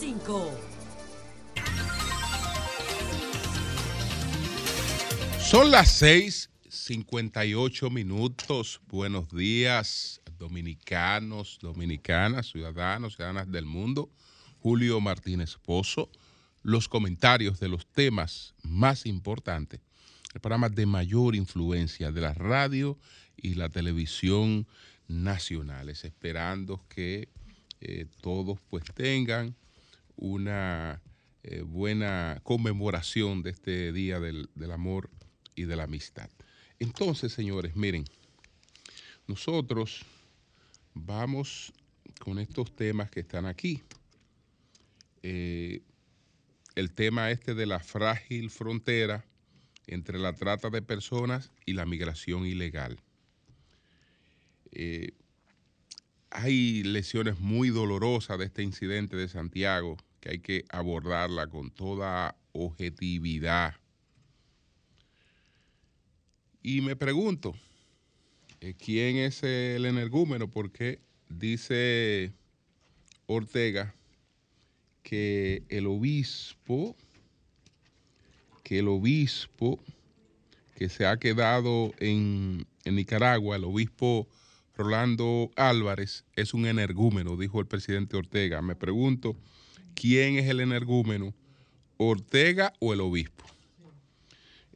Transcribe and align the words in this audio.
5. 0.00 0.50
Son 5.42 5.70
las 5.70 6.00
6:58 6.00 7.90
minutos. 7.90 8.80
Buenos 8.88 9.28
días, 9.28 10.22
dominicanos, 10.38 11.58
dominicanas, 11.60 12.46
ciudadanos, 12.50 13.16
ciudadanas 13.16 13.52
del 13.52 13.66
mundo. 13.66 14.08
Julio 14.60 15.02
Martínez 15.02 15.58
Pozo. 15.58 16.08
Los 16.62 16.88
comentarios 16.88 17.60
de 17.60 17.68
los 17.68 17.86
temas 17.86 18.54
más 18.62 19.04
importantes, 19.04 19.82
el 20.32 20.40
programa 20.40 20.70
de 20.70 20.86
mayor 20.86 21.36
influencia 21.36 22.10
de 22.10 22.22
la 22.22 22.32
radio 22.32 22.98
y 23.36 23.52
la 23.54 23.68
televisión 23.68 24.66
nacionales, 25.08 26.06
esperando 26.06 26.82
que 26.88 27.28
eh, 27.82 28.06
todos 28.22 28.58
pues 28.70 28.84
tengan 28.94 29.56
una 30.20 31.02
eh, 31.42 31.62
buena 31.62 32.40
conmemoración 32.44 33.42
de 33.42 33.50
este 33.50 33.92
Día 33.92 34.20
del, 34.20 34.50
del 34.54 34.70
Amor 34.70 35.10
y 35.54 35.64
de 35.64 35.74
la 35.74 35.84
Amistad. 35.84 36.30
Entonces, 36.78 37.32
señores, 37.32 37.74
miren, 37.74 38.04
nosotros 39.26 40.04
vamos 40.94 41.72
con 42.18 42.38
estos 42.38 42.74
temas 42.76 43.10
que 43.10 43.20
están 43.20 43.46
aquí. 43.46 43.82
Eh, 45.22 45.82
el 46.74 46.92
tema 46.92 47.30
este 47.30 47.54
de 47.54 47.66
la 47.66 47.80
frágil 47.80 48.50
frontera 48.50 49.24
entre 49.86 50.18
la 50.18 50.34
trata 50.34 50.70
de 50.70 50.82
personas 50.82 51.50
y 51.66 51.72
la 51.72 51.86
migración 51.86 52.46
ilegal. 52.46 53.00
Eh, 54.72 55.12
hay 56.30 56.82
lesiones 56.84 57.40
muy 57.40 57.70
dolorosas 57.70 58.38
de 58.38 58.44
este 58.44 58.62
incidente 58.62 59.16
de 59.16 59.28
Santiago 59.28 59.96
que 60.20 60.30
hay 60.30 60.38
que 60.40 60.64
abordarla 60.68 61.46
con 61.48 61.70
toda 61.70 62.36
objetividad. 62.52 63.74
Y 66.62 66.82
me 66.82 66.94
pregunto, 66.94 67.54
eh, 68.60 68.74
¿quién 68.78 69.16
es 69.16 69.42
el 69.42 69.86
energúmeno? 69.86 70.48
Porque 70.48 71.00
dice 71.28 72.32
Ortega 73.26 73.94
que 75.02 75.62
el 75.70 75.86
obispo, 75.86 76.94
que 78.62 78.80
el 78.80 78.88
obispo 78.88 79.80
que 80.74 80.88
se 80.88 81.06
ha 81.06 81.16
quedado 81.18 81.92
en, 81.98 82.66
en 82.84 82.96
Nicaragua, 82.96 83.56
el 83.56 83.64
obispo 83.64 84.28
Rolando 84.76 85.50
Álvarez, 85.56 86.24
es 86.36 86.54
un 86.54 86.66
energúmeno, 86.66 87.36
dijo 87.36 87.60
el 87.60 87.66
presidente 87.66 88.16
Ortega. 88.16 88.62
Me 88.62 88.76
pregunto, 88.76 89.36
¿quién 90.00 90.38
es 90.38 90.48
el 90.48 90.60
energúmeno? 90.60 91.34
¿Ortega 91.98 92.72
o 92.78 92.94
el 92.94 93.02
obispo? 93.02 93.44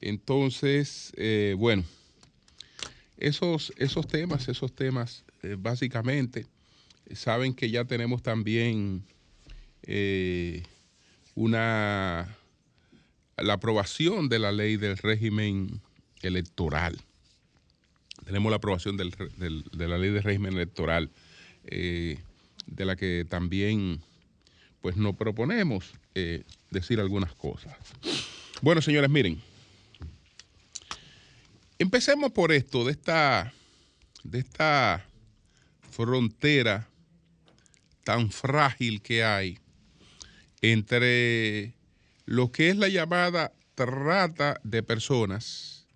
Entonces, 0.03 1.15
eh, 1.17 1.55
bueno, 1.57 1.83
esos, 3.17 3.73
esos 3.79 4.07
temas, 4.07 4.49
esos 4.49 4.75
temas, 4.75 5.25
eh, 5.43 5.57
básicamente, 5.59 6.45
saben 7.15 7.55
que 7.55 7.71
ya 7.71 7.87
tenemos 7.87 8.23
también 8.23 9.03
eh, 9.85 10.63
una 11.35 12.37
la 13.39 13.55
aprobación 13.55 14.29
de 14.29 14.39
la 14.39 14.53
ley 14.53 14.77
del 14.77 14.99
régimen 14.99 15.81
electoral. 16.21 17.01
Tenemos 18.27 18.51
la 18.51 18.57
aprobación 18.57 18.97
de 18.97 19.89
la 19.89 19.99
ley 19.99 20.11
del 20.11 20.23
régimen 20.23 20.53
electoral, 20.53 21.11
de 21.65 22.19
la 22.77 22.97
que 22.97 23.27
también 23.29 24.01
pues 24.85 24.99
nos 24.99 25.17
proponemos 25.17 25.95
eh, 26.15 26.43
decir 26.71 27.01
algunas 27.01 27.33
cosas. 27.33 27.75
Bueno, 28.61 28.83
señores, 28.83 29.09
miren. 29.09 29.41
Empecemos 31.79 32.33
por 32.33 32.53
esto, 32.53 32.85
de 32.85 32.93
esta, 32.93 33.55
de 34.25 34.41
esta 34.41 35.03
frontera 35.91 36.87
tan 38.05 38.31
frágil 38.31 39.01
que 39.01 39.25
hay 39.25 39.59
entre 40.61 41.73
lo 42.27 42.53
que 42.53 42.69
es 42.69 42.77
la 42.77 42.89
llamada 42.89 43.55
trata 43.75 44.61
de 44.65 44.83
personas 44.83 45.87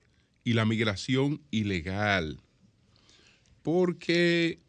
y 0.44 0.54
la 0.54 0.64
migración 0.64 1.42
ilegal. 1.50 2.40
Porque 3.62 4.60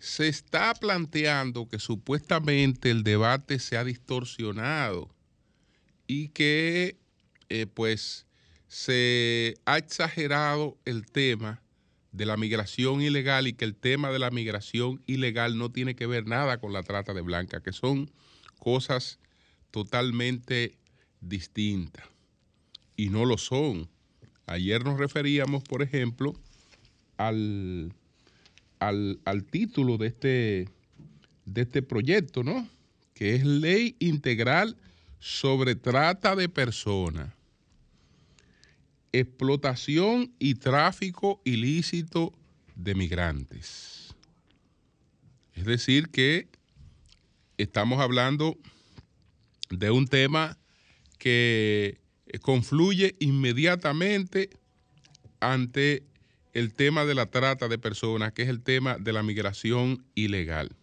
se 0.00 0.28
está 0.28 0.72
planteando 0.74 1.68
que 1.68 1.78
supuestamente 1.78 2.90
el 2.90 3.04
debate 3.04 3.58
se 3.58 3.76
ha 3.76 3.84
distorsionado 3.84 5.14
y 6.06 6.28
que 6.28 6.98
eh, 7.50 7.66
pues 7.66 8.26
se 8.66 9.56
ha 9.66 9.76
exagerado 9.76 10.78
el 10.86 11.04
tema 11.04 11.62
de 12.12 12.24
la 12.24 12.38
migración 12.38 13.02
ilegal 13.02 13.46
y 13.46 13.52
que 13.52 13.66
el 13.66 13.76
tema 13.76 14.10
de 14.10 14.18
la 14.18 14.30
migración 14.30 15.02
ilegal 15.06 15.58
no 15.58 15.70
tiene 15.70 15.94
que 15.94 16.06
ver 16.06 16.26
nada 16.26 16.58
con 16.58 16.72
la 16.72 16.82
trata 16.82 17.12
de 17.12 17.20
blanca, 17.20 17.62
que 17.62 17.72
son 17.72 18.10
cosas 18.58 19.18
totalmente 19.70 20.78
distintas. 21.20 22.06
Y 22.96 23.10
no 23.10 23.26
lo 23.26 23.36
son. 23.36 23.88
Ayer 24.46 24.82
nos 24.82 24.98
referíamos, 24.98 25.62
por 25.62 25.82
ejemplo, 25.82 26.34
al, 27.18 27.92
al, 28.80 29.20
al 29.24 29.44
título 29.44 29.96
de 29.98 30.08
este, 30.08 30.68
de 31.44 31.62
este 31.62 31.82
proyecto, 31.82 32.42
¿no? 32.42 32.68
Que 33.14 33.36
es 33.36 33.44
Ley 33.44 33.94
Integral 34.00 34.76
sobre 35.20 35.74
Trata 35.76 36.34
de 36.34 36.48
Personas, 36.48 37.32
Explotación 39.12 40.32
y 40.38 40.54
Tráfico 40.54 41.40
Ilícito 41.44 42.32
de 42.74 42.94
Migrantes. 42.94 44.14
Es 45.54 45.66
decir, 45.66 46.08
que 46.08 46.48
estamos 47.58 48.00
hablando 48.00 48.56
de 49.68 49.90
un 49.90 50.06
tema 50.06 50.56
que 51.18 52.00
confluye 52.40 53.16
inmediatamente 53.18 54.50
ante 55.40 56.04
el 56.52 56.74
tema 56.74 57.04
de 57.04 57.14
la 57.14 57.26
trata 57.26 57.68
de 57.68 57.78
personas, 57.78 58.32
que 58.32 58.42
es 58.42 58.48
el 58.48 58.62
tema 58.62 58.96
de 58.98 59.12
la 59.12 59.22
migración 59.22 60.04
ilegal. 60.14 60.76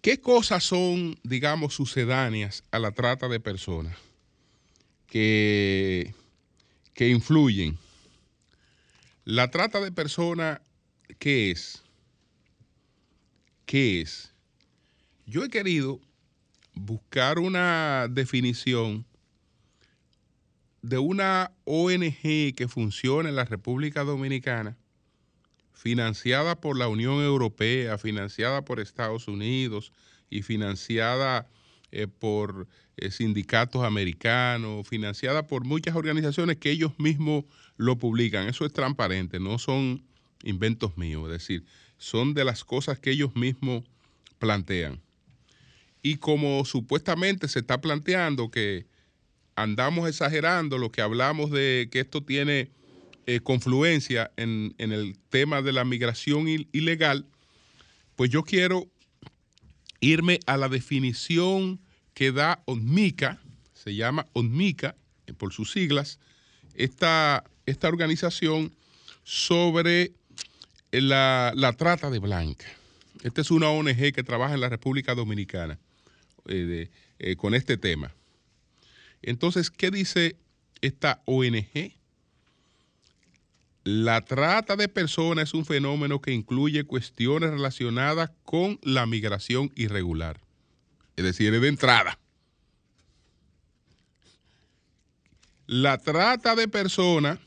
¿Qué 0.00 0.20
cosas 0.20 0.64
son, 0.64 1.18
digamos, 1.22 1.74
sucedáneas 1.74 2.62
a 2.70 2.78
la 2.78 2.92
trata 2.92 3.28
de 3.28 3.40
personas 3.40 3.96
que, 5.06 6.14
que 6.92 7.08
influyen? 7.08 7.78
La 9.24 9.50
trata 9.50 9.80
de 9.80 9.92
personas, 9.92 10.60
¿qué 11.18 11.50
es? 11.50 11.82
¿Qué 13.64 14.02
es? 14.02 14.30
Yo 15.26 15.42
he 15.42 15.48
querido 15.48 16.00
buscar 16.74 17.38
una 17.38 18.08
definición 18.10 19.06
de 20.84 20.98
una 20.98 21.50
ONG 21.64 22.54
que 22.54 22.68
funciona 22.68 23.30
en 23.30 23.36
la 23.36 23.46
República 23.46 24.04
Dominicana, 24.04 24.76
financiada 25.72 26.60
por 26.60 26.76
la 26.76 26.88
Unión 26.88 27.22
Europea, 27.22 27.96
financiada 27.96 28.66
por 28.66 28.80
Estados 28.80 29.26
Unidos 29.26 29.92
y 30.28 30.42
financiada 30.42 31.48
eh, 31.90 32.06
por 32.06 32.68
eh, 32.98 33.10
sindicatos 33.10 33.82
americanos, 33.82 34.86
financiada 34.86 35.46
por 35.46 35.64
muchas 35.64 35.96
organizaciones 35.96 36.58
que 36.58 36.70
ellos 36.70 36.92
mismos 36.98 37.44
lo 37.78 37.96
publican. 37.96 38.46
Eso 38.46 38.66
es 38.66 38.72
transparente, 38.74 39.40
no 39.40 39.58
son 39.58 40.04
inventos 40.42 40.98
míos, 40.98 41.24
es 41.24 41.32
decir, 41.32 41.64
son 41.96 42.34
de 42.34 42.44
las 42.44 42.62
cosas 42.62 42.98
que 42.98 43.12
ellos 43.12 43.34
mismos 43.34 43.84
plantean. 44.38 45.00
Y 46.02 46.16
como 46.16 46.62
supuestamente 46.66 47.48
se 47.48 47.60
está 47.60 47.80
planteando 47.80 48.50
que 48.50 48.84
andamos 49.56 50.08
exagerando 50.08 50.78
lo 50.78 50.90
que 50.90 51.00
hablamos 51.02 51.50
de 51.50 51.88
que 51.90 52.00
esto 52.00 52.22
tiene 52.22 52.70
eh, 53.26 53.40
confluencia 53.40 54.30
en, 54.36 54.74
el 54.78 55.16
tema 55.30 55.62
de 55.62 55.72
la 55.72 55.84
migración 55.84 56.46
il- 56.46 56.68
ilegal, 56.72 57.26
pues 58.16 58.30
yo 58.30 58.42
quiero 58.42 58.86
irme 60.00 60.40
a 60.46 60.56
la 60.56 60.68
definición 60.68 61.80
que 62.12 62.32
da 62.32 62.62
ONMICA, 62.66 63.40
se 63.72 63.94
llama 63.94 64.26
ONMICA, 64.34 64.94
eh, 65.26 65.32
por 65.32 65.52
sus 65.52 65.72
siglas, 65.72 66.18
esta, 66.74 67.44
esta 67.66 67.88
organización 67.88 68.72
sobre 69.24 70.12
la, 70.92 71.52
la 71.56 71.72
trata 71.72 72.10
de 72.10 72.18
blanca. 72.18 72.66
Esta 73.22 73.40
es 73.40 73.50
una 73.50 73.70
ONG 73.70 74.12
que 74.12 74.22
trabaja 74.22 74.54
en 74.54 74.60
la 74.60 74.68
República 74.68 75.14
Dominicana 75.14 75.78
eh, 76.46 76.90
eh, 77.18 77.36
con 77.36 77.54
este 77.54 77.78
tema. 77.78 78.12
Entonces, 79.26 79.70
¿qué 79.70 79.90
dice 79.90 80.36
esta 80.80 81.22
ONG? 81.24 81.94
La 83.84 84.22
trata 84.22 84.76
de 84.76 84.88
personas 84.88 85.48
es 85.48 85.54
un 85.54 85.66
fenómeno 85.66 86.20
que 86.20 86.32
incluye 86.32 86.84
cuestiones 86.84 87.50
relacionadas 87.50 88.30
con 88.44 88.78
la 88.82 89.04
migración 89.06 89.70
irregular. 89.74 90.40
es 91.16 91.24
decir, 91.24 91.52
es 91.54 91.60
de 91.60 91.68
entrada. 91.68 92.18
La 95.66 95.98
trata 95.98 96.54
de 96.56 96.66
personas 96.66 97.38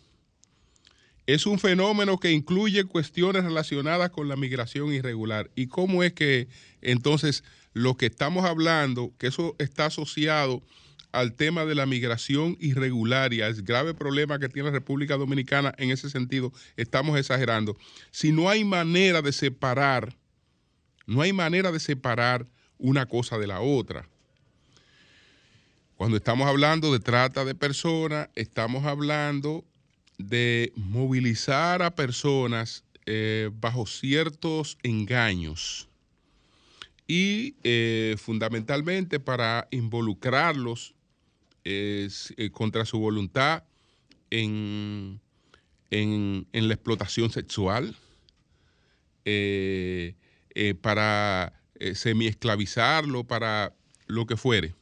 es 1.25 1.45
un 1.45 1.59
fenómeno 1.59 2.19
que 2.19 2.31
incluye 2.31 2.85
cuestiones 2.85 3.43
relacionadas 3.43 4.11
con 4.11 4.27
la 4.27 4.35
migración 4.35 4.93
irregular. 4.93 5.51
¿Y 5.55 5.67
cómo 5.67 6.03
es 6.03 6.13
que 6.13 6.47
entonces 6.81 7.43
lo 7.73 7.97
que 7.97 8.05
estamos 8.05 8.45
hablando, 8.45 9.11
que 9.17 9.27
eso 9.27 9.55
está 9.59 9.87
asociado 9.87 10.63
al 11.11 11.33
tema 11.33 11.65
de 11.65 11.75
la 11.75 11.85
migración 11.85 12.57
irregular 12.59 13.33
y 13.33 13.41
al 13.41 13.61
grave 13.61 13.93
problema 13.93 14.39
que 14.39 14.49
tiene 14.49 14.69
la 14.69 14.73
República 14.73 15.17
Dominicana 15.17 15.73
en 15.77 15.91
ese 15.91 16.09
sentido, 16.09 16.51
estamos 16.75 17.17
exagerando. 17.17 17.77
Si 18.11 18.31
no 18.31 18.49
hay 18.49 18.63
manera 18.63 19.21
de 19.21 19.31
separar, 19.31 20.15
no 21.05 21.21
hay 21.21 21.33
manera 21.33 21.71
de 21.71 21.79
separar 21.79 22.47
una 22.77 23.05
cosa 23.05 23.37
de 23.37 23.47
la 23.47 23.61
otra. 23.61 24.07
Cuando 25.95 26.17
estamos 26.17 26.47
hablando 26.47 26.93
de 26.93 26.99
trata 26.99 27.43
de 27.43 27.55
personas, 27.55 28.29
estamos 28.35 28.85
hablando 28.85 29.65
de 30.19 30.71
movilizar 30.75 31.81
a 31.81 31.95
personas 31.95 32.83
eh, 33.05 33.49
bajo 33.53 33.87
ciertos 33.87 34.77
engaños 34.83 35.87
y 37.07 37.55
eh, 37.63 38.15
fundamentalmente 38.19 39.19
para 39.19 39.67
involucrarlos 39.71 40.93
eh, 41.69 42.49
contra 42.51 42.85
su 42.85 42.99
voluntad 42.99 43.63
en, 44.29 45.19
en, 45.91 46.45
la 46.53 46.73
explotación 46.73 47.29
sexual, 47.31 47.95
para 50.81 51.53
semi-esclavizarlo, 51.93 53.25
para 53.25 53.73
lo 54.07 54.25
que 54.25 54.37
fuere. 54.37 54.73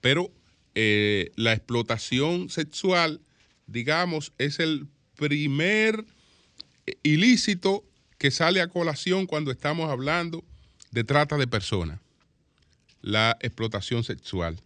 Pero 0.00 0.32
la 0.74 1.52
explotación 1.52 2.50
sexual 2.50 3.20
digamos, 3.66 4.32
es 4.38 4.58
el 4.60 4.86
primer 5.16 6.04
ilícito 7.02 7.84
que 8.18 8.30
sale 8.30 8.60
a 8.60 8.68
colación 8.68 9.26
cuando 9.26 9.50
estamos 9.50 9.90
hablando 9.90 10.44
de 10.90 11.04
trata 11.04 11.36
de 11.36 11.46
personas, 11.46 12.00
la 13.02 13.36
explotación 13.40 14.04
sexual. 14.04 14.60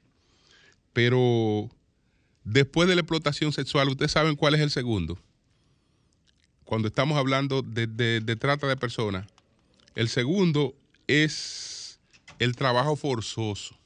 Pero 0.98 1.70
después 2.42 2.88
de 2.88 2.96
la 2.96 3.02
explotación 3.02 3.52
sexual, 3.52 3.88
¿ustedes 3.88 4.10
saben 4.10 4.34
cuál 4.34 4.56
es 4.56 4.60
el 4.60 4.70
segundo? 4.70 5.16
Cuando 6.64 6.88
estamos 6.88 7.16
hablando 7.16 7.62
de, 7.62 7.86
de 7.86 8.34
trata 8.34 8.66
de 8.66 8.76
personas, 8.76 9.24
el 9.94 10.08
segundo 10.08 10.74
es 11.06 12.00
el 12.40 12.56
trabajo 12.56 12.96
forzoso. 12.96 13.78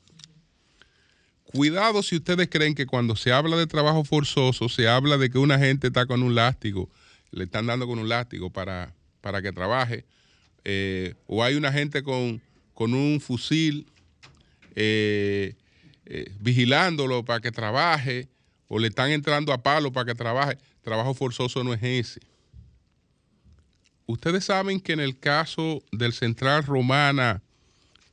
Cuidado 1.44 2.02
si 2.02 2.16
ustedes 2.16 2.48
creen 2.48 2.74
que 2.74 2.86
cuando 2.86 3.14
se 3.14 3.30
habla 3.30 3.58
de 3.58 3.66
trabajo 3.66 4.04
forzoso, 4.04 4.70
se 4.70 4.88
habla 4.88 5.18
de 5.18 5.28
que 5.28 5.36
una 5.36 5.58
gente 5.58 5.88
está 5.88 6.06
con 6.06 6.22
un 6.22 6.34
látigo, 6.34 6.88
le 7.30 7.44
están 7.44 7.66
dando 7.66 7.86
con 7.86 7.98
un 7.98 8.08
látigo 8.08 8.48
para, 8.48 8.94
para 9.20 9.42
que 9.42 9.52
trabaje, 9.52 10.06
eh, 10.64 11.12
o 11.26 11.44
hay 11.44 11.56
una 11.56 11.74
gente 11.74 12.02
con, 12.02 12.40
un 12.74 13.20
fusil 13.20 13.86
eh, 14.74 15.56
eh, 16.06 16.32
vigilándolo 16.40 17.24
para 17.24 17.40
que 17.40 17.52
trabaje, 17.52 18.28
o 18.68 18.78
le 18.78 18.88
están 18.88 19.10
entrando 19.10 19.52
a 19.52 19.62
palo 19.62 19.92
para 19.92 20.06
que 20.06 20.14
trabaje. 20.14 20.58
Trabajo 20.82 21.14
forzoso 21.14 21.62
no 21.62 21.74
es 21.74 21.82
ese. 21.82 22.20
Ustedes 24.06 24.46
saben 24.46 24.80
que 24.80 24.92
en 24.92 25.00
el 25.00 25.18
caso 25.18 25.82
del 25.92 26.12
Central 26.12 26.64
Romana, 26.64 27.42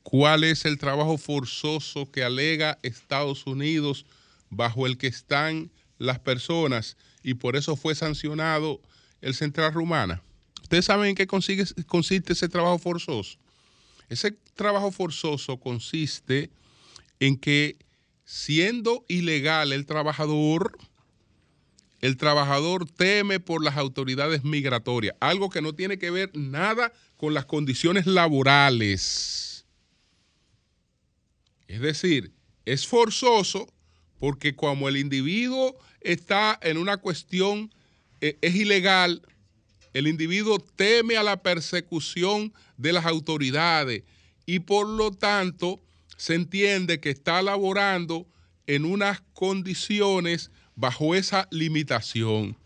¿Cuál 0.02 0.44
es 0.44 0.64
el 0.64 0.78
trabajo 0.78 1.18
forzoso 1.18 2.10
que 2.10 2.24
alega 2.24 2.78
Estados 2.82 3.46
Unidos 3.46 4.06
bajo 4.48 4.86
el 4.86 4.96
que 4.96 5.06
están 5.06 5.70
las 5.98 6.18
personas 6.18 6.96
y 7.22 7.34
por 7.34 7.54
eso 7.54 7.76
fue 7.76 7.94
sancionado 7.94 8.80
el 9.20 9.34
Central 9.34 9.74
Rumana? 9.74 10.22
¿Ustedes 10.62 10.86
saben 10.86 11.10
en 11.10 11.14
qué 11.14 11.26
consiste 11.26 12.32
ese 12.32 12.48
trabajo 12.48 12.78
forzoso? 12.78 13.38
Ese 14.08 14.32
trabajo 14.54 14.90
forzoso 14.90 15.58
consiste 15.58 16.50
en 17.20 17.36
que 17.36 17.76
siendo 18.24 19.04
ilegal 19.08 19.72
el 19.72 19.86
trabajador, 19.86 20.78
el 22.00 22.16
trabajador 22.16 22.90
teme 22.90 23.38
por 23.40 23.62
las 23.62 23.76
autoridades 23.76 24.42
migratorias, 24.42 25.14
algo 25.20 25.50
que 25.50 25.60
no 25.60 25.74
tiene 25.74 25.98
que 25.98 26.10
ver 26.10 26.30
nada 26.34 26.92
con 27.16 27.34
las 27.34 27.44
condiciones 27.44 28.06
laborales. 28.06 29.66
Es 31.68 31.80
decir, 31.80 32.32
es 32.64 32.86
forzoso 32.86 33.72
porque 34.18 34.56
como 34.56 34.88
el 34.88 34.96
individuo 34.96 35.76
está 36.00 36.58
en 36.62 36.78
una 36.78 36.96
cuestión, 36.96 37.72
eh, 38.20 38.38
es 38.40 38.54
ilegal, 38.54 39.22
el 39.92 40.06
individuo 40.06 40.58
teme 40.58 41.16
a 41.16 41.22
la 41.22 41.42
persecución 41.42 42.52
de 42.76 42.92
las 42.92 43.06
autoridades 43.06 44.04
y 44.46 44.60
por 44.60 44.88
lo 44.88 45.10
tanto 45.10 45.80
se 46.20 46.34
entiende 46.34 47.00
que 47.00 47.08
está 47.08 47.40
laborando 47.40 48.26
en 48.66 48.84
unas 48.84 49.22
condiciones 49.32 50.50
bajo 50.76 51.14
esa 51.14 51.48
limitación 51.50 52.58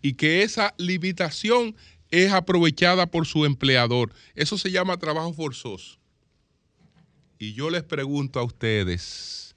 y 0.00 0.12
que 0.12 0.44
esa 0.44 0.74
limitación 0.78 1.74
es 2.12 2.30
aprovechada 2.30 3.06
por 3.06 3.26
su 3.26 3.46
empleador. 3.46 4.14
Eso 4.36 4.56
se 4.56 4.70
llama 4.70 4.96
trabajo 4.96 5.32
forzoso. 5.32 5.98
Y 7.36 7.52
yo 7.52 7.68
les 7.68 7.82
pregunto 7.82 8.38
a 8.38 8.44
ustedes, 8.44 9.56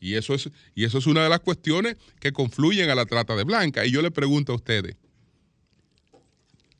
y 0.00 0.14
eso 0.14 0.32
es, 0.32 0.48
y 0.74 0.84
eso 0.84 0.96
es 0.96 1.06
una 1.06 1.22
de 1.22 1.28
las 1.28 1.40
cuestiones 1.40 1.98
que 2.18 2.32
confluyen 2.32 2.88
a 2.88 2.94
la 2.94 3.04
trata 3.04 3.36
de 3.36 3.44
blanca, 3.44 3.84
y 3.84 3.90
yo 3.90 4.00
les 4.00 4.12
pregunto 4.12 4.54
a 4.54 4.56
ustedes, 4.56 4.96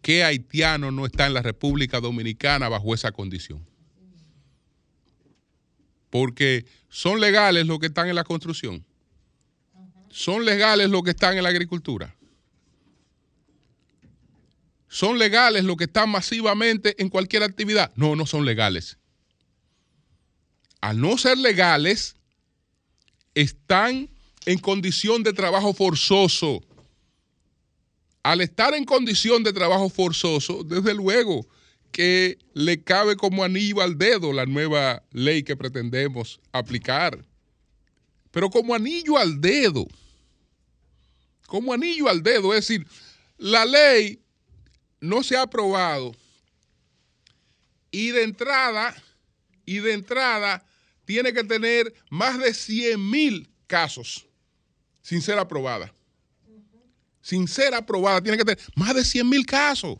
¿qué 0.00 0.24
haitiano 0.24 0.90
no 0.90 1.04
está 1.04 1.26
en 1.26 1.34
la 1.34 1.42
República 1.42 2.00
Dominicana 2.00 2.70
bajo 2.70 2.94
esa 2.94 3.12
condición? 3.12 3.75
Porque 6.10 6.64
son 6.88 7.20
legales 7.20 7.66
los 7.66 7.78
que 7.78 7.86
están 7.86 8.08
en 8.08 8.14
la 8.14 8.24
construcción. 8.24 8.84
Son 10.10 10.44
legales 10.44 10.88
los 10.88 11.02
que 11.02 11.10
están 11.10 11.36
en 11.36 11.42
la 11.42 11.50
agricultura. 11.50 12.14
¿Son 14.88 15.18
legales 15.18 15.64
los 15.64 15.76
que 15.76 15.84
están 15.84 16.08
masivamente 16.08 17.00
en 17.02 17.10
cualquier 17.10 17.42
actividad? 17.42 17.92
No, 17.96 18.16
no 18.16 18.24
son 18.24 18.44
legales 18.44 18.98
al 20.86 21.00
no 21.00 21.18
ser 21.18 21.36
legales, 21.38 22.14
están 23.34 24.08
en 24.44 24.58
condición 24.58 25.24
de 25.24 25.32
trabajo 25.32 25.74
forzoso. 25.74 26.62
Al 28.22 28.40
estar 28.40 28.72
en 28.72 28.84
condición 28.84 29.42
de 29.42 29.52
trabajo 29.52 29.88
forzoso, 29.88 30.62
desde 30.62 30.94
luego 30.94 31.46
que 31.96 32.36
le 32.52 32.84
cabe 32.84 33.16
como 33.16 33.42
anillo 33.42 33.80
al 33.80 33.96
dedo 33.96 34.30
la 34.30 34.44
nueva 34.44 35.02
ley 35.12 35.42
que 35.42 35.56
pretendemos 35.56 36.38
aplicar. 36.52 37.24
Pero 38.30 38.50
como 38.50 38.74
anillo 38.74 39.16
al 39.16 39.40
dedo, 39.40 39.88
como 41.46 41.72
anillo 41.72 42.10
al 42.10 42.22
dedo, 42.22 42.52
es 42.52 42.68
decir, 42.68 42.86
la 43.38 43.64
ley 43.64 44.20
no 45.00 45.22
se 45.22 45.38
ha 45.38 45.42
aprobado 45.44 46.14
y 47.90 48.10
de 48.10 48.24
entrada 48.24 48.94
y 49.64 49.78
de 49.78 49.94
entrada 49.94 50.66
tiene 51.06 51.32
que 51.32 51.44
tener 51.44 51.94
más 52.10 52.38
de 52.38 52.52
100 52.52 53.10
mil 53.10 53.48
casos 53.66 54.26
sin 55.00 55.22
ser 55.22 55.38
aprobada. 55.38 55.94
Sin 57.22 57.48
ser 57.48 57.72
aprobada, 57.72 58.20
tiene 58.20 58.36
que 58.36 58.44
tener 58.44 58.62
más 58.74 58.94
de 58.94 59.02
100 59.02 59.26
mil 59.26 59.46
casos. 59.46 59.96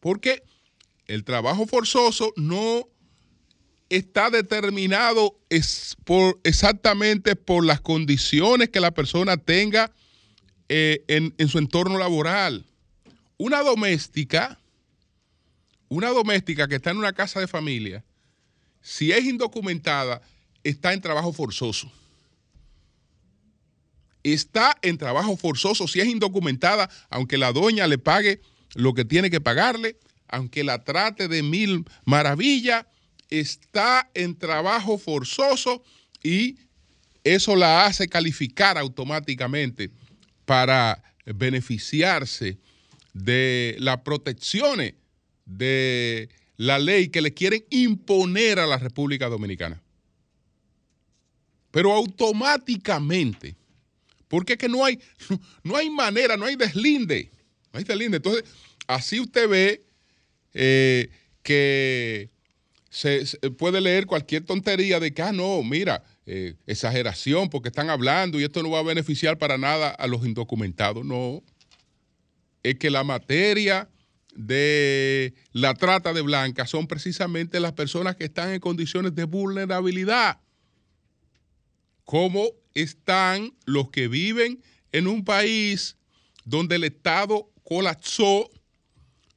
Porque 0.00 0.42
el 1.06 1.24
trabajo 1.24 1.66
forzoso 1.66 2.32
no 2.36 2.88
está 3.88 4.30
determinado 4.30 5.38
por, 6.04 6.38
exactamente 6.44 7.36
por 7.36 7.64
las 7.64 7.80
condiciones 7.80 8.68
que 8.68 8.80
la 8.80 8.90
persona 8.90 9.36
tenga 9.36 9.92
eh, 10.68 11.04
en, 11.08 11.34
en 11.38 11.48
su 11.48 11.58
entorno 11.58 11.98
laboral. 11.98 12.66
Una 13.38 13.62
doméstica 13.62 14.58
una 15.88 16.10
doméstica 16.10 16.68
que 16.68 16.76
está 16.76 16.90
en 16.90 16.98
una 16.98 17.12
casa 17.12 17.40
de 17.40 17.48
familia, 17.48 18.04
si 18.82 19.10
es 19.12 19.24
indocumentada, 19.24 20.22
está 20.62 20.92
en 20.92 21.00
trabajo 21.00 21.32
forzoso. 21.32 21.90
Está 24.22 24.76
en 24.82 24.98
trabajo 24.98 25.36
forzoso 25.36 25.88
si 25.88 26.00
es 26.00 26.06
indocumentada, 26.06 26.90
aunque 27.08 27.38
la 27.38 27.52
doña 27.52 27.86
le 27.86 27.98
pague 27.98 28.40
lo 28.74 28.94
que 28.94 29.04
tiene 29.04 29.30
que 29.30 29.40
pagarle, 29.40 29.96
aunque 30.28 30.64
la 30.64 30.84
trate 30.84 31.28
de 31.28 31.42
mil 31.42 31.84
maravillas, 32.04 32.86
está 33.30 34.10
en 34.14 34.36
trabajo 34.36 34.98
forzoso 34.98 35.82
y 36.22 36.58
eso 37.24 37.56
la 37.56 37.86
hace 37.86 38.08
calificar 38.08 38.78
automáticamente 38.78 39.90
para 40.44 41.02
beneficiarse 41.26 42.58
de 43.12 43.76
las 43.78 43.98
protecciones 43.98 44.94
de 45.44 46.28
la 46.56 46.78
ley 46.78 47.08
que 47.08 47.20
le 47.20 47.34
quieren 47.34 47.64
imponer 47.70 48.58
a 48.58 48.66
la 48.66 48.78
República 48.78 49.28
Dominicana. 49.28 49.82
Pero 51.70 51.92
automáticamente, 51.92 53.56
porque 54.28 54.54
es 54.54 54.58
que 54.58 54.68
no 54.68 54.84
hay, 54.84 54.98
no 55.62 55.76
hay 55.76 55.90
manera, 55.90 56.36
no 56.36 56.46
hay 56.46 56.56
deslinde. 56.56 57.30
No 57.72 57.78
hay 57.78 57.84
deslinde. 57.84 58.16
Entonces, 58.18 58.44
así 58.86 59.20
usted 59.20 59.48
ve 59.48 59.84
eh, 60.54 61.10
que 61.42 62.30
se, 62.90 63.24
puede 63.58 63.80
leer 63.80 64.06
cualquier 64.06 64.44
tontería 64.44 64.98
de 65.00 65.12
que, 65.12 65.22
ah, 65.22 65.32
no, 65.32 65.62
mira, 65.62 66.02
eh, 66.26 66.54
exageración 66.66 67.48
porque 67.48 67.68
están 67.68 67.90
hablando 67.90 68.40
y 68.40 68.44
esto 68.44 68.62
no 68.62 68.70
va 68.70 68.80
a 68.80 68.82
beneficiar 68.82 69.38
para 69.38 69.58
nada 69.58 69.90
a 69.90 70.06
los 70.06 70.24
indocumentados. 70.24 71.04
No. 71.04 71.42
Es 72.62 72.76
que 72.76 72.90
la 72.90 73.04
materia 73.04 73.88
de 74.34 75.34
la 75.52 75.74
trata 75.74 76.12
de 76.12 76.22
blancas 76.22 76.70
son 76.70 76.86
precisamente 76.86 77.60
las 77.60 77.72
personas 77.72 78.16
que 78.16 78.24
están 78.24 78.52
en 78.52 78.60
condiciones 78.60 79.14
de 79.14 79.24
vulnerabilidad. 79.24 80.40
¿Cómo 82.04 82.48
están 82.74 83.52
los 83.66 83.90
que 83.90 84.08
viven 84.08 84.62
en 84.92 85.08
un 85.08 85.24
país 85.24 85.96
donde 86.44 86.76
el 86.76 86.84
Estado 86.84 87.50
colapsó, 87.68 88.50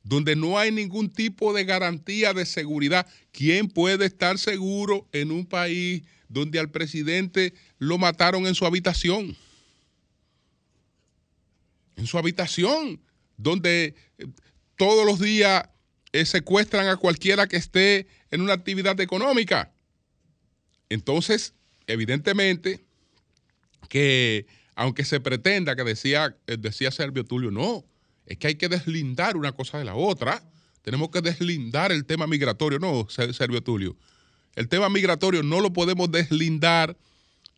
donde 0.03 0.37
no 0.37 0.57
hay 0.57 0.71
ningún 0.71 1.11
tipo 1.11 1.53
de 1.53 1.65
garantía 1.65 2.33
de 2.33 2.45
seguridad? 2.45 3.05
¿Quién 3.33 3.67
puede 3.67 4.05
estar 4.05 4.37
seguro 4.37 5.05
en 5.11 5.31
un 5.31 5.45
país 5.45 6.03
donde 6.29 6.57
al 6.57 6.71
presidente 6.71 7.53
lo 7.77 7.97
mataron 7.97 8.47
en 8.47 8.55
su 8.55 8.65
habitación? 8.65 9.35
En 11.97 12.07
su 12.07 12.17
habitación, 12.17 13.01
donde 13.35 13.95
todos 14.77 15.05
los 15.05 15.19
días 15.19 15.67
eh, 16.13 16.25
secuestran 16.25 16.87
a 16.87 16.95
cualquiera 16.95 17.47
que 17.47 17.57
esté 17.57 18.07
en 18.31 18.41
una 18.41 18.53
actividad 18.53 18.99
económica. 19.01 19.73
Entonces, 20.87 21.53
evidentemente, 21.85 22.79
que 23.89 24.45
aunque 24.75 25.03
se 25.03 25.19
pretenda 25.19 25.75
que 25.75 25.83
decía, 25.83 26.37
eh, 26.47 26.55
decía 26.57 26.91
Servio 26.91 27.25
Tulio, 27.25 27.51
no, 27.51 27.83
es 28.31 28.37
que 28.37 28.47
hay 28.47 28.55
que 28.55 28.69
deslindar 28.69 29.37
una 29.37 29.51
cosa 29.51 29.77
de 29.77 29.85
la 29.85 29.95
otra. 29.95 30.43
Tenemos 30.81 31.09
que 31.09 31.21
deslindar 31.21 31.91
el 31.91 32.05
tema 32.05 32.27
migratorio. 32.27 32.79
No, 32.79 33.07
Servio 33.09 33.61
Tulio. 33.61 33.95
El 34.55 34.67
tema 34.67 34.89
migratorio 34.89 35.43
no 35.43 35.61
lo 35.61 35.71
podemos 35.71 36.11
deslindar 36.11 36.97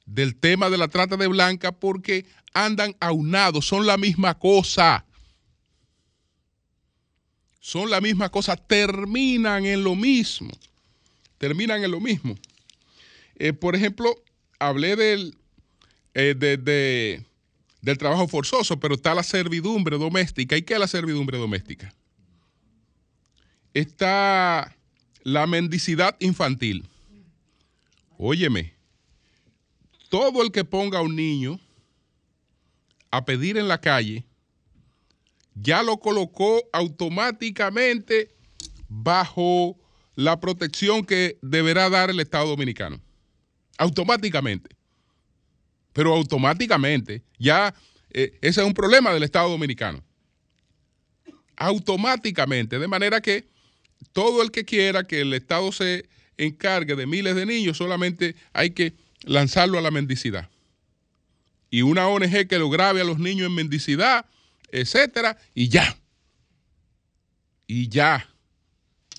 del 0.06 0.36
tema 0.36 0.70
de 0.70 0.78
la 0.78 0.88
trata 0.88 1.18
de 1.18 1.28
blanca 1.28 1.72
porque 1.72 2.26
andan 2.54 2.96
aunados, 3.00 3.66
son 3.66 3.88
la 3.88 3.98
misma 3.98 4.38
cosa 4.38 5.06
son 7.64 7.90
la 7.90 8.02
misma 8.02 8.28
cosa, 8.28 8.58
terminan 8.58 9.66
en 9.66 9.86
lo 9.86 9.96
mismo. 9.96 10.52
Terminan 11.38 11.82
en 11.82 11.92
lo 11.92 12.02
mismo. 12.02 12.36
Eh, 13.36 13.54
por 13.54 13.74
ejemplo, 13.74 14.22
hablé 14.60 14.98
del, 14.98 15.38
eh, 16.14 17.24
del 17.84 17.98
trabajo 17.98 18.30
forzoso, 18.30 18.80
pero 18.80 18.96
está 18.96 19.14
la 19.14 19.24
servidumbre 19.24 19.98
doméstica. 19.98 20.56
¿Y 20.56 20.62
qué 20.62 20.74
es 20.74 20.80
la 20.80 20.88
servidumbre 20.88 21.38
doméstica? 21.38 21.94
Está 23.74 24.74
la 25.24 25.46
mendicidad 25.48 26.16
infantil. 26.22 26.88
Óyeme, 28.18 28.74
todo 30.08 30.42
el 30.44 30.52
que 30.54 30.64
ponga 30.64 31.00
a 31.00 31.02
un 31.02 31.18
niño 31.18 31.60
a 33.12 33.26
pedir 33.26 33.58
en 33.58 33.68
la 33.68 33.82
calle, 33.82 34.26
ya 35.54 35.84
lo 35.84 35.98
colocó 35.98 36.64
automáticamente 36.72 38.34
bajo 38.88 39.78
la 40.16 40.40
protección 40.40 41.04
que 41.04 41.38
deberá 41.42 41.90
dar 41.90 42.10
el 42.10 42.22
Estado 42.22 42.48
Dominicano. 42.48 43.02
Automáticamente. 43.78 44.74
Pero 45.94 46.14
automáticamente, 46.14 47.22
ya 47.38 47.74
eh, 48.10 48.38
ese 48.42 48.62
es 48.62 48.68
un 48.68 48.74
problema 48.74 49.14
del 49.14 49.24
Estado 49.24 49.50
Dominicano. 49.50 50.04
Automáticamente, 51.56 52.80
de 52.80 52.88
manera 52.88 53.22
que 53.22 53.48
todo 54.12 54.42
el 54.42 54.52
que 54.52 54.66
quiera 54.66 55.04
que 55.04 55.22
el 55.22 55.34
Estado 55.34 55.72
se 55.72 56.08
encargue 56.38 56.96
de 56.96 57.06
miles 57.06 57.36
de 57.36 57.46
niños, 57.46 57.78
solamente 57.78 58.36
hay 58.54 58.72
que 58.72 58.94
lanzarlo 59.24 59.78
a 59.78 59.82
la 59.82 59.92
mendicidad. 59.92 60.50
Y 61.70 61.82
una 61.82 62.08
ONG 62.08 62.48
que 62.48 62.60
lo 62.60 62.70
grabe 62.70 63.02
a 63.02 63.04
los 63.04 63.18
niños 63.18 63.48
en 63.48 63.56
mendicidad, 63.56 64.26
etcétera, 64.72 65.38
y 65.56 65.70
ya. 65.70 65.98
Y 67.68 67.88
ya. 67.88 68.30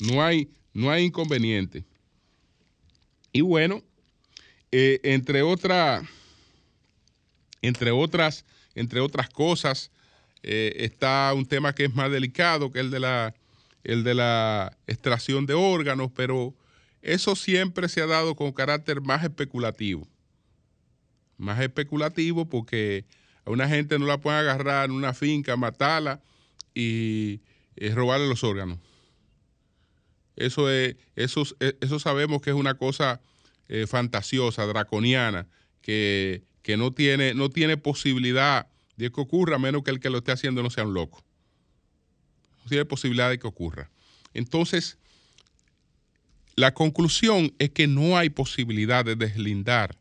No 0.01 0.23
hay, 0.23 0.49
no 0.73 0.91
hay 0.91 1.05
inconveniente. 1.05 1.85
Y 3.33 3.41
bueno, 3.41 3.83
eh, 4.71 5.01
entre, 5.03 5.43
entre, 7.69 7.91
otras, 7.91 8.45
entre 8.75 9.01
otras 9.01 9.29
cosas, 9.29 9.91
eh, 10.43 10.77
está 10.79 11.33
un 11.35 11.47
tema 11.47 11.75
que 11.75 11.87
es 11.87 11.95
más 11.95 12.11
delicado, 12.11 12.71
que 12.71 12.81
el 12.81 12.91
de, 12.91 13.01
la, 13.01 13.35
el 13.83 14.05
de 14.05 14.15
la 14.15 14.77
extracción 14.87 15.47
de 15.47 15.55
órganos, 15.55 16.11
pero 16.15 16.55
eso 17.01 17.35
siempre 17.35 17.89
se 17.89 18.03
ha 18.03 18.07
dado 18.07 18.37
con 18.37 18.53
carácter 18.53 19.01
más 19.01 19.25
especulativo. 19.25 20.07
Más 21.39 21.61
especulativo 21.61 22.47
porque 22.47 23.07
a 23.45 23.51
una 23.51 23.69
gente 23.69 23.99
no 23.99 24.07
la 24.07 24.19
pueden 24.19 24.41
agarrar 24.41 24.87
en 24.87 24.93
una 24.93 25.15
finca, 25.15 25.57
matarla 25.57 26.21
y, 26.75 27.41
eh, 27.77 27.95
robarle 27.95 28.29
los 28.29 28.45
órganos. 28.45 28.79
Eso, 30.37 30.71
es, 30.71 30.97
eso 31.15 31.99
sabemos 31.99 32.43
que 32.43 32.51
es 32.51 32.57
una 32.57 32.75
cosa 32.75 33.21
eh, 33.69 33.87
fantasiosa, 33.87 34.67
draconiana, 34.67 35.47
que, 35.81 36.43
no, 36.77 36.91
tiene, 36.93 37.35
no 37.35 37.51
tiene 37.51 37.77
posibilidad 37.77 38.67
de 38.97 39.11
que 39.11 39.21
ocurra, 39.21 39.57
a 39.57 39.59
menos 39.59 39.83
que 39.83 39.91
el 39.91 40.01
que 40.01 40.11
lo 40.11 40.19
esté 40.19 40.33
haciendo 40.33 40.63
no 40.63 40.71
sea 40.71 40.85
un 40.85 40.95
loco. 40.95 41.23
No 42.63 42.69
tiene 42.69 42.85
posibilidad 42.85 43.31
de 43.31 43.39
que 43.39 43.47
ocurra. 43.47 43.91
Entonces, 44.33 44.99
la 46.57 46.73
conclusión 46.73 47.53
es 47.59 47.71
que 47.71 47.87
no 47.87 48.17
hay 48.17 48.31
posibilidad 48.31 49.05
de 49.05 49.17
deslindar 49.17 49.97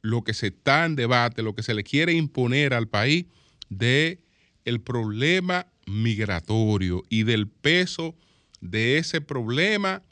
lo 0.00 0.22
que 0.22 0.34
se 0.34 0.48
está 0.48 0.84
en 0.84 0.96
debate, 0.96 1.42
lo 1.42 1.54
que 1.54 1.62
se 1.62 1.74
le 1.74 1.84
quiere 1.84 2.12
imponer 2.12 2.72
al 2.72 2.88
país 2.88 3.26
de 3.68 4.20
el 4.64 4.80
problema 4.80 5.66
migratorio 5.86 7.02
y 7.08 7.24
del 7.24 7.48
peso 7.48 8.14
de 8.60 8.98
ese 8.98 9.20
problema 9.20 10.02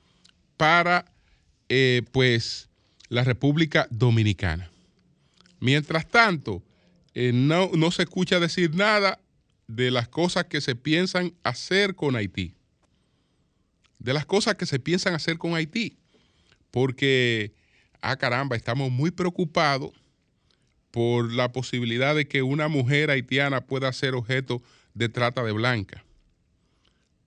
para 0.56 1.12
eh, 1.68 2.02
pues 2.12 2.68
la 3.08 3.24
República 3.24 3.86
Dominicana. 3.90 4.70
Mientras 5.66 6.06
tanto, 6.06 6.62
eh, 7.12 7.32
no, 7.34 7.72
no 7.74 7.90
se 7.90 8.04
escucha 8.04 8.38
decir 8.38 8.76
nada 8.76 9.18
de 9.66 9.90
las 9.90 10.06
cosas 10.06 10.44
que 10.44 10.60
se 10.60 10.76
piensan 10.76 11.34
hacer 11.42 11.96
con 11.96 12.14
Haití. 12.14 12.54
De 13.98 14.12
las 14.12 14.26
cosas 14.26 14.54
que 14.54 14.64
se 14.64 14.78
piensan 14.78 15.14
hacer 15.14 15.38
con 15.38 15.56
Haití. 15.56 15.98
Porque 16.70 17.52
ah, 18.00 18.14
caramba, 18.14 18.54
estamos 18.54 18.92
muy 18.92 19.10
preocupados 19.10 19.90
por 20.92 21.32
la 21.32 21.50
posibilidad 21.50 22.14
de 22.14 22.28
que 22.28 22.42
una 22.42 22.68
mujer 22.68 23.10
haitiana 23.10 23.62
pueda 23.62 23.92
ser 23.92 24.14
objeto 24.14 24.62
de 24.94 25.08
trata 25.08 25.42
de 25.42 25.50
blanca. 25.50 26.04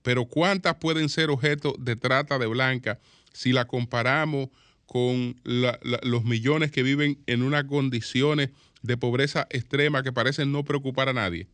Pero 0.01 0.23
¿cuántas 0.23 0.75
pueden 0.75 1.09
ser 1.09 1.29
objeto 1.29 1.75
de 1.77 1.97
trata 1.97 2.39
de 2.39 2.47
blanca 2.47 3.01
si 3.33 3.51
la 3.51 3.65
comparamos 3.65 4.47
con 4.89 5.39
los 5.43 6.23
millones 6.25 6.71
que 6.71 6.81
viven 6.81 7.21
en 7.27 7.43
unas 7.43 7.65
condiciones 7.65 8.49
de 8.81 8.97
pobreza 8.97 9.47
extrema 9.51 10.01
que 10.01 10.11
parecen 10.11 10.51
no 10.51 10.65
preocupar 10.65 11.09
a 11.09 11.13
nadie? 11.13 11.47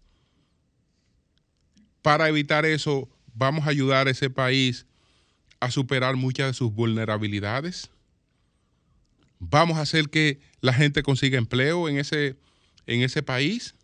Para 2.02 2.30
evitar 2.30 2.66
eso, 2.66 3.10
vamos 3.34 3.68
a 3.68 3.72
ayudar 3.72 4.08
a 4.08 4.12
ese 4.12 4.30
país 4.30 4.86
a 5.60 5.70
superar 5.70 6.16
muchas 6.16 6.48
de 6.48 6.54
sus 6.54 6.74
vulnerabilidades 6.74 7.90
vamos 9.40 9.78
a 9.78 9.82
hacer 9.82 10.10
que 10.10 10.40
la 10.62 10.74
gente 10.74 11.04
consiga 11.04 11.38
empleo 11.38 11.90
en 11.90 11.98
ese, 11.98 12.36
en 12.88 13.02
ese 13.02 13.22
país, 13.24 13.76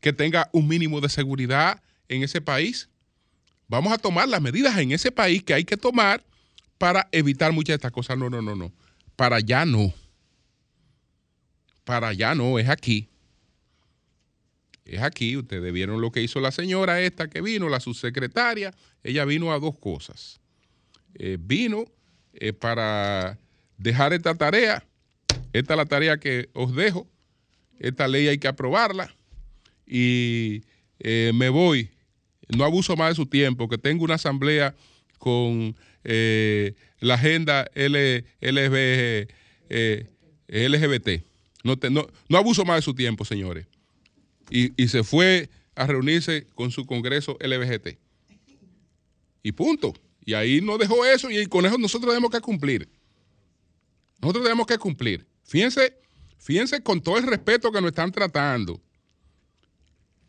que 0.00 0.12
tenga 0.12 0.48
un 0.52 0.66
mínimo 0.66 1.00
de 1.00 1.08
seguridad 1.08 1.82
en 2.08 2.22
ese 2.22 2.40
país. 2.40 2.88
Vamos 3.68 3.92
a 3.92 3.98
tomar 3.98 4.28
las 4.28 4.40
medidas 4.40 4.76
en 4.78 4.92
ese 4.92 5.12
país 5.12 5.42
que 5.42 5.54
hay 5.54 5.64
que 5.64 5.76
tomar 5.76 6.24
para 6.80 7.10
evitar 7.12 7.52
muchas 7.52 7.74
de 7.74 7.74
estas 7.74 7.92
cosas. 7.92 8.16
No, 8.16 8.30
no, 8.30 8.40
no, 8.40 8.56
no. 8.56 8.72
Para 9.14 9.36
allá 9.36 9.66
no. 9.66 9.92
Para 11.84 12.08
allá 12.08 12.34
no, 12.34 12.58
es 12.58 12.70
aquí. 12.70 13.06
Es 14.86 15.02
aquí. 15.02 15.36
Ustedes 15.36 15.74
vieron 15.74 16.00
lo 16.00 16.10
que 16.10 16.22
hizo 16.22 16.40
la 16.40 16.50
señora 16.50 17.02
esta 17.02 17.28
que 17.28 17.42
vino, 17.42 17.68
la 17.68 17.80
subsecretaria. 17.80 18.72
Ella 19.04 19.26
vino 19.26 19.52
a 19.52 19.58
dos 19.58 19.78
cosas. 19.78 20.40
Eh, 21.16 21.36
vino 21.38 21.84
eh, 22.32 22.54
para 22.54 23.38
dejar 23.76 24.14
esta 24.14 24.34
tarea. 24.34 24.82
Esta 25.52 25.74
es 25.74 25.76
la 25.76 25.84
tarea 25.84 26.16
que 26.16 26.48
os 26.54 26.74
dejo. 26.74 27.06
Esta 27.78 28.08
ley 28.08 28.26
hay 28.26 28.38
que 28.38 28.48
aprobarla. 28.48 29.14
Y 29.86 30.62
eh, 30.98 31.32
me 31.34 31.50
voy. 31.50 31.90
No 32.48 32.64
abuso 32.64 32.96
más 32.96 33.10
de 33.10 33.16
su 33.16 33.26
tiempo, 33.26 33.68
que 33.68 33.76
tengo 33.76 34.02
una 34.02 34.14
asamblea 34.14 34.74
con 35.18 35.76
eh, 36.04 36.74
la 37.00 37.14
agenda 37.14 37.70
L, 37.74 38.24
eh, 38.40 39.26
LGBT. 40.48 41.24
No, 41.62 41.76
no, 41.90 42.38
abuso 42.38 42.64
más 42.64 42.76
de 42.76 42.82
su 42.82 42.94
tiempo, 42.94 43.24
señores. 43.24 43.66
Y, 44.50 44.72
y, 44.82 44.88
se 44.88 45.04
fue 45.04 45.48
a 45.74 45.86
reunirse 45.86 46.46
con 46.54 46.70
su 46.70 46.86
congreso 46.86 47.38
LGBT. 47.40 47.98
Y 49.42 49.52
punto. 49.52 49.94
Y 50.24 50.34
ahí 50.34 50.60
no 50.60 50.78
dejó 50.78 51.04
eso 51.04 51.30
y 51.30 51.46
con 51.46 51.66
eso 51.66 51.78
nosotros 51.78 52.10
tenemos 52.10 52.30
que 52.30 52.40
cumplir. 52.40 52.88
Nosotros 54.20 54.44
tenemos 54.44 54.66
que 54.66 54.78
cumplir. 54.78 55.26
Fíjense, 55.44 55.96
fíjense 56.38 56.82
con 56.82 57.00
todo 57.00 57.18
el 57.18 57.26
respeto 57.26 57.72
que 57.72 57.80
nos 57.80 57.90
están 57.90 58.12
tratando, 58.12 58.80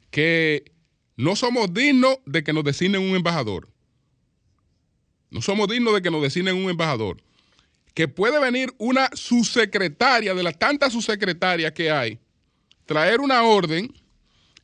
que 0.09 0.71
no 1.15 1.35
somos 1.35 1.73
dignos 1.73 2.17
de 2.25 2.43
que 2.43 2.53
nos 2.53 2.63
designen 2.63 3.01
un 3.01 3.15
embajador. 3.15 3.69
No 5.31 5.41
somos 5.41 5.67
dignos 5.69 5.93
de 5.93 6.01
que 6.01 6.11
nos 6.11 6.21
designen 6.21 6.55
un 6.55 6.69
embajador. 6.69 7.17
Que 7.93 8.07
puede 8.07 8.39
venir 8.39 8.73
una 8.77 9.09
subsecretaria 9.13 10.33
de 10.33 10.43
las 10.43 10.59
tantas 10.59 10.93
subsecretarias 10.93 11.71
que 11.71 11.89
hay, 11.89 12.19
traer 12.85 13.19
una 13.21 13.43
orden 13.43 13.91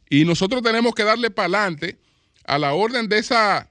y 0.09 0.24
nosotros 0.25 0.62
tenemos 0.62 0.93
que 0.93 1.03
darle 1.03 1.29
para 1.29 1.45
adelante 1.45 1.97
a 2.45 2.57
la 2.57 2.74
orden 2.74 3.09
de 3.09 3.17
esa, 3.17 3.69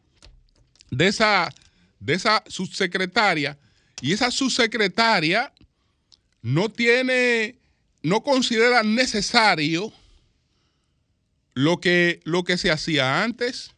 de 0.90 1.08
esa, 1.08 1.52
de 2.00 2.14
esa 2.14 2.42
subsecretaria 2.46 3.58
y 4.00 4.12
esa 4.12 4.30
subsecretaria 4.30 5.52
no 6.42 6.70
tiene, 6.70 7.58
no 8.02 8.22
considera 8.22 8.82
necesario 8.82 9.92
lo 11.54 11.80
que, 11.80 12.20
lo 12.24 12.44
que 12.44 12.58
se 12.58 12.70
hacía 12.70 13.22
antes, 13.22 13.72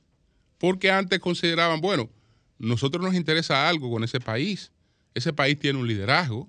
porque 0.59 0.91
antes 0.91 1.21
consideraban, 1.21 1.81
bueno, 1.81 2.11
nosotros 2.59 3.05
nos 3.05 3.15
interesa 3.15 3.69
algo 3.69 3.91
con 3.91 4.05
ese 4.05 4.21
país. 4.21 4.73
Ese 5.15 5.33
país 5.33 5.59
tiene 5.59 5.79
un 5.79 5.87
liderazgo, 5.87 6.49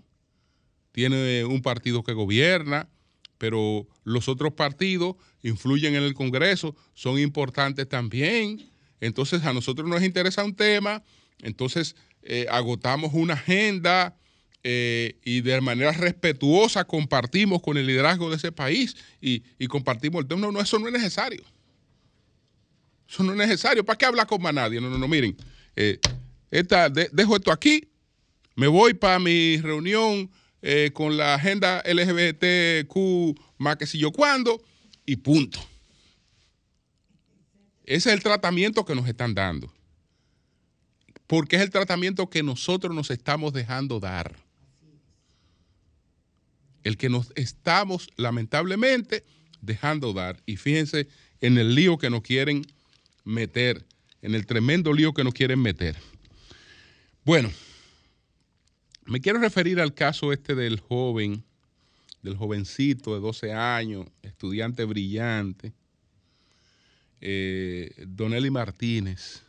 tiene 0.92 1.46
un 1.46 1.62
partido 1.62 2.04
que 2.04 2.13
gobierna, 2.13 2.89
pero 3.38 3.88
los 4.04 4.28
otros 4.28 4.54
partidos 4.54 5.16
influyen 5.42 5.96
en 5.96 6.04
el 6.04 6.13
Congreso, 6.13 6.75
son 6.94 7.18
importantes 7.20 7.88
también. 7.88 8.70
Entonces 9.00 9.44
a 9.46 9.54
nosotros 9.54 9.88
nos 9.88 10.04
interesa 10.04 10.44
un 10.44 10.56
tema, 10.56 11.04
entonces 11.39 11.96
eh, 12.22 12.48
agotamos 12.50 13.13
una 13.13 13.36
agenda 13.36 14.16
eh, 14.62 15.18
y 15.24 15.39
de 15.39 15.62
manera 15.62 15.94
respetuosa 15.94 16.84
compartimos 16.84 17.62
con 17.62 17.78
el 17.78 17.88
liderazgo 17.88 18.30
de 18.30 18.36
ese 18.36 18.51
país 18.51 18.96
y, 19.22 19.42
compartimos 19.68 20.22
el 20.22 20.28
tema. 20.28 20.42
No, 20.42 20.51
no, 20.51 20.60
eso 20.60 20.78
no 20.80 20.88
es 20.88 20.94
necesario. 20.94 21.44
Eso 23.08 23.24
no 23.24 23.32
es 23.32 23.38
necesario. 23.38 23.86
¿Para 23.86 23.98
qué 23.98 24.06
hablar 24.06 24.28
con 24.28 24.42
más 24.42 24.54
nadie? 24.54 24.82
No, 24.82 24.89
no, 24.89 24.98
no, 24.98 25.08
miren. 25.08 25.36
Eh, 25.81 26.00
dejo 27.13 27.36
esto 27.38 27.51
aquí, 27.51 27.89
me 28.55 28.67
voy 28.67 28.93
para 28.93 29.19
mi 29.19 29.57
reunión 29.57 30.29
con 30.93 31.15
la 31.15 31.36
agenda 31.36 31.81
LGBTQ 31.86 33.39
más 33.57 33.77
que 33.77 33.88
si 33.88 33.98
yo 33.98 34.12
cuando 34.12 34.62
y 35.05 35.15
punto. 35.15 35.59
Ese 37.86 38.09
es 38.09 38.15
el 38.15 38.21
tratamiento 38.21 38.83
que 38.83 38.93
nos 38.93 39.07
están 39.07 39.33
dando 39.33 39.74
porque 41.30 41.58
es 41.58 41.62
el 41.62 41.69
tratamiento 41.69 42.27
que 42.27 42.41
nosotros 42.41 42.95
nos 42.95 43.12
estamos 43.12 43.54
dejando 43.54 43.99
dar. 43.99 44.36
El 46.82 46.97
que 46.97 47.08
nos 47.08 47.32
estamos 47.36 48.10
lamentablemente 48.15 49.23
dejando 49.62 50.12
dar. 50.12 50.41
Y 50.47 50.58
fíjense 50.58 51.08
en 51.39 51.60
el 51.60 51.75
lío 51.75 51.99
que 51.99 52.10
nos 52.10 52.23
quieren 52.23 52.65
meter, 53.25 53.86
en 54.21 54.36
el 54.36 54.45
tremendo 54.45 54.93
lío 54.93 55.13
que 55.13 55.23
nos 55.23 55.34
quieren 55.34 55.62
meter. 55.62 55.95
Bueno, 57.25 57.51
me 59.05 59.21
quiero 59.21 59.39
referir 59.39 59.79
al 59.79 59.93
caso 59.93 60.34
este 60.34 60.55
del 60.55 60.79
joven, 60.79 61.43
del 62.21 62.36
jovencito 62.36 63.13
de 63.13 63.21
12 63.21 63.53
años, 63.53 64.08
estudiante 64.23 64.84
brillante, 64.86 65.73
eh, 67.21 67.91
Donelli 68.08 68.49
Martínez 68.49 69.43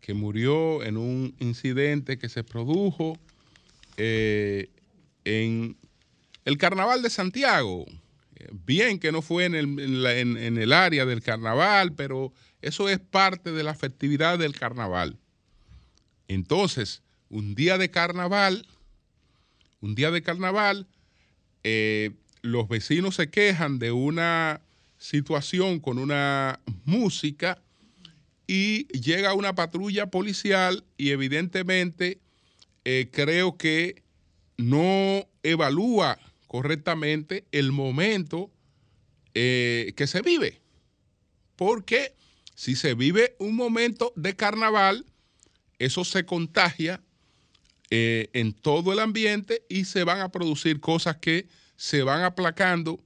que 0.00 0.14
murió 0.14 0.82
en 0.82 0.96
un 0.96 1.34
incidente 1.38 2.18
que 2.18 2.28
se 2.28 2.42
produjo 2.42 3.18
eh, 3.96 4.70
en 5.24 5.76
el 6.44 6.58
Carnaval 6.58 7.02
de 7.02 7.10
Santiago. 7.10 7.84
Bien 8.64 8.98
que 8.98 9.12
no 9.12 9.20
fue 9.20 9.44
en 9.44 9.54
el, 9.54 10.72
área 10.72 11.04
del 11.04 11.22
carnaval, 11.22 11.92
pero 11.92 12.32
eso 12.62 12.88
es 12.88 12.98
parte 12.98 13.52
de 13.52 13.62
la 13.62 13.74
festividad 13.74 14.38
del 14.38 14.58
carnaval. 14.58 15.18
Entonces, 16.28 17.02
un 17.28 17.54
día 17.54 17.78
de 17.78 17.90
carnaval, 17.90 18.66
un 19.80 19.94
día 19.94 20.10
de 20.10 20.22
carnaval, 20.22 20.86
eh, 21.64 22.12
los 22.42 22.68
vecinos 22.68 23.16
se 23.16 23.30
quejan 23.30 23.78
de 23.78 23.92
una 23.92 24.60
situación 24.98 25.80
con 25.80 25.98
una 25.98 26.60
música 26.84 27.62
y 28.46 28.86
llega 28.88 29.34
una 29.34 29.54
patrulla 29.54 30.10
policial 30.10 30.84
y 30.96 31.10
evidentemente 31.10 32.18
eh, 32.84 33.08
creo 33.12 33.56
que 33.56 34.02
no 34.56 35.26
evalúa 35.42 36.18
correctamente 36.46 37.44
el 37.52 37.72
momento 37.72 38.50
eh, 39.34 39.92
que 39.96 40.06
se 40.06 40.20
vive. 40.22 40.60
Porque 41.56 42.14
si 42.60 42.76
se 42.76 42.92
vive 42.92 43.36
un 43.38 43.56
momento 43.56 44.12
de 44.16 44.36
carnaval, 44.36 45.06
eso 45.78 46.04
se 46.04 46.26
contagia 46.26 47.00
eh, 47.88 48.28
en 48.34 48.52
todo 48.52 48.92
el 48.92 48.98
ambiente 48.98 49.64
y 49.70 49.86
se 49.86 50.04
van 50.04 50.20
a 50.20 50.30
producir 50.30 50.78
cosas 50.78 51.16
que 51.16 51.48
se 51.76 52.02
van 52.02 52.22
aplacando 52.22 53.02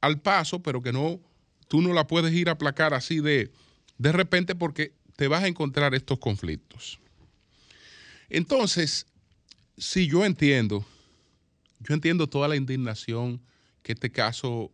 al 0.00 0.18
paso, 0.22 0.62
pero 0.62 0.80
que 0.80 0.94
no, 0.94 1.20
tú 1.68 1.82
no 1.82 1.92
la 1.92 2.06
puedes 2.06 2.32
ir 2.32 2.48
a 2.48 2.52
aplacar 2.52 2.94
así 2.94 3.20
de, 3.20 3.52
de 3.98 4.12
repente 4.12 4.54
porque 4.54 4.94
te 5.16 5.28
vas 5.28 5.42
a 5.42 5.48
encontrar 5.48 5.94
estos 5.94 6.18
conflictos. 6.18 6.98
Entonces, 8.30 9.04
si 9.76 10.06
yo 10.06 10.24
entiendo, 10.24 10.86
yo 11.80 11.92
entiendo 11.92 12.28
toda 12.28 12.48
la 12.48 12.56
indignación 12.56 13.42
que 13.82 13.92
este 13.92 14.10
caso 14.10 14.72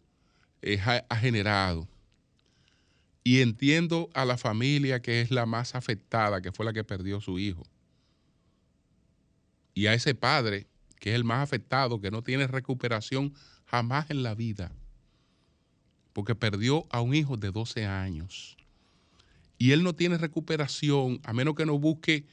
eh, 0.62 0.78
ha, 1.08 1.16
generado. 1.16 1.88
Y 3.24 3.40
entiendo 3.40 4.10
a 4.14 4.24
la 4.24 4.36
familia 4.36 5.00
que 5.00 5.20
es 5.20 5.30
la 5.30 5.46
más 5.46 5.74
afectada, 5.74 6.40
que 6.40 6.52
fue 6.52 6.64
la 6.64 6.72
que 6.72 6.84
perdió 6.84 7.20
su 7.20 7.38
hijo. 7.38 7.62
Y 9.74 9.86
a 9.86 9.94
ese 9.94 10.14
padre, 10.14 10.66
que 10.98 11.10
es 11.10 11.16
el 11.16 11.24
más 11.24 11.42
afectado, 11.42 12.00
que 12.00 12.10
no 12.10 12.22
tiene 12.22 12.46
recuperación 12.46 13.32
jamás 13.64 14.10
en 14.10 14.22
la 14.22 14.34
vida, 14.34 14.72
porque 16.12 16.34
perdió 16.34 16.86
a 16.90 17.00
un 17.00 17.14
hijo 17.14 17.36
de 17.36 17.50
12 17.50 17.86
años 17.86 18.56
y 19.62 19.70
él 19.70 19.84
no 19.84 19.94
tiene 19.94 20.18
recuperación 20.18 21.20
a 21.22 21.32
menos 21.32 21.54
que 21.54 21.64
no 21.64 21.78
busque 21.78 22.24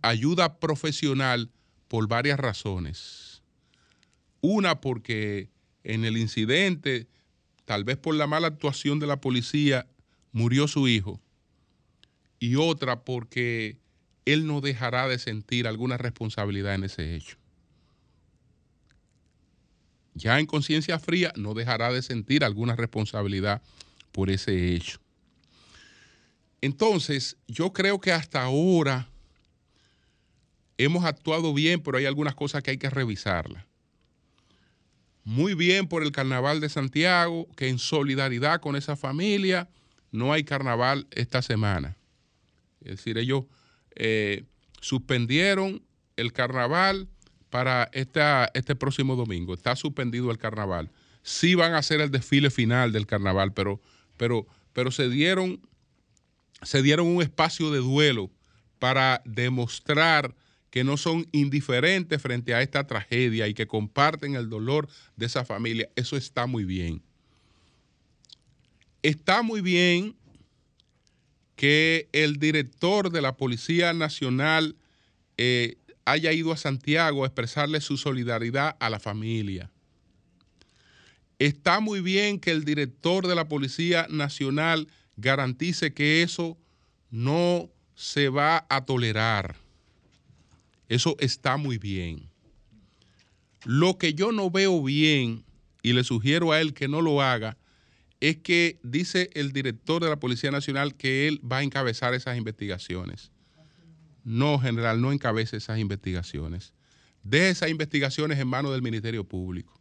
ayuda 0.00 0.58
profesional 0.58 1.50
por 1.86 2.08
varias 2.08 2.40
razones. 2.40 3.42
Una 4.40 4.80
porque 4.80 5.50
en 5.84 6.06
el 6.06 6.16
incidente, 6.16 7.08
tal 7.66 7.84
vez 7.84 7.98
por 7.98 8.14
la 8.14 8.26
mala 8.26 8.46
actuación 8.46 9.00
de 9.00 9.06
la 9.06 9.20
policía, 9.20 9.86
murió 10.32 10.66
su 10.66 10.88
hijo. 10.88 11.20
Y 12.38 12.56
otra 12.56 13.04
porque 13.04 13.78
él 14.24 14.46
no 14.46 14.60
dejará 14.60 15.06
de 15.06 15.18
sentir 15.18 15.68
alguna 15.68 15.96
responsabilidad 15.96 16.74
en 16.74 16.84
ese 16.84 17.14
hecho. 17.14 17.36
Ya 20.14 20.38
en 20.38 20.46
conciencia 20.46 20.98
fría 20.98 21.32
no 21.36 21.54
dejará 21.54 21.92
de 21.92 22.02
sentir 22.02 22.44
alguna 22.44 22.76
responsabilidad 22.76 23.62
por 24.10 24.30
ese 24.30 24.74
hecho. 24.74 24.98
Entonces, 26.60 27.36
yo 27.48 27.72
creo 27.72 28.00
que 28.00 28.12
hasta 28.12 28.42
ahora 28.42 29.08
hemos 30.78 31.04
actuado 31.04 31.54
bien, 31.54 31.80
pero 31.82 31.98
hay 31.98 32.06
algunas 32.06 32.34
cosas 32.34 32.62
que 32.62 32.72
hay 32.72 32.78
que 32.78 32.90
revisarlas. 32.90 33.64
Muy 35.24 35.54
bien 35.54 35.86
por 35.86 36.02
el 36.02 36.12
Carnaval 36.12 36.60
de 36.60 36.68
Santiago, 36.68 37.48
que 37.56 37.68
en 37.68 37.78
solidaridad 37.78 38.60
con 38.60 38.76
esa 38.76 38.96
familia 38.96 39.68
no 40.12 40.32
hay 40.32 40.44
carnaval 40.44 41.08
esta 41.10 41.42
semana. 41.42 41.96
Es 42.80 42.92
decir, 42.92 43.18
ellos 43.18 43.44
eh, 43.96 44.44
suspendieron 44.80 45.82
el 46.16 46.32
carnaval 46.32 47.08
para 47.50 47.90
este 47.92 48.76
próximo 48.76 49.16
domingo. 49.16 49.54
Está 49.54 49.74
suspendido 49.74 50.30
el 50.30 50.38
carnaval. 50.38 50.90
Sí 51.22 51.54
van 51.54 51.74
a 51.74 51.78
hacer 51.78 52.00
el 52.00 52.10
desfile 52.10 52.50
final 52.50 52.92
del 52.92 53.06
carnaval, 53.06 53.52
pero, 53.52 53.80
pero, 54.16 54.46
pero 54.72 54.90
se 54.90 55.08
dieron 55.08 55.60
se 56.62 56.82
dieron 56.82 57.06
un 57.06 57.22
espacio 57.22 57.70
de 57.70 57.78
duelo 57.78 58.30
para 58.78 59.22
demostrar 59.24 60.34
que 60.70 60.84
no 60.84 60.96
son 60.96 61.26
indiferentes 61.32 62.22
frente 62.22 62.54
a 62.54 62.62
esta 62.62 62.86
tragedia 62.86 63.46
y 63.46 63.54
que 63.54 63.66
comparten 63.66 64.36
el 64.36 64.48
dolor 64.48 64.88
de 65.16 65.26
esa 65.26 65.44
familia. 65.44 65.90
Eso 65.96 66.16
está 66.16 66.46
muy 66.46 66.64
bien. 66.64 67.02
Está 69.02 69.42
muy 69.42 69.60
bien 69.60 70.14
que 71.56 72.08
el 72.12 72.38
director 72.38 73.10
de 73.10 73.22
la 73.22 73.36
Policía 73.36 73.92
Nacional 73.92 74.76
eh, 75.36 75.76
haya 76.04 76.32
ido 76.32 76.52
a 76.52 76.56
Santiago 76.56 77.24
a 77.24 77.26
expresarle 77.26 77.80
su 77.80 77.96
solidaridad 77.96 78.76
a 78.80 78.90
la 78.90 79.00
familia. 79.00 79.70
Está 81.38 81.80
muy 81.80 82.00
bien 82.00 82.38
que 82.38 82.52
el 82.52 82.64
director 82.64 83.26
de 83.26 83.34
la 83.34 83.48
Policía 83.48 84.06
Nacional 84.08 84.88
garantice 85.16 85.92
que 85.92 86.22
eso 86.22 86.56
no 87.10 87.68
se 87.94 88.28
va 88.28 88.66
a 88.68 88.84
tolerar. 88.84 89.56
Eso 90.88 91.16
está 91.18 91.56
muy 91.56 91.78
bien. 91.78 92.28
Lo 93.64 93.98
que 93.98 94.14
yo 94.14 94.32
no 94.32 94.50
veo 94.50 94.82
bien, 94.82 95.44
y 95.82 95.92
le 95.92 96.04
sugiero 96.04 96.52
a 96.52 96.60
él 96.60 96.74
que 96.74 96.88
no 96.88 97.00
lo 97.00 97.22
haga, 97.22 97.56
es 98.22 98.36
que 98.36 98.78
dice 98.84 99.30
el 99.34 99.52
director 99.52 100.00
de 100.00 100.08
la 100.08 100.20
Policía 100.20 100.52
Nacional 100.52 100.94
que 100.94 101.26
él 101.26 101.40
va 101.44 101.58
a 101.58 101.62
encabezar 101.64 102.14
esas 102.14 102.38
investigaciones. 102.38 103.32
No, 104.22 104.60
general, 104.60 105.00
no 105.00 105.10
encabece 105.10 105.56
esas 105.56 105.80
investigaciones. 105.80 106.72
Deje 107.24 107.50
esas 107.50 107.70
investigaciones 107.70 108.38
en 108.38 108.46
manos 108.46 108.70
del 108.70 108.80
Ministerio 108.80 109.24
Público. 109.24 109.74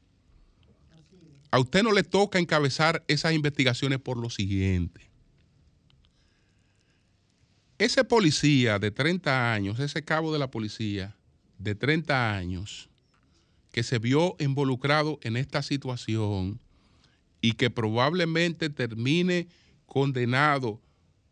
A 1.51 1.59
usted 1.59 1.83
no 1.83 1.91
le 1.91 2.01
toca 2.01 2.39
encabezar 2.39 3.03
esas 3.07 3.33
investigaciones 3.33 3.99
por 3.99 4.17
lo 4.17 4.31
siguiente. 4.31 5.11
Ese 7.77 8.03
policía 8.03 8.79
de 8.79 8.89
30 8.89 9.53
años, 9.53 9.79
ese 9.79 10.03
cabo 10.03 10.33
de 10.33 10.39
la 10.39 10.49
policía 10.49 11.15
de 11.59 11.75
30 11.75 12.35
años, 12.35 12.89
que 13.71 13.83
se 13.83 13.99
vio 13.99 14.35
involucrado 14.39 15.19
en 15.21 15.37
esta 15.37 15.61
situación 15.61 16.59
y 17.41 17.53
que 17.53 17.69
probablemente 17.69 18.69
termine 18.69 19.47
condenado 19.85 20.79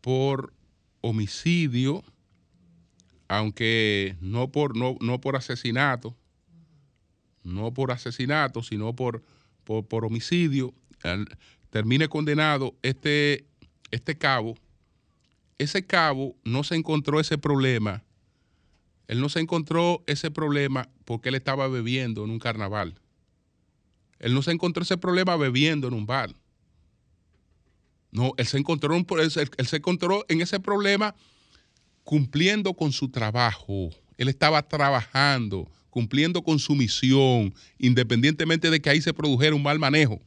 por 0.00 0.52
homicidio, 1.00 2.02
aunque 3.28 4.16
no 4.20 4.50
por, 4.50 4.76
no, 4.76 4.96
no 5.00 5.20
por 5.20 5.36
asesinato, 5.36 6.16
no 7.44 7.72
por 7.72 7.92
asesinato, 7.92 8.62
sino 8.62 8.94
por, 8.94 9.22
por, 9.64 10.04
homicidio, 10.04 10.74
termine 11.70 12.08
condenado 12.08 12.74
este, 12.82 13.46
este 13.90 14.18
cabo, 14.18 14.56
ese 15.58 15.86
cabo 15.86 16.36
no 16.44 16.64
se 16.64 16.74
encontró 16.74 17.20
ese 17.20 17.38
problema. 17.38 18.02
Él 19.08 19.20
no 19.20 19.28
se 19.28 19.40
encontró 19.40 20.02
ese 20.06 20.30
problema 20.30 20.88
porque 21.04 21.30
él 21.30 21.34
estaba 21.34 21.68
bebiendo 21.68 22.24
en 22.24 22.30
un 22.30 22.38
carnaval. 22.38 22.94
Él 24.20 24.34
no 24.34 24.42
se 24.42 24.52
encontró 24.52 24.82
ese 24.82 24.98
problema 24.98 25.36
bebiendo 25.36 25.88
en 25.88 25.94
un 25.94 26.06
bar. 26.06 26.32
No, 28.12 28.32
él 28.36 28.46
se 28.46 28.58
encontró, 28.58 28.94
él 28.94 29.30
se 29.66 29.76
encontró 29.76 30.24
en 30.28 30.40
ese 30.40 30.60
problema 30.60 31.14
cumpliendo 32.04 32.74
con 32.74 32.92
su 32.92 33.08
trabajo. 33.08 33.90
Él 34.18 34.28
estaba 34.28 34.66
trabajando, 34.68 35.70
cumpliendo 35.88 36.42
con 36.42 36.58
su 36.58 36.74
misión, 36.74 37.54
independientemente 37.78 38.70
de 38.70 38.80
que 38.80 38.90
ahí 38.90 39.00
se 39.00 39.14
produjera 39.14 39.54
un 39.56 39.62
mal 39.62 39.78
manejo. 39.78 40.20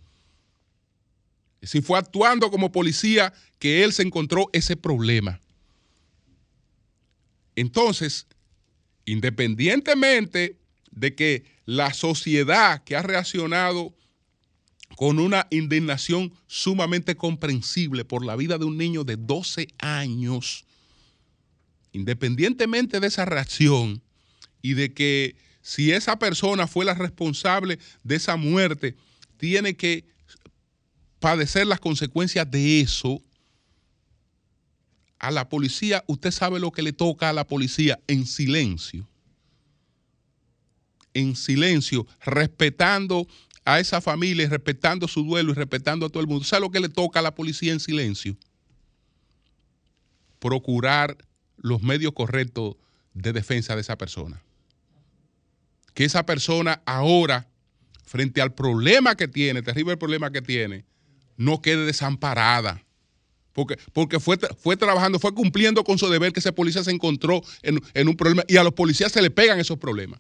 Si 1.62 1.82
fue 1.82 2.00
actuando 2.00 2.50
como 2.50 2.72
policía 2.72 3.32
que 3.60 3.84
él 3.84 3.94
se 3.94 4.02
encontró 4.02 4.50
ese 4.54 4.76
problema. 4.76 5.40
Entonces, 7.56 8.28
independientemente 9.06 10.58
de 10.96 11.16
que 11.16 11.46
la 11.66 11.94
sociedad 11.94 12.84
que 12.84 12.96
ha 12.96 13.02
reaccionado 13.02 13.94
con 14.96 15.20
una 15.20 15.48
indignación 15.50 16.34
sumamente 16.48 17.16
comprensible 17.16 18.06
por 18.06 18.24
la 18.24 18.36
vida 18.36 18.58
de 18.58 18.66
un 18.66 18.78
niño 18.78 19.04
de 19.04 19.18
12 19.18 19.68
años, 19.80 20.66
independientemente 21.92 23.00
de 23.00 23.08
esa 23.08 23.26
reacción 23.26 24.02
y 24.62 24.74
de 24.74 24.94
que 24.94 25.36
si 25.62 25.92
esa 25.92 26.20
persona 26.20 26.68
fue 26.68 26.86
la 26.86 26.94
responsable 26.94 27.80
de 28.04 28.16
esa 28.16 28.36
muerte, 28.36 28.96
tiene 29.38 29.76
que 29.76 30.06
padecer 31.20 31.66
las 31.66 31.80
consecuencias 31.80 32.50
de 32.52 32.82
eso, 32.82 33.22
a 35.20 35.32
la 35.32 35.48
policía, 35.48 36.04
usted 36.08 36.32
sabe 36.32 36.60
lo 36.60 36.72
que 36.72 36.82
le 36.82 36.92
toca 36.92 37.30
a 37.30 37.34
la 37.34 37.48
policía 37.48 37.98
en 38.08 38.28
silencio. 38.28 39.08
En 41.14 41.36
silencio, 41.36 42.08
respetando 42.26 43.28
a 43.66 43.80
esa 43.80 44.02
familia, 44.02 44.50
respetando 44.50 45.08
su 45.08 45.24
duelo 45.24 45.52
y 45.52 45.56
respetando 45.56 46.06
a 46.06 46.10
todo 46.10 46.22
el 46.22 46.28
mundo. 46.28 46.44
¿Sabe 46.44 46.62
lo 46.62 46.72
que 46.72 46.80
le 46.80 46.90
toca 46.90 47.20
a 47.20 47.24
la 47.24 47.36
policía 47.36 47.72
en 47.72 47.80
silencio? 47.80 48.36
Procurar 50.40 51.18
los 51.58 51.82
medios 51.82 52.14
correctos 52.14 52.76
de 53.14 53.32
defensa 53.32 53.76
de 53.76 53.82
esa 53.82 53.98
persona. 53.98 54.42
Que 55.94 56.04
esa 56.06 56.26
persona 56.26 56.82
ahora, 56.86 57.48
frente 58.04 58.42
al 58.42 58.54
problema 58.54 59.16
que 59.16 59.28
tiene, 59.28 59.62
terrible 59.62 59.96
problema 59.96 60.32
que 60.32 60.42
tiene, 60.42 60.86
no 61.38 61.62
quede 61.62 61.86
desamparada. 61.86 62.84
Porque, 63.54 63.78
porque 63.94 64.20
fue, 64.20 64.38
fue 64.58 64.76
trabajando, 64.76 65.20
fue 65.20 65.34
cumpliendo 65.34 65.84
con 65.84 66.00
su 66.00 66.10
deber 66.10 66.34
que 66.34 66.40
ese 66.40 66.52
policía 66.52 66.84
se 66.84 66.92
encontró 66.92 67.42
en, 67.62 67.80
en 67.94 68.08
un 68.08 68.16
problema 68.16 68.44
y 68.48 68.58
a 68.58 68.64
los 68.64 68.74
policías 68.74 69.12
se 69.12 69.22
le 69.22 69.30
pegan 69.30 69.60
esos 69.60 69.78
problemas. 69.78 70.20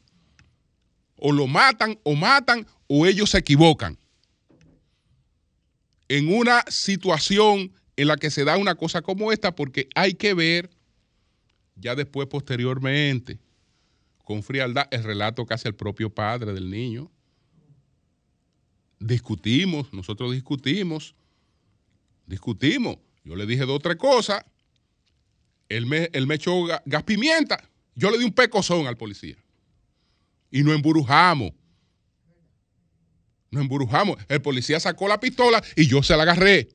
O 1.25 1.31
lo 1.31 1.47
matan, 1.47 1.97
o 2.03 2.15
matan, 2.15 2.67
o 2.87 3.05
ellos 3.05 3.29
se 3.29 3.37
equivocan. 3.37 3.97
En 6.09 6.27
una 6.27 6.65
situación 6.67 7.71
en 7.95 8.07
la 8.09 8.17
que 8.17 8.29
se 8.29 8.43
da 8.43 8.57
una 8.57 8.75
cosa 8.75 9.01
como 9.01 9.31
esta, 9.31 9.55
porque 9.55 9.87
hay 9.95 10.15
que 10.15 10.33
ver 10.33 10.69
ya 11.77 11.95
después, 11.95 12.27
posteriormente, 12.27 13.39
con 14.25 14.43
frialdad, 14.43 14.89
el 14.91 15.01
relato 15.03 15.45
que 15.45 15.53
hace 15.53 15.69
el 15.69 15.75
propio 15.75 16.13
padre 16.13 16.51
del 16.51 16.69
niño. 16.69 17.09
Discutimos, 18.99 19.93
nosotros 19.93 20.33
discutimos, 20.33 21.15
discutimos. 22.25 22.97
Yo 23.23 23.37
le 23.37 23.45
dije 23.45 23.61
dos 23.61 23.77
o 23.77 23.79
tres 23.79 23.95
cosas. 23.95 24.43
Él 25.69 25.85
me, 25.85 26.09
él 26.11 26.27
me 26.27 26.35
echó 26.35 26.65
gas 26.85 27.03
pimienta. 27.03 27.69
Yo 27.95 28.11
le 28.11 28.17
di 28.17 28.25
un 28.25 28.33
pecozón 28.33 28.87
al 28.87 28.97
policía. 28.97 29.37
Y 30.53 30.61
nos 30.61 30.75
emburujamos. 30.75 31.51
Nos 33.49 33.63
emburujamos. 33.63 34.19
El 34.29 34.39
policía 34.39 34.79
sacó 34.79 35.07
la 35.07 35.19
pistola 35.19 35.63
y 35.75 35.87
yo 35.87 36.03
se 36.03 36.15
la 36.15 36.21
agarré. 36.21 36.69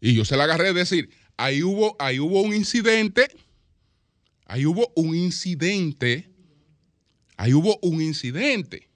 Y 0.00 0.12
yo 0.14 0.24
se 0.24 0.36
la 0.36 0.42
agarré, 0.44 0.70
es 0.70 0.74
decir, 0.74 1.10
ahí 1.36 1.62
hubo, 1.62 1.94
ahí 2.00 2.18
hubo 2.18 2.40
un 2.42 2.52
incidente, 2.52 3.28
ahí 4.46 4.66
hubo 4.66 4.92
un 4.96 5.14
incidente, 5.14 6.28
ahí 7.36 7.54
hubo 7.54 7.78
un 7.82 8.02
incidente. 8.02 8.88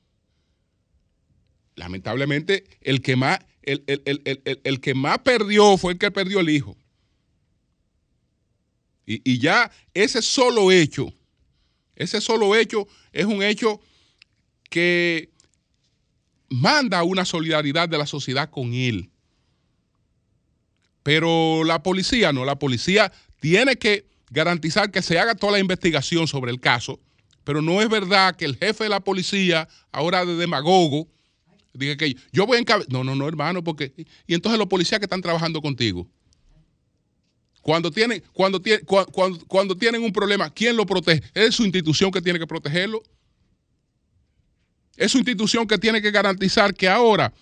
Lamentablemente, 1.76 2.64
el 2.80 3.00
que 3.00 3.14
más, 3.14 3.38
el, 3.62 3.84
el, 3.86 4.80
que 4.80 4.94
más 4.94 5.18
perdió 5.20 5.76
fue 5.78 5.92
el 5.92 5.98
que 6.00 6.10
perdió 6.10 6.40
el 6.40 6.48
hijo. 6.48 6.76
Y, 9.06 9.20
y, 9.30 9.38
ya 9.38 9.70
ese 9.92 10.20
solo 10.20 10.72
hecho, 10.72 11.12
ese 11.96 12.20
solo 12.20 12.54
hecho 12.56 12.86
es 13.12 13.26
un 13.26 13.42
hecho 13.42 13.80
que 14.70 15.30
manda 16.48 17.02
una 17.02 17.24
solidaridad 17.24 17.88
de 17.88 17.98
la 17.98 18.06
sociedad 18.06 18.50
con 18.50 18.74
él. 18.74 19.10
Pero 21.02 21.64
la 21.64 21.82
policía 21.82 22.32
no, 22.32 22.44
la 22.44 22.58
policía 22.58 23.12
tiene 23.40 23.76
que 23.76 24.06
garantizar 24.30 24.90
que 24.90 25.02
se 25.02 25.18
haga 25.18 25.34
toda 25.34 25.52
la 25.52 25.58
investigación 25.58 26.26
sobre 26.26 26.50
el 26.50 26.60
caso, 26.60 26.98
pero 27.44 27.60
no 27.60 27.82
es 27.82 27.88
verdad 27.88 28.36
que 28.36 28.46
el 28.46 28.56
jefe 28.56 28.84
de 28.84 28.90
la 28.90 29.00
policía, 29.00 29.68
ahora 29.92 30.24
de 30.24 30.34
demagogo, 30.34 31.08
diga 31.74 31.96
que 31.96 32.16
yo 32.32 32.46
voy 32.46 32.56
a 32.56 32.60
encabezar. 32.60 32.90
No, 32.90 33.04
no, 33.04 33.14
no, 33.14 33.28
hermano, 33.28 33.62
porque. 33.62 33.92
Y 34.26 34.34
entonces 34.34 34.58
los 34.58 34.68
policías 34.68 34.98
que 34.98 35.04
están 35.04 35.20
trabajando 35.20 35.60
contigo. 35.60 36.08
Cuando 37.64 37.90
tienen, 37.90 38.22
cuando, 38.34 38.60
cuando, 39.48 39.74
tienen 39.74 40.02
un 40.02 40.12
problema, 40.12 40.52
¿quién 40.52 40.76
lo 40.76 40.84
protege? 40.84 41.22
Es 41.32 41.54
su 41.54 41.64
institución 41.64 42.10
que 42.10 42.20
tiene 42.20 42.38
que 42.38 42.46
protegerlo. 42.46 43.02
Es 44.98 45.12
su 45.12 45.16
institución 45.16 45.66
que 45.66 45.78
tiene 45.78 46.02
que 46.02 46.10
garantizar 46.10 46.74
que 46.74 46.86
ahora 46.86 47.32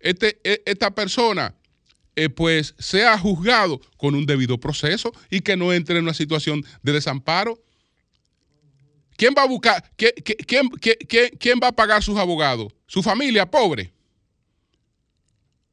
este, 0.00 0.40
e, 0.42 0.60
esta 0.66 0.90
persona 0.90 1.54
eh, 2.16 2.28
pues 2.28 2.74
sea 2.80 3.16
juzgado 3.16 3.80
con 3.96 4.16
un 4.16 4.26
debido 4.26 4.58
proceso 4.58 5.12
y 5.30 5.42
que 5.42 5.56
no 5.56 5.72
entre 5.72 5.98
en 5.98 6.02
una 6.02 6.12
situación 6.12 6.64
de 6.82 6.94
desamparo. 6.94 7.62
¿Quién 9.16 9.32
va 9.38 9.44
a 9.44 9.46
buscar? 9.46 9.92
¿Quién, 9.96 11.60
va 11.62 11.68
a 11.68 11.72
pagar 11.72 12.02
sus 12.02 12.18
abogados? 12.18 12.72
¿Su 12.88 13.00
familia? 13.00 13.48
Pobre. 13.48 13.92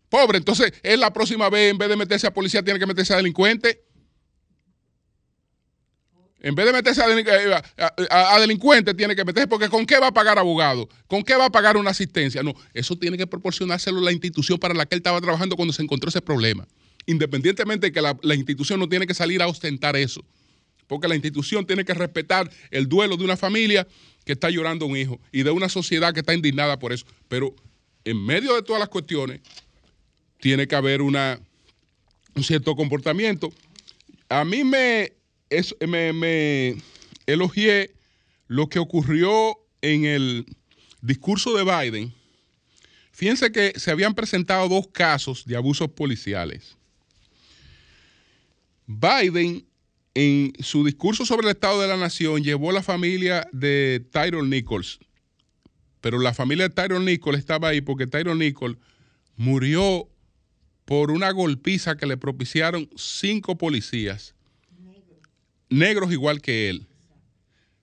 Pobre. 0.09 0.37
Entonces, 0.37 0.73
él 0.83 0.99
la 0.99 1.11
próxima 1.11 1.49
vez, 1.49 1.71
en 1.71 1.79
vez 1.79 1.89
de 1.89 1.95
meterse 1.95 2.27
a 2.27 2.33
policía, 2.33 2.61
tiene 2.61 2.79
que 2.79 2.85
meterse 2.85 3.13
a 3.13 3.17
delincuente. 3.17 3.84
En 6.41 6.53
vez 6.53 6.65
de 6.65 6.73
meterse 6.73 7.01
eh, 7.01 8.07
a, 8.09 8.39
delincuente, 8.39 8.93
tiene 8.93 9.15
que 9.15 9.25
meterse, 9.25 9.47
porque 9.47 9.69
¿con 9.69 9.85
qué 9.85 9.97
va 9.99 10.07
a 10.07 10.13
pagar 10.13 10.37
abogado? 10.37 10.87
¿Con 11.07 11.23
qué 11.23 11.35
va 11.35 11.45
a 11.45 11.51
pagar 11.51 11.77
una 11.77 11.91
asistencia? 11.91 12.43
No, 12.43 12.53
eso 12.73 12.95
tiene 12.97 13.17
que 13.17 13.25
proporcionárselo 13.25 13.99
la 14.01 14.11
institución 14.11 14.59
para 14.59 14.73
la 14.73 14.85
que 14.85 14.95
él 14.95 14.99
estaba 14.99 15.19
trabajando 15.21 15.55
cuando 15.55 15.73
se 15.73 15.81
encontró 15.81 16.09
ese 16.09 16.21
problema. 16.21 16.67
independientemente 17.07 17.87
de 17.87 17.91
que 17.91 18.01
la, 18.01 18.17
la 18.23 18.35
institución 18.35 18.79
no 18.79 18.89
tiene 18.89 19.05
que 19.05 19.13
salir 19.13 19.41
a 19.41 19.47
ostentar 19.47 19.95
eso, 19.95 20.23
porque 20.87 21.07
la 21.07 21.15
institución 21.15 21.65
tiene 21.65 21.85
que 21.85 21.93
respetar 21.93 22.49
el 22.71 22.87
duelo 22.87 23.15
de 23.17 23.23
una 23.23 23.37
familia 23.37 23.87
que 24.25 24.33
está 24.33 24.49
llorando 24.49 24.85
un 24.85 24.97
hijo 24.97 25.19
y 25.31 25.43
de 25.43 25.51
una 25.51 25.69
sociedad 25.69 26.13
que 26.13 26.21
está 26.21 26.33
indignada 26.33 26.79
por 26.79 26.93
eso. 26.93 27.05
Pero 27.27 27.55
en 28.03 28.23
medio 28.23 28.55
de 28.55 28.63
todas 28.63 28.79
las 28.79 28.89
cuestiones, 28.89 29.41
tiene 30.39 30.67
que 30.67 30.75
haber 30.75 31.01
una, 31.01 31.39
un 32.35 32.43
cierto 32.43 32.75
comportamiento. 32.75 33.51
A 34.29 34.45
mí 34.45 34.63
me, 34.63 35.13
me, 35.87 36.13
me 36.13 36.77
elogié 37.25 37.93
lo 38.47 38.67
que 38.67 38.79
ocurrió 38.79 39.57
en 39.81 40.05
el 40.05 40.45
discurso 41.01 41.55
de 41.55 41.63
Biden. 41.63 42.13
Fíjense 43.11 43.51
que 43.51 43.73
se 43.79 43.91
habían 43.91 44.13
presentado 44.13 44.67
dos 44.67 44.87
casos 44.87 45.45
de 45.45 45.55
abusos 45.55 45.89
policiales. 45.91 46.75
Biden, 48.87 49.65
en 50.13 50.53
su 50.59 50.83
discurso 50.85 51.25
sobre 51.25 51.47
el 51.47 51.53
Estado 51.53 51.81
de 51.81 51.87
la 51.87 51.97
Nación, 51.97 52.43
llevó 52.43 52.69
a 52.69 52.73
la 52.73 52.83
familia 52.83 53.47
de 53.51 54.05
Tyrone 54.11 54.49
Nichols, 54.49 54.99
pero 56.01 56.19
la 56.19 56.33
familia 56.33 56.67
de 56.67 56.75
Tyrone 56.75 57.05
Nichols 57.05 57.39
estaba 57.39 57.69
ahí 57.69 57.81
porque 57.81 58.05
Tyrone 58.05 58.45
Nichols 58.45 58.77
murió 59.37 60.07
por 60.85 61.09
una 61.09 61.31
golpiza 61.31 61.97
que 61.97 62.05
le 62.05 62.17
propiciaron 62.17 62.89
cinco 62.95 63.57
policías, 63.57 64.34
negros 65.69 66.11
igual 66.11 66.41
que 66.41 66.69
él. 66.69 66.87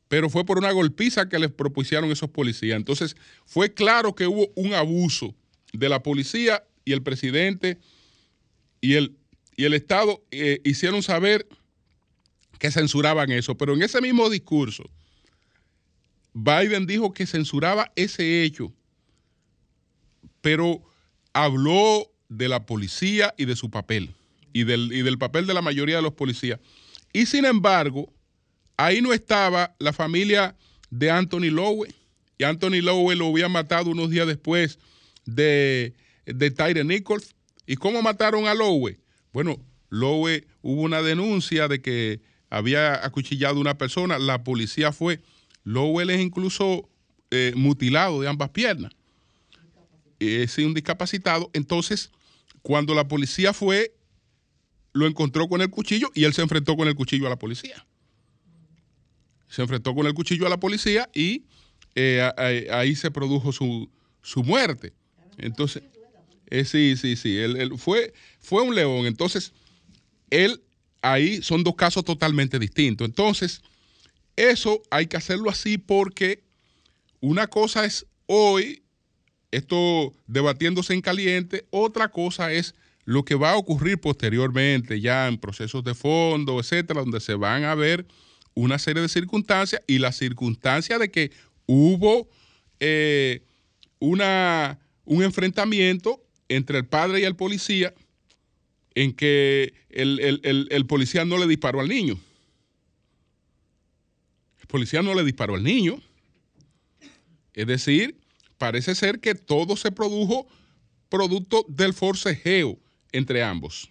Pero 0.08 0.28
fue 0.28 0.44
por 0.44 0.58
una 0.58 0.72
golpiza 0.72 1.28
que 1.28 1.38
le 1.38 1.48
propiciaron 1.48 2.10
esos 2.10 2.30
policías. 2.30 2.76
Entonces, 2.76 3.16
fue 3.46 3.72
claro 3.72 4.14
que 4.14 4.26
hubo 4.26 4.52
un 4.56 4.74
abuso 4.74 5.34
de 5.72 5.88
la 5.88 6.02
policía 6.02 6.64
y 6.84 6.92
el 6.92 7.02
presidente 7.02 7.78
y 8.80 8.94
el, 8.94 9.16
y 9.56 9.64
el 9.64 9.74
Estado 9.74 10.22
eh, 10.30 10.60
hicieron 10.64 11.02
saber 11.02 11.46
que 12.58 12.70
censuraban 12.70 13.30
eso. 13.32 13.56
Pero 13.56 13.74
en 13.74 13.82
ese 13.82 14.00
mismo 14.00 14.28
discurso, 14.28 14.84
Biden 16.34 16.86
dijo 16.86 17.12
que 17.12 17.26
censuraba 17.26 17.92
ese 17.96 18.44
hecho, 18.44 18.72
pero 20.40 20.82
habló 21.32 22.10
de 22.28 22.48
la 22.48 22.66
policía 22.66 23.34
y 23.36 23.44
de 23.44 23.56
su 23.56 23.70
papel, 23.70 24.14
y 24.52 24.64
del, 24.64 24.88
del 24.88 25.18
papel 25.18 25.46
de 25.46 25.54
la 25.54 25.62
mayoría 25.62 25.96
de 25.96 26.02
los 26.02 26.14
policías. 26.14 26.60
Y 27.12 27.26
sin 27.26 27.44
embargo, 27.44 28.12
ahí 28.76 29.00
no 29.00 29.12
estaba 29.12 29.74
la 29.78 29.92
familia 29.92 30.56
de 30.90 31.10
Anthony 31.10 31.50
Lowe, 31.50 31.88
y 32.38 32.44
Anthony 32.44 32.80
Lowe 32.82 33.14
lo 33.14 33.28
había 33.28 33.48
matado 33.48 33.90
unos 33.90 34.10
días 34.10 34.26
después 34.26 34.78
de, 35.24 35.94
de 36.26 36.50
Tyre 36.50 36.82
Nichols. 36.84 37.34
¿Y 37.66 37.76
cómo 37.76 38.02
mataron 38.02 38.48
a 38.48 38.54
Lowe? 38.54 38.98
Bueno, 39.32 39.64
Lowe 39.90 40.44
hubo 40.62 40.82
una 40.82 41.02
denuncia 41.02 41.68
de 41.68 41.80
que 41.80 42.20
había 42.50 43.04
acuchillado 43.04 43.56
a 43.56 43.60
una 43.60 43.78
persona, 43.78 44.18
la 44.18 44.42
policía 44.44 44.92
fue, 44.92 45.20
Lowe 45.64 46.02
es 46.02 46.20
incluso 46.20 46.88
eh, 47.30 47.52
mutilado 47.56 48.20
de 48.20 48.28
ambas 48.28 48.50
piernas, 48.50 48.92
es 50.18 50.58
un 50.58 50.74
discapacitado, 50.74 51.50
entonces 51.52 52.10
cuando 52.62 52.94
la 52.94 53.08
policía 53.08 53.52
fue, 53.52 53.94
lo 54.92 55.06
encontró 55.06 55.48
con 55.48 55.60
el 55.60 55.70
cuchillo 55.70 56.10
y 56.14 56.24
él 56.24 56.34
se 56.34 56.42
enfrentó 56.42 56.76
con 56.76 56.88
el 56.88 56.94
cuchillo 56.94 57.26
a 57.26 57.30
la 57.30 57.38
policía. 57.38 57.86
Se 59.48 59.62
enfrentó 59.62 59.94
con 59.94 60.06
el 60.06 60.14
cuchillo 60.14 60.46
a 60.46 60.50
la 60.50 60.60
policía 60.60 61.10
y 61.14 61.44
eh, 61.94 62.22
ahí 62.70 62.94
se 62.94 63.10
produjo 63.10 63.52
su, 63.52 63.88
muerte. 64.44 64.92
Entonces, 65.38 65.82
eh, 66.48 66.64
sí, 66.64 66.96
sí, 66.96 67.16
sí, 67.16 67.36
él, 67.38 67.72
fue, 67.78 68.12
fue 68.40 68.62
un 68.62 68.74
león. 68.74 69.06
Entonces, 69.06 69.52
él, 70.30 70.62
ahí 71.02 71.42
son 71.42 71.64
dos 71.64 71.74
casos 71.74 72.04
totalmente 72.04 72.58
distintos. 72.58 73.06
Entonces, 73.06 73.62
eso 74.36 74.82
hay 74.90 75.06
que 75.06 75.16
hacerlo 75.16 75.50
así 75.50 75.76
porque 75.76 76.42
una 77.20 77.46
cosa 77.46 77.84
es 77.84 78.06
hoy 78.26 78.82
esto 79.50 80.14
debatiéndose 80.26 80.94
en 80.94 81.02
caliente. 81.02 81.66
Otra 81.70 82.08
cosa 82.08 82.52
es 82.52 82.74
lo 83.04 83.24
que 83.24 83.34
va 83.34 83.52
a 83.52 83.56
ocurrir 83.56 84.00
posteriormente, 84.00 85.00
ya 85.00 85.28
en 85.28 85.38
procesos 85.38 85.82
de 85.84 85.94
fondo, 85.94 86.60
etcétera, 86.60 87.00
donde 87.00 87.20
se 87.20 87.34
van 87.34 87.64
a 87.64 87.74
ver 87.74 88.06
una 88.54 88.78
serie 88.78 89.02
de 89.02 89.08
circunstancias 89.08 89.82
y 89.86 89.98
la 89.98 90.12
circunstancia 90.12 90.98
de 90.98 91.10
que 91.10 91.32
hubo 91.66 92.28
eh, 92.80 93.42
una, 93.98 94.78
un 95.04 95.22
enfrentamiento 95.22 96.22
entre 96.48 96.78
el 96.78 96.86
padre 96.86 97.20
y 97.20 97.24
el 97.24 97.34
policía 97.34 97.94
en 98.94 99.14
que 99.14 99.72
el, 99.88 100.40
el 100.70 100.86
policía 100.86 101.24
no 101.24 101.38
le 101.38 101.46
disparó 101.46 101.80
al 101.80 101.88
niño. 101.88 102.18
El 104.60 104.66
policía 104.66 105.02
no 105.02 105.14
le 105.14 105.24
disparó 105.24 105.54
al 105.54 105.62
niño. 105.62 106.00
Es 107.54 107.66
decir, 107.66 108.20
parece 108.58 108.94
ser 108.94 109.20
que 109.20 109.34
todo 109.34 109.76
se 109.76 109.92
produjo 109.92 110.46
producto 111.08 111.64
del 111.68 111.94
forcejeo 111.94 112.78
entre 113.12 113.42
ambos. 113.42 113.90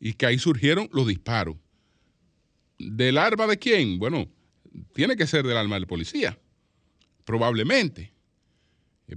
Y 0.00 0.14
que 0.14 0.26
ahí 0.26 0.38
surgieron 0.38 0.88
los 0.92 1.06
disparos. 1.06 1.56
¿Del 2.78 3.18
arma 3.18 3.46
de 3.46 3.58
quién? 3.58 3.98
Bueno, 3.98 4.28
tiene 4.92 5.16
que 5.16 5.26
ser 5.26 5.46
del 5.46 5.56
arma 5.56 5.76
del 5.76 5.86
policía, 5.86 6.38
probablemente. 7.24 8.12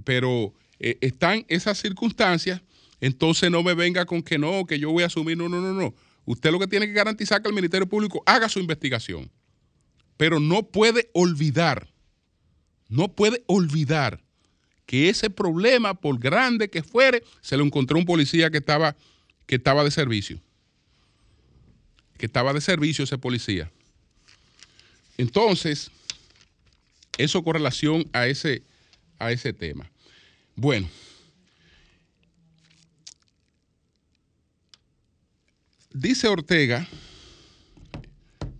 Pero 0.04 0.54
eh, 0.78 0.96
están 1.00 1.44
esas 1.48 1.78
circunstancias, 1.78 2.62
entonces 3.00 3.50
no 3.50 3.62
me 3.62 3.74
venga 3.74 4.06
con 4.06 4.22
que 4.22 4.38
no, 4.38 4.64
que 4.64 4.78
yo 4.78 4.90
voy 4.90 5.02
a 5.02 5.06
asumir, 5.06 5.36
no, 5.36 5.48
no, 5.48 5.60
no, 5.60 5.72
no. 5.72 5.94
Usted 6.24 6.50
lo 6.52 6.58
que 6.58 6.66
tiene 6.66 6.86
que 6.86 6.92
garantizar 6.92 7.42
que 7.42 7.48
el 7.48 7.54
Ministerio 7.54 7.88
Público 7.88 8.22
haga 8.24 8.48
su 8.48 8.60
investigación, 8.60 9.30
pero 10.16 10.38
no 10.38 10.62
puede 10.62 11.10
olvidar 11.12 11.90
no 12.90 13.14
puede 13.14 13.44
olvidar 13.46 14.20
que 14.90 15.08
ese 15.08 15.30
problema, 15.30 15.94
por 15.94 16.18
grande 16.18 16.68
que 16.68 16.82
fuere, 16.82 17.22
se 17.40 17.56
lo 17.56 17.62
encontró 17.62 17.96
un 17.96 18.04
policía 18.04 18.50
que 18.50 18.58
estaba, 18.58 18.96
que 19.46 19.54
estaba 19.54 19.84
de 19.84 19.92
servicio. 19.92 20.40
Que 22.18 22.26
estaba 22.26 22.52
de 22.52 22.60
servicio 22.60 23.04
ese 23.04 23.16
policía. 23.16 23.70
Entonces, 25.16 25.92
eso 27.18 27.44
con 27.44 27.54
relación 27.54 28.04
a 28.12 28.26
ese, 28.26 28.64
a 29.20 29.30
ese 29.30 29.52
tema. 29.52 29.88
Bueno. 30.56 30.88
Dice 35.92 36.26
Ortega, 36.26 36.88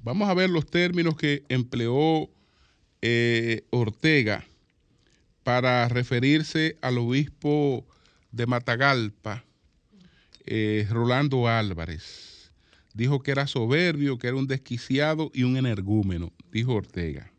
vamos 0.04 0.28
a 0.28 0.34
ver 0.34 0.48
los 0.48 0.64
términos 0.64 1.16
que 1.16 1.42
empleó 1.48 2.30
eh, 3.02 3.64
Ortega 3.70 4.46
para 5.50 5.88
referirse 5.88 6.78
al 6.80 6.96
obispo 6.98 7.84
de 8.30 8.46
Matagalpa, 8.46 9.44
eh, 10.46 10.86
Rolando 10.88 11.48
Álvarez. 11.48 12.52
Dijo 12.94 13.20
que 13.20 13.32
era 13.32 13.48
soberbio, 13.48 14.16
que 14.16 14.28
era 14.28 14.36
un 14.36 14.46
desquiciado 14.46 15.32
y 15.34 15.42
un 15.42 15.56
energúmeno, 15.56 16.32
dijo 16.52 16.74
Ortega. 16.74 17.32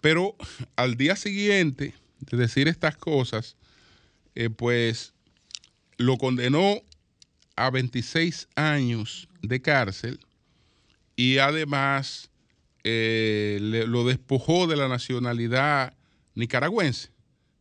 Pero 0.00 0.36
al 0.76 0.96
día 0.96 1.16
siguiente 1.16 1.94
de 2.20 2.36
decir 2.36 2.68
estas 2.68 2.96
cosas, 2.96 3.56
eh, 4.36 4.48
pues 4.48 5.14
lo 5.96 6.16
condenó 6.16 6.80
a 7.56 7.70
26 7.70 8.46
años 8.54 9.28
de 9.42 9.60
cárcel 9.60 10.20
y 11.16 11.38
además 11.38 12.30
eh, 12.84 13.58
lo 13.60 14.06
despojó 14.06 14.68
de 14.68 14.76
la 14.76 14.86
nacionalidad 14.86 15.97
nicaragüense. 16.38 17.10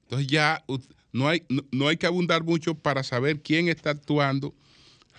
Entonces 0.04 0.28
ya 0.28 0.64
no 1.12 1.28
hay, 1.28 1.44
no, 1.72 1.88
hay 1.88 1.98
que 1.98 2.06
abundar 2.06 2.44
mucho 2.44 2.76
para 2.76 3.04
saber 3.04 3.42
quién 3.42 3.68
está 3.68 3.90
actuando 3.90 4.54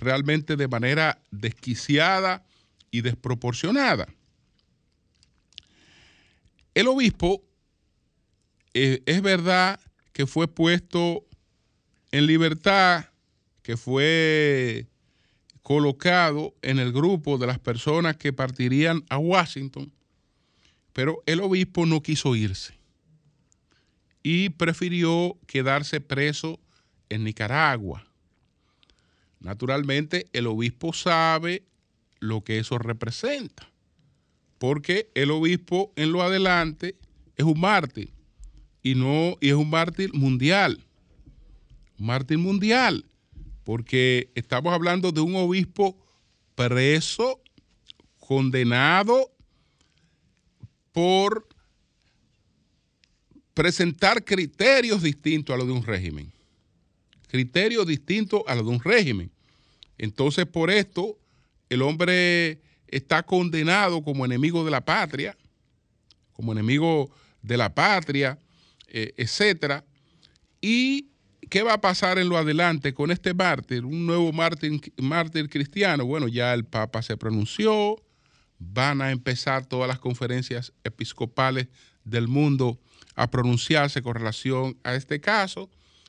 realmente 0.00 0.56
de 0.56 0.68
manera 0.68 1.20
desquiciada 1.30 2.46
y 2.90 3.02
desproporcionada. 3.02 4.08
El 6.72 6.86
obispo 6.86 7.42
eh, 8.74 9.02
es 9.04 9.20
verdad 9.20 9.80
que 10.12 10.26
fue 10.26 10.46
puesto 10.46 11.24
en 12.12 12.26
libertad, 12.26 13.06
que 13.62 13.76
fue 13.76 14.86
colocado 15.62 16.54
en 16.62 16.78
el 16.78 16.92
grupo 16.92 17.36
de 17.36 17.48
las 17.48 17.58
personas 17.58 18.16
que 18.16 18.32
partirían 18.32 19.04
a 19.10 19.18
Washington, 19.18 19.92
pero 20.92 21.22
el 21.26 21.40
obispo 21.40 21.84
no 21.84 22.00
quiso 22.00 22.36
irse 22.36 22.77
y 24.22 24.50
prefirió 24.50 25.38
quedarse 25.46 26.00
preso 26.00 26.60
en 27.08 27.24
Nicaragua. 27.24 28.06
Naturalmente, 29.40 30.28
el 30.32 30.46
obispo 30.46 30.92
sabe 30.92 31.64
lo 32.20 32.42
que 32.42 32.58
eso 32.58 32.78
representa, 32.78 33.70
porque 34.58 35.10
el 35.14 35.30
obispo 35.30 35.92
en 35.96 36.12
lo 36.12 36.22
adelante 36.22 36.96
es 37.36 37.44
un 37.44 37.60
mártir 37.60 38.12
y 38.82 38.94
no 38.94 39.36
y 39.40 39.48
es 39.48 39.54
un 39.54 39.70
mártir 39.70 40.12
mundial. 40.12 40.84
Un 41.98 42.06
mártir 42.06 42.38
mundial 42.38 43.04
porque 43.68 44.30
estamos 44.34 44.72
hablando 44.72 45.12
de 45.12 45.20
un 45.20 45.36
obispo 45.36 45.94
preso, 46.54 47.38
condenado 48.18 49.30
por 50.90 51.46
presentar 53.58 54.24
criterios 54.24 55.02
distintos 55.02 55.52
a 55.52 55.56
los 55.56 55.66
de 55.66 55.72
un 55.72 55.82
régimen. 55.82 56.30
Criterios 57.26 57.88
distintos 57.88 58.42
a 58.46 58.54
los 58.54 58.64
de 58.64 58.70
un 58.70 58.78
régimen. 58.78 59.32
Entonces, 59.98 60.46
por 60.46 60.70
esto, 60.70 61.18
el 61.68 61.82
hombre 61.82 62.60
está 62.86 63.24
condenado 63.24 64.04
como 64.04 64.24
enemigo 64.24 64.64
de 64.64 64.70
la 64.70 64.84
patria, 64.84 65.36
como 66.34 66.52
enemigo 66.52 67.10
de 67.42 67.56
la 67.56 67.74
patria, 67.74 68.38
eh, 68.86 69.12
etcétera. 69.16 69.84
¿Y 70.60 71.08
qué 71.50 71.64
va 71.64 71.72
a 71.72 71.80
pasar 71.80 72.20
en 72.20 72.28
lo 72.28 72.36
adelante 72.36 72.94
con 72.94 73.10
este 73.10 73.34
mártir, 73.34 73.84
un 73.84 74.06
nuevo 74.06 74.30
mártir, 74.32 74.80
mártir 74.98 75.48
cristiano? 75.48 76.06
Bueno, 76.06 76.28
ya 76.28 76.54
el 76.54 76.64
Papa 76.64 77.02
se 77.02 77.16
pronunció, 77.16 78.00
van 78.60 79.02
a 79.02 79.10
empezar 79.10 79.66
todas 79.66 79.88
las 79.88 79.98
conferencias 79.98 80.72
episcopales 80.84 81.66
del 82.04 82.28
mundo 82.28 82.78
a 83.18 83.28
pronunciarse 83.28 84.00
con 84.00 84.14
relación 84.14 84.78
a 84.84 84.94
este 84.94 85.20
caso. 85.20 85.68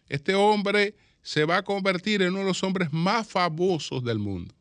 Este 0.10 0.36
hombre 0.36 0.96
se 1.24 1.44
va 1.44 1.58
a 1.58 1.64
convertir 1.64 2.22
en 2.22 2.30
uno 2.30 2.40
de 2.40 2.46
los 2.46 2.64
hombres 2.64 2.94
más 2.94 3.28
famosos 3.28 4.04
del 4.04 4.20
mundo. 4.20 4.54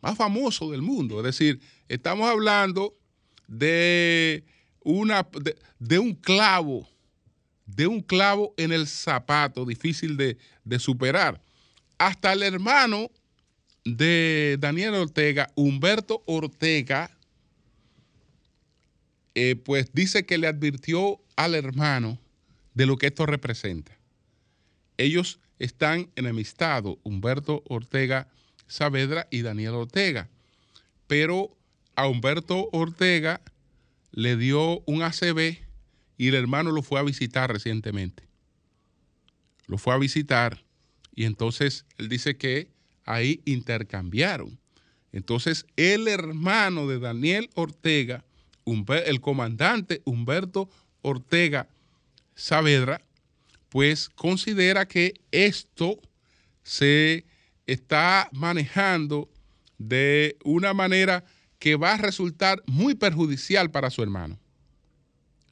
Más 0.00 0.16
famoso 0.16 0.68
del 0.72 0.82
mundo. 0.82 1.18
Es 1.18 1.24
decir, 1.24 1.60
estamos 1.88 2.28
hablando 2.28 2.96
de, 3.46 4.44
una, 4.82 5.24
de, 5.78 5.98
un 6.00 6.14
clavo, 6.14 6.88
de 7.64 7.86
un 7.86 8.00
clavo 8.00 8.52
en 8.56 8.72
el 8.72 8.88
zapato, 8.88 9.64
difícil 9.64 10.16
de, 10.16 10.36
de 10.64 10.78
superar. 10.80 11.40
Hasta 11.96 12.32
el 12.32 12.42
hermano 12.42 13.12
de 13.84 14.56
Daniel 14.58 14.94
Ortega, 14.94 15.48
Humberto 15.54 16.24
Ortega, 16.26 17.16
eh, 19.42 19.56
pues 19.56 19.94
dice 19.94 20.26
que 20.26 20.36
le 20.36 20.48
advirtió 20.48 21.18
al 21.34 21.54
hermano 21.54 22.18
de 22.74 22.84
lo 22.84 22.98
que 22.98 23.06
esto 23.06 23.24
representa. 23.24 23.96
Ellos 24.98 25.40
están 25.58 26.10
enemistados, 26.14 26.98
Humberto 27.04 27.62
Ortega 27.66 28.28
Saavedra 28.66 29.28
y 29.30 29.40
Daniel 29.40 29.76
Ortega, 29.76 30.28
pero 31.06 31.56
a 31.96 32.06
Humberto 32.06 32.68
Ortega 32.72 33.40
le 34.12 34.36
dio 34.36 34.80
un 34.80 35.02
ACB 35.02 35.56
y 36.18 36.28
el 36.28 36.34
hermano 36.34 36.70
lo 36.70 36.82
fue 36.82 37.00
a 37.00 37.02
visitar 37.02 37.50
recientemente. 37.50 38.24
Lo 39.68 39.78
fue 39.78 39.94
a 39.94 39.98
visitar 39.98 40.62
y 41.14 41.24
entonces 41.24 41.86
él 41.96 42.10
dice 42.10 42.36
que 42.36 42.68
ahí 43.06 43.40
intercambiaron. 43.46 44.58
Entonces 45.12 45.64
el 45.76 46.08
hermano 46.08 46.86
de 46.86 46.98
Daniel 46.98 47.48
Ortega 47.54 48.22
el 48.66 49.20
comandante 49.20 50.02
Humberto 50.04 50.68
Ortega 51.02 51.68
Saavedra, 52.34 53.00
pues 53.68 54.08
considera 54.08 54.86
que 54.86 55.14
esto 55.30 56.00
se 56.62 57.24
está 57.66 58.28
manejando 58.32 59.30
de 59.78 60.36
una 60.44 60.74
manera 60.74 61.24
que 61.58 61.76
va 61.76 61.94
a 61.94 61.98
resultar 61.98 62.62
muy 62.66 62.94
perjudicial 62.94 63.70
para 63.70 63.90
su 63.90 64.02
hermano. 64.02 64.38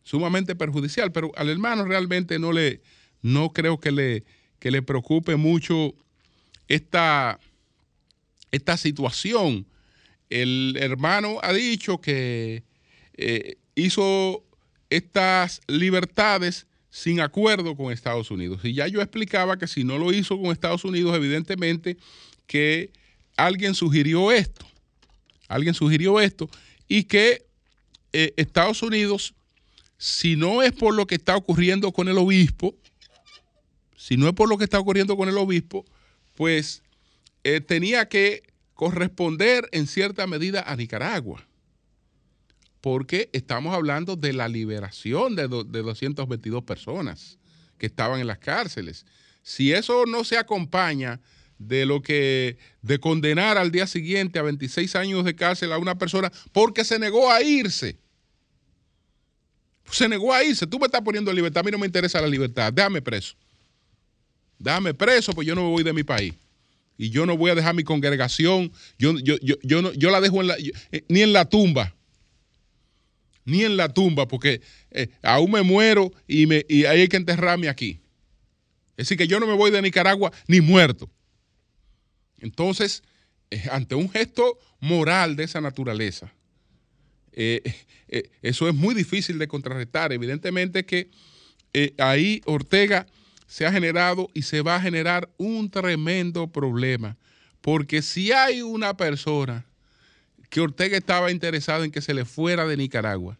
Sumamente 0.02 0.56
perjudicial, 0.56 1.12
pero 1.12 1.32
al 1.36 1.48
hermano 1.50 1.84
realmente 1.84 2.38
no 2.38 2.52
le, 2.52 2.80
no 3.22 3.52
creo 3.52 3.78
que 3.78 3.92
le, 3.92 4.24
que 4.58 4.70
le 4.70 4.82
preocupe 4.82 5.36
mucho 5.36 5.94
esta, 6.66 7.38
esta 8.50 8.76
situación. 8.76 9.66
El 10.30 10.76
hermano 10.80 11.38
ha 11.42 11.52
dicho 11.52 12.00
que 12.00 12.64
eh, 13.18 13.56
hizo 13.74 14.44
estas 14.90 15.60
libertades 15.66 16.66
sin 16.88 17.20
acuerdo 17.20 17.76
con 17.76 17.92
Estados 17.92 18.30
Unidos. 18.30 18.60
Y 18.64 18.74
ya 18.74 18.86
yo 18.86 19.02
explicaba 19.02 19.58
que 19.58 19.66
si 19.66 19.82
no 19.82 19.98
lo 19.98 20.12
hizo 20.12 20.40
con 20.40 20.52
Estados 20.52 20.84
Unidos, 20.84 21.14
evidentemente 21.16 21.96
que 22.46 22.92
alguien 23.36 23.74
sugirió 23.74 24.30
esto, 24.30 24.66
alguien 25.48 25.74
sugirió 25.74 26.20
esto, 26.20 26.48
y 26.86 27.04
que 27.04 27.44
eh, 28.12 28.32
Estados 28.36 28.82
Unidos, 28.82 29.34
si 29.98 30.36
no 30.36 30.62
es 30.62 30.72
por 30.72 30.94
lo 30.94 31.06
que 31.06 31.16
está 31.16 31.36
ocurriendo 31.36 31.92
con 31.92 32.08
el 32.08 32.18
obispo, 32.18 32.74
si 33.96 34.16
no 34.16 34.28
es 34.28 34.32
por 34.32 34.48
lo 34.48 34.56
que 34.58 34.64
está 34.64 34.78
ocurriendo 34.78 35.16
con 35.16 35.28
el 35.28 35.36
obispo, 35.36 35.84
pues 36.36 36.82
eh, 37.42 37.60
tenía 37.60 38.08
que 38.08 38.44
corresponder 38.74 39.68
en 39.72 39.88
cierta 39.88 40.28
medida 40.28 40.62
a 40.62 40.76
Nicaragua 40.76 41.47
porque 42.90 43.28
estamos 43.34 43.74
hablando 43.74 44.16
de 44.16 44.32
la 44.32 44.48
liberación 44.48 45.36
de, 45.36 45.46
222 45.46 46.64
personas 46.64 47.36
que 47.76 47.84
estaban 47.84 48.18
en 48.18 48.26
las 48.26 48.38
cárceles. 48.38 49.04
Si 49.42 49.74
eso 49.74 50.06
no 50.06 50.24
se 50.24 50.38
acompaña 50.38 51.20
de 51.58 51.84
lo 51.84 52.00
que 52.00 52.56
de 52.80 52.98
condenar 52.98 53.58
al 53.58 53.70
día 53.70 53.86
siguiente 53.86 54.38
a 54.38 54.42
26 54.42 54.96
años 54.96 55.22
de 55.26 55.36
cárcel 55.36 55.70
a 55.70 55.76
una 55.76 55.98
persona 55.98 56.32
porque 56.50 56.82
se 56.82 56.98
negó 56.98 57.30
a 57.30 57.42
irse. 57.42 57.98
Se 59.90 60.08
negó 60.08 60.32
a 60.32 60.42
irse. 60.42 60.66
Tú 60.66 60.78
me 60.78 60.86
estás 60.86 61.02
poniendo 61.02 61.30
libertad. 61.30 61.60
A 61.60 61.64
mí 61.64 61.70
no 61.70 61.76
me 61.78 61.86
interesa 61.86 62.22
la 62.22 62.26
libertad. 62.26 62.72
Déjame 62.72 63.02
preso. 63.02 63.34
Déjame 64.58 64.94
preso, 64.94 65.34
pues 65.34 65.46
yo 65.46 65.54
no 65.54 65.64
me 65.64 65.68
voy 65.68 65.82
de 65.82 65.92
mi 65.92 66.04
país. 66.04 66.32
Y 66.96 67.10
yo 67.10 67.26
no 67.26 67.36
voy 67.36 67.50
a 67.50 67.54
dejar 67.54 67.74
mi 67.74 67.84
congregación. 67.84 68.72
Yo, 68.98 69.12
yo, 69.18 69.36
yo, 69.42 69.92
yo 69.92 70.10
la 70.10 70.22
dejo 70.22 70.42
en 70.42 70.50
eh, 70.90 71.04
ni 71.10 71.20
en 71.20 71.34
la 71.34 71.44
tumba 71.44 71.94
ni 73.48 73.64
en 73.64 73.76
la 73.76 73.88
tumba, 73.88 74.28
porque 74.28 74.60
eh, 74.90 75.08
aún 75.22 75.50
me 75.50 75.62
muero 75.62 76.12
y, 76.26 76.46
me, 76.46 76.64
y 76.68 76.84
hay 76.84 77.08
que 77.08 77.16
enterrarme 77.16 77.68
aquí. 77.68 78.00
Es 78.96 79.06
decir, 79.06 79.16
que 79.16 79.26
yo 79.26 79.40
no 79.40 79.46
me 79.46 79.54
voy 79.54 79.70
de 79.70 79.80
Nicaragua 79.80 80.30
ni 80.46 80.60
muerto. 80.60 81.10
Entonces, 82.40 83.02
eh, 83.50 83.64
ante 83.72 83.94
un 83.94 84.10
gesto 84.10 84.58
moral 84.80 85.34
de 85.34 85.44
esa 85.44 85.60
naturaleza, 85.60 86.32
eh, 87.32 87.62
eso 88.42 88.68
es 88.68 88.74
muy 88.74 88.94
difícil 88.94 89.38
de 89.38 89.48
contrarrestar. 89.48 90.12
Evidentemente 90.12 90.84
que 90.84 91.10
ahí 91.98 92.42
Ortega 92.44 93.06
se 93.46 93.64
ha 93.64 93.72
generado 93.72 94.28
y 94.34 94.42
se 94.42 94.60
va 94.60 94.76
a 94.76 94.80
generar 94.80 95.30
un 95.38 95.70
tremendo 95.70 96.48
problema, 96.48 97.16
porque 97.60 98.02
si 98.02 98.32
hay 98.32 98.62
una 98.62 98.96
persona 98.96 99.67
que 100.48 100.60
Ortega 100.60 100.96
estaba 100.96 101.30
interesado 101.30 101.84
en 101.84 101.90
que 101.90 102.00
se 102.00 102.14
le 102.14 102.24
fuera 102.24 102.66
de 102.66 102.76
Nicaragua. 102.76 103.38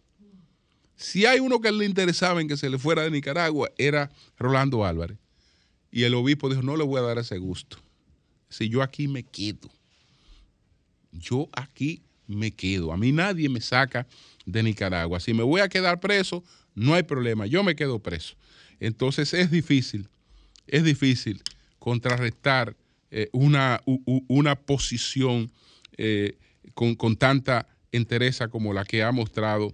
Si 0.97 1.27
hay 1.27 1.41
uno 1.41 1.61
que 1.61 1.71
le 1.71 1.85
interesaba 1.85 2.41
en 2.41 2.49
que 2.49 2.57
se 2.57 2.69
le 2.69 2.79
fuera 2.79 3.03
de 3.03 3.11
Nicaragua, 3.11 3.71
era 3.79 4.11
Rolando 4.37 4.85
Álvarez. 4.85 5.17
Y 5.91 6.03
el 6.03 6.15
obispo 6.15 6.49
dijo, 6.49 6.63
no 6.63 6.77
le 6.77 6.85
voy 6.85 6.99
a 6.99 7.03
dar 7.03 7.19
ese 7.19 7.39
gusto. 7.39 7.79
Si 8.49 8.69
yo 8.69 8.83
aquí 8.83 9.09
me 9.09 9.23
quedo. 9.23 9.71
Yo 11.13 11.49
aquí 11.53 12.03
me 12.27 12.51
quedo. 12.51 12.93
A 12.93 12.97
mí 12.97 13.13
nadie 13.13 13.49
me 13.49 13.61
saca 13.61 14.07
de 14.45 14.63
Nicaragua. 14.63 15.21
Si 15.21 15.33
me 15.33 15.43
voy 15.43 15.61
a 15.61 15.69
quedar 15.69 16.01
preso, 16.01 16.45
no 16.75 16.95
hay 16.95 17.03
problema. 17.03 17.47
Yo 17.47 17.63
me 17.63 17.77
quedo 17.77 18.01
preso. 18.01 18.35
Entonces 18.81 19.35
es 19.35 19.51
difícil, 19.51 20.09
es 20.67 20.85
difícil 20.85 21.43
contrarrestar 21.79 22.77
eh, 23.11 23.29
una, 23.33 23.83
una, 23.85 24.55
posición 24.55 25.51
eh, 25.97 26.37
con, 26.75 27.17
tanta 27.17 27.67
entereza 27.93 28.49
como 28.49 28.73
la 28.73 28.85
que 28.85 29.03
ha 29.03 29.13
mostrado 29.13 29.73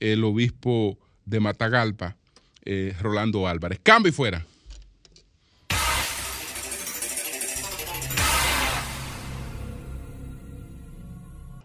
el 0.00 0.24
obispo 0.24 0.98
de 1.24 1.40
Matagalpa, 1.40 2.16
eh, 2.64 2.94
Rolando 3.00 3.48
Álvarez. 3.48 3.80
Cambio 3.82 4.10
y 4.10 4.12
fuera. 4.12 4.46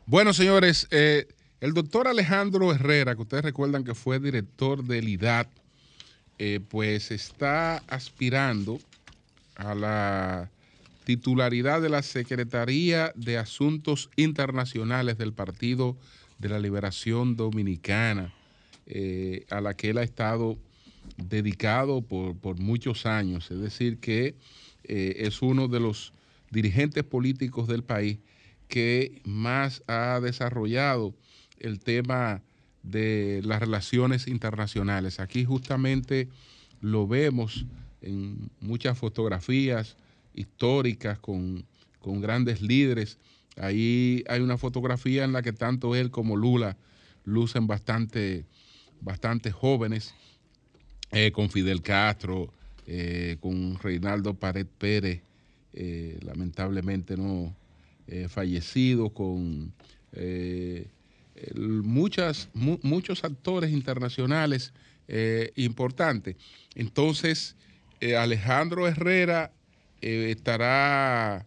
Bueno, 0.05 0.33
señores, 0.33 0.87
eh, 0.89 1.27
el 1.61 1.73
doctor 1.73 2.07
Alejandro 2.07 2.73
Herrera, 2.73 3.15
que 3.15 3.21
ustedes 3.21 3.43
recuerdan 3.43 3.83
que 3.83 3.93
fue 3.93 4.19
director 4.19 4.83
del 4.83 5.07
IDAT, 5.07 5.47
eh, 6.39 6.61
pues 6.67 7.11
está 7.11 7.83
aspirando 7.87 8.79
a 9.55 9.75
la 9.75 10.49
titularidad 11.09 11.81
de 11.81 11.89
la 11.89 12.03
Secretaría 12.03 13.11
de 13.15 13.39
Asuntos 13.39 14.11
Internacionales 14.15 15.17
del 15.17 15.33
Partido 15.33 15.97
de 16.37 16.49
la 16.49 16.59
Liberación 16.59 17.35
Dominicana, 17.35 18.31
eh, 18.85 19.43
a 19.49 19.59
la 19.59 19.73
que 19.73 19.89
él 19.89 19.97
ha 19.97 20.03
estado 20.03 20.59
dedicado 21.17 22.03
por, 22.03 22.59
muchos 22.59 23.07
años. 23.07 23.49
Es 23.49 23.59
decir, 23.59 23.97
que 23.97 24.35
eh, 24.83 25.15
es 25.21 25.41
uno 25.41 25.67
de 25.67 25.79
los 25.79 26.13
dirigentes 26.51 27.03
políticos 27.03 27.67
del 27.67 27.81
país 27.83 28.19
que 28.67 29.19
más 29.25 29.81
ha 29.87 30.19
desarrollado 30.21 31.15
el 31.57 31.79
tema 31.79 32.43
de 32.83 33.41
las 33.43 33.59
relaciones 33.59 34.27
internacionales. 34.27 35.19
Aquí 35.19 35.43
justamente 35.43 36.29
lo 36.81 37.07
vemos 37.07 37.65
en 38.03 38.51
muchas 38.61 38.95
fotografías 38.95 39.97
históricas 40.39 41.19
con, 41.19 41.65
grandes 42.01 42.61
líderes. 42.61 43.19
Ahí 43.57 44.23
hay 44.27 44.39
una 44.39 44.57
fotografía 44.57 45.23
en 45.25 45.33
la 45.33 45.43
que 45.43 45.53
tanto 45.53 45.95
él 45.95 46.09
como 46.09 46.35
Lula 46.35 46.75
lucen 47.23 47.67
bastante, 47.67 48.45
bastante 49.01 49.51
jóvenes, 49.51 50.15
eh, 51.11 51.31
con 51.31 51.51
Fidel 51.51 51.83
Castro, 51.83 52.51
eh, 52.87 53.37
con 53.41 53.77
Reinaldo 53.79 54.33
Pared 54.33 54.65
Pérez, 54.65 55.21
lamentablemente 56.21 57.15
no 57.15 57.55
fallecido, 58.27 59.11
con 59.11 59.71
muchas, 61.55 62.49
muchos 62.53 63.23
actores 63.23 63.71
internacionales 63.71 64.73
importantes. 65.55 66.35
Entonces, 66.73 67.55
Alejandro 68.17 68.87
Herrera 68.87 69.53
eh, 70.01 70.31
estará 70.31 71.45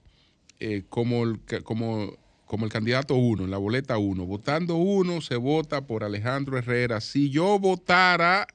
eh, 0.61 0.84
como, 0.88 1.24
el, 1.24 1.40
como, 1.64 2.16
como 2.46 2.64
el 2.64 2.72
candidato 2.72 3.14
uno, 3.14 3.44
en 3.44 3.50
la 3.50 3.59
boleta 3.59 3.98
uno. 3.98 4.26
Votando 4.26 4.76
uno, 4.76 5.20
se 5.20 5.36
vota 5.36 5.86
por 5.86 6.05
Alejandro 6.05 6.59
Herrera. 6.59 7.00
Si 7.00 7.30
yo 7.30 7.59
votara 7.59 8.46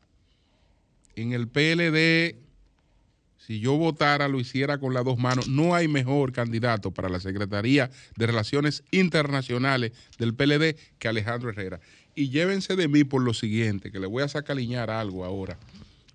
en 1.16 1.34
el 1.34 1.48
PLD, 1.48 2.36
si 3.48 3.60
yo 3.60 3.78
votara, 3.78 4.28
lo 4.28 4.40
hiciera 4.40 4.78
con 4.78 4.94
las 4.94 5.06
dos 5.06 5.18
manos. 5.18 5.48
No 5.48 5.74
hay 5.74 5.88
mejor 5.88 6.34
candidato 6.34 6.92
para 6.92 7.08
la 7.08 7.20
Secretaría 7.20 7.90
de 8.18 8.28
Relaciones 8.28 8.84
Internacionales 8.92 9.94
del 10.20 10.34
PLD 10.34 10.76
que 11.00 11.08
Alejandro 11.08 11.50
Herrera. 11.50 11.80
Y 12.14 12.30
llévense 12.30 12.76
de 12.76 12.88
mí 12.88 13.04
por 13.04 13.22
lo 13.22 13.34
siguiente, 13.34 13.92
que 13.92 14.00
le 14.00 14.08
voy 14.08 14.24
a 14.24 14.28
sacaliñar 14.28 14.90
algo 14.90 15.24
ahora, 15.24 15.58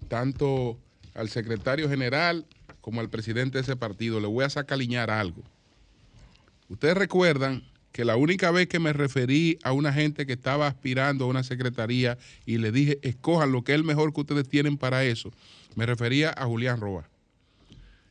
tanto 0.08 0.76
al 1.14 1.28
secretario 1.30 1.88
general 1.88 2.44
como 2.82 3.00
al 3.00 3.08
presidente 3.08 3.56
de 3.56 3.62
ese 3.62 3.76
partido, 3.76 4.20
le 4.20 4.26
voy 4.26 4.44
a 4.44 4.50
sacaliñar 4.50 5.10
algo. 5.10 5.42
Ustedes 6.68 6.96
recuerdan 6.96 7.62
que 7.92 8.04
la 8.04 8.16
única 8.16 8.50
vez 8.50 8.66
que 8.66 8.78
me 8.78 8.92
referí 8.92 9.58
a 9.62 9.72
una 9.72 9.92
gente 9.92 10.26
que 10.26 10.32
estaba 10.32 10.66
aspirando 10.66 11.24
a 11.24 11.28
una 11.28 11.44
secretaría 11.44 12.18
y 12.44 12.58
le 12.58 12.72
dije, 12.72 12.98
escojan 13.02 13.52
lo 13.52 13.62
que 13.62 13.72
es 13.72 13.76
el 13.76 13.84
mejor 13.84 14.12
que 14.12 14.22
ustedes 14.22 14.48
tienen 14.48 14.76
para 14.76 15.04
eso, 15.04 15.32
me 15.76 15.86
refería 15.86 16.34
a 16.36 16.44
Julián 16.46 16.80
Roa. 16.80 17.08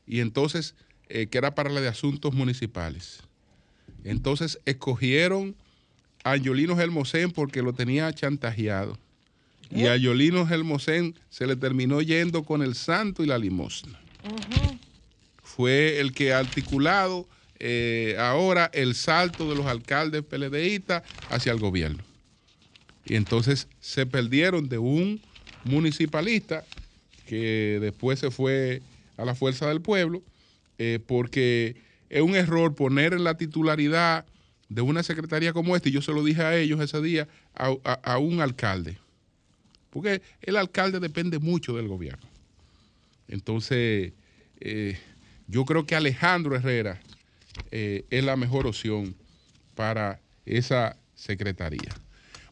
Y 0.08 0.20
entonces, 0.20 0.76
eh, 1.10 1.28
que 1.28 1.38
era 1.38 1.54
para 1.54 1.70
la 1.70 1.82
de 1.82 1.88
asuntos 1.88 2.34
municipales. 2.34 3.22
Entonces, 4.04 4.60
escogieron 4.66 5.56
a 6.24 6.32
Angiolino 6.32 6.78
Gelmosén 6.78 7.32
porque 7.32 7.62
lo 7.62 7.74
tenía 7.74 8.12
chantajeado. 8.14 8.98
Y 9.70 9.86
a 9.86 9.94
Angiolino 9.94 10.46
Gelmosén 10.46 11.16
se 11.30 11.48
le 11.48 11.56
terminó 11.56 12.02
yendo 12.02 12.44
con 12.44 12.62
el 12.62 12.76
santo 12.76 13.24
y 13.24 13.28
la 13.28 13.38
limosna. 13.38 14.00
Fue 15.44 16.00
el 16.00 16.14
que 16.14 16.34
ha 16.34 16.40
articulado 16.40 17.28
eh, 17.60 18.16
ahora 18.18 18.72
el 18.74 18.96
salto 18.96 19.48
de 19.48 19.56
los 19.56 19.68
alcaldes 19.68 20.24
PLDistas 20.24 21.04
hacia 21.30 21.52
el 21.52 21.60
gobierno. 21.60 22.04
Y 23.06 23.16
entonces 23.16 23.68
se 23.80 24.06
perdieron 24.06 24.70
de 24.70 24.78
un 24.78 25.22
municipalista 25.64 26.64
que 27.28 27.78
después 27.80 28.20
se 28.20 28.32
fue 28.32 28.82
a 29.18 29.26
la 29.26 29.36
fuerza 29.36 29.68
del 29.68 29.82
pueblo, 29.82 30.24
eh, 30.80 31.00
porque 31.06 31.76
es 32.10 32.22
un 32.22 32.36
error 32.36 32.74
poner 32.74 33.20
la 33.20 33.36
titularidad 33.36 34.26
de 34.70 34.82
una 34.82 35.04
secretaría 35.04 35.54
como 35.54 35.76
esta, 35.76 35.90
y 35.90 35.92
yo 35.92 36.02
se 36.02 36.14
lo 36.14 36.24
dije 36.24 36.42
a 36.42 36.58
ellos 36.58 36.80
ese 36.80 37.02
día, 37.02 37.28
a 37.54 38.18
un 38.18 38.42
alcalde. 38.42 38.98
Porque 39.92 40.22
el 40.42 40.56
alcalde 40.56 41.00
depende 41.00 41.38
mucho 41.40 41.76
del 41.76 41.88
gobierno. 41.88 42.31
Entonces, 43.32 44.14
eh, 44.60 44.98
yo 45.48 45.66
creo 45.66 45.86
que 45.86 45.96
Alejandro 45.96 46.56
Herrera 46.56 47.02
eh, 47.72 48.06
es 48.10 48.24
la 48.24 48.36
mejor 48.36 48.68
opción 48.68 49.16
para 49.76 50.20
esa 50.46 50.98
secretaría. 51.16 51.90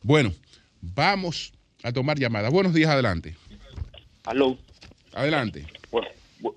Bueno, 0.01 0.33
vamos 0.81 1.53
a 1.83 1.91
tomar 1.91 2.17
llamadas. 2.17 2.51
Buenos 2.51 2.73
días, 2.73 2.89
adelante. 2.89 3.35
Aló. 4.25 4.57
Adelante. 5.13 5.65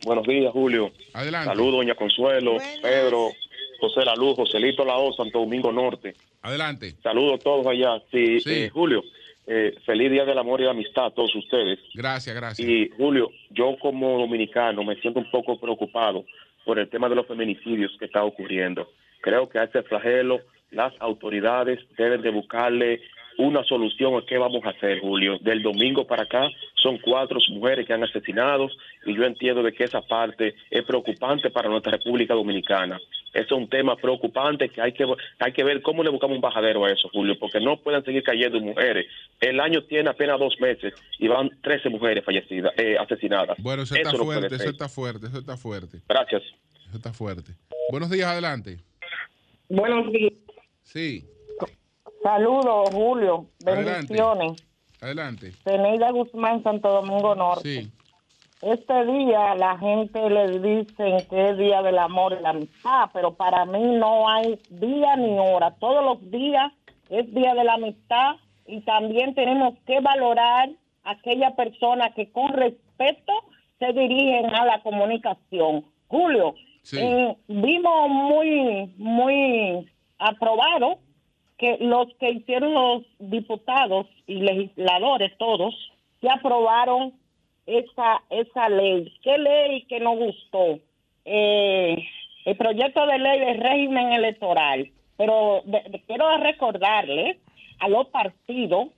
buenos 0.04 0.26
días, 0.26 0.52
Julio. 0.52 0.92
Adelante. 1.12 1.48
Saludos, 1.48 1.72
doña 1.72 1.94
Consuelo, 1.94 2.58
Pedro, 2.80 3.30
José 3.80 4.04
La 4.04 4.14
Luz, 4.14 4.36
Joselito 4.36 4.84
Lao, 4.84 5.12
Santo 5.14 5.40
Domingo 5.40 5.72
Norte. 5.72 6.14
Adelante. 6.42 6.94
Saludos 7.02 7.40
a 7.40 7.42
todos 7.42 7.66
allá. 7.66 8.02
Sí, 8.10 8.38
eh, 8.46 8.70
Julio. 8.72 9.02
Eh, 9.46 9.74
feliz 9.84 10.10
Día 10.10 10.24
del 10.24 10.38
Amor 10.38 10.60
y 10.60 10.64
la 10.64 10.70
Amistad 10.70 11.06
a 11.06 11.10
todos 11.10 11.34
ustedes. 11.34 11.78
Gracias, 11.94 12.34
gracias. 12.34 12.68
Y 12.68 12.90
Julio, 12.96 13.30
yo 13.50 13.76
como 13.80 14.18
dominicano 14.18 14.84
me 14.84 14.96
siento 14.96 15.18
un 15.18 15.30
poco 15.30 15.58
preocupado 15.58 16.24
por 16.64 16.78
el 16.78 16.88
tema 16.88 17.08
de 17.08 17.16
los 17.16 17.26
feminicidios 17.26 17.90
que 17.98 18.04
está 18.04 18.22
ocurriendo. 18.22 18.88
Creo 19.20 19.48
que 19.48 19.58
a 19.58 19.64
este 19.64 19.82
flagelo 19.82 20.40
las 20.70 20.92
autoridades 21.00 21.80
deben 21.96 22.22
de 22.22 22.30
buscarle 22.30 23.00
una 23.38 23.64
solución 23.64 24.14
a 24.14 24.26
qué 24.26 24.38
vamos 24.38 24.64
a 24.64 24.70
hacer, 24.70 25.00
Julio. 25.00 25.38
Del 25.40 25.62
domingo 25.62 26.06
para 26.06 26.24
acá 26.24 26.48
son 26.74 26.98
cuatro 26.98 27.38
mujeres 27.50 27.86
que 27.86 27.92
han 27.92 28.02
asesinado 28.02 28.68
y 29.06 29.14
yo 29.14 29.24
entiendo 29.24 29.62
de 29.62 29.72
que 29.72 29.84
esa 29.84 30.02
parte 30.02 30.54
es 30.70 30.82
preocupante 30.84 31.50
para 31.50 31.68
nuestra 31.68 31.92
República 31.92 32.34
Dominicana. 32.34 33.00
Eso 33.32 33.54
es 33.54 33.62
un 33.62 33.68
tema 33.68 33.96
preocupante 33.96 34.68
que 34.68 34.82
hay 34.82 34.92
que 34.92 35.06
hay 35.38 35.52
que 35.52 35.64
ver 35.64 35.80
cómo 35.80 36.02
le 36.02 36.10
buscamos 36.10 36.36
un 36.36 36.42
bajadero 36.42 36.84
a 36.84 36.90
eso, 36.90 37.08
Julio, 37.12 37.38
porque 37.38 37.60
no 37.60 37.78
pueden 37.78 38.04
seguir 38.04 38.22
cayendo 38.22 38.60
mujeres. 38.60 39.06
El 39.40 39.58
año 39.58 39.82
tiene 39.84 40.10
apenas 40.10 40.38
dos 40.38 40.54
meses 40.60 40.92
y 41.18 41.28
van 41.28 41.50
13 41.62 41.88
mujeres 41.88 42.24
fallecidas, 42.24 42.72
eh, 42.76 42.96
asesinadas. 42.98 43.56
Bueno, 43.58 43.84
eso, 43.84 43.94
está 43.94 44.12
fuerte, 44.12 44.54
eso 44.54 44.68
está 44.68 44.88
fuerte, 44.88 45.26
eso 45.26 45.38
está 45.38 45.56
fuerte. 45.56 45.98
Gracias. 46.08 46.42
Eso 46.88 46.96
está 46.96 47.12
fuerte. 47.12 47.52
Buenos 47.90 48.10
días, 48.10 48.28
adelante. 48.28 48.78
Buenos 49.68 50.12
días. 50.12 50.32
Sí. 50.82 51.24
Saludos, 52.22 52.90
Julio. 52.92 53.46
Bendiciones. 53.64 54.64
Adelante. 55.00 55.52
Teneida 55.64 56.10
Guzmán, 56.12 56.62
Santo 56.62 56.88
Domingo 56.88 57.34
Norte. 57.34 57.82
Sí. 57.82 57.92
Este 58.62 59.04
día 59.06 59.56
la 59.56 59.76
gente 59.76 60.30
le 60.30 60.60
dice 60.60 61.26
que 61.28 61.50
es 61.50 61.58
día 61.58 61.82
del 61.82 61.98
amor 61.98 62.36
y 62.38 62.42
la 62.42 62.50
amistad, 62.50 63.10
pero 63.12 63.34
para 63.34 63.64
mí 63.64 63.82
no 63.96 64.28
hay 64.28 64.56
día 64.70 65.16
ni 65.16 65.36
hora. 65.36 65.72
Todos 65.80 66.04
los 66.04 66.30
días 66.30 66.72
es 67.10 67.34
día 67.34 67.54
de 67.54 67.64
la 67.64 67.74
amistad 67.74 68.36
y 68.68 68.80
también 68.82 69.34
tenemos 69.34 69.74
que 69.84 69.98
valorar 69.98 70.70
a 71.02 71.10
aquella 71.10 71.56
persona 71.56 72.14
que 72.14 72.30
con 72.30 72.52
respeto 72.52 73.32
se 73.80 73.92
dirigen 73.92 74.54
a 74.54 74.64
la 74.64 74.80
comunicación. 74.82 75.84
Julio, 76.06 76.54
eh, 76.92 77.36
vimos 77.48 78.08
muy, 78.10 78.94
muy 78.96 79.90
aprobado 80.18 80.98
que 81.62 81.76
los 81.78 82.08
que 82.18 82.28
hicieron 82.28 82.74
los 82.74 83.02
diputados 83.20 84.08
y 84.26 84.34
legisladores 84.34 85.30
todos, 85.38 85.72
que 86.20 86.28
aprobaron 86.28 87.12
esa, 87.66 88.20
esa 88.30 88.68
ley. 88.68 89.14
¿Qué 89.22 89.38
ley 89.38 89.84
que 89.84 90.00
nos 90.00 90.18
gustó? 90.18 90.80
Eh, 91.24 92.04
el 92.46 92.56
proyecto 92.56 93.06
de 93.06 93.16
ley 93.16 93.38
de 93.38 93.52
régimen 93.54 94.12
electoral. 94.12 94.90
Pero 95.16 95.62
quiero 96.08 96.36
recordarle 96.38 97.38
a 97.78 97.88
los 97.88 98.08
partidos, 98.08 98.88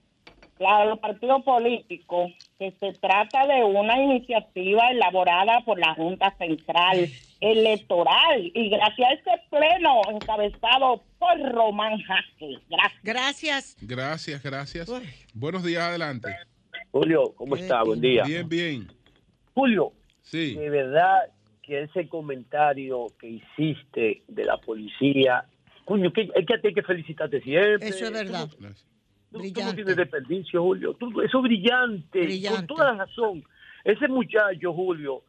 a 0.66 0.86
los 0.86 0.98
partidos 1.00 1.42
políticos, 1.42 2.32
que 2.58 2.70
se 2.80 2.92
trata 2.94 3.46
de 3.46 3.62
una 3.62 4.00
iniciativa 4.00 4.88
elaborada 4.90 5.60
por 5.66 5.78
la 5.78 5.94
Junta 5.96 6.34
Central 6.38 7.10
Electoral 7.42 8.50
y 8.54 8.70
gracias 8.70 9.10
a 9.10 9.12
este 9.12 9.30
pleno 9.50 10.00
encabezado 10.10 11.02
por 11.24 11.52
Román 11.52 11.98
Jaque. 12.02 12.58
Gracias. 13.02 13.76
Gracias, 13.80 14.42
gracias. 14.42 14.90
Buenos 15.32 15.64
días, 15.64 15.82
adelante. 15.82 16.28
Julio, 16.90 17.34
¿cómo 17.36 17.56
está? 17.56 17.82
Buen 17.82 18.00
día. 18.00 18.24
Bien, 18.24 18.48
bien. 18.48 18.88
Julio, 19.54 19.92
sí. 20.22 20.54
de 20.54 20.68
verdad 20.68 21.30
que 21.62 21.82
ese 21.82 22.08
comentario 22.08 23.06
que 23.18 23.28
hiciste 23.28 24.22
de 24.28 24.44
la 24.44 24.58
policía, 24.58 25.44
coño, 25.84 26.12
que, 26.12 26.28
hay 26.36 26.44
que, 26.44 26.54
hay 26.62 26.74
que 26.74 26.82
felicitarte 26.82 27.40
siempre. 27.40 27.88
Eso 27.88 28.04
es 28.04 28.12
verdad. 28.12 28.48
Tú, 29.32 29.38
no 29.38 29.74
tienes 29.74 29.96
desperdicio, 29.96 30.62
Julio. 30.62 30.96
eso 31.24 31.38
es 31.38 31.42
brillante, 31.42 32.42
con 32.48 32.66
toda 32.66 32.92
la 32.92 33.04
razón. 33.04 33.42
Ese 33.82 34.08
muchacho, 34.08 34.72
Julio, 34.72 35.22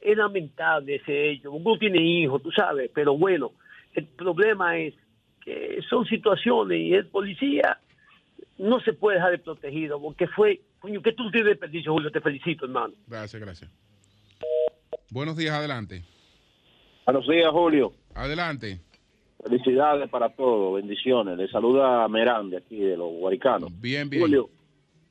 es 0.00 0.16
lamentable 0.16 0.96
ese 0.96 1.30
hecho. 1.30 1.52
Uno 1.52 1.78
tiene 1.78 2.00
hijos, 2.00 2.42
tú 2.42 2.50
sabes, 2.52 2.90
pero 2.94 3.16
bueno, 3.16 3.52
el 3.94 4.06
problema 4.06 4.76
es 4.78 4.94
que 5.46 5.80
son 5.88 6.04
situaciones 6.04 6.78
y 6.78 6.92
el 6.92 7.06
policía 7.06 7.78
no 8.58 8.80
se 8.80 8.92
puede 8.92 9.16
dejar 9.16 9.30
de 9.30 9.38
protegido 9.38 10.00
porque 10.00 10.26
fue 10.26 10.60
Coño, 10.86 11.02
que 11.02 11.12
tú 11.12 11.30
tienes 11.30 11.50
desperdicio, 11.50 11.92
Julio. 11.92 12.10
Te 12.10 12.20
felicito, 12.20 12.66
hermano. 12.66 12.94
Gracias, 13.06 13.42
gracias. 13.42 13.70
Buenos 15.10 15.36
días, 15.36 15.54
adelante. 15.54 16.04
Buenos 17.04 17.26
días, 17.26 17.50
Julio. 17.50 17.92
Adelante. 18.14 18.80
Felicidades 19.42 20.08
para 20.10 20.28
todos, 20.30 20.76
bendiciones. 20.76 21.38
Le 21.38 21.48
saluda 21.48 22.06
Merán 22.08 22.50
de 22.50 22.58
aquí, 22.58 22.78
de 22.78 22.96
los 22.96 23.10
Guaricanos. 23.12 23.70
Bien, 23.80 24.08
bien. 24.08 24.22
Julio, 24.22 24.50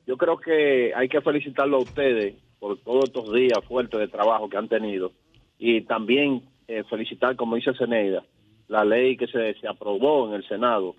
yo 0.06 0.16
creo 0.16 0.38
que 0.38 0.92
hay 0.94 1.08
que 1.08 1.20
felicitarlo 1.20 1.78
a 1.78 1.80
ustedes 1.80 2.34
por 2.58 2.78
todos 2.78 3.04
estos 3.04 3.32
días 3.32 3.58
fuertes 3.66 3.98
de 3.98 4.08
trabajo 4.08 4.48
que 4.48 4.56
han 4.56 4.68
tenido 4.68 5.12
y 5.58 5.82
también 5.82 6.42
eh, 6.68 6.84
felicitar, 6.84 7.36
como 7.36 7.56
dice 7.56 7.72
Ceneida, 7.74 8.24
la 8.68 8.84
ley 8.84 9.16
que 9.16 9.26
se, 9.26 9.54
se 9.54 9.68
aprobó 9.68 10.28
en 10.28 10.34
el 10.34 10.48
Senado 10.48 10.96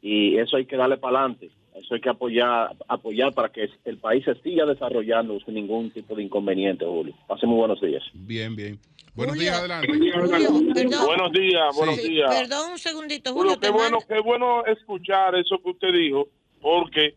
y 0.00 0.36
eso 0.38 0.56
hay 0.56 0.66
que 0.66 0.76
darle 0.76 0.96
para 0.96 1.20
adelante. 1.20 1.50
Eso 1.74 1.94
hay 1.94 2.00
que 2.00 2.10
apoyar, 2.10 2.76
apoyar 2.86 3.32
para 3.32 3.48
que 3.48 3.66
el 3.84 3.96
país 3.96 4.24
se 4.24 4.34
siga 4.42 4.66
desarrollando 4.66 5.40
sin 5.40 5.54
ningún 5.54 5.90
tipo 5.90 6.14
de 6.14 6.24
inconveniente, 6.24 6.84
Julio. 6.84 7.14
Pase 7.26 7.46
muy 7.46 7.56
buenos 7.56 7.80
días. 7.80 8.02
Bien, 8.12 8.54
bien. 8.54 8.78
Buenos 9.14 9.38
días, 9.38 9.58
adelante. 9.58 9.88
buenos 9.88 11.32
días, 11.32 11.76
buenos 11.76 12.02
días. 12.02 12.30
Perdón 12.30 12.72
un 12.72 12.78
segundito, 12.78 13.32
Julio. 13.32 13.58
qué, 13.60 13.70
bueno, 13.70 13.98
qué 14.06 14.20
bueno 14.20 14.64
escuchar 14.66 15.34
eso 15.34 15.58
que 15.62 15.70
usted 15.70 15.92
dijo, 15.92 16.28
porque 16.60 17.14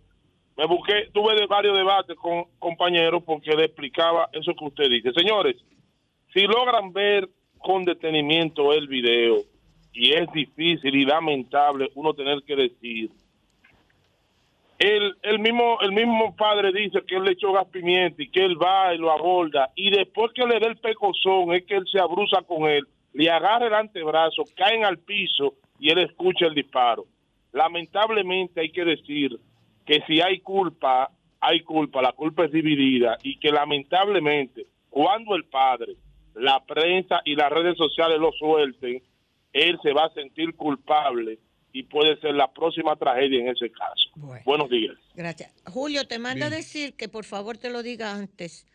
me 0.58 0.66
busqué, 0.68 1.10
tuve 1.14 1.46
varios 1.48 1.76
debates 1.76 2.18
con 2.18 2.46
compañeros 2.60 3.24
porque 3.26 3.56
le 3.56 3.66
explicaba 3.66 4.30
eso 4.34 4.54
que 4.58 4.66
usted 4.66 4.90
dice. 4.90 5.12
Señores, 5.14 5.56
si 6.34 6.42
logran 6.42 6.92
ver 6.92 7.30
con 7.60 7.84
detenimiento 7.84 8.74
el 8.74 8.88
video, 8.88 9.44
y 9.96 10.14
es 10.14 10.32
difícil 10.34 10.94
y 10.94 11.06
lamentable 11.06 11.90
uno 11.96 12.14
tener 12.14 12.44
que 12.44 12.56
decir, 12.56 13.10
el, 14.78 15.16
el, 15.24 15.40
mismo, 15.40 15.78
el 15.82 15.94
mismo 15.94 16.36
padre 16.36 16.74
dice 16.74 17.02
que 17.08 17.16
él 17.16 17.24
le 17.24 17.32
echó 17.32 17.54
gas 17.54 17.68
pimienta 17.68 18.22
y 18.22 18.30
que 18.30 18.44
él 18.44 18.62
va 18.62 18.94
y 18.94 18.98
lo 18.98 19.12
aborda, 19.12 19.72
y 19.76 19.90
después 19.90 20.32
que 20.34 20.46
le 20.46 20.60
dé 20.60 20.68
el 20.68 20.78
pecozón 20.78 21.54
es 21.54 21.66
que 21.66 21.76
él 21.76 21.86
se 21.90 22.00
abruza 22.00 22.42
con 22.42 22.70
él, 22.70 22.86
le 23.14 23.30
agarra 23.30 23.68
el 23.68 23.74
antebrazo, 23.74 24.44
caen 24.56 24.84
al 24.84 24.98
piso 24.98 25.54
y 25.80 25.90
él 25.90 26.00
escucha 26.00 26.46
el 26.48 26.54
disparo. 26.54 27.06
Lamentablemente 27.54 28.60
hay 28.60 28.70
que 28.70 28.84
decir 28.84 29.40
que 29.86 30.02
si 30.06 30.20
hay 30.20 30.40
culpa, 30.40 31.10
hay 31.40 31.62
culpa, 31.62 32.02
la 32.02 32.12
culpa 32.12 32.44
es 32.44 32.52
dividida 32.52 33.18
y 33.24 33.38
que 33.38 33.52
lamentablemente 33.52 34.66
cuando 34.90 35.36
el 35.36 35.46
padre, 35.46 35.94
la 36.34 36.62
prensa 36.66 37.22
y 37.24 37.36
las 37.36 37.50
redes 37.50 37.78
sociales 37.78 38.20
lo 38.20 38.34
suelten, 38.34 39.02
él 39.56 39.80
se 39.82 39.94
va 39.94 40.06
a 40.06 40.14
sentir 40.14 40.54
culpable 40.54 41.40
y 41.72 41.84
puede 41.84 42.20
ser 42.20 42.36
la 42.36 42.52
próxima 42.52 42.98
tragedia 42.98 43.40
en 43.40 43.48
ese 43.48 43.72
caso. 43.72 44.42
Buenos 44.44 44.70
días. 44.70 44.96
Gracias. 45.16 45.50
Julio, 45.66 46.06
te 46.06 46.20
manda 46.20 46.48
a 46.48 46.50
decir 46.50 46.96
que 46.96 47.08
por 47.08 47.24
favor 47.24 47.58
te 47.58 47.70
lo 47.70 47.82
diga 47.82 48.14
antes 48.14 48.68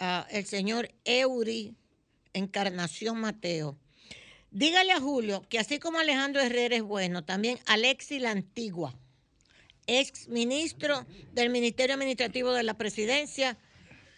uh, 0.00 0.22
el 0.30 0.44
señor 0.44 0.88
Eury 1.04 1.74
Encarnación 2.32 3.20
Mateo. 3.20 3.76
Dígale 4.52 4.92
a 4.92 5.00
Julio 5.00 5.42
que 5.48 5.58
así 5.58 5.80
como 5.80 5.98
Alejandro 5.98 6.40
Herrera 6.40 6.76
es 6.76 6.82
bueno, 6.82 7.24
también 7.24 7.58
Alexi 7.66 8.20
la 8.20 8.30
Antigua, 8.30 8.94
ex 9.88 10.28
ministro 10.28 11.06
del 11.32 11.50
Ministerio 11.50 11.94
Administrativo 11.94 12.52
de 12.52 12.62
la 12.62 12.74
Presidencia, 12.74 13.58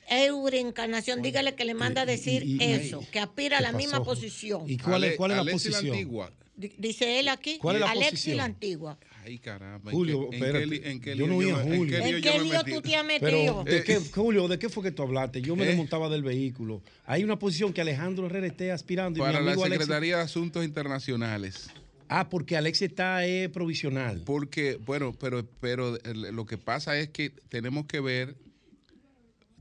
Eury 0.09 0.59
Encarnación, 0.59 1.23
dígale 1.23 1.55
que 1.55 1.65
le 1.65 1.75
manda 1.75 2.03
a 2.03 2.07
decir 2.07 2.59
eso, 2.61 3.05
que 3.11 3.21
aspira 3.21 3.59
a 3.59 3.61
la 3.61 3.73
misma 3.73 4.03
posición. 4.03 4.69
¿Y 4.69 4.79
cuál 4.79 5.05
es, 5.05 5.17
cuál 5.17 5.33
es 5.33 5.37
la 5.39 5.53
posición? 5.53 5.87
La 5.87 5.93
antigua. 5.93 6.33
Dice 6.55 7.19
él 7.19 7.29
aquí, 7.29 7.59
¿Cuál 7.59 7.77
es 7.77 7.81
la 7.81 7.91
Alexi 7.91 8.35
la 8.35 8.45
Antigua. 8.45 8.99
Ay, 9.25 9.39
caramba. 9.39 9.91
Julio, 9.91 10.29
¿en 10.33 10.41
qué, 10.41 10.91
en 10.91 11.01
qué 11.01 11.17
yo 11.17 11.27
no 11.27 11.37
oía 11.37 11.57
Julio. 11.57 11.99
¿En 11.99 12.21
qué 12.21 12.41
lío 12.41 12.63
tú 12.65 12.83
te 12.83 12.97
has 12.97 13.05
metido? 13.05 13.65
¿de 13.65 13.83
qué, 13.85 13.99
Julio, 13.99 14.49
¿de 14.49 14.59
qué 14.59 14.69
fue 14.69 14.83
que 14.83 14.91
tú 14.91 15.03
hablaste? 15.03 15.41
Yo 15.41 15.57
me 15.57 15.65
¿Eh? 15.65 15.69
desmontaba 15.69 16.09
del 16.09 16.23
vehículo. 16.23 16.83
Hay 17.07 17.25
una 17.25 17.39
posición 17.39 17.73
que 17.73 17.81
Alejandro 17.81 18.27
Herrera 18.27 18.47
esté 18.49 18.73
aspirando. 18.73 19.21
Para 19.21 19.41
la 19.41 19.57
Secretaría 19.57 20.17
de 20.17 20.23
Asuntos 20.23 20.65
Internacionales. 20.65 21.71
Ah, 22.09 22.29
porque 22.29 22.57
Alexi 22.57 22.85
está 22.85 23.27
eh, 23.27 23.49
provisional. 23.49 24.23
Porque, 24.27 24.79
bueno, 24.85 25.17
pero, 25.19 25.47
pero 25.61 25.97
lo 26.13 26.45
que 26.45 26.59
pasa 26.59 26.99
es 26.99 27.09
que 27.09 27.31
tenemos 27.49 27.87
que 27.87 28.01
ver, 28.01 28.37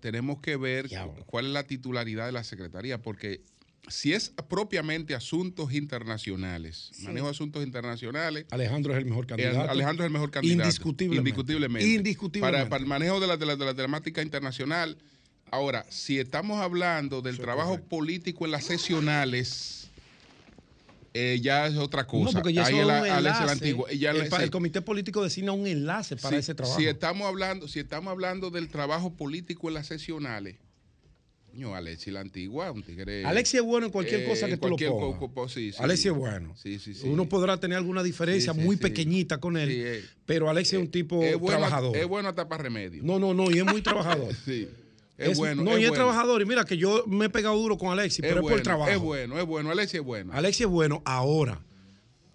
tenemos 0.01 0.41
que 0.41 0.57
ver 0.57 0.89
cuál 1.27 1.45
es 1.45 1.51
la 1.51 1.63
titularidad 1.63 2.25
de 2.25 2.33
la 2.33 2.43
Secretaría, 2.43 3.01
porque 3.01 3.41
si 3.87 4.13
es 4.13 4.29
propiamente 4.49 5.15
asuntos 5.15 5.73
internacionales, 5.73 6.91
manejo 6.99 7.27
de 7.27 7.31
asuntos 7.31 7.63
internacionales. 7.63 8.45
Alejandro 8.51 8.93
es 8.93 8.99
el 8.99 9.05
mejor 9.05 9.27
candidato. 9.27 9.69
Alejandro 9.69 10.03
es 10.03 10.07
el 10.07 10.13
mejor 10.13 10.31
candidato. 10.31 10.63
Indiscutiblemente. 10.63 11.29
Indiscutiblemente. 11.29 11.87
Indiscutiblemente. 11.87 12.69
Para, 12.69 12.81
el 12.81 12.87
manejo 12.87 13.19
de 13.19 13.27
la, 13.27 13.37
de, 13.37 13.45
la, 13.45 13.73
temática 13.73 14.21
internacional. 14.21 14.97
Ahora, 15.51 15.85
si 15.89 16.19
estamos 16.19 16.59
hablando 16.59 17.21
del 17.21 17.37
trabajo 17.37 17.79
político 17.81 18.45
en 18.45 18.51
las 18.51 18.65
sesionales. 18.65 19.90
Eh, 21.13 21.39
ya 21.41 21.67
es 21.67 21.75
otra 21.77 22.07
cosa. 22.07 22.25
No, 22.25 22.31
porque 22.31 22.53
ya 22.53 22.65
Ahí 22.65 22.75
un 22.75 22.89
enlace. 22.89 23.69
el, 23.69 24.43
el, 24.43 24.49
comité 24.49 24.81
político 24.81 25.21
designa 25.21 25.51
un 25.51 25.67
enlace 25.67 26.15
para 26.15 26.37
ese 26.37 26.55
trabajo. 26.55 26.79
Si 26.79 26.87
estamos 26.87 27.27
hablando, 27.27 27.67
si 27.67 27.79
estamos 27.79 28.11
hablando 28.11 28.49
del 28.49 28.69
trabajo 28.69 29.13
político 29.13 29.67
en 29.67 29.73
las 29.73 29.87
sesionales, 29.87 30.55
no, 31.53 31.75
Alexi 31.75 32.11
la 32.11 32.21
antigua, 32.21 32.71
un 32.71 32.81
tigre. 32.83 33.25
Alexi 33.25 33.57
es 33.57 33.63
bueno 33.63 33.87
en 33.87 33.91
cualquier 33.91 34.25
cosa 34.25 34.47
que 34.47 34.57
tú 34.57 34.69
lo 34.69 34.77
pongas. 34.77 35.51
sí, 35.51 35.71
Alexi 35.79 36.07
es 36.07 36.13
bueno. 36.13 36.55
Uno 37.03 37.27
podrá 37.27 37.59
tener 37.59 37.77
alguna 37.77 38.03
diferencia 38.03 38.53
muy 38.53 38.77
pequeñita 38.77 39.39
con 39.39 39.57
él, 39.57 39.69
eh, 39.71 40.03
pero 40.25 40.49
Alexi 40.49 40.77
es 40.77 40.81
un 40.81 40.89
tipo 40.91 41.21
trabajador. 41.45 41.95
Es 41.97 42.07
bueno 42.07 42.29
hasta 42.29 42.47
para 42.47 42.63
remedio. 42.63 43.03
No, 43.03 43.19
no, 43.19 43.33
no, 43.33 43.51
y 43.51 43.59
es 43.59 43.65
muy 43.65 43.81
trabajador. 43.81 44.33
sí. 44.45 44.67
Es, 45.21 45.37
bueno. 45.37 45.63
No, 45.63 45.77
y 45.77 45.85
es 45.85 45.93
trabajador. 45.93 46.41
Y 46.41 46.45
mira 46.45 46.65
que 46.65 46.77
yo 46.77 47.03
me 47.07 47.25
he 47.25 47.29
pegado 47.29 47.55
duro 47.57 47.77
con 47.77 47.91
Alexi, 47.91 48.21
pero 48.21 48.37
es 48.37 48.41
por 48.41 48.53
el 48.53 48.63
trabajo. 48.63 48.91
Es 48.91 48.99
bueno, 48.99 49.39
es 49.39 49.45
bueno. 49.45 49.71
Alexi 49.71 49.97
es 49.97 50.03
bueno. 50.03 50.33
Alexi 50.33 50.63
es 50.63 50.69
bueno 50.69 51.01
ahora. 51.05 51.61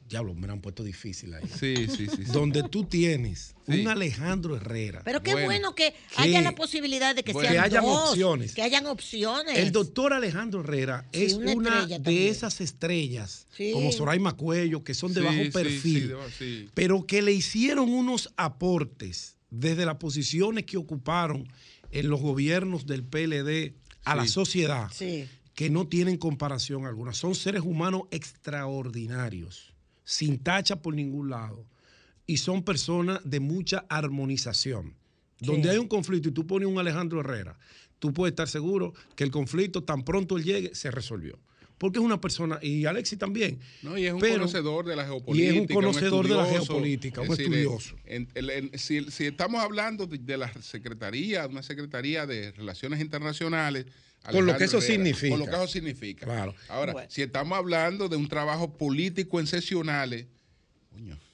Diablo, 0.09 0.35
me 0.35 0.47
lo 0.47 0.53
han 0.53 0.61
puesto 0.61 0.85
difícil 0.85 1.35
ahí. 1.35 1.43
Sí, 1.59 1.89
sí, 1.89 2.07
sí. 2.07 2.23
Donde 2.33 2.63
tú 2.63 2.85
tienes 2.85 3.57
un 3.67 3.89
Alejandro 3.89 4.57
Herrera. 4.57 5.03
Pero 5.05 5.21
qué 5.21 5.35
bueno, 5.45 5.75
que, 5.75 5.95
haya 6.17 6.41
la 6.43 6.55
posibilidad 6.55 7.15
de 7.17 7.25
que 7.25 7.33
sean 7.33 7.53
que 7.53 7.59
hayan 7.59 7.85
opciones. 7.85 8.55
Que 8.55 8.63
hayan 8.63 8.87
opciones. 8.87 9.59
El 9.59 9.73
doctor 9.73 10.13
Alejandro 10.13 10.61
Herrera 10.61 11.09
es 11.11 11.35
una, 11.35 11.87
de 11.87 12.29
esas 12.29 12.61
estrellas, 12.61 13.49
como 13.73 13.91
Soraima 13.91 14.37
Cuello, 14.37 14.85
que 14.85 14.95
son 14.95 15.13
de 15.13 15.23
bajo 15.23 15.43
perfil, 15.53 16.15
pero 16.75 17.05
que 17.05 17.21
le 17.21 17.33
hicieron 17.33 17.89
unos 17.89 18.33
aportes 18.37 19.37
desde 19.51 19.87
las 19.87 19.97
posiciones 19.97 20.65
que 20.67 20.77
ocuparon 20.77 21.49
en 21.97 22.11
los 22.11 22.21
gobiernos 22.21 22.85
del 22.85 23.05
PLD 23.05 23.75
a 24.05 24.15
la 24.17 24.27
sociedad 24.27 24.91
que 25.55 25.71
no 25.71 25.89
tienen 25.89 26.19
comparación 26.19 26.85
alguna. 26.85 27.15
Son 27.15 27.35
seres 27.35 27.63
humanos 27.63 28.03
extraordinarios 28.11 29.73
sin 30.05 30.39
tacha 30.39 30.77
por 30.77 30.95
ningún 30.95 31.31
lado. 31.31 31.65
Y 32.27 32.37
son 32.37 32.63
personas 32.63 33.21
de 33.25 33.41
mucha 33.41 33.87
armonización. 33.89 34.95
Donde 35.41 35.71
hay 35.71 35.79
un 35.79 35.89
conflicto 35.89 36.29
y 36.29 36.33
tú 36.33 36.47
pones 36.47 36.69
un 36.69 36.79
Alejandro 36.79 37.21
Herrera, 37.21 37.59
tú 37.99 38.13
puedes 38.13 38.33
estar 38.33 38.49
seguro 38.49 38.93
que 39.15 39.25
el 39.25 39.31
conflicto 39.31 39.83
tan 39.83 40.05
pronto 40.05 40.37
él 40.37 40.45
llegue 40.45 40.75
se 40.75 40.91
resolvió. 40.91 41.39
Porque 41.79 41.99
es 41.99 42.05
una 42.05 42.21
persona, 42.21 42.59
y 42.63 42.87
Alexis 42.87 43.19
también. 43.19 43.61
No, 43.83 43.99
y 43.99 44.07
es 44.07 44.13
un 44.13 44.21
conocedor 44.21 44.87
de 44.87 44.97
la 44.97 45.05
geopolítica. 45.05 45.53
Y 45.53 45.55
es 45.55 45.61
un 45.61 45.67
conocedor 45.67 46.29
de 46.29 46.35
la 46.35 46.47
geopolítica, 46.47 47.21
un 47.21 47.33
estudioso. 47.33 47.97
si, 48.75 49.27
estamos 49.27 49.63
hablando 49.63 50.07
de, 50.07 50.37
la 50.39 50.51
secretaría, 50.63 51.47
una 51.47 51.63
secretaría 51.63 52.27
de 52.27 52.53
Relaciones 52.53 53.01
Internacionales, 53.01 53.87
con 54.31 54.47
lo 54.47 54.57
que 54.57 54.65
eso 54.65 54.81
significa. 54.81 55.37
Con 55.37 55.41
lo 55.41 55.47
que 55.47 55.57
eso 55.57 55.69
significa. 55.69 56.25
Claro. 56.25 56.55
Ahora, 56.69 57.07
si 57.09 57.23
estamos 57.23 57.59
hablando 57.59 58.09
de 58.09 58.17
un 58.17 58.29
trabajo 58.29 58.73
político 58.77 59.39
en 59.39 59.47
sesionales. 59.47 60.27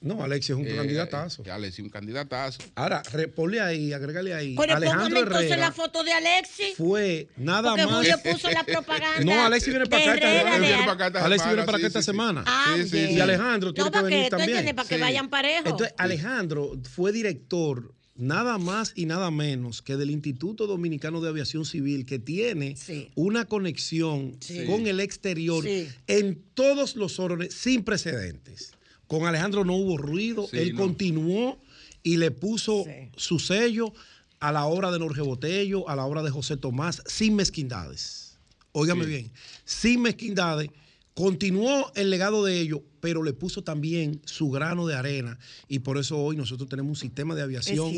No, 0.01 0.23
Alexis 0.23 0.51
es 0.51 0.55
un 0.57 0.67
eh, 0.67 0.75
candidatazo. 0.75 1.43
Eh, 1.45 1.51
Alexis 1.51 1.79
es 1.79 1.85
un 1.85 1.89
candidatazo. 1.89 2.59
Ahora, 2.75 3.03
ponle 3.35 3.61
ahí, 3.61 3.93
agrégale 3.93 4.33
ahí. 4.33 4.55
Pero 4.57 4.75
Alejandro 4.75 5.19
Herrera 5.19 5.41
entonces 5.41 5.59
la 5.59 5.71
foto 5.71 6.03
de 6.03 6.11
Alexis. 6.11 6.75
Fue 6.75 7.29
nada 7.37 7.71
Porque 7.71 7.85
más. 7.85 7.95
Julio 7.95 8.17
puso 8.23 8.51
la 8.51 8.63
propaganda. 8.63 9.23
No, 9.23 9.45
Alexis 9.45 9.69
viene 9.69 9.85
para 9.85 10.03
acá 10.03 10.15
esta 10.15 10.39
semana. 10.39 11.25
Alexis 11.25 11.47
viene 11.47 11.63
para 11.63 11.77
acá 11.77 11.87
esta 11.87 12.01
semana. 12.01 12.43
Ah, 12.45 12.75
y 12.91 13.19
Alejandro 13.19 13.73
tiene 13.73 13.91
que 13.91 14.01
venir 14.01 14.29
también. 14.29 14.75
Para 14.75 14.87
que 14.87 14.97
vayan 14.97 15.29
parejos. 15.29 15.71
Entonces, 15.71 15.95
Alejandro 15.97 16.73
fue 16.95 17.11
director 17.11 17.93
nada 18.15 18.57
más 18.57 18.93
y 18.95 19.05
nada 19.05 19.31
menos 19.31 19.81
que 19.81 19.97
del 19.97 20.11
Instituto 20.11 20.67
Dominicano 20.67 21.21
de 21.21 21.29
Aviación 21.29 21.65
Civil, 21.65 22.05
que 22.05 22.19
tiene 22.19 22.75
una 23.15 23.45
conexión 23.45 24.37
con 24.67 24.87
el 24.87 24.99
exterior 24.99 25.65
en 26.07 26.43
todos 26.53 26.95
los 26.95 27.19
órdenes 27.19 27.53
sin 27.53 27.83
precedentes. 27.83 28.73
Con 29.13 29.27
Alejandro 29.27 29.63
no 29.63 29.75
hubo 29.75 29.95
ruido, 29.95 30.47
él 30.53 30.73
continuó 30.73 31.59
y 32.01 32.17
le 32.17 32.31
puso 32.31 32.83
su 33.15 33.37
sello 33.37 33.93
a 34.39 34.51
la 34.51 34.65
obra 34.65 34.91
de 34.91 34.97
Jorge 34.97 35.21
Botello, 35.21 35.87
a 35.87 35.95
la 35.95 36.03
obra 36.03 36.23
de 36.23 36.31
José 36.31 36.57
Tomás, 36.57 37.03
sin 37.05 37.35
mezquindades. 37.35 38.39
Óigame 38.71 39.05
bien, 39.05 39.31
sin 39.65 40.01
mezquindades, 40.01 40.71
continuó 41.13 41.91
el 41.93 42.09
legado 42.09 42.43
de 42.43 42.59
ellos 42.59 42.81
pero 43.03 43.21
le 43.21 43.33
puso 43.33 43.65
también 43.65 44.21
su 44.23 44.49
grano 44.49 44.87
de 44.87 44.95
arena. 44.95 45.37
Y 45.67 45.79
por 45.79 45.97
eso 45.97 46.17
hoy 46.17 46.37
nosotros 46.37 46.69
tenemos 46.69 46.91
un 46.91 46.95
sistema 46.95 47.35
de 47.35 47.41
aviación 47.41 47.91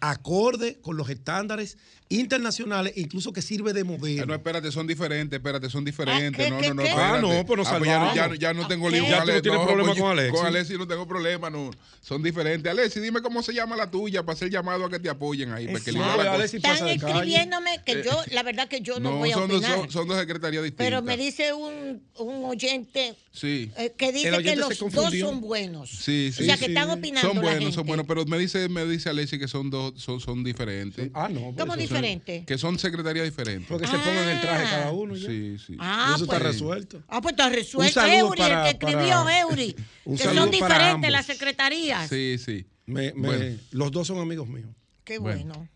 acorde 0.00 0.78
con 0.80 0.96
los 0.96 1.10
estándares 1.10 1.76
internacionales, 2.08 2.92
incluso 2.96 3.32
que 3.32 3.42
sirve 3.42 3.72
de 3.72 3.82
modelo. 3.84 4.22
Ah, 4.22 4.26
no, 4.26 4.34
espérate, 4.34 4.70
son 4.70 4.86
diferentes, 4.86 5.36
espérate, 5.36 5.68
son 5.68 5.84
diferentes. 5.84 6.46
Ah, 6.46 6.50
no, 6.50 6.60
no, 6.60 6.74
no, 6.74 6.82
Ah, 6.96 7.18
no, 7.20 7.28
pero 7.46 7.64
pues 7.64 7.68
ah, 7.68 8.12
ya, 8.14 8.34
ya, 8.34 8.54
no 8.54 8.66
tengo 8.66 8.88
lío 8.88 9.02
con 9.02 9.10
Ya 9.10 9.24
no 9.24 9.42
tienes 9.42 9.60
problema 9.60 9.88
pues, 9.88 10.00
con 10.00 10.10
Alexi. 10.10 10.36
Con 10.36 10.46
Alexi 10.46 10.78
no 10.78 10.86
tengo 10.86 11.06
problema, 11.08 11.50
no. 11.50 11.70
Son 12.00 12.22
diferentes. 12.22 12.70
Alexi, 12.70 13.00
dime 13.00 13.22
cómo 13.22 13.42
se 13.42 13.52
llama 13.52 13.76
la 13.76 13.90
tuya 13.90 14.22
para 14.22 14.34
hacer 14.34 14.50
llamado 14.50 14.84
a 14.84 14.90
que 14.90 15.00
te 15.00 15.08
apoyen 15.08 15.52
ahí. 15.52 15.66
Porque 15.68 15.90
Están 15.90 16.88
escribiéndome 16.88 17.82
que 17.84 18.02
yo, 18.04 18.22
la 18.32 18.42
verdad 18.42 18.68
que 18.68 18.80
yo 18.80 19.00
no, 19.00 19.16
voy 19.16 19.32
a 19.32 19.34
son 19.34 19.50
opinar. 19.50 19.76
Dos, 19.76 19.92
son, 19.92 20.06
dos 20.06 20.18
secretarías 20.18 20.62
distintas. 20.62 20.86
Pero 20.86 21.02
me 21.02 21.16
dice 21.16 21.52
un, 21.52 22.02
un 22.18 22.44
oyente 22.44 23.16
sí. 23.32 23.70
eh, 23.76 23.92
que 23.96 24.12
dice 24.12 24.30
que 24.42 24.56
los 24.56 24.78
dos 24.78 25.12
son 25.18 25.40
buenos. 25.40 25.90
Sí, 25.90 26.30
sí. 26.32 26.44
O 26.44 26.46
sea, 26.46 26.56
que 26.56 26.66
están 26.66 26.90
opinando 26.90 27.32
Son 27.32 27.42
buenos, 27.42 27.64
la 27.64 27.72
son 27.72 27.86
buenos, 27.86 28.06
pero 28.06 28.24
me 28.26 28.38
dice, 28.38 28.68
me 28.68 28.84
dice 28.86 29.08
Alexi 29.08 29.38
que 29.38 29.48
son 29.48 29.70
dos, 29.70 30.00
son, 30.00 30.20
son 30.20 30.44
diferentes. 30.44 31.10
Ah, 31.14 31.28
no. 31.28 31.54
¿Cómo 31.56 31.76
diferentes? 31.96 32.46
Que 32.46 32.58
son 32.58 32.78
secretarías 32.78 33.24
diferentes. 33.24 33.66
Porque 33.68 33.86
se 33.86 33.98
pongan 33.98 34.28
el 34.28 34.40
traje 34.40 34.64
cada 34.64 34.92
uno. 34.92 35.14
Ya. 35.14 35.26
Sí, 35.28 35.58
sí. 35.58 35.76
Ah, 35.78 36.14
eso 36.14 36.26
pues, 36.26 36.38
está 36.38 36.48
resuelto. 36.48 37.02
Ah, 37.08 37.20
pues 37.20 37.32
está 37.32 37.48
resuelto. 37.48 38.00
Eury, 38.04 38.42
el 38.42 38.62
que 38.62 38.68
escribió 38.70 39.28
Eury. 39.28 39.76
que 40.04 40.16
son 40.16 40.50
diferentes 40.50 41.10
las 41.10 41.26
secretarías. 41.26 42.08
Sí, 42.08 42.38
sí. 42.38 42.66
Me, 42.86 43.12
me, 43.14 43.28
bueno. 43.28 43.56
Los 43.72 43.90
dos 43.90 44.06
son 44.06 44.18
amigos 44.18 44.48
míos. 44.48 44.68
Qué 45.04 45.18
bueno. 45.18 45.68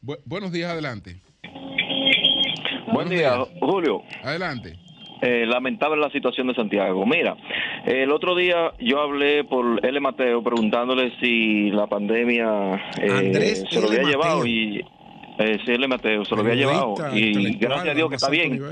bueno. 0.00 0.22
buenos 0.24 0.52
días, 0.52 0.70
adelante. 0.70 1.20
Buen 2.92 3.08
día, 3.08 3.36
Julio. 3.60 4.02
Adelante. 4.22 4.78
Eh, 5.20 5.46
lamentable 5.46 6.00
la 6.00 6.10
situación 6.10 6.48
de 6.48 6.54
Santiago. 6.54 7.06
Mira, 7.06 7.36
el 7.86 8.12
otro 8.12 8.36
día 8.36 8.72
yo 8.78 9.00
hablé 9.00 9.42
por 9.44 9.84
L. 9.84 10.00
Mateo 10.00 10.42
preguntándole 10.42 11.12
si 11.18 11.70
la 11.70 11.86
pandemia 11.86 12.74
eh, 13.00 13.64
se 13.70 13.80
lo 13.80 13.88
había 13.88 14.02
L. 14.02 14.10
llevado 14.10 14.38
Mateo. 14.40 14.46
y 14.46 14.84
eh, 15.38 15.58
sí, 15.64 15.72
L. 15.72 15.88
Mateo 15.88 16.24
se 16.24 16.34
lo 16.34 16.42
había 16.42 16.54
llevado 16.54 16.94
y 17.14 17.54
gracias 17.56 17.88
a 17.88 17.94
Dios 17.94 18.08
que 18.08 18.16
está 18.16 18.30
bien. 18.30 18.62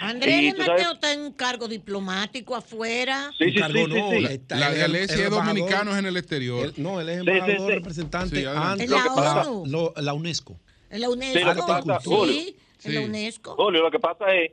Andrés 0.00 0.54
sabes- 0.56 0.68
Mateo 0.68 0.92
está 0.94 1.12
en 1.12 1.20
un 1.20 1.32
cargo 1.32 1.68
diplomático 1.68 2.56
afuera. 2.56 3.30
Sí, 3.38 3.44
sí, 3.46 3.50
sí, 3.52 3.60
Cargo 3.60 3.78
sí, 3.86 3.86
no, 3.86 4.10
sí. 4.10 4.24
está 4.30 4.56
La 4.56 4.68
el- 4.68 4.74
de 4.74 4.84
el 4.84 4.94
es 4.96 5.30
dominicano 5.30 5.96
en 5.96 6.06
el 6.06 6.16
exterior. 6.16 6.72
no, 6.78 7.00
él 7.00 7.08
es 7.10 7.18
Sí, 7.20 7.24
sí, 7.24 7.30
embajador 7.30 7.68
sí. 7.70 7.74
representante 7.76 8.46
ante 8.48 8.84
En 8.84 8.90
la 8.90 9.04
ONU. 9.44 9.66
lo- 9.66 9.92
la 9.96 10.14
UNESCO. 10.14 10.58
En 10.90 11.00
la 11.02 11.10
UNESCO. 11.10 11.38
Sí, 11.38 11.44
lo 11.44 11.54
que 11.54 11.60
pasa, 11.62 12.00
Sí, 12.00 12.08
Julio. 12.10 12.42
en 12.84 12.94
la. 12.94 13.00
UNESCO. 13.02 13.54
Julio, 13.56 13.82
lo 13.82 13.90
que 13.90 13.98
pasa 14.00 14.34
es 14.34 14.52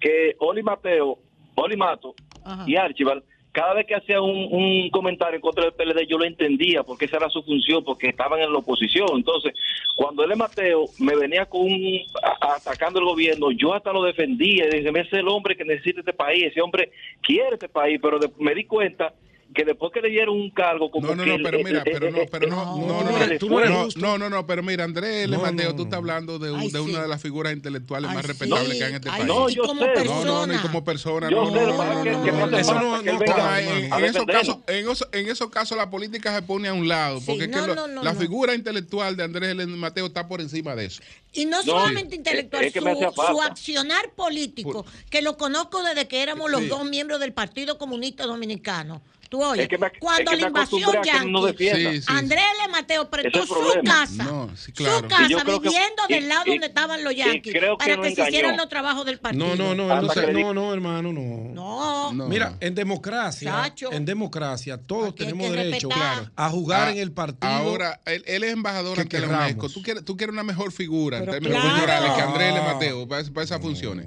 que 0.00 0.34
Oli 0.40 0.62
Mateo, 0.62 1.18
Oli 1.56 1.76
Mato 1.76 2.14
Ajá. 2.44 2.64
y 2.66 2.76
Archibald, 2.76 3.22
cada 3.56 3.72
vez 3.72 3.86
que 3.86 3.94
hacía 3.94 4.20
un, 4.20 4.48
un 4.50 4.90
comentario 4.90 5.36
en 5.36 5.40
contra 5.40 5.64
del 5.64 5.72
PLD, 5.72 6.06
yo 6.06 6.18
lo 6.18 6.26
entendía 6.26 6.82
porque 6.82 7.06
esa 7.06 7.16
era 7.16 7.30
su 7.30 7.42
función, 7.42 7.82
porque 7.82 8.08
estaban 8.10 8.38
en 8.40 8.52
la 8.52 8.58
oposición. 8.58 9.08
Entonces, 9.14 9.54
cuando 9.96 10.24
L. 10.24 10.36
Mateo 10.36 10.84
me 10.98 11.16
venía 11.16 11.46
con 11.46 11.62
un, 11.62 12.00
atacando 12.38 12.98
el 12.98 13.06
gobierno, 13.06 13.50
yo 13.52 13.72
hasta 13.72 13.94
lo 13.94 14.02
defendía. 14.02 14.66
Y 14.66 14.76
dije, 14.80 14.88
ese 14.90 15.00
es 15.00 15.12
el 15.14 15.28
hombre 15.28 15.56
que 15.56 15.64
necesita 15.64 16.00
este 16.00 16.12
país, 16.12 16.44
ese 16.44 16.60
hombre 16.60 16.90
quiere 17.22 17.54
este 17.54 17.70
país, 17.70 17.98
pero 18.02 18.18
de- 18.18 18.30
me 18.38 18.54
di 18.54 18.64
cuenta 18.64 19.14
que 19.54 19.64
después 19.64 19.90
que 19.92 20.00
le 20.00 20.10
dieron 20.10 20.36
un 20.36 20.50
cargo 20.50 20.90
como 20.90 21.08
No, 21.08 21.14
no, 21.14 21.24
no, 21.24 21.36
pero 21.42 21.58
mira, 21.62 21.82
pero 21.84 22.10
no, 22.10 22.18
pero 22.30 22.48
no, 22.48 22.56
no, 22.56 22.64
no, 22.64 22.76
no, 22.76 22.86
no 22.86 23.02
no 23.04 23.10
no, 23.10 23.24
eres 23.24 23.40
no, 23.70 23.84
justo. 23.84 24.00
no, 24.00 24.18
no, 24.18 24.28
no, 24.28 24.46
pero 24.46 24.62
mira, 24.62 24.84
Andrés 24.84 25.24
L. 25.24 25.38
Mateo, 25.38 25.70
no, 25.70 25.76
tú 25.76 25.76
no. 25.78 25.82
estás 25.84 25.98
hablando 25.98 26.38
de, 26.38 26.50
un- 26.50 26.60
Ay, 26.60 26.70
de 26.70 26.80
una 26.80 27.02
de 27.02 27.08
las 27.08 27.22
figuras 27.22 27.52
intelectuales 27.52 28.12
más 28.12 28.26
respetables 28.26 28.76
que 28.76 28.84
hay 28.84 28.90
en 28.90 28.96
este 28.96 29.08
país. 29.08 29.24
No, 29.24 29.48
yo 29.48 29.64
sé. 29.64 29.74
No, 30.04 30.24
no, 30.24 30.46
no, 30.46 30.54
y 30.54 30.58
como 30.58 30.84
persona. 30.84 31.30
No, 31.30 31.50
no, 31.50 31.66
no, 31.66 32.04
no, 32.04 32.58
Eso 32.58 33.00
en, 33.00 34.04
esos 34.04 34.24
casos, 34.26 34.56
en, 34.66 34.88
esos, 34.90 35.08
en 35.12 35.28
esos 35.28 35.50
casos 35.50 35.76
la 35.78 35.88
política 35.90 36.34
se 36.34 36.42
pone 36.42 36.68
a 36.68 36.74
un 36.74 36.88
lado, 36.88 37.20
porque 37.24 37.44
es 37.44 37.48
que 37.50 37.56
no, 37.56 37.66
lo- 37.68 37.74
no, 37.74 37.86
no, 37.88 38.02
la 38.02 38.12
no. 38.12 38.20
figura 38.20 38.54
intelectual 38.54 39.16
de 39.16 39.24
Andrés 39.24 39.50
L. 39.50 39.66
Mateo 39.66 40.06
está 40.06 40.28
por 40.28 40.40
encima 40.40 40.74
de 40.74 40.86
eso. 40.86 41.02
Y 41.32 41.44
no 41.44 41.62
solamente 41.62 42.16
intelectual, 42.16 42.70
su, 42.72 43.42
accionar 43.42 44.10
político, 44.14 44.84
que 45.10 45.22
lo 45.22 45.36
conozco 45.36 45.82
desde 45.82 46.08
que 46.08 46.22
éramos 46.22 46.50
los 46.50 46.68
dos 46.68 46.84
miembros 46.88 47.20
del 47.20 47.32
Partido 47.32 47.78
Comunista 47.78 48.24
Dominicano. 48.26 49.02
Tú 49.28 49.42
oyes, 49.42 49.64
Es 49.64 49.68
que 49.68 49.78
me- 49.78 49.90
cuando 49.98 50.30
es 50.30 50.36
que 50.36 50.42
la 50.42 50.46
invasión 50.48 50.82
acostumbré 50.82 51.10
a 51.10 51.20
que 51.20 51.26
no. 51.30 51.48
Sí, 51.48 52.00
sí. 52.02 52.04
Andrés 52.08 52.44
L. 52.62 52.72
Mateo 52.72 53.10
prestó 53.10 53.42
es 53.42 53.48
su 53.48 53.54
casa, 53.84 54.24
No, 54.24 54.56
sí, 54.56 54.72
claro. 54.72 54.98
su 54.98 55.08
casa, 55.08 55.26
que- 55.44 55.52
viviendo 55.52 56.02
y- 56.08 56.12
del 56.14 56.28
lado 56.28 56.42
y- 56.46 56.50
donde 56.50 56.66
estaban 56.66 57.02
los 57.04 57.14
yanquis, 57.16 57.52
creo 57.52 57.76
que 57.78 57.84
para 57.86 58.00
que 58.02 58.14
se 58.14 58.28
hicieran 58.28 58.56
los 58.56 58.68
trabajos 58.68 59.04
del 59.06 59.18
partido. 59.18 59.46
No, 59.48 59.56
no, 59.56 59.74
no, 59.74 60.02
no, 60.02 60.08
se- 60.12 60.32
no, 60.32 60.72
hermano, 60.74 61.12
no. 61.12 61.20
No. 61.54 62.12
No. 62.12 62.28
Mira, 62.28 62.56
en 62.60 62.74
democracia, 62.74 63.50
Chacho. 63.50 63.92
en 63.92 64.04
democracia, 64.04 64.78
todos 64.78 65.08
Aquí 65.10 65.24
tenemos 65.24 65.50
derecho 65.50 65.88
a 66.36 66.50
jugar 66.50 66.88
Ah, 66.88 66.92
en 66.92 66.98
el 66.98 67.12
partido. 67.12 67.50
Ahora, 67.52 68.00
él, 68.04 68.22
él 68.26 68.44
es 68.44 68.52
embajador 68.52 69.00
ante 69.00 69.18
la. 69.20 69.26
UNESCO. 69.28 69.68
¿Tú 69.68 69.82
quieres, 69.82 70.04
tú 70.04 70.16
quieres 70.16 70.32
una 70.32 70.42
mejor 70.44 70.70
figura 70.72 71.18
Pero 71.20 71.34
en 71.34 71.40
términos 71.42 71.60
claro. 71.62 71.76
culturales 71.76 72.12
que 72.12 72.20
Andrés 72.22 72.50
L. 72.52 72.60
Mateo 72.62 73.08
para, 73.08 73.24
para 73.24 73.44
esas 73.44 73.60
funciones. 73.60 74.06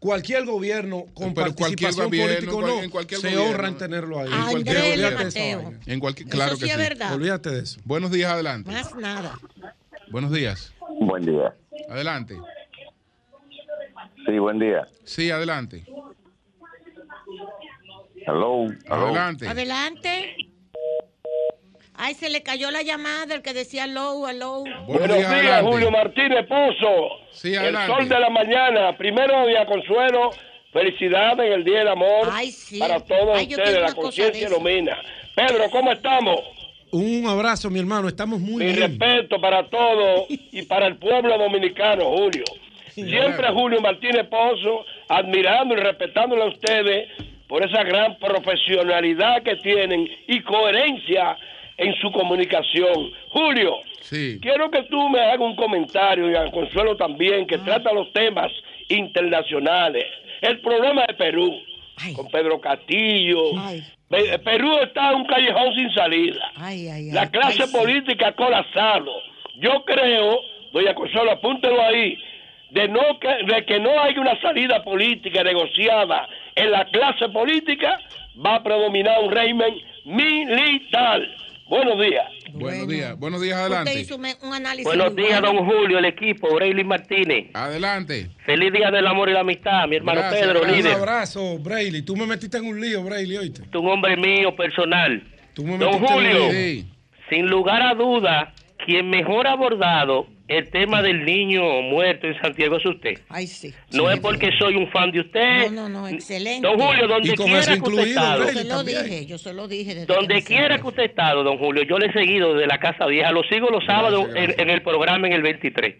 Cualquier 0.00 0.44
gobierno 0.44 1.04
con 1.14 1.32
Pero 1.34 1.54
cualquier 1.54 1.90
participación 1.90 2.06
gobierno, 2.06 2.34
política 2.52 2.56
o 2.56 2.60
no, 2.78 2.82
en 2.82 2.90
cualquier 2.90 3.20
se 3.20 3.28
gobierno. 3.28 3.50
honra 3.50 3.68
en 3.68 3.78
tenerlo 3.78 4.18
ahí. 4.20 4.28
A 4.32 4.50
cualquier 4.50 4.76
Andrés 4.76 4.76
L. 4.76 5.02
gobierno. 5.02 5.06
Olvídate 5.18 5.24
Mateo. 5.24 5.62
vaina. 5.62 5.80
En 5.86 6.00
cualquier, 6.00 6.28
claro 6.28 6.52
Eso 6.52 6.60
que 6.60 6.64
sí 6.66 6.70
es 6.72 6.76
sí. 6.76 6.82
verdad. 6.82 7.14
Olvídate 7.14 7.50
de 7.50 7.60
eso. 7.62 7.80
Buenos 7.84 8.10
días, 8.10 8.32
adelante. 8.32 8.70
Más 8.72 8.94
nada. 8.96 9.38
Buenos 10.10 10.32
días. 10.32 10.72
Buen 11.00 11.24
día. 11.24 11.54
Adelante. 11.88 12.36
Sí, 14.26 14.38
buen 14.38 14.58
día. 14.58 14.88
Sí, 15.04 15.30
adelante. 15.30 15.84
Hello. 18.26 18.66
Adelante. 18.88 19.48
Adelante. 19.48 20.36
Ay, 22.02 22.14
se 22.14 22.30
le 22.30 22.42
cayó 22.42 22.70
la 22.70 22.80
llamada, 22.80 23.34
el 23.34 23.42
que 23.42 23.52
decía 23.52 23.84
hello, 23.84 24.26
hello. 24.26 24.64
Buenos 24.86 25.18
días, 25.18 25.30
adelante. 25.30 25.70
Julio 25.70 25.90
Martínez 25.90 26.46
Pozo. 26.46 27.08
Sí, 27.30 27.52
el 27.52 27.58
adelante. 27.58 27.92
sol 27.92 28.08
de 28.08 28.20
la 28.20 28.30
mañana. 28.30 28.96
Primero 28.96 29.46
día 29.46 29.66
consuelo. 29.66 30.30
Felicidades 30.72 31.46
en 31.46 31.52
el 31.52 31.64
Día 31.64 31.80
del 31.80 31.88
Amor 31.88 32.28
Ay, 32.32 32.52
sí. 32.52 32.78
para 32.78 33.00
todos 33.00 33.36
Ay, 33.36 33.48
ustedes. 33.50 33.82
La 33.82 33.92
conciencia 33.92 34.46
ilumina. 34.46 34.96
Pedro, 35.34 35.68
¿cómo 35.70 35.92
estamos? 35.92 36.40
Un 36.92 37.26
abrazo, 37.26 37.68
mi 37.68 37.80
hermano. 37.80 38.08
Estamos 38.08 38.40
muy 38.40 38.64
Mi 38.64 38.72
bien. 38.72 38.98
respeto 38.98 39.38
para 39.40 39.68
todos 39.68 40.26
y 40.30 40.62
para 40.62 40.86
el 40.86 40.96
pueblo 40.96 41.36
dominicano, 41.36 42.04
Julio. 42.16 42.44
Siempre 42.94 43.48
Julio 43.52 43.80
Martínez 43.82 44.26
Pozo, 44.28 44.86
admirando 45.08 45.74
y 45.74 45.78
respetándole 45.78 46.44
a 46.44 46.46
ustedes 46.46 47.08
por 47.46 47.62
esa 47.62 47.82
gran 47.82 48.16
profesionalidad 48.18 49.42
que 49.42 49.56
tienen 49.56 50.08
y 50.28 50.40
coherencia 50.42 51.36
en 51.80 51.94
su 52.00 52.12
comunicación. 52.12 53.10
Julio, 53.30 53.74
Sí. 54.02 54.38
quiero 54.40 54.70
que 54.70 54.82
tú 54.84 55.08
me 55.08 55.18
hagas 55.20 55.38
un 55.40 55.56
comentario 55.56 56.30
y 56.30 56.34
a 56.36 56.50
Consuelo 56.50 56.96
también, 56.96 57.42
Ah. 57.42 57.46
que 57.48 57.58
trata 57.58 57.92
los 57.92 58.12
temas 58.12 58.50
internacionales. 58.88 60.04
El 60.40 60.60
problema 60.60 61.04
de 61.06 61.14
Perú, 61.14 61.52
Ay. 61.96 62.12
con 62.14 62.28
Pedro 62.28 62.60
Castillo. 62.60 63.42
Ay. 63.58 63.82
Perú 64.44 64.76
está 64.82 65.10
en 65.10 65.16
un 65.18 65.26
callejón 65.26 65.74
sin 65.74 65.90
salida. 65.94 66.50
Ay, 66.56 66.88
ay, 66.88 67.08
ay. 67.08 67.12
La 67.12 67.30
clase 67.30 67.66
política 67.68 68.28
ha 68.28 68.32
colapsado. 68.32 69.12
Yo 69.56 69.84
creo, 69.84 70.40
doña 70.72 70.94
Consuelo, 70.94 71.30
apúntelo 71.30 71.80
ahí, 71.82 72.18
de, 72.70 72.88
no 72.88 73.00
que, 73.20 73.28
de 73.54 73.64
que 73.66 73.78
no 73.78 73.90
hay 74.00 74.18
una 74.18 74.38
salida 74.40 74.82
política 74.82 75.42
negociada 75.44 76.28
en 76.56 76.70
la 76.72 76.84
clase 76.86 77.28
política, 77.28 78.00
va 78.44 78.56
a 78.56 78.62
predominar 78.62 79.22
un 79.22 79.30
régimen 79.30 79.74
militar. 80.04 81.20
Buenos 81.70 82.00
días. 82.00 82.24
Buenos 82.52 82.88
días. 82.88 83.18
Buenos 83.18 83.40
días, 83.40 83.56
Usted 83.58 83.74
adelante. 83.76 84.00
hizo 84.00 84.16
un, 84.16 84.26
un 84.42 84.54
análisis. 84.54 84.84
Buenos 84.84 85.14
días, 85.14 85.40
bueno. 85.40 85.58
don 85.60 85.66
Julio, 85.66 85.98
el 85.98 86.04
equipo, 86.04 86.52
Braylon 86.54 86.86
Martínez. 86.88 87.46
Adelante. 87.54 88.28
Feliz 88.44 88.72
día 88.72 88.90
del 88.90 89.06
amor 89.06 89.28
y 89.30 89.32
la 89.34 89.40
amistad, 89.40 89.86
mi 89.88 89.96
hermano 89.96 90.20
Gracias, 90.20 90.40
Pedro, 90.42 90.60
gracias. 90.60 90.78
Un 90.78 90.84
líder. 90.84 90.98
abrazo, 90.98 91.58
Brayley. 91.60 92.02
Tú 92.02 92.16
me 92.16 92.26
metiste 92.26 92.58
en 92.58 92.66
un 92.66 92.80
lío, 92.80 93.02
Brayley, 93.04 93.36
oíste. 93.38 93.62
Tú 93.70 93.80
un 93.80 93.88
hombre 93.90 94.16
mío 94.16 94.54
personal. 94.56 95.22
Tú 95.54 95.64
me 95.64 95.78
Don 95.78 95.90
metiste 95.92 95.96
en 95.96 96.02
un 96.02 96.08
Julio. 96.08 96.52
lío. 96.52 96.84
Sin 97.30 97.46
lugar 97.46 97.80
a 97.82 97.94
duda, 97.94 98.52
quien 98.84 99.08
mejor 99.10 99.46
ha 99.46 99.52
abordado 99.52 100.26
el 100.48 100.68
tema 100.70 101.00
del 101.00 101.24
niño 101.24 101.62
muerto 101.82 102.26
en 102.26 102.40
Santiago 102.40 102.76
es 102.78 102.84
usted. 102.86 103.18
Ay, 103.28 103.46
sí. 103.46 103.72
No 103.92 104.08
Sí, 104.08 104.14
es 104.14 104.20
porque 104.20 104.50
soy 104.58 104.74
un 104.74 104.88
fan 104.90 105.12
de 105.12 105.20
usted. 105.20 105.70
No, 105.70 105.88
no, 105.88 106.00
no, 106.00 106.08
excelente. 106.08 106.66
Don 106.66 106.78
Julio, 106.80 107.06
donde 107.06 107.34
quiera 107.34 107.62
que 107.74 107.80
usted 107.80 108.08
estado, 108.08 108.44
Yo 108.44 108.48
se 108.52 108.64
lo 108.64 108.76
también. 108.76 109.04
dije, 109.04 109.26
yo 109.26 109.38
se 109.38 109.54
lo 109.54 109.68
dije. 109.68 109.94
desde 109.94 110.06
que 110.06 110.12
donde 110.12 110.42
quiera 110.42 110.78
que 110.78 110.86
usted 110.88 111.04
estado, 111.04 111.44
don 111.44 111.58
Julio, 111.58 111.84
yo 111.84 111.98
le 111.98 112.06
he 112.06 112.12
seguido 112.12 112.54
de 112.54 112.66
la 112.66 112.78
Casa 112.78 113.06
Vieja, 113.06 113.30
lo 113.30 113.42
sigo 113.44 113.68
los 113.70 113.84
sábados 113.84 114.24
Gracias, 114.24 114.34
gracias. 114.34 114.58
En, 114.58 114.68
en 114.68 114.74
el 114.74 114.82
programa 114.82 115.26
en 115.28 115.32
el 115.34 115.42
23. 115.42 115.94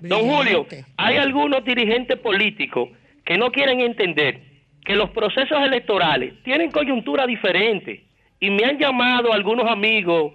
Don 0.00 0.20
Julio, 0.22 0.66
hay 0.96 1.16
algunos 1.18 1.62
dirigentes 1.62 2.18
políticos 2.18 2.88
que 3.24 3.36
no 3.36 3.50
quieren 3.52 3.80
entender 3.80 4.40
que 4.82 4.96
los 4.96 5.10
procesos 5.10 5.58
electorales 5.62 6.32
tienen 6.42 6.70
coyuntura 6.70 7.26
diferente 7.26 8.04
y 8.40 8.48
me 8.48 8.64
han 8.64 8.78
llamado 8.78 9.30
algunos 9.34 9.70
amigos 9.70 10.32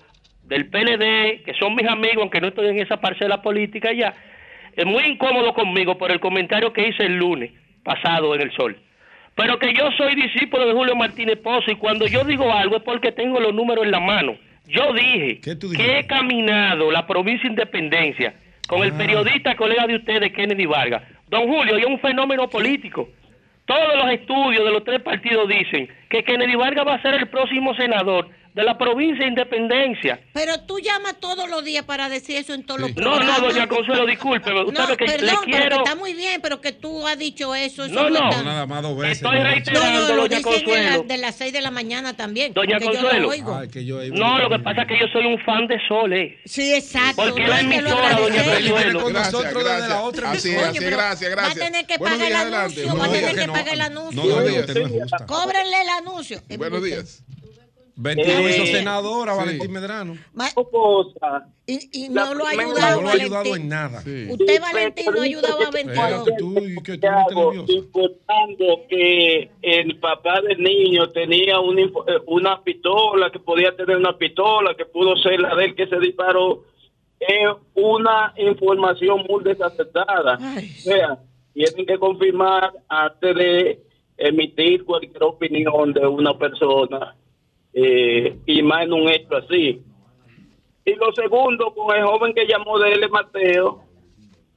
del 0.48 0.70
PLD, 0.70 1.44
que 1.44 1.54
son 1.60 1.76
mis 1.76 1.88
amigos, 1.88 2.18
aunque 2.22 2.42
no 2.42 2.48
estoy 2.48 2.68
en 2.68 2.80
esa 2.80 2.98
parcela 2.98 3.42
política 3.42 3.92
ya, 3.94 4.14
es 4.76 4.86
muy 4.86 5.04
incómodo 5.04 5.54
conmigo 5.54 5.98
por 5.98 6.12
el 6.12 6.20
comentario 6.20 6.74
que 6.74 6.88
hice 6.88 7.04
el 7.04 7.18
lunes 7.18 7.52
pasado 7.84 8.36
en 8.36 8.42
el 8.42 8.52
Sol. 8.52 8.78
pero 9.36 9.60
que 9.60 9.74
yo 9.74 9.92
soy 9.98 10.16
discípulo 10.16 10.66
de 10.66 10.74
Julio 10.74 10.96
Martínez 10.96 11.38
Pozo 11.38 11.70
y 11.72 11.76
cuando 11.76 12.08
yo 12.08 12.24
digo 12.24 12.52
algo 12.52 12.78
es 12.78 12.84
porque 12.84 13.12
tengo 13.12 13.40
los 13.40 13.54
números 13.54 13.86
en 13.86 13.92
la 13.92 14.00
mano. 14.00 14.36
Yo 14.68 14.94
dije 14.94 15.42
que 15.42 16.00
he 16.00 16.08
caminado 16.08 16.90
la 16.92 17.06
provincia 17.06 17.48
Independencia 17.48 18.34
con 18.68 18.84
el 18.84 18.92
ah. 18.92 18.98
periodista 18.98 19.56
colega 19.56 19.86
de 19.88 19.98
ustedes, 19.98 20.32
Kennedy 20.32 20.66
Vargas. 20.66 21.04
Don 21.28 21.48
Julio, 21.48 21.78
es 21.78 21.86
un 21.86 22.00
fenómeno 22.00 22.50
político. 22.50 23.10
Todos 23.66 23.96
los 23.96 24.12
estudios 24.12 24.64
de 24.64 24.72
los 24.72 24.84
tres 24.84 25.02
partidos 25.02 25.48
dicen 25.48 25.90
que 26.10 26.24
Kennedy 26.24 26.56
Vargas 26.56 26.86
va 26.88 26.96
a 26.96 27.02
ser 27.02 27.16
el 27.16 27.28
próximo 27.28 27.76
senador 27.76 28.30
de 28.56 28.64
la 28.64 28.78
provincia 28.78 29.26
de 29.26 29.32
Independencia. 29.32 30.20
Pero 30.34 30.62
tú 30.62 30.80
llamas 30.80 31.20
todos 31.20 31.50
los 31.50 31.66
días 31.66 31.84
para 31.84 32.08
decir 32.08 32.38
eso 32.38 32.54
en 32.54 32.66
todos 32.66 32.80
los 32.80 32.92
programas. 32.94 33.28
No, 33.28 33.42
no, 33.42 33.48
doña 33.50 33.68
Consuelo, 33.68 34.06
disculpe. 34.06 34.50
no, 34.50 34.72
que 34.96 35.06
perdón, 35.06 35.46
le 35.46 35.52
quiero... 35.52 35.78
está 35.78 35.96
muy 35.96 36.14
bien, 36.14 36.40
pero 36.42 36.62
que 36.62 36.72
tú 36.72 37.06
has 37.06 37.20
dicho 37.20 37.54
eso. 37.54 37.86
no, 37.90 38.10
no, 38.10 38.44
nada 38.44 38.66
más 38.66 38.82
dos 38.82 38.98
veces. 38.98 39.18
Estoy 39.18 39.40
reiterando, 39.40 40.08
no, 40.08 40.16
doña 40.22 40.42
Consuelo. 40.42 41.04
De, 41.04 41.18
las 41.18 41.36
seis 41.36 41.52
de 41.52 41.60
la 41.60 41.70
mañana 41.70 42.16
también. 42.16 42.54
Doña 42.54 42.80
Consuelo. 42.80 43.30
no, 44.14 44.40
lo 44.40 44.50
que 44.50 44.60
pasa 44.60 44.84
es 44.84 44.88
que 44.88 45.00
yo 45.02 45.08
soy 45.12 45.26
un 45.26 45.40
fan 45.44 45.68
de 45.68 45.78
Sole. 45.90 46.40
Sí, 46.46 46.74
exacto. 46.74 47.24
Porque 47.24 47.46
la 47.46 47.60
emisora, 47.60 48.14
doña 48.14 48.44
Consuelo. 48.44 49.02
Con 49.02 49.14
nosotros 49.14 49.66
desde 49.66 49.90
la 49.90 50.02
otra 50.02 50.32
emisora. 50.32 50.70
Así, 50.70 50.80
gracias, 50.80 51.30
gracias. 51.30 51.60
Va 51.60 51.66
a 51.66 51.66
tener 51.66 51.86
que 51.86 52.00
pagar 52.00 52.32
el 52.32 52.36
anuncio. 52.36 52.96
Va 52.96 53.06
a 53.06 53.12
tener 53.12 53.36
que 53.36 53.48
pagar 53.48 53.74
el 53.74 53.82
anuncio. 53.82 54.22
Cóbrenle 55.28 55.82
el 55.82 55.90
anuncio. 55.90 56.42
Buenos 56.58 56.82
días. 56.82 57.22
Betty 57.98 58.22
hizo 58.22 58.66
senadora, 58.66 59.34
Valentín 59.36 59.72
Medrano. 59.72 60.18
Y, 61.66 62.06
y 62.06 62.10
no 62.10 62.34
lo 62.34 62.46
ha 62.46 62.50
ayudado, 62.50 62.98
no 62.98 63.02
lo 63.04 63.10
ha 63.10 63.14
ayudado 63.14 63.56
en 63.56 63.70
nada. 63.70 64.00
Usted, 64.00 64.62
Valentín, 64.62 65.06
no 65.14 65.22
ha 65.22 65.24
ayudado 65.24 65.60
a. 65.62 66.24
Tú, 66.38 66.56
que 66.84 66.98
tú 66.98 67.08
no 67.08 67.66
importando 67.68 68.66
que 68.90 69.50
el 69.62 69.98
papá 70.00 70.42
del 70.42 70.62
niño 70.62 71.10
tenía 71.12 71.60
una, 71.62 71.82
eh, 71.82 71.90
una 72.28 72.62
pistola, 72.62 73.32
que 73.32 73.40
podía 73.40 73.74
tener 73.76 73.96
una 73.96 74.18
pistola, 74.18 74.76
que 74.76 74.86
pudo 74.86 75.16
ser 75.16 75.40
la 75.40 75.56
de 75.56 75.66
él 75.66 75.76
que 75.76 75.88
se 75.88 76.00
disparó, 76.00 76.66
es 77.20 77.50
una 77.76 78.34
información 78.38 79.24
muy 79.30 79.42
desacertada. 79.44 80.38
O 80.38 80.82
sea, 80.82 81.20
tienen 81.54 81.86
que 81.86 81.98
confirmar 81.98 82.74
antes 82.90 83.36
de 83.36 83.80
emitir 84.18 84.84
cualquier 84.84 85.24
opinión 85.24 85.94
de 85.94 86.06
una 86.06 86.38
persona 86.38 87.16
eh, 87.78 88.38
y 88.46 88.64
más 88.64 88.86
en 88.86 88.94
un 88.94 89.10
hecho 89.10 89.36
así. 89.36 89.82
Y 90.86 90.96
lo 90.96 91.14
segundo, 91.14 91.74
con 91.74 91.94
el 91.94 92.06
joven 92.06 92.34
que 92.34 92.48
llamó 92.48 92.80
de 92.80 92.94
él, 92.94 93.10
Mateo, 93.10 93.84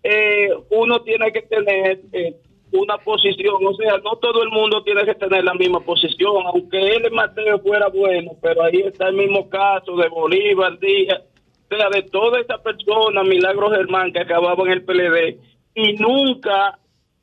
eh, 0.05 0.51
uno 0.71 1.03
tiene 1.03 1.33
que 1.33 1.43
tener 1.43 2.01
eh, 2.13 2.37
una 2.71 2.97
posición, 2.99 3.57
o 3.67 3.75
sea, 3.75 3.99
no 4.05 4.17
todo 4.19 4.45
el 4.45 4.51
mundo 4.51 4.85
tiene 4.85 5.05
que 5.05 5.17
tener 5.17 5.43
la 5.43 5.55
misma 5.55 5.81
posición, 5.81 6.47
aunque 6.47 6.79
él, 6.79 7.11
Mateo, 7.11 7.59
fuera 7.59 7.89
bueno, 7.89 8.33
pero 8.41 8.63
ahí 8.63 8.83
está 8.83 9.09
el 9.09 9.17
mismo 9.17 9.49
caso 9.49 9.97
de 9.97 10.09
Bolívar, 10.09 10.79
Díaz, 10.79 11.23
o 11.71 11.77
sea, 11.77 11.91
de 11.91 12.03
toda 12.03 12.39
esa 12.39 12.63
persona, 12.63 13.25
Milagro 13.25 13.71
Germán, 13.71 14.13
que 14.13 14.21
acababa 14.21 14.63
en 14.65 14.73
el 14.73 14.85
PLD, 14.85 15.41
y 15.75 15.95
nunca 15.95 16.79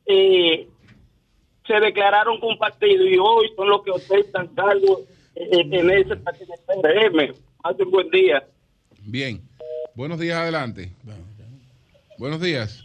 se 0.06 1.80
declararon 1.80 2.40
con 2.42 2.58
partido 2.58 3.06
y 3.06 3.18
hoy 3.18 3.50
son 3.56 3.70
los 3.70 3.82
que 3.82 3.92
ostentan 3.92 4.48
cargos 4.56 5.04
en 5.36 5.90
ese 5.92 6.16
partido 6.18 6.54
PRM. 6.68 7.34
Hace 7.64 7.84
un 7.84 7.92
buen 7.92 8.10
día. 8.10 8.44
Bien. 9.06 9.42
Buenos 9.96 10.20
días, 10.20 10.38
adelante. 10.38 10.92
Buenos 12.18 12.42
días. 12.42 12.84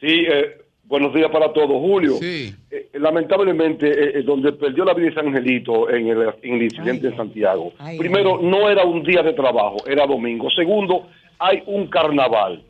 Sí, 0.00 0.26
eh, 0.30 0.58
buenos 0.84 1.14
días 1.14 1.30
para 1.30 1.52
todos. 1.52 1.80
Julio, 1.80 2.14
sí. 2.14 2.54
Eh, 2.70 2.90
lamentablemente, 2.94 4.18
eh, 4.18 4.22
donde 4.22 4.52
perdió 4.52 4.84
la 4.84 4.94
vida 4.94 5.14
San 5.14 5.28
Angelito 5.28 5.88
en 5.90 6.08
el, 6.08 6.34
incidente 6.42 7.08
en 7.08 7.16
Santiago, 7.16 7.72
primero, 7.98 8.40
no 8.42 8.68
era 8.68 8.84
un 8.84 9.02
día 9.02 9.22
de 9.22 9.32
trabajo, 9.32 9.78
era 9.86 10.06
domingo. 10.06 10.50
Segundo, 10.50 11.08
hay 11.38 11.62
un 11.66 11.86
carnaval. 11.86 12.62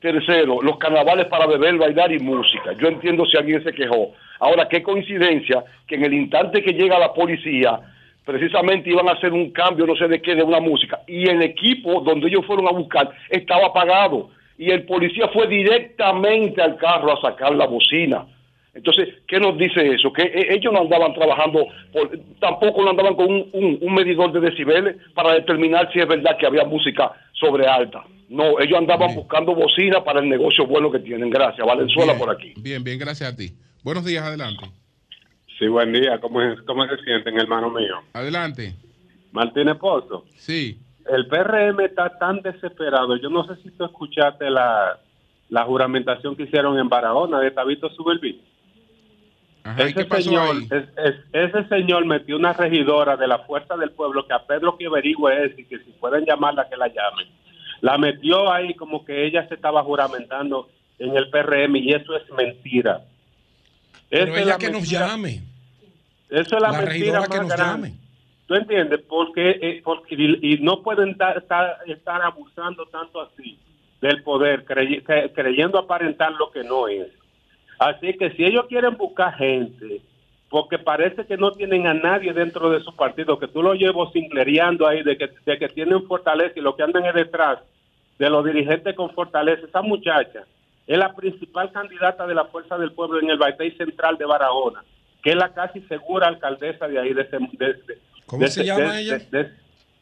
Tercero, 0.00 0.62
los 0.62 0.78
carnavales 0.78 1.26
para 1.26 1.46
beber, 1.46 1.76
bailar 1.76 2.10
y 2.10 2.18
música. 2.18 2.72
Yo 2.80 2.88
entiendo 2.88 3.26
si 3.26 3.36
alguien 3.36 3.62
se 3.62 3.72
quejó. 3.72 4.12
Ahora, 4.40 4.66
qué 4.68 4.82
coincidencia 4.82 5.62
que 5.86 5.96
en 5.96 6.04
el 6.04 6.14
instante 6.14 6.62
que 6.62 6.72
llega 6.72 6.98
la 6.98 7.12
policía, 7.12 7.78
precisamente 8.24 8.90
iban 8.90 9.08
a 9.08 9.12
hacer 9.12 9.32
un 9.32 9.50
cambio, 9.50 9.86
no 9.86 9.96
sé 9.96 10.08
de 10.08 10.20
qué, 10.20 10.34
de 10.34 10.42
una 10.42 10.60
música, 10.60 11.00
y 11.06 11.28
el 11.28 11.42
equipo 11.42 12.00
donde 12.00 12.28
ellos 12.28 12.46
fueron 12.46 12.68
a 12.68 12.72
buscar 12.72 13.10
estaba 13.28 13.66
apagado, 13.66 14.30
y 14.58 14.70
el 14.70 14.84
policía 14.84 15.28
fue 15.32 15.46
directamente 15.46 16.60
al 16.60 16.76
carro 16.76 17.12
a 17.12 17.20
sacar 17.20 17.54
la 17.54 17.66
bocina. 17.66 18.26
Entonces, 18.72 19.08
¿qué 19.26 19.40
nos 19.40 19.58
dice 19.58 19.94
eso? 19.94 20.12
Que 20.12 20.22
eh, 20.22 20.54
ellos 20.54 20.72
no 20.72 20.82
andaban 20.82 21.12
trabajando, 21.14 21.66
tampoco 22.38 22.82
no 22.82 22.90
andaban 22.90 23.14
con 23.14 23.26
un, 23.52 23.94
medidor 23.94 24.32
de 24.32 24.40
decibeles 24.40 24.96
para 25.14 25.34
determinar 25.34 25.90
si 25.92 25.98
es 25.98 26.06
verdad 26.06 26.36
que 26.38 26.46
había 26.46 26.64
música 26.64 27.10
sobre 27.32 27.66
alta. 27.66 28.04
No, 28.28 28.60
ellos 28.60 28.78
andaban 28.78 29.14
buscando 29.14 29.54
bocina 29.54 30.04
para 30.04 30.20
el 30.20 30.28
negocio 30.28 30.66
bueno 30.66 30.90
que 30.90 31.00
tienen. 31.00 31.30
Gracias, 31.30 31.66
Valenzuela 31.66 32.16
por 32.16 32.30
aquí. 32.30 32.54
Bien, 32.58 32.84
bien, 32.84 32.98
gracias 32.98 33.32
a 33.32 33.36
ti. 33.36 33.50
Buenos 33.82 34.04
días, 34.04 34.22
adelante. 34.22 34.79
Sí, 35.60 35.68
buen 35.68 35.92
día. 35.92 36.18
¿Cómo, 36.18 36.40
cómo 36.66 36.86
se 36.86 36.96
sienten, 37.04 37.38
hermano 37.38 37.68
mío? 37.68 38.00
Adelante. 38.14 38.74
Martínez 39.30 39.76
Pozo. 39.76 40.24
Sí. 40.38 40.80
El 41.06 41.26
PRM 41.26 41.78
está 41.80 42.18
tan 42.18 42.40
desesperado. 42.40 43.14
Yo 43.16 43.28
no 43.28 43.46
sé 43.46 43.62
si 43.62 43.70
tú 43.72 43.84
escuchaste 43.84 44.48
la, 44.48 44.98
la 45.50 45.64
juramentación 45.66 46.34
que 46.34 46.44
hicieron 46.44 46.78
en 46.78 46.88
Barahona 46.88 47.40
de 47.40 47.50
Tabito 47.50 47.90
Subelví. 47.90 48.40
ese, 49.76 50.22
señor, 50.22 50.56
ese 51.30 51.68
señor 51.68 52.06
metió 52.06 52.36
una 52.36 52.54
regidora 52.54 53.18
de 53.18 53.28
la 53.28 53.40
Fuerza 53.40 53.76
del 53.76 53.90
Pueblo 53.90 54.26
que 54.26 54.32
a 54.32 54.46
Pedro 54.46 54.78
que 54.78 54.86
averigüe 54.86 55.44
es 55.44 55.58
y 55.58 55.64
que 55.66 55.78
si 55.80 55.90
pueden 56.00 56.24
llamarla 56.24 56.70
que 56.70 56.76
la 56.78 56.88
llamen. 56.88 57.28
La 57.82 57.98
metió 57.98 58.50
ahí 58.50 58.72
como 58.76 59.04
que 59.04 59.26
ella 59.26 59.46
se 59.48 59.56
estaba 59.56 59.82
juramentando 59.82 60.70
en 60.98 61.14
el 61.14 61.28
PRM 61.28 61.76
y 61.76 61.92
eso 61.92 62.16
es 62.16 62.22
mentira. 62.32 63.02
Pero 64.08 64.34
ella 64.34 64.56
que 64.56 64.70
nos 64.70 64.88
llame. 64.88 65.49
Eso 66.30 66.56
es 66.56 66.62
la, 66.62 66.72
mentira 66.72 67.26
que 67.26 67.38
nos 67.38 67.56
llame. 67.56 67.94
¿Tú 68.46 68.54
entiendes? 68.54 69.00
Porque, 69.08 69.58
eh, 69.62 69.80
porque 69.84 70.14
y, 70.16 70.58
no 70.60 70.82
pueden 70.82 71.10
estar, 71.10 71.42
estar, 71.86 72.22
abusando 72.22 72.86
tanto 72.86 73.20
así 73.20 73.58
del 74.00 74.22
poder, 74.22 74.64
creyendo 74.64 75.78
aparentar 75.78 76.32
lo 76.32 76.50
que 76.50 76.64
no 76.64 76.88
es. 76.88 77.08
Así 77.78 78.14
que 78.14 78.30
si 78.32 78.44
ellos 78.44 78.66
quieren 78.68 78.96
buscar 78.96 79.34
gente, 79.34 80.00
porque 80.48 80.78
parece 80.78 81.26
que 81.26 81.36
no 81.36 81.52
tienen 81.52 81.86
a 81.86 81.94
nadie 81.94 82.32
dentro 82.32 82.70
de 82.70 82.80
su 82.80 82.94
partido, 82.94 83.38
que 83.38 83.48
tú 83.48 83.62
lo 83.62 83.74
llevas 83.74 84.12
singlereando 84.12 84.86
ahí, 84.86 85.02
de 85.02 85.16
que, 85.16 85.30
de 85.46 85.58
que 85.58 85.68
tienen 85.68 86.06
fortaleza 86.06 86.54
y 86.56 86.60
lo 86.60 86.74
que 86.74 86.82
andan 86.82 87.06
es 87.06 87.14
detrás 87.14 87.60
de 88.18 88.30
los 88.30 88.44
dirigentes 88.44 88.94
con 88.96 89.10
fortaleza, 89.10 89.66
esa 89.66 89.82
muchacha 89.82 90.44
es 90.86 90.98
la 90.98 91.14
principal 91.14 91.70
candidata 91.70 92.26
de 92.26 92.34
la 92.34 92.46
Fuerza 92.46 92.76
del 92.78 92.92
Pueblo 92.92 93.20
en 93.20 93.30
el 93.30 93.38
Baitey 93.38 93.70
Central 93.76 94.16
de 94.16 94.26
Barahona 94.26 94.82
que 95.22 95.30
es 95.30 95.36
la 95.36 95.52
casi 95.52 95.80
segura 95.82 96.28
alcaldesa 96.28 96.88
de 96.88 96.98
ahí. 96.98 97.12
De, 97.12 97.26
¿Cómo 98.26 98.46
se 98.46 98.64
llama 98.64 99.00
ella? 99.00 99.20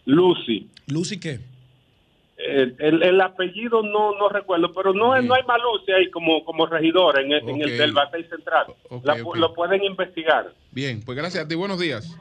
Lucy. 0.05 0.69
¿Lucy 0.87 1.21
qué? 1.21 1.41
El, 2.39 3.21
apellido 3.21 3.83
no 3.83 4.17
no 4.17 4.29
recuerdo, 4.29 4.73
pero 4.73 4.93
no, 4.93 5.21
no 5.21 5.35
hay 5.35 5.43
más 5.43 5.59
Lucy 5.61 5.93
ahí 5.93 6.09
como, 6.11 6.45
como 6.45 6.67
regidora 6.67 7.21
en 7.21 7.33
el, 7.33 7.49
en 7.49 7.63
el 7.63 7.77
del 7.77 7.93
Batey 7.93 8.25
Central. 8.25 8.67
Lo 9.35 9.55
pueden 9.55 9.83
investigar. 9.83 10.53
Bien, 10.71 11.03
pues 11.05 11.19
gracias 11.19 11.45
a 11.45 11.49
ti. 11.49 11.57
Buenos 11.57 11.81
días. 11.81 12.17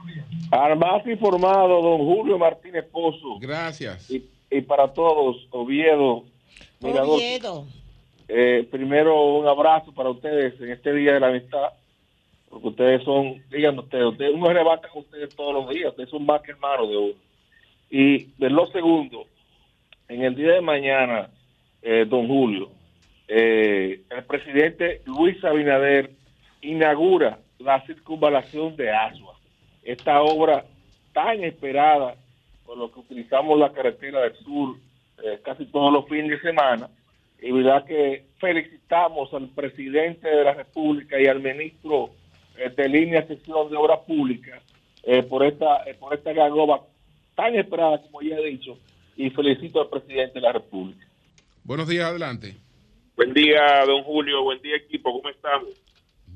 Al 0.51 0.77
más 0.77 1.05
informado, 1.05 1.81
don 1.81 1.99
Julio 1.99 2.37
Martínez 2.37 2.85
Pozo. 2.91 3.37
Gracias. 3.39 4.09
Y, 4.09 4.25
y 4.49 4.61
para 4.61 4.91
todos, 4.91 5.47
Oviedo. 5.51 6.23
Oviedo. 6.81 7.67
Eh, 8.27 8.67
primero, 8.69 9.37
un 9.37 9.47
abrazo 9.47 9.93
para 9.93 10.09
ustedes 10.09 10.59
en 10.59 10.71
este 10.71 10.93
Día 10.93 11.13
de 11.13 11.19
la 11.19 11.27
Amistad 11.27 11.69
porque 12.57 12.69
ustedes 12.69 13.03
son, 13.03 13.43
díganme 13.51 13.81
ustedes, 13.81 14.05
ustedes 14.05 14.33
uno 14.33 14.47
se 14.47 14.89
con 14.89 15.03
ustedes 15.03 15.35
todos 15.35 15.53
los 15.53 15.69
días, 15.69 15.91
ustedes 15.91 16.09
son 16.09 16.25
más 16.25 16.41
que 16.41 16.53
hermanos 16.53 16.89
de 16.89 16.97
uno. 16.97 17.13
Y 17.91 18.23
de 18.39 18.49
lo 18.49 18.65
segundo, 18.67 19.27
en 20.07 20.23
el 20.23 20.33
día 20.33 20.53
de 20.53 20.61
mañana, 20.61 21.29
eh, 21.83 22.05
don 22.09 22.27
Julio, 22.27 22.71
eh, 23.27 24.01
el 24.09 24.23
presidente 24.23 25.01
Luis 25.05 25.43
Abinader 25.43 26.09
inaugura 26.61 27.37
la 27.59 27.85
circunvalación 27.85 28.75
de 28.75 28.91
Asua, 28.91 29.35
esta 29.83 30.23
obra 30.23 30.65
tan 31.13 31.43
esperada 31.43 32.15
por 32.65 32.75
lo 32.75 32.91
que 32.91 33.01
utilizamos 33.01 33.59
la 33.59 33.71
carretera 33.71 34.21
del 34.21 34.35
sur 34.37 34.77
eh, 35.23 35.39
casi 35.45 35.67
todos 35.67 35.93
los 35.93 36.09
fines 36.09 36.31
de 36.31 36.39
semana, 36.39 36.89
y 37.39 37.51
verdad 37.51 37.85
que 37.85 38.25
felicitamos 38.39 39.31
al 39.31 39.47
presidente 39.49 40.27
de 40.27 40.43
la 40.43 40.55
República 40.55 41.21
y 41.21 41.27
al 41.27 41.39
ministro 41.39 42.09
de 42.75 42.89
línea 42.89 43.25
sección 43.27 43.69
de 43.69 43.77
obras 43.77 43.99
públicas 44.07 44.61
eh, 45.03 45.23
por 45.23 45.45
esta 45.45 45.83
eh, 45.85 45.93
por 45.93 46.13
esta 46.13 46.33
gagoba 46.33 46.81
tan 47.35 47.55
esperada 47.55 48.01
como 48.01 48.21
ya 48.21 48.35
he 48.37 48.45
dicho 48.45 48.77
y 49.15 49.29
felicito 49.29 49.81
al 49.81 49.89
presidente 49.89 50.33
de 50.35 50.41
la 50.41 50.53
República. 50.53 51.05
Buenos 51.63 51.87
días, 51.87 52.05
adelante. 52.05 52.55
Buen 53.15 53.33
día, 53.33 53.83
don 53.85 54.03
Julio, 54.03 54.43
buen 54.43 54.61
día 54.61 54.75
equipo, 54.75 55.11
¿cómo 55.11 55.29
estamos? 55.29 55.69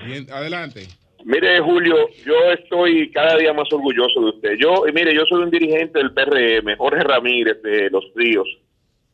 Bien, 0.04 0.26
adelante. 0.32 0.88
Mire, 1.24 1.60
Julio, 1.60 2.10
yo 2.26 2.52
estoy 2.52 3.12
cada 3.12 3.38
día 3.38 3.54
más 3.54 3.72
orgulloso 3.72 4.20
de 4.20 4.30
usted. 4.30 4.56
Yo, 4.60 4.84
mire, 4.94 5.14
yo 5.14 5.24
soy 5.30 5.44
un 5.44 5.52
dirigente 5.52 6.00
del 6.00 6.14
PRM, 6.14 6.76
Jorge 6.78 7.04
Ramírez 7.04 7.62
de 7.62 7.90
Los 7.92 8.06
Ríos, 8.16 8.48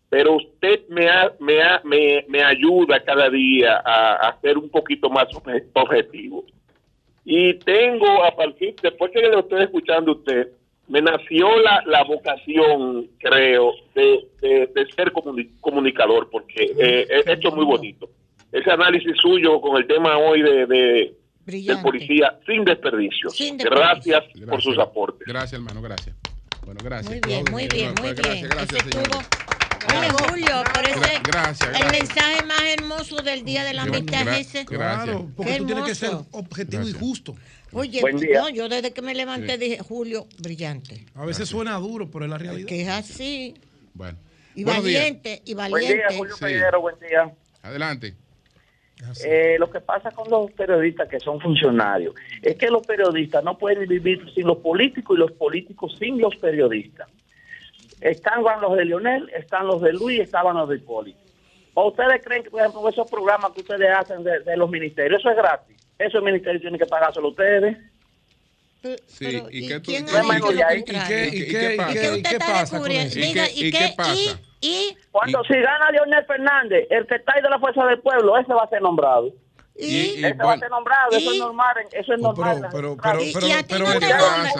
pero 0.09 0.37
usted 0.37 0.87
me, 0.87 1.07
me, 1.39 1.59
me, 1.83 2.25
me 2.29 2.43
ayuda 2.43 3.03
cada 3.03 3.29
día 3.29 3.81
a, 3.83 4.29
a, 4.29 4.39
ser 4.39 4.57
un 4.57 4.69
poquito 4.69 5.09
más 5.09 5.27
objetivo. 5.73 6.45
Y 7.30 7.55
tengo, 7.55 8.23
a 8.23 8.34
partir, 8.34 8.73
después 8.82 9.11
que 9.11 9.21
lo 9.21 9.41
estoy 9.41 9.63
escuchando 9.63 10.13
usted, 10.13 10.47
me 10.88 11.01
nació 11.01 11.59
la, 11.59 11.84
la 11.86 12.05
vocación, 12.05 13.09
creo, 13.17 13.73
de, 13.93 14.30
de, 14.41 14.88
ser 14.95 15.11
comunicador, 15.59 16.30
porque 16.30 16.73
eh, 16.80 17.05
he 17.09 17.34
hecho 17.34 17.51
muy 17.51 17.65
bonito. 17.65 18.09
Ese 18.49 18.71
análisis 18.71 19.11
suyo 19.21 19.59
con 19.59 19.75
el 19.75 19.86
tema 19.86 20.17
hoy 20.17 20.41
de, 20.41 20.65
de 20.67 21.15
del 21.45 21.82
policía 21.82 22.39
sin 22.45 22.63
desperdicio. 22.63 23.30
Gracias, 23.57 24.23
por 24.49 24.61
sus 24.61 24.80
aportes. 24.80 25.28
Gracias, 25.28 25.53
hermano, 25.53 25.82
gracias. 25.82 26.15
Bueno, 26.65 26.80
gracias. 26.82 27.11
Muy 27.11 27.19
bien, 27.28 27.43
muy 27.51 27.67
bien, 27.67 27.93
muy 28.01 28.13
bien. 28.13 28.47
Gracias, 28.49 28.89
gracias 28.89 29.56
Oye, 29.89 30.09
Julio, 30.09 30.63
ese 30.83 31.21
gracias, 31.23 31.81
el 31.81 31.91
mensaje 31.91 32.45
más 32.45 32.61
hermoso 32.77 33.21
del 33.21 33.43
Día 33.43 33.63
de 33.63 33.73
la 33.73 33.83
Amistad 33.83 34.27
es 34.27 34.47
ese. 34.47 34.65
Claro, 34.65 35.29
porque 35.35 35.57
tú 35.57 35.65
tienes 35.65 35.85
que 35.85 35.95
ser 35.95 36.11
objetivo 36.31 36.83
y 36.88 36.93
justo. 36.93 37.35
Oye, 37.71 38.01
no, 38.33 38.49
yo 38.49 38.69
desde 38.69 38.91
que 38.91 39.01
me 39.01 39.13
levanté 39.13 39.57
dije, 39.57 39.79
Julio, 39.79 40.27
brillante. 40.39 41.05
A 41.15 41.25
veces 41.25 41.49
suena 41.49 41.75
duro, 41.77 42.09
pero 42.09 42.25
es 42.25 42.31
la 42.31 42.38
realidad. 42.38 42.67
Que 42.67 42.81
es 42.81 42.89
así. 42.89 43.55
Bueno. 43.93 44.17
Y 44.55 44.63
valiente, 44.63 45.41
y 45.45 45.53
valiente. 45.53 45.85
Buen 45.85 45.97
día, 45.97 46.17
Julio 46.17 46.35
sí. 46.35 46.79
buen 46.81 46.95
día. 46.99 47.33
Adelante. 47.61 48.15
Eh, 49.23 49.57
lo 49.59 49.69
que 49.69 49.79
pasa 49.79 50.09
con 50.11 50.29
los 50.29 50.51
periodistas 50.53 51.07
que 51.07 51.19
son 51.19 51.39
funcionarios 51.39 52.15
es 52.41 52.55
que 52.55 52.67
los 52.67 52.85
periodistas 52.85 53.43
no 53.43 53.55
pueden 53.55 53.88
vivir 53.88 54.19
sin 54.33 54.47
los 54.47 54.57
políticos 54.57 55.15
y 55.15 55.19
los 55.19 55.31
políticos 55.33 55.95
sin 55.99 56.19
los 56.19 56.35
periodistas. 56.38 57.07
Están 58.01 58.43
los 58.43 58.75
de 58.75 58.85
Lionel, 58.85 59.29
están 59.35 59.67
los 59.67 59.81
de 59.81 59.93
Luis, 59.93 60.19
estaban 60.19 60.55
los 60.55 60.69
de 60.69 60.79
Poli. 60.79 61.15
¿O 61.73 61.89
ustedes 61.89 62.23
creen 62.23 62.43
que, 62.43 62.49
por 62.49 62.61
ejemplo, 62.61 62.89
esos 62.89 63.09
programas 63.09 63.51
que 63.51 63.61
ustedes 63.61 63.89
hacen 63.95 64.23
de, 64.23 64.57
los 64.57 64.69
ministerios, 64.69 65.19
eso 65.19 65.29
es 65.29 65.37
gratis? 65.37 65.77
Eso 65.97 66.17
el 66.19 66.23
ministerio 66.23 66.61
tiene 66.61 66.77
que 66.77 66.85
pagárselo 66.85 67.29
ustedes. 67.29 67.77
Sí, 69.05 69.43
¿y, 69.51 69.67
qué, 69.67 69.81
¿quién 69.81 70.05
pasa 70.05 70.39
con 72.79 72.91
eso? 72.91 73.19
¿Y 73.19 73.71
qué 73.71 73.93
pasa? 73.95 74.39
Y 74.61 74.97
cuando 75.11 75.43
si 75.43 75.53
gana 75.53 75.91
Leonel 75.91 76.25
Fernández, 76.25 76.87
el 76.89 77.05
que 77.05 77.15
está 77.15 77.33
ahí 77.35 77.41
de 77.41 77.49
la 77.49 77.59
fuerza 77.59 77.85
del 77.85 77.99
pueblo, 77.99 78.37
ese 78.37 78.53
va 78.53 78.63
a 78.63 78.69
ser 78.69 78.81
nombrado. 78.81 79.31
Y, 79.80 80.23
va 80.34 80.53
a 80.53 80.57
ser 80.57 80.71
nombrado, 80.71 81.11
eso 81.11 81.32
es 81.32 81.38
normal, 81.38 81.75
eso 81.91 82.13
es 82.13 82.19
normal. 82.19 82.67
Pero, 82.71 82.97
pero, 82.97 83.19
pero, 83.34 83.47
pero, 83.67 83.86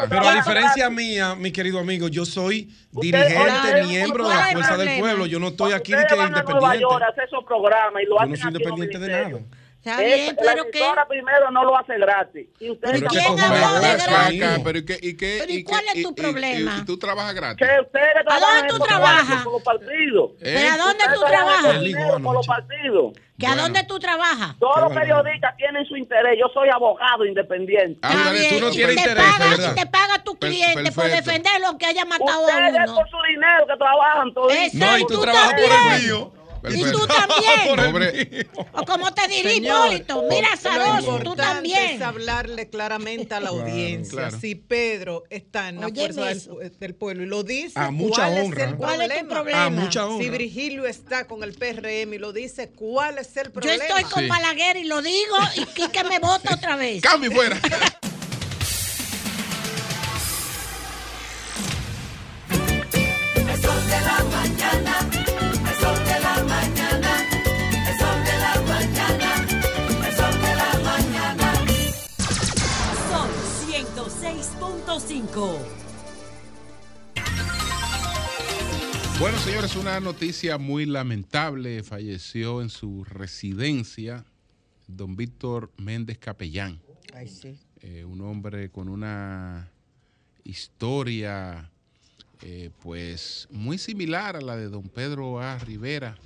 pero, 0.10 0.28
a 0.28 0.36
diferencia 0.36 0.90
mía, 0.92 1.34
mi 1.36 1.52
querido 1.52 1.80
amigo, 1.80 2.08
yo 2.08 2.24
soy 2.24 2.70
dirigente, 2.92 3.84
miembro 3.88 4.30
de 4.30 4.36
la 4.36 4.52
fuerza 4.52 4.78
del 4.78 5.00
pueblo. 5.00 5.26
Yo 5.26 5.40
no 5.40 5.48
estoy 5.48 5.74
aquí 5.74 5.94
ni 5.94 6.06
que 6.06 6.16
independiente. 6.16 6.54
Nueva 6.54 6.76
York, 6.76 7.04
hace 7.10 7.24
esos 7.24 7.44
programas 7.46 8.04
y 8.04 8.06
lo 8.06 8.20
yo 8.20 8.26
no 8.28 8.36
soy 8.36 8.48
independiente 8.48 9.00
de 9.00 9.08
nada. 9.08 9.40
Está 9.78 10.02
bien, 10.02 10.36
pero 10.38 10.66
que... 10.70 10.82
primero 11.08 11.52
no 11.52 11.64
lo 11.64 11.78
hace 11.78 11.98
gratis. 11.98 12.48
Y 12.60 12.72
ustedes 12.72 13.00
¿Pero, 13.00 13.08
quién 13.10 14.64
pero, 14.64 14.80
¿y, 14.80 14.86
qué, 14.86 15.00
y, 15.02 15.16
qué, 15.16 15.38
¿Pero 15.40 15.54
y, 15.54 15.64
cuál 15.64 15.84
es 15.94 16.04
tu 16.04 16.14
problema? 16.14 16.80
Y, 16.82 16.86
tú 16.86 16.98
trabajas 16.98 17.34
gratis. 17.34 17.66
Que 17.66 17.82
ustedes 17.82 18.16
¿A 18.28 18.40
dónde 18.40 18.68
tú 18.68 18.80
trabajas? 18.80 19.44
Por 19.44 19.54
los 19.54 19.64
partidos. 19.64 20.32
¿Pero 20.42 20.70
a 20.70 20.78
dónde 20.78 21.04
tú 21.14 21.22
trabajas? 21.26 22.22
Por 22.22 22.34
los 22.34 22.48
partidos. 22.48 23.14
¿Que 23.40 23.46
a 23.46 23.56
dónde 23.56 23.84
tú 23.84 24.00
trabajas? 24.00 24.56
Todos 24.60 24.82
los 24.82 24.94
periodistas 24.94 25.56
tienen 25.58 25.86
su 25.86 25.96
interés. 25.96 26.38
Yo 26.40 26.48
soy 26.54 26.70
abogado 26.70 27.24
independiente. 27.24 28.00
Ah, 28.02 28.32
tú 28.50 28.60
no 28.60 28.72
tienes 28.72 28.98
interés, 28.98 29.40
¿verdad? 29.40 29.76
te 29.76 29.86
paga 29.86 30.24
tu 30.24 30.36
cliente 30.38 30.92
por 30.92 31.06
defenderlo 31.06 31.78
que 31.78 31.86
haya 31.86 32.04
matado 32.04 32.48
a 32.48 32.58
uno. 32.58 32.68
Ustedes 32.68 32.92
por 32.92 33.10
su 33.10 33.18
dinero 33.30 33.68
que 33.68 33.78
trabajan 33.78 34.34
todos. 34.34 34.54
No, 34.74 34.98
y 34.98 35.06
tú, 35.06 35.22
trabajas 35.22 35.54
por 35.54 35.94
el 35.94 36.02
mío. 36.02 36.37
Y 36.70 36.92
tú 36.92 37.08
también. 37.08 38.48
o 38.74 38.86
como 38.86 39.14
te 39.14 39.28
diré, 39.28 39.56
Hipólito, 39.56 40.24
mira 40.30 40.50
Zaroso, 40.58 41.20
tú 41.20 41.36
también. 41.36 41.96
es 41.96 42.02
hablarle 42.02 42.70
claramente 42.70 43.34
a 43.36 43.40
la 43.40 43.50
audiencia. 43.50 44.32
Si 44.32 44.56
Pedro 44.56 45.24
está 45.30 45.70
en 45.70 45.82
la 45.82 45.90
fuerza 45.90 46.26
del, 46.80 46.96
pueblo 46.96 47.24
y 47.24 47.28
lo 47.28 47.44
dice, 47.44 47.74
¿cuál, 47.74 48.38
Es 48.38 48.58
el 48.58 48.76
¿cuál 48.76 49.02
es 49.02 49.20
tu 49.20 49.28
problema? 49.28 49.92
Si 50.20 50.30
Virgilio 50.30 50.86
está 50.86 51.28
con 51.28 51.44
el 51.44 51.54
PRM 51.54 52.14
y 52.14 52.18
lo 52.18 52.34
dice, 52.34 52.70
¿cuál 52.70 53.18
es 53.18 53.36
el 53.38 53.52
problema? 53.52 53.84
Yo 53.88 53.98
estoy 53.98 54.04
con 54.12 54.28
Balaguer 54.28 54.78
y 54.78 54.86
lo 54.86 55.02
digo 55.02 55.36
y 55.56 55.88
que 55.92 56.04
me 56.04 56.20
vota 56.20 56.56
otra 56.56 56.76
vez. 56.76 57.02
Cambio 57.02 57.32
fuera. 57.32 57.60
Bueno, 79.20 79.38
señores, 79.38 79.76
una 79.76 80.00
noticia 80.00 80.58
muy 80.58 80.88
lamentable. 80.88 81.84
Falleció 81.84 82.64
en 82.64 82.70
su 82.70 83.04
residencia 83.04 84.26
don 84.88 85.16
Víctor 85.16 85.72
Méndez 85.78 86.18
Capellán. 86.18 86.80
Ay, 87.14 87.28
sí. 87.28 87.60
Eh, 87.82 88.06
un 88.06 88.22
hombre 88.22 88.72
con 88.72 88.90
una 88.90 89.70
historia, 90.44 91.70
eh, 92.42 92.72
pues, 92.82 93.48
muy 93.52 93.78
similar 93.78 94.36
a 94.36 94.42
la 94.42 94.58
de 94.58 94.68
don 94.68 94.90
Pedro 94.90 95.40
A. 95.40 95.60
Rivera. 95.60 96.18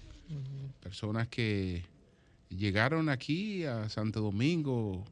Personas 0.79 1.27
que 1.27 1.83
llegaron 2.47 3.09
aquí 3.09 3.65
a 3.65 3.89
Santo 3.89 4.21
Domingo 4.21 5.03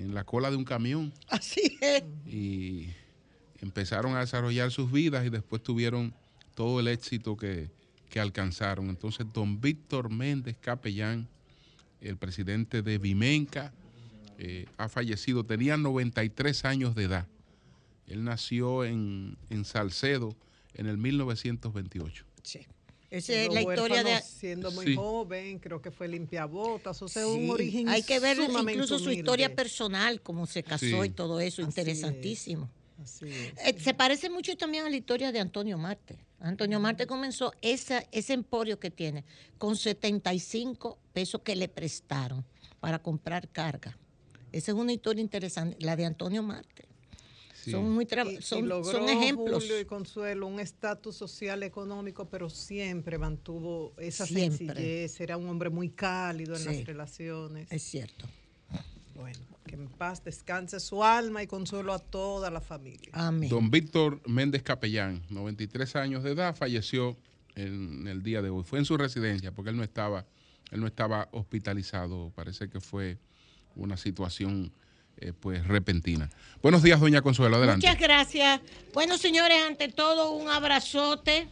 en 0.00 0.14
la 0.14 0.24
cola 0.24 0.50
de 0.50 0.56
un 0.56 0.64
camión. 0.64 1.12
Así 1.28 1.78
es. 1.80 2.02
Y 2.26 2.88
empezaron 3.60 4.16
a 4.16 4.20
desarrollar 4.20 4.70
sus 4.70 4.90
vidas 4.90 5.26
y 5.26 5.30
después 5.30 5.62
tuvieron 5.62 6.14
todo 6.54 6.80
el 6.80 6.88
éxito 6.88 7.36
que, 7.36 7.70
alcanzaron. 8.16 8.88
Entonces, 8.88 9.24
don 9.32 9.60
Víctor 9.60 10.10
Méndez 10.10 10.56
Capellán, 10.60 11.28
el 12.00 12.16
presidente 12.16 12.82
de 12.82 12.98
Vimenca, 12.98 13.72
eh, 14.36 14.66
ha 14.78 14.88
fallecido, 14.88 15.44
tenía 15.44 15.76
93 15.76 16.64
años 16.64 16.94
de 16.96 17.04
edad. 17.04 17.28
Él 18.08 18.24
nació 18.24 18.84
en, 18.84 19.36
Salcedo 19.64 20.34
en 20.74 20.86
el 20.86 20.96
1928. 20.98 22.24
Sí. 22.42 22.66
Esa 23.10 23.32
es 23.32 23.52
la 23.52 23.62
historia 23.62 24.04
de. 24.04 24.20
Siendo 24.22 24.70
muy 24.70 24.94
joven, 24.94 25.58
creo 25.58 25.82
que 25.82 25.90
fue 25.90 26.06
limpiabotas, 26.06 27.02
o 27.02 27.08
sea, 27.08 27.26
un 27.26 27.50
origen. 27.50 27.88
Hay 27.88 28.02
que 28.02 28.20
ver 28.20 28.38
incluso 28.38 28.98
su 28.98 29.10
historia 29.10 29.54
personal, 29.54 30.22
cómo 30.22 30.46
se 30.46 30.62
casó 30.62 31.04
y 31.04 31.10
todo 31.10 31.40
eso, 31.40 31.62
interesantísimo. 31.62 32.70
Eh, 33.22 33.76
se 33.78 33.94
parece 33.94 34.28
mucho 34.28 34.56
también 34.56 34.84
a 34.84 34.90
la 34.90 34.96
historia 34.96 35.32
de 35.32 35.40
Antonio 35.40 35.78
Marte. 35.78 36.18
Antonio 36.38 36.78
Marte 36.80 37.06
comenzó 37.06 37.52
esa, 37.62 38.04
ese 38.12 38.34
emporio 38.34 38.78
que 38.78 38.90
tiene 38.90 39.24
con 39.58 39.76
75 39.76 40.98
pesos 41.12 41.40
que 41.42 41.56
le 41.56 41.68
prestaron 41.68 42.44
para 42.78 42.98
comprar 42.98 43.48
carga. 43.48 43.96
Esa 44.52 44.72
es 44.72 44.76
una 44.76 44.92
historia 44.92 45.22
interesante, 45.22 45.76
la 45.80 45.96
de 45.96 46.04
Antonio 46.04 46.42
Marte. 46.42 46.89
Son 47.64 47.90
muy 47.90 48.06
son, 48.40 49.08
ejemplos. 49.08 49.64
Julio 49.64 49.80
y 49.80 49.84
Consuelo 49.84 50.46
un 50.46 50.60
estatus 50.60 51.16
social 51.16 51.62
económico, 51.62 52.28
pero 52.28 52.48
siempre 52.48 53.18
mantuvo 53.18 53.92
esa 53.98 54.26
sencillez. 54.26 55.20
Era 55.20 55.36
un 55.36 55.48
hombre 55.48 55.70
muy 55.70 55.90
cálido 55.90 56.56
en 56.56 56.64
las 56.64 56.84
relaciones. 56.84 57.70
Es 57.70 57.82
cierto. 57.82 58.26
Bueno. 59.14 59.38
Que 59.66 59.74
en 59.76 59.88
paz 59.88 60.24
descanse 60.24 60.80
su 60.80 61.04
alma 61.04 61.42
y 61.42 61.46
consuelo 61.46 61.92
a 61.92 61.98
toda 61.98 62.50
la 62.50 62.60
familia. 62.60 63.10
Amén. 63.12 63.48
Don 63.48 63.70
Víctor 63.70 64.20
Méndez 64.26 64.62
Capellán, 64.62 65.22
93 65.28 65.96
años 65.96 66.24
de 66.24 66.32
edad, 66.32 66.56
falleció 66.56 67.16
en 67.54 68.08
el 68.08 68.22
día 68.22 68.42
de 68.42 68.50
hoy. 68.50 68.64
Fue 68.64 68.78
en 68.78 68.84
su 68.84 68.96
residencia 68.96 69.52
porque 69.52 69.70
él 69.70 69.76
no 69.76 69.84
estaba, 69.84 70.26
él 70.70 70.80
no 70.80 70.86
estaba 70.86 71.28
hospitalizado. 71.32 72.32
Parece 72.34 72.68
que 72.68 72.80
fue 72.80 73.18
una 73.76 73.96
situación 73.96 74.72
eh, 75.20 75.32
pues 75.38 75.66
repentina. 75.66 76.30
Buenos 76.62 76.82
días, 76.82 77.00
doña 77.00 77.22
Consuelo, 77.22 77.56
adelante. 77.56 77.86
Muchas 77.86 78.00
gracias. 78.00 78.60
Bueno, 78.94 79.18
señores, 79.18 79.58
ante 79.66 79.88
todo 79.88 80.32
un 80.32 80.48
abrazote 80.48 81.48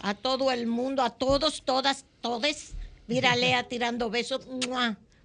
a 0.00 0.14
todo 0.14 0.50
el 0.50 0.66
mundo, 0.66 1.02
a 1.02 1.10
todos, 1.10 1.62
todas, 1.64 2.04
todes. 2.20 2.74
Mira, 3.06 3.36
Lea 3.36 3.68
tirando 3.68 4.10
besos 4.10 4.46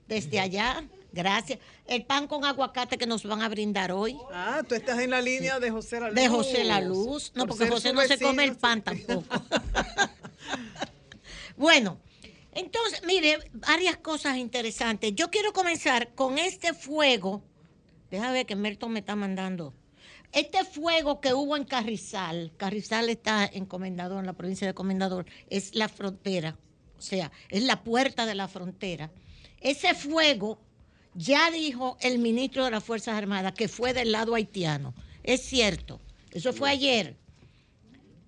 desde 0.07 0.39
allá. 0.39 0.83
Gracias. 1.11 1.59
El 1.87 2.05
pan 2.05 2.27
con 2.27 2.45
aguacate 2.45 2.97
que 2.97 3.05
nos 3.05 3.23
van 3.23 3.41
a 3.41 3.49
brindar 3.49 3.91
hoy. 3.91 4.17
Ah, 4.31 4.61
tú 4.67 4.75
estás 4.75 4.99
en 4.99 5.09
la 5.09 5.21
línea 5.21 5.59
de 5.59 5.69
José 5.69 5.99
La 5.99 6.07
Luz. 6.07 6.15
De 6.15 6.27
José 6.29 6.63
La 6.63 6.81
Luz. 6.81 7.31
No, 7.35 7.47
porque 7.47 7.67
José 7.67 7.91
no 7.91 8.01
se 8.01 8.17
come 8.17 8.45
el 8.45 8.55
pan 8.55 8.81
tampoco. 8.81 9.25
bueno, 11.57 11.99
entonces, 12.53 13.01
mire, 13.05 13.39
varias 13.53 13.97
cosas 13.97 14.37
interesantes. 14.37 15.13
Yo 15.15 15.29
quiero 15.29 15.51
comenzar 15.51 16.13
con 16.13 16.37
este 16.37 16.73
fuego 16.73 17.43
Déjame 18.11 18.33
ver 18.33 18.45
que 18.45 18.55
Merton 18.55 18.91
me 18.91 18.99
está 18.99 19.15
mandando. 19.15 19.73
Este 20.33 20.63
fuego 20.63 21.19
que 21.19 21.33
hubo 21.33 21.57
en 21.57 21.63
Carrizal, 21.63 22.51
Carrizal 22.57 23.09
está 23.09 23.45
en 23.45 23.65
Comendador, 23.65 24.19
en 24.19 24.25
la 24.25 24.33
provincia 24.33 24.67
de 24.67 24.73
Comendador, 24.73 25.25
es 25.49 25.75
la 25.75 25.89
frontera, 25.89 26.57
o 26.97 27.01
sea, 27.01 27.31
es 27.49 27.63
la 27.63 27.83
puerta 27.83 28.25
de 28.25 28.35
la 28.35 28.47
frontera. 28.47 29.11
Ese 29.59 29.93
fuego 29.93 30.59
ya 31.13 31.51
dijo 31.51 31.97
el 32.01 32.19
ministro 32.19 32.63
de 32.65 32.71
las 32.71 32.83
Fuerzas 32.83 33.15
Armadas 33.15 33.53
que 33.53 33.67
fue 33.67 33.93
del 33.93 34.11
lado 34.11 34.35
haitiano. 34.35 34.93
Es 35.23 35.41
cierto, 35.41 35.99
eso 36.31 36.53
fue 36.53 36.69
ayer. 36.69 37.17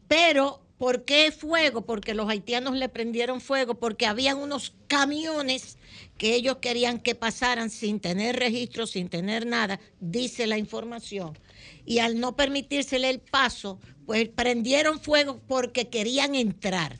Pero, 0.07 0.62
¿por 0.83 1.05
qué 1.05 1.31
fuego? 1.31 1.85
Porque 1.85 2.13
los 2.13 2.27
haitianos 2.27 2.75
le 2.75 2.89
prendieron 2.89 3.39
fuego, 3.39 3.75
porque 3.75 4.05
habían 4.05 4.37
unos 4.37 4.73
camiones 4.87 5.77
que 6.17 6.35
ellos 6.35 6.57
querían 6.57 6.99
que 6.99 7.15
pasaran 7.15 7.69
sin 7.69 8.01
tener 8.01 8.35
registro, 8.35 8.85
sin 8.85 9.07
tener 9.07 9.45
nada, 9.45 9.79
dice 10.01 10.45
la 10.45 10.57
información 10.57 11.39
y 11.85 11.99
al 11.99 12.19
no 12.19 12.35
permitírsele 12.35 13.09
el 13.09 13.21
paso, 13.21 13.79
pues 14.05 14.27
prendieron 14.27 14.99
fuego 14.99 15.39
porque 15.47 15.87
querían 15.87 16.35
entrar. 16.35 16.99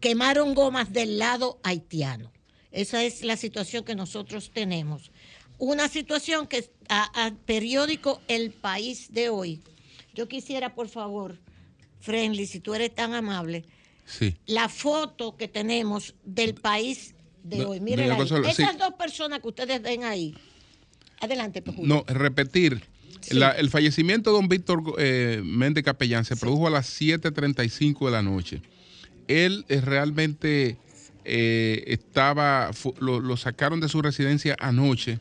Quemaron 0.00 0.54
gomas 0.54 0.90
del 0.90 1.18
lado 1.18 1.60
haitiano. 1.62 2.32
Esa 2.72 3.04
es 3.04 3.22
la 3.22 3.36
situación 3.36 3.84
que 3.84 3.94
nosotros 3.94 4.50
tenemos. 4.50 5.10
Una 5.58 5.90
situación 5.90 6.46
que 6.46 6.70
al 6.88 7.36
periódico 7.36 8.22
El 8.28 8.50
País 8.50 9.12
de 9.12 9.28
hoy, 9.28 9.60
yo 10.14 10.26
quisiera, 10.26 10.74
por 10.74 10.88
favor, 10.88 11.38
Friendly, 12.00 12.46
si 12.46 12.60
tú 12.60 12.74
eres 12.74 12.94
tan 12.94 13.14
amable, 13.14 13.64
sí. 14.04 14.36
la 14.46 14.68
foto 14.68 15.36
que 15.36 15.48
tenemos 15.48 16.14
del 16.24 16.54
país 16.54 17.14
de 17.42 17.64
hoy. 17.64 17.80
Miren, 17.80 18.12
esas 18.46 18.78
dos 18.78 18.94
personas 18.94 19.40
que 19.40 19.48
ustedes 19.48 19.82
ven 19.82 20.04
ahí. 20.04 20.34
Adelante, 21.20 21.62
pues, 21.62 21.78
No, 21.78 22.04
repetir 22.08 22.82
el 23.30 23.70
fallecimiento 23.70 24.30
de 24.30 24.36
don 24.36 24.48
Víctor 24.48 24.82
eh, 24.98 25.42
Méndez 25.44 25.84
Capellán 25.84 26.24
se 26.24 26.36
produjo 26.36 26.66
a 26.66 26.70
las 26.70 27.00
7.35 27.00 28.06
de 28.06 28.10
la 28.10 28.22
noche. 28.22 28.62
Él 29.28 29.64
eh, 29.68 29.80
realmente 29.80 30.78
eh, 31.24 31.84
estaba, 31.86 32.70
lo, 33.00 33.36
sacaron 33.36 33.80
de 33.80 33.88
su 33.88 34.02
residencia 34.02 34.56
anoche 34.58 35.18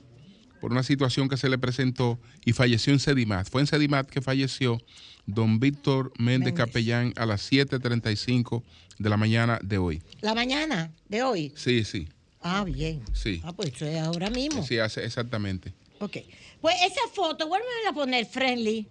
por 0.61 0.71
una 0.71 0.83
situación 0.83 1.29
que 1.29 1.37
se 1.37 1.49
le 1.49 1.57
presentó 1.57 2.19
y 2.45 2.53
falleció 2.53 2.93
en 2.93 2.99
Sedimat. 2.99 3.49
Fue 3.49 3.61
en 3.61 3.67
Sedimat 3.67 4.09
que 4.09 4.21
falleció 4.21 4.81
don 5.25 5.59
Víctor 5.59 6.11
Méndez, 6.17 6.53
Capellán 6.53 7.13
a 7.15 7.25
las 7.25 7.51
7.35 7.51 8.63
de 8.97 9.09
la 9.09 9.17
mañana 9.17 9.59
de 9.63 9.77
hoy. 9.77 10.01
¿La 10.21 10.33
mañana 10.33 10.91
de 11.07 11.23
hoy? 11.23 11.53
Sí, 11.55 11.83
sí. 11.83 12.07
Ah, 12.41 12.63
bien. 12.63 13.03
Sí. 13.13 13.41
Ah, 13.43 13.53
pues 13.53 13.73
ahora 14.01 14.29
mismo. 14.29 14.65
Sí, 14.65 14.77
exactamente. 14.77 15.73
Ok. 15.99 16.17
Pues 16.61 16.75
esa 16.81 17.01
foto, 17.13 17.47
vuelve 17.47 17.65
a 17.87 17.93
poner 17.93 18.25
friendly. 18.25 18.87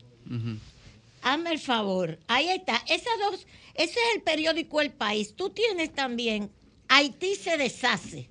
Hazme 1.22 1.52
el 1.52 1.58
favor. 1.58 2.18
Ahí 2.28 2.48
está. 2.48 2.76
Esas 2.88 3.12
dos, 3.20 3.46
ese 3.74 3.92
es 3.92 4.16
el 4.16 4.22
periódico 4.22 4.80
El 4.80 4.92
País. 4.92 5.34
Tú 5.34 5.50
tienes 5.50 5.92
también 5.92 6.50
Haití 6.88 7.34
se 7.34 7.56
deshace. 7.56 8.28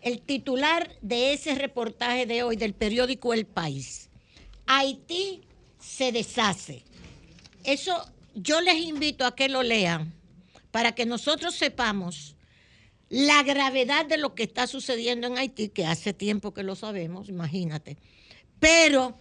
El 0.00 0.20
titular 0.20 0.90
de 1.02 1.32
ese 1.34 1.54
reportaje 1.54 2.26
de 2.26 2.42
hoy 2.42 2.56
del 2.56 2.74
periódico 2.74 3.34
El 3.34 3.46
País. 3.46 4.08
Haití 4.66 5.42
se 5.78 6.10
deshace. 6.10 6.84
Eso 7.64 8.04
yo 8.34 8.60
les 8.60 8.76
invito 8.76 9.24
a 9.24 9.34
que 9.34 9.48
lo 9.48 9.62
lean 9.62 10.12
para 10.70 10.92
que 10.92 11.06
nosotros 11.06 11.54
sepamos 11.54 12.36
la 13.08 13.42
gravedad 13.42 14.06
de 14.06 14.16
lo 14.16 14.34
que 14.34 14.42
está 14.44 14.66
sucediendo 14.66 15.26
en 15.26 15.36
Haití, 15.36 15.68
que 15.68 15.84
hace 15.84 16.14
tiempo 16.14 16.54
que 16.54 16.62
lo 16.62 16.74
sabemos, 16.74 17.28
imagínate. 17.28 17.98
Pero 18.58 19.18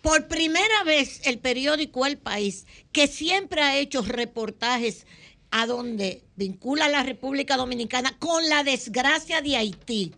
por 0.00 0.28
primera 0.28 0.84
vez 0.84 1.20
el 1.24 1.38
periódico 1.38 2.06
El 2.06 2.18
País, 2.18 2.66
que 2.92 3.08
siempre 3.08 3.62
ha 3.62 3.78
hecho 3.78 4.02
reportajes 4.02 5.06
a 5.50 5.66
donde 5.66 6.22
vincula 6.36 6.86
a 6.86 6.88
la 6.88 7.02
República 7.02 7.56
Dominicana 7.56 8.16
con 8.18 8.48
la 8.48 8.62
desgracia 8.62 9.42
de 9.42 9.56
Haití. 9.56 10.14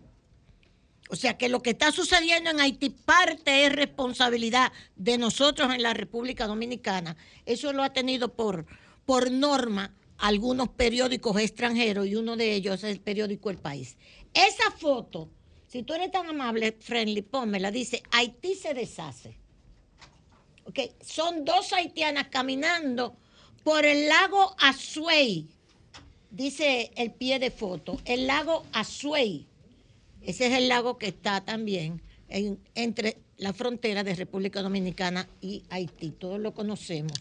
O 1.12 1.16
sea 1.16 1.36
que 1.36 1.50
lo 1.50 1.62
que 1.62 1.70
está 1.70 1.92
sucediendo 1.92 2.48
en 2.48 2.60
Haití 2.60 2.88
parte 2.88 3.66
es 3.66 3.72
responsabilidad 3.72 4.72
de 4.96 5.18
nosotros 5.18 5.72
en 5.74 5.82
la 5.82 5.92
República 5.92 6.46
Dominicana. 6.46 7.16
Eso 7.44 7.74
lo 7.74 7.82
ha 7.82 7.92
tenido 7.92 8.32
por, 8.34 8.64
por 9.04 9.30
norma 9.30 9.94
algunos 10.16 10.70
periódicos 10.70 11.38
extranjeros 11.38 12.06
y 12.06 12.16
uno 12.16 12.36
de 12.36 12.54
ellos 12.54 12.82
es 12.82 12.84
el 12.84 13.00
periódico 13.00 13.50
El 13.50 13.58
País. 13.58 13.98
Esa 14.32 14.70
foto 14.70 15.28
si 15.72 15.82
tú 15.84 15.94
eres 15.94 16.10
tan 16.10 16.26
amable, 16.28 16.76
friendly, 16.80 17.22
pónmela. 17.22 17.70
Dice, 17.70 18.02
Haití 18.10 18.54
se 18.54 18.74
deshace. 18.74 19.38
Okay. 20.66 20.92
Son 21.00 21.46
dos 21.46 21.72
haitianas 21.72 22.28
caminando 22.28 23.16
por 23.64 23.86
el 23.86 24.06
lago 24.06 24.54
Azuay. 24.58 25.48
Dice 26.30 26.90
el 26.94 27.12
pie 27.12 27.38
de 27.38 27.50
foto, 27.50 27.98
el 28.04 28.26
lago 28.26 28.66
Azuay. 28.72 29.46
Ese 30.24 30.46
es 30.46 30.52
el 30.54 30.68
lago 30.68 30.98
que 30.98 31.08
está 31.08 31.44
también 31.44 32.00
entre 32.28 33.18
la 33.36 33.52
frontera 33.52 34.04
de 34.04 34.14
República 34.14 34.62
Dominicana 34.62 35.28
y 35.40 35.64
Haití. 35.68 36.10
Todos 36.10 36.40
lo 36.40 36.54
conocemos. 36.54 37.12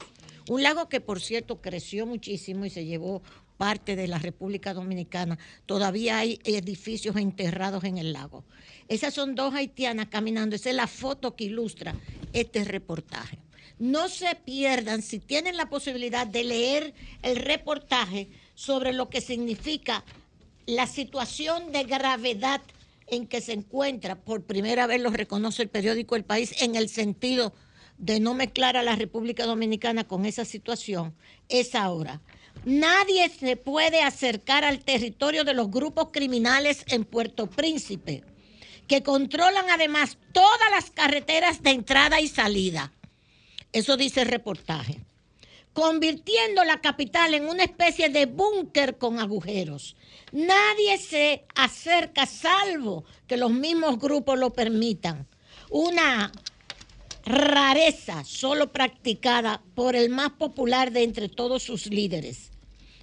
Un 0.47 0.63
lago 0.63 0.87
que, 0.87 1.01
por 1.01 1.19
cierto, 1.19 1.61
creció 1.61 2.05
muchísimo 2.05 2.65
y 2.65 2.69
se 2.69 2.85
llevó 2.85 3.21
parte 3.57 3.95
de 3.95 4.07
la 4.07 4.17
República 4.17 4.73
Dominicana, 4.73 5.37
todavía 5.67 6.17
hay 6.17 6.39
edificios 6.45 7.15
enterrados 7.15 7.83
en 7.83 7.99
el 7.99 8.11
lago. 8.11 8.43
Esas 8.87 9.13
son 9.13 9.35
dos 9.35 9.53
haitianas 9.53 10.07
caminando, 10.07 10.55
esa 10.55 10.71
es 10.71 10.75
la 10.75 10.87
foto 10.87 11.35
que 11.35 11.43
ilustra 11.43 11.93
este 12.33 12.63
reportaje. 12.63 13.37
No 13.77 14.09
se 14.09 14.33
pierdan, 14.33 15.03
si 15.03 15.19
tienen 15.19 15.57
la 15.57 15.69
posibilidad 15.69 16.25
de 16.25 16.43
leer 16.43 16.95
el 17.21 17.35
reportaje 17.35 18.29
sobre 18.55 18.93
lo 18.93 19.09
que 19.09 19.21
significa 19.21 20.03
la 20.65 20.87
situación 20.87 21.71
de 21.71 21.83
gravedad 21.83 22.61
en 23.11 23.27
que 23.27 23.41
se 23.41 23.53
encuentra, 23.53 24.15
por 24.15 24.43
primera 24.43 24.87
vez 24.87 25.01
lo 25.01 25.11
reconoce 25.11 25.61
el 25.61 25.69
periódico 25.69 26.15
El 26.15 26.23
País, 26.23 26.55
en 26.61 26.75
el 26.75 26.89
sentido 26.89 27.53
de 27.97 28.19
no 28.19 28.33
mezclar 28.33 28.77
a 28.77 28.83
la 28.83 28.95
República 28.95 29.45
Dominicana 29.45 30.05
con 30.05 30.25
esa 30.25 30.45
situación, 30.45 31.13
es 31.49 31.75
ahora. 31.75 32.21
Nadie 32.65 33.29
se 33.29 33.57
puede 33.57 34.01
acercar 34.01 34.63
al 34.63 34.79
territorio 34.79 35.43
de 35.43 35.53
los 35.53 35.69
grupos 35.69 36.07
criminales 36.11 36.83
en 36.87 37.03
Puerto 37.03 37.47
Príncipe, 37.47 38.23
que 38.87 39.03
controlan 39.03 39.69
además 39.69 40.17
todas 40.31 40.71
las 40.71 40.89
carreteras 40.89 41.61
de 41.61 41.71
entrada 41.71 42.21
y 42.21 42.27
salida. 42.29 42.93
Eso 43.73 43.97
dice 43.97 44.21
el 44.21 44.29
reportaje. 44.29 44.99
Convirtiendo 45.73 46.63
la 46.63 46.81
capital 46.81 47.33
en 47.33 47.47
una 47.47 47.63
especie 47.63 48.09
de 48.09 48.25
búnker 48.25 48.97
con 48.97 49.19
agujeros. 49.19 49.95
Nadie 50.31 50.97
se 50.97 51.45
acerca 51.55 52.25
salvo 52.25 53.03
que 53.27 53.37
los 53.37 53.51
mismos 53.51 53.99
grupos 53.99 54.39
lo 54.39 54.53
permitan. 54.53 55.27
Una 55.69 56.31
rareza 57.25 58.23
solo 58.23 58.71
practicada 58.71 59.61
por 59.75 59.95
el 59.95 60.09
más 60.09 60.31
popular 60.31 60.91
de 60.91 61.03
entre 61.03 61.29
todos 61.29 61.63
sus 61.63 61.87
líderes, 61.87 62.51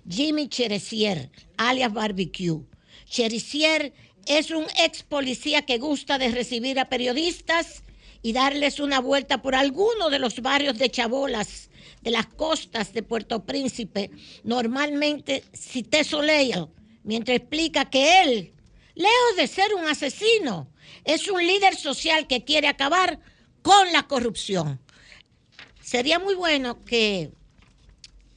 Jimmy 0.09 0.49
Cheresier, 0.49 1.31
alias 1.57 1.93
Barbecue. 1.93 2.65
Cheresier 3.05 3.93
es 4.27 4.51
un 4.51 4.67
ex 4.83 5.03
policía 5.03 5.63
que 5.63 5.79
gusta 5.79 6.19
de 6.19 6.31
recibir 6.31 6.79
a 6.81 6.89
periodistas 6.89 7.83
y 8.23 8.33
darles 8.33 8.81
una 8.81 9.01
vuelta 9.01 9.43
por 9.43 9.55
alguno 9.55 10.11
de 10.11 10.19
los 10.19 10.41
barrios 10.41 10.79
de 10.79 10.91
chabolas 10.91 11.71
de 12.03 12.11
las 12.11 12.27
costas 12.27 12.93
de 12.93 13.03
Puerto 13.03 13.45
Príncipe, 13.45 14.11
normalmente 14.45 15.45
cité 15.53 16.05
Soleil, 16.05 16.69
mientras 17.09 17.39
explica 17.39 17.89
que 17.89 18.21
él, 18.21 18.53
lejos 18.95 19.37
de 19.39 19.47
ser 19.47 19.75
un 19.75 19.89
asesino, 19.89 20.69
es 21.05 21.27
un 21.29 21.41
líder 21.41 21.75
social 21.75 22.27
que 22.27 22.45
quiere 22.45 22.69
acabar 22.69 23.19
con 23.63 23.91
la 23.93 24.03
corrupción. 24.03 24.79
Sería 25.81 26.19
muy 26.19 26.35
bueno 26.35 26.85
que 26.85 27.31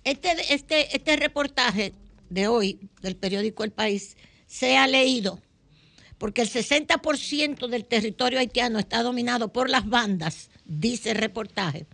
este, 0.06 0.54
este, 0.54 0.96
este 0.96 1.18
reportaje 1.18 1.92
de 2.30 2.48
hoy 2.48 2.80
del 3.02 3.18
periódico 3.18 3.66
El 3.66 3.72
País 3.72 4.16
sea 4.48 4.88
leído, 4.88 5.42
porque 6.18 6.42
el 6.42 6.50
60% 6.50 7.68
del 7.68 7.84
territorio 7.84 8.40
haitiano 8.40 8.80
está 8.80 9.04
dominado 9.04 9.52
por 9.52 9.70
las 9.70 9.86
bandas, 9.90 10.50
dice 10.64 11.12
el 11.12 11.18
reportaje, 11.18 11.88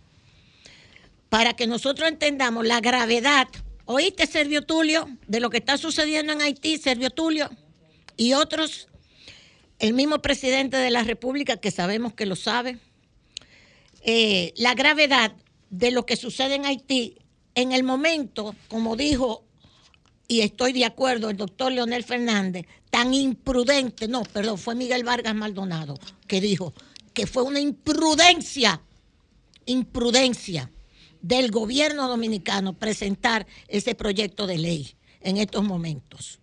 para 1.28 1.54
que 1.54 1.66
nosotros 1.66 2.08
entendamos 2.08 2.64
la 2.64 2.80
gravedad. 2.80 3.48
¿Oíste, 3.90 4.26
Servio 4.26 4.60
Tulio, 4.60 5.08
de 5.28 5.40
lo 5.40 5.48
que 5.48 5.56
está 5.56 5.78
sucediendo 5.78 6.34
en 6.34 6.42
Haití, 6.42 6.76
Servio 6.76 7.08
Tulio? 7.08 7.48
Y 8.18 8.34
otros, 8.34 8.86
el 9.78 9.94
mismo 9.94 10.18
presidente 10.18 10.76
de 10.76 10.90
la 10.90 11.04
República, 11.04 11.56
que 11.56 11.70
sabemos 11.70 12.12
que 12.12 12.26
lo 12.26 12.36
sabe, 12.36 12.80
eh, 14.02 14.52
la 14.58 14.74
gravedad 14.74 15.32
de 15.70 15.90
lo 15.90 16.04
que 16.04 16.16
sucede 16.16 16.56
en 16.56 16.66
Haití 16.66 17.16
en 17.54 17.72
el 17.72 17.82
momento, 17.82 18.54
como 18.68 18.94
dijo, 18.94 19.46
y 20.28 20.42
estoy 20.42 20.74
de 20.74 20.84
acuerdo, 20.84 21.30
el 21.30 21.38
doctor 21.38 21.72
Leonel 21.72 22.04
Fernández, 22.04 22.66
tan 22.90 23.14
imprudente, 23.14 24.06
no, 24.06 24.22
perdón, 24.22 24.58
fue 24.58 24.74
Miguel 24.74 25.02
Vargas 25.02 25.34
Maldonado 25.34 25.98
que 26.26 26.42
dijo 26.42 26.74
que 27.14 27.26
fue 27.26 27.42
una 27.42 27.58
imprudencia, 27.58 28.82
imprudencia 29.64 30.70
del 31.20 31.50
gobierno 31.50 32.08
dominicano 32.08 32.74
presentar 32.74 33.46
ese 33.68 33.94
proyecto 33.94 34.46
de 34.46 34.58
ley 34.58 34.94
en 35.20 35.36
estos 35.36 35.64
momentos. 35.64 36.38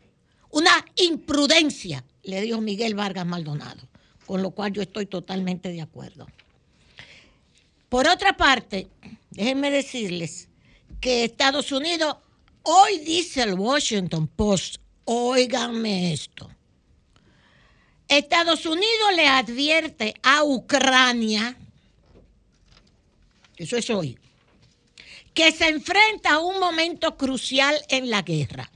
Una 0.50 0.86
imprudencia, 0.96 2.04
le 2.24 2.42
dijo 2.42 2.62
Miguel 2.62 2.96
Vargas 2.96 3.26
Maldonado, 3.26 3.88
con 4.26 4.42
lo 4.42 4.52
cual 4.52 4.74
yo 4.74 4.82
estoy 4.82 5.06
totalmente 5.06 5.70
de 5.70 5.82
acuerdo. 5.82 6.28
Por 7.90 8.08
otra 8.08 8.36
parte, 8.36 8.88
déjenme 9.32 9.72
decirles 9.72 10.50
que 11.00 11.24
Estados 11.24 11.72
Unidos, 11.72 12.18
hoy 12.64 13.00
dice 13.00 13.44
el 13.44 13.54
Washington 13.54 14.28
Post, 14.28 14.78
óiganme 15.06 16.14
esto, 16.14 16.50
Estados 18.08 18.66
Unidos 18.66 19.16
le 19.16 19.28
advierte 19.28 20.14
a 20.22 20.44
Ucrania, 20.44 21.58
eso 23.58 23.78
es 23.78 23.90
hoy, 23.90 24.18
que 25.36 25.52
se 25.52 25.68
enfrenta 25.68 26.34
a 26.34 26.40
un 26.40 26.60
momento 26.60 27.18
crucial 27.18 27.76
en 27.90 28.10
la 28.10 28.24
guerra. 28.24 28.72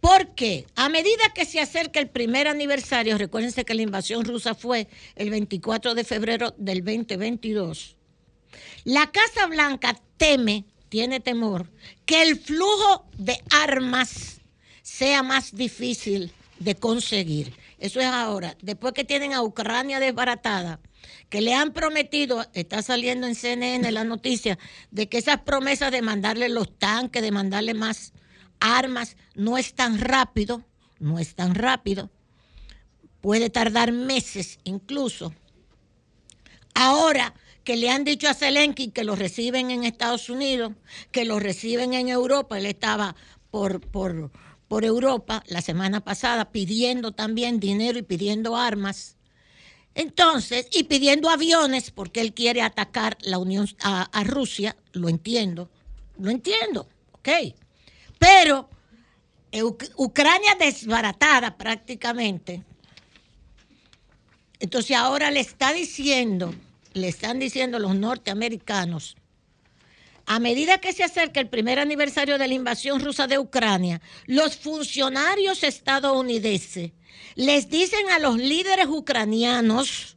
Porque 0.00 0.64
a 0.76 0.88
medida 0.88 1.32
que 1.34 1.44
se 1.44 1.60
acerca 1.60 1.98
el 1.98 2.08
primer 2.08 2.46
aniversario, 2.46 3.18
recuérdense 3.18 3.64
que 3.64 3.74
la 3.74 3.82
invasión 3.82 4.24
rusa 4.24 4.54
fue 4.54 4.86
el 5.16 5.30
24 5.30 5.94
de 5.94 6.04
febrero 6.04 6.54
del 6.56 6.84
2022, 6.84 7.96
la 8.84 9.10
Casa 9.10 9.46
Blanca 9.48 10.00
teme, 10.16 10.64
tiene 10.88 11.18
temor, 11.18 11.68
que 12.04 12.22
el 12.22 12.38
flujo 12.38 13.04
de 13.18 13.42
armas 13.50 14.40
sea 14.82 15.24
más 15.24 15.56
difícil 15.56 16.30
de 16.60 16.76
conseguir. 16.76 17.52
Eso 17.80 17.98
es 17.98 18.06
ahora, 18.06 18.56
después 18.62 18.94
que 18.94 19.02
tienen 19.02 19.34
a 19.34 19.42
Ucrania 19.42 19.98
desbaratada, 19.98 20.78
que 21.28 21.40
le 21.40 21.54
han 21.54 21.72
prometido, 21.72 22.44
está 22.54 22.82
saliendo 22.82 23.26
en 23.26 23.34
CNN 23.34 23.90
la 23.92 24.04
noticia, 24.04 24.58
de 24.90 25.08
que 25.08 25.18
esas 25.18 25.40
promesas 25.40 25.92
de 25.92 26.02
mandarle 26.02 26.48
los 26.48 26.78
tanques, 26.78 27.22
de 27.22 27.30
mandarle 27.30 27.74
más 27.74 28.12
armas, 28.60 29.16
no 29.34 29.58
es 29.58 29.74
tan 29.74 29.98
rápido, 29.98 30.64
no 30.98 31.18
es 31.18 31.34
tan 31.34 31.54
rápido, 31.54 32.10
puede 33.20 33.50
tardar 33.50 33.92
meses 33.92 34.58
incluso. 34.64 35.34
Ahora 36.74 37.34
que 37.64 37.76
le 37.76 37.90
han 37.90 38.04
dicho 38.04 38.28
a 38.28 38.34
Zelensky 38.34 38.92
que 38.92 39.02
lo 39.02 39.16
reciben 39.16 39.72
en 39.72 39.82
Estados 39.82 40.30
Unidos, 40.30 40.72
que 41.10 41.24
lo 41.24 41.40
reciben 41.40 41.94
en 41.94 42.08
Europa, 42.08 42.58
él 42.58 42.66
estaba 42.66 43.16
por, 43.50 43.80
por, 43.80 44.30
por 44.68 44.84
Europa 44.84 45.42
la 45.48 45.62
semana 45.62 46.00
pasada 46.00 46.52
pidiendo 46.52 47.12
también 47.12 47.58
dinero 47.58 47.98
y 47.98 48.02
pidiendo 48.02 48.56
armas 48.56 49.15
entonces, 49.96 50.68
y 50.72 50.84
pidiendo 50.84 51.30
aviones 51.30 51.90
porque 51.90 52.20
él 52.20 52.34
quiere 52.34 52.60
atacar 52.60 53.16
la 53.22 53.38
Unión 53.38 53.66
a, 53.82 54.24
Rusia, 54.24 54.76
lo 54.92 55.08
entiendo, 55.08 55.70
lo 56.18 56.30
entiendo, 56.30 56.86
ok. 57.12 57.28
Pero 58.18 58.68
Ucrania 59.96 60.54
desbaratada 60.58 61.56
prácticamente. 61.56 62.62
Entonces 64.60 64.94
ahora 64.94 65.30
le 65.30 65.40
está 65.40 65.72
diciendo, 65.72 66.54
le 66.92 67.08
están 67.08 67.38
diciendo 67.38 67.78
los 67.78 67.96
norteamericanos, 67.96 69.15
a 70.26 70.40
medida 70.40 70.78
que 70.78 70.92
se 70.92 71.04
acerca 71.04 71.40
el 71.40 71.48
primer 71.48 71.78
aniversario 71.78 72.36
de 72.36 72.48
la 72.48 72.54
invasión 72.54 73.00
rusa 73.00 73.26
de 73.26 73.38
Ucrania, 73.38 74.00
los 74.26 74.56
funcionarios 74.56 75.62
estadounidenses 75.62 76.92
les 77.36 77.68
dicen 77.68 78.10
a 78.10 78.18
los 78.18 78.36
líderes 78.36 78.86
ucranianos 78.86 80.16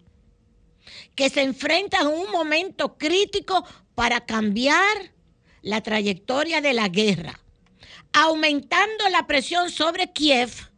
que 1.15 1.29
se 1.29 1.41
enfrentan 1.41 2.07
a 2.07 2.09
un 2.09 2.31
momento 2.31 2.97
crítico 2.97 3.65
para 3.93 4.25
cambiar 4.25 5.13
la 5.61 5.81
trayectoria 5.81 6.61
de 6.61 6.73
la 6.73 6.87
guerra, 6.87 7.39
aumentando 8.13 9.09
la 9.09 9.27
presión 9.27 9.69
sobre 9.69 10.11
Kiev 10.11 10.68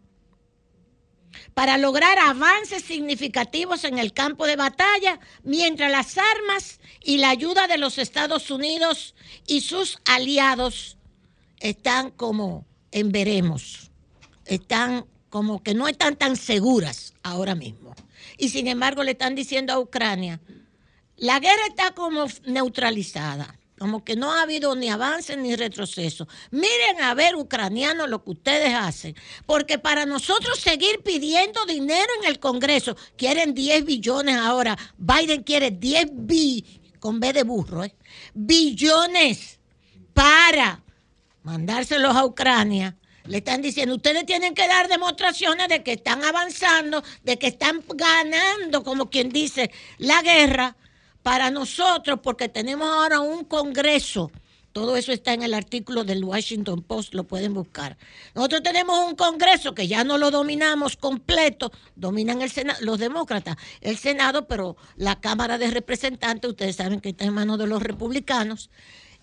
para 1.53 1.77
lograr 1.77 2.17
avances 2.19 2.83
significativos 2.83 3.83
en 3.83 3.97
el 3.99 4.13
campo 4.13 4.45
de 4.45 4.55
batalla, 4.55 5.19
mientras 5.43 5.91
las 5.91 6.17
armas 6.17 6.79
y 7.03 7.17
la 7.17 7.29
ayuda 7.29 7.67
de 7.67 7.77
los 7.77 7.97
Estados 7.97 8.51
Unidos 8.51 9.15
y 9.47 9.61
sus 9.61 9.99
aliados 10.05 10.97
están 11.59 12.11
como 12.11 12.65
en 12.91 13.11
veremos, 13.11 13.91
están 14.45 15.05
como 15.29 15.63
que 15.63 15.73
no 15.73 15.87
están 15.87 16.15
tan 16.15 16.35
seguras 16.35 17.13
ahora 17.23 17.55
mismo. 17.55 17.95
Y 18.37 18.49
sin 18.49 18.67
embargo 18.67 19.03
le 19.03 19.11
están 19.11 19.35
diciendo 19.35 19.73
a 19.73 19.79
Ucrania, 19.79 20.39
la 21.17 21.39
guerra 21.39 21.67
está 21.69 21.91
como 21.91 22.25
neutralizada, 22.45 23.59
como 23.81 24.03
que 24.03 24.15
no 24.15 24.31
ha 24.31 24.43
habido 24.43 24.75
ni 24.75 24.89
avance 24.89 25.35
ni 25.35 25.55
retroceso. 25.55 26.27
Miren 26.51 27.01
a 27.01 27.15
ver, 27.15 27.35
ucranianos, 27.35 28.07
lo 28.07 28.23
que 28.23 28.29
ustedes 28.29 28.75
hacen, 28.75 29.15
porque 29.47 29.79
para 29.79 30.05
nosotros 30.05 30.59
seguir 30.59 31.01
pidiendo 31.03 31.65
dinero 31.65 32.07
en 32.21 32.29
el 32.29 32.37
Congreso, 32.37 32.95
quieren 33.17 33.55
10 33.55 33.83
billones 33.83 34.35
ahora, 34.35 34.77
Biden 34.99 35.41
quiere 35.41 35.71
10 35.71 36.09
bi, 36.11 36.63
con 36.99 37.19
B 37.19 37.33
de 37.33 37.41
burro, 37.41 37.83
¿eh? 37.83 37.95
billones 38.35 39.59
para 40.13 40.83
mandárselos 41.41 42.15
a 42.15 42.23
Ucrania 42.23 42.95
le 43.25 43.37
están 43.37 43.63
diciendo, 43.63 43.95
ustedes 43.95 44.27
tienen 44.27 44.53
que 44.53 44.67
dar 44.67 44.89
demostraciones 44.89 45.67
de 45.69 45.81
que 45.81 45.93
están 45.93 46.23
avanzando, 46.23 47.03
de 47.23 47.37
que 47.37 47.47
están 47.47 47.83
ganando, 47.95 48.83
como 48.83 49.09
quien 49.09 49.29
dice, 49.29 49.71
la 49.97 50.21
guerra 50.21 50.75
para 51.23 51.51
nosotros, 51.51 52.19
porque 52.21 52.49
tenemos 52.49 52.87
ahora 52.87 53.19
un 53.19 53.43
Congreso. 53.43 54.31
Todo 54.71 54.95
eso 54.95 55.11
está 55.11 55.33
en 55.33 55.43
el 55.43 55.53
artículo 55.53 56.05
del 56.05 56.23
Washington 56.23 56.81
Post, 56.81 57.13
lo 57.13 57.25
pueden 57.25 57.53
buscar. 57.53 57.97
Nosotros 58.33 58.63
tenemos 58.63 59.05
un 59.05 59.15
Congreso 59.15 59.75
que 59.75 59.87
ya 59.87 60.05
no 60.05 60.17
lo 60.17 60.31
dominamos 60.31 60.95
completo, 60.95 61.71
dominan 61.95 62.41
el 62.41 62.49
Senado, 62.49 62.79
los 62.81 62.97
demócratas, 62.97 63.57
el 63.81 63.97
Senado, 63.97 64.47
pero 64.47 64.77
la 64.95 65.19
Cámara 65.19 65.57
de 65.57 65.71
Representantes, 65.71 66.49
ustedes 66.49 66.77
saben 66.77 67.01
que 67.01 67.09
está 67.09 67.25
en 67.25 67.33
manos 67.33 67.57
de 67.59 67.67
los 67.67 67.83
republicanos. 67.83 68.69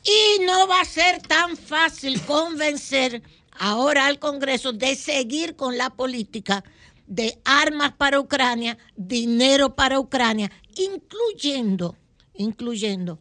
Y 0.05 0.45
no 0.45 0.69
va 0.69 0.83
a 0.83 0.85
ser 0.85 1.23
tan 1.23 1.57
fácil 1.57 2.21
convencer 2.23 3.23
ahora 3.59 4.07
al 4.07 4.19
Congreso 4.19 4.73
de 4.73 4.95
seguir 4.97 5.57
con 5.57 5.79
la 5.79 5.91
política 5.91 6.63
de 7.07 7.41
armas 7.45 7.93
para 7.93 8.21
Ucrania, 8.21 8.77
dinero 8.97 9.75
para 9.75 9.99
Ucrania, 9.99 10.53
incluyendo, 10.79 11.97
incluyendo 12.35 13.19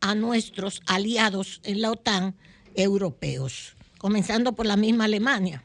a 0.00 0.14
nuestros 0.14 0.82
aliados 0.86 1.60
en 1.64 1.82
la 1.82 1.90
OTAN 1.90 2.36
europeos, 2.74 3.74
comenzando 3.98 4.52
por 4.52 4.66
la 4.66 4.76
misma 4.76 5.04
Alemania. 5.04 5.62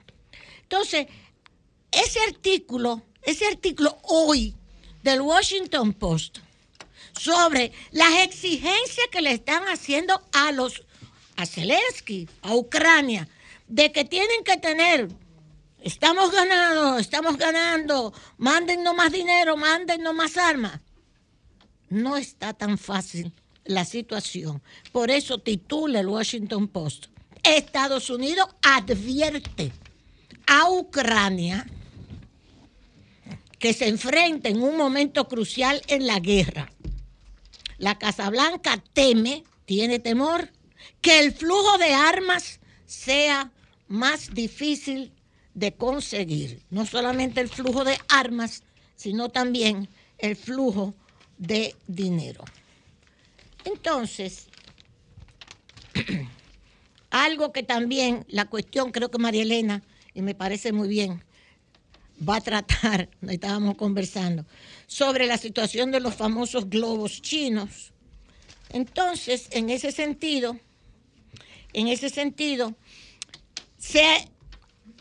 Entonces, 0.64 1.08
ese 1.92 2.20
artículo, 2.28 3.04
ese 3.24 3.48
artículo 3.48 3.98
hoy 4.04 4.56
del 5.04 5.22
Washington 5.22 5.94
Post 5.94 6.40
sobre 7.14 7.72
las 7.92 8.24
exigencias 8.24 9.08
que 9.12 9.22
le 9.22 9.32
están 9.32 9.64
haciendo 9.64 10.22
a 10.34 10.52
los 10.52 10.84
a 11.38 11.46
Zelensky, 11.46 12.28
a 12.42 12.56
Ucrania, 12.56 13.28
de 13.68 13.92
que 13.92 14.04
tienen 14.04 14.44
que 14.44 14.58
tener, 14.58 15.08
estamos 15.82 16.32
ganando, 16.32 16.98
estamos 16.98 17.38
ganando, 17.38 18.12
mándennos 18.38 18.96
más 18.96 19.12
dinero, 19.12 19.56
mándennos 19.56 20.16
más 20.16 20.36
armas. 20.36 20.82
No 21.90 22.18
está 22.18 22.54
tan 22.54 22.78
fácil 22.78 23.34
la 23.66 23.86
situación. 23.86 24.62
Por 24.92 25.12
eso 25.12 25.40
titula 25.40 26.00
el 26.00 26.08
Washington 26.08 26.68
Post. 26.68 27.08
Estados 27.44 28.10
Unidos 28.10 28.48
advierte 28.62 29.72
a 30.48 30.70
Ucrania 30.70 31.66
que 33.60 33.74
se 33.74 33.88
enfrenta 33.88 34.50
en 34.50 34.62
un 34.62 34.78
momento 34.78 35.28
crucial 35.28 35.82
en 35.88 36.08
la 36.08 36.20
guerra. 36.20 36.72
La 37.78 37.98
Casa 37.98 38.30
Blanca 38.30 38.84
teme, 38.94 39.44
tiene 39.66 40.00
temor, 40.00 40.52
que 41.02 41.20
el 41.20 41.34
flujo 41.34 41.78
de 41.78 41.94
armas 41.94 42.60
sea 42.86 43.52
más 43.88 44.34
difícil 44.34 45.12
de 45.54 45.74
conseguir. 45.74 46.62
No 46.70 46.86
solamente 46.86 47.42
el 47.42 47.50
flujo 47.50 47.84
de 47.84 47.98
armas, 48.10 48.64
sino 48.96 49.30
también 49.30 49.90
el 50.18 50.36
flujo 50.36 50.94
de 50.98 51.07
dinero. 51.38 52.44
Entonces, 53.64 54.48
algo 57.10 57.52
que 57.52 57.64
también 57.64 58.26
la 58.30 58.46
cuestión, 58.46 58.92
creo 58.92 59.12
que 59.12 59.18
María 59.18 59.44
Elena, 59.44 59.84
y 60.14 60.22
me 60.22 60.36
parece 60.36 60.72
muy 60.72 60.88
bien, 60.88 61.24
va 62.28 62.38
a 62.38 62.42
tratar, 62.42 63.10
estábamos 63.28 63.76
conversando, 63.76 64.46
sobre 64.88 65.28
la 65.28 65.38
situación 65.38 65.92
de 65.92 66.00
los 66.00 66.16
famosos 66.16 66.70
globos 66.70 67.22
chinos. 67.22 67.92
Entonces, 68.70 69.48
en 69.52 69.70
ese 69.70 69.92
sentido, 69.92 70.58
en 71.74 71.88
ese 71.88 72.10
sentido, 72.10 72.76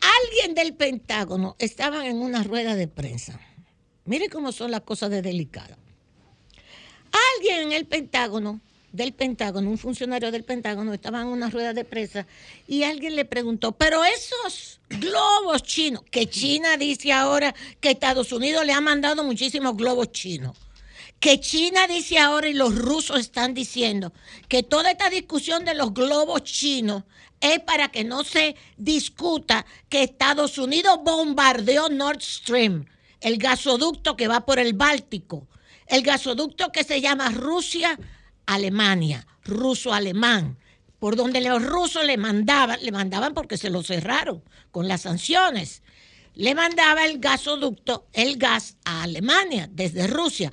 alguien 0.01 0.55
del 0.55 0.75
Pentágono 0.75 1.55
estaba 1.59 2.07
en 2.07 2.17
una 2.17 2.43
rueda 2.43 2.75
de 2.75 2.87
prensa 2.87 3.39
Mire 4.07 4.29
cómo 4.29 4.53
son 4.53 4.71
las 4.71 4.81
cosas 4.81 5.09
de 5.09 5.21
delicadas. 5.21 5.77
Alguien 7.35 7.67
en 7.67 7.71
el 7.73 7.85
Pentágono, 7.85 8.59
del 8.91 9.13
Pentágono, 9.13 9.69
un 9.69 9.77
funcionario 9.77 10.31
del 10.31 10.43
Pentágono, 10.43 10.93
estaba 10.93 11.21
en 11.21 11.27
una 11.27 11.49
rueda 11.49 11.73
de 11.73 11.83
prensa 11.83 12.25
y 12.67 12.83
alguien 12.83 13.15
le 13.15 13.25
preguntó, 13.25 13.71
pero 13.71 14.03
esos 14.03 14.79
globos 14.89 15.63
chinos, 15.63 16.03
que 16.09 16.27
China 16.27 16.77
dice 16.77 17.11
ahora 17.11 17.53
que 17.79 17.91
Estados 17.91 18.31
Unidos 18.31 18.65
le 18.65 18.73
ha 18.73 18.81
mandado 18.81 19.23
muchísimos 19.23 19.75
globos 19.75 20.11
chinos 20.11 20.57
que 21.19 21.39
China 21.39 21.87
dice 21.87 22.19
ahora 22.19 22.47
y 22.47 22.53
los 22.53 22.75
rusos 22.75 23.19
están 23.19 23.53
diciendo 23.53 24.13
que 24.47 24.63
toda 24.63 24.91
esta 24.91 25.09
discusión 25.09 25.65
de 25.65 25.73
los 25.73 25.93
globos 25.93 26.43
chinos 26.43 27.03
es 27.39 27.59
para 27.59 27.89
que 27.89 28.03
no 28.03 28.23
se 28.23 28.55
discuta 28.77 29.65
que 29.89 30.03
Estados 30.03 30.57
Unidos 30.57 30.99
bombardeó 31.03 31.89
Nord 31.89 32.21
Stream, 32.21 32.85
el 33.21 33.37
gasoducto 33.37 34.15
que 34.15 34.27
va 34.27 34.45
por 34.45 34.59
el 34.59 34.73
Báltico, 34.73 35.47
el 35.87 36.01
gasoducto 36.01 36.71
que 36.71 36.83
se 36.83 37.01
llama 37.01 37.29
Rusia-Alemania, 37.29 39.25
ruso-alemán, 39.43 40.57
por 40.99 41.15
donde 41.15 41.41
los 41.41 41.63
rusos 41.63 42.05
le 42.05 42.17
mandaban, 42.17 42.79
le 42.81 42.91
mandaban 42.91 43.33
porque 43.33 43.57
se 43.57 43.69
lo 43.69 43.83
cerraron 43.83 44.43
con 44.71 44.87
las 44.87 45.01
sanciones 45.01 45.81
le 46.37 46.53
mandaba 46.53 47.03
el 47.05 47.17
gasoducto, 47.17 48.05
el 48.13 48.37
gas 48.37 48.77
a 48.85 49.03
Alemania 49.03 49.67
desde 49.71 50.05
Rusia. 50.05 50.51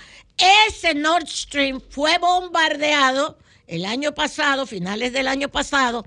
Ese 0.67 0.95
Nord 0.95 1.29
Stream 1.29 1.81
fue 1.91 2.17
bombardeado 2.17 3.39
el 3.67 3.85
año 3.85 4.15
pasado, 4.15 4.67
finales 4.67 5.13
del 5.13 5.29
año 5.29 5.51
pasado, 5.51 6.07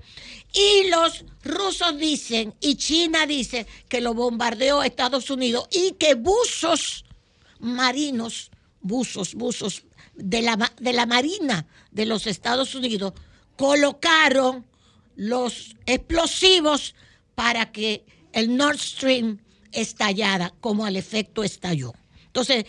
y 0.52 0.88
los 0.88 1.24
rusos 1.44 1.96
dicen 1.96 2.54
y 2.60 2.74
China 2.74 3.26
dice 3.26 3.66
que 3.88 4.00
lo 4.00 4.14
bombardeó 4.14 4.82
Estados 4.82 5.30
Unidos 5.30 5.68
y 5.70 5.92
que 5.92 6.14
buzos 6.14 7.04
marinos, 7.60 8.47
buzos, 8.80 9.34
buzos 9.34 9.84
de 10.14 10.42
la, 10.42 10.72
de 10.80 10.92
la 10.92 11.06
Marina 11.06 11.66
de 11.90 12.06
los 12.06 12.26
Estados 12.26 12.74
Unidos 12.74 13.12
colocaron 13.56 14.64
los 15.16 15.76
explosivos 15.86 16.94
para 17.34 17.72
que 17.72 18.04
el 18.32 18.56
Nord 18.56 18.78
Stream 18.78 19.38
estallara 19.72 20.54
como 20.60 20.86
al 20.86 20.96
efecto 20.96 21.42
estalló. 21.42 21.92
Entonces, 22.26 22.64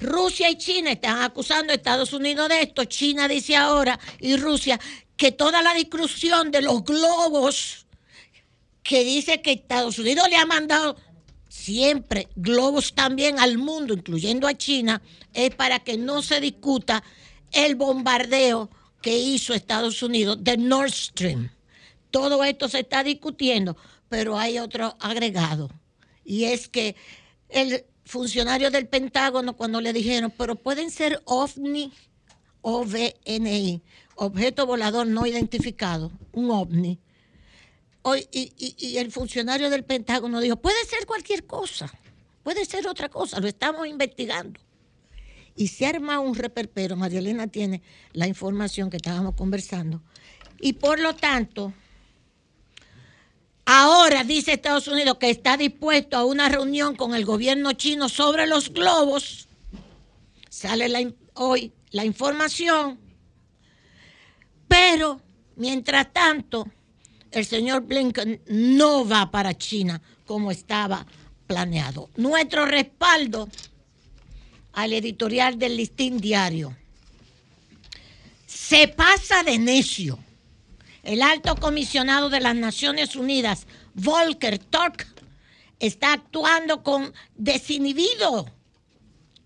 Rusia 0.00 0.50
y 0.50 0.56
China 0.56 0.92
están 0.92 1.22
acusando 1.22 1.72
a 1.72 1.76
Estados 1.76 2.12
Unidos 2.12 2.48
de 2.48 2.62
esto. 2.62 2.84
China 2.86 3.28
dice 3.28 3.54
ahora 3.54 3.98
y 4.18 4.36
Rusia 4.36 4.80
que 5.16 5.32
toda 5.32 5.62
la 5.62 5.74
discusión 5.74 6.50
de 6.50 6.62
los 6.62 6.82
globos 6.84 7.86
que 8.82 9.04
dice 9.04 9.42
que 9.42 9.52
Estados 9.52 9.98
Unidos 9.98 10.26
le 10.30 10.36
ha 10.36 10.46
mandado 10.46 10.96
siempre 11.50 12.28
globos 12.36 12.94
también 12.94 13.38
al 13.38 13.58
mundo, 13.58 13.92
incluyendo 13.92 14.46
a 14.46 14.54
China, 14.54 15.02
es 15.34 15.54
para 15.54 15.80
que 15.80 15.98
no 15.98 16.22
se 16.22 16.40
discuta 16.40 17.02
el 17.52 17.74
bombardeo 17.74 18.70
que 19.02 19.18
hizo 19.18 19.52
Estados 19.52 20.02
Unidos 20.02 20.38
de 20.40 20.56
Nord 20.56 20.92
Stream. 20.92 21.50
Todo 22.10 22.44
esto 22.44 22.68
se 22.68 22.80
está 22.80 23.02
discutiendo, 23.02 23.76
pero 24.08 24.38
hay 24.38 24.58
otro 24.58 24.96
agregado, 25.00 25.70
y 26.24 26.44
es 26.44 26.68
que 26.68 26.96
el 27.48 27.84
funcionarios 28.10 28.72
del 28.72 28.88
Pentágono 28.88 29.56
cuando 29.56 29.80
le 29.80 29.92
dijeron, 29.92 30.32
pero 30.36 30.56
pueden 30.56 30.90
ser 30.90 31.22
OVNI, 31.24 31.92
OVNI, 32.60 33.82
objeto 34.16 34.66
volador 34.66 35.06
no 35.06 35.26
identificado, 35.26 36.10
un 36.32 36.50
OVNI. 36.50 36.98
Y, 38.32 38.96
el 38.96 39.12
funcionario 39.12 39.68
del 39.70 39.84
Pentágono 39.84 40.40
dijo, 40.40 40.56
puede 40.56 40.84
ser 40.86 41.06
cualquier 41.06 41.46
cosa, 41.46 41.92
puede 42.42 42.64
ser 42.64 42.86
otra 42.88 43.08
cosa, 43.08 43.40
lo 43.40 43.48
estamos 43.48 43.86
investigando. 43.86 44.58
Y 45.56 45.68
se 45.68 45.86
arma 45.86 46.20
un 46.20 46.34
reperpero, 46.34 46.96
María 46.96 47.18
Elena 47.18 47.46
tiene 47.46 47.82
la 48.12 48.26
información 48.26 48.88
que 48.88 48.96
estábamos 48.96 49.34
conversando. 49.34 50.00
Y 50.60 50.74
por 50.74 50.98
lo 50.98 51.14
tanto, 51.14 51.74
Ahora 53.72 54.24
dice 54.24 54.52
Estados 54.52 54.88
Unidos 54.88 55.18
que 55.18 55.30
está 55.30 55.56
dispuesto 55.56 56.16
a 56.16 56.24
una 56.24 56.48
reunión 56.48 56.96
con 56.96 57.14
el 57.14 57.24
gobierno 57.24 57.72
chino 57.72 58.08
sobre 58.08 58.48
los 58.48 58.72
globos. 58.72 59.46
Sale 60.48 61.14
hoy 61.34 61.72
la 61.92 62.04
información. 62.04 62.98
Pero, 64.66 65.20
mientras 65.54 66.12
tanto, 66.12 66.66
el 67.30 67.46
señor 67.46 67.82
Blinken 67.82 68.42
no 68.46 69.06
va 69.06 69.30
para 69.30 69.56
China 69.56 70.00
como 70.26 70.50
estaba 70.50 71.06
planeado. 71.46 72.08
Nuestro 72.16 72.66
respaldo 72.66 73.48
al 74.72 74.92
editorial 74.92 75.58
del 75.58 75.76
Listín 75.76 76.18
Diario 76.18 76.76
se 78.46 78.88
pasa 78.88 79.42
de 79.42 79.58
necio 79.58 80.18
el 81.02 81.22
alto 81.22 81.56
comisionado 81.56 82.28
de 82.28 82.40
las 82.40 82.54
Naciones 82.54 83.16
Unidas, 83.16 83.66
Volker 83.94 84.58
Turk, 84.58 85.06
está 85.78 86.12
actuando 86.12 86.82
con 86.82 87.12
desinhibido 87.36 88.50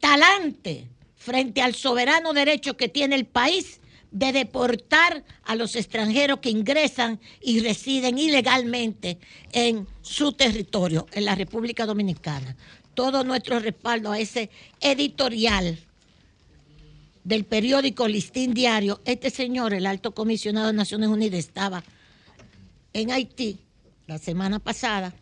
talante 0.01 0.89
frente 1.17 1.63
al 1.63 1.75
soberano 1.75 2.33
derecho 2.33 2.77
que 2.77 2.89
tiene 2.89 3.15
el 3.15 3.25
país 3.25 3.81
de 4.15 4.31
deportar 4.31 5.25
a 5.43 5.57
los 5.57 5.75
extranjeros 5.75 6.39
que 6.39 6.49
ingresan 6.49 7.19
y 7.41 7.59
residen 7.59 8.17
ilegalmente 8.17 9.19
en 9.51 9.89
su 10.03 10.33
territorio, 10.33 11.09
en 11.11 11.25
la 11.25 11.35
República 11.35 11.85
Dominicana. 11.85 12.57
Todo 12.95 13.25
nuestro 13.25 13.59
respaldo 13.59 14.13
a 14.13 14.21
ese 14.21 14.51
editorial 14.81 15.77
del 17.25 17.45
periódico 17.45 18.07
Listín 18.07 18.55
Diario, 18.55 19.01
este 19.05 19.31
señor, 19.31 19.75
el 19.75 19.85
alto 19.85 20.15
comisionado 20.15 20.69
de 20.69 20.75
Naciones 20.75 21.09
Unidas, 21.09 21.41
estaba 21.41 21.83
en 22.93 23.11
Haití 23.11 23.59
la 24.07 24.19
semana 24.19 24.61
pasada. 24.61 25.13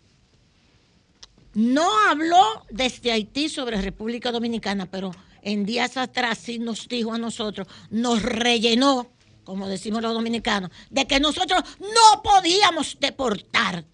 No 1.55 1.89
habló 2.11 2.67
desde 2.69 3.11
Haití 3.11 3.49
sobre 3.49 3.81
República 3.81 4.33
Dominicana, 4.33 4.85
pero 4.85 5.13
en 5.43 5.67
días 5.67 5.97
atrás 5.97 6.39
sí 6.39 6.59
nos 6.59 6.89
dijo 6.89 7.13
a 7.13 7.19
nosotros, 7.19 7.67
nos 7.91 8.23
rellenó, 8.23 9.11
como 9.45 9.69
decimos 9.69 10.03
los 10.03 10.15
dominicanos, 10.15 10.71
de 10.91 11.07
que 11.07 11.21
nosotros 11.21 11.63
no 11.81 12.23
podíamos 12.23 12.97
deportar 13.01 13.85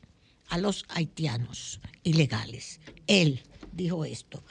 a 0.49 0.59
los 0.59 0.85
haitianos 0.89 1.81
ilegales. 2.03 2.81
Él 3.07 3.43
dijo 3.73 4.05
esto. 4.05 4.43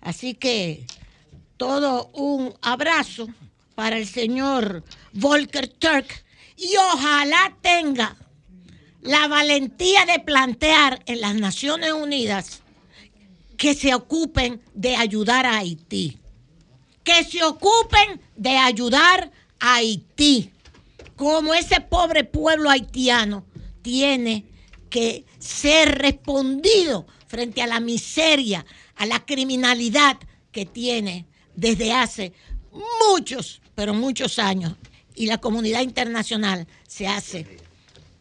Así 0.00 0.34
que 0.34 0.86
todo 1.56 2.10
un 2.14 2.54
abrazo 2.62 3.28
para 3.74 3.98
el 3.98 4.06
señor 4.06 4.84
Volker 5.12 5.68
Turk 5.68 6.24
y 6.56 6.76
ojalá 6.76 7.56
tenga 7.60 8.16
la 9.02 9.28
valentía 9.28 10.06
de 10.06 10.20
plantear 10.20 11.02
en 11.06 11.20
las 11.20 11.34
Naciones 11.34 11.92
Unidas 11.92 12.62
que 13.56 13.74
se 13.74 13.94
ocupen 13.94 14.60
de 14.74 14.96
ayudar 14.96 15.46
a 15.46 15.58
Haití. 15.58 16.18
Que 17.04 17.24
se 17.24 17.42
ocupen 17.44 18.20
de 18.36 18.56
ayudar 18.56 19.30
a 19.60 19.76
Haití. 19.76 20.50
Como 21.16 21.54
ese 21.54 21.80
pobre 21.80 22.24
pueblo 22.24 22.70
haitiano 22.70 23.44
tiene 23.82 24.44
que 24.90 25.24
ser 25.38 25.98
respondido 25.98 27.06
frente 27.28 27.62
a 27.62 27.66
la 27.66 27.78
miseria, 27.78 28.64
a 28.96 29.06
la 29.06 29.24
criminalidad 29.24 30.18
que 30.50 30.66
tiene 30.66 31.26
desde 31.54 31.92
hace 31.92 32.32
muchos, 33.08 33.60
pero 33.74 33.94
muchos 33.94 34.38
años, 34.38 34.74
y 35.14 35.26
la 35.26 35.38
comunidad 35.38 35.82
internacional 35.82 36.66
se 36.88 37.06
hace 37.06 37.58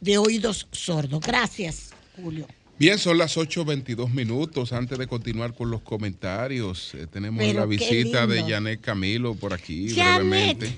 de 0.01 0.17
oídos 0.17 0.67
sordos. 0.71 1.21
Gracias, 1.21 1.91
Julio. 2.15 2.47
Bien, 2.79 2.97
son 2.97 3.17
las 3.17 3.37
8.22 3.37 4.09
minutos. 4.09 4.73
Antes 4.73 4.97
de 4.97 5.07
continuar 5.07 5.53
con 5.53 5.69
los 5.69 5.81
comentarios, 5.81 6.93
eh, 6.95 7.07
tenemos 7.07 7.45
la 7.53 7.65
visita 7.65 8.25
de 8.25 8.43
Janet 8.43 8.81
Camilo 8.81 9.35
por 9.35 9.53
aquí 9.53 9.93
brevemente. 9.93 10.75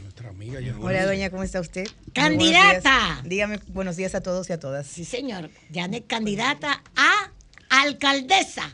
Hola, 0.81 1.05
doña, 1.05 1.29
¿cómo 1.29 1.43
está 1.43 1.61
usted? 1.61 1.87
Candidata. 2.13 3.21
Dígame 3.23 3.59
buenos 3.67 3.95
días 3.95 4.13
a 4.13 4.21
todos 4.21 4.49
y 4.49 4.53
a 4.53 4.59
todas. 4.59 4.85
Sí, 4.87 5.05
señor. 5.05 5.49
Janet, 5.73 6.05
candidata 6.05 6.83
a 6.95 7.31
alcaldesa 7.69 8.69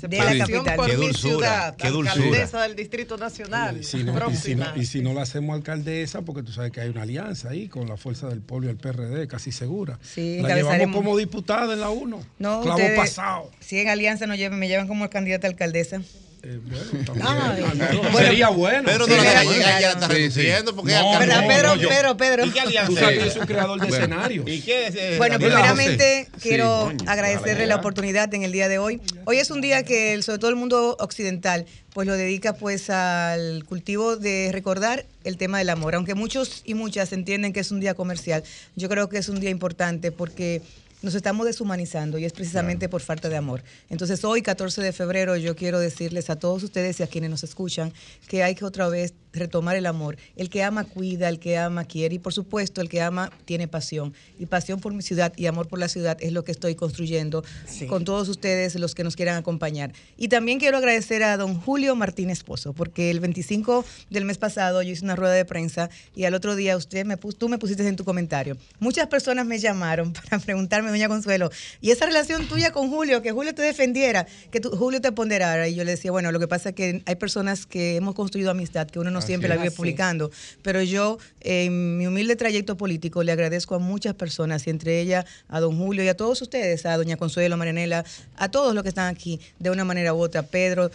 de 0.00 0.18
la 0.18 0.38
capital. 0.38 0.76
Por 0.76 0.86
qué 0.86 0.96
dulzura, 0.96 1.74
qué 1.76 1.88
dulzura. 1.88 2.12
Alcaldesa 2.12 2.62
del 2.62 2.76
Distrito 2.76 3.16
Nacional. 3.16 3.78
Y 3.80 3.84
si, 3.84 4.04
no, 4.04 4.76
y, 4.76 4.86
si 4.86 5.02
no, 5.02 5.14
la 5.14 5.22
hacemos 5.22 5.56
alcaldesa, 5.56 6.22
porque 6.22 6.42
tú 6.42 6.52
sabes 6.52 6.72
que 6.72 6.80
hay 6.80 6.88
una 6.88 7.02
alianza 7.02 7.50
ahí 7.50 7.68
con 7.68 7.88
la 7.88 7.96
fuerza 7.96 8.28
del 8.28 8.40
polio 8.40 8.70
y 8.70 8.72
el 8.72 8.78
PRD, 8.78 9.26
casi 9.28 9.52
segura. 9.52 9.98
Sí, 10.02 10.38
la 10.40 10.54
llevamos 10.54 10.92
como 10.92 11.16
diputada 11.16 11.72
en 11.72 11.80
la 11.80 11.90
1. 11.90 12.20
No, 12.38 12.60
clavo 12.60 12.80
pasado. 12.96 13.50
Si 13.60 13.78
en 13.78 13.88
alianza 13.88 14.26
no 14.26 14.34
llevan, 14.34 14.58
me 14.58 14.68
llevan 14.68 14.88
como 14.88 15.08
candidata 15.10 15.46
a 15.46 15.50
alcaldesa. 15.50 16.00
Eh, 16.46 16.60
bueno, 16.62 18.18
sería 18.18 18.48
bueno. 18.50 18.82
Pero 18.84 19.06
no 19.06 19.16
la 19.16 19.44
ya 19.44 19.80
la 19.80 19.90
está 19.92 20.08
reduciendo 20.08 20.76
porque 20.76 20.92
no, 20.92 21.18
Pedro, 21.18 21.88
Pedro, 21.88 22.16
Pedro. 22.16 22.44
¿Y 22.44 22.50
qué 22.50 22.60
alianza? 22.60 22.88
Tú 22.88 22.96
sabes 22.96 23.18
que 23.18 23.28
es 23.28 23.36
un 23.36 23.46
creador 23.46 23.80
de 23.80 23.88
escenarios. 23.88 24.46
¿Y 24.46 24.60
qué 24.60 24.88
es, 24.88 25.18
bueno, 25.18 25.38
primeramente 25.38 26.28
quiero 26.42 26.92
agradecerle 27.06 27.66
la 27.66 27.76
oportunidad 27.76 28.32
en 28.34 28.42
el 28.42 28.52
día 28.52 28.68
de 28.68 28.78
hoy. 28.78 29.00
Hoy 29.24 29.38
es 29.38 29.50
un 29.50 29.62
día 29.62 29.84
que 29.84 30.20
sobre 30.22 30.38
todo 30.38 30.50
el 30.50 30.56
mundo 30.56 30.96
occidental 31.00 31.64
pues 31.94 32.08
lo 32.08 32.14
dedica 32.14 32.54
pues 32.54 32.90
al 32.90 33.64
cultivo 33.64 34.16
de 34.16 34.50
recordar 34.52 35.06
el 35.22 35.38
tema 35.38 35.58
del 35.58 35.70
amor, 35.70 35.94
aunque 35.94 36.14
muchos 36.14 36.62
y 36.64 36.74
muchas 36.74 37.12
entienden 37.12 37.52
que 37.52 37.60
es 37.60 37.70
un 37.70 37.80
día 37.80 37.94
comercial. 37.94 38.42
Yo 38.74 38.88
creo 38.88 39.08
que 39.08 39.18
es 39.18 39.28
un 39.28 39.38
día 39.40 39.50
importante 39.50 40.10
porque 40.10 40.60
nos 41.04 41.14
estamos 41.14 41.46
deshumanizando 41.46 42.18
y 42.18 42.24
es 42.24 42.32
precisamente 42.32 42.88
por 42.88 43.02
falta 43.02 43.28
de 43.28 43.36
amor. 43.36 43.62
Entonces 43.90 44.24
hoy, 44.24 44.42
14 44.42 44.82
de 44.82 44.92
febrero, 44.92 45.36
yo 45.36 45.54
quiero 45.54 45.78
decirles 45.78 46.30
a 46.30 46.36
todos 46.36 46.62
ustedes 46.62 46.98
y 46.98 47.02
a 47.02 47.06
quienes 47.06 47.30
nos 47.30 47.44
escuchan 47.44 47.92
que 48.26 48.42
hay 48.42 48.54
que 48.54 48.64
otra 48.64 48.88
vez 48.88 49.14
retomar 49.34 49.76
el 49.76 49.86
amor. 49.86 50.16
El 50.36 50.48
que 50.50 50.62
ama 50.62 50.84
cuida, 50.84 51.28
el 51.28 51.38
que 51.38 51.58
ama 51.58 51.84
quiere 51.84 52.16
y 52.16 52.18
por 52.18 52.32
supuesto 52.32 52.80
el 52.80 52.88
que 52.88 53.02
ama 53.02 53.30
tiene 53.44 53.68
pasión. 53.68 54.14
Y 54.38 54.46
pasión 54.46 54.80
por 54.80 54.92
mi 54.94 55.02
ciudad 55.02 55.32
y 55.36 55.46
amor 55.46 55.68
por 55.68 55.78
la 55.78 55.88
ciudad 55.88 56.16
es 56.20 56.32
lo 56.32 56.44
que 56.44 56.52
estoy 56.52 56.74
construyendo 56.74 57.44
con 57.88 58.04
todos 58.04 58.28
ustedes 58.28 58.74
los 58.76 58.94
que 58.94 59.04
nos 59.04 59.16
quieran 59.16 59.36
acompañar. 59.36 59.92
Y 60.16 60.28
también 60.28 60.58
quiero 60.58 60.78
agradecer 60.78 61.22
a 61.22 61.36
don 61.36 61.60
Julio 61.60 61.96
Martínez 61.96 62.42
Pozo, 62.42 62.72
porque 62.72 63.10
el 63.10 63.20
25 63.20 63.84
del 64.10 64.24
mes 64.24 64.38
pasado 64.38 64.82
yo 64.82 64.92
hice 64.92 65.04
una 65.04 65.16
rueda 65.16 65.34
de 65.34 65.44
prensa 65.44 65.90
y 66.14 66.24
al 66.24 66.34
otro 66.34 66.56
día 66.56 66.76
usted 66.76 67.04
me 67.04 67.16
tú 67.16 67.48
me 67.48 67.58
pusiste 67.58 67.86
en 67.86 67.96
tu 67.96 68.04
comentario. 68.04 68.56
Muchas 68.78 69.06
personas 69.06 69.46
me 69.46 69.58
llamaron 69.58 70.12
para 70.30 70.38
preguntarme, 70.38 70.90
doña 70.90 71.08
Consuelo, 71.08 71.50
y 71.80 71.90
esa 71.90 72.06
relación 72.06 72.46
tuya 72.46 72.72
con 72.72 72.90
Julio, 72.90 73.22
que 73.22 73.32
Julio 73.32 73.54
te 73.54 73.62
defendiera, 73.62 74.26
que 74.50 74.60
Julio 74.60 75.00
te 75.00 75.12
ponderara. 75.12 75.68
Y 75.68 75.74
yo 75.74 75.84
le 75.84 75.92
decía, 75.92 76.10
bueno, 76.10 76.32
lo 76.32 76.40
que 76.40 76.48
pasa 76.48 76.70
es 76.70 76.74
que 76.74 77.02
hay 77.06 77.14
personas 77.16 77.66
que 77.66 77.96
hemos 77.96 78.14
construido 78.14 78.50
amistad, 78.50 78.86
que 78.86 78.98
uno 78.98 79.10
no 79.10 79.20
siempre 79.24 79.48
la 79.48 79.56
vive 79.56 79.70
publicando. 79.70 80.30
Pero 80.62 80.82
yo, 80.82 81.18
en 81.40 81.98
mi 81.98 82.06
humilde 82.06 82.36
trayecto 82.36 82.76
político, 82.76 83.22
le 83.22 83.32
agradezco 83.32 83.74
a 83.74 83.78
muchas 83.78 84.14
personas, 84.14 84.66
y 84.66 84.70
entre 84.70 85.00
ellas 85.00 85.24
a 85.48 85.60
don 85.60 85.78
Julio 85.78 86.04
y 86.04 86.08
a 86.08 86.16
todos 86.16 86.42
ustedes, 86.42 86.86
a 86.86 86.96
doña 86.96 87.16
Consuelo, 87.16 87.56
Marianela, 87.56 88.04
a 88.36 88.50
todos 88.50 88.74
los 88.74 88.82
que 88.82 88.90
están 88.90 89.14
aquí, 89.14 89.40
de 89.58 89.70
una 89.70 89.84
manera 89.84 90.12
u 90.14 90.20
otra, 90.20 90.42
Pedro. 90.42 90.90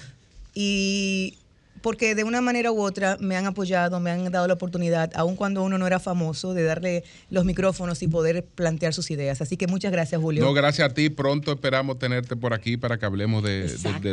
Y 0.53 1.38
porque 1.81 2.15
de 2.15 2.23
una 2.23 2.41
manera 2.41 2.71
u 2.71 2.81
otra 2.81 3.17
me 3.19 3.35
han 3.35 3.45
apoyado, 3.45 3.99
me 3.99 4.11
han 4.11 4.31
dado 4.31 4.47
la 4.47 4.53
oportunidad, 4.53 5.11
aun 5.15 5.35
cuando 5.35 5.63
uno 5.63 5.77
no 5.77 5.87
era 5.87 5.99
famoso, 5.99 6.53
de 6.53 6.63
darle 6.63 7.03
los 7.29 7.45
micrófonos 7.45 8.01
y 8.01 8.07
poder 8.07 8.45
plantear 8.45 8.93
sus 8.93 9.11
ideas. 9.11 9.41
Así 9.41 9.57
que 9.57 9.67
muchas 9.67 9.91
gracias, 9.91 10.21
Julio. 10.21 10.43
No, 10.43 10.53
gracias 10.53 10.89
a 10.89 10.93
ti. 10.93 11.09
Pronto 11.09 11.51
esperamos 11.51 11.99
tenerte 11.99 12.35
por 12.35 12.53
aquí 12.53 12.77
para 12.77 12.97
que 12.97 13.05
hablemos 13.05 13.43
de, 13.43 13.69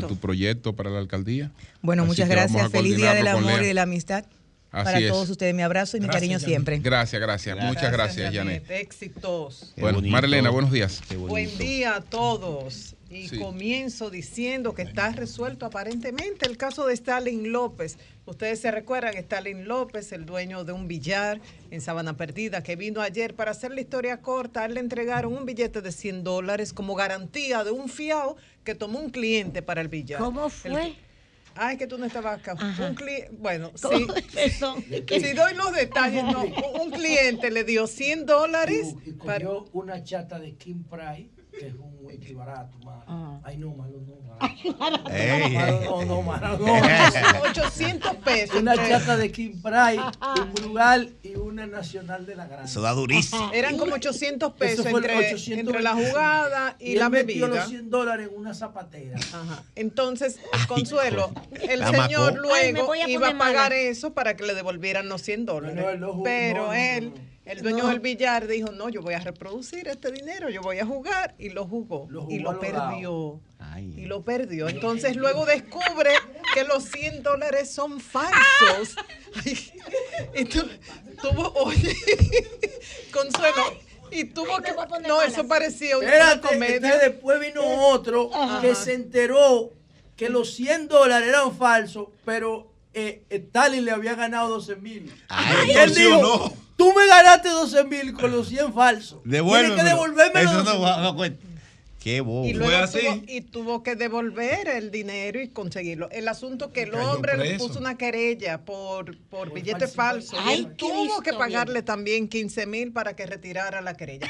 tu 0.08 0.16
proyecto 0.16 0.74
para 0.74 0.90
la 0.90 0.98
alcaldía. 0.98 1.50
Bueno, 1.82 2.04
muchas 2.04 2.28
gracias. 2.28 2.70
Feliz 2.70 2.96
Día 2.96 3.14
del 3.14 3.28
Amor 3.28 3.62
y 3.62 3.66
de 3.66 3.74
la 3.74 3.82
Amistad. 3.82 4.24
para 4.70 5.06
todos 5.08 5.30
ustedes, 5.30 5.54
mi 5.54 5.62
abrazo 5.62 5.96
y 5.96 6.00
mi 6.00 6.08
cariño 6.08 6.38
siempre. 6.38 6.78
Gracias, 6.78 7.20
gracias, 7.20 7.56
Muchas 7.62 7.92
gracias, 7.92 8.34
Janet. 8.34 8.68
Éxitos. 8.70 9.74
Bueno, 9.76 10.00
Marlena, 10.02 10.50
buenos 10.50 10.72
días. 10.72 11.02
Buen 11.16 11.56
día 11.58 11.96
a 11.96 12.00
todos. 12.00 12.95
Y 13.16 13.38
comienzo 13.38 14.10
diciendo 14.10 14.74
que 14.74 14.82
está 14.82 15.10
resuelto 15.10 15.64
aparentemente 15.66 16.46
el 16.46 16.56
caso 16.56 16.86
de 16.86 16.94
Stalin 16.94 17.50
López. 17.50 17.98
Ustedes 18.26 18.60
se 18.60 18.70
recuerdan, 18.70 19.16
Stalin 19.16 19.66
López, 19.66 20.12
el 20.12 20.26
dueño 20.26 20.64
de 20.64 20.72
un 20.72 20.86
billar 20.86 21.40
en 21.70 21.80
Sabana 21.80 22.16
Perdida, 22.16 22.62
que 22.62 22.76
vino 22.76 23.00
ayer 23.00 23.34
para 23.34 23.52
hacer 23.52 23.72
la 23.72 23.80
historia 23.80 24.20
corta. 24.20 24.62
A 24.62 24.66
él 24.66 24.74
le 24.74 24.80
entregaron 24.80 25.32
un 25.32 25.46
billete 25.46 25.80
de 25.80 25.92
100 25.92 26.24
dólares 26.24 26.72
como 26.72 26.94
garantía 26.94 27.64
de 27.64 27.70
un 27.70 27.88
fiao 27.88 28.36
que 28.64 28.74
tomó 28.74 28.98
un 28.98 29.10
cliente 29.10 29.62
para 29.62 29.80
el 29.80 29.88
billar. 29.88 30.20
¿Cómo 30.20 30.48
fue? 30.48 30.96
Ay, 31.58 31.78
que 31.78 31.86
tú 31.86 31.96
no 31.96 32.04
estabas 32.04 32.38
acá. 32.38 32.54
Un 32.54 32.96
bueno, 33.38 33.72
sí. 33.74 33.88
si 35.08 35.32
doy 35.32 35.54
los 35.54 35.72
detalles, 35.72 36.24
no. 36.24 36.44
Un 36.82 36.90
cliente 36.90 37.50
le 37.50 37.64
dio 37.64 37.86
100 37.86 38.26
dólares. 38.26 38.94
Y, 39.06 39.12
cogió 39.12 39.24
para... 39.24 39.50
una 39.72 40.04
chata 40.04 40.38
de 40.38 40.54
Kim 40.54 40.84
Price 40.84 41.35
que 41.58 41.68
es 41.68 41.74
un 41.74 41.96
whisky 42.02 42.34
barato, 42.34 42.78
mano. 42.78 43.40
Ay, 43.44 43.56
no, 43.56 43.70
malo, 43.74 43.98
no, 44.06 44.76
malo. 44.78 45.10
Ey. 45.10 45.54
no, 45.84 46.04
no, 46.04 46.22
malo, 46.22 46.58
no. 46.58 46.74
800 47.50 48.16
pesos. 48.16 48.60
Una 48.60 48.74
chata 48.74 49.16
de 49.16 49.32
King 49.32 49.60
Pride, 49.62 50.02
un 50.42 50.54
Brugal 50.54 51.16
y 51.22 51.36
una 51.36 51.66
Nacional 51.66 52.26
de 52.26 52.36
la 52.36 52.46
Grande. 52.46 52.66
Eso 52.66 52.80
da 52.80 52.92
durísimo. 52.92 53.50
Eran 53.52 53.78
como 53.78 53.94
800 53.94 54.52
pesos 54.54 54.86
entre, 54.86 55.16
800 55.16 55.58
entre 55.58 55.82
la 55.82 55.94
jugada 55.94 56.76
y, 56.78 56.92
y 56.92 56.94
la 56.96 57.08
bebida. 57.08 57.46
metió 57.46 57.60
los 57.60 57.68
100 57.68 57.90
dólares 57.90 58.28
en 58.30 58.38
una 58.38 58.54
zapatera. 58.54 59.18
Ajá. 59.18 59.64
Entonces, 59.74 60.38
Consuelo, 60.68 61.32
el 61.52 61.84
señor 61.84 62.34
luego 62.36 62.94
iba 62.94 63.28
a 63.28 63.38
pagar 63.38 63.72
eso 63.72 64.12
para 64.12 64.36
que 64.36 64.44
le 64.44 64.54
devolvieran 64.54 65.08
los 65.08 65.22
100 65.22 65.46
dólares. 65.46 65.84
Pero 66.24 66.72
él 66.72 67.12
el 67.46 67.62
dueño 67.62 67.86
del 67.86 68.00
billar 68.00 68.48
dijo, 68.48 68.72
no, 68.72 68.88
yo 68.88 69.02
voy 69.02 69.14
a 69.14 69.20
reproducir 69.20 69.86
este 69.86 70.10
dinero, 70.10 70.50
yo 70.50 70.62
voy 70.62 70.80
a 70.80 70.84
jugar, 70.84 71.36
y 71.38 71.50
lo 71.50 71.64
jugó, 71.66 72.08
y 72.28 72.40
lo 72.40 72.58
perdió. 72.58 73.40
Y 73.78 74.06
lo 74.06 74.24
perdió. 74.24 74.68
Entonces 74.68 75.16
luego 75.16 75.46
descubre 75.46 76.10
que 76.54 76.64
los 76.64 76.84
100 76.84 77.22
dólares 77.22 77.70
son 77.70 78.00
falsos. 78.00 78.96
y 80.34 80.44
tuvo, 80.44 81.52
oye, 81.54 81.94
Consuelo, 83.12 83.62
y 84.10 84.24
tuvo 84.24 84.60
que... 84.60 84.72
No, 85.06 85.22
eso 85.22 85.46
parecía 85.46 85.98
una 85.98 86.40
comedia. 86.40 86.98
después 86.98 87.38
vino 87.38 87.62
otro 87.88 88.30
que 88.60 88.74
se 88.74 88.94
enteró 88.94 89.72
que 90.16 90.30
los 90.30 90.52
100 90.54 90.88
dólares 90.88 91.28
eran 91.28 91.56
falsos, 91.56 92.08
pero 92.24 92.72
eh, 92.92 93.24
Stalin 93.28 93.84
le 93.84 93.92
había 93.92 94.14
ganado 94.14 94.48
12 94.48 94.76
mil. 94.76 95.12
Y 95.68 95.70
él 95.72 95.94
dijo, 95.94 96.56
Tú 96.76 96.92
me 96.92 97.06
ganaste 97.06 97.48
12 97.48 97.84
mil 97.84 98.12
con 98.12 98.30
los 98.30 98.48
100 98.48 98.72
falsos. 98.72 99.22
Tienes 99.22 99.72
que 99.72 99.82
devolverme 99.82 100.42
Eso 100.42 100.62
no 100.62 100.80
va, 100.80 101.14
Qué 102.06 102.20
bobo. 102.20 102.46
Y, 102.46 102.54
Fue 102.54 102.76
así. 102.76 103.00
Tuvo, 103.00 103.22
y 103.26 103.40
tuvo 103.40 103.82
que 103.82 103.96
devolver 103.96 104.68
el 104.68 104.92
dinero 104.92 105.40
y 105.40 105.48
conseguirlo. 105.48 106.08
El 106.10 106.28
asunto 106.28 106.72
que 106.72 106.82
el 106.82 106.94
hombre 106.94 107.36
le 107.36 107.58
puso 107.58 107.80
una 107.80 107.98
querella 107.98 108.64
por, 108.64 109.18
por, 109.28 109.52
billete 109.52 109.88
falso. 109.88 110.36
y 110.46 110.52
él 110.52 110.76
tuvo 110.76 111.20
que 111.20 111.32
pagarle 111.32 111.82
también 111.82 112.28
15 112.28 112.66
mil 112.66 112.92
para 112.92 113.16
que 113.16 113.26
retirara 113.26 113.80
la 113.80 113.94
querella. 113.94 114.28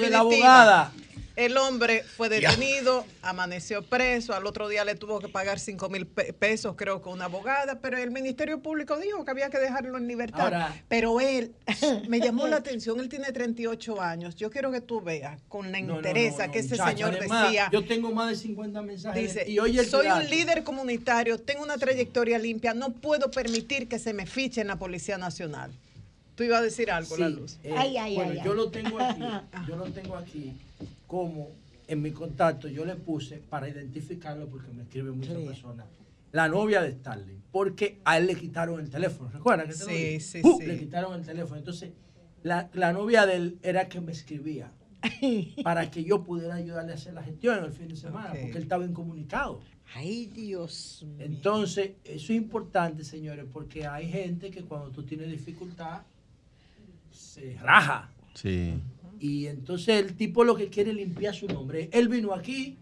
de 0.00 0.10
la 0.10 0.18
abogada. 0.18 0.92
El 1.36 1.56
hombre 1.56 2.04
fue 2.04 2.28
detenido, 2.28 3.04
amaneció 3.20 3.82
preso, 3.82 4.34
al 4.34 4.46
otro 4.46 4.68
día 4.68 4.84
le 4.84 4.94
tuvo 4.94 5.18
que 5.18 5.28
pagar 5.28 5.58
5 5.58 5.88
mil 5.88 6.06
pesos, 6.06 6.76
creo 6.76 7.02
que 7.02 7.08
una 7.08 7.24
abogada, 7.24 7.80
pero 7.80 7.98
el 7.98 8.12
Ministerio 8.12 8.60
Público 8.60 8.96
dijo 8.98 9.24
que 9.24 9.32
había 9.32 9.50
que 9.50 9.58
dejarlo 9.58 9.98
en 9.98 10.06
libertad. 10.06 10.70
pero 10.86 11.20
él, 11.20 11.52
me 12.08 12.20
llamó 12.20 12.46
la 12.46 12.56
atención, 12.56 13.00
él 13.00 13.08
tiene 13.08 13.32
38 13.32 14.00
años. 14.00 14.36
Yo 14.36 14.48
quiero 14.48 14.70
que 14.70 14.80
tú 14.80 15.00
veas 15.00 15.40
con 15.48 15.72
la 15.72 15.80
interés 15.80 16.36
que 16.52 16.60
ese 16.60 16.76
señor 16.76 17.18
decía. 17.18 17.68
Yo 17.72 17.84
tengo 17.84 18.12
más 18.12 18.30
de 18.30 18.36
50 18.36 18.82
mensajes. 18.82 19.20
Dice, 19.20 19.50
y 19.50 19.58
oye 19.58 19.84
soy 19.84 20.06
un 20.06 20.30
líder 20.30 20.62
comunitario, 20.62 21.38
tengo 21.38 21.64
una 21.64 21.78
trayectoria 21.78 22.38
limpia, 22.38 22.74
no 22.74 22.90
puedo 22.92 23.32
permitir 23.32 23.88
que 23.88 23.98
se 23.98 24.12
me 24.12 24.26
fiche 24.26 24.60
en 24.60 24.68
la 24.68 24.76
Policía 24.76 25.18
Nacional. 25.18 25.72
Tú 26.36 26.44
ibas 26.44 26.60
a 26.60 26.62
decir 26.62 26.90
algo, 26.92 27.16
La 27.16 27.28
Luz. 27.28 27.58
Eh, 27.64 27.74
bueno, 28.14 28.34
yo 28.44 28.54
lo 28.54 28.70
tengo 28.70 29.00
aquí, 29.00 29.22
yo 29.68 29.76
lo 29.76 29.84
tengo 29.86 30.16
aquí 30.16 30.52
como 31.14 31.52
en 31.86 32.02
mi 32.02 32.10
contacto 32.10 32.66
yo 32.66 32.84
le 32.84 32.96
puse 32.96 33.36
para 33.36 33.68
identificarlo 33.68 34.48
porque 34.48 34.72
me 34.72 34.82
escriben 34.82 35.16
muchas 35.16 35.36
personas 35.36 35.86
la 36.32 36.48
novia 36.48 36.82
de 36.82 36.90
Starling 36.90 37.40
porque 37.52 38.00
a 38.04 38.18
él 38.18 38.26
le 38.26 38.34
quitaron 38.34 38.80
el 38.80 38.90
teléfono 38.90 39.30
¿recuerdan? 39.30 39.68
Que 39.68 39.74
sí, 39.74 40.18
sí, 40.18 40.42
sí. 40.42 40.66
le 40.66 40.76
quitaron 40.76 41.14
el 41.14 41.24
teléfono 41.24 41.56
entonces 41.56 41.92
la, 42.42 42.92
novia 42.92 43.26
de 43.26 43.36
él 43.36 43.58
era 43.62 43.88
que 43.88 44.00
me 44.00 44.10
escribía 44.10 44.72
para 45.62 45.88
que 45.88 46.02
yo 46.02 46.24
pudiera 46.24 46.56
ayudarle 46.56 46.90
a 46.90 46.94
hacer 46.96 47.14
la 47.14 47.22
gestión 47.22 47.64
el 47.64 47.70
fin 47.70 47.86
de 47.86 47.94
semana 47.94 48.30
porque 48.30 48.56
él 48.56 48.62
estaba 48.64 48.84
incomunicado 48.84 49.60
Ay, 49.94 50.26
Dios 50.26 51.04
mío. 51.06 51.26
Entonces, 51.26 51.90
eso 52.04 52.32
es 52.32 52.38
importante, 52.38 53.04
señores, 53.04 53.44
porque 53.52 53.86
hay 53.86 54.10
gente 54.10 54.50
que 54.50 54.62
cuando 54.62 54.90
tú 54.90 55.04
tienes 55.04 55.30
dificultad 55.30 56.00
se 57.12 57.56
raja. 57.58 58.10
Sí. 58.32 58.74
Y 59.24 59.46
entonces 59.46 60.02
el 60.02 60.16
tipo 60.16 60.44
lo 60.44 60.54
que 60.54 60.68
quiere 60.68 60.90
es 60.90 60.96
limpiar 60.96 61.34
su 61.34 61.46
nombre. 61.46 61.88
Él 61.94 62.08
vino 62.08 62.34
aquí 62.34 62.76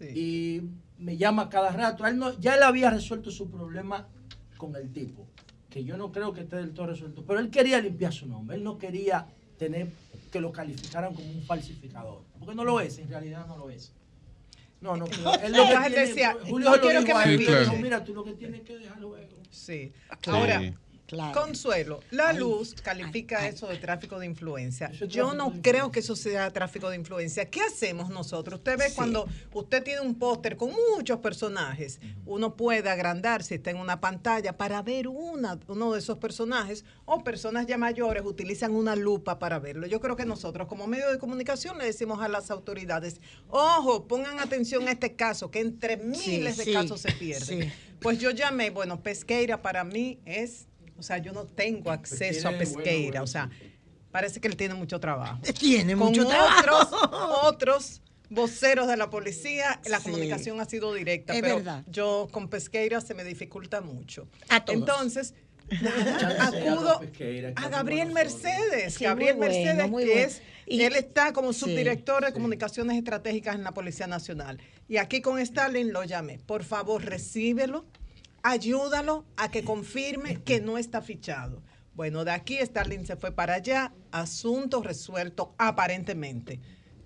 y 0.00 0.62
me 0.98 1.16
llama 1.16 1.48
cada 1.48 1.70
rato. 1.70 2.04
Él 2.04 2.18
no, 2.18 2.36
ya 2.40 2.56
él 2.56 2.64
había 2.64 2.90
resuelto 2.90 3.30
su 3.30 3.48
problema 3.48 4.08
con 4.56 4.74
el 4.74 4.92
tipo, 4.92 5.28
que 5.70 5.84
yo 5.84 5.96
no 5.96 6.10
creo 6.10 6.32
que 6.32 6.40
esté 6.40 6.56
del 6.56 6.74
todo 6.74 6.88
resuelto, 6.88 7.24
pero 7.24 7.38
él 7.38 7.50
quería 7.50 7.80
limpiar 7.80 8.12
su 8.12 8.26
nombre. 8.26 8.56
Él 8.56 8.64
no 8.64 8.78
quería 8.78 9.28
tener 9.58 9.92
que 10.32 10.40
lo 10.40 10.50
calificaran 10.50 11.14
como 11.14 11.30
un 11.30 11.42
falsificador, 11.42 12.24
porque 12.40 12.56
no 12.56 12.64
lo 12.64 12.80
es, 12.80 12.98
en 12.98 13.08
realidad 13.08 13.46
no 13.46 13.56
lo 13.56 13.70
es. 13.70 13.92
No, 14.80 14.96
no, 14.96 15.06
él 15.06 15.52
lo 15.52 15.66
que 15.68 16.00
decía, 16.00 16.36
Julio 16.48 16.68
no 16.68 16.80
quiero 16.80 17.04
que 17.04 17.14
me 17.14 17.38
sí, 17.38 17.44
claro. 17.44 17.72
mira, 17.80 18.02
tú 18.02 18.12
lo 18.12 18.24
que 18.24 18.32
tienes 18.32 18.62
que 18.62 18.76
dejar 18.76 19.00
luego. 19.00 19.36
Sí. 19.52 19.92
Ahora, 20.26 20.60
Consuelo, 21.32 22.00
la 22.10 22.32
luz 22.32 22.74
califica 22.82 23.46
eso 23.46 23.68
de 23.68 23.76
tráfico 23.76 24.18
de 24.18 24.26
influencia. 24.26 24.90
Yo 24.90 25.34
no 25.34 25.52
creo 25.62 25.90
que 25.90 26.00
eso 26.00 26.16
sea 26.16 26.50
tráfico 26.52 26.90
de 26.90 26.96
influencia. 26.96 27.48
¿Qué 27.48 27.60
hacemos 27.60 28.10
nosotros? 28.10 28.58
Usted 28.58 28.78
ve 28.78 28.92
cuando 28.94 29.28
usted 29.52 29.82
tiene 29.82 30.00
un 30.00 30.16
póster 30.16 30.56
con 30.56 30.72
muchos 30.94 31.18
personajes, 31.20 32.00
uno 32.24 32.56
puede 32.56 32.88
agrandar 32.88 33.42
si 33.42 33.54
está 33.54 33.70
en 33.70 33.76
una 33.76 34.00
pantalla 34.00 34.56
para 34.56 34.82
ver 34.82 35.06
una, 35.08 35.58
uno 35.68 35.92
de 35.92 36.00
esos 36.00 36.18
personajes 36.18 36.84
o 37.04 37.22
personas 37.22 37.66
ya 37.66 37.78
mayores 37.78 38.24
utilizan 38.24 38.74
una 38.74 38.96
lupa 38.96 39.38
para 39.38 39.58
verlo. 39.58 39.86
Yo 39.86 40.00
creo 40.00 40.16
que 40.16 40.26
nosotros 40.26 40.66
como 40.66 40.86
medio 40.86 41.10
de 41.10 41.18
comunicación 41.18 41.78
le 41.78 41.84
decimos 41.84 42.20
a 42.20 42.28
las 42.28 42.50
autoridades, 42.50 43.20
ojo, 43.48 44.06
pongan 44.08 44.40
atención 44.40 44.88
a 44.88 44.92
este 44.92 45.14
caso, 45.14 45.50
que 45.50 45.60
entre 45.60 45.96
miles 45.96 46.56
de 46.56 46.72
casos 46.72 47.00
se 47.00 47.12
pierden. 47.12 47.72
Pues 48.00 48.18
yo 48.18 48.30
llamé, 48.30 48.70
bueno, 48.70 49.02
Pesqueira 49.02 49.62
para 49.62 49.84
mí 49.84 50.18
es 50.24 50.66
o 50.98 51.02
sea, 51.02 51.18
yo 51.18 51.32
no 51.32 51.44
tengo 51.44 51.90
acceso 51.90 52.48
a 52.48 52.52
Pesqueira. 52.52 53.22
O 53.22 53.26
sea, 53.26 53.50
parece 54.10 54.40
que 54.40 54.48
él 54.48 54.56
tiene 54.56 54.74
mucho 54.74 54.98
trabajo. 55.00 55.40
Tiene 55.58 55.96
mucho 55.96 56.26
trabajo. 56.26 57.46
Otros, 57.46 58.02
voceros 58.30 58.88
de 58.88 58.96
la 58.96 59.10
policía, 59.10 59.80
la 59.86 60.00
comunicación 60.00 60.60
ha 60.60 60.64
sido 60.64 60.92
directa. 60.94 61.34
pero 61.40 61.62
yo 61.88 62.28
con 62.30 62.48
Pesqueira 62.48 63.00
se 63.00 63.14
me 63.14 63.24
dificulta 63.24 63.80
mucho. 63.80 64.28
Entonces, 64.68 65.34
acudo 66.40 67.00
a 67.56 67.68
Gabriel 67.68 68.12
Mercedes. 68.12 68.98
Gabriel 68.98 69.36
Mercedes, 69.36 69.90
que 69.90 70.22
es, 70.22 70.42
y, 70.66 70.82
él 70.82 70.94
está 70.94 71.32
como 71.32 71.52
subdirector 71.52 72.24
de 72.24 72.32
comunicaciones 72.32 72.96
estratégicas 72.96 73.56
en 73.56 73.64
la 73.64 73.72
Policía 73.72 74.06
Nacional. 74.06 74.60
Y 74.88 74.98
aquí 74.98 75.20
con 75.20 75.38
Stalin 75.40 75.92
lo 75.92 76.04
llamé. 76.04 76.38
Por 76.38 76.62
favor, 76.64 77.04
recíbelo 77.04 77.84
ayúdalo 78.50 79.24
a 79.36 79.50
que 79.50 79.64
confirme 79.64 80.42
que 80.42 80.60
no 80.60 80.78
está 80.78 81.02
fichado. 81.02 81.62
Bueno, 81.94 82.24
de 82.24 82.30
aquí 82.30 82.58
Starling 82.60 83.04
se 83.06 83.16
fue 83.16 83.32
para 83.32 83.54
allá, 83.54 83.92
asunto 84.12 84.82
resuelto 84.82 85.54
aparentemente. 85.58 86.60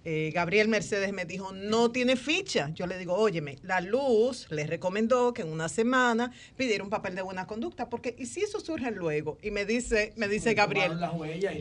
Eh, 0.05 0.33
Gabriel 0.35 0.69
Mercedes 0.69 1.13
me 1.13 1.25
dijo, 1.25 1.53
no 1.53 1.93
tiene 1.93 2.17
ficha. 2.17 2.71
Yo 2.75 2.87
le 2.87 2.99
digo, 2.99 3.15
óyeme, 3.15 3.57
la 3.63 3.81
luz 3.81 4.47
le 4.51 4.67
recomendó 4.67 5.33
que 5.33 5.43
en 5.43 5.49
una 5.49 5.69
semana 5.69 6.33
pidiera 6.57 6.85
un 6.85 6.91
papel 6.91 7.15
de 7.15 7.23
buena 7.23 7.47
conducta, 7.47 7.89
porque 7.89 8.17
¿y 8.19 8.27
si 8.27 8.41
eso 8.41 8.61
surge 8.61 8.91
luego? 8.91 9.39
Y 9.43 9.51
me 9.51 9.65
dice, 9.65 10.13
me 10.17 10.29
dice 10.29 10.55
Gabriel, 10.55 10.99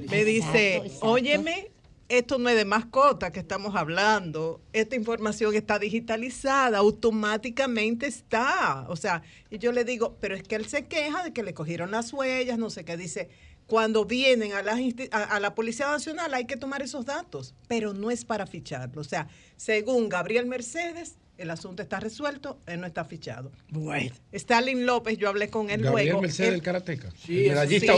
me 0.10 0.26
dice, 0.26 0.92
óyeme, 1.02 1.72
esto 2.10 2.40
no 2.40 2.50
es 2.50 2.56
de 2.56 2.66
mascota 2.66 3.32
que 3.32 3.40
estamos 3.40 3.76
hablando. 3.76 4.62
Esta 4.74 4.96
información 4.96 5.54
está 5.54 5.78
digitalizada, 5.78 6.80
automáticamente 6.80 8.08
está. 8.08 8.86
O 8.90 8.96
sea, 8.96 9.22
y 9.52 9.60
yo 9.60 9.72
le 9.72 9.86
digo, 9.86 10.18
pero 10.20 10.36
es 10.36 10.44
que 10.44 10.56
él 10.56 10.66
se 10.66 10.88
queja 10.88 11.24
de 11.24 11.32
que 11.32 11.44
le 11.44 11.54
cogieron 11.54 11.92
las 11.92 12.12
huellas, 12.12 12.58
no 12.58 12.72
sé 12.72 12.84
qué. 12.84 12.98
Dice, 12.98 13.30
cuando 13.68 14.06
vienen 14.06 14.54
a 14.54 14.64
la, 14.64 14.76
a 15.12 15.40
la 15.40 15.54
Policía 15.54 15.88
Nacional 15.88 16.34
hay 16.34 16.46
que 16.46 16.58
tomar 16.58 16.82
esos 16.82 17.06
datos, 17.06 17.54
pero 17.68 17.94
no 17.94 18.10
es 18.10 18.26
para 18.26 18.48
ficharlo. 18.48 19.02
O 19.02 19.06
sea, 19.06 19.28
según 19.56 20.10
Gabriel 20.10 20.48
Mercedes, 20.48 21.16
el 21.40 21.50
asunto 21.50 21.82
está 21.82 22.00
resuelto, 22.00 22.60
él 22.68 22.82
no 22.82 22.88
está 22.88 23.06
fichado. 23.06 23.52
Bueno. 23.70 24.12
Stalin 24.32 24.86
López, 24.86 25.18
yo 25.18 25.30
hablé 25.30 25.50
con 25.50 25.70
él 25.70 25.82
Gabriel 25.82 26.10
luego. 26.10 26.22
Mercedes 26.22 26.52
del 26.52 26.62
Karateca. 26.62 27.10
Sí, 27.12 27.46
medallista 27.48 27.96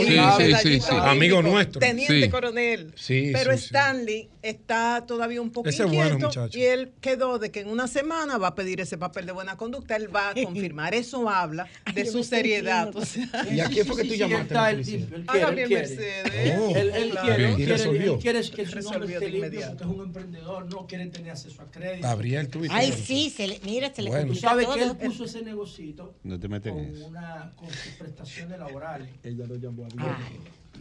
sí, 0.62 0.80
sí, 0.80 0.86
amigo 0.90 1.42
nuestro. 1.42 1.80
Teniente 1.80 2.30
coronel. 2.30 2.94
Pero 3.06 3.52
Stanley 3.52 4.28
está 4.42 5.04
todavía 5.06 5.40
un 5.40 5.50
poco 5.50 5.70
inquieto 5.70 6.30
y 6.52 6.62
él 6.62 6.92
quedó 7.00 7.38
de 7.38 7.50
que 7.50 7.60
en 7.60 7.68
una 7.68 7.86
semana 7.86 8.38
va 8.38 8.48
a 8.48 8.54
pedir 8.54 8.80
ese 8.80 8.98
papel 8.98 9.26
de 9.26 9.32
buena 9.32 9.56
conducta, 9.56 9.96
él 9.96 10.14
va 10.14 10.30
a 10.30 10.34
confirmar. 10.44 10.94
Eso 10.94 11.28
habla 11.28 11.68
de 11.94 12.06
su 12.06 12.22
seriedad. 12.24 12.92
¿Y 13.50 13.60
a 13.60 13.66
quién 13.66 13.86
fue 13.86 14.02
que 14.02 14.08
tú 14.08 14.14
llamaste? 14.14 14.56
A, 14.56 15.36
Gabriel 15.36 15.70
Mercedes. 15.70 16.58
Oh, 16.58 16.76
él, 16.76 16.90
quiere, 16.92 17.02
él, 17.02 17.58
quiere, 17.60 18.18
quiere 18.18 18.50
que 18.50 18.66
su 18.66 18.80
nombre 18.80 19.14
esté 19.14 19.28
limpio 19.28 19.60
porque 19.72 19.84
es 19.84 19.90
un 19.90 20.00
emprendedor, 20.00 20.66
no 20.66 20.86
quiere 20.86 21.06
tener 21.06 21.32
acceso 21.32 21.62
a 21.62 21.70
crédito. 21.70 22.06
Gabriel, 22.06 22.48
tú 22.48 22.62
Ay, 22.70 22.92
sí, 22.92 23.31
se 23.32 23.48
le, 23.48 23.60
mira, 23.64 23.92
se 23.92 24.02
le 24.02 24.10
bueno. 24.10 24.34
¿Sabes 24.34 24.68
que 24.68 24.82
él 24.82 24.96
puso 24.96 25.24
ese 25.24 25.42
negocito 25.42 26.14
no 26.22 26.38
te 26.38 26.48
metes 26.48 26.72
con, 26.72 27.02
una, 27.02 27.52
con 27.56 27.68
sus 27.68 27.92
prestaciones 27.98 28.58
laborales? 28.58 29.08
Ella 29.22 29.46
lo 29.46 29.56
llamó 29.56 29.84
a 29.84 29.88
ah. 29.98 30.18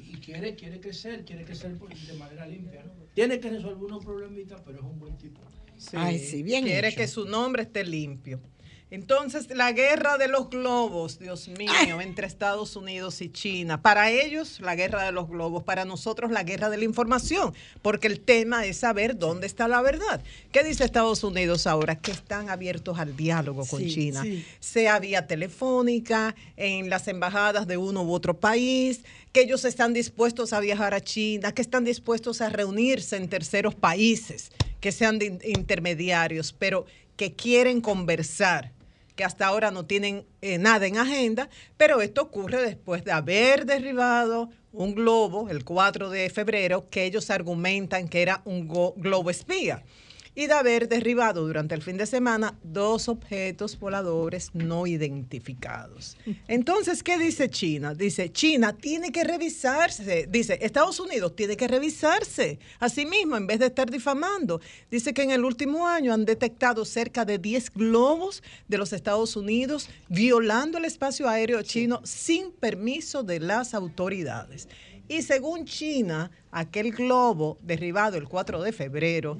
Y 0.07 0.17
quiere, 0.17 0.55
quiere 0.55 0.79
crecer, 0.79 1.25
quiere 1.25 1.43
crecer 1.45 1.77
de 1.77 2.13
manera 2.13 2.45
limpia. 2.45 2.83
¿no? 2.83 2.91
Tiene 3.13 3.39
que 3.39 3.49
resolver 3.49 3.83
unos 3.83 4.03
problemitas, 4.03 4.61
pero 4.65 4.79
es 4.79 4.83
un 4.83 4.99
buen 4.99 5.17
tipo. 5.17 5.41
Sí, 5.77 5.97
Ay, 5.97 6.19
sí, 6.19 6.43
bien 6.43 6.63
quiere 6.63 6.93
que 6.93 7.07
su 7.07 7.25
nombre 7.25 7.63
esté 7.63 7.83
limpio. 7.83 8.39
Entonces, 8.91 9.47
la 9.55 9.71
guerra 9.71 10.17
de 10.17 10.27
los 10.27 10.49
globos, 10.49 11.17
Dios 11.17 11.47
mío, 11.47 12.01
entre 12.01 12.27
Estados 12.27 12.75
Unidos 12.75 13.21
y 13.21 13.31
China. 13.31 13.81
Para 13.81 14.11
ellos, 14.11 14.59
la 14.59 14.75
guerra 14.75 15.05
de 15.05 15.13
los 15.13 15.29
globos. 15.29 15.63
Para 15.63 15.85
nosotros, 15.85 16.29
la 16.29 16.43
guerra 16.43 16.69
de 16.69 16.75
la 16.75 16.83
información. 16.83 17.53
Porque 17.81 18.07
el 18.07 18.19
tema 18.19 18.65
es 18.65 18.75
saber 18.75 19.17
dónde 19.17 19.47
está 19.47 19.69
la 19.69 19.81
verdad. 19.81 20.21
¿Qué 20.51 20.65
dice 20.65 20.83
Estados 20.83 21.23
Unidos 21.23 21.67
ahora? 21.67 21.95
Que 21.95 22.11
están 22.11 22.49
abiertos 22.49 22.99
al 22.99 23.15
diálogo 23.15 23.65
con 23.65 23.87
China. 23.87 24.25
Sea 24.59 24.99
vía 24.99 25.25
telefónica, 25.25 26.35
en 26.57 26.89
las 26.89 27.07
embajadas 27.07 27.67
de 27.67 27.77
uno 27.77 28.03
u 28.03 28.11
otro 28.11 28.41
país, 28.41 29.05
que 29.31 29.43
ellos 29.43 29.63
están 29.63 29.93
dispuestos 29.93 30.51
a 30.51 30.59
viajar 30.59 30.93
a 30.93 30.99
China, 30.99 31.53
que 31.53 31.61
están 31.61 31.85
dispuestos 31.85 32.41
a 32.41 32.49
reunirse 32.49 33.15
en 33.15 33.29
terceros 33.29 33.73
países, 33.73 34.51
que 34.81 34.91
sean 34.91 35.17
intermediarios, 35.45 36.51
pero 36.51 36.85
que 37.15 37.31
quieren 37.31 37.79
conversar 37.79 38.73
hasta 39.23 39.47
ahora 39.47 39.71
no 39.71 39.85
tienen 39.85 40.25
eh, 40.41 40.57
nada 40.57 40.85
en 40.85 40.97
agenda, 40.97 41.49
pero 41.77 42.01
esto 42.01 42.21
ocurre 42.21 42.61
después 42.61 43.03
de 43.03 43.11
haber 43.11 43.65
derribado 43.65 44.49
un 44.71 44.95
globo 44.95 45.49
el 45.49 45.63
4 45.63 46.09
de 46.09 46.29
febrero 46.29 46.89
que 46.89 47.05
ellos 47.05 47.29
argumentan 47.29 48.07
que 48.07 48.21
era 48.21 48.41
un 48.45 48.67
globo 48.67 49.29
espía 49.29 49.83
y 50.41 50.47
de 50.47 50.53
haber 50.55 50.89
derribado 50.89 51.45
durante 51.45 51.75
el 51.75 51.83
fin 51.83 51.97
de 51.97 52.07
semana 52.07 52.57
dos 52.63 53.09
objetos 53.09 53.77
voladores 53.77 54.49
no 54.55 54.87
identificados. 54.87 56.17
Entonces, 56.47 57.03
¿qué 57.03 57.19
dice 57.19 57.47
China? 57.47 57.93
Dice, 57.93 58.31
China 58.31 58.75
tiene 58.75 59.11
que 59.11 59.23
revisarse, 59.23 60.25
dice, 60.27 60.57
Estados 60.59 60.99
Unidos 60.99 61.35
tiene 61.35 61.55
que 61.55 61.67
revisarse 61.67 62.57
a 62.79 62.89
sí 62.89 63.05
mismo 63.05 63.37
en 63.37 63.45
vez 63.45 63.59
de 63.59 63.67
estar 63.67 63.91
difamando. 63.91 64.61
Dice 64.89 65.13
que 65.13 65.21
en 65.21 65.29
el 65.29 65.45
último 65.45 65.87
año 65.87 66.11
han 66.11 66.25
detectado 66.25 66.85
cerca 66.85 67.23
de 67.23 67.37
10 67.37 67.73
globos 67.73 68.41
de 68.67 68.79
los 68.79 68.93
Estados 68.93 69.35
Unidos 69.35 69.89
violando 70.09 70.79
el 70.79 70.85
espacio 70.85 71.29
aéreo 71.29 71.61
chino 71.61 72.01
sin 72.03 72.51
permiso 72.51 73.21
de 73.21 73.39
las 73.41 73.75
autoridades. 73.75 74.67
Y 75.07 75.21
según 75.21 75.65
China, 75.65 76.31
aquel 76.51 76.93
globo 76.93 77.57
derribado 77.61 78.17
el 78.17 78.27
4 78.27 78.61
de 78.63 78.71
febrero, 78.71 79.37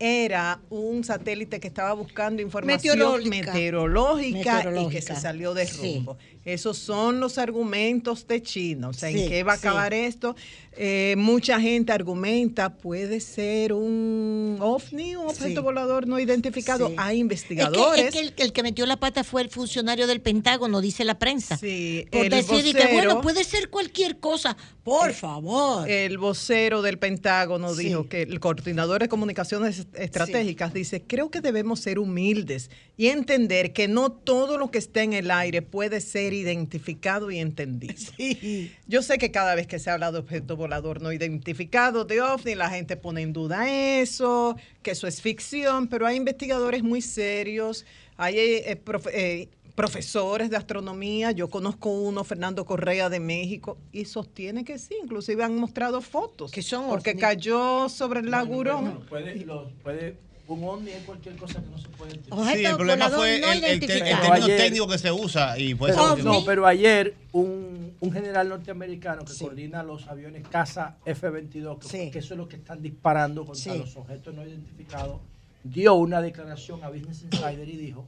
era 0.00 0.60
un 0.70 1.04
satélite 1.04 1.60
que 1.60 1.68
estaba 1.68 1.92
buscando 1.92 2.40
información 2.40 2.98
meteorológica, 3.28 4.64
y 4.80 4.88
que 4.88 5.02
se 5.02 5.14
salió 5.14 5.52
de 5.52 5.66
rumbo. 5.66 6.16
Esos 6.52 6.78
son 6.78 7.20
los 7.20 7.38
argumentos 7.38 8.26
de 8.26 8.42
China. 8.42 8.88
O 8.88 8.92
sea, 8.92 9.10
¿en 9.10 9.28
qué 9.28 9.42
va 9.42 9.52
a 9.52 9.56
acabar 9.56 9.94
esto? 9.94 10.34
Eh, 10.76 11.14
mucha 11.18 11.60
gente 11.60 11.92
argumenta, 11.92 12.76
puede 12.76 13.20
ser 13.20 13.72
un 13.72 14.56
ovni, 14.60 15.16
un 15.16 15.26
objeto 15.26 15.62
volador 15.62 16.06
no 16.06 16.18
identificado. 16.20 16.92
Hay 16.96 17.18
investigadores. 17.18 18.06
Es 18.06 18.32
que, 18.32 18.42
el, 18.42 18.52
que, 18.52 18.62
metió 18.62 18.86
la 18.86 18.96
pata 18.96 19.24
fue 19.24 19.42
el 19.42 19.50
funcionario 19.50 20.06
del 20.06 20.20
Pentágono, 20.20 20.80
dice 20.80 21.04
la 21.04 21.18
prensa. 21.18 21.56
Sí, 21.56 22.06
Por 22.12 22.30
decir 22.30 22.74
que, 22.74 22.92
bueno, 22.92 23.20
puede 23.20 23.42
ser 23.44 23.68
cualquier 23.68 24.20
cosa. 24.20 24.56
Por 24.84 25.12
favor. 25.12 25.90
El 25.90 26.18
vocero 26.18 26.82
del 26.82 26.98
Pentágono 26.98 27.74
dijo 27.74 28.08
que 28.08 28.22
el 28.22 28.40
coordinador 28.40 29.02
de 29.02 29.08
comunicaciones 29.08 29.86
estratégicas 29.94 30.72
dice, 30.72 31.02
creo 31.02 31.30
que 31.30 31.40
debemos 31.40 31.80
ser 31.80 31.98
humildes 31.98 32.70
y 32.96 33.08
entender 33.08 33.72
que 33.72 33.88
no 33.88 34.12
todo 34.12 34.56
lo 34.56 34.70
que 34.70 34.78
está 34.78 35.02
en 35.02 35.12
el 35.12 35.30
aire 35.30 35.62
puede 35.62 36.00
ser 36.00 36.32
identificado 36.40 37.30
y 37.30 37.38
entendido. 37.38 37.94
Yo 38.88 39.02
sé 39.02 39.18
que 39.18 39.30
cada 39.30 39.54
vez 39.54 39.66
que 39.66 39.78
se 39.78 39.90
habla 39.90 40.12
de 40.12 40.18
objeto 40.18 40.56
volador 40.56 41.00
no 41.00 41.12
identificado, 41.12 42.04
de 42.04 42.20
OVNI, 42.20 42.54
la 42.54 42.70
gente 42.70 42.96
pone 42.96 43.22
en 43.22 43.32
duda 43.32 43.70
eso, 44.00 44.56
que 44.82 44.92
eso 44.92 45.06
es 45.06 45.22
ficción, 45.22 45.88
pero 45.88 46.06
hay 46.06 46.16
investigadores 46.16 46.82
muy 46.82 47.02
serios, 47.02 47.84
hay 48.16 48.38
eh, 48.38 48.82
eh, 49.12 49.48
profesores 49.74 50.50
de 50.50 50.56
astronomía, 50.56 51.32
yo 51.32 51.48
conozco 51.48 51.90
uno, 51.90 52.24
Fernando 52.24 52.64
Correa 52.64 53.08
de 53.08 53.20
México, 53.20 53.78
y 53.92 54.04
sostiene 54.04 54.64
que 54.64 54.78
sí, 54.78 54.94
inclusive 55.02 55.42
han 55.42 55.56
mostrado 55.56 56.00
fotos. 56.00 56.50
Que 56.50 56.62
son 56.62 56.88
Porque 56.88 57.16
cayó 57.16 57.88
sobre 57.88 58.20
el 58.20 58.30
lagurón. 58.30 59.00
puede, 59.08 59.46
puede 59.82 60.29
un 60.54 60.64
OVNI 60.64 60.90
es 60.90 61.04
cualquier 61.04 61.36
cosa 61.36 61.62
que 61.62 61.70
no 61.70 61.78
se 61.78 61.88
puede 61.90 62.12
Sí, 62.12 62.64
el 62.64 62.76
problema 62.76 63.08
fue 63.08 63.36
el, 63.36 63.80
término 63.80 64.46
técnico 64.46 64.88
que 64.88 64.98
se 64.98 65.12
usa. 65.12 65.58
y 65.58 65.74
pero, 65.74 66.16
No, 66.16 66.44
pero 66.44 66.66
ayer 66.66 67.14
un, 67.32 67.94
un 68.00 68.12
general 68.12 68.48
norteamericano 68.48 69.24
que 69.24 69.32
coordina 69.38 69.82
los 69.82 70.08
aviones 70.08 70.46
Casa 70.48 70.96
F-22, 71.04 71.78
que, 72.10 72.18
eso 72.18 72.34
es 72.34 72.38
lo 72.38 72.48
que 72.48 72.56
están 72.56 72.82
disparando 72.82 73.44
contra 73.44 73.74
los 73.74 73.96
objetos 73.96 74.34
no 74.34 74.46
identificados, 74.46 75.20
dio 75.62 75.94
una 75.94 76.20
declaración 76.20 76.82
a 76.82 76.88
Business 76.88 77.22
Insider 77.22 77.68
y 77.68 77.76
dijo 77.76 78.06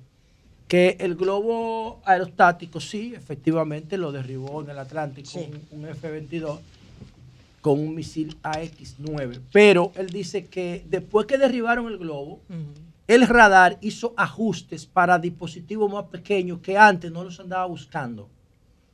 que 0.66 0.96
el 1.00 1.16
globo 1.16 2.00
aerostático 2.04 2.80
sí, 2.80 3.12
efectivamente 3.14 3.98
lo 3.98 4.10
derribó 4.10 4.62
en 4.62 4.70
el 4.70 4.78
Atlántico 4.78 5.38
un, 5.70 5.86
F-22 5.86 6.58
con 7.62 7.78
un 7.78 7.94
misil 7.94 8.36
AX-9. 8.42 9.40
Pero 9.52 9.92
él 9.94 10.10
dice 10.10 10.46
que 10.46 10.84
después 10.88 11.26
que 11.26 11.38
derribaron 11.38 11.86
el 11.86 11.96
globo, 11.96 12.42
el 13.06 13.26
radar 13.26 13.78
hizo 13.80 14.12
ajustes 14.16 14.84
para 14.84 15.18
dispositivos 15.18 15.90
más 15.90 16.04
pequeños 16.06 16.58
que 16.58 16.76
antes 16.76 17.10
no 17.10 17.24
los 17.24 17.38
andaba 17.40 17.64
buscando. 17.66 18.28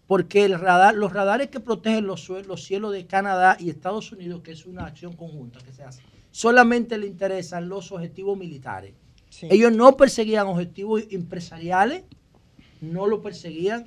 Porque 0.06 0.44
el 0.44 0.58
radar, 0.58 0.94
los 0.94 1.12
radares 1.12 1.48
que 1.48 1.60
protegen 1.60 2.06
los, 2.06 2.28
los 2.28 2.62
cielos 2.62 2.92
de 2.92 3.06
Canadá 3.06 3.56
y 3.58 3.70
Estados 3.70 4.12
Unidos, 4.12 4.42
que 4.42 4.52
es 4.52 4.66
una 4.66 4.84
acción 4.84 5.14
conjunta 5.14 5.60
que 5.60 5.72
se 5.72 5.82
hace, 5.82 6.02
solamente 6.30 6.98
le 6.98 7.06
interesan 7.06 7.68
los 7.68 7.90
objetivos 7.90 8.38
militares. 8.38 8.94
Ellos 9.42 9.72
no 9.72 9.96
perseguían 9.96 10.46
objetivos 10.46 11.04
empresariales, 11.10 12.04
no 12.80 13.06
lo 13.06 13.22
perseguían, 13.22 13.86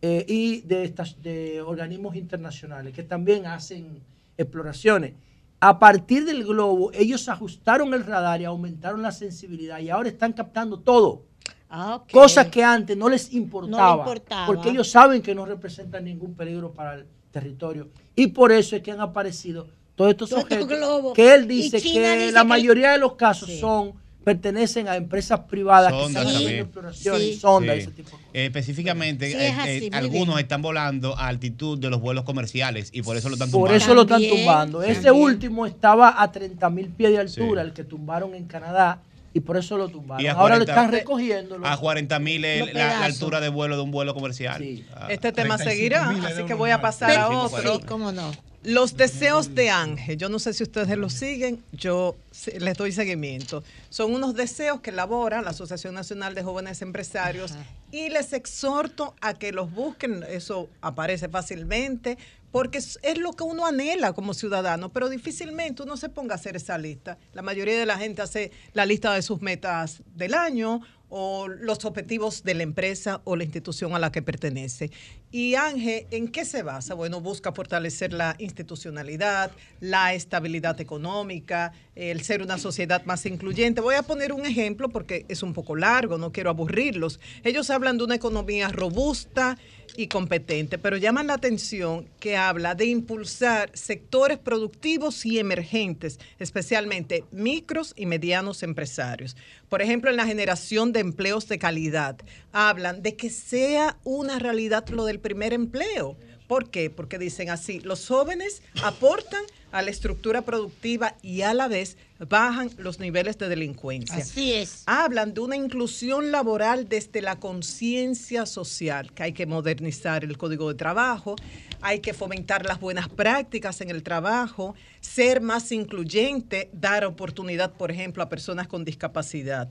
eh, 0.00 0.24
y 0.28 0.60
de, 0.62 0.84
estas, 0.84 1.22
de 1.22 1.62
organismos 1.62 2.14
internacionales 2.14 2.92
que 2.92 3.02
también 3.02 3.46
hacen 3.46 4.02
exploraciones. 4.36 5.14
A 5.60 5.78
partir 5.78 6.24
del 6.24 6.44
globo, 6.44 6.90
ellos 6.92 7.28
ajustaron 7.28 7.94
el 7.94 8.04
radar 8.04 8.40
y 8.40 8.44
aumentaron 8.44 9.02
la 9.02 9.12
sensibilidad 9.12 9.78
y 9.78 9.90
ahora 9.90 10.08
están 10.08 10.32
captando 10.32 10.78
todo. 10.78 11.22
Ah, 11.70 12.02
Cosas 12.12 12.48
que 12.48 12.62
antes 12.62 12.96
no 12.96 13.08
les 13.08 13.32
importaba, 13.32 14.04
porque 14.46 14.70
ellos 14.70 14.90
saben 14.90 15.22
que 15.22 15.34
no 15.34 15.44
representan 15.44 16.04
ningún 16.04 16.34
peligro 16.34 16.72
para 16.72 16.94
el 16.94 17.06
territorio. 17.32 17.88
Y 18.14 18.28
por 18.28 18.52
eso 18.52 18.76
es 18.76 18.82
que 18.82 18.92
han 18.92 19.00
aparecido 19.00 19.66
todos 19.96 20.10
estos 20.10 20.32
objetos 20.32 21.14
que 21.14 21.34
él 21.34 21.48
dice 21.48 21.80
que 21.80 22.30
la 22.32 22.44
mayoría 22.44 22.92
de 22.92 22.98
los 22.98 23.14
casos 23.14 23.50
son 23.58 23.94
pertenecen 24.24 24.88
a 24.88 24.96
empresas 24.96 25.40
privadas 25.40 25.92
que 25.92 26.06
están 26.06 26.26
haciendo 26.26 26.62
exploración 26.62 27.22
y 27.22 27.34
sonda, 27.34 27.74
ese 27.74 27.90
tipo 27.90 28.10
de 28.10 28.16
cosas. 28.16 28.26
Específicamente, 28.32 29.30
eh, 29.30 29.54
eh, 29.66 29.90
algunos 29.92 30.40
están 30.40 30.62
volando 30.62 31.16
a 31.16 31.28
altitud 31.28 31.78
de 31.78 31.90
los 31.90 32.00
vuelos 32.00 32.24
comerciales 32.24 32.88
y 32.92 33.02
por 33.02 33.16
eso 33.16 33.28
lo 33.28 33.34
están 33.34 33.50
tumbando. 33.50 33.68
Por 33.68 33.76
eso 33.76 33.94
lo 33.94 34.02
están 34.02 34.22
tumbando. 34.28 34.82
Ese 34.82 35.10
último 35.10 35.66
estaba 35.66 36.22
a 36.22 36.32
30 36.32 36.70
mil 36.70 36.88
pies 36.88 37.12
de 37.12 37.18
altura, 37.18 37.62
el 37.62 37.72
que 37.72 37.84
tumbaron 37.84 38.34
en 38.34 38.46
Canadá. 38.46 39.00
Y 39.36 39.40
por 39.40 39.56
eso 39.56 39.76
lo 39.76 39.88
tumbaron. 39.88 40.24
Ahora 40.28 40.56
lo 40.56 40.62
están 40.62 40.92
recogiendo. 40.92 41.58
A 41.64 41.76
40 41.76 42.18
mil 42.20 42.42
la, 42.72 43.04
altura 43.04 43.40
de 43.40 43.48
vuelo 43.48 43.76
de 43.76 43.82
un 43.82 43.90
vuelo 43.90 44.14
comercial. 44.14 44.64
este 45.08 45.32
tema 45.32 45.58
seguirá, 45.58 46.08
así 46.10 46.44
que 46.44 46.54
voy 46.54 46.70
a 46.70 46.80
pasar 46.80 47.10
a 47.18 47.28
otro. 47.28 47.80
cómo 47.86 48.12
no. 48.12 48.32
Los 48.64 48.96
deseos 48.96 49.54
de 49.54 49.68
Ángel, 49.68 50.16
yo 50.16 50.30
no 50.30 50.38
sé 50.38 50.54
si 50.54 50.62
ustedes 50.62 50.96
lo 50.96 51.10
siguen, 51.10 51.62
yo 51.72 52.16
les 52.58 52.78
doy 52.78 52.92
seguimiento. 52.92 53.62
Son 53.90 54.14
unos 54.14 54.34
deseos 54.34 54.80
que 54.80 54.88
elabora 54.88 55.42
la 55.42 55.50
Asociación 55.50 55.92
Nacional 55.92 56.34
de 56.34 56.42
Jóvenes 56.42 56.80
Empresarios 56.80 57.52
y 57.92 58.08
les 58.08 58.32
exhorto 58.32 59.14
a 59.20 59.34
que 59.34 59.52
los 59.52 59.70
busquen, 59.70 60.24
eso 60.30 60.70
aparece 60.80 61.28
fácilmente, 61.28 62.16
porque 62.52 62.78
es, 62.78 62.98
lo 63.18 63.32
que 63.32 63.44
uno 63.44 63.66
anhela 63.66 64.14
como 64.14 64.32
ciudadano, 64.32 64.88
pero 64.88 65.10
difícilmente 65.10 65.82
uno 65.82 65.98
se 65.98 66.08
ponga 66.08 66.32
a 66.32 66.36
hacer 66.36 66.56
esa 66.56 66.78
lista. 66.78 67.18
La 67.34 67.42
mayoría 67.42 67.78
de 67.78 67.84
la 67.84 67.98
gente 67.98 68.22
hace 68.22 68.50
la 68.72 68.86
lista 68.86 69.12
de 69.12 69.20
sus 69.20 69.42
metas 69.42 70.02
del 70.14 70.32
año 70.32 70.80
o 71.08 71.48
los 71.48 71.84
objetivos 71.84 72.42
de 72.42 72.54
la 72.54 72.62
empresa 72.62 73.20
o 73.24 73.36
la 73.36 73.44
institución 73.44 73.94
a 73.94 73.98
la 73.98 74.10
que 74.10 74.22
pertenece. 74.22 74.90
Y 75.30 75.54
Ángel, 75.54 76.06
¿en 76.10 76.28
qué 76.28 76.44
se 76.44 76.62
basa? 76.62 76.94
Bueno, 76.94 77.20
busca 77.20 77.52
fortalecer 77.52 78.12
la 78.12 78.36
institucionalidad, 78.38 79.50
la 79.80 80.14
estabilidad 80.14 80.80
económica, 80.80 81.72
el 81.94 82.22
ser 82.22 82.42
una 82.42 82.58
sociedad 82.58 83.04
más 83.04 83.26
incluyente. 83.26 83.80
Voy 83.80 83.96
a 83.96 84.02
poner 84.02 84.32
un 84.32 84.46
ejemplo 84.46 84.88
porque 84.88 85.24
es 85.28 85.42
un 85.42 85.52
poco 85.52 85.76
largo, 85.76 86.18
no 86.18 86.32
quiero 86.32 86.50
aburrirlos. 86.50 87.20
Ellos 87.42 87.70
hablan 87.70 87.98
de 87.98 88.04
una 88.04 88.14
economía 88.14 88.68
robusta 88.68 89.58
y 89.96 90.08
competente, 90.08 90.78
pero 90.78 90.96
llaman 90.96 91.26
la 91.26 91.34
atención 91.34 92.08
que 92.20 92.36
habla 92.36 92.74
de 92.74 92.86
impulsar 92.86 93.70
sectores 93.74 94.38
productivos 94.38 95.24
y 95.26 95.38
emergentes, 95.38 96.18
especialmente 96.38 97.24
micros 97.30 97.92
y 97.96 98.06
medianos 98.06 98.62
empresarios. 98.62 99.36
Por 99.68 99.82
ejemplo, 99.82 100.10
en 100.10 100.16
la 100.16 100.26
generación 100.26 100.92
de 100.92 101.00
empleos 101.00 101.48
de 101.48 101.58
calidad, 101.58 102.16
hablan 102.52 103.02
de 103.02 103.16
que 103.16 103.30
sea 103.30 103.98
una 104.04 104.38
realidad 104.38 104.88
lo 104.88 105.04
del 105.04 105.20
primer 105.20 105.52
empleo. 105.52 106.16
¿Por 106.46 106.70
qué? 106.70 106.90
Porque 106.90 107.18
dicen 107.18 107.48
así, 107.48 107.80
los 107.80 108.06
jóvenes 108.06 108.62
aportan 108.82 109.42
a 109.74 109.82
la 109.82 109.90
estructura 109.90 110.42
productiva 110.42 111.16
y 111.20 111.42
a 111.42 111.52
la 111.52 111.66
vez 111.66 111.96
bajan 112.20 112.70
los 112.78 113.00
niveles 113.00 113.38
de 113.38 113.48
delincuencia. 113.48 114.18
Así 114.18 114.52
es. 114.52 114.84
Hablan 114.86 115.34
de 115.34 115.40
una 115.40 115.56
inclusión 115.56 116.30
laboral 116.30 116.88
desde 116.88 117.20
la 117.20 117.40
conciencia 117.40 118.46
social, 118.46 119.12
que 119.12 119.24
hay 119.24 119.32
que 119.32 119.46
modernizar 119.46 120.22
el 120.22 120.38
código 120.38 120.68
de 120.68 120.76
trabajo, 120.76 121.34
hay 121.80 121.98
que 121.98 122.14
fomentar 122.14 122.64
las 122.64 122.78
buenas 122.78 123.08
prácticas 123.08 123.80
en 123.80 123.90
el 123.90 124.04
trabajo, 124.04 124.76
ser 125.00 125.40
más 125.40 125.72
incluyente, 125.72 126.70
dar 126.72 127.04
oportunidad, 127.04 127.72
por 127.72 127.90
ejemplo, 127.90 128.22
a 128.22 128.28
personas 128.28 128.68
con 128.68 128.84
discapacidad. 128.84 129.68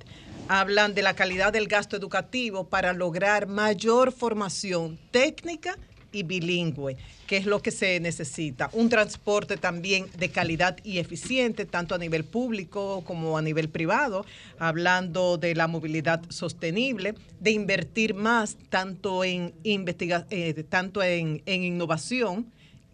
Hablan 0.50 0.96
de 0.96 1.02
la 1.02 1.16
calidad 1.16 1.54
del 1.54 1.70
gasto 1.70 1.96
educativo 1.96 2.68
para 2.68 2.92
lograr 2.92 3.48
mayor 3.48 4.12
formación 4.12 5.00
técnica 5.12 5.78
y 6.14 6.23
bilingüe, 6.23 6.95
que 7.27 7.38
es 7.38 7.45
lo 7.45 7.61
que 7.61 7.72
se 7.72 7.99
necesita. 7.99 8.69
Un 8.72 8.88
transporte 8.88 9.57
también 9.57 10.06
de 10.18 10.30
calidad 10.30 10.77
y 10.84 10.99
eficiente, 10.99 11.65
tanto 11.65 11.95
a 11.95 11.98
nivel 11.98 12.23
público 12.23 13.03
como 13.06 13.38
a 13.38 13.41
nivel 13.41 13.68
privado, 13.68 14.26
hablando 14.60 15.38
de 15.38 15.56
la 15.56 15.68
movilidad 15.68 16.22
sostenible, 16.30 17.15
de 17.41 17.52
invertir 17.52 18.14
más 18.14 18.56
tanto 18.69 19.26
en, 19.26 19.53
investiga 19.64 20.26
eh, 20.30 20.64
tanto 20.69 21.03
en, 21.03 21.41
innovación 21.45 22.45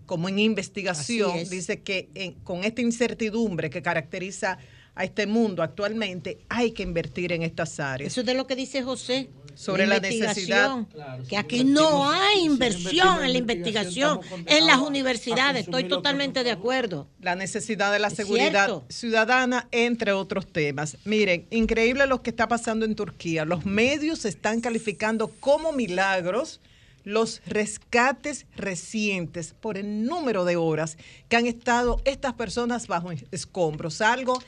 como 0.06 0.28
en 0.28 0.40
investigación. 0.40 1.48
Dice 1.50 1.82
que 1.82 2.36
con 2.44 2.64
esta 2.64 2.82
incertidumbre 2.82 3.70
que 3.70 3.84
caracteriza 3.84 4.58
a 5.00 5.06
este 5.06 5.28
mundo 5.28 5.64
actualmente, 5.64 6.40
hay 6.50 6.72
que 6.72 6.84
invertir 6.84 7.32
en 7.32 7.44
estas 7.44 7.80
áreas. 7.80 8.12
Eso 8.12 8.20
es 8.20 8.28
de 8.28 8.34
lo 8.34 8.48
que 8.48 8.58
dice 8.58 8.84
José 8.84 9.30
sobre 9.56 9.88
la, 9.88 10.00
necesidad. 10.00 10.86
que 11.28 11.38
aquí 11.38 11.64
no 11.64 12.10
hay 12.10 12.46
inversión 12.46 13.24
en 13.24 13.34
la 13.34 13.38
investigación 13.38 14.20
en 14.46 14.66
las 14.66 14.78
universidades. 14.78 15.66
Estoy 15.66 15.86
totalmente 15.86 16.44
de 16.44 16.52
acuerdo. 16.52 17.08
La 17.22 17.36
necesidad 17.36 17.92
de 17.92 18.00
la 18.00 18.10
seguridad 18.10 18.84
ciudadana, 18.90 19.68
entre 19.72 20.14
otros 20.14 20.48
temas. 20.48 20.98
Miren, 21.06 21.48
increíble 21.50 22.06
lo 22.08 22.22
que 22.22 22.30
está 22.30 22.48
pasando 22.48 22.86
en 22.86 22.96
Turquía. 22.96 23.46
Los 23.46 23.66
medios 23.66 24.26
están 24.26 24.62
calificando 24.62 25.28
como 25.40 25.72
milagros 25.72 26.62
los 27.04 27.42
rescates 27.48 28.46
recientes 28.56 29.56
por 29.60 29.78
el 29.78 30.06
número 30.06 30.46
de 30.46 30.56
horas 30.58 30.98
que 31.28 31.38
han 31.38 31.48
estado 31.48 32.02
estas 32.06 32.34
personas 32.34 32.88
bajo 32.88 33.12
escombros, 33.32 34.02
algo 34.02 34.42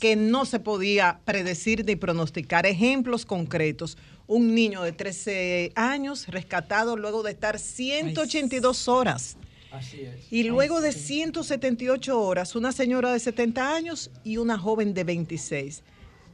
que 0.00 0.16
no 0.16 0.44
se 0.44 0.60
podía 0.60 1.20
predecir 1.24 1.84
ni 1.84 1.96
pronosticar. 1.96 2.66
Ejemplos 2.66 3.26
concretos 3.26 3.98
un 4.28 4.54
niño 4.54 4.82
de 4.82 4.92
13 4.92 5.72
años 5.74 6.28
rescatado 6.28 6.96
luego 6.96 7.24
de 7.24 7.32
estar 7.32 7.58
182 7.58 8.86
horas. 8.86 9.36
Así 9.72 10.02
es. 10.02 10.32
Y 10.32 10.44
luego 10.44 10.80
de 10.80 10.92
178 10.92 12.20
horas, 12.20 12.54
una 12.54 12.70
señora 12.72 13.12
de 13.12 13.18
70 13.18 13.74
años 13.74 14.10
y 14.22 14.36
una 14.36 14.56
joven 14.58 14.94
de 14.94 15.04
26. 15.04 15.82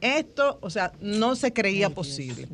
Esto, 0.01 0.59
o 0.61 0.69
sea, 0.69 0.91
no 0.99 1.35
se 1.35 1.53
creía 1.53 1.89
posible. 1.89 2.47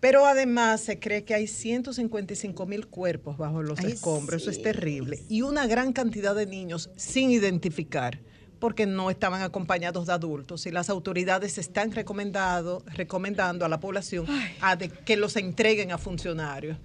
Pero 0.00 0.26
además 0.26 0.82
se 0.82 0.98
cree 0.98 1.24
que 1.24 1.34
hay 1.34 1.46
155 1.46 2.66
mil 2.66 2.86
cuerpos 2.86 3.36
bajo 3.36 3.62
los 3.62 3.80
escombros. 3.80 4.42
Eso 4.42 4.50
es 4.50 4.62
terrible. 4.62 5.22
Y 5.28 5.42
una 5.42 5.66
gran 5.66 5.92
cantidad 5.92 6.34
de 6.34 6.46
niños 6.46 6.90
sin 6.96 7.30
identificar 7.30 8.20
porque 8.58 8.86
no 8.86 9.10
estaban 9.10 9.42
acompañados 9.42 10.06
de 10.06 10.12
adultos 10.12 10.66
y 10.66 10.70
las 10.70 10.90
autoridades 10.90 11.58
están 11.58 11.92
recomendado, 11.92 12.82
recomendando 12.86 13.64
a 13.64 13.68
la 13.68 13.80
población 13.80 14.26
a 14.60 14.76
que 14.76 15.16
los 15.16 15.36
entreguen 15.36 15.92
a 15.92 15.98
funcionarios 15.98 16.76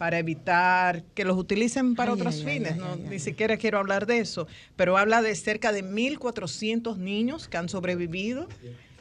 para 0.00 0.18
evitar 0.18 1.02
que 1.14 1.26
los 1.26 1.36
utilicen 1.36 1.94
para 1.94 2.14
otros 2.14 2.42
fines. 2.42 2.76
no, 2.76 2.96
ni 2.96 3.18
siquiera 3.18 3.58
quiero 3.58 3.78
hablar 3.78 4.06
de 4.06 4.18
eso, 4.18 4.46
pero 4.74 4.96
habla 4.96 5.20
de 5.20 5.34
cerca 5.34 5.72
de 5.72 5.84
1.400 5.84 6.96
niños 6.96 7.48
que 7.48 7.58
han 7.58 7.68
sobrevivido. 7.68 8.48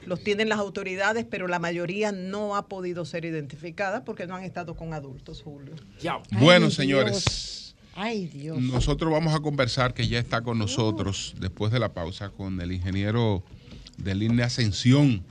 Los 0.06 0.24
tienen 0.24 0.50
las 0.50 0.60
autoridades, 0.60 1.26
pero 1.30 1.48
la 1.48 1.58
mayoría 1.60 2.12
no 2.12 2.58
ha 2.58 2.68
podido 2.68 3.06
ser 3.06 3.24
identificada 3.24 4.04
porque 4.04 4.28
no 4.28 4.36
han 4.36 4.44
estado 4.44 4.76
con 4.76 4.94
adultos, 4.94 5.42
Julio. 5.42 5.76
Bueno, 6.32 6.70
señores. 6.70 7.69
Nosotros 8.58 9.12
vamos 9.12 9.34
a 9.36 9.40
conversar, 9.40 9.94
que 9.94 10.08
ya 10.08 10.20
está 10.20 10.42
con 10.42 10.58
nosotros 10.58 11.36
después 11.40 11.72
de 11.72 11.80
la 11.80 11.94
pausa, 11.94 12.30
con 12.30 12.62
el 12.62 12.72
ingeniero 12.72 13.44
de 13.98 14.16
línea 14.16 14.46
Ascensión, 14.46 15.24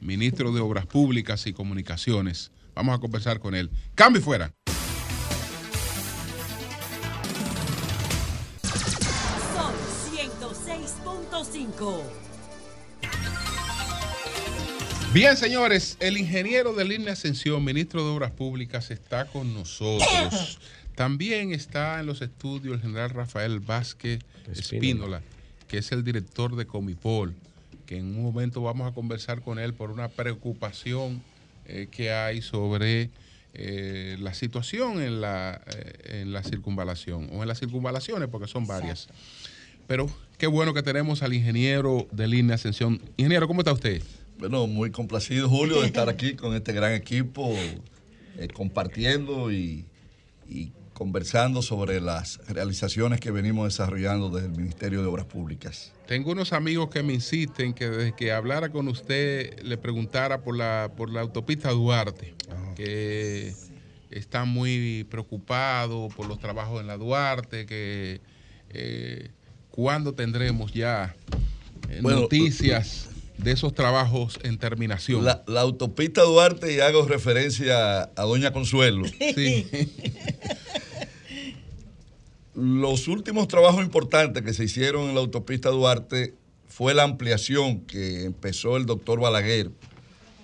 ministro 0.00 0.52
de 0.52 0.60
Obras 0.60 0.86
Públicas 0.86 1.46
y 1.46 1.52
Comunicaciones. 1.52 2.52
Vamos 2.74 2.96
a 2.96 3.00
conversar 3.00 3.40
con 3.40 3.54
él. 3.54 3.70
Cambio 3.94 4.22
fuera. 4.22 4.52
Son 9.54 9.74
106.5. 10.14 12.02
Bien, 15.12 15.36
señores, 15.36 15.98
el 16.00 16.16
ingeniero 16.16 16.72
de 16.72 16.86
línea 16.86 17.12
Ascensión, 17.12 17.62
ministro 17.62 18.02
de 18.02 18.10
Obras 18.10 18.30
Públicas, 18.30 18.90
está 18.90 19.26
con 19.26 19.52
nosotros. 19.52 20.58
También 20.94 21.52
está 21.52 22.00
en 22.00 22.06
los 22.06 22.22
estudios 22.22 22.74
el 22.74 22.80
general 22.80 23.10
Rafael 23.10 23.60
Vázquez 23.60 24.20
Espínola, 24.52 25.22
que 25.68 25.78
es 25.78 25.92
el 25.92 26.04
director 26.04 26.56
de 26.56 26.66
Comipol, 26.66 27.34
que 27.86 27.98
en 27.98 28.16
un 28.16 28.22
momento 28.22 28.62
vamos 28.62 28.90
a 28.90 28.94
conversar 28.94 29.40
con 29.40 29.58
él 29.58 29.74
por 29.74 29.90
una 29.90 30.08
preocupación 30.08 31.22
eh, 31.66 31.88
que 31.90 32.12
hay 32.12 32.42
sobre 32.42 33.10
eh, 33.54 34.16
la 34.18 34.32
situación 34.32 35.02
en 35.02 35.20
la, 35.20 35.60
eh, 35.74 36.20
en 36.22 36.32
la 36.32 36.42
circunvalación, 36.42 37.28
o 37.32 37.42
en 37.42 37.48
las 37.48 37.58
circunvalaciones, 37.58 38.28
porque 38.28 38.48
son 38.48 38.66
varias. 38.66 39.08
Pero 39.86 40.08
qué 40.38 40.46
bueno 40.46 40.72
que 40.72 40.82
tenemos 40.82 41.22
al 41.22 41.34
ingeniero 41.34 42.08
de 42.12 42.28
línea 42.28 42.54
Ascensión. 42.54 43.00
Ingeniero, 43.16 43.46
¿cómo 43.46 43.60
está 43.60 43.72
usted? 43.72 44.02
Bueno, 44.38 44.66
muy 44.66 44.90
complacido, 44.90 45.48
Julio, 45.48 45.80
de 45.80 45.86
estar 45.86 46.08
aquí 46.08 46.34
con 46.34 46.54
este 46.54 46.72
gran 46.72 46.92
equipo, 46.92 47.54
eh, 48.38 48.48
compartiendo 48.52 49.52
y, 49.52 49.84
conversando 51.02 51.62
sobre 51.62 52.00
las 52.00 52.38
realizaciones 52.46 53.18
que 53.18 53.32
venimos 53.32 53.64
desarrollando 53.64 54.30
desde 54.30 54.46
el 54.46 54.52
Ministerio 54.52 55.02
de 55.02 55.08
Obras 55.08 55.26
Públicas. 55.26 55.90
Tengo 56.06 56.30
unos 56.30 56.52
amigos 56.52 56.90
que 56.90 57.02
me 57.02 57.12
insisten 57.12 57.74
que 57.74 57.90
desde 57.90 58.14
que 58.14 58.30
hablara 58.30 58.70
con 58.70 58.86
usted 58.86 59.60
le 59.64 59.76
preguntara 59.78 60.42
por 60.42 60.56
la, 60.56 60.92
por 60.96 61.10
la 61.10 61.22
autopista 61.22 61.72
Duarte, 61.72 62.36
ah. 62.52 62.74
que 62.76 63.52
está 64.12 64.44
muy 64.44 65.04
preocupado 65.10 66.08
por 66.14 66.28
los 66.28 66.38
trabajos 66.38 66.80
en 66.80 66.86
la 66.86 66.96
Duarte, 66.96 67.66
que 67.66 68.20
eh, 68.70 69.30
cuándo 69.72 70.14
tendremos 70.14 70.72
ya 70.72 71.16
eh, 71.88 71.98
noticias 72.00 73.08
de 73.38 73.50
esos 73.50 73.74
trabajos 73.74 74.38
en 74.44 74.56
terminación. 74.56 75.24
La, 75.24 75.42
autopista 75.56 76.22
Duarte, 76.22 76.72
y 76.72 76.78
hago 76.78 77.04
referencia 77.08 78.02
a 78.02 78.22
Doña 78.22 78.52
Consuelo. 78.52 79.04
Sí. 79.34 79.66
Los 82.54 83.08
últimos 83.08 83.48
trabajos 83.48 83.82
importantes 83.82 84.42
que 84.42 84.52
se 84.52 84.64
hicieron 84.64 85.08
en 85.08 85.14
la 85.14 85.20
autopista 85.20 85.70
Duarte 85.70 86.34
fue 86.68 86.92
la 86.92 87.02
ampliación 87.02 87.80
que 87.80 88.24
empezó 88.24 88.76
el 88.76 88.84
doctor 88.84 89.20
Balaguer 89.20 89.70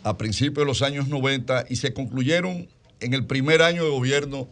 a 0.05 0.17
principios 0.17 0.65
de 0.65 0.65
los 0.65 0.81
años 0.81 1.09
90 1.09 1.67
y 1.69 1.77
se 1.77 1.93
concluyeron 1.93 2.69
en 3.01 3.13
el 3.13 3.27
primer 3.27 3.61
año 3.61 3.85
de 3.85 3.91
gobierno 3.91 4.49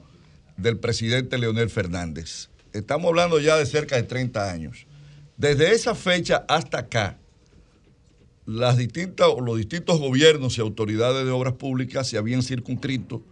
del 0.58 0.78
presidente 0.78 1.38
Leonel 1.38 1.70
Fernández. 1.70 2.50
Estamos 2.74 3.08
hablando 3.08 3.40
ya 3.40 3.56
de 3.56 3.64
cerca 3.64 3.96
de 3.96 4.02
30 4.02 4.50
años. 4.50 4.86
Desde 5.38 5.72
esa 5.72 5.94
fecha 5.94 6.44
hasta 6.48 6.80
acá, 6.80 7.18
las 8.44 8.76
distintas, 8.76 9.28
los 9.42 9.56
distintos 9.56 9.98
gobiernos 9.98 10.58
y 10.58 10.60
autoridades 10.60 11.24
de 11.24 11.30
obras 11.30 11.54
públicas 11.54 12.06
se 12.06 12.18
habían 12.18 12.42
circunscrito 12.42 13.22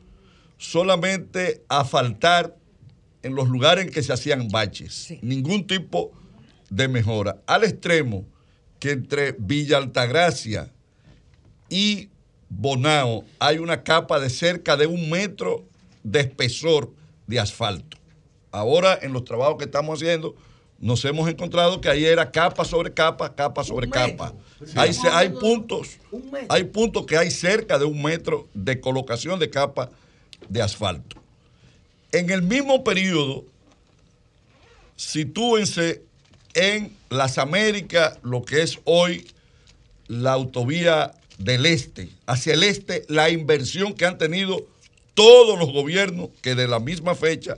solamente 0.57 1.63
a 1.69 1.85
faltar 1.85 2.57
en 3.25 3.35
los 3.35 3.49
lugares 3.49 3.87
en 3.87 3.91
que 3.91 4.03
se 4.03 4.13
hacían 4.13 4.49
baches. 4.49 5.15
Ningún 5.23 5.67
tipo 5.67 6.13
de 6.71 6.89
mejora. 6.89 7.41
Al 7.47 7.65
extremo 7.65 8.27
que 8.79 8.91
entre 8.93 9.35
Villa 9.39 9.79
Altagracia 9.79 10.71
y 11.69 12.11
Bonao 12.51 13.25
hay 13.39 13.59
una 13.59 13.83
capa 13.83 14.21
de 14.21 14.29
cerca 14.29 14.77
de 14.77 14.87
un 14.87 15.09
metro 15.11 15.65
de 16.03 16.21
espesor 16.21 16.93
de 17.27 17.41
asfalto. 17.41 17.97
Ahora, 18.53 18.99
en 19.01 19.13
los 19.13 19.25
trabajos 19.25 19.57
que 19.59 19.65
estamos 19.65 20.01
haciendo, 20.01 20.37
nos 20.79 21.03
hemos 21.07 21.29
encontrado 21.29 21.81
que 21.81 21.89
ahí 21.89 22.05
era 22.05 22.31
capa 22.31 22.65
sobre 22.65 22.93
capa, 22.93 23.35
capa 23.35 23.65
sobre 23.65 23.89
capa. 23.89 24.35
Hay, 24.77 24.95
hay, 25.13 25.31
puntos, 25.31 25.99
hay 26.49 26.65
puntos 26.65 27.07
que 27.07 27.17
hay 27.17 27.31
cerca 27.31 27.79
de 27.79 27.87
un 27.87 28.03
metro 28.03 28.49
de 28.53 28.81
colocación 28.81 29.41
de 29.41 29.49
capa 29.49 29.91
de 30.49 30.61
asfalto. 30.61 31.24
En 32.15 32.31
el 32.31 32.43
mismo 32.43 32.85
periodo, 32.85 33.45
sitúense 34.95 36.05
en 36.55 36.97
las 37.11 37.39
Américas, 37.39 38.21
lo 38.23 38.45
que 38.45 38.63
es 38.63 38.79
hoy 38.85 39.27
la 40.07 40.35
autovía 40.35 41.11
del 41.39 41.67
este, 41.67 42.11
hacia 42.27 42.55
el 42.55 42.63
este, 42.63 43.05
la 43.09 43.31
inversión 43.31 43.95
que 43.95 44.07
han 44.07 44.17
tenido 44.17 44.65
todos 45.15 45.59
los 45.59 45.73
gobiernos 45.73 46.29
que 46.41 46.55
de 46.55 46.69
la 46.69 46.79
misma 46.79 47.17
fecha 47.17 47.57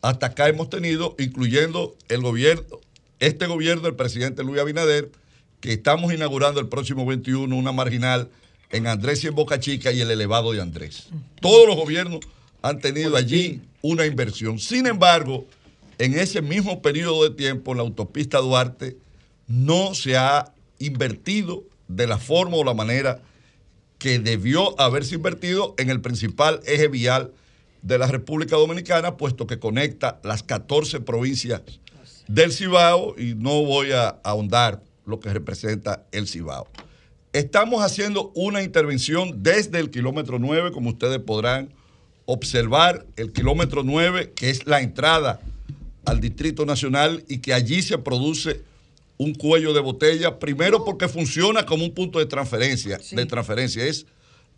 hasta 0.00 0.28
acá 0.28 0.48
hemos 0.48 0.70
tenido, 0.70 1.14
incluyendo 1.18 1.94
el 2.08 2.22
gobierno, 2.22 2.80
este 3.20 3.46
gobierno 3.46 3.82
del 3.82 3.94
presidente 3.94 4.42
Luis 4.42 4.58
Abinader, 4.58 5.10
que 5.60 5.74
estamos 5.74 6.14
inaugurando 6.14 6.60
el 6.60 6.68
próximo 6.68 7.04
21 7.04 7.54
una 7.54 7.72
marginal 7.72 8.30
en 8.70 8.86
Andrés 8.86 9.22
y 9.22 9.26
en 9.26 9.34
Boca 9.34 9.60
Chica 9.60 9.92
y 9.92 10.00
el 10.00 10.10
elevado 10.10 10.52
de 10.52 10.62
Andrés. 10.62 11.08
Todos 11.42 11.66
los 11.66 11.76
gobiernos 11.76 12.20
han 12.62 12.80
tenido 12.80 13.16
allí 13.16 13.60
una 13.82 14.06
inversión. 14.06 14.58
Sin 14.58 14.86
embargo, 14.86 15.46
en 15.98 16.18
ese 16.18 16.40
mismo 16.40 16.80
periodo 16.80 17.24
de 17.24 17.34
tiempo, 17.34 17.72
en 17.72 17.78
la 17.78 17.82
autopista 17.82 18.38
Duarte 18.38 18.96
no 19.46 19.94
se 19.94 20.16
ha 20.16 20.54
invertido 20.78 21.64
de 21.88 22.06
la 22.06 22.18
forma 22.18 22.56
o 22.56 22.64
la 22.64 22.74
manera 22.74 23.20
que 23.98 24.18
debió 24.18 24.80
haberse 24.80 25.16
invertido 25.16 25.74
en 25.78 25.90
el 25.90 26.00
principal 26.00 26.60
eje 26.66 26.88
vial 26.88 27.32
de 27.82 27.98
la 27.98 28.06
República 28.06 28.56
Dominicana, 28.56 29.16
puesto 29.16 29.46
que 29.46 29.58
conecta 29.58 30.20
las 30.24 30.42
14 30.42 31.00
provincias 31.00 31.62
del 32.28 32.52
Cibao 32.52 33.14
y 33.18 33.34
no 33.34 33.64
voy 33.64 33.92
a 33.92 34.20
ahondar 34.24 34.82
lo 35.04 35.20
que 35.20 35.32
representa 35.32 36.06
el 36.12 36.28
Cibao. 36.28 36.68
Estamos 37.32 37.82
haciendo 37.82 38.30
una 38.34 38.62
intervención 38.62 39.42
desde 39.42 39.80
el 39.80 39.90
kilómetro 39.90 40.38
9, 40.38 40.70
como 40.72 40.90
ustedes 40.90 41.18
podrán 41.18 41.72
observar, 42.26 43.06
el 43.16 43.32
kilómetro 43.32 43.82
9, 43.82 44.32
que 44.34 44.50
es 44.50 44.66
la 44.66 44.80
entrada 44.80 45.40
al 46.04 46.20
Distrito 46.20 46.66
Nacional 46.66 47.24
y 47.28 47.38
que 47.38 47.54
allí 47.54 47.82
se 47.82 47.98
produce 47.98 48.62
un 49.18 49.34
cuello 49.34 49.72
de 49.72 49.80
botella, 49.80 50.38
primero 50.38 50.84
porque 50.84 51.08
funciona 51.08 51.64
como 51.64 51.84
un 51.84 51.94
punto 51.94 52.18
de 52.18 52.26
transferencia, 52.26 52.98
de 53.10 53.26
transferencia, 53.26 53.84
es 53.84 54.06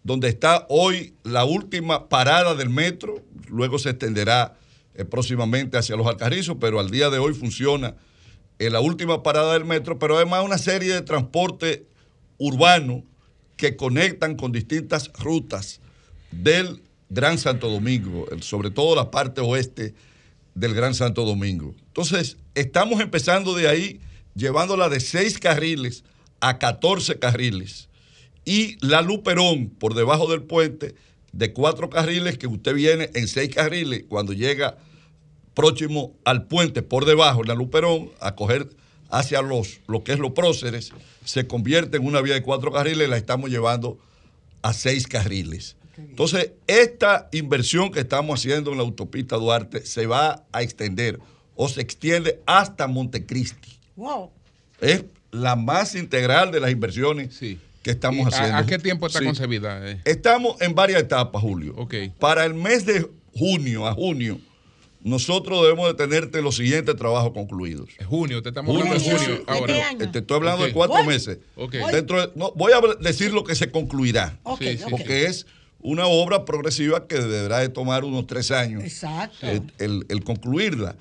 donde 0.02 0.28
está 0.28 0.66
hoy 0.68 1.14
la 1.22 1.44
última 1.44 2.08
parada 2.08 2.54
del 2.54 2.70
metro, 2.70 3.22
luego 3.48 3.78
se 3.78 3.90
extenderá 3.90 4.56
eh, 4.94 5.04
próximamente 5.04 5.76
hacia 5.76 5.96
los 5.96 6.06
Alcarrizos, 6.06 6.56
pero 6.60 6.80
al 6.80 6.90
día 6.90 7.10
de 7.10 7.18
hoy 7.18 7.34
funciona 7.34 7.96
en 8.58 8.72
la 8.72 8.80
última 8.80 9.22
parada 9.22 9.54
del 9.54 9.64
metro, 9.64 9.98
pero 9.98 10.16
además 10.16 10.44
una 10.44 10.58
serie 10.58 10.92
de 10.94 11.02
transporte 11.02 11.86
urbano 12.38 13.02
que 13.56 13.76
conectan 13.76 14.36
con 14.36 14.52
distintas 14.52 15.10
rutas 15.14 15.80
del 16.30 16.82
Gran 17.08 17.38
Santo 17.38 17.68
Domingo, 17.68 18.26
sobre 18.40 18.70
todo 18.70 18.96
la 18.96 19.10
parte 19.10 19.40
oeste 19.40 19.94
del 20.54 20.74
Gran 20.74 20.94
Santo 20.94 21.24
Domingo. 21.24 21.74
Entonces, 21.86 22.36
estamos 22.54 23.00
empezando 23.00 23.54
de 23.54 23.68
ahí, 23.68 24.00
llevándola 24.34 24.88
de 24.88 25.00
seis 25.00 25.38
carriles 25.38 26.04
a 26.40 26.58
14 26.58 27.18
carriles 27.18 27.88
y 28.44 28.76
la 28.86 29.02
Luperón 29.02 29.70
por 29.70 29.94
debajo 29.94 30.30
del 30.30 30.42
puente 30.42 30.94
de 31.32 31.52
cuatro 31.52 31.90
carriles 31.90 32.38
que 32.38 32.46
usted 32.46 32.74
viene 32.74 33.10
en 33.14 33.26
seis 33.26 33.52
carriles 33.54 34.04
cuando 34.08 34.32
llega 34.32 34.76
próximo 35.54 36.14
al 36.24 36.46
puente 36.46 36.82
por 36.82 37.04
debajo, 37.04 37.42
la 37.44 37.54
Luperón, 37.54 38.10
a 38.20 38.34
coger 38.34 38.68
hacia 39.08 39.42
los, 39.42 39.80
lo 39.86 40.04
que 40.04 40.12
es 40.12 40.18
los 40.18 40.32
próceres, 40.32 40.92
se 41.24 41.46
convierte 41.46 41.96
en 41.96 42.06
una 42.06 42.20
vía 42.20 42.34
de 42.34 42.42
cuatro 42.42 42.72
carriles 42.72 43.06
y 43.06 43.10
la 43.10 43.16
estamos 43.16 43.50
llevando 43.50 43.98
a 44.62 44.72
seis 44.72 45.06
carriles. 45.06 45.76
Entonces, 45.96 46.52
esta 46.66 47.28
inversión 47.32 47.90
que 47.90 48.00
estamos 48.00 48.40
haciendo 48.40 48.72
en 48.72 48.78
la 48.78 48.84
autopista 48.84 49.36
Duarte 49.36 49.84
se 49.86 50.06
va 50.06 50.44
a 50.52 50.62
extender 50.62 51.20
o 51.54 51.68
se 51.68 51.80
extiende 51.80 52.40
hasta 52.46 52.86
Montecristi. 52.86 53.78
Wow. 53.96 54.30
Es 54.80 55.04
la 55.30 55.56
más 55.56 55.94
integral 55.94 56.50
de 56.50 56.60
las 56.60 56.70
inversiones 56.70 57.34
sí 57.34 57.58
que 57.84 57.92
estamos 57.92 58.26
haciendo. 58.32 58.56
¿A, 58.56 58.66
qué 58.66 58.78
tiempo 58.78 59.06
está 59.06 59.22
concebida? 59.22 59.88
Eh? 59.88 60.00
Estamos 60.04 60.60
en 60.60 60.74
varias 60.74 61.02
etapas, 61.02 61.40
Julio. 61.40 61.76
Para 62.18 62.44
el 62.44 62.54
mes 62.54 62.86
de 62.86 63.08
junio 63.34 63.86
a 63.86 63.92
junio, 63.92 64.40
nosotros 65.02 65.62
debemos 65.62 65.86
de 65.88 65.94
tenerte 65.94 66.40
los 66.40 66.56
siguientes 66.56 66.96
trabajos 66.96 67.32
concluidos. 67.32 67.90
Junio, 68.06 68.42
te 68.42 68.48
estamos 68.48 68.74
hablando 68.74 68.98
de 68.98 69.18
junio 69.18 69.44
ahora. 69.46 69.90
Este 69.90 70.06
te 70.06 70.18
estoy 70.20 70.36
hablando 70.38 70.64
de 70.64 70.72
cuatro 70.72 71.04
meses. 71.04 71.38
Dentro 71.92 72.32
no, 72.34 72.52
voy 72.56 72.72
a 72.72 72.80
decir 73.00 73.32
lo 73.32 73.44
que 73.44 73.54
se 73.54 73.70
concluirá, 73.70 74.38
porque 74.42 75.26
es 75.26 75.46
una 75.84 76.06
obra 76.06 76.46
progresiva 76.46 77.06
que 77.06 77.16
deberá 77.16 77.58
de 77.58 77.68
tomar 77.68 78.04
unos 78.04 78.26
tres 78.26 78.50
años. 78.50 78.82
Exacto. 78.82 79.46
el, 79.46 80.06
el 80.08 80.24
concluirla. 80.24 80.96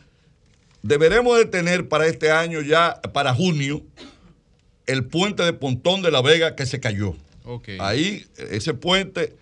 Deberemos 0.81 1.37
de 1.37 1.45
tener 1.45 1.87
para 1.87 2.05
este 2.05 2.29
año 2.29 2.61
ya, 2.61 3.01
para 3.13 3.33
junio, 3.33 3.81
el 4.85 5.05
puente 5.05 5.41
de 5.43 5.53
Pontón 5.53 6.01
de 6.01 6.11
la 6.11 6.21
Vega 6.21 6.55
que 6.55 6.65
se 6.65 6.81
cayó. 6.81 7.15
Ahí 7.79 8.25
ese 8.37 8.73
puente 8.73 9.35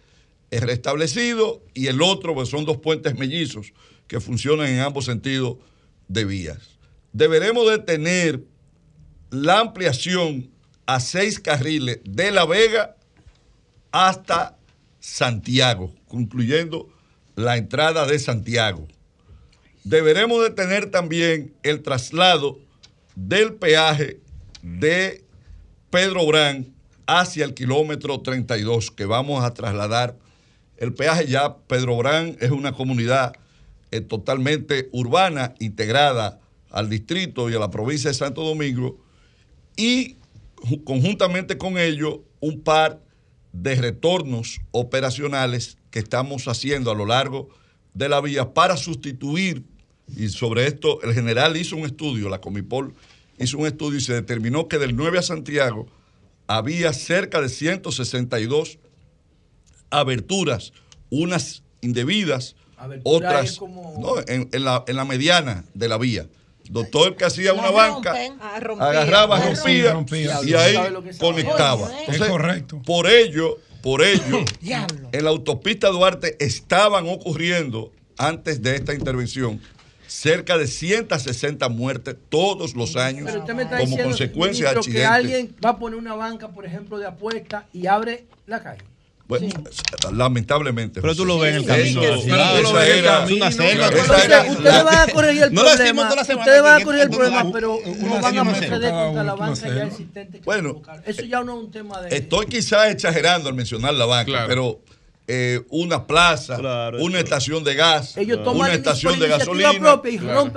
es 0.52 0.62
restablecido 0.62 1.64
y 1.74 1.88
el 1.88 2.04
otro 2.04 2.36
pues, 2.36 2.50
son 2.50 2.66
dos 2.66 2.78
puentes 2.78 3.18
mellizos 3.18 3.74
que 4.08 4.20
funcionan 4.20 4.68
en 4.68 4.80
ambos 4.80 5.06
sentidos 5.06 5.58
de 6.08 6.26
vías. 6.26 6.78
Deberemos 7.14 7.68
de 7.70 7.80
tener 7.80 8.44
la 9.32 9.60
ampliación 9.60 10.52
a 10.86 11.00
seis 11.00 11.40
carriles 11.40 12.00
de 12.04 12.32
La 12.32 12.46
Vega 12.46 12.96
hasta 13.92 14.58
Santiago, 15.02 15.94
concluyendo 16.08 16.88
la 17.36 17.58
entrada 17.58 18.06
de 18.06 18.20
Santiago. 18.20 18.88
Deberemos 19.84 20.44
de 20.44 20.52
tener 20.52 20.92
también 20.92 21.54
el 21.64 21.82
traslado 21.82 22.60
del 23.16 23.56
peaje 23.56 24.20
de 24.62 25.26
Pedro 25.90 26.26
Brán 26.28 26.74
hacia 27.08 27.44
el 27.46 27.56
kilómetro 27.56 28.22
32 28.22 28.92
que 28.92 29.06
vamos 29.06 29.44
a 29.44 29.54
trasladar. 29.54 30.16
El 30.78 30.94
peaje 30.94 31.28
ya, 31.28 31.58
Pedro 31.68 31.98
Brán 31.98 32.38
es 32.40 32.52
una 32.52 32.72
comunidad 32.72 33.34
eh, 33.90 34.02
totalmente 34.02 34.88
urbana, 34.92 35.56
integrada 35.60 36.40
al 36.70 36.90
distrito 36.90 37.50
y 37.50 37.56
a 37.56 37.60
la 37.60 37.72
provincia 37.72 38.10
de 38.10 38.14
Santo 38.14 38.44
Domingo, 38.44 39.04
y 39.76 40.16
conjuntamente 40.86 41.58
con 41.58 41.78
ello 41.78 42.24
un 42.40 42.62
par 42.62 43.02
de 43.54 43.76
retornos 43.76 44.62
operacionales 44.72 45.78
que 45.90 46.00
estamos 46.00 46.48
haciendo 46.48 46.92
a 46.92 46.96
lo 46.96 47.06
largo 47.06 47.50
de 47.94 48.10
la 48.10 48.22
vía 48.22 48.54
para 48.54 48.78
sustituir, 48.78 49.64
y 50.08 50.30
sobre 50.30 50.68
esto 50.68 51.02
el 51.04 51.14
general 51.14 51.58
hizo 51.58 51.76
un 51.76 51.86
estudio, 51.86 52.30
la 52.30 52.42
Comipol 52.42 52.94
hizo 53.38 53.58
un 53.58 53.66
estudio 53.66 53.98
y 53.98 54.02
se 54.02 54.14
determinó 54.14 54.68
que 54.68 54.78
del 54.78 54.96
9 54.96 55.20
a 55.20 55.22
Santiago 55.22 55.88
había 56.48 56.94
cerca 56.94 57.42
de 57.42 57.50
162 57.50 58.78
aberturas, 59.90 60.74
unas 61.10 61.64
indebidas, 61.82 62.56
otras 63.04 63.60
en, 64.28 64.50
la, 64.64 64.84
en 64.88 64.96
la 64.96 65.06
mediana 65.06 65.66
de 65.74 65.88
la 65.88 65.98
vía. 65.98 66.28
Doctor 66.72 67.18
que 67.18 67.26
hacía 67.26 67.54
una 67.54 67.70
banca, 67.70 68.16
ah, 68.40 68.56
agarraba, 68.80 69.40
rompía, 69.40 70.40
y 70.44 70.54
ahí 70.54 70.78
conectaba. 71.20 71.92
es 72.08 72.18
correcto. 72.18 72.82
Por 72.86 73.08
ello, 73.08 73.58
por 73.82 74.02
ello, 74.02 74.46
en 75.12 75.24
la 75.24 75.30
autopista 75.30 75.90
Duarte 75.90 76.38
estaban 76.40 77.10
ocurriendo, 77.10 77.92
antes 78.18 78.62
de 78.62 78.76
esta 78.78 78.94
intervención, 78.94 79.60
cerca 80.08 80.58
de 80.58 80.68
160 80.68 81.68
muertes 81.70 82.16
todos 82.30 82.76
los 82.76 82.96
años 82.96 83.30
como 83.80 83.98
consecuencia 83.98 84.72
de 84.72 84.78
accidentes. 84.78 84.94
que 84.94 85.06
alguien 85.06 85.56
va 85.64 85.72
a 85.72 85.78
poner 85.78 85.98
una 86.00 86.16
banca, 86.16 86.50
por 86.50 86.66
ejemplo, 86.66 86.98
de 86.98 87.08
apuesta 87.08 87.68
y 87.74 87.88
abre 87.88 88.26
la 88.46 88.64
calle. 88.64 88.91
Bueno, 89.32 89.64
lamentablemente. 90.12 91.00
Pero 91.00 91.16
tú 91.16 91.24
lo 91.24 91.40
ves 91.40 91.56
en 91.56 91.62
el 91.62 91.66
camino. 91.66 92.02
Ustedes 92.02 93.04
van 94.84 95.10
a 95.10 95.14
corregir 95.14 95.44
el 95.44 95.54
problema. 95.54 96.10
Ustedes 96.12 96.62
van 96.62 96.82
a 96.82 96.84
corregir 96.84 97.06
el 97.06 97.10
problema, 97.10 97.52
pero 97.54 97.80
no 97.86 98.22
van 98.22 98.38
a 98.38 98.44
proceder 98.44 98.92
contra 98.92 99.24
la 99.24 99.36
banca 99.36 99.68
ya 99.74 99.84
existente. 99.84 100.42
Bueno, 100.44 100.82
eso 101.06 101.22
ya 101.22 101.44
no 101.46 101.58
es 101.58 101.64
un 101.64 101.72
tema 101.72 102.02
de. 102.02 102.18
Estoy 102.18 102.48
quizás 102.48 102.92
exagerando 102.92 103.48
al 103.48 103.56
mencionar 103.56 103.94
la 103.94 104.06
banca, 104.06 104.46
pero. 104.48 104.82
Eh, 105.28 105.62
una 105.70 106.08
plaza, 106.08 106.58
una 107.00 107.20
estación 107.20 107.64
de 107.64 107.76
gas, 107.76 108.18
una 108.18 108.74
estación 108.74 109.18
de 109.18 109.30
gasolina 109.30 110.02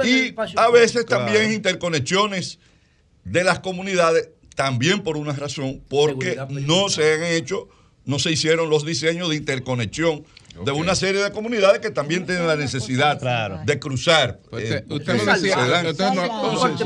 y, 0.02 0.08
y 0.08 0.34
a 0.56 0.68
veces 0.68 1.06
también 1.06 1.52
interconexiones 1.52 2.58
de 3.22 3.44
las 3.44 3.60
comunidades, 3.60 4.30
también 4.56 5.04
por 5.04 5.16
una 5.16 5.32
razón, 5.32 5.80
porque 5.88 6.36
no 6.48 6.88
se 6.88 7.12
han 7.12 7.22
hecho 7.24 7.68
no 8.04 8.18
se 8.18 8.30
hicieron 8.32 8.70
los 8.70 8.84
diseños 8.84 9.30
de 9.30 9.36
interconexión 9.36 10.24
de 10.62 10.70
una 10.70 10.94
serie 10.94 11.22
de 11.22 11.32
comunidades 11.32 11.80
que 11.80 11.90
también 11.90 12.26
tienen 12.26 12.46
la 12.46 12.56
necesidad 12.56 13.20
de 13.64 13.78
cruzar. 13.78 14.38
Pues 14.50 14.70
eh, 14.70 14.84
usted, 14.88 15.16
no 15.16 15.32
decía, 15.32 15.58
usted 15.88 16.04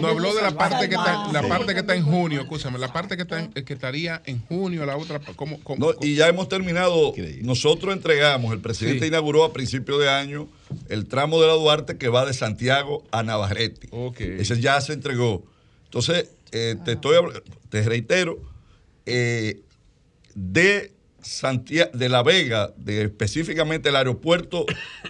no, 0.00 0.08
habló 0.08 0.34
de 0.34 0.42
la 0.42 0.52
parte 0.52 0.88
que 0.88 0.94
está, 0.94 1.30
la 1.30 1.46
parte 1.46 1.74
que 1.74 1.80
está 1.80 1.94
en 1.94 2.04
junio, 2.04 2.40
escúchame, 2.40 2.78
la 2.78 2.92
parte 2.92 3.16
que 3.16 3.22
está 3.22 3.48
que 3.50 3.72
estaría 3.72 4.22
en 4.24 4.40
junio, 4.46 4.86
la 4.86 4.96
otra, 4.96 5.20
¿cómo, 5.36 5.58
y 6.00 6.14
ya 6.14 6.28
hemos 6.28 6.48
terminado. 6.48 7.12
Nosotros 7.42 7.94
entregamos, 7.94 8.52
el 8.52 8.60
presidente 8.60 9.06
inauguró 9.06 9.44
a 9.44 9.52
principio 9.52 9.98
de 9.98 10.08
año 10.08 10.48
el 10.88 11.06
tramo 11.06 11.40
de 11.40 11.46
la 11.46 11.54
Duarte 11.54 11.98
que 11.98 12.08
va 12.08 12.24
de 12.24 12.32
Santiago 12.32 13.04
a 13.10 13.22
Navarrete. 13.22 13.88
Ese 14.18 14.60
ya 14.60 14.80
se 14.80 14.94
entregó. 14.94 15.44
Entonces, 15.84 16.30
eh, 16.52 16.76
te 16.84 16.92
estoy 16.92 17.16
te 17.68 17.82
reitero, 17.82 18.38
eh, 19.04 19.60
de 20.34 20.92
Santiago, 21.28 21.90
de 21.92 22.08
La 22.08 22.22
Vega, 22.22 22.72
de 22.76 23.02
específicamente 23.02 23.90
el 23.90 23.96
aeropuerto 23.96 24.64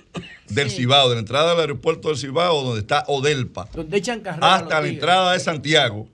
del 0.48 0.70
Cibao, 0.70 1.08
de 1.08 1.14
la 1.14 1.20
entrada 1.20 1.50
del 1.50 1.60
aeropuerto 1.60 2.08
del 2.08 2.18
Cibao, 2.18 2.64
donde 2.64 2.80
está 2.80 3.04
Odelpa, 3.06 3.68
hasta 4.40 4.80
la 4.80 4.88
entrada 4.88 5.32
de 5.32 5.40
Santiago, 5.40 6.08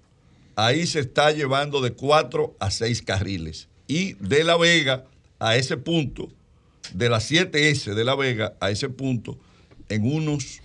ahí 0.56 0.86
se 0.86 1.00
está 1.00 1.32
llevando 1.32 1.80
de 1.80 1.92
cuatro 1.92 2.54
a 2.60 2.70
seis 2.70 3.00
carriles. 3.00 3.68
Y 3.86 4.12
de 4.14 4.44
La 4.44 4.56
Vega 4.56 5.04
a 5.38 5.56
ese 5.56 5.78
punto, 5.78 6.30
de 6.92 7.08
la 7.08 7.18
7S 7.18 7.94
de 7.94 8.04
La 8.04 8.14
Vega 8.14 8.54
a 8.60 8.70
ese 8.70 8.90
punto, 8.90 9.38
en 9.88 10.04
unos 10.04 10.60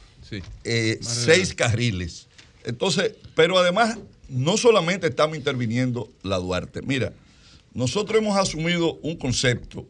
eh, 0.66 1.00
seis 1.02 1.54
carriles. 1.54 2.28
Entonces, 2.66 3.16
pero 3.36 3.58
además, 3.58 3.98
no 4.28 4.58
solamente 4.58 5.08
estamos 5.08 5.38
interviniendo 5.38 6.10
la 6.24 6.38
Duarte. 6.38 6.82
Mira, 6.82 7.14
nosotros 7.74 8.22
hemos 8.22 8.38
asumido 8.38 8.96
un 9.02 9.16
concepto 9.16 9.88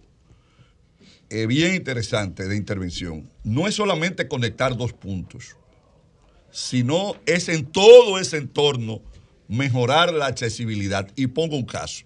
eh, 1.29 1.45
bien 1.45 1.75
interesante 1.75 2.47
de 2.47 2.57
intervención. 2.57 3.29
No 3.43 3.67
es 3.67 3.75
solamente 3.75 4.27
conectar 4.27 4.75
dos 4.75 4.93
puntos, 4.93 5.55
sino 6.51 7.15
es 7.25 7.49
en 7.49 7.67
todo 7.67 8.19
ese 8.19 8.37
entorno 8.37 9.01
mejorar 9.47 10.13
la 10.13 10.25
accesibilidad. 10.25 11.07
Y 11.15 11.27
pongo 11.27 11.55
un 11.55 11.65
caso. 11.65 12.05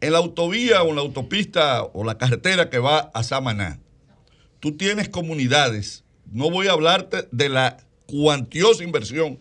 En 0.00 0.12
la 0.12 0.18
autovía 0.18 0.82
o 0.82 0.90
en 0.90 0.96
la 0.96 1.02
autopista 1.02 1.82
o 1.84 2.04
la 2.04 2.18
carretera 2.18 2.68
que 2.68 2.78
va 2.78 3.10
a 3.14 3.22
Samaná, 3.22 3.80
tú 4.60 4.76
tienes 4.76 5.08
comunidades. 5.08 6.04
No 6.30 6.50
voy 6.50 6.66
a 6.66 6.72
hablarte 6.72 7.28
de 7.32 7.48
la 7.48 7.78
cuantiosa 8.06 8.84
inversión 8.84 9.38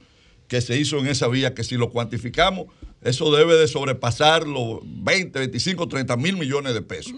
que 0.48 0.61
se 0.61 0.78
hizo 0.78 0.99
en 0.99 1.07
esa 1.07 1.28
vía, 1.28 1.53
que 1.53 1.64
si 1.64 1.76
lo 1.76 1.90
cuantificamos, 1.90 2.68
eso 3.02 3.36
debe 3.36 3.56
de 3.56 3.68
sobrepasar 3.68 4.48
los 4.48 4.80
20, 4.84 5.40
25, 5.40 5.88
30 5.88 6.15
mil 6.18 6.38
millones 6.38 6.74
de 6.74 6.82
pesos, 6.82 7.14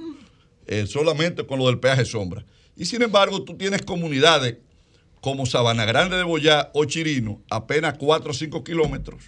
eh, 0.67 0.87
solamente 0.87 1.45
con 1.45 1.59
lo 1.59 1.67
del 1.67 1.79
peaje 1.79 2.05
sombra. 2.05 2.45
Y 2.75 2.85
sin 2.85 3.01
embargo, 3.01 3.43
tú 3.43 3.55
tienes 3.55 3.83
comunidades 3.83 4.57
como 5.21 5.45
Sabana 5.45 5.85
Grande 5.85 6.17
de 6.17 6.23
Boyá 6.23 6.71
o 6.73 6.85
Chirino, 6.85 7.41
apenas 7.49 7.95
4 7.97 8.31
o 8.31 8.33
5 8.33 8.63
kilómetros, 8.63 9.23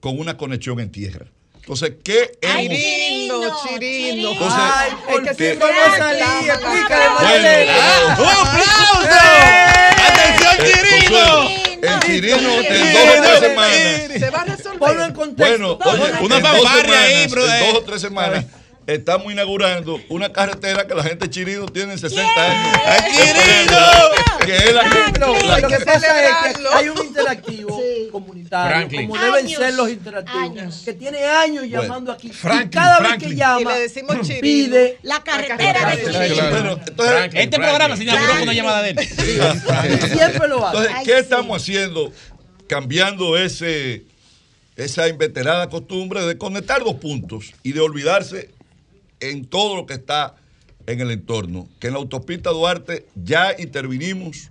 con 0.00 0.18
una 0.18 0.36
conexión 0.36 0.80
en 0.80 0.90
tierra. 0.90 1.26
Entonces, 1.56 1.94
¿qué 2.02 2.32
Ay, 2.42 2.66
hemos... 2.66 2.78
Chirino, 2.78 3.40
Chirino. 3.66 4.32
Entonces, 4.32 4.60
Ay, 4.60 4.90
es 5.08 5.28
que 5.28 5.34
siempre 5.34 5.68
no 5.68 5.96
salí, 5.96 6.48
explícale, 6.48 7.68
¡Un 8.18 8.26
aplauso! 8.26 9.08
¡Atención, 10.06 10.56
Chirino! 10.64 11.67
El 11.82 12.00
Chirino 12.00 12.36
en 12.38 12.92
dos 12.92 13.02
o 13.02 13.22
tres 13.22 13.40
semanas. 13.40 14.18
Se 14.18 14.30
va 14.30 14.40
a 14.40 14.44
resolver. 14.44 15.00
en 15.00 15.12
contexto. 15.14 15.78
Bueno, 15.78 15.78
oye, 15.84 16.12
una 16.24 16.40
fanfarria 16.40 17.00
ahí, 17.02 17.26
bro. 17.28 17.44
En 17.46 17.66
dos 17.66 17.74
o 17.74 17.82
tres 17.84 18.00
semanas 18.00 18.44
estamos 18.88 19.30
inaugurando 19.30 20.00
una 20.08 20.32
carretera 20.32 20.86
que 20.86 20.94
la 20.94 21.02
gente 21.02 21.28
chirino 21.28 21.66
tiene 21.66 21.98
60 21.98 22.22
años. 22.42 22.78
Que 24.44 24.56
es 24.56 24.72
la 24.72 24.82
la 24.82 25.68
que 25.68 25.84
pasa 25.84 26.24
es 26.24 26.56
que 26.56 26.68
hay 26.72 26.88
un 26.88 26.98
interactivo 26.98 27.77
Franklin. 28.48 29.08
como 29.08 29.22
deben 29.22 29.48
ser 29.48 29.74
los 29.74 29.90
interactivos, 29.90 30.82
que 30.84 30.92
tiene 30.92 31.24
años 31.24 31.64
llamando 31.68 32.12
aquí. 32.12 32.30
Franklin, 32.30 32.68
y 32.68 32.70
cada 32.70 32.96
Franklin. 32.98 33.20
vez 33.20 33.28
que 33.28 33.36
llama, 33.36 33.60
y 33.60 33.64
le 33.64 33.80
decimos 33.80 34.16
chirino. 34.22 34.40
pide 34.40 34.98
la 35.02 35.22
carretera 35.22 35.96
de 35.96 36.04
Chirino. 36.04 36.80
Entonces, 36.86 37.30
este 37.34 37.56
programa 37.58 37.96
se 37.96 38.02
inauguró 38.02 38.32
con 38.32 38.42
una 38.42 38.52
llamada 38.52 38.82
de 38.82 38.90
él. 38.90 38.98
Siempre 38.98 40.48
lo 40.48 40.66
hace. 40.66 40.78
Entonces, 40.78 41.04
¿qué 41.04 41.18
estamos 41.18 41.62
haciendo? 41.62 42.12
Cambiando 42.66 43.36
ese 43.36 44.04
esa 44.78 45.08
inveterada 45.08 45.68
costumbre 45.68 46.24
de 46.24 46.38
conectar 46.38 46.84
dos 46.84 46.94
puntos 46.94 47.52
y 47.64 47.72
de 47.72 47.80
olvidarse 47.80 48.50
en 49.18 49.44
todo 49.44 49.74
lo 49.74 49.86
que 49.86 49.94
está 49.94 50.36
en 50.86 51.00
el 51.00 51.10
entorno. 51.10 51.68
Que 51.80 51.88
en 51.88 51.94
la 51.94 51.98
autopista 51.98 52.50
Duarte 52.50 53.06
ya 53.16 53.54
intervinimos 53.58 54.50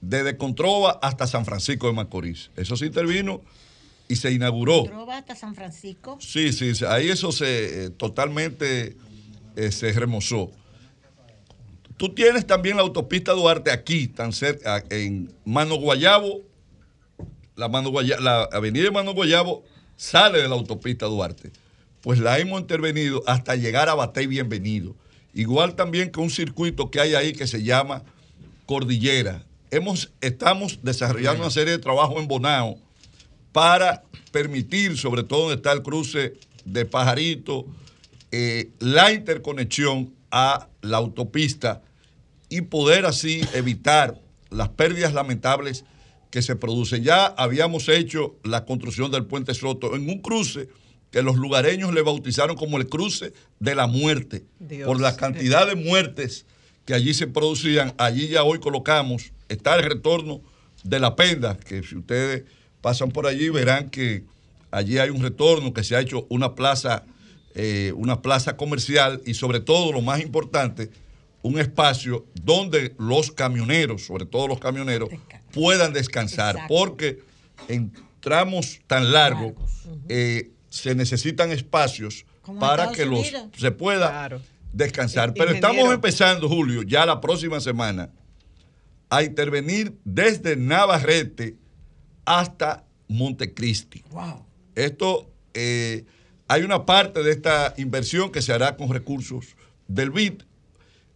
desde 0.00 0.36
Controva 0.36 0.98
hasta 1.02 1.26
San 1.26 1.44
Francisco 1.44 1.86
de 1.86 1.92
Macorís. 1.92 2.50
Eso 2.56 2.76
se 2.76 2.86
intervino 2.86 3.42
y 4.08 4.16
se 4.16 4.32
inauguró. 4.32 4.80
¿Controva 4.80 5.18
hasta 5.18 5.34
San 5.34 5.54
Francisco? 5.54 6.18
Sí, 6.20 6.52
sí, 6.52 6.72
ahí 6.86 7.08
eso 7.08 7.32
se 7.32 7.84
eh, 7.84 7.90
totalmente 7.90 8.96
eh, 9.56 9.72
se 9.72 9.92
remozó. 9.92 10.50
Tú 11.96 12.14
tienes 12.14 12.46
también 12.46 12.76
la 12.76 12.82
autopista 12.82 13.32
Duarte 13.32 13.72
aquí, 13.72 14.06
tan 14.06 14.32
cerca, 14.32 14.84
en 14.90 15.32
Mano 15.44 15.76
Guayabo. 15.76 16.42
La, 17.56 17.68
Mano 17.68 17.90
la 18.20 18.44
avenida 18.52 18.84
de 18.84 18.90
Mano 18.92 19.14
Guayabo 19.14 19.64
sale 19.96 20.40
de 20.40 20.48
la 20.48 20.54
autopista 20.54 21.06
Duarte 21.06 21.50
pues 22.00 22.20
la 22.20 22.38
hemos 22.38 22.60
intervenido 22.60 23.22
hasta 23.26 23.56
llegar 23.56 23.88
a 23.88 23.94
Batey 23.94 24.26
Bienvenido. 24.26 24.94
Igual 25.34 25.74
también 25.74 26.10
que 26.10 26.20
un 26.20 26.30
circuito 26.30 26.90
que 26.90 27.00
hay 27.00 27.14
ahí 27.14 27.32
que 27.32 27.46
se 27.46 27.62
llama 27.62 28.02
Cordillera. 28.66 29.44
Hemos, 29.70 30.12
estamos 30.20 30.80
desarrollando 30.82 31.42
una 31.42 31.50
serie 31.50 31.72
de 31.72 31.78
trabajos 31.78 32.18
en 32.18 32.28
Bonao 32.28 32.78
para 33.52 34.02
permitir, 34.32 34.96
sobre 34.96 35.22
todo 35.22 35.42
donde 35.42 35.56
está 35.56 35.72
el 35.72 35.82
cruce 35.82 36.34
de 36.64 36.84
Pajarito 36.84 37.66
eh, 38.30 38.70
la 38.78 39.12
interconexión 39.12 40.12
a 40.30 40.68
la 40.82 40.98
autopista 40.98 41.82
y 42.48 42.62
poder 42.62 43.06
así 43.06 43.40
evitar 43.54 44.20
las 44.50 44.68
pérdidas 44.70 45.14
lamentables 45.14 45.84
que 46.30 46.42
se 46.42 46.56
producen. 46.56 47.02
Ya 47.02 47.26
habíamos 47.26 47.88
hecho 47.88 48.36
la 48.44 48.64
construcción 48.64 49.10
del 49.10 49.24
puente 49.24 49.54
Soto 49.54 49.94
en 49.96 50.08
un 50.08 50.20
cruce 50.20 50.68
que 51.10 51.22
los 51.22 51.36
lugareños 51.36 51.94
le 51.94 52.02
bautizaron 52.02 52.56
como 52.56 52.76
el 52.76 52.86
cruce 52.86 53.32
de 53.60 53.74
la 53.74 53.86
muerte, 53.86 54.44
por 54.84 55.00
la 55.00 55.16
cantidad 55.16 55.66
de 55.66 55.74
muertes 55.74 56.44
que 56.84 56.94
allí 56.94 57.14
se 57.14 57.26
producían. 57.26 57.94
Allí 57.96 58.28
ya 58.28 58.44
hoy 58.44 58.60
colocamos, 58.60 59.32
está 59.48 59.76
el 59.76 59.84
retorno 59.84 60.40
de 60.84 60.98
la 60.98 61.16
penda, 61.16 61.56
que 61.56 61.82
si 61.82 61.96
ustedes 61.96 62.44
pasan 62.80 63.10
por 63.10 63.26
allí 63.26 63.48
verán 63.50 63.90
que 63.90 64.24
allí 64.70 64.98
hay 64.98 65.10
un 65.10 65.22
retorno, 65.22 65.72
que 65.72 65.84
se 65.84 65.96
ha 65.96 66.00
hecho 66.00 66.26
una 66.28 66.54
plaza, 66.54 67.04
eh, 67.54 67.92
una 67.96 68.22
plaza 68.22 68.56
comercial 68.56 69.20
y 69.26 69.34
sobre 69.34 69.60
todo 69.60 69.92
lo 69.92 70.00
más 70.00 70.20
importante, 70.20 70.90
un 71.42 71.58
espacio 71.58 72.26
donde 72.34 72.94
los 72.98 73.30
camioneros, 73.32 74.04
sobre 74.04 74.26
todo 74.26 74.48
los 74.48 74.58
camioneros, 74.58 75.08
puedan 75.52 75.92
descansar, 75.92 76.66
porque 76.68 77.20
en 77.68 77.92
tramos 78.20 78.80
tan 78.86 79.12
largos 79.12 79.54
eh, 80.08 80.50
se 80.68 80.94
necesitan 80.94 81.50
espacios 81.50 82.26
para 82.58 82.92
que 82.92 83.06
los 83.06 83.32
se 83.56 83.70
pueda 83.70 84.40
descansar. 84.72 85.32
Pero 85.34 85.50
estamos 85.50 85.92
empezando, 85.92 86.48
Julio, 86.48 86.82
ya 86.82 87.06
la 87.06 87.20
próxima 87.20 87.60
semana, 87.60 88.10
a 89.10 89.22
intervenir 89.22 89.96
desde 90.04 90.56
Navarrete 90.56 91.56
hasta 92.24 92.84
Montecristi. 93.08 94.04
Wow. 94.10 94.44
Esto, 94.74 95.30
eh, 95.54 96.04
hay 96.46 96.62
una 96.62 96.84
parte 96.84 97.22
de 97.22 97.30
esta 97.30 97.74
inversión 97.78 98.30
que 98.30 98.42
se 98.42 98.52
hará 98.52 98.76
con 98.76 98.90
recursos 98.90 99.56
del 99.86 100.10
BID, 100.10 100.42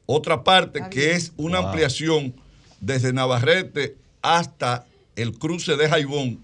otra 0.06 0.42
parte 0.42 0.82
que 0.90 1.12
es 1.12 1.32
una 1.36 1.58
ampliación 1.58 2.34
desde 2.80 3.12
Navarrete 3.12 3.96
hasta 4.22 4.86
el 5.14 5.38
cruce 5.38 5.76
de 5.76 5.88
Jaibón 5.88 6.42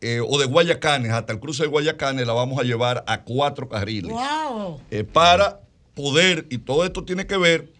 eh, 0.00 0.20
o 0.26 0.38
de 0.38 0.46
Guayacanes, 0.46 1.12
hasta 1.12 1.32
el 1.32 1.40
cruce 1.40 1.64
de 1.64 1.68
Guayacanes, 1.68 2.26
la 2.26 2.32
vamos 2.32 2.58
a 2.60 2.62
llevar 2.62 3.04
a 3.06 3.22
cuatro 3.22 3.68
carriles. 3.68 4.12
Wow. 4.12 4.80
Eh, 4.90 5.04
para 5.04 5.60
poder, 5.94 6.46
y 6.50 6.58
todo 6.58 6.84
esto 6.84 7.04
tiene 7.04 7.26
que 7.26 7.36
ver 7.36 7.72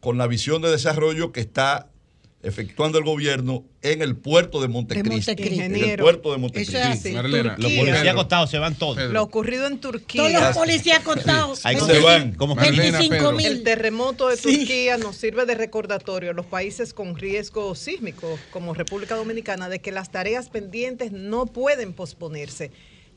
con 0.00 0.18
la 0.18 0.26
visión 0.26 0.62
de 0.62 0.70
desarrollo 0.70 1.32
que 1.32 1.40
está 1.40 1.88
efectuando 2.40 2.98
el 2.98 3.04
gobierno 3.04 3.64
en 3.82 4.00
el 4.00 4.16
puerto 4.16 4.60
de 4.62 4.68
Montecristi. 4.68 5.32
En 5.60 5.74
el 5.74 5.98
puerto 5.98 6.30
de 6.30 6.38
Montecristi. 6.38 7.12
los 7.12 7.72
policías 7.72 8.08
acostados 8.08 8.50
se 8.50 8.58
van 8.58 8.76
todos. 8.76 8.98
Lo 9.10 9.22
ocurrido 9.22 9.66
en 9.66 9.80
Turquía. 9.80 10.22
Todos 10.22 10.42
los 10.42 10.56
policías 10.56 11.00
acostados. 11.00 11.66
Ahí 11.66 11.78
se 11.80 11.98
van. 11.98 12.34
Como 12.34 12.54
25 12.54 13.32
mil. 13.32 13.46
El 13.46 13.62
terremoto 13.64 14.28
de 14.28 14.36
Turquía 14.36 14.98
nos 14.98 15.16
sirve 15.16 15.46
de 15.46 15.54
recordatorio 15.54 16.30
a 16.30 16.34
los 16.34 16.46
países 16.46 16.94
con 16.94 17.16
riesgo 17.16 17.74
sísmico, 17.74 18.38
como 18.50 18.74
República 18.74 19.16
Dominicana, 19.16 19.68
de 19.68 19.80
que 19.80 19.90
las 19.90 20.10
tareas 20.10 20.48
pendientes 20.48 21.12
no 21.12 21.46
pueden 21.46 21.92
posponerse. 21.92 22.70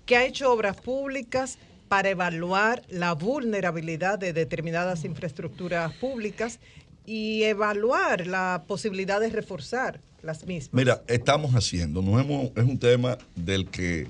Que 0.06 0.18
ha 0.18 0.26
hecho 0.26 0.52
obras 0.52 0.78
públicas 0.78 1.60
para 1.92 2.10
evaluar 2.10 2.84
la 2.88 3.14
vulnerabilidad 3.14 4.18
de 4.18 4.32
determinadas 4.32 5.04
infraestructuras 5.04 5.94
públicas 5.96 6.60
y 7.12 7.44
evaluar 7.44 8.26
la 8.26 8.64
posibilidad 8.66 9.20
de 9.20 9.30
reforzar 9.30 10.00
las 10.24 10.48
mismas. 10.48 10.74
Mira, 10.74 11.04
estamos 11.08 11.54
haciendo, 11.56 12.02
nos 12.02 12.22
es 12.56 12.64
un 12.64 12.80
tema 12.80 13.18
del 13.36 13.68
que 13.68 14.08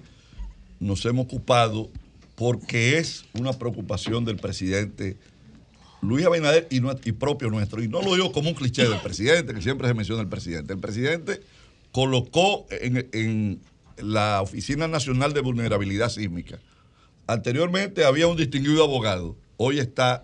nos 0.79 1.03
hemos 1.07 1.25
ocupado 1.25 1.89
porque 2.35 2.99
es 2.99 3.25
una 3.33 3.53
preocupación 3.53 4.23
del 4.23 4.37
presidente 4.37 5.17
Luis 6.03 6.27
Abinader 6.27 6.67
y, 6.69 7.11
propio 7.13 7.49
nuestro. 7.49 7.81
Y 7.81 7.87
no 7.87 8.03
lo 8.03 8.13
digo 8.13 8.31
como 8.31 8.49
un 8.49 8.55
cliché 8.55 8.87
del 8.87 8.99
presidente, 8.99 9.55
que 9.55 9.63
siempre 9.63 9.87
se 9.87 9.95
menciona 9.95 10.21
el 10.21 10.29
presidente. 10.29 10.73
El 10.73 10.79
presidente 10.79 11.41
colocó 11.91 12.67
en 12.69 13.61
la 13.97 14.43
Oficina 14.43 14.87
Nacional 14.87 15.33
de 15.33 15.41
Vulnerabilidad 15.41 16.09
Sísmica. 16.09 16.59
Anteriormente 17.25 18.05
había 18.05 18.27
un 18.27 18.37
distinguido 18.37 18.83
abogado. 18.83 19.35
Hoy 19.57 19.79
está 19.79 20.23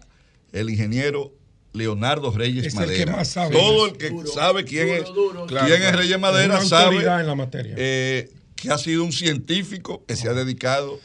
el 0.52 0.70
ingeniero 0.70 1.34
Leonardo 1.74 2.32
Reyes 2.32 2.74
Madera. 2.74 3.24
Todo 3.52 3.88
el 3.88 3.98
que 3.98 4.12
sabe 4.34 4.64
quién 4.66 4.90
es, 4.90 5.04
quién 5.48 5.84
es 5.84 5.96
Reyes 5.96 6.20
Madera 6.20 6.62
sabe 6.62 7.06
eh, 7.54 8.30
que 8.56 8.72
ha 8.72 8.78
sido 8.78 9.04
un 9.04 9.12
científico 9.12 10.04
que 10.06 10.16
se 10.16 10.28
ha 10.28 10.34
dedicado 10.34 11.00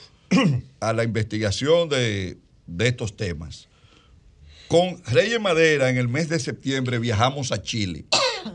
a 0.80 0.93
la 0.93 1.05
investigación 1.05 1.89
de, 1.89 2.39
de 2.66 2.89
estos 2.89 3.16
temas. 3.16 3.68
Con 4.68 5.02
Reyes 5.05 5.39
Madera 5.39 5.90
en 5.90 5.98
el 5.98 6.09
mes 6.09 6.30
de 6.30 6.40
septiembre 6.40 6.98
viajamos 6.98 7.52
a 7.52 7.60
Chile. 7.60 8.06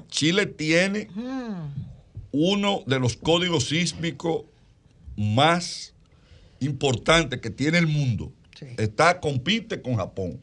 Chile 0.09 0.47
tiene 0.47 1.09
uno 2.31 2.83
de 2.87 2.99
los 2.99 3.15
códigos 3.17 3.67
sísmicos 3.67 4.43
más 5.15 5.93
importantes 6.59 7.39
que 7.39 7.49
tiene 7.49 7.77
el 7.77 7.87
mundo. 7.87 8.31
Está, 8.77 9.19
compite 9.19 9.81
con 9.81 9.95
Japón. 9.95 10.39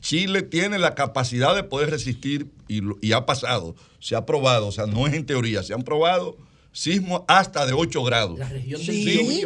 Chile 0.00 0.42
tiene 0.42 0.78
la 0.78 0.94
capacidad 0.94 1.54
de 1.54 1.62
poder 1.62 1.90
resistir 1.90 2.48
y, 2.68 3.12
ha 3.12 3.26
pasado, 3.26 3.74
se 3.98 4.14
ha 4.14 4.26
probado, 4.26 4.68
o 4.68 4.72
sea, 4.72 4.86
no 4.86 5.06
es 5.06 5.14
en 5.14 5.26
teoría, 5.26 5.62
se 5.62 5.74
han 5.74 5.82
probado 5.82 6.36
sismos 6.72 7.22
hasta 7.28 7.66
de 7.66 7.72
8 7.72 8.04
grados. 8.04 8.38
La 8.38 8.48
región 8.48 8.80
sí. 8.80 9.42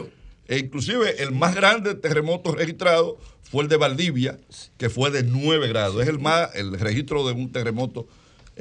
E 0.49 0.59
inclusive 0.59 1.23
el 1.23 1.31
más 1.31 1.55
grande 1.55 1.95
terremoto 1.95 2.53
registrado 2.53 3.19
fue 3.43 3.63
el 3.63 3.69
de 3.69 3.77
Valdivia, 3.77 4.39
que 4.79 4.91
fue 4.91 5.11
de 5.11 5.23
9 5.23 5.69
grados. 5.69 6.03
Es 6.03 6.09
el 6.09 6.19
más 6.19 6.55
el 6.55 6.79
registro 6.79 7.27
de 7.27 7.35
un 7.35 7.53
terremoto 7.53 8.09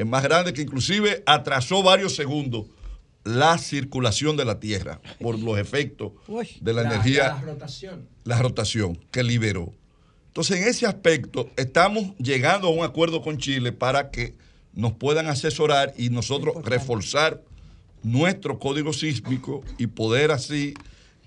más 0.05 0.23
grande 0.23 0.53
que 0.53 0.61
inclusive 0.61 1.23
atrasó 1.25 1.83
varios 1.83 2.15
segundos 2.15 2.67
la 3.23 3.57
circulación 3.57 4.37
de 4.37 4.45
la 4.45 4.59
Tierra 4.59 5.01
por 5.19 5.37
los 5.39 5.57
efectos 5.59 6.13
de 6.61 6.73
la, 6.73 6.81
energía. 6.83 7.29
La 7.29 7.41
rotación. 7.41 8.07
La 8.23 8.39
rotación 8.39 8.99
que 9.11 9.23
liberó. 9.23 9.73
Entonces, 10.39 10.61
en 10.61 10.69
ese 10.69 10.85
aspecto, 10.85 11.49
estamos 11.57 12.15
llegando 12.15 12.69
a 12.69 12.71
un 12.71 12.85
acuerdo 12.85 13.21
con 13.21 13.39
Chile 13.39 13.73
para 13.73 14.09
que 14.09 14.35
nos 14.73 14.93
puedan 14.93 15.27
asesorar 15.27 15.93
y 15.97 16.11
nosotros 16.11 16.63
reforzar 16.63 17.43
nuestro 18.03 18.57
código 18.57 18.93
sísmico 18.93 19.65
y 19.77 19.87
poder 19.87 20.31
así 20.31 20.75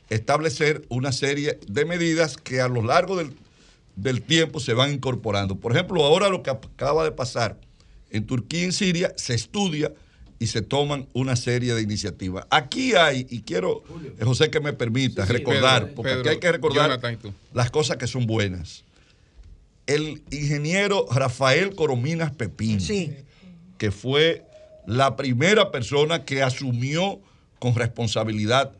establecer 0.08 0.86
una 0.88 1.12
serie 1.12 1.58
de 1.68 1.84
medidas 1.84 2.38
que 2.38 2.62
a 2.62 2.68
lo 2.68 2.80
largo 2.80 3.16
del, 3.16 3.34
del 3.96 4.22
tiempo 4.22 4.60
se 4.60 4.72
van 4.72 4.94
incorporando. 4.94 5.56
Por 5.56 5.72
ejemplo, 5.72 6.02
ahora 6.06 6.30
lo 6.30 6.42
que 6.42 6.48
acaba 6.48 7.04
de 7.04 7.12
pasar 7.12 7.58
en 8.08 8.24
Turquía 8.24 8.62
y 8.62 8.64
en 8.64 8.72
Siria 8.72 9.12
se 9.18 9.34
estudia 9.34 9.92
y 10.38 10.46
se 10.46 10.62
toman 10.62 11.06
una 11.12 11.36
serie 11.36 11.74
de 11.74 11.82
iniciativas. 11.82 12.46
Aquí 12.48 12.94
hay, 12.94 13.26
y 13.28 13.42
quiero, 13.42 13.84
José, 14.22 14.48
que 14.48 14.60
me 14.60 14.72
permita 14.72 15.26
recordar, 15.26 15.92
porque 15.92 16.12
aquí 16.12 16.28
hay 16.30 16.38
que 16.38 16.50
recordar 16.50 16.98
las 17.52 17.70
cosas 17.70 17.98
que 17.98 18.06
son 18.06 18.24
buenas 18.26 18.84
el 19.86 20.22
ingeniero 20.30 21.06
Rafael 21.10 21.74
Corominas 21.74 22.32
Pepín, 22.32 22.78
que 23.78 23.90
fue 23.90 24.44
la 24.86 25.16
primera 25.16 25.70
persona 25.70 26.24
que 26.24 26.42
asumió 26.42 27.20
con 27.58 27.74
responsabilidad 27.74 28.72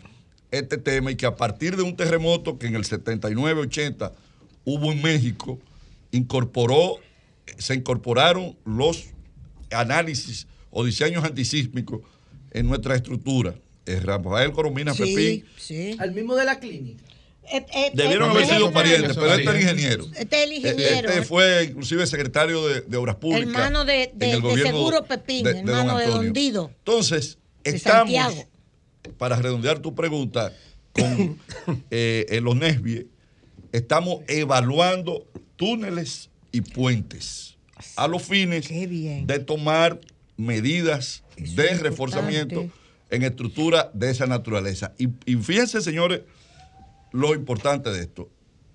este 0.51 0.79
tema 0.79 1.11
y 1.11 1.17
que 1.17 1.27
a 1.27 1.37
partir 1.37 1.77
de 1.77 1.83
un 1.83 1.97
terremoto 1.97 2.59
que 2.59 2.67
en 2.67 2.75
el 2.75 2.85
79-80 2.85 4.13
hubo 4.65 4.93
en 4.93 5.03
México, 5.03 5.59
incorporó, 6.11 6.99
se 7.59 7.75
incorporaron 7.75 8.57
los 8.65 9.07
análisis 9.71 10.47
o 10.71 10.85
diseños 10.85 11.25
antisísmicos 11.25 12.01
en 12.51 12.69
nuestra 12.69 12.95
estructura. 12.95 13.55
Rafael 13.85 14.53
Corominas 14.53 14.97
Pepín. 14.97 15.45
Al 15.99 16.13
mismo 16.13 16.37
de 16.37 16.45
la 16.45 16.61
clínica. 16.61 17.05
Eh, 17.51 17.67
eh, 17.75 17.91
Debieron 17.93 18.31
haber 18.31 18.47
sido 18.47 18.73
parientes, 18.73 19.15
pero 19.15 19.35
este 19.35 19.43
es 19.43 19.49
el 19.49 19.61
ingeniero. 19.61 20.07
Este 20.17 20.37
es 20.37 20.45
el 20.45 20.53
ingeniero. 20.53 21.09
Este 21.09 21.23
fue 21.23 21.65
inclusive 21.65 22.07
secretario 22.07 22.67
de, 22.67 22.97
Obras 22.97 23.17
Públicas. 23.17 23.49
Hermano 23.49 23.85
de, 23.85 24.11
de, 24.15 24.33
Seguro 24.63 25.05
Pepín, 25.05 25.47
hermano 25.47 25.99
de, 25.99 26.07
Don 26.07 26.33
Dido. 26.33 26.71
Entonces, 26.79 27.39
estamos, 27.65 28.15
para 29.19 29.37
redondear 29.37 29.81
tu 29.81 29.95
pregunta, 29.95 30.53
con 30.93 31.39
eh, 31.91 32.41
los 32.43 32.57
Nesbie, 32.57 33.09
estamos 33.73 34.21
evaluando 34.29 35.27
túneles 35.57 36.31
y 36.53 36.61
puentes 36.61 37.57
a 37.97 38.07
los 38.07 38.23
fines 38.23 38.69
de 38.69 39.39
tomar 39.41 40.01
medidas 40.37 41.25
de 41.37 41.75
reforzamiento 41.75 42.71
en 43.11 43.23
estructura 43.23 43.91
de 43.93 44.11
esa 44.11 44.27
naturaleza. 44.27 44.93
Y, 44.99 45.09
y 45.27 45.37
fíjense, 45.37 45.81
señores, 45.81 46.23
lo 47.13 47.35
importante 47.35 47.91
de 47.91 48.01
esto. 48.01 48.29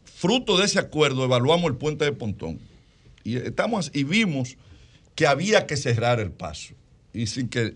Fruto 0.06 0.58
de 0.58 0.66
ese 0.66 0.80
acuerdo, 0.80 1.24
evaluamos 1.26 1.70
el 1.70 1.78
puente 1.78 2.06
de 2.06 2.12
Pontón 2.12 2.60
y, 3.24 3.38
estamos, 3.38 3.92
y 3.94 4.04
vimos 4.04 4.58
que 5.16 5.28
había 5.28 5.68
que 5.68 5.76
cerrar 5.76 6.20
el 6.20 6.32
paso. 6.32 6.74
Y 7.14 7.28
sin 7.28 7.50
que 7.50 7.76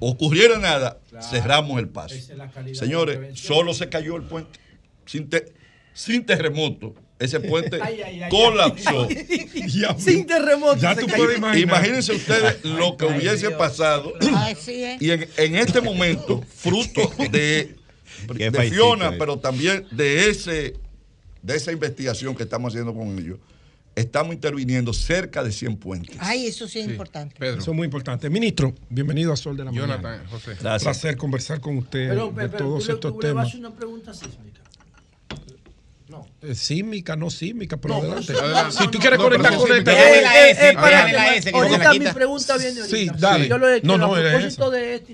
ocurriera 0.00 0.58
nada, 0.58 0.98
cerramos 1.30 1.78
el 1.78 1.88
paso. 1.88 2.16
Señores, 2.72 3.38
solo 3.38 3.72
se 3.72 3.88
cayó 3.88 4.16
el 4.16 4.22
puente. 4.22 4.58
Sin, 5.06 5.30
sin 5.94 6.26
terremoto, 6.26 6.94
ese 7.18 7.40
puente 7.40 7.78
colapsó. 8.30 9.08
Sin 9.98 10.26
terremoto. 10.26 10.86
Imagínense 11.56 12.12
ustedes 12.12 12.64
lo 12.64 12.96
que 12.96 13.06
hubiese 13.06 13.50
pasado. 13.50 14.12
Y 15.00 15.10
en, 15.10 15.56
este 15.56 15.80
momento, 15.80 16.42
fruto 16.56 17.10
de, 17.30 17.76
de 18.26 18.70
Fiona, 18.70 19.12
pero 19.18 19.38
también 19.38 19.86
de 19.90 20.30
ese 20.30 20.74
de 21.42 21.56
esa 21.56 21.72
investigación 21.72 22.34
que 22.34 22.42
estamos 22.42 22.72
haciendo 22.72 22.94
con 22.94 23.18
ellos, 23.18 23.38
estamos 23.94 24.34
interviniendo 24.34 24.92
cerca 24.92 25.42
de 25.42 25.52
100 25.52 25.76
puentes. 25.76 26.16
Ay, 26.20 26.46
eso 26.46 26.68
sí 26.68 26.80
es 26.80 26.88
importante. 26.88 27.34
Eso 27.40 27.70
es 27.70 27.76
muy 27.76 27.84
importante. 27.84 28.28
Ministro, 28.30 28.74
bienvenido 28.88 29.32
a 29.32 29.36
Sol 29.36 29.56
de 29.56 29.64
la 29.64 29.72
Jonathan, 29.72 30.02
Mañana. 30.02 30.28
José. 30.28 30.56
Gracias. 30.60 30.82
Un 30.82 30.92
placer 30.92 31.16
conversar 31.16 31.60
con 31.60 31.78
usted 31.78 32.10
de 32.10 32.48
todos 32.50 32.88
estos 32.88 33.18
temas. 33.18 33.44
Le, 33.44 33.48
hacer 33.48 33.60
una 33.60 33.74
pregunta 33.74 34.14
sísmica? 34.14 34.60
No. 36.08 36.26
Eh, 36.40 36.54
sísmica, 36.54 37.16
no 37.16 37.28
sísmica, 37.28 37.76
pero 37.76 37.96
adelante. 37.96 38.32
No, 38.32 38.70
si 38.72 38.88
tú 38.88 38.98
quieres 38.98 39.18
conectar 39.18 39.54
con 39.56 39.70
el 39.70 39.86
eh, 39.86 40.50
eh, 40.58 40.72
la 40.74 41.34
S. 41.36 41.50
Ahorita 41.52 41.92
mi 41.92 42.06
pregunta 42.06 42.56
viene 42.56 42.80
ahorita. 42.80 42.96
Sí, 42.96 43.20
dale. 43.20 43.48
Yo 43.48 43.58
lo 43.58 43.68
he 43.68 43.76
hecho 43.76 43.86
no, 43.86 43.98
no, 43.98 44.14
a 44.14 44.18
propósito 44.18 44.70
de 44.70 44.94
esta, 44.94 45.12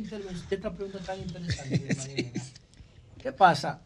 esta 0.51 0.73
pregunta 0.73 0.99
tan 1.01 1.19
interesante. 1.19 2.33
¿Qué 3.25 3.33
pasa? 3.33 3.81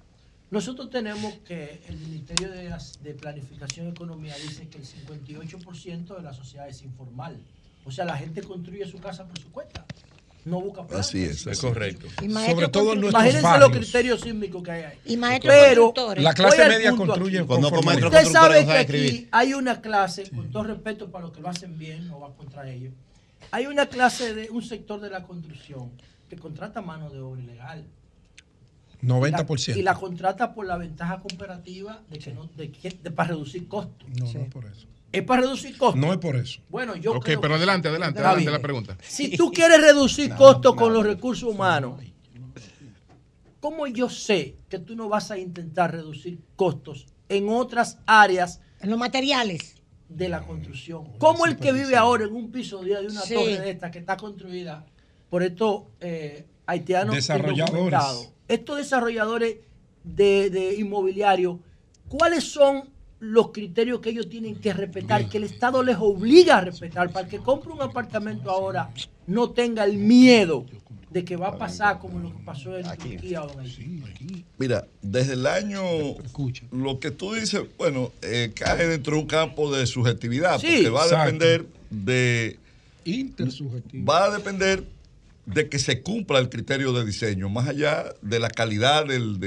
Nosotros 0.50 0.90
tenemos 0.90 1.32
que 1.46 1.80
el 1.86 1.96
Ministerio 1.96 2.50
de, 2.50 3.14
Planificación 3.14 3.86
y 3.86 3.90
Economía 3.90 4.34
dice 4.34 4.66
que 4.66 4.78
el 4.78 4.84
58% 4.84 6.16
de 6.16 6.22
la 6.24 6.32
sociedad 6.32 6.68
es 6.68 6.82
informal. 6.82 7.38
O 7.84 7.92
sea, 7.92 8.04
la 8.04 8.16
gente 8.16 8.42
construye 8.42 8.84
su 8.86 8.98
casa 8.98 9.28
por 9.28 9.38
su 9.38 9.52
cuenta. 9.52 9.86
No 10.44 10.60
busca 10.60 10.84
plata. 10.84 11.02
Así 11.02 11.22
es, 11.22 11.46
es 11.46 11.60
correcto. 11.60 12.08
Sobre 12.48 12.66
todo 12.66 12.94
en 12.94 13.04
Imagínense 13.04 13.58
los 13.60 13.70
criterios 13.70 14.20
sísmicos 14.22 14.60
que 14.60 14.70
hay 14.72 14.82
ahí. 14.82 14.98
Y 15.04 15.16
Pero 15.16 15.94
la 16.16 16.34
clase 16.34 16.68
media 16.68 16.96
construye 16.96 17.44
cuando 17.44 17.68
Usted 17.68 18.24
sabe 18.24 18.66
que 18.66 18.72
aquí 18.72 19.28
hay 19.30 19.54
una 19.54 19.80
clase, 19.80 20.28
con 20.30 20.50
todo 20.50 20.64
respeto 20.64 21.12
para 21.12 21.26
los 21.26 21.32
que 21.32 21.40
lo 21.40 21.48
hacen 21.48 21.78
bien, 21.78 22.08
no 22.08 22.18
va 22.18 22.34
contra 22.34 22.68
ellos. 22.68 22.92
Hay 23.52 23.66
una 23.66 23.86
clase 23.86 24.34
de 24.34 24.50
un 24.50 24.64
sector 24.64 25.00
de 25.00 25.10
la 25.10 25.22
construcción 25.22 25.92
que 26.28 26.34
contrata 26.34 26.82
mano 26.82 27.08
de 27.08 27.20
obra 27.20 27.40
ilegal 27.40 27.86
90%. 29.02 29.76
Y 29.76 29.82
la, 29.82 29.94
contrata 29.94 30.54
por 30.54 30.66
la 30.66 30.76
ventaja 30.76 31.20
comparativa 31.20 32.02
de 32.10 32.18
que 32.18 32.32
no, 32.32 32.48
de, 32.56 32.70
para 33.14 33.30
reducir 33.30 33.68
costos. 33.68 34.08
No, 34.18 34.32
no 34.32 34.40
es 34.40 34.48
por 34.48 34.64
eso. 34.66 34.86
Es 35.10 35.22
para 35.22 35.42
reducir 35.42 35.76
costos. 35.78 36.00
No 36.00 36.12
es 36.12 36.18
por 36.18 36.36
eso. 36.36 36.60
Bueno, 36.68 36.94
yo 36.96 37.14
Ok, 37.14 37.30
pero 37.40 37.54
adelante, 37.54 37.88
adelante, 37.88 38.20
adelante 38.20 38.50
la 38.50 38.58
pregunta. 38.60 38.98
Si 39.00 39.36
tú 39.36 39.50
quieres 39.50 39.80
reducir 39.80 40.34
costos 40.36 40.74
con 40.74 40.92
los 40.92 41.04
recursos 41.04 41.48
humanos, 41.48 42.02
¿cómo 43.60 43.86
yo 43.86 44.10
sé 44.10 44.56
que 44.68 44.78
tú 44.78 44.94
no 44.96 45.08
vas 45.08 45.30
a 45.30 45.38
intentar 45.38 45.92
reducir 45.92 46.40
costos 46.56 47.06
en 47.28 47.48
otras 47.48 47.98
áreas? 48.06 48.60
En 48.80 48.90
los 48.90 48.98
materiales. 48.98 49.76
De 50.08 50.28
la 50.28 50.40
construcción. 50.42 51.04
¿Cómo 51.18 51.46
el 51.46 51.58
que 51.58 51.72
vive 51.72 51.94
ahora 51.94 52.24
en 52.24 52.34
un 52.34 52.50
piso 52.50 52.82
de 52.82 53.06
una 53.06 53.22
torre 53.22 53.58
de 53.60 53.70
esta 53.70 53.90
que 53.90 53.98
está 53.98 54.16
construida 54.16 54.86
por 55.28 55.42
estos 55.42 55.82
eh, 56.00 56.46
haitianos 56.66 57.14
desarrolladores 57.14 58.32
estos 58.48 58.78
desarrolladores 58.78 59.58
de, 60.04 60.50
de 60.50 60.74
inmobiliario, 60.76 61.60
¿cuáles 62.08 62.44
son 62.44 62.88
los 63.20 63.50
criterios 63.50 64.00
que 64.00 64.10
ellos 64.10 64.28
tienen 64.28 64.56
que 64.56 64.72
respetar, 64.72 65.28
que 65.28 65.38
el 65.38 65.44
Estado 65.44 65.82
les 65.82 65.96
obliga 65.98 66.58
a 66.58 66.60
respetar, 66.60 67.10
para 67.10 67.28
que 67.28 67.38
compre 67.38 67.72
un 67.72 67.82
apartamento 67.82 68.50
ahora 68.50 68.90
no 69.26 69.50
tenga 69.50 69.84
el 69.84 69.98
miedo 69.98 70.64
de 71.10 71.24
que 71.24 71.36
va 71.36 71.48
a 71.48 71.58
pasar 71.58 71.98
como 71.98 72.18
lo 72.18 72.28
que 72.36 72.42
pasó 72.44 72.76
en 72.76 72.86
Turquía 72.96 73.42
o 73.42 73.60
en 73.60 74.44
Mira, 74.58 74.86
desde 75.02 75.34
el 75.34 75.46
año, 75.46 75.82
lo 76.70 77.00
que 77.00 77.10
tú 77.10 77.34
dices, 77.34 77.62
bueno, 77.76 78.12
eh, 78.22 78.52
cae 78.54 78.86
dentro 78.86 79.16
de 79.16 79.22
un 79.22 79.26
campo 79.26 79.74
de 79.74 79.86
subjetividad, 79.86 80.60
porque 80.60 80.90
va 80.90 81.04
a 81.04 81.08
depender 81.08 81.66
de... 81.90 82.58
Va 84.06 84.24
a 84.24 84.30
depender 84.30 84.84
de 85.48 85.68
que 85.68 85.78
se 85.78 86.02
cumpla 86.02 86.38
el 86.38 86.50
criterio 86.50 86.92
de 86.92 87.04
diseño, 87.06 87.48
más 87.48 87.68
allá 87.68 88.14
de 88.20 88.38
la 88.38 88.50
calidad 88.50 89.06
del, 89.06 89.40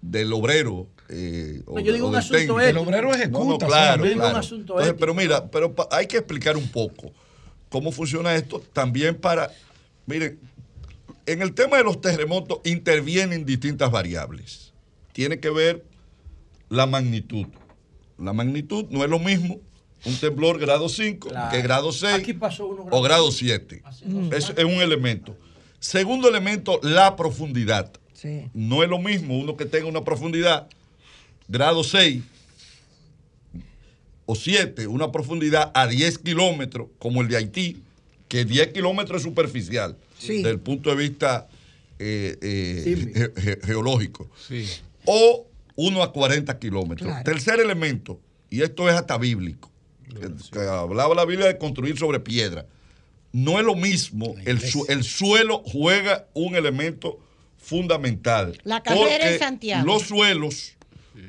del, 0.00 0.32
obrero. 0.32 0.88
Eh, 1.10 1.62
yo 1.66 1.92
digo 1.92 2.08
un 2.08 2.16
asunto 2.16 2.38
ético. 2.38 2.60
El 2.60 2.78
obrero 2.78 3.14
ejecuta. 3.14 3.66
claro, 3.66 4.04
claro. 4.04 4.96
pero 4.98 5.14
mira, 5.14 5.50
pero 5.50 5.74
hay 5.90 6.06
que 6.06 6.16
explicar 6.16 6.56
un 6.56 6.68
poco 6.68 7.12
cómo 7.68 7.92
funciona 7.92 8.34
esto 8.34 8.60
también 8.72 9.14
para, 9.14 9.50
miren, 10.06 10.38
en 11.26 11.42
el 11.42 11.52
tema 11.52 11.76
de 11.76 11.84
los 11.84 12.00
terremotos 12.00 12.60
intervienen 12.64 13.44
distintas 13.44 13.90
variables. 13.90 14.72
Tiene 15.12 15.38
que 15.38 15.50
ver 15.50 15.84
la 16.70 16.86
magnitud. 16.86 17.46
La 18.18 18.32
magnitud 18.32 18.86
no 18.88 19.04
es 19.04 19.10
lo 19.10 19.18
mismo 19.18 19.60
un 20.04 20.16
temblor 20.16 20.58
grado 20.58 20.88
5, 20.88 21.30
que 21.50 21.62
grado 21.62 21.92
6 21.92 22.26
o 22.90 23.02
grado 23.02 23.30
7. 23.30 23.82
Eso 24.32 24.52
es 24.56 24.64
un 24.64 24.82
elemento. 24.82 25.36
Segundo 25.78 26.28
elemento, 26.28 26.80
la 26.82 27.16
profundidad. 27.16 27.92
No 28.54 28.82
es 28.82 28.88
lo 28.88 28.98
mismo 28.98 29.36
uno 29.36 29.56
que 29.56 29.64
tenga 29.64 29.86
una 29.86 30.04
profundidad 30.04 30.68
grado 31.48 31.82
6 31.82 32.22
o 34.26 34.34
7, 34.36 34.86
una 34.86 35.10
profundidad 35.10 35.72
a 35.74 35.88
10 35.88 36.18
kilómetros, 36.18 36.88
como 36.98 37.20
el 37.20 37.28
de 37.28 37.36
Haití, 37.36 37.82
que 38.28 38.44
10 38.44 38.68
kilómetros 38.68 39.18
es 39.18 39.22
superficial, 39.24 39.96
desde 40.20 40.50
el 40.50 40.60
punto 40.60 40.90
de 40.90 40.96
vista 40.96 41.48
eh, 41.98 42.38
eh, 42.40 43.60
geológico. 43.64 44.30
O 45.04 45.46
1 45.74 46.02
a 46.02 46.12
40 46.12 46.58
kilómetros. 46.58 47.24
Tercer 47.24 47.58
elemento, 47.58 48.20
y 48.50 48.62
esto 48.62 48.88
es 48.88 48.94
hasta 48.94 49.18
bíblico 49.18 49.71
que, 50.52 50.60
hablaba 50.60 51.14
la 51.14 51.24
Biblia 51.24 51.46
de 51.46 51.58
construir 51.58 51.98
sobre 51.98 52.20
piedra. 52.20 52.66
No 53.32 53.58
es 53.58 53.64
lo 53.64 53.74
mismo, 53.74 54.34
el, 54.44 54.60
el 54.88 55.04
suelo 55.04 55.62
juega 55.64 56.26
un 56.34 56.54
elemento 56.54 57.18
fundamental. 57.62 58.58
La 58.64 58.82
carrera 58.82 59.30
en 59.30 59.38
Santiago. 59.38 59.86
Los 59.86 60.02
suelos, 60.02 60.74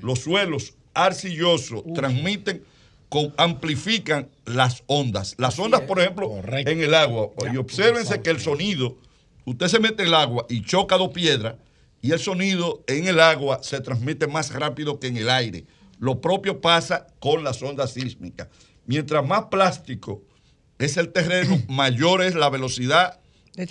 los 0.01 0.19
suelos 0.19 0.73
arcillosos 0.93 1.83
transmiten, 1.93 2.63
con, 3.07 3.33
amplifican 3.37 4.29
las 4.45 4.83
ondas. 4.87 5.35
Las 5.37 5.57
ondas, 5.59 5.81
por 5.81 5.99
ejemplo, 5.99 6.29
en 6.51 6.81
el 6.81 6.93
agua. 6.93 7.29
y 7.53 7.57
obsérvense 7.57 8.21
que 8.21 8.31
el 8.31 8.39
sonido, 8.39 8.97
usted 9.45 9.67
se 9.67 9.79
mete 9.79 10.01
en 10.01 10.09
el 10.09 10.15
agua 10.15 10.45
y 10.49 10.63
choca 10.63 10.97
dos 10.97 11.11
piedras, 11.11 11.55
y 12.01 12.11
el 12.11 12.19
sonido 12.19 12.83
en 12.87 13.07
el 13.07 13.19
agua 13.19 13.59
se 13.61 13.79
transmite 13.79 14.27
más 14.27 14.51
rápido 14.51 14.99
que 14.99 15.07
en 15.07 15.17
el 15.17 15.29
aire. 15.29 15.65
Lo 16.03 16.19
propio 16.19 16.59
pasa 16.59 17.07
con 17.21 17.45
las 17.45 17.63
ondas 17.63 17.93
sísmicas. 17.93 18.49
Mientras 18.85 19.25
más 19.25 19.45
plástico 19.45 20.21
es 20.77 20.97
el 20.97 21.13
terreno, 21.13 21.61
mayor 21.69 22.21
es 22.21 22.35
la 22.35 22.49
velocidad 22.49 23.21
de 23.55 23.65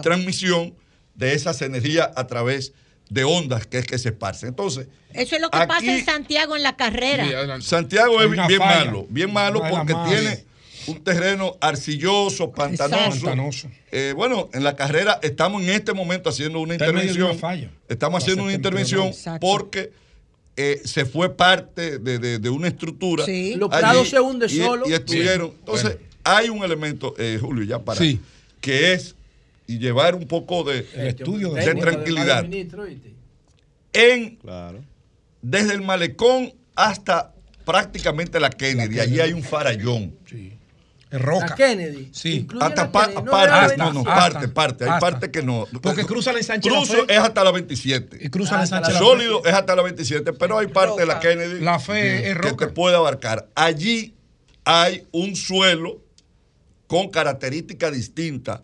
transmisión. 0.00 0.76
de, 1.16 1.34
esas 1.34 1.60
energías 1.60 2.10
a 2.14 2.28
través 2.28 2.72
de 3.10 3.24
ondas 3.24 3.66
que 3.66 3.78
es 3.78 3.86
que 3.88 3.98
se 3.98 4.10
esparcen. 4.10 4.50
Entonces, 4.50 4.86
eso 5.12 5.34
es 5.34 5.42
lo 5.42 5.50
que 5.50 5.58
pasa 5.66 5.84
en 5.84 6.04
Santiago 6.04 6.54
en 6.54 6.62
la 6.62 6.76
carrera. 6.76 7.60
Santiago 7.60 8.22
es 8.22 8.30
bien 8.30 8.60
malo, 8.60 9.06
bien 9.10 9.32
malo 9.32 9.60
porque 9.68 9.96
tiene 10.06 10.44
un 10.86 11.02
terreno 11.02 11.56
arcilloso, 11.60 12.52
pantanoso. 12.52 13.68
Eh, 13.90 14.12
bueno, 14.14 14.50
en 14.52 14.62
la 14.62 14.76
carrera 14.76 15.18
estamos 15.20 15.60
en 15.64 15.70
este 15.70 15.92
momento 15.94 16.30
haciendo 16.30 16.60
una 16.60 16.74
intervención. 16.74 17.36
Estamos 17.88 18.22
haciendo 18.22 18.44
una 18.44 18.52
intervención 18.52 19.10
porque 19.40 19.90
eh, 20.56 20.80
se 20.84 21.04
fue 21.04 21.34
parte 21.34 21.98
de, 21.98 22.50
una 22.50 22.68
estructura. 22.68 23.24
Sí. 23.24 23.54
Los 23.56 23.68
prados 23.68 24.08
se 24.08 24.20
hunden 24.20 24.48
solo. 24.48 24.88
Y 24.88 24.92
estuvieron. 24.92 25.52
Entonces, 25.58 25.98
hay 26.24 26.48
un 26.48 26.62
elemento, 26.62 27.14
eh, 27.18 27.38
Julio, 27.40 27.64
ya 27.64 27.78
para. 27.78 28.00
Que 28.60 28.92
es 28.92 29.16
y 29.66 29.78
llevar 29.78 30.14
un 30.14 30.26
poco 30.26 30.64
de, 30.64 30.86
estudio 31.08 31.52
de, 31.52 31.74
tranquilidad. 31.74 32.44
En, 33.92 34.38
Desde 35.40 35.74
el 35.74 35.82
malecón 35.82 36.52
hasta 36.74 37.34
prácticamente 37.64 38.40
la 38.40 38.50
Kennedy, 38.50 39.00
allí 39.00 39.20
hay 39.20 39.32
un 39.32 39.42
farallón. 39.42 40.14
Sí 40.28 40.52
roca. 41.12 41.46
La 41.46 41.54
Kennedy. 41.54 42.10
Sí. 42.12 42.46
Hasta 42.60 42.90
parte, 42.90 43.14
no, 43.76 43.92
no, 43.92 44.04
parte, 44.04 44.48
parte. 44.48 44.88
Hay 44.88 45.00
parte 45.00 45.30
que 45.30 45.42
no. 45.42 45.66
Porque 45.82 46.04
cruza 46.04 46.32
la 46.32 46.38
ensanche 46.38 46.68
Cruzo 46.68 47.08
es 47.08 47.18
hasta 47.18 47.44
la 47.44 47.52
27. 47.52 48.18
Y 48.20 48.28
cruza 48.30 48.56
la 48.56 48.62
ensanche 48.62 48.92
Sólido 48.92 49.44
es 49.44 49.52
hasta 49.52 49.76
la 49.76 49.82
27, 49.82 50.32
pero 50.32 50.58
hay 50.58 50.68
parte 50.68 51.00
de 51.00 51.06
la 51.06 51.20
Kennedy. 51.20 51.60
La 51.60 51.78
fe 51.78 52.30
es 52.30 52.36
roca. 52.36 52.56
Que 52.56 52.66
te 52.66 52.72
puede 52.72 52.96
abarcar. 52.96 53.48
Allí 53.54 54.14
hay 54.64 55.06
un 55.12 55.36
suelo 55.36 56.00
con 56.86 57.08
características 57.08 57.92
distintas 57.92 58.60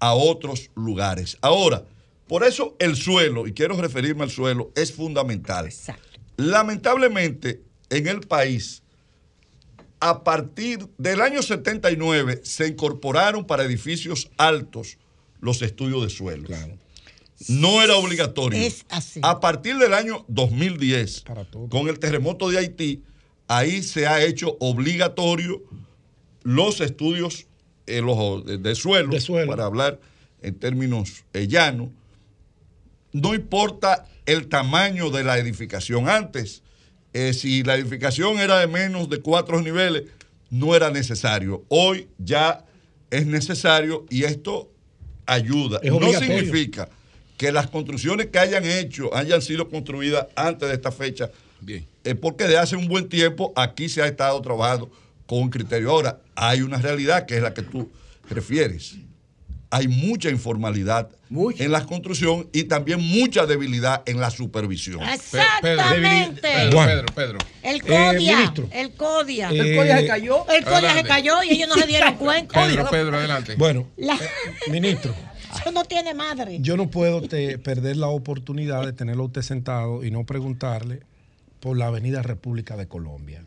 a 0.00 0.14
otros 0.14 0.70
lugares. 0.74 1.38
Ahora, 1.40 1.84
por 2.26 2.44
eso 2.44 2.76
el 2.78 2.96
suelo, 2.96 3.46
y 3.46 3.52
quiero 3.52 3.80
referirme 3.80 4.24
al 4.24 4.30
suelo, 4.30 4.72
es 4.74 4.92
fundamental. 4.92 5.66
Exacto. 5.66 6.18
Lamentablemente, 6.36 7.62
en 7.90 8.08
el 8.08 8.20
país 8.20 8.82
a 10.02 10.24
partir 10.24 10.88
del 10.98 11.20
año 11.20 11.42
79 11.42 12.40
se 12.42 12.66
incorporaron 12.66 13.46
para 13.46 13.62
edificios 13.62 14.30
altos 14.36 14.98
los 15.40 15.62
estudios 15.62 16.02
de 16.02 16.10
suelo. 16.10 16.48
no 17.48 17.80
era 17.80 17.94
obligatorio. 17.94 18.58
Es 18.58 18.84
así. 18.88 19.20
A 19.22 19.38
partir 19.38 19.78
del 19.78 19.94
año 19.94 20.24
2010, 20.26 21.24
con 21.70 21.88
el 21.88 22.00
terremoto 22.00 22.50
de 22.50 22.58
Haití, 22.58 23.04
ahí 23.46 23.84
se 23.84 24.08
ha 24.08 24.20
hecho 24.24 24.56
obligatorio 24.58 25.62
los 26.42 26.80
estudios 26.80 27.46
eh, 27.86 28.02
de, 28.58 28.74
suelo, 28.74 29.16
para 29.46 29.66
hablar 29.66 30.00
en 30.42 30.58
términos 30.58 31.24
eh, 31.32 31.46
llanos. 31.46 31.90
No 33.12 33.34
importa 33.34 34.08
el 34.26 34.48
tamaño 34.48 35.10
de 35.10 35.22
la 35.22 35.38
edificación. 35.38 36.08
Antes, 36.08 36.64
eh, 37.12 37.32
si 37.32 37.62
la 37.62 37.74
edificación 37.76 38.38
era 38.38 38.58
de 38.58 38.66
menos 38.66 39.08
de 39.08 39.20
cuatro 39.20 39.60
niveles, 39.60 40.04
no 40.50 40.74
era 40.74 40.90
necesario. 40.90 41.64
Hoy 41.68 42.08
ya 42.18 42.64
es 43.10 43.26
necesario 43.26 44.06
y 44.10 44.24
esto 44.24 44.70
ayuda. 45.26 45.80
no 45.82 46.12
significa 46.12 46.88
que 47.36 47.52
las 47.52 47.68
construcciones 47.68 48.26
que 48.28 48.38
hayan 48.38 48.64
hecho 48.64 49.14
hayan 49.14 49.42
sido 49.42 49.68
construidas 49.68 50.26
antes 50.36 50.68
de 50.68 50.74
esta 50.74 50.92
fecha. 50.92 51.30
Bien. 51.60 51.86
Es 52.04 52.16
porque 52.16 52.44
de 52.44 52.58
hace 52.58 52.76
un 52.76 52.88
buen 52.88 53.08
tiempo 53.08 53.52
aquí 53.56 53.88
se 53.88 54.02
ha 54.02 54.06
estado 54.06 54.40
trabajando 54.40 54.90
con 55.26 55.38
un 55.38 55.50
criterio. 55.50 55.90
Ahora, 55.90 56.20
hay 56.34 56.62
una 56.62 56.78
realidad 56.78 57.26
que 57.26 57.36
es 57.36 57.42
la 57.42 57.54
que 57.54 57.62
tú 57.62 57.90
refieres 58.28 58.96
hay 59.72 59.88
mucha 59.88 60.28
informalidad 60.28 61.08
en 61.30 61.72
la 61.72 61.86
construcción 61.86 62.46
y 62.52 62.64
también 62.64 63.00
mucha 63.00 63.46
debilidad 63.46 64.02
en 64.04 64.20
la 64.20 64.30
supervisión. 64.30 65.02
Exactamente. 65.02 66.42
Pedro, 66.42 67.06
Pedro, 67.14 67.38
El 67.62 67.76
eh, 67.76 67.80
CODIA. 67.80 68.52
el 68.70 68.92
CODIA. 68.92 69.48
el 69.48 69.76
CODIA 69.76 69.98
se 69.98 70.06
cayó. 70.06 70.46
El 70.50 70.64
CODIA 70.64 70.92
se 70.92 71.04
cayó 71.04 71.42
y 71.42 71.52
ellos 71.52 71.68
no 71.70 71.76
se 71.76 71.86
dieron 71.86 72.14
cuenta. 72.18 72.66
Pedro, 72.66 72.90
Pedro, 72.90 73.16
adelante. 73.16 73.54
Bueno, 73.56 73.86
eh, 73.96 74.08
ministro. 74.70 75.14
Eso 75.58 75.72
no 75.72 75.84
tiene 75.84 76.12
madre. 76.12 76.58
Yo 76.60 76.76
no 76.76 76.90
puedo 76.90 77.22
perder 77.22 77.96
la 77.96 78.08
oportunidad 78.08 78.84
de 78.84 78.92
tenerlo 78.92 79.24
usted 79.24 79.40
sentado 79.40 80.04
y 80.04 80.10
no 80.10 80.24
preguntarle 80.24 81.00
por 81.60 81.78
la 81.78 81.86
Avenida 81.86 82.20
República 82.20 82.76
de 82.76 82.88
Colombia. 82.88 83.42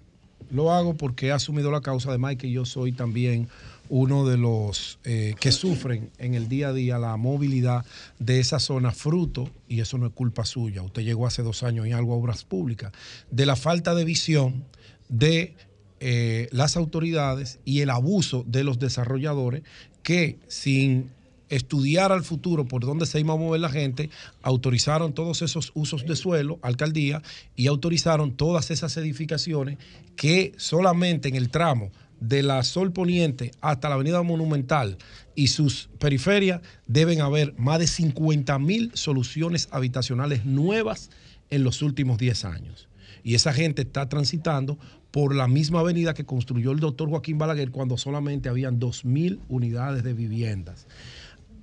Lo 0.50 0.72
hago 0.72 0.96
porque 0.96 1.28
he 1.28 1.32
asumido 1.32 1.70
la 1.70 1.82
causa, 1.82 2.12
de 2.12 2.18
Mike 2.18 2.48
y 2.48 2.54
yo 2.54 2.66
soy 2.66 2.94
también 2.94 3.48
uno 3.90 4.26
de 4.26 4.38
los 4.38 5.00
eh, 5.04 5.36
que 5.40 5.52
sufren 5.52 6.12
en 6.18 6.34
el 6.34 6.48
día 6.48 6.70
a 6.70 6.74
día 6.74 6.98
la 6.98 7.18
movilidad 7.18 7.86
de 8.20 8.40
esa 8.40 8.60
zona, 8.60 8.92
fruto, 8.92 9.50
y 9.68 9.80
eso 9.80 9.98
no 9.98 10.08
es 10.08 10.14
culpa 10.14 10.46
suya, 10.46 10.82
usted 10.82 11.04
llegó 11.04 11.28
hace 11.28 11.44
dos 11.44 11.64
años 11.64 11.88
y 11.88 11.92
algo 11.92 12.14
a 12.14 12.18
obras 12.18 12.44
públicas, 12.44 12.92
de 13.32 13.46
la 13.46 13.56
falta 13.56 13.96
de 13.96 14.06
visión 14.06 14.66
de 15.10 15.56
eh, 16.00 16.50
las 16.52 16.78
autoridades 16.78 17.60
y 17.66 17.82
el 17.82 17.90
abuso 17.90 18.44
de 18.48 18.64
los 18.64 18.80
desarrolladores 18.80 19.64
que 20.04 20.40
sin 20.48 21.10
estudiar 21.50 22.12
al 22.12 22.24
futuro 22.24 22.66
por 22.66 22.86
dónde 22.86 23.06
se 23.06 23.20
iba 23.20 23.34
a 23.34 23.38
mover 23.38 23.62
la 23.62 23.70
gente, 23.70 24.10
autorizaron 24.42 25.14
todos 25.14 25.42
esos 25.42 25.72
usos 25.76 26.06
de 26.06 26.16
suelo, 26.16 26.60
alcaldía, 26.62 27.22
y 27.56 27.68
autorizaron 27.68 28.36
todas 28.36 28.72
esas 28.72 28.98
edificaciones 28.98 29.78
que 30.16 30.54
solamente 30.58 31.30
en 31.30 31.36
el 31.36 31.50
tramo 31.50 31.92
de 32.20 32.44
la 32.44 32.64
Sol 32.64 32.92
Poniente 32.92 33.52
hasta 33.62 33.90
la 33.90 33.96
Avenida 33.96 34.22
Monumental 34.24 34.98
y 35.36 35.48
sus 35.48 35.90
periferias 36.00 36.62
deben 36.88 37.22
haber 37.22 37.54
más 37.58 37.80
de 37.80 37.88
50 37.88 38.58
mil 38.60 38.92
soluciones 38.94 39.68
habitacionales 39.72 40.46
nuevas 40.46 41.10
en 41.50 41.64
los 41.64 41.82
últimos 41.82 42.18
10 42.18 42.46
años. 42.46 42.88
Y 43.24 43.36
esa 43.36 43.54
gente 43.54 43.84
está 43.84 44.08
transitando 44.08 44.78
por 45.12 45.34
la 45.34 45.48
misma 45.48 45.80
avenida 45.80 46.14
que 46.14 46.26
construyó 46.26 46.72
el 46.72 46.80
doctor 46.80 47.10
Joaquín 47.10 47.38
Balaguer 47.38 47.72
cuando 47.72 47.98
solamente 47.98 48.50
habían 48.50 48.80
2 48.80 49.06
mil 49.06 49.40
unidades 49.48 50.04
de 50.04 50.14
viviendas. 50.14 50.88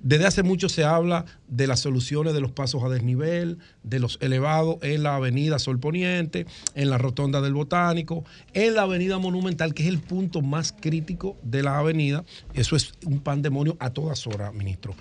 Desde 0.03 0.25
hace 0.25 0.43
mucho 0.43 0.67
se 0.67 0.83
habla 0.83 1.25
de 1.47 1.65
las 1.65 1.79
soluciones 1.79 2.33
de 2.33 2.41
los 2.41 2.51
pasos 2.51 2.83
a 2.83 2.89
desnivel, 2.89 3.59
de 3.83 3.99
los 3.99 4.17
elevados 4.21 4.77
en 4.81 5.01
la 5.01 5.15
avenida 5.15 5.59
Sol 5.59 5.79
Poniente, 5.79 6.45
en 6.75 6.89
la 6.89 6.97
rotonda 6.97 7.39
del 7.39 7.53
Botánico, 7.53 8.25
en 8.53 8.75
la 8.75 8.81
avenida 8.81 9.17
Monumental, 9.17 9.73
que 9.73 9.83
es 9.83 9.89
el 9.89 9.99
punto 9.99 10.41
más 10.41 10.73
crítico 10.73 11.37
de 11.41 11.63
la 11.63 11.79
avenida. 11.79 12.25
Eso 12.53 12.75
es 12.75 12.91
un 13.05 13.21
pandemonio 13.21 13.77
a 13.79 13.91
todas 13.91 14.27
horas, 14.27 14.53
ministro. 14.53 14.93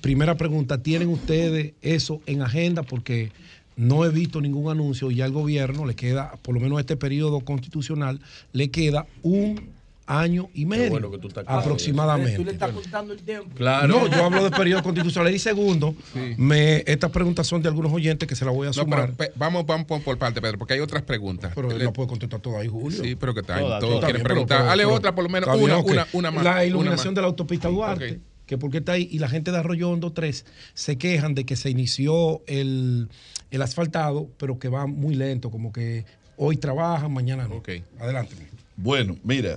Primera 0.00 0.34
pregunta, 0.34 0.82
¿tienen 0.82 1.08
ustedes 1.08 1.74
eso 1.82 2.22
en 2.24 2.40
agenda? 2.40 2.82
Porque 2.82 3.32
no 3.76 4.06
he 4.06 4.08
visto 4.08 4.40
ningún 4.40 4.70
anuncio 4.70 5.10
y 5.10 5.20
al 5.20 5.32
gobierno 5.32 5.84
le 5.84 5.94
queda, 5.94 6.32
por 6.40 6.54
lo 6.54 6.60
menos 6.60 6.80
este 6.80 6.96
periodo 6.96 7.40
constitucional, 7.40 8.18
le 8.54 8.70
queda 8.70 9.06
un 9.22 9.78
año 10.10 10.50
y 10.54 10.66
medio 10.66 11.00
aproximadamente. 11.46 12.36
Tú 12.36 12.44
le 12.44 12.50
estás 12.50 12.72
contando 12.72 13.12
el 13.12 13.22
tiempo. 13.22 13.54
Claro. 13.54 13.86
No, 13.86 14.06
yo 14.08 14.24
hablo 14.24 14.42
de 14.42 14.50
periodo 14.50 14.82
constitucional. 14.82 15.32
Y 15.32 15.38
segundo, 15.38 15.94
me, 16.36 16.82
estas 16.86 17.10
preguntas 17.10 17.46
son 17.46 17.62
de 17.62 17.68
algunos 17.68 17.92
oyentes 17.92 18.28
que 18.28 18.34
se 18.34 18.44
las 18.44 18.52
voy 18.52 18.66
a 18.66 18.72
sumar. 18.72 19.12
vamos, 19.36 19.64
vamos 19.64 19.86
por 20.02 20.18
parte, 20.18 20.42
Pedro, 20.42 20.58
porque 20.58 20.74
hay 20.74 20.80
otras 20.80 21.02
preguntas. 21.02 21.52
Pero 21.54 21.70
él 21.70 21.84
no 21.84 21.92
puede 21.92 22.08
contestar 22.08 22.40
todo 22.40 22.58
ahí, 22.58 22.66
Julio. 22.66 23.02
Sí, 23.02 23.14
pero 23.14 23.32
que 23.32 23.40
está 23.40 23.78
todos 23.78 24.04
quieren 24.04 24.22
preguntar. 24.22 24.64
Dale 24.64 24.84
otra, 24.84 25.14
por 25.14 25.24
lo 25.24 25.30
menos 25.30 25.48
una, 25.56 26.06
una, 26.12 26.30
más. 26.30 26.44
La 26.44 26.64
iluminación 26.64 27.14
de 27.14 27.20
la 27.20 27.28
autopista 27.28 27.68
Duarte. 27.68 28.20
Que 28.46 28.58
porque 28.58 28.78
está 28.78 28.92
ahí 28.92 29.08
y 29.12 29.20
la 29.20 29.28
gente 29.28 29.52
de 29.52 29.58
Arroyo 29.58 29.90
Hondo 29.90 30.12
3 30.12 30.44
se 30.74 30.98
quejan 30.98 31.36
de 31.36 31.46
que 31.46 31.54
se 31.54 31.70
inició 31.70 32.42
el, 32.48 33.08
el 33.52 33.62
asfaltado, 33.62 34.28
pero 34.38 34.58
que 34.58 34.68
va 34.68 34.88
muy 34.88 35.14
lento, 35.14 35.52
como 35.52 35.72
que 35.72 36.04
hoy 36.36 36.56
trabajan, 36.56 37.12
mañana 37.12 37.46
no. 37.46 37.58
Ok. 37.58 37.68
Adelante. 38.00 38.34
Bueno, 38.76 39.16
mira, 39.22 39.56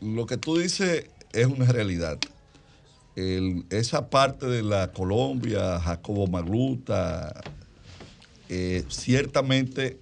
lo 0.00 0.26
que 0.26 0.36
tú 0.36 0.58
dices 0.58 1.06
es 1.32 1.46
una 1.46 1.66
realidad. 1.66 2.18
esa 3.70 4.08
parte 4.08 4.46
de 4.46 4.62
la 4.62 4.92
Colombia, 4.92 5.78
Jacobo 5.80 6.26
Magluta, 6.26 7.42
eh, 8.48 8.84
ciertamente 8.88 9.98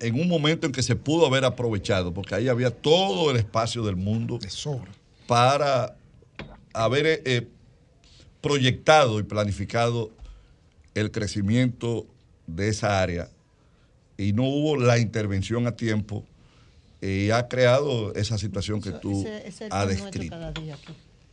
en 0.00 0.18
un 0.18 0.28
momento 0.28 0.66
en 0.66 0.72
que 0.72 0.82
se 0.82 0.96
pudo 0.96 1.26
haber 1.26 1.44
aprovechado, 1.44 2.12
porque 2.12 2.34
ahí 2.34 2.48
había 2.48 2.70
todo 2.70 3.30
el 3.30 3.36
espacio 3.36 3.82
del 3.82 3.96
mundo 3.96 4.38
para 5.26 5.94
haber 6.72 7.06
eh, 7.06 7.22
eh, 7.24 7.48
proyectado 8.40 9.20
y 9.20 9.24
planificado 9.24 10.10
el 10.94 11.10
crecimiento 11.10 12.06
de 12.46 12.68
esa 12.68 13.02
área. 13.02 13.28
Y 14.16 14.32
no 14.32 14.44
hubo 14.44 14.76
la 14.76 14.98
intervención 14.98 15.66
a 15.66 15.72
tiempo 15.72 16.24
y 17.00 17.30
ha 17.30 17.48
creado 17.48 18.14
esa 18.14 18.36
situación 18.38 18.80
que 18.80 18.92
tú 18.92 19.24
has 19.70 19.88
descrito. 19.88 20.36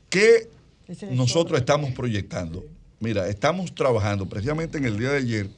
¿Qué 0.10 0.50
nosotros 1.12 1.60
estamos 1.60 1.92
proyectando? 1.92 2.66
Mira, 3.00 3.28
estamos 3.28 3.74
trabajando, 3.76 4.28
precisamente 4.28 4.78
en 4.78 4.86
el 4.86 4.98
día 4.98 5.12
de 5.12 5.18
ayer, 5.18 5.50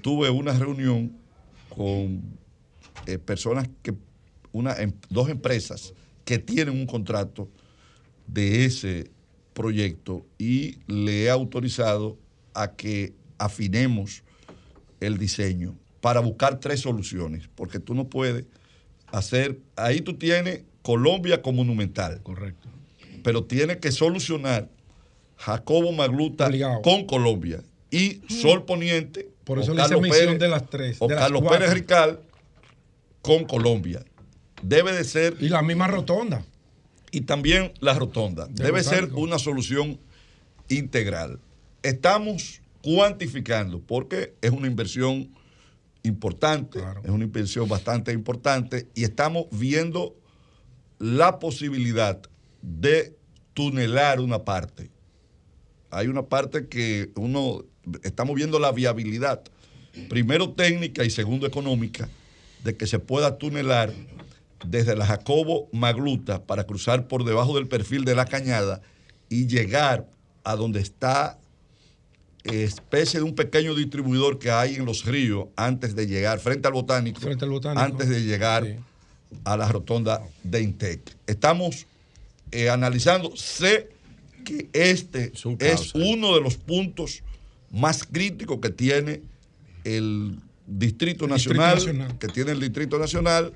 tuve 0.00 0.30
una 0.30 0.52
reunión 0.52 1.12
con 1.68 2.22
eh, 3.06 3.18
personas 3.18 3.68
que, 3.82 3.94
una, 4.52 4.74
em, 4.74 4.92
dos 5.10 5.28
empresas 5.28 5.92
que 6.24 6.38
tienen 6.38 6.74
un 6.74 6.86
contrato 6.86 7.48
de 8.26 8.64
ese 8.64 9.10
proyecto 9.52 10.24
y 10.38 10.78
le 10.86 11.24
he 11.24 11.30
autorizado 11.30 12.16
a 12.54 12.72
que 12.72 13.12
afinemos 13.36 14.22
el 15.00 15.18
diseño 15.18 15.76
para 16.00 16.20
buscar 16.20 16.60
tres 16.60 16.80
soluciones, 16.80 17.48
porque 17.54 17.78
tú 17.78 17.94
no 17.94 18.08
puedes 18.08 18.46
hacer, 19.14 19.58
ahí 19.76 20.00
tú 20.00 20.14
tienes 20.14 20.62
Colombia 20.82 21.40
como 21.42 21.64
monumental. 21.64 22.22
Correcto. 22.22 22.68
Pero 23.22 23.44
tiene 23.44 23.78
que 23.78 23.90
solucionar 23.90 24.68
Jacobo 25.36 25.92
Magluta 25.92 26.50
con 26.82 27.06
Colombia 27.06 27.62
y 27.90 28.20
Sol 28.28 28.64
Poniente. 28.64 29.30
Por 29.44 29.58
eso 29.58 29.72
la 29.74 29.88
misión 29.88 30.38
de 30.38 30.48
las 30.48 30.68
tres. 30.68 30.96
O 31.00 31.08
Carlos 31.08 31.42
Pérez 31.48 31.72
Rical 31.72 32.20
con 33.22 33.44
Colombia. 33.44 34.04
Debe 34.62 34.92
de 34.92 35.04
ser. 35.04 35.36
Y 35.40 35.48
la 35.48 35.62
misma 35.62 35.86
rotonda. 35.86 36.44
Y 37.10 37.22
también 37.22 37.72
la 37.80 37.94
rotonda. 37.94 38.46
Debe 38.50 38.82
ser 38.82 39.12
una 39.14 39.38
solución 39.38 39.98
integral. 40.68 41.38
Estamos 41.82 42.60
cuantificando 42.82 43.80
porque 43.80 44.34
es 44.42 44.50
una 44.50 44.66
inversión 44.66 45.30
importante, 46.04 46.78
es 47.02 47.10
una 47.10 47.24
inversión 47.24 47.68
bastante 47.68 48.12
importante 48.12 48.88
y 48.94 49.04
estamos 49.04 49.46
viendo 49.50 50.14
la 50.98 51.38
posibilidad 51.38 52.20
de 52.62 53.16
tunelar 53.54 54.20
una 54.20 54.44
parte. 54.44 54.90
Hay 55.90 56.06
una 56.08 56.26
parte 56.26 56.68
que 56.68 57.10
uno, 57.16 57.64
estamos 58.02 58.36
viendo 58.36 58.58
la 58.58 58.70
viabilidad, 58.70 59.42
primero 60.08 60.52
técnica 60.52 61.04
y 61.04 61.10
segundo 61.10 61.46
económica, 61.46 62.08
de 62.62 62.76
que 62.76 62.86
se 62.86 62.98
pueda 62.98 63.38
tunelar 63.38 63.92
desde 64.66 64.96
la 64.96 65.06
Jacobo 65.06 65.68
Magluta 65.72 66.44
para 66.44 66.64
cruzar 66.64 67.08
por 67.08 67.24
debajo 67.24 67.54
del 67.54 67.66
perfil 67.66 68.04
de 68.04 68.14
la 68.14 68.26
cañada 68.26 68.82
y 69.28 69.46
llegar 69.46 70.06
a 70.42 70.56
donde 70.56 70.80
está 70.80 71.38
especie 72.44 73.20
de 73.20 73.24
un 73.24 73.34
pequeño 73.34 73.74
distribuidor 73.74 74.38
que 74.38 74.50
hay 74.50 74.74
en 74.74 74.84
los 74.84 75.04
ríos 75.04 75.48
antes 75.56 75.96
de 75.96 76.06
llegar, 76.06 76.38
frente 76.40 76.68
al 76.68 76.74
botánico, 76.74 77.20
frente 77.20 77.44
al 77.44 77.50
botánico. 77.50 77.82
antes 77.82 78.08
de 78.08 78.22
llegar 78.22 78.66
a 79.44 79.56
la 79.56 79.68
rotonda 79.68 80.22
de 80.42 80.62
Intec. 80.62 81.00
Estamos 81.26 81.86
eh, 82.52 82.68
analizando, 82.68 83.34
sé 83.34 83.88
que 84.44 84.68
este 84.72 85.32
es, 85.58 85.94
uno 85.94 86.34
de 86.34 86.40
los 86.40 86.56
puntos 86.56 87.22
más 87.70 88.04
críticos 88.04 88.60
que 88.60 88.70
tiene 88.70 89.22
el 89.84 90.38
Distrito 90.66 91.26
Nacional, 91.26 92.16
que 92.18 92.28
tiene 92.28 92.52
el 92.52 92.60
Distrito 92.60 92.98
Nacional, 92.98 93.52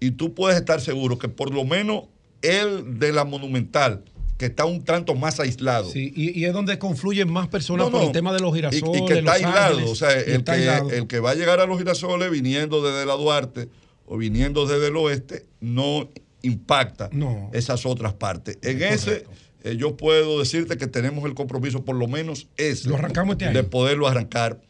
y 0.00 0.12
tú 0.12 0.34
puedes 0.34 0.58
estar 0.58 0.80
seguro 0.80 1.18
que 1.18 1.28
por 1.28 1.52
lo 1.52 1.64
menos 1.64 2.04
el 2.40 2.98
de 2.98 3.12
la 3.12 3.24
Monumental, 3.24 4.02
que 4.42 4.46
está 4.46 4.64
un 4.64 4.82
tanto 4.82 5.14
más 5.14 5.38
aislado. 5.38 5.88
Sí, 5.88 6.12
y, 6.16 6.44
es 6.44 6.52
donde 6.52 6.76
confluyen 6.76 7.32
más 7.32 7.46
personas 7.46 7.90
por 7.90 8.02
el 8.02 8.10
tema 8.10 8.32
de 8.32 8.40
los 8.40 8.52
girasoles. 8.52 9.00
Y, 9.00 9.06
que 9.06 9.18
está 9.20 9.34
aislado, 9.34 9.88
o 9.88 9.94
sea, 9.94 10.10
el 10.18 10.42
que, 10.42 10.96
el 10.96 11.06
que 11.06 11.20
va 11.20 11.30
a 11.30 11.34
llegar 11.36 11.60
a 11.60 11.66
los 11.66 11.78
girasoles 11.78 12.28
viniendo 12.28 12.82
desde 12.82 13.06
la 13.06 13.14
Duarte 13.14 13.68
o 14.04 14.16
viniendo 14.16 14.66
desde 14.66 14.88
el 14.88 14.96
oeste, 14.96 15.46
no 15.60 16.10
impacta 16.42 17.08
esas 17.52 17.86
otras 17.86 18.14
partes. 18.14 18.58
En 18.62 18.82
ese, 18.82 19.26
eh, 19.62 19.76
yo 19.76 19.96
puedo 19.96 20.40
decirte 20.40 20.76
que 20.76 20.88
tenemos 20.88 21.24
el 21.24 21.34
compromiso, 21.34 21.84
por 21.84 21.94
lo 21.94 22.08
menos 22.08 22.48
ese, 22.56 22.88
¿Lo 22.88 22.96
arrancamos 22.96 23.36
este 23.38 23.50
de 23.50 23.62
poderlo 23.62 24.08
arrancar 24.08 24.60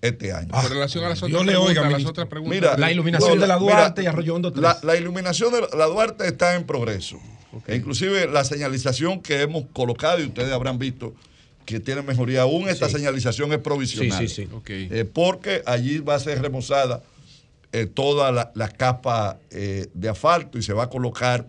este 0.00 0.32
año. 0.32 0.48
Con 0.48 0.68
relación 0.68 1.04
a 1.04 1.10
las 1.10 1.22
otras, 1.22 2.26
preguntas, 2.26 2.60
Mira, 2.60 2.76
la 2.76 2.90
iluminación 2.90 3.38
de 3.38 3.46
la 3.46 3.56
Duarte 3.56 4.02
y 4.02 4.06
Arroyo 4.06 4.34
Hondo 4.34 4.52
la, 4.56 4.80
la, 4.82 4.96
iluminación 4.96 5.52
de 5.52 5.60
la 5.78 5.86
Duarte 5.86 6.26
está 6.26 6.56
en 6.56 6.64
progreso. 6.64 7.20
E 7.66 7.76
inclusive 7.76 8.26
la 8.28 8.44
señalización 8.44 9.20
que 9.20 9.42
hemos 9.42 9.66
colocado, 9.72 10.20
y 10.20 10.26
ustedes 10.26 10.52
habrán 10.52 10.78
visto 10.78 11.14
que 11.64 11.80
tiene 11.80 12.02
mejoría 12.02 12.42
aún, 12.42 12.68
esta 12.68 12.88
señalización 12.88 13.52
es 13.52 13.58
provisional. 13.58 14.18
Sí, 14.18 14.28
sí, 14.28 14.48
sí. 14.48 14.88
Eh, 14.90 15.04
porque 15.04 15.62
allí 15.66 15.98
va 15.98 16.16
a 16.16 16.18
ser 16.18 16.40
remozada 16.42 17.02
eh, 17.72 17.86
toda 17.86 18.50
la, 18.54 18.68
capa 18.68 19.38
eh, 19.50 19.86
de 19.94 20.08
asfalto 20.08 20.58
y 20.58 20.62
se 20.62 20.72
va 20.72 20.84
a 20.84 20.90
colocar 20.90 21.48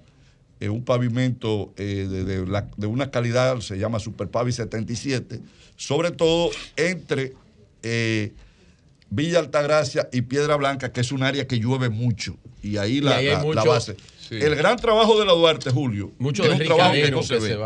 un 0.61 0.85
pavimento 0.85 1.73
de, 1.75 2.87
una 2.87 3.11
calidad, 3.11 3.59
se 3.59 3.77
llama 3.77 3.99
Superpavi 3.99 4.53
77, 4.53 5.41
sobre 5.75 6.11
todo 6.11 6.51
entre 6.77 7.33
Villa 9.09 9.39
Altagracia 9.39 10.07
y 10.13 10.21
Piedra 10.21 10.55
Blanca, 10.55 10.93
que 10.93 11.01
es 11.01 11.11
un 11.11 11.21
área 11.23 11.47
que 11.47 11.59
llueve 11.59 11.89
mucho. 11.89 12.37
Y 12.61 12.77
ahí 12.77 13.01
la, 13.01 13.21
la 13.21 13.63
base. 13.65 13.97
El 14.41 14.55
gran 14.55 14.77
trabajo 14.77 15.19
de 15.19 15.25
la 15.25 15.33
Duarte, 15.33 15.69
Julio, 15.69 16.11
Mucho 16.17 16.43
es 16.43 16.51
un 16.51 16.65
trabajo 16.65 16.93
que 16.93 17.11
no 17.11 17.23
se, 17.23 17.39
ve, 17.39 17.57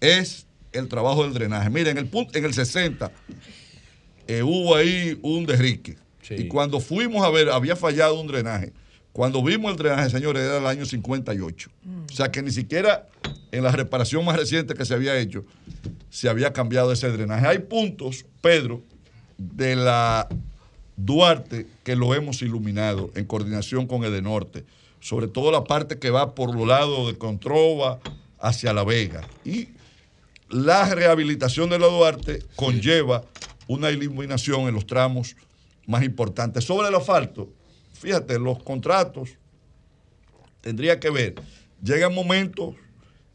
es 0.00 0.46
el 0.72 0.88
trabajo 0.88 1.24
del 1.24 1.34
drenaje. 1.34 1.70
Miren, 1.70 1.96
en 1.96 1.98
el, 1.98 2.06
punto, 2.06 2.36
en 2.38 2.44
el 2.44 2.54
60 2.54 3.10
eh, 4.26 4.42
hubo 4.42 4.74
ahí 4.74 5.18
un 5.22 5.46
derrique. 5.46 5.96
Y 6.30 6.48
cuando 6.48 6.80
fuimos 6.80 7.24
a 7.24 7.30
ver, 7.30 7.50
había 7.50 7.76
fallado 7.76 8.18
un 8.20 8.26
drenaje. 8.26 8.72
Cuando 9.12 9.42
vimos 9.42 9.70
el 9.70 9.76
drenaje, 9.76 10.10
señores, 10.10 10.42
era 10.42 10.58
el 10.58 10.66
año 10.66 10.84
58. 10.84 11.70
O 12.10 12.12
sea 12.12 12.32
que 12.32 12.42
ni 12.42 12.50
siquiera 12.50 13.06
en 13.52 13.62
la 13.62 13.70
reparación 13.70 14.24
más 14.24 14.36
reciente 14.36 14.74
que 14.74 14.84
se 14.84 14.94
había 14.94 15.16
hecho, 15.18 15.44
se 16.10 16.28
había 16.28 16.52
cambiado 16.52 16.92
ese 16.92 17.08
drenaje. 17.10 17.46
Hay 17.46 17.58
puntos, 17.60 18.24
Pedro, 18.40 18.82
de 19.38 19.76
la 19.76 20.28
Duarte 20.96 21.66
que 21.82 21.96
lo 21.96 22.14
hemos 22.14 22.42
iluminado 22.42 23.10
en 23.14 23.24
coordinación 23.24 23.86
con 23.86 24.04
Edenorte 24.04 24.64
sobre 25.04 25.28
todo 25.28 25.52
la 25.52 25.64
parte 25.64 25.98
que 25.98 26.08
va 26.08 26.34
por 26.34 26.56
los 26.56 26.66
lados 26.66 27.06
de 27.08 27.18
Controva 27.18 28.00
hacia 28.38 28.72
La 28.72 28.84
Vega. 28.84 29.20
Y 29.44 29.68
la 30.48 30.94
rehabilitación 30.94 31.68
de 31.68 31.78
la 31.78 31.88
Duarte 31.88 32.42
conlleva 32.56 33.22
una 33.68 33.90
iluminación 33.90 34.62
en 34.62 34.74
los 34.74 34.86
tramos 34.86 35.36
más 35.86 36.02
importantes. 36.04 36.64
Sobre 36.64 36.88
el 36.88 36.94
asfalto, 36.94 37.52
fíjate, 37.92 38.38
los 38.38 38.62
contratos 38.62 39.28
tendría 40.62 40.98
que 40.98 41.10
ver. 41.10 41.34
Llegan 41.82 42.14
momentos 42.14 42.74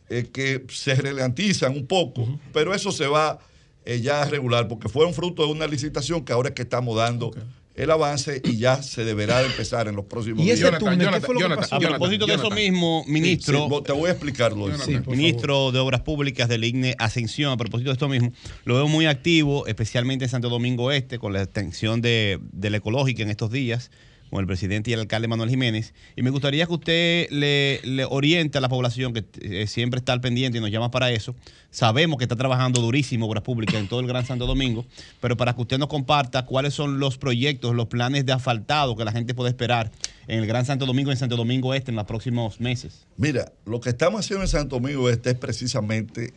eh, 0.09 0.27
que 0.33 0.65
se 0.69 0.95
ralentizan 0.95 1.73
un 1.73 1.85
poco, 1.85 2.39
pero 2.51 2.73
eso 2.73 2.91
se 2.91 3.05
va 3.05 3.37
eh, 3.85 4.01
ya 4.01 4.23
a 4.23 4.25
regular 4.25 4.67
porque 4.67 4.89
fueron 4.89 5.13
fruto 5.13 5.45
de 5.45 5.51
una 5.51 5.67
licitación 5.67 6.25
que 6.25 6.33
ahora 6.33 6.49
es 6.49 6.55
que 6.55 6.63
estamos 6.63 6.97
dando 6.97 7.29
el 7.75 7.91
avance 7.91 8.41
y 8.43 8.57
ya 8.57 8.81
se 8.83 9.05
deberá 9.05 9.41
empezar 9.41 9.87
en 9.87 9.95
los 9.95 10.05
próximos 10.05 10.43
días. 10.43 10.61
a 10.63 11.79
propósito 11.79 12.25
de 12.25 12.33
eso 12.33 12.49
mismo, 12.49 13.03
ministro. 13.07 13.81
te 13.83 13.93
voy 13.93 14.09
a 14.09 14.11
explicarlo. 14.11 14.67
ministro 15.07 15.71
de 15.71 15.79
Obras 15.79 16.01
Públicas 16.01 16.49
del 16.49 16.63
IGNE 16.63 16.95
Ascensión, 16.99 17.51
a 17.51 17.57
propósito 17.57 17.89
de 17.89 17.93
esto 17.93 18.09
mismo, 18.09 18.33
lo 18.65 18.75
veo 18.75 18.87
muy 18.87 19.05
activo, 19.05 19.65
especialmente 19.67 20.25
en 20.25 20.29
Santo 20.29 20.49
Domingo 20.49 20.91
Este, 20.91 21.19
con 21.19 21.33
la 21.33 21.41
extensión 21.43 22.01
de, 22.01 22.39
de 22.51 22.69
la 22.69 22.77
ecológica 22.77 23.23
en 23.23 23.29
estos 23.29 23.51
días 23.51 23.91
con 24.29 24.39
el 24.39 24.47
presidente 24.47 24.91
y 24.91 24.93
el 24.93 25.01
alcalde 25.01 25.27
Manuel 25.27 25.49
Jiménez. 25.49 25.93
Y 26.15 26.21
me 26.21 26.29
gustaría 26.29 26.65
que 26.65 26.73
usted 26.73 27.29
le, 27.29 28.05
oriente 28.05 28.57
a 28.57 28.61
la 28.61 28.69
población 28.69 29.13
que 29.13 29.25
eh, 29.41 29.67
siempre 29.67 29.99
está 29.99 30.13
al 30.13 30.21
pendiente 30.21 30.57
y 30.57 30.61
nos 30.61 30.71
llama 30.71 30.91
para 30.91 31.11
eso. 31.11 31.35
Sabemos 31.71 32.17
que 32.17 32.25
está 32.25 32.35
trabajando 32.35 32.81
durísimo 32.81 33.27
Obras 33.27 33.43
Públicas 33.43 33.75
en 33.75 33.87
todo 33.87 33.99
el 33.99 34.07
Gran 34.07 34.25
Santo 34.25 34.45
Domingo, 34.45 34.85
pero 35.19 35.37
para 35.37 35.53
que 35.53 35.61
usted 35.61 35.77
nos 35.77 35.89
comparta 35.89 36.45
cuáles 36.45 36.73
son 36.73 36.99
los 36.99 37.17
proyectos, 37.17 37.75
los 37.75 37.87
planes 37.87 38.25
de 38.25 38.33
asfaltado 38.33 38.95
que 38.95 39.05
la 39.05 39.11
gente 39.11 39.33
puede 39.33 39.49
esperar 39.49 39.91
en 40.27 40.39
el 40.39 40.47
Gran 40.47 40.65
Santo 40.65 40.85
Domingo 40.85 41.09
y 41.11 41.13
en 41.13 41.19
Santo 41.19 41.35
Domingo 41.35 41.73
Este 41.73 41.91
en 41.91 41.97
los 41.97 42.05
próximos 42.05 42.59
meses. 42.59 43.05
Mira, 43.17 43.51
lo 43.65 43.79
que 43.79 43.89
estamos 43.89 44.21
haciendo 44.21 44.43
en 44.43 44.49
Santo 44.49 44.79
Domingo 44.79 45.09
Este 45.09 45.31
es 45.31 45.35
precisamente 45.35 46.33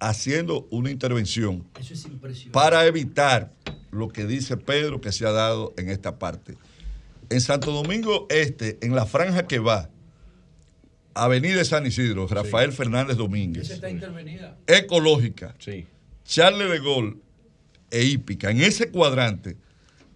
haciendo 0.00 0.66
una 0.70 0.90
intervención 0.90 1.64
para 2.52 2.84
evitar 2.86 3.52
lo 3.90 4.08
que 4.08 4.26
dice 4.26 4.56
Pedro 4.56 5.00
que 5.00 5.12
se 5.12 5.26
ha 5.26 5.30
dado 5.30 5.72
en 5.76 5.88
esta 5.88 6.18
parte 6.18 6.56
en 7.30 7.40
Santo 7.40 7.72
Domingo 7.72 8.26
Este, 8.30 8.78
en 8.82 8.94
la 8.94 9.06
franja 9.06 9.46
que 9.46 9.58
va, 9.58 9.90
Avenida 11.14 11.58
de 11.58 11.64
San 11.64 11.86
Isidro, 11.86 12.26
Rafael 12.26 12.72
Fernández 12.72 13.16
Domínguez. 13.16 13.64
Esa 13.64 13.74
está 13.74 13.90
intervenida. 13.90 14.58
Ecológica. 14.66 15.54
Sí. 15.58 15.86
Charles 16.24 16.70
de 16.70 16.78
Gaulle 16.80 17.16
e 17.90 18.02
Hípica. 18.02 18.50
En 18.50 18.60
ese 18.60 18.90
cuadrante 18.90 19.56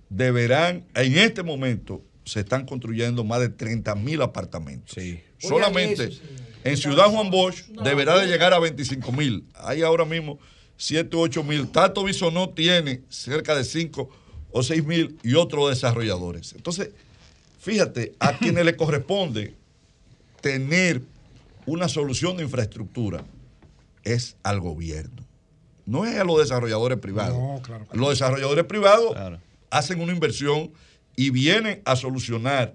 deberán, 0.09 0.87
en 0.95 1.19
este 1.19 1.43
momento, 1.43 2.03
se 2.25 2.41
están 2.41 2.67
construyendo 2.67 3.25
más 3.25 3.41
de 3.41 3.49
30 3.49 3.95
mil 3.95 4.21
apartamentos. 4.23 4.95
Sí. 4.95 5.21
Solamente 5.39 6.11
en 6.65 6.77
Ciudad 6.77 7.07
Juan 7.07 7.31
Bosch 7.31 7.67
deberá 7.85 8.19
de 8.19 8.27
llegar 8.27 8.53
a 8.53 8.59
25 8.59 9.13
mil. 9.13 9.47
Hay 9.55 9.83
ahora 9.83 10.05
mismo 10.05 10.39
7 10.77 11.17
o 11.17 11.21
8 11.21 11.45
mil. 11.45 11.69
Tato 11.69 12.05
Bisonó 12.05 12.51
tiene 12.51 13.03
cerca 13.09 13.55
de 13.55 13.65
5 13.65 14.11
o 14.51 14.63
6 14.63 14.85
mil 14.85 15.19
y 15.23 15.35
otros 15.35 15.71
desarrolladores. 15.71 16.53
Entonces, 16.55 16.91
fíjate, 17.61 18.15
a 18.19 18.33
quienes 18.39 18.65
le 18.65 18.77
corresponde 18.77 19.55
tener 20.41 21.03
una 21.67 21.89
solución 21.89 22.37
de 22.37 22.45
infraestructura 22.45 23.25
es 24.05 24.37
al 24.43 24.61
gobierno. 24.61 25.25
No 25.85 26.05
es 26.05 26.17
a 26.19 26.25
los 26.25 26.39
desarrolladores 26.39 26.99
privados. 26.99 27.63
Los 27.93 28.11
desarrolladores 28.11 28.65
privados 28.65 29.17
hacen 29.71 30.01
una 30.01 30.13
inversión 30.13 30.71
y 31.17 31.31
vienen 31.31 31.83
a 31.85 31.97
solucionar 31.97 32.75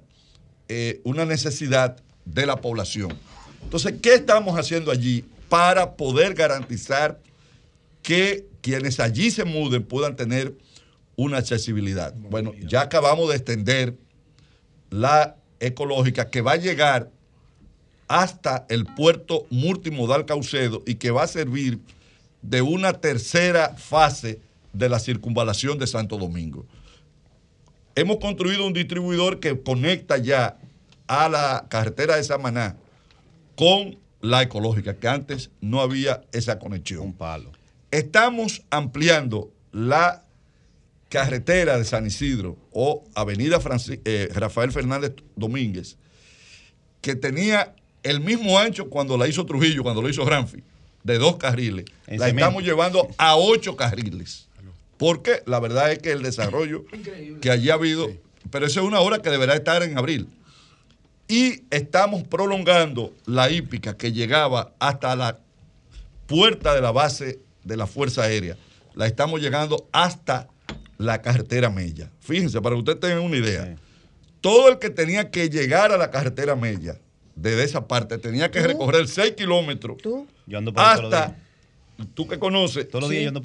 eh, 0.67 0.99
una 1.03 1.25
necesidad 1.25 1.97
de 2.25 2.45
la 2.45 2.57
población. 2.57 3.17
Entonces, 3.63 3.95
¿qué 4.01 4.15
estamos 4.15 4.57
haciendo 4.57 4.91
allí 4.91 5.25
para 5.49 5.95
poder 5.95 6.33
garantizar 6.33 7.19
que 8.01 8.45
quienes 8.61 8.99
allí 8.99 9.31
se 9.31 9.45
muden 9.45 9.83
puedan 9.83 10.15
tener 10.15 10.55
una 11.15 11.37
accesibilidad. 11.37 12.13
Bueno, 12.15 12.53
ya 12.59 12.81
acabamos 12.81 13.29
de 13.29 13.35
extender 13.35 13.97
la 14.89 15.35
ecológica 15.59 16.29
que 16.29 16.41
va 16.41 16.53
a 16.53 16.57
llegar 16.57 17.09
hasta 18.07 18.65
el 18.69 18.85
puerto 18.85 19.45
multimodal 19.49 20.25
Caucedo 20.25 20.83
y 20.85 20.95
que 20.95 21.11
va 21.11 21.23
a 21.23 21.27
servir 21.27 21.79
de 22.41 22.61
una 22.61 22.93
tercera 22.93 23.75
fase 23.75 24.39
de 24.73 24.89
la 24.89 24.99
circunvalación 24.99 25.77
de 25.79 25.87
Santo 25.87 26.17
Domingo. 26.17 26.65
Hemos 27.95 28.17
construido 28.17 28.65
un 28.65 28.73
distribuidor 28.73 29.39
que 29.39 29.61
conecta 29.61 30.17
ya 30.17 30.57
a 31.07 31.29
la 31.29 31.67
carretera 31.69 32.17
de 32.17 32.23
Samaná 32.23 32.75
con 33.55 33.97
la 34.19 34.41
ecológica, 34.41 34.95
que 34.95 35.07
antes 35.07 35.51
no 35.61 35.81
había 35.81 36.23
esa 36.31 36.57
conexión. 36.57 37.01
Un 37.01 37.13
palo. 37.13 37.51
Estamos 37.91 38.63
ampliando 38.71 39.51
la 39.71 40.23
carretera 41.13 41.77
de 41.77 41.85
San 41.85 42.07
Isidro 42.07 42.57
o 42.71 43.03
Avenida 43.13 43.59
eh, 44.03 44.29
Rafael 44.33 44.71
Fernández 44.71 45.13
Domínguez, 45.35 45.95
que 47.01 47.15
tenía 47.15 47.75
el 48.01 48.19
mismo 48.19 48.57
ancho 48.57 48.89
cuando 48.89 49.15
la 49.15 49.27
hizo 49.27 49.45
Trujillo, 49.45 49.83
cuando 49.83 50.01
lo 50.01 50.09
hizo 50.09 50.25
Granfi, 50.25 50.63
de 51.03 51.19
dos 51.19 51.35
carriles, 51.37 51.85
la 52.07 52.29
estamos 52.29 52.63
llevando 52.63 53.07
a 53.19 53.35
ocho 53.35 53.75
carriles. 53.75 54.49
Porque 54.97 55.43
la 55.45 55.59
verdad 55.59 55.91
es 55.91 55.99
que 55.99 56.13
el 56.13 56.23
desarrollo 56.23 56.83
que 57.41 57.51
allí 57.51 57.69
ha 57.69 57.75
habido, 57.75 58.09
pero 58.49 58.65
esa 58.65 58.79
es 58.79 58.85
una 58.87 58.99
hora 58.99 59.19
que 59.19 59.29
deberá 59.29 59.53
estar 59.53 59.83
en 59.83 59.95
abril. 59.99 60.27
Y 61.27 61.61
estamos 61.69 62.23
prolongando 62.23 63.13
la 63.27 63.51
hípica 63.51 63.95
que 63.97 64.13
llegaba 64.13 64.73
hasta 64.79 65.15
la 65.15 65.39
puerta 66.25 66.73
de 66.73 66.81
la 66.81 66.91
base 66.91 67.39
de 67.63 67.77
la 67.77 67.85
Fuerza 67.85 68.23
Aérea. 68.23 68.57
La 68.95 69.05
estamos 69.05 69.41
llegando 69.41 69.87
hasta 69.91 70.47
la 71.03 71.21
carretera 71.21 71.69
Mella. 71.69 72.09
Fíjense, 72.19 72.61
para 72.61 72.75
que 72.75 72.79
ustedes 72.79 72.99
tengan 72.99 73.19
una 73.19 73.37
idea. 73.37 73.75
Todo 74.41 74.69
el 74.69 74.79
que 74.79 74.89
tenía 74.89 75.29
que 75.29 75.49
llegar 75.49 75.91
a 75.91 75.97
la 75.97 76.11
carretera 76.11 76.55
Mella, 76.55 76.99
desde 77.35 77.63
esa 77.63 77.87
parte, 77.87 78.17
tenía 78.17 78.51
que 78.51 78.61
recorrer 78.61 79.07
6 79.07 79.33
kilómetros 79.33 79.97
hasta 80.75 81.37
tú 82.13 82.27
que 82.27 82.39
conoces, 82.39 82.87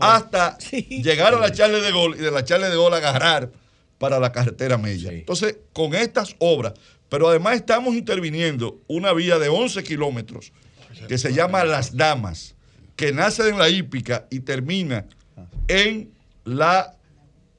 hasta 0.01 0.59
llegar 0.59 1.35
a 1.35 1.39
la 1.39 1.53
charla 1.53 1.79
de 1.79 1.93
gol 1.93 2.17
y 2.17 2.23
de 2.23 2.31
la 2.31 2.45
charla 2.45 2.69
de 2.69 2.77
gol 2.77 2.95
agarrar 2.95 3.51
para 3.99 4.19
la 4.19 4.33
carretera 4.33 4.79
Mella. 4.79 5.13
Entonces, 5.13 5.59
con 5.73 5.95
estas 5.95 6.35
obras, 6.39 6.75
pero 7.09 7.29
además 7.29 7.57
estamos 7.57 7.95
interviniendo 7.95 8.81
una 8.87 9.13
vía 9.13 9.39
de 9.39 9.49
11 9.49 9.83
kilómetros 9.83 10.53
que 11.07 11.19
se 11.19 11.33
llama 11.33 11.65
Las 11.65 11.97
Damas, 11.97 12.55
que 12.97 13.13
nace 13.13 13.49
en 13.49 13.59
la 13.59 13.69
hípica 13.69 14.27
y 14.31 14.41
termina 14.41 15.07
en 15.69 16.11
la 16.45 16.95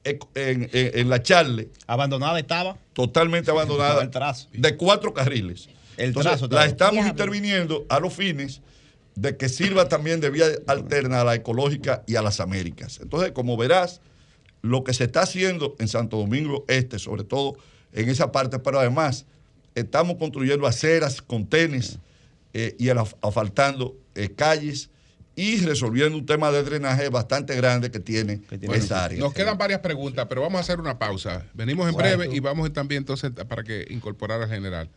en, 0.04 1.08
la 1.08 1.22
Charle. 1.22 1.68
¿Abandonada 1.86 2.38
estaba? 2.38 2.76
Totalmente 2.92 3.50
abandonada. 3.50 4.08
De 4.52 4.76
cuatro 4.76 5.12
carriles. 5.12 5.68
El 5.96 6.14
trazo, 6.14 6.48
la 6.48 6.64
estamos 6.64 7.06
interviniendo 7.06 7.84
a 7.88 8.00
los 8.00 8.14
fines 8.14 8.62
de 9.14 9.36
que 9.36 9.48
sirva 9.48 9.88
también 9.88 10.20
de 10.20 10.30
vía 10.30 10.46
alterna 10.66 11.20
a 11.20 11.24
la 11.24 11.34
ecológica 11.34 12.02
y 12.06 12.16
a 12.16 12.22
las 12.22 12.40
Américas. 12.40 13.00
Entonces, 13.02 13.32
como 13.32 13.56
verás, 13.56 14.00
lo 14.62 14.82
que 14.82 14.94
se 14.94 15.04
está 15.04 15.22
haciendo 15.22 15.76
en 15.78 15.88
Santo 15.88 16.16
Domingo 16.16 16.64
Este, 16.68 16.98
sobre 16.98 17.24
todo 17.24 17.56
en 17.92 18.08
esa 18.08 18.32
parte, 18.32 18.58
pero 18.58 18.78
además 18.78 19.26
estamos 19.74 20.16
construyendo 20.16 20.66
aceras, 20.66 21.20
contenes 21.20 21.98
eh, 22.54 22.76
y 22.78 22.88
asfaltando 22.88 23.96
eh, 24.14 24.30
calles 24.30 24.90
y 25.36 25.58
resolviendo 25.58 26.18
un 26.18 26.26
tema 26.26 26.50
de 26.50 26.62
drenaje 26.62 27.08
bastante 27.08 27.54
grande 27.56 27.90
que 27.90 28.00
tiene, 28.00 28.42
esa 28.72 29.04
área. 29.04 29.18
Nos 29.18 29.32
quedan 29.32 29.56
varias 29.56 29.80
preguntas, 29.80 30.26
pero 30.28 30.42
vamos 30.42 30.58
a 30.58 30.60
hacer 30.60 30.80
una 30.80 30.98
pausa. 30.98 31.46
Venimos 31.54 31.88
en 31.88 31.96
breve 31.96 32.28
y 32.32 32.40
vamos 32.40 32.72
también 32.72 33.02
entonces 33.02 33.30
para 33.48 33.62
que 33.62 33.86
incorporar 33.90 34.42
al 34.42 34.48
general. 34.48 34.88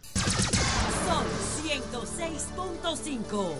Son 1.08 1.26
106.5. 1.64 3.54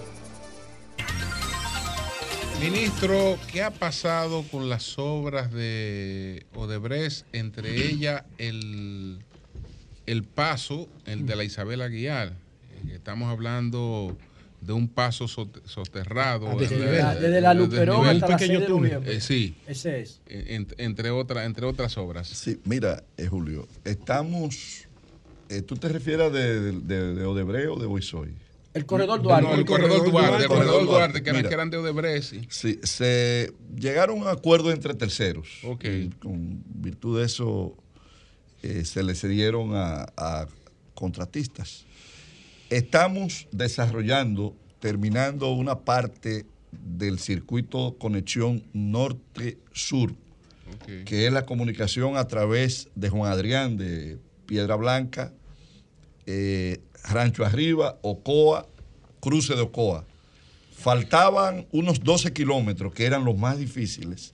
Ministro, 2.60 3.38
¿qué 3.52 3.62
ha 3.62 3.72
pasado 3.72 4.44
con 4.50 4.70
las 4.70 4.98
obras 4.98 5.52
de 5.52 6.46
Odebrecht, 6.56 7.26
entre 7.34 7.88
ellas 7.88 8.24
el, 8.38 9.20
el 10.06 10.24
paso, 10.24 10.88
el 11.06 11.26
de 11.26 11.36
la 11.36 11.44
Isabel 11.44 11.82
Aguiar? 11.82 12.30
Eh, 12.30 12.94
estamos 12.94 13.30
hablando 13.30 14.16
de 14.66 14.74
un 14.74 14.88
paso 14.88 15.28
soterrado. 15.28 16.48
Ah, 16.50 16.56
desde, 17.16 17.42
la 17.42 17.54
Luperón 17.54 18.06
hasta 18.08 18.28
la 18.28 18.38
pequeño 18.38 18.66
túnel. 18.66 19.02
Eh, 19.06 19.22
sí. 19.22 19.56
Ese 19.68 20.02
es. 20.02 20.22
entre, 20.28 21.10
otra, 21.12 21.46
entre 21.46 21.66
otras 21.66 21.98
obras. 21.98 22.28
Sí, 22.28 22.60
mira, 22.66 23.04
eh, 23.18 23.28
Julio, 23.28 23.68
estamos... 23.84 24.88
¿Tú 25.68 25.76
te 25.76 25.88
refieres 25.88 26.34
de, 26.34 26.72
de, 26.82 27.26
Odebrecht 27.26 27.70
o 27.70 27.76
de 27.78 27.86
Boisoy? 27.86 28.34
El 28.74 28.88
corredor 28.88 29.22
Duarte. 29.22 29.54
el, 29.54 29.66
corredor 29.66 30.10
Duarte, 30.10 30.44
el 30.44 30.48
corredor 30.48 30.86
Duarte, 30.88 31.22
que, 31.22 31.30
eran 31.30 31.70
de 31.70 31.78
Odebrecht. 31.78 32.50
Sí. 32.50 32.80
se 32.82 33.54
llegaron 33.78 34.18
a 34.18 34.22
un 34.22 34.28
acuerdo 34.30 34.72
entre 34.72 34.96
terceros. 34.96 35.48
Ok. 35.64 35.86
con 36.20 36.64
virtud 36.74 37.20
de 37.20 37.26
eso 37.26 37.78
eh, 38.64 38.84
se 38.86 39.04
le 39.04 39.14
cedieron 39.14 39.76
a, 39.76 40.06
a, 40.18 40.48
contratistas. 40.96 41.86
Estamos 42.70 43.48
desarrollando, 43.52 44.56
terminando 44.80 45.52
una 45.52 45.80
parte 45.80 46.46
del 46.72 47.20
circuito 47.20 47.98
conexión 48.00 48.64
norte-sur, 48.74 50.16
que 51.06 51.28
es 51.28 51.34
la 51.34 51.46
comunicación 51.46 52.18
a 52.18 52.28
través 52.28 52.90
de 52.96 53.10
Juan 53.10 53.32
Adrián, 53.32 53.78
de 53.78 54.18
Piedra 54.46 54.76
Blanca, 54.76 55.34
eh, 56.26 56.82
Rancho 57.04 57.46
Arriba, 57.46 58.00
Ocoa, 58.02 58.68
cruce 59.20 59.56
de 59.56 59.62
Ocoa. 59.62 60.06
Faltaban 60.76 61.68
unos 61.72 62.04
12 62.04 62.34
kilómetros, 62.34 62.94
que 62.94 63.06
eran 63.06 63.24
los 63.24 63.38
más 63.38 63.58
difíciles, 63.58 64.34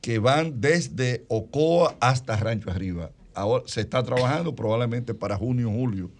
que 0.00 0.18
van 0.18 0.60
desde 0.60 1.24
Ocoa 1.28 1.96
hasta 2.00 2.36
Rancho 2.36 2.70
Arriba. 2.70 3.10
Ahora 3.34 3.64
se 3.66 3.80
está 3.82 4.02
trabajando 4.02 4.54
probablemente 4.54 5.14
para 5.14 5.36
junio, 5.36 5.70
julio, 5.70 6.10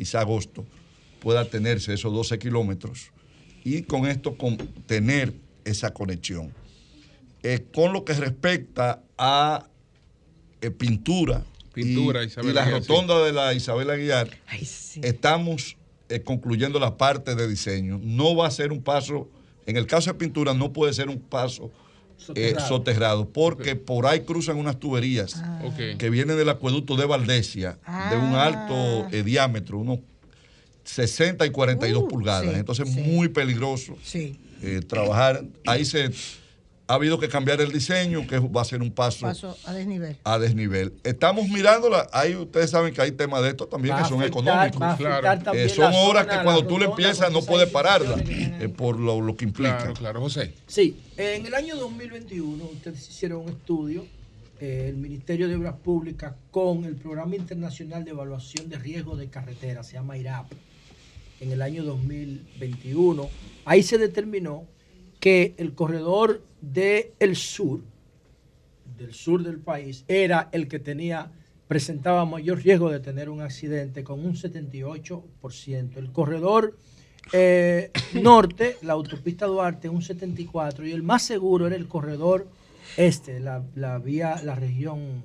quizá 0.00 0.20
agosto, 0.20 0.64
pueda 1.20 1.44
tenerse 1.44 1.92
esos 1.92 2.10
12 2.10 2.38
kilómetros 2.38 3.10
y 3.64 3.82
con 3.82 4.06
esto 4.06 4.34
tener 4.86 5.34
esa 5.66 5.92
conexión. 5.92 6.54
Eh, 7.42 7.66
con 7.70 7.92
lo 7.92 8.02
que 8.06 8.14
respecta 8.14 9.02
a 9.18 9.68
eh, 10.62 10.70
pintura, 10.70 11.44
Pintura, 11.74 12.24
y, 12.24 12.52
la 12.52 12.64
rotonda 12.64 13.22
de 13.22 13.32
la 13.32 13.52
Isabel 13.52 13.90
Aguiar, 13.90 14.30
estamos 15.02 15.76
eh, 16.08 16.22
concluyendo 16.22 16.80
la 16.80 16.96
parte 16.96 17.34
de 17.34 17.46
diseño. 17.46 18.00
No 18.02 18.34
va 18.34 18.46
a 18.46 18.50
ser 18.50 18.72
un 18.72 18.82
paso, 18.82 19.28
en 19.66 19.76
el 19.76 19.86
caso 19.86 20.10
de 20.10 20.18
pintura, 20.18 20.54
no 20.54 20.72
puede 20.72 20.94
ser 20.94 21.10
un 21.10 21.20
paso 21.20 21.70
eh, 22.34 22.54
soterrado, 22.66 23.28
porque 23.28 23.76
por 23.76 24.06
ahí 24.06 24.20
cruzan 24.20 24.56
unas 24.56 24.78
tuberías 24.78 25.36
ah. 25.36 25.62
que 25.98 26.10
vienen 26.10 26.36
del 26.36 26.48
acueducto 26.48 26.96
de 26.96 27.06
Valdesia, 27.06 27.78
de 28.10 28.16
un 28.16 28.34
ah. 28.34 28.44
alto 28.44 29.08
eh, 29.10 29.22
diámetro, 29.22 29.78
unos 29.78 30.00
60 30.84 31.46
y 31.46 31.50
42 31.50 32.02
uh, 32.02 32.08
pulgadas. 32.08 32.54
Entonces, 32.56 32.88
es 32.88 32.94
muy 32.94 33.28
peligroso 33.28 33.96
trabajar. 34.88 35.44
Ahí 35.66 35.84
se 35.84 36.10
ha 36.90 36.94
habido 36.94 37.20
que 37.20 37.28
cambiar 37.28 37.60
el 37.60 37.70
diseño, 37.70 38.26
que 38.26 38.40
va 38.40 38.62
a 38.62 38.64
ser 38.64 38.82
un 38.82 38.90
paso, 38.90 39.24
a 39.64 39.72
desnivel. 39.72 40.16
A 40.24 40.40
desnivel. 40.40 40.92
Estamos 41.04 41.48
mirándola, 41.48 42.08
ahí 42.12 42.34
ustedes 42.34 42.70
saben 42.70 42.92
que 42.92 43.00
hay 43.00 43.12
temas 43.12 43.42
de 43.42 43.50
esto 43.50 43.68
también 43.68 43.96
que 43.96 44.04
son 44.06 44.24
económicos. 44.24 44.96
Claro. 44.96 45.52
Eh, 45.54 45.68
son 45.68 45.92
obras 45.94 46.26
que 46.26 46.42
cuando 46.42 46.66
tú 46.66 46.80
le 46.80 46.86
empiezas 46.86 47.30
no 47.30 47.42
puedes 47.42 47.70
pararla 47.70 48.16
eh, 48.26 48.68
por 48.76 48.98
lo, 48.98 49.36
que 49.36 49.44
implica. 49.44 49.76
Claro, 49.78 49.94
claro, 49.94 50.20
José. 50.20 50.52
Sí, 50.66 50.96
en 51.16 51.46
el 51.46 51.54
año 51.54 51.76
2021 51.76 52.64
ustedes 52.64 53.08
hicieron 53.08 53.42
un 53.42 53.50
estudio, 53.50 54.04
eh, 54.58 54.86
el 54.88 54.96
Ministerio 54.96 55.46
de 55.46 55.54
Obras 55.54 55.76
Públicas, 55.76 56.34
con 56.50 56.84
el 56.84 56.96
Programa 56.96 57.36
Internacional 57.36 58.04
de 58.04 58.10
Evaluación 58.10 58.68
de 58.68 58.78
Riesgo 58.78 59.14
de 59.14 59.28
Carretera, 59.28 59.84
se 59.84 59.92
llama 59.92 60.18
IRAP, 60.18 60.50
en 61.38 61.52
el 61.52 61.62
año 61.62 61.84
2021. 61.84 63.30
Ahí 63.64 63.84
se 63.84 63.96
determinó 63.96 64.64
que 65.20 65.54
el 65.58 65.74
corredor 65.74 66.42
del 66.60 67.36
sur, 67.36 67.80
del 68.96 69.14
sur 69.14 69.42
del 69.42 69.58
país, 69.58 70.04
era 70.08 70.48
el 70.52 70.68
que 70.68 70.78
tenía, 70.78 71.30
presentaba 71.68 72.24
mayor 72.24 72.62
riesgo 72.62 72.90
de 72.90 73.00
tener 73.00 73.30
un 73.30 73.40
accidente 73.40 74.04
con 74.04 74.24
un 74.24 74.34
78%. 74.34 75.96
El 75.96 76.12
corredor 76.12 76.76
eh, 77.32 77.90
norte, 78.14 78.76
la 78.82 78.94
autopista 78.94 79.46
Duarte, 79.46 79.88
un 79.88 80.02
74%, 80.02 80.86
y 80.86 80.92
el 80.92 81.02
más 81.02 81.22
seguro 81.22 81.66
era 81.66 81.76
el 81.76 81.88
corredor 81.88 82.48
este, 82.96 83.40
la, 83.40 83.62
la 83.74 83.98
vía, 83.98 84.40
la 84.42 84.54
región, 84.54 85.22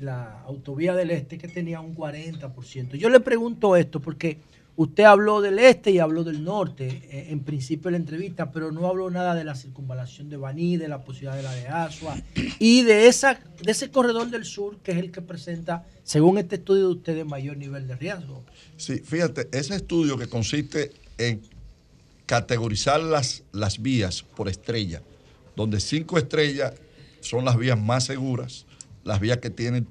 la 0.00 0.40
autovía 0.42 0.94
del 0.94 1.10
este, 1.10 1.38
que 1.38 1.48
tenía 1.48 1.80
un 1.80 1.96
40%. 1.96 2.94
Yo 2.96 3.08
le 3.08 3.20
pregunto 3.20 3.76
esto 3.76 4.00
porque 4.00 4.38
Usted 4.74 5.04
habló 5.04 5.42
del 5.42 5.58
este 5.58 5.90
y 5.90 5.98
habló 5.98 6.24
del 6.24 6.44
norte, 6.44 7.02
eh, 7.10 7.26
en 7.30 7.40
principio 7.40 7.84
de 7.84 7.92
la 7.92 7.96
entrevista, 7.98 8.50
pero 8.52 8.72
no 8.72 8.86
habló 8.86 9.10
nada 9.10 9.34
de 9.34 9.44
la 9.44 9.54
circunvalación 9.54 10.30
de 10.30 10.38
Baní, 10.38 10.78
de 10.78 10.88
la 10.88 11.04
posibilidad 11.04 11.36
de 11.36 11.42
la 11.42 11.52
de 11.52 11.68
Asua 11.68 12.16
y 12.58 12.82
de, 12.82 13.06
esa, 13.06 13.38
de 13.62 13.70
ese 13.70 13.90
corredor 13.90 14.30
del 14.30 14.46
sur 14.46 14.78
que 14.78 14.92
es 14.92 14.98
el 14.98 15.12
que 15.12 15.20
presenta, 15.20 15.86
según 16.04 16.38
este 16.38 16.56
estudio 16.56 16.88
de 16.88 16.94
ustedes, 16.94 17.26
mayor 17.26 17.58
nivel 17.58 17.86
de 17.86 17.96
riesgo. 17.96 18.44
Sí, 18.78 19.00
fíjate, 19.00 19.48
ese 19.52 19.76
estudio 19.76 20.16
que 20.16 20.26
consiste 20.26 20.92
en 21.18 21.42
categorizar 22.24 23.00
las, 23.02 23.42
las 23.52 23.82
vías 23.82 24.22
por 24.22 24.48
estrella, 24.48 25.02
donde 25.54 25.80
cinco 25.80 26.16
estrellas 26.16 26.72
son 27.20 27.44
las 27.44 27.58
vías 27.58 27.78
más 27.78 28.04
seguras, 28.04 28.64
las 29.04 29.20
vías 29.20 29.36
que 29.36 29.50
tienen 29.50 29.86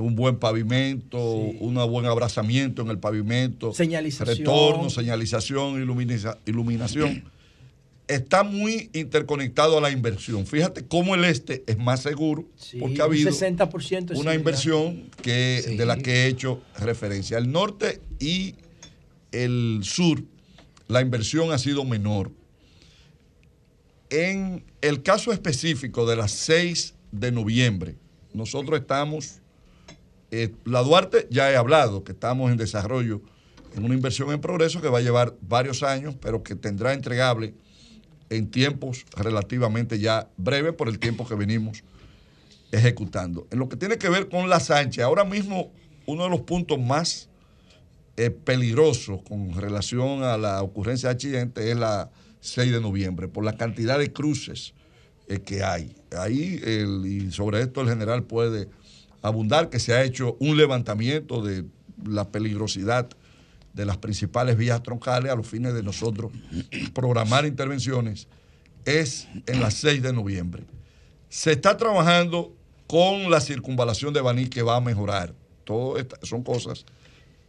un 0.00 0.16
buen 0.16 0.36
pavimento, 0.36 1.18
un 1.18 1.74
buen 1.90 2.06
abrazamiento 2.06 2.82
en 2.82 2.88
el 2.88 2.98
pavimento, 2.98 3.72
señalización. 3.72 4.38
retorno, 4.38 4.90
señalización, 4.90 5.80
iluminación. 6.46 7.24
Está 8.08 8.42
muy 8.42 8.90
interconectado 8.92 9.78
a 9.78 9.80
la 9.80 9.92
inversión. 9.92 10.44
Fíjate 10.44 10.84
cómo 10.84 11.14
el 11.14 11.24
este 11.24 11.62
es 11.68 11.78
más 11.78 12.00
seguro, 12.00 12.44
porque 12.80 13.00
ha 13.00 13.04
habido 13.04 13.30
60% 13.30 14.18
una 14.18 14.34
inversión 14.34 15.04
que, 15.22 15.76
de 15.78 15.86
la 15.86 15.96
que 15.96 16.24
he 16.24 16.26
hecho 16.26 16.60
referencia. 16.76 17.38
El 17.38 17.52
norte 17.52 18.00
y 18.18 18.56
el 19.30 19.82
sur, 19.84 20.24
la 20.88 21.02
inversión 21.02 21.52
ha 21.52 21.58
sido 21.58 21.84
menor. 21.84 22.32
En 24.10 24.64
el 24.80 25.04
caso 25.04 25.32
específico 25.32 26.04
de 26.04 26.16
las 26.16 26.32
6 26.32 26.94
de 27.12 27.30
noviembre, 27.30 27.94
nosotros 28.32 28.80
estamos 28.80 29.39
eh, 30.30 30.54
la 30.64 30.82
Duarte 30.82 31.26
ya 31.30 31.50
he 31.50 31.56
hablado 31.56 32.04
que 32.04 32.12
estamos 32.12 32.50
en 32.50 32.56
desarrollo 32.56 33.20
en 33.74 33.84
una 33.84 33.94
inversión 33.94 34.30
en 34.32 34.40
progreso 34.40 34.80
que 34.80 34.88
va 34.88 34.98
a 34.98 35.02
llevar 35.02 35.36
varios 35.40 35.82
años, 35.82 36.16
pero 36.20 36.42
que 36.42 36.54
tendrá 36.54 36.92
entregable 36.92 37.54
en 38.28 38.50
tiempos 38.50 39.04
relativamente 39.16 39.98
ya 39.98 40.28
breves 40.36 40.74
por 40.74 40.88
el 40.88 40.98
tiempo 40.98 41.26
que 41.26 41.34
venimos 41.34 41.82
ejecutando. 42.72 43.46
En 43.50 43.58
lo 43.58 43.68
que 43.68 43.76
tiene 43.76 43.98
que 43.98 44.08
ver 44.08 44.28
con 44.28 44.48
la 44.48 44.60
Sánchez, 44.60 45.04
ahora 45.04 45.24
mismo 45.24 45.72
uno 46.06 46.24
de 46.24 46.30
los 46.30 46.42
puntos 46.42 46.78
más 46.78 47.28
eh, 48.16 48.30
peligrosos 48.30 49.22
con 49.22 49.54
relación 49.54 50.22
a 50.22 50.36
la 50.36 50.62
ocurrencia 50.62 51.08
de 51.08 51.14
accidentes 51.14 51.64
es 51.64 51.76
la 51.76 52.10
6 52.40 52.72
de 52.72 52.80
noviembre, 52.80 53.28
por 53.28 53.44
la 53.44 53.56
cantidad 53.56 53.98
de 53.98 54.12
cruces 54.12 54.74
eh, 55.28 55.40
que 55.40 55.62
hay. 55.62 55.96
Ahí, 56.16 56.60
y 57.04 57.30
sobre 57.32 57.62
esto 57.62 57.80
el 57.80 57.88
general 57.88 58.24
puede 58.24 58.68
abundar, 59.22 59.70
que 59.70 59.78
se 59.78 59.94
ha 59.94 60.02
hecho 60.02 60.36
un 60.40 60.56
levantamiento 60.56 61.42
de 61.42 61.64
la 62.04 62.30
peligrosidad 62.30 63.08
de 63.72 63.84
las 63.84 63.98
principales 63.98 64.56
vías 64.56 64.82
troncales 64.82 65.30
a 65.30 65.36
los 65.36 65.46
fines 65.46 65.74
de 65.74 65.82
nosotros 65.82 66.32
programar 66.94 67.46
intervenciones, 67.46 68.28
es 68.84 69.28
en 69.46 69.60
las 69.60 69.74
6 69.74 70.02
de 70.02 70.12
noviembre. 70.12 70.64
Se 71.28 71.52
está 71.52 71.76
trabajando 71.76 72.54
con 72.86 73.30
la 73.30 73.40
circunvalación 73.40 74.12
de 74.12 74.20
Baní 74.20 74.48
que 74.48 74.62
va 74.62 74.76
a 74.76 74.80
mejorar. 74.80 75.34
Todo 75.64 75.94
son 76.22 76.42
cosas. 76.42 76.84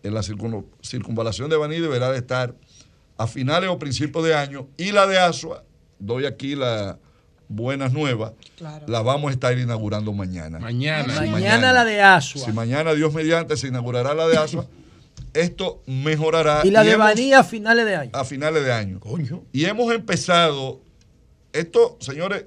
En 0.04 0.14
la 0.14 0.22
circunvalación 0.24 1.50
de 1.50 1.58
Baní 1.58 1.80
deberá 1.80 2.12
de 2.12 2.18
estar 2.18 2.56
a 3.18 3.28
finales 3.28 3.70
o 3.70 3.80
principios 3.80 4.24
de 4.26 4.36
año 4.36 4.68
y 4.78 4.92
la 4.92 5.08
de 5.08 5.18
Asua, 5.20 5.64
doy 6.00 6.26
aquí 6.26 6.56
la 6.56 7.00
buenas 7.52 7.92
nuevas, 7.94 8.34
la 8.88 9.02
vamos 9.02 9.30
a 9.30 9.34
estar 9.34 9.58
inaugurando 9.58 10.14
mañana. 10.14 10.60
Mañana. 10.60 11.22
mañana. 11.30 11.74
la 11.74 11.86
de 11.86 12.02
Asua. 12.02 12.46
Si 12.46 12.52
mañana, 12.52 12.94
Dios 12.94 13.14
mediante, 13.14 13.58
se 13.58 13.68
inaugurará 13.68 14.14
la 14.14 14.28
de 14.28 14.38
Asua, 14.38 14.68
esto 15.34 15.82
mejorará. 15.86 16.62
Y 16.64 16.72
la 16.72 16.84
de 16.84 16.96
Baní 16.96 17.34
a 17.34 17.44
finales 17.44 17.86
de 17.86 17.96
año. 17.96 18.12
A 18.14 18.24
finales 18.26 18.64
de 18.64 18.72
año. 18.72 19.00
Y 19.52 19.66
hemos 19.66 19.94
empezado, 19.94 20.82
esto, 21.54 21.98
señores, 22.00 22.46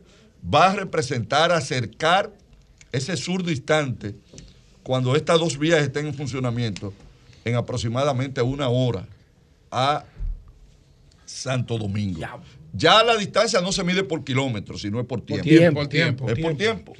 va 0.52 0.70
a 0.70 0.74
representar, 0.74 1.52
acercar 1.52 2.32
ese 2.92 3.16
sur 3.16 3.44
distante 3.44 4.14
cuando 4.82 5.16
estas 5.16 5.38
dos 5.38 5.58
vías 5.58 5.82
estén 5.82 6.06
en 6.06 6.14
funcionamiento 6.14 6.92
en 7.44 7.56
aproximadamente 7.56 8.40
una 8.42 8.68
hora 8.68 9.06
a 9.70 10.04
Santo 11.26 11.78
Domingo. 11.78 12.20
Ya. 12.20 12.38
La 12.80 13.16
distancia 13.16 13.60
no 13.60 13.72
se 13.72 13.84
mide 13.84 14.04
por 14.04 14.24
kilómetros, 14.24 14.82
sino 14.82 15.00
es 15.00 15.06
por 15.06 15.20
tiempo. 15.20 15.44
Por 15.74 15.88
tiempo, 15.88 16.28
Es 16.28 16.38
por 16.38 16.56
tiempo. 16.56 16.94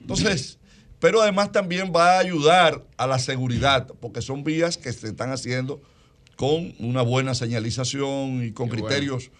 Entonces, 0.00 0.58
pero 0.98 1.20
además 1.20 1.52
también 1.52 1.92
va 1.94 2.16
a 2.16 2.18
ayudar 2.18 2.84
a 2.96 3.06
la 3.06 3.18
seguridad, 3.18 3.86
porque 4.00 4.22
son 4.22 4.44
vías 4.44 4.76
que 4.76 4.92
se 4.92 5.08
están 5.08 5.30
haciendo 5.30 5.82
con 6.36 6.74
una 6.78 7.02
buena 7.02 7.34
señalización 7.34 8.44
y 8.44 8.52
con 8.52 8.68
criterios, 8.68 9.30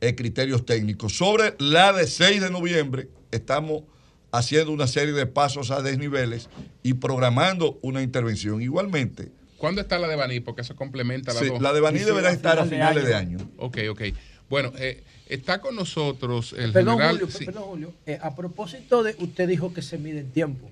eh, 0.00 0.14
criterios 0.14 0.64
técnicos. 0.64 1.16
Sobre 1.16 1.54
la 1.58 1.92
de 1.92 2.06
6 2.06 2.40
de 2.40 2.50
noviembre, 2.50 3.08
estamos 3.32 3.82
haciendo 4.30 4.70
una 4.70 4.86
serie 4.86 5.14
de 5.14 5.26
pasos 5.26 5.70
a 5.70 5.82
desniveles 5.82 6.48
y 6.82 6.94
programando 6.94 7.78
una 7.82 8.02
intervención. 8.02 8.62
Igualmente, 8.62 9.32
¿Cuándo 9.58 9.80
está 9.80 9.98
la 9.98 10.06
de 10.06 10.14
Baní? 10.14 10.38
Porque 10.38 10.62
eso 10.62 10.76
complementa 10.76 11.34
la 11.34 11.40
sí, 11.40 11.50
La 11.60 11.72
de 11.72 11.80
Baní 11.80 11.98
deberá 11.98 12.30
estar 12.30 12.60
a 12.60 12.64
finales 12.64 13.04
de 13.04 13.14
año. 13.14 13.38
Ok, 13.56 13.78
ok. 13.90 14.02
Bueno, 14.48 14.72
eh, 14.78 15.02
está 15.28 15.60
con 15.60 15.76
nosotros 15.76 16.54
el 16.56 16.72
perdón, 16.72 16.98
general... 16.98 17.20
Julio, 17.20 17.46
perdón, 17.46 17.62
Julio. 17.64 17.92
Eh, 18.06 18.18
a 18.20 18.34
propósito 18.34 19.02
de, 19.02 19.14
usted 19.18 19.48
dijo 19.48 19.72
que 19.74 19.82
se 19.82 19.98
mide 19.98 20.20
el 20.20 20.30
tiempo. 20.30 20.68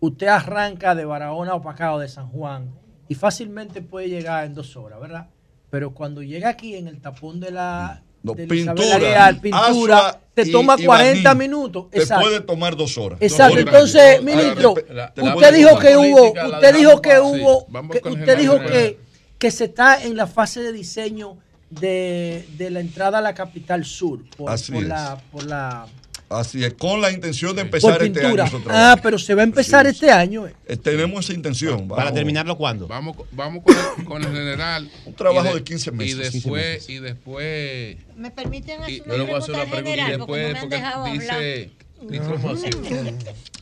Usted 0.00 0.26
arranca 0.26 0.94
de 0.94 1.04
Barahona 1.04 1.54
o 1.54 1.62
Pacao 1.62 1.98
de 1.98 2.08
San 2.08 2.28
Juan 2.28 2.70
y 3.08 3.14
fácilmente 3.14 3.80
puede 3.82 4.08
llegar 4.08 4.44
en 4.44 4.54
dos 4.54 4.76
horas, 4.76 5.00
¿verdad? 5.00 5.28
Pero 5.70 5.92
cuando 5.92 6.22
llega 6.22 6.50
aquí 6.50 6.76
en 6.76 6.88
el 6.88 7.00
tapón 7.00 7.40
de 7.40 7.50
la, 7.50 8.02
pintura, 8.22 9.34
pintura 9.40 10.20
te 10.34 10.46
toma 10.46 10.76
40 10.76 11.34
minutos. 11.34 11.90
Te 11.90 12.06
puede 12.06 12.40
tomar 12.40 12.76
dos 12.76 12.98
horas. 12.98 13.18
Exacto. 13.22 13.58
Entonces, 13.58 14.22
ministro, 14.22 14.72
usted 14.72 15.54
dijo 15.54 15.78
que 15.78 15.96
hubo, 15.96 16.32
usted 16.32 16.74
dijo 16.74 17.00
que 17.00 17.18
hubo, 17.18 17.66
usted 18.10 18.38
dijo 18.38 18.60
que, 18.60 18.98
que 19.38 19.50
se 19.50 19.64
está 19.64 20.02
en 20.02 20.16
la 20.16 20.26
fase 20.26 20.60
de 20.60 20.72
diseño 20.72 21.38
de, 21.70 22.46
de 22.56 22.70
la 22.70 22.80
entrada 22.80 23.18
a 23.18 23.20
la 23.20 23.34
capital 23.34 23.84
sur 23.84 24.20
por, 24.36 24.50
por 24.66 24.82
la, 24.82 25.20
por 25.30 25.44
la 25.44 25.86
Así 26.28 26.64
es, 26.64 26.74
con 26.74 27.00
la 27.00 27.12
intención 27.12 27.54
de 27.54 27.62
empezar 27.62 28.02
este 28.02 28.26
año. 28.26 28.44
Ah, 28.68 28.98
pero 29.00 29.16
se 29.16 29.32
va 29.34 29.42
a 29.42 29.44
empezar 29.44 29.86
este 29.86 30.10
año. 30.10 30.46
Eh, 30.46 30.76
tenemos 30.76 31.24
esa 31.24 31.34
intención. 31.34 31.86
¿Para 31.86 32.12
terminarlo 32.12 32.56
cuándo? 32.56 32.88
Vamos, 32.88 33.16
vamos 33.30 33.62
con, 33.62 33.76
el, 33.76 34.04
con 34.04 34.22
el 34.22 34.32
general. 34.32 34.90
Un 35.04 35.14
trabajo 35.14 35.54
de, 35.54 35.62
15 35.62 35.92
meses. 35.92 36.34
Y 36.34 36.38
después, 36.38 36.90
y 36.90 36.98
después. 36.98 37.96
¿Me 38.16 38.32
permiten 38.32 38.82
hacer 38.82 39.02
una, 39.06 39.24
pregunta, 39.24 39.62
al 39.62 39.68
general? 39.68 40.08
Y 40.08 40.16
después, 40.16 40.56
porque, 40.58 40.82
porque 40.96 41.12
dice, 41.12 41.70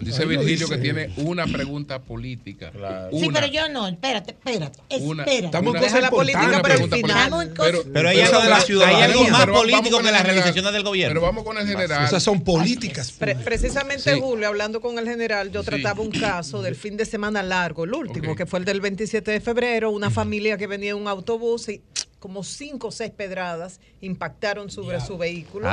Dice 0.00 0.26
Virgilio 0.26 0.68
que 0.68 0.78
tiene 0.78 1.10
una 1.18 1.46
pregunta 1.46 2.00
política. 2.00 2.72
Sí, 3.12 3.28
pero 3.32 3.46
yo 3.46 3.68
no, 3.68 3.86
espérate, 3.88 4.32
espérate. 4.32 4.80
espérate. 4.88 5.44
Estamos 5.46 5.74
en 5.76 6.02
la 6.02 6.10
política 6.10 6.62
para 6.62 6.74
el 6.74 6.90
final. 6.90 7.52
Pero, 7.92 8.08
hay, 8.08 8.20
algo, 8.20 8.38
hay 8.84 9.02
algo 9.02 9.28
más 9.28 9.46
político 9.46 9.98
que 9.98 10.12
las 10.12 10.22
realizaciones 10.22 10.72
del 10.72 10.82
gobierno. 10.82 11.14
Pero 11.14 11.26
vamos 11.26 11.44
con 11.44 11.58
el 11.58 11.66
general. 11.66 12.04
Esas 12.04 12.22
son 12.22 12.42
políticas. 12.42 13.12
precisamente, 13.44 14.18
Julio, 14.20 14.48
hablando 14.48 14.80
con 14.80 14.98
el 14.98 15.08
general, 15.08 15.50
yo 15.50 15.62
trataba 15.62 16.00
un 16.02 16.10
caso 16.10 16.62
del 16.62 16.74
fin 16.74 16.96
de 16.96 17.04
semana 17.04 17.42
largo, 17.42 17.84
el 17.84 17.94
último, 17.94 18.34
que 18.34 18.46
fue 18.46 18.58
el 18.58 18.64
del 18.64 18.80
27 18.80 19.30
de 19.30 19.40
febrero, 19.40 19.90
una 19.90 20.10
familia 20.10 20.56
que 20.56 20.66
venía 20.66 20.90
en 20.90 20.96
un 20.96 21.08
autobús 21.08 21.68
y 21.68 21.80
como 22.24 22.42
cinco 22.42 22.86
o 22.86 22.90
seis 22.90 23.10
pedradas 23.10 23.80
impactaron 24.00 24.70
sobre 24.70 24.98
su 25.02 25.18
vehículo. 25.18 25.68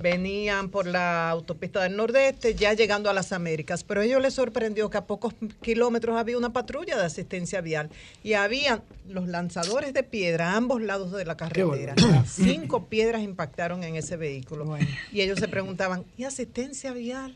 Venían 0.00 0.68
por 0.68 0.86
la 0.86 1.30
autopista 1.30 1.82
del 1.82 1.96
Nordeste, 1.96 2.54
ya 2.54 2.74
llegando 2.74 3.08
a 3.08 3.14
las 3.14 3.32
Américas. 3.32 3.84
Pero 3.84 4.02
a 4.02 4.04
ellos 4.04 4.20
les 4.20 4.34
sorprendió 4.34 4.90
que 4.90 4.98
a 4.98 5.06
pocos 5.06 5.32
kilómetros 5.62 6.18
había 6.18 6.36
una 6.36 6.52
patrulla 6.52 6.98
de 6.98 7.06
asistencia 7.06 7.62
vial 7.62 7.88
y 8.22 8.34
había 8.34 8.82
los 9.08 9.28
lanzadores 9.28 9.94
de 9.94 10.02
piedra 10.02 10.52
a 10.52 10.56
ambos 10.56 10.82
lados 10.82 11.10
de 11.10 11.24
la 11.24 11.38
carretera. 11.38 11.94
Cinco 12.26 12.84
piedras 12.84 13.22
impactaron 13.22 13.82
en 13.82 13.96
ese 13.96 14.18
vehículo. 14.18 14.76
Y 15.10 15.22
ellos 15.22 15.38
se 15.38 15.48
preguntaban, 15.48 16.04
¿y 16.18 16.24
asistencia 16.24 16.92
vial? 16.92 17.34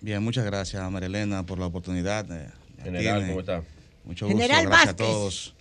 Bien, 0.00 0.20
muchas 0.20 0.44
gracias, 0.44 0.90
Marilena, 0.90 1.46
por 1.46 1.60
la 1.60 1.66
oportunidad. 1.66 2.26
General, 2.82 3.24
¿cómo 3.28 3.38
está? 3.38 3.62
Mucho 4.02 4.26
gusto, 4.26 4.48
gracias 4.48 4.88
a 4.88 4.96
todos. 4.96 5.54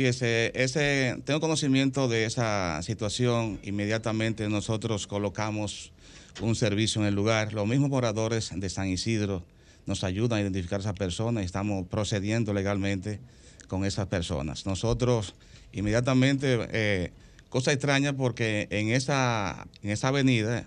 Fíjese, 0.00 0.50
ese, 0.54 1.20
tengo 1.26 1.40
conocimiento 1.40 2.08
de 2.08 2.24
esa 2.24 2.80
situación. 2.82 3.60
Inmediatamente 3.64 4.48
nosotros 4.48 5.06
colocamos 5.06 5.92
un 6.40 6.54
servicio 6.54 7.02
en 7.02 7.08
el 7.08 7.14
lugar. 7.14 7.52
Los 7.52 7.68
mismos 7.68 7.90
moradores 7.90 8.50
de 8.54 8.70
San 8.70 8.88
Isidro 8.88 9.44
nos 9.84 10.02
ayudan 10.02 10.38
a 10.38 10.40
identificar 10.40 10.80
a 10.80 10.84
esas 10.84 10.94
personas 10.94 11.42
y 11.42 11.44
estamos 11.44 11.86
procediendo 11.86 12.54
legalmente 12.54 13.20
con 13.68 13.84
esas 13.84 14.06
personas. 14.06 14.64
Nosotros 14.64 15.34
inmediatamente, 15.74 16.66
eh, 16.72 17.12
cosa 17.50 17.70
extraña 17.70 18.14
porque 18.14 18.68
en 18.70 18.88
esa, 18.88 19.66
en 19.82 19.90
esa 19.90 20.08
avenida 20.08 20.66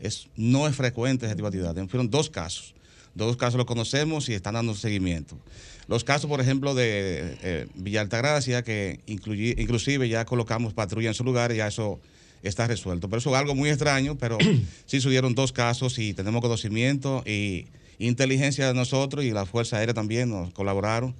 es, 0.00 0.26
no 0.34 0.66
es 0.66 0.74
frecuente 0.74 1.26
esa 1.26 1.34
actividad. 1.34 1.76
Fueron 1.86 2.10
dos 2.10 2.30
casos. 2.30 2.74
Dos 3.14 3.36
casos 3.36 3.58
los 3.58 3.66
conocemos 3.66 4.28
y 4.28 4.34
están 4.34 4.54
dando 4.54 4.74
seguimiento. 4.74 5.38
Los 5.92 6.04
casos, 6.04 6.26
por 6.26 6.40
ejemplo, 6.40 6.74
de 6.74 7.36
eh, 7.42 7.66
Villa 7.74 8.00
Altagracia, 8.00 8.62
que 8.62 9.00
inclusive 9.04 10.08
ya 10.08 10.24
colocamos 10.24 10.72
patrulla 10.72 11.08
en 11.08 11.14
su 11.14 11.22
lugar, 11.22 11.52
ya 11.52 11.66
eso 11.66 12.00
está 12.42 12.66
resuelto. 12.66 13.10
Pero 13.10 13.18
eso 13.18 13.28
es 13.28 13.36
algo 13.36 13.54
muy 13.54 13.68
extraño, 13.68 14.16
pero 14.16 14.38
sí 14.86 15.02
sucedieron 15.02 15.34
dos 15.34 15.52
casos 15.52 15.98
y 15.98 16.14
tenemos 16.14 16.40
conocimiento 16.40 17.22
y 17.26 17.66
inteligencia 17.98 18.68
de 18.68 18.72
nosotros 18.72 19.22
y 19.22 19.32
la 19.32 19.44
Fuerza 19.44 19.76
Aérea 19.76 19.92
también 19.92 20.30
nos 20.30 20.50
colaboraron 20.54 21.14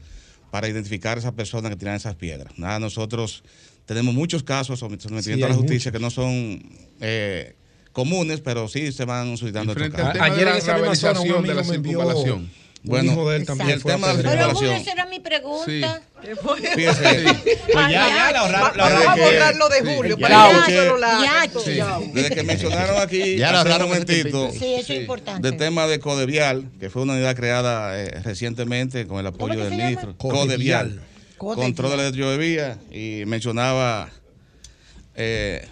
para 0.51 0.71
identificar 0.71 1.19
a 1.19 1.21
esas 1.21 1.33
personas 1.33 1.71
que 1.71 1.77
tiran 1.77 1.97
esas 1.97 2.15
piedras. 2.15 2.55
Nada, 2.57 2.79
nosotros 2.79 3.45
tenemos 3.85 4.15
muchos 4.15 4.43
casos 4.43 4.79
sometimiento 4.79 5.45
a 5.45 5.51
la 5.51 5.55
justicia 5.55 5.93
que 5.93 5.99
no 5.99 6.09
son 6.09 6.63
eh, 7.03 7.57
comunes, 7.93 8.41
pero 8.41 8.69
sí 8.69 8.91
se 8.91 9.05
van 9.05 9.37
suscitando. 9.37 9.75
Ayer 10.19 10.49
en 10.49 10.57
esa 10.57 10.79
misma 10.79 10.95
zona 10.95 11.21
un 11.21 11.47
de 11.47 11.55
la 11.55 11.63
circunvalación 11.63 12.62
bueno, 12.85 13.13
hijo 13.13 13.31
de 13.31 13.37
él 13.37 13.47
también 13.47 13.81
fue 13.81 13.93
tema 13.93 14.09
de 14.09 14.23
la 14.23 14.31
circulación. 14.31 14.73
esa 14.75 14.93
era 14.93 15.07
mi 15.07 15.21
pregunta. 15.21 16.03
Sí. 16.21 16.31
Fíjese. 16.75 17.25
Pues 17.73 17.89
ya, 17.91 18.09
ya, 18.09 18.33
la 18.33 18.41
ahorraron. 18.41 18.77
Vamos 18.77 19.07
a 19.07 19.17
borrar 19.17 19.57
lo 19.57 19.69
de 19.69 19.81
Julio. 19.81 20.19
Ya, 20.19 20.67
ya, 20.69 21.47
ya, 21.47 22.01
Desde 22.13 22.35
que 22.35 22.43
mencionaron 22.43 23.01
aquí, 23.01 23.37
ya 23.39 23.61
hace 23.61 23.73
un 23.73 23.83
momentito, 23.83 24.51
sí, 24.51 24.75
eso 24.75 24.93
es 24.93 25.01
importante. 25.01 25.49
del 25.49 25.57
tema 25.57 25.87
de 25.87 26.01
Codevial, 26.01 26.69
que 26.81 26.91
fue 26.91 27.03
una 27.03 27.15
unidad 27.15 27.35
creada 27.37 27.99
eh, 27.99 28.21
recientemente 28.23 29.07
con 29.07 29.21
el 29.21 29.27
apoyo 29.27 29.65
del 29.65 29.75
ministro. 29.75 30.17
Codevial. 30.19 31.01
Control 31.39 31.91
de 31.91 31.97
la 31.97 32.11
de 32.11 32.37
vía 32.37 32.79
y 32.91 33.25
mencionaba... 33.27 34.11
Eh, 35.15 35.67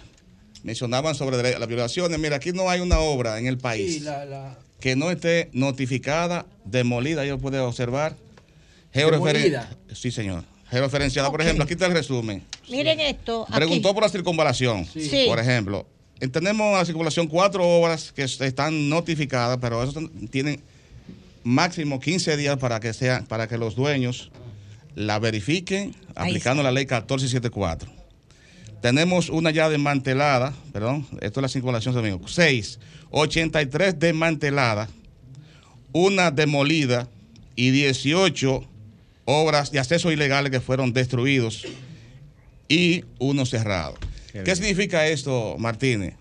mencionaban 0.63 1.15
sobre 1.15 1.57
las 1.57 1.67
violaciones. 1.67 2.19
Mira, 2.19 2.37
aquí 2.37 2.51
no 2.51 2.69
hay 2.69 2.81
una 2.81 2.99
obra 2.99 3.39
en 3.39 3.47
el 3.47 3.57
país. 3.57 3.95
Sí, 3.95 3.99
la, 4.01 4.25
la 4.25 4.57
que 4.81 4.97
no 4.97 5.09
esté 5.11 5.49
notificada, 5.53 6.45
demolida, 6.65 7.23
yo 7.25 7.37
puede 7.37 7.59
observar. 7.59 8.17
Demolida. 8.93 9.69
Sí, 9.93 10.11
señor. 10.11 10.43
Georreferenciada, 10.69 11.31
por 11.31 11.41
ejemplo, 11.41 11.63
aquí 11.63 11.73
está 11.73 11.85
el 11.85 11.93
resumen. 11.93 12.43
Miren 12.69 12.99
esto. 12.99 13.45
Preguntó 13.53 13.93
por 13.93 14.03
la 14.03 14.09
circunvalación. 14.09 14.85
Sí. 14.85 15.25
Por 15.27 15.39
ejemplo, 15.39 15.85
tenemos 16.31 16.67
en 16.67 16.73
la 16.73 16.85
circunvalación 16.85 17.27
cuatro 17.27 17.65
obras 17.65 18.11
que 18.11 18.23
están 18.23 18.89
notificadas, 18.89 19.59
pero 19.61 19.83
eso 19.83 20.01
tienen 20.29 20.61
máximo 21.43 21.99
15 21.99 22.35
días 22.35 22.57
para 22.57 22.79
que 22.79 22.93
sea, 22.93 23.23
para 23.27 23.47
que 23.47 23.57
los 23.57 23.75
dueños 23.75 24.31
la 24.95 25.19
verifiquen 25.19 25.95
aplicando 26.15 26.63
la 26.63 26.71
ley 26.71 26.83
1474. 26.85 28.00
Tenemos 28.81 29.29
una 29.29 29.51
ya 29.51 29.69
desmantelada, 29.69 30.53
perdón, 30.73 31.07
esto 31.21 31.39
es 31.39 31.41
la 31.41 31.47
circulación 31.47 31.93
de 31.93 32.01
domingo. 32.01 32.27
6, 32.27 32.79
83 33.11 33.99
desmanteladas, 33.99 34.89
una 35.93 36.31
demolida 36.31 37.07
y 37.55 37.69
18 37.69 38.63
obras 39.25 39.71
de 39.71 39.79
acceso 39.79 40.11
ilegales 40.11 40.51
que 40.51 40.59
fueron 40.59 40.93
destruidos 40.93 41.67
y 42.67 43.05
uno 43.19 43.45
cerrado. 43.45 43.95
¿Qué, 44.31 44.55
significa 44.55 45.07
esto, 45.07 45.57
Martínez? 45.59 46.15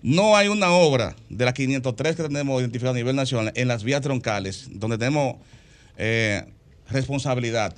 No 0.00 0.36
hay 0.36 0.48
una 0.48 0.70
obra 0.70 1.16
de 1.28 1.44
las 1.44 1.54
503 1.54 2.14
que 2.14 2.22
tenemos 2.22 2.60
identificado 2.60 2.92
a 2.92 2.96
nivel 2.96 3.16
nacional 3.16 3.52
en 3.56 3.66
las 3.66 3.82
vías 3.82 4.02
troncales 4.02 4.68
donde 4.70 4.98
tenemos 4.98 5.36
eh, 5.96 6.44
responsabilidad 6.88 7.74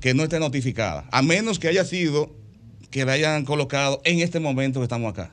que 0.00 0.14
no 0.14 0.22
esté 0.22 0.38
notificada, 0.38 1.04
a 1.10 1.22
menos 1.22 1.58
que 1.58 1.68
haya 1.68 1.84
sido 1.84 2.39
que 2.90 3.04
la 3.04 3.12
hayan 3.12 3.44
colocado 3.44 4.00
en 4.04 4.20
este 4.20 4.40
momento 4.40 4.80
que 4.80 4.84
estamos 4.84 5.12
acá. 5.12 5.30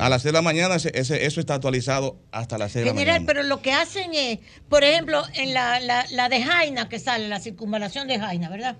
A 0.00 0.08
las 0.08 0.22
6 0.22 0.32
de 0.32 0.32
la 0.32 0.42
mañana 0.42 0.74
ese, 0.74 0.90
eso 1.24 1.40
está 1.40 1.54
actualizado 1.54 2.16
hasta 2.32 2.58
las 2.58 2.72
6 2.72 2.84
de 2.84 2.90
la 2.90 2.94
mañana. 2.94 3.12
General, 3.12 3.26
pero 3.26 3.42
lo 3.44 3.62
que 3.62 3.72
hacen 3.72 4.12
es, 4.12 4.40
por 4.68 4.82
ejemplo, 4.82 5.22
en 5.34 5.54
la, 5.54 5.78
la 5.78 6.28
de 6.28 6.42
Jaina 6.42 6.88
que 6.88 6.98
sale, 6.98 7.28
la 7.28 7.38
circunvalación 7.38 8.08
de 8.08 8.18
Jaina, 8.18 8.48
¿verdad? 8.48 8.76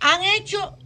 Han 0.00 0.22
hecho 0.22 0.76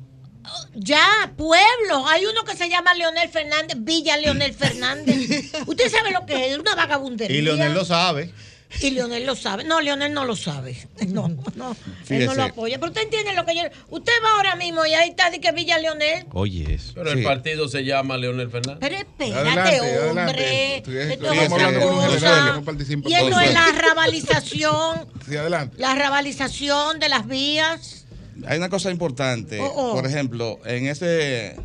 ya, 0.74 1.32
pueblos. 1.36 2.05
Hay 2.09 2.27
uno 2.27 2.44
que 2.44 2.56
se 2.56 2.68
llama 2.68 2.94
Leonel 2.94 3.28
Fernández, 3.28 3.77
Villa 3.81 4.16
Leonel 4.16 4.55
Fernández. 4.59 5.52
Usted 5.66 5.90
sabe 5.90 6.12
lo 6.12 6.27
que 6.27 6.52
es, 6.52 6.59
una 6.59 6.74
vagabundería. 6.74 7.36
Y 7.36 7.43
Leonel 7.43 7.74
lo 7.74 7.85
sabe. 7.85 8.32
Y 8.80 8.90
Leonel 8.90 9.24
lo 9.24 9.36
sabe. 9.36 9.64
No, 9.64 9.80
Leonel 9.80 10.12
no 10.12 10.24
lo 10.24 10.36
sabe. 10.36 10.76
No, 11.06 11.28
no. 11.55 11.76
Él 12.09 12.26
no 12.26 12.34
lo 12.34 12.43
apoya. 12.43 12.78
Pero 12.78 12.90
usted 12.90 13.05
entiende 13.05 13.32
lo 13.32 13.47
que 13.47 13.55
yo. 13.55 13.62
Usted 13.90 14.12
va 14.24 14.36
ahora 14.36 14.56
mismo 14.56 14.84
y 14.84 14.93
ahí 14.93 15.10
está 15.10 15.30
de 15.30 15.40
que 15.40 15.52
Villa 15.52 15.78
Leonel. 15.78 16.26
Oye, 16.32 16.74
eso. 16.74 16.93
Pero 16.94 17.12
el 17.12 17.22
partido 17.22 17.68
se 17.68 17.84
llama 17.84 18.16
Leonel 18.16 18.51
Fernández. 18.51 18.80
Pero 18.80 18.97
espérate, 18.97 20.01
hombre. 20.01 20.82
Cosa. 21.20 22.60
Y 23.06 23.14
eso 23.14 23.40
es 23.40 23.55
la 23.55 23.72
rabalización. 23.72 25.06
Sí, 25.26 25.36
adelante. 25.36 25.76
La 25.78 25.94
rabalización 25.97 27.01
de 27.01 27.09
las 27.09 27.26
vías 27.26 28.06
hay 28.47 28.59
una 28.59 28.68
cosa 28.68 28.90
importante. 28.90 29.60
Oh, 29.60 29.72
oh. 29.74 29.94
Por 29.94 30.06
ejemplo, 30.06 30.60
en 30.64 30.86
ese 30.86 31.56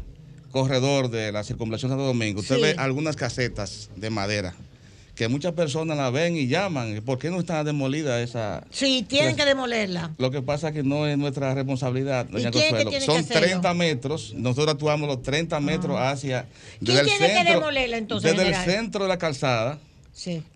corredor 0.52 1.10
de 1.10 1.32
la 1.32 1.44
circunvalación 1.44 1.92
Santo 1.92 2.06
Domingo, 2.06 2.42
usted 2.42 2.62
ve 2.62 2.76
algunas 2.78 3.16
casetas 3.16 3.90
de 3.96 4.10
madera 4.10 4.56
que 5.22 5.28
muchas 5.28 5.54
personas 5.54 5.98
la 5.98 6.10
ven 6.10 6.36
y 6.36 6.48
llaman. 6.48 7.04
¿Por 7.06 7.20
qué 7.20 7.30
no 7.30 7.40
está 7.40 7.64
demolida 7.64 8.20
esa? 8.24 8.64
Sí, 8.72 9.06
tienen 9.08 9.36
que 9.36 9.46
demolerla. 9.46 10.16
Lo 10.18 10.32
que 10.32 10.42
pasa 10.42 10.70
es 10.70 10.74
que 10.74 10.82
no 10.82 11.06
es 11.06 11.16
nuestra 11.16 11.54
responsabilidad, 11.54 12.26
doña 12.26 12.50
Consuelo. 12.50 12.92
Son 13.02 13.24
30 13.24 13.72
metros, 13.76 14.34
nosotros 14.36 14.74
actuamos 14.74 15.08
los 15.08 15.22
30 15.22 15.60
metros 15.60 15.96
hacia... 16.00 16.48
¿Quién 16.84 17.06
tiene 17.06 17.36
que 17.36 17.52
demolerla 17.52 17.98
entonces? 17.98 18.36
Desde 18.36 18.50
el 18.50 18.56
centro 18.56 19.04
de 19.04 19.10
la 19.10 19.20
calzada 19.20 19.78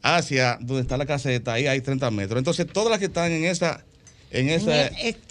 hacia 0.02 0.58
donde 0.60 0.82
está 0.82 0.98
la 0.98 1.06
caseta, 1.06 1.54
ahí 1.54 1.68
hay 1.68 1.82
30 1.82 2.10
metros. 2.10 2.40
Entonces, 2.40 2.66
todas 2.66 2.90
las 2.90 2.98
que 2.98 3.06
están 3.06 3.32
en 3.32 3.46
esa 3.46 3.86
en 4.31 4.49
esa, 4.49 4.88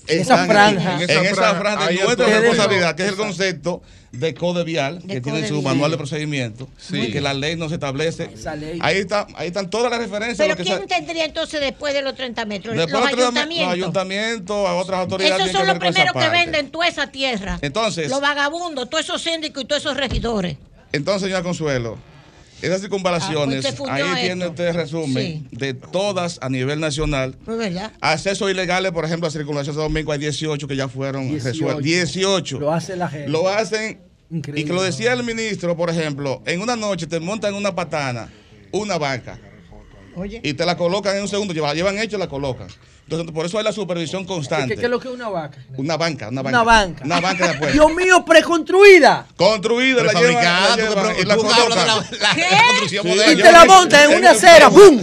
esa 0.07 0.47
franja. 0.47 1.03
En 1.03 1.27
esa 1.27 1.55
franja 1.55 1.89
de 1.89 2.05
nuestra 2.05 2.27
responsabilidad, 2.27 2.97
que 2.97 3.03
es 3.05 3.09
el 3.11 3.17
concepto 3.17 3.83
de 4.13 4.35
code 4.35 4.65
vial, 4.65 5.03
que 5.07 5.21
tiene 5.21 5.47
su 5.47 5.61
manual 5.63 5.91
de 5.91 5.97
procedimiento, 5.97 6.69
que 6.91 7.21
la 7.21 7.35
ley 7.35 7.57
no 7.57 7.69
se 7.69 7.75
establece. 7.75 8.31
Ahí, 8.81 8.99
está, 8.99 9.27
ahí 9.35 9.49
están 9.49 9.71
todas 9.71 9.91
las 9.91 10.01
referencias. 10.01 10.39
¿Pero 10.39 10.57
quién 10.57 10.87
tendría 10.87 11.25
entonces 11.25 11.61
después 11.61 11.95
de 11.95 12.03
los 12.03 12.15
30 12.15 12.45
metros? 12.45 12.77
Después 12.77 13.03
los, 13.03 13.13
ayuntamientos. 13.13 13.67
Los 13.67 13.75
ayuntamientos, 13.75 14.69
a 14.69 14.75
otras 14.75 15.01
autoridades. 15.01 15.49
Esos 15.49 15.53
son 15.53 15.67
los 15.67 15.79
primeros 15.79 16.15
que 16.15 16.29
venden 16.29 16.71
toda 16.71 16.89
esa 16.89 17.09
tierra. 17.09 17.59
Entonces. 17.63 18.11
Los 18.11 18.21
vagabundos, 18.21 18.89
todos 18.89 19.05
esos 19.05 19.23
síndicos 19.23 19.63
y 19.63 19.67
todos 19.67 19.83
esos 19.83 19.97
regidores. 19.97 20.57
Entonces, 20.93 21.23
señor 21.23 21.43
Consuelo, 21.43 21.99
esas 22.65 22.81
circunvalaciones, 22.81 23.67
ah, 23.67 23.75
pues 23.77 23.91
ahí 23.91 24.27
tiene 24.27 24.47
usted 24.47 24.73
resumen 24.73 25.49
de 25.51 25.75
todas 25.75 26.39
a 26.43 26.49
nivel 26.49 26.81
nacional. 26.81 27.37
Pues 27.45 27.59
verdad. 27.59 27.93
Accesos 28.01 28.51
ilegales, 28.51 28.93
por 28.93 29.05
ejemplo, 29.05 29.29
a 29.29 29.31
circulación 29.31 29.77
de 29.77 29.83
domingo 29.83 30.13
hay 30.13 30.19
18 30.19 30.67
que 30.67 30.77
ya 30.77 30.89
fueron 30.89 31.33
resueltos. 31.33 31.83
18. 31.83 32.61
Lo 32.61 32.73
hace 32.73 32.97
la 32.97 33.09
gente. 33.09 33.29
Lo 33.29 33.49
hacen. 33.49 34.01
Increíble. 34.31 34.63
Y 34.63 34.65
que 34.65 34.73
lo 34.73 34.83
decía 34.83 35.13
el 35.13 35.23
ministro, 35.23 35.77
por 35.77 35.91
ejemplo, 35.91 36.43
en 36.47 36.61
una 36.61 36.77
noche 36.77 37.07
te 37.07 37.21
montan 37.21 37.55
una 37.55 37.75
patana, 37.75 38.33
una 38.73 38.99
vaca. 38.99 39.39
Oye. 40.17 40.41
Y 40.43 40.55
te 40.55 40.65
la 40.65 40.77
colocan 40.77 41.17
en 41.17 41.23
un 41.23 41.29
segundo, 41.29 41.53
llevan, 41.53 41.77
llevan 41.77 41.99
hecho 41.99 42.17
y 42.17 42.21
la 42.21 42.29
colocan. 42.29 42.69
Entonces, 43.05 43.33
por 43.33 43.45
eso 43.45 43.59
hay 43.59 43.65
la 43.65 43.73
supervisión 43.73 44.25
constante. 44.25 44.77
¿Qué, 44.77 44.85
es 44.85 44.91
lo 44.91 44.99
que 44.99 45.09
es 45.09 45.15
una 45.15 45.29
vaca? 45.29 45.59
Una 45.77 45.99
banca, 45.99 46.29
una 46.29 46.41
banca. 46.41 46.63
Una 46.63 46.65
banca. 46.65 47.05
Una 47.05 47.21
banca 47.21 47.45
de 47.45 47.51
apuestas. 47.57 47.73
Dios 47.75 47.95
mío, 47.95 48.25
preconstruida. 48.25 49.27
Construida, 49.37 50.05
la 50.05 50.13
fabricada. 50.13 50.77
y 51.21 51.25
la, 51.25 51.37
construcción 51.37 53.07
moderna. 53.07 53.33
Y 53.33 53.37
te 53.37 53.53
la 53.53 53.65
monta 53.67 54.05
en 54.05 54.17
una 54.17 54.31
acera, 54.31 54.69
¡bum! 54.69 55.03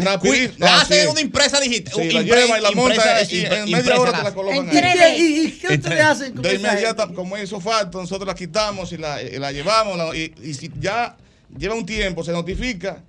La 0.58 0.82
hace 0.82 1.08
una 1.08 1.22
impresa 1.22 1.60
digital. 1.60 1.94
Sí, 1.96 2.10
la 2.12 2.22
lleva 2.24 2.58
y 2.58 2.62
la 2.62 2.72
monta 2.72 3.22
y 3.24 3.46
en 3.46 3.72
media 3.72 4.00
hora 4.00 4.12
te 4.14 4.24
la 4.24 4.34
colocan 4.34 4.70
ahí. 4.76 5.46
¿Y 5.46 5.52
qué 5.60 5.76
ustedes 5.76 6.02
hacen 6.02 6.34
con 6.34 6.42
De 6.42 6.56
inmediata, 6.56 7.08
como 7.08 7.38
hizo 7.38 7.60
falta, 7.60 8.00
nosotros 8.00 8.28
la 8.28 8.34
quitamos 8.34 8.92
y 8.94 8.98
la 8.98 9.52
llevamos. 9.52 10.16
Y 10.16 10.54
si 10.56 10.72
ya 10.80 11.16
lleva 11.56 11.76
un 11.76 11.86
tiempo, 11.86 12.24
se 12.24 12.32
notifica 12.32 13.04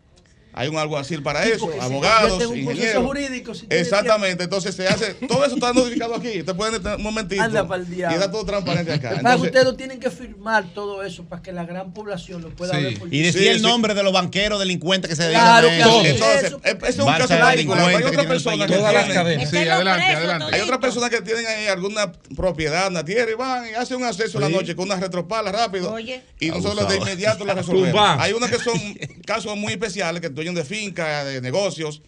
hay 0.54 0.68
un 0.68 0.76
alguacil 0.76 1.22
para 1.22 1.44
eso, 1.44 1.70
abogados, 1.80 2.42
ingenieros. 2.54 3.04
Jurídico, 3.04 3.52
Exactamente, 3.70 4.44
entonces 4.44 4.74
se 4.74 4.86
hace, 4.86 5.14
todo 5.14 5.44
eso 5.44 5.54
está 5.54 5.72
notificado 5.72 6.14
aquí. 6.14 6.40
Usted 6.40 6.54
puede 6.54 6.78
un 6.78 7.02
momentito 7.02 7.42
Anda 7.42 7.66
para 7.66 7.82
el 7.82 7.92
y 7.92 8.02
está 8.02 8.30
todo 8.30 8.44
transparente 8.44 8.92
acá. 8.92 9.14
Entonces, 9.16 9.42
ustedes 9.42 9.64
no 9.64 9.74
tienen 9.76 9.98
que 9.98 10.10
firmar 10.10 10.64
todo 10.74 11.02
eso 11.02 11.24
para 11.24 11.42
que 11.42 11.52
la 11.52 11.64
gran 11.64 11.92
población 11.94 12.42
lo 12.42 12.50
pueda 12.50 12.76
ver. 12.76 12.98
y 13.10 13.22
decir 13.22 13.48
el 13.48 13.62
nombre 13.62 13.94
de 13.94 14.02
los 14.02 14.12
banqueros 14.12 14.58
delincuentes 14.58 15.08
que 15.08 15.16
se 15.16 15.24
dedican 15.24 15.42
claro, 15.42 15.68
a 15.68 15.74
eso. 15.74 16.04
Entonces, 16.04 16.56
ese 16.64 16.88
es 16.88 16.98
un 16.98 17.06
caso 17.06 17.38
particular. 17.38 17.88
Hay 17.88 18.02
otra 18.02 18.28
persona 18.28 18.66
que 18.66 18.74
tienen, 18.74 19.46
sí, 19.48 19.56
adelante, 19.56 20.06
adelante. 20.06 20.54
Hay 20.54 20.60
otras 20.60 20.78
personas 20.78 21.10
que 21.10 21.22
tienen 21.22 21.46
ahí 21.46 21.66
alguna 21.66 22.12
propiedad, 22.36 22.88
una 22.88 23.04
tierra 23.04 23.30
y 23.30 23.34
van 23.34 23.70
y 23.70 23.74
hacen 23.74 23.96
un 23.96 24.04
acceso 24.04 24.38
la 24.38 24.48
noche 24.48 24.76
con 24.76 24.84
una 24.86 24.96
retropala 24.96 25.50
rápido. 25.50 25.96
Y 25.98 26.50
nosotros 26.50 26.88
de 26.88 26.96
inmediato 26.96 27.44
la 27.44 27.54
resolvemos. 27.54 28.00
Hay 28.18 28.32
unas 28.32 28.50
que 28.50 28.58
son 28.58 28.78
casos 29.24 29.56
muy 29.56 29.72
especiales 29.72 30.20
que 30.20 30.28
dueños 30.44 30.55
de 30.55 30.64
finca, 30.64 31.24
de 31.24 31.40
negocios, 31.40 32.02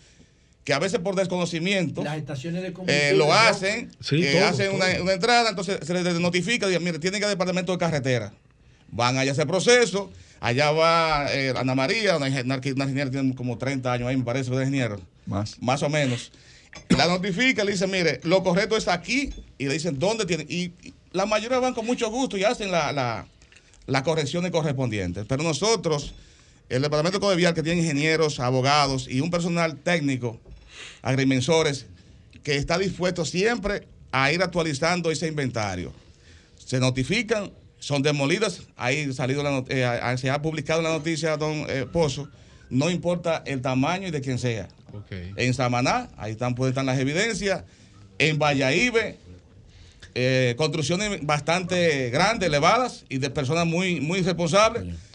que 0.65 0.73
a 0.73 0.78
veces 0.78 0.98
por 0.98 1.15
desconocimiento 1.15 2.02
las 2.02 2.16
estaciones 2.16 2.62
de 2.62 2.74
eh, 2.86 3.12
lo 3.15 3.32
hacen, 3.32 3.90
eh, 4.12 4.40
hacen 4.40 4.74
Una, 4.74 5.12
entrada, 5.12 5.51
entonces 5.51 5.78
se 5.82 5.94
les 5.94 6.19
notifica, 6.19 6.70
y 6.70 6.78
mire, 6.78 6.98
tienen 6.98 7.20
que 7.20 7.24
ir 7.24 7.24
al 7.24 7.31
departamento 7.31 7.73
de 7.73 7.78
carretera. 7.78 8.32
Van 8.89 9.19
allá 9.19 9.32
a 9.32 9.35
ese 9.35 9.47
proceso, 9.47 10.11
allá 10.40 10.70
va 10.73 11.27
eh, 11.32 11.52
Ana 11.56 11.74
María, 11.74 12.16
una, 12.16 12.28
ingeniera 12.28 13.11
tiene 13.11 13.35
como 13.35 13.59
30 13.59 13.93
años 13.93 14.09
ahí, 14.09 14.16
me 14.16 14.24
parece, 14.24 14.51
de 14.51 14.62
ingeniero. 14.62 15.01
Más. 15.27 15.61
Más 15.61 15.82
o 15.82 15.89
menos. 15.89 16.32
La 16.89 17.06
notifica, 17.06 17.62
le 17.62 17.73
dice, 17.73 17.86
mire, 17.86 18.20
lo 18.24 18.43
correcto 18.43 18.77
es 18.77 18.89
aquí, 18.89 19.31
y 19.59 19.66
le 19.66 19.74
dicen, 19.74 19.98
¿dónde 19.98 20.24
tiene? 20.24 20.44
Y, 20.48 20.73
la 21.12 21.27
mayoría 21.27 21.61
van 21.61 21.74
con 21.74 21.86
mucho 21.86 22.11
gusto 22.11 22.36
y 22.36 22.43
hacen 22.43 22.73
la, 22.73 22.90
la, 22.90 23.27
las 23.86 24.02
correcciones 24.02 24.51
correspondientes. 24.51 25.24
Pero 25.28 25.44
nosotros 25.44 26.12
el 26.69 26.82
Departamento 26.82 27.19
de 27.19 27.36
Code 27.36 27.55
que 27.55 27.62
tiene 27.62 27.82
ingenieros, 27.82 28.41
abogados 28.41 29.07
y 29.09 29.20
un 29.20 29.31
personal 29.31 29.77
técnico, 29.77 30.41
agrimensores, 31.03 31.86
que 32.43 32.57
está 32.57 32.78
dispuesto 32.78 33.24
siempre 33.24 33.86
a 34.12 34.32
ir 34.32 34.43
actualizando 34.43 35.11
ese 35.11 35.28
inventario. 35.28 35.93
Se 36.57 36.81
notifican, 36.81 37.53
son 37.78 38.03
demolidas, 38.03 38.62
ahí 38.77 39.12
salido 39.12 39.65
eh, 39.69 40.16
se 40.16 40.31
ha 40.31 40.41
publicado 40.41 40.81
la 40.81 40.91
noticia, 40.91 41.36
don 41.36 41.66
eh, 41.69 41.86
Pozo, 41.91 42.28
no 42.70 42.91
importa 42.91 43.43
el 43.47 43.61
tamaño 43.61 44.09
y 44.09 44.11
de 44.11 44.20
quién 44.20 44.39
sea. 44.39 44.69
En 45.11 45.53
Samaná, 45.55 46.09
ahí 46.16 46.32
están, 46.32 46.55
pueden 46.55 46.70
estar 46.70 46.85
las 46.85 46.99
evidencias. 46.99 47.65
En 48.19 48.39
Valladolid, 48.39 48.93
eh, 50.15 50.55
construcciones 50.57 51.27
bastante 51.27 52.11
grandes, 52.11 52.47
elevadas 52.47 53.05
y 53.09 53.19
de 53.19 53.28
personas 53.28 53.66
muy, 53.66 54.01
muy 54.01 54.23
responsables 54.23 54.85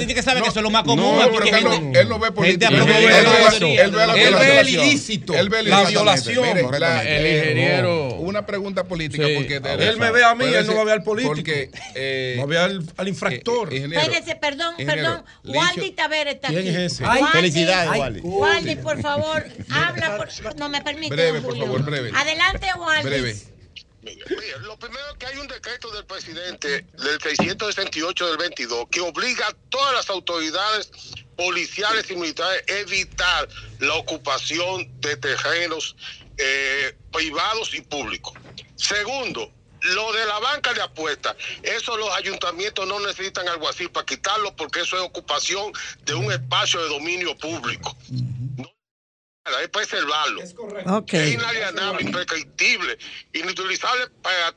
gente 0.00 0.06
tiene 0.06 0.14
que 0.14 0.22
saber 0.22 0.42
que 0.42 0.48
eso 0.48 0.58
es 0.58 0.62
lo 0.62 0.70
más 0.70 0.84
común. 0.84 1.18
No, 1.18 1.30
porque 1.30 1.50
él, 1.50 1.64
no, 1.64 2.00
él 2.00 2.08
no 2.08 2.18
ve 2.18 2.32
política. 2.32 2.68
Él, 2.68 3.92
ve 3.92 4.60
el 4.60 4.68
ilícito. 4.68 5.34
Él 5.34 5.48
ve 5.48 5.62
la 5.62 5.84
violación. 5.84 6.44
El 6.46 7.36
ingeniero. 7.36 8.14
Una 8.14 8.46
pregunta 8.46 8.84
política. 8.84 9.26
porque 9.34 9.60
Él 9.78 9.96
me 9.96 10.10
ve 10.10 10.24
a 10.24 10.34
mí, 10.34 10.44
él 10.44 10.66
no 10.66 10.74
va 10.74 10.82
a 10.82 10.84
ver 10.84 10.94
al 10.94 11.02
político. 11.02 11.34
Porque 11.34 11.70
va 12.38 12.42
a 12.42 12.46
ver 12.46 12.80
al 12.96 13.08
infractor. 13.08 13.72
Espérense, 13.72 14.36
perdón, 14.36 14.74
perdón. 14.76 15.24
Waldi 15.44 15.90
Taver 15.92 16.28
está 16.28 16.48
aquí. 16.48 16.62
¿Quién 16.62 16.68
es 16.68 16.92
ese? 16.92 17.04
Felicidades, 17.32 17.98
Waldi. 17.98 18.20
Waldi, 18.20 18.76
por 18.76 19.00
favor, 19.00 19.44
habla. 19.70 20.26
No 20.56 20.68
me 20.68 20.80
permite. 20.82 21.14
Breve, 21.14 21.40
por 21.40 21.56
favor, 21.56 21.82
breve. 21.84 22.10
Adelante, 22.14 22.66
Waldi. 22.78 23.08
Breve. 23.08 23.49
Lo 24.62 24.78
primero 24.78 25.18
que 25.18 25.26
hay 25.26 25.36
un 25.36 25.46
decreto 25.46 25.90
del 25.90 26.06
presidente 26.06 26.86
del 26.94 27.20
668 27.20 28.28
del 28.28 28.36
22 28.38 28.86
que 28.90 29.00
obliga 29.00 29.46
a 29.46 29.54
todas 29.68 29.94
las 29.94 30.08
autoridades 30.08 30.90
policiales 31.36 32.10
y 32.10 32.16
militares 32.16 32.62
a 32.68 32.72
evitar 32.78 33.48
la 33.78 33.94
ocupación 33.94 34.88
de 35.00 35.16
terrenos 35.16 35.96
eh, 36.38 36.96
privados 37.12 37.74
y 37.74 37.82
públicos. 37.82 38.32
Segundo, 38.76 39.52
lo 39.82 40.12
de 40.12 40.24
la 40.26 40.38
banca 40.38 40.72
de 40.72 40.82
apuestas, 40.82 41.36
eso 41.62 41.96
los 41.96 42.10
ayuntamientos 42.12 42.86
no 42.86 43.00
necesitan 43.00 43.48
algo 43.48 43.68
así 43.68 43.88
para 43.88 44.06
quitarlo 44.06 44.54
porque 44.56 44.80
eso 44.80 44.96
es 44.96 45.02
ocupación 45.02 45.72
de 46.04 46.14
un 46.14 46.32
espacio 46.32 46.82
de 46.82 46.88
dominio 46.88 47.36
público. 47.36 47.96
Hay 49.56 49.64
que 49.64 49.68
preservarlo. 49.70 50.42
Es 50.42 50.54
correcto. 50.54 51.04
Es 51.12 51.32
inalienable, 51.32 52.02
imprescriptible, 52.02 52.98
inutilizable 53.32 54.08
para 54.22 54.54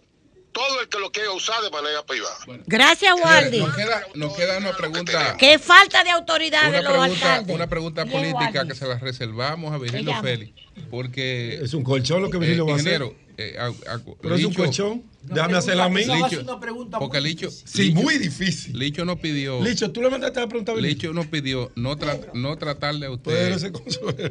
todo 0.54 0.82
el 0.82 0.88
que 0.88 1.00
lo 1.00 1.12
quiera 1.12 1.32
usar 1.32 1.62
de 1.64 1.72
manera 1.72 2.06
privada. 2.06 2.38
Gracias, 2.68 3.14
Waldi. 3.22 3.60
Nos 3.60 3.76
queda, 3.76 4.08
nos 4.14 4.36
queda 4.36 4.58
una 4.60 4.78
pregunta. 4.78 5.36
¿Qué 5.38 5.60
falta 5.60 6.04
de 6.04 6.12
autoridad 6.12 6.72
de 6.72 6.82
los 6.82 6.92
pregunta, 6.92 7.34
alcaldes? 7.34 7.56
Una 7.56 7.68
pregunta 7.68 8.06
política 8.06 8.66
que 8.66 8.76
se 8.76 8.88
la 8.88 8.98
reservamos 9.00 9.74
a 9.74 9.78
Virgilio 9.78 10.22
Félix. 10.22 10.54
Porque. 10.90 11.60
Es 11.62 11.74
un 11.74 11.84
colchón 11.84 12.22
lo 12.22 12.30
que 12.30 12.38
Virgilio 12.38 12.66
va 12.66 12.74
a 12.74 12.78
hacer. 12.78 13.04
Eh, 13.38 13.58
a, 13.60 13.72
Pero 14.22 14.36
es 14.36 14.46
un 14.46 14.54
colchón. 14.54 15.13
Déjame 15.24 15.58
hacerla 15.58 15.86
a 15.86 15.90
mí. 15.90 16.04
Licho, 16.04 16.46
porque 17.00 17.22
Licho. 17.22 17.50
Sí, 17.50 17.92
muy 17.92 18.18
difícil. 18.18 18.78
Licho 18.78 19.06
no 19.06 19.18
pidió. 19.18 19.62
Licho, 19.62 19.92
tú 19.92 20.02
le 20.02 20.10
mandaste 20.10 20.40
la 20.40 20.48
pregunta 20.48 20.72
a 20.72 20.76
Licho 20.76 21.14
no 21.14 21.24
pidió 21.24 21.72
no, 21.76 21.98
tra 21.98 22.18
no 22.34 22.58
tratarle 22.58 23.08
a 23.08 23.12
usted. 23.12 23.54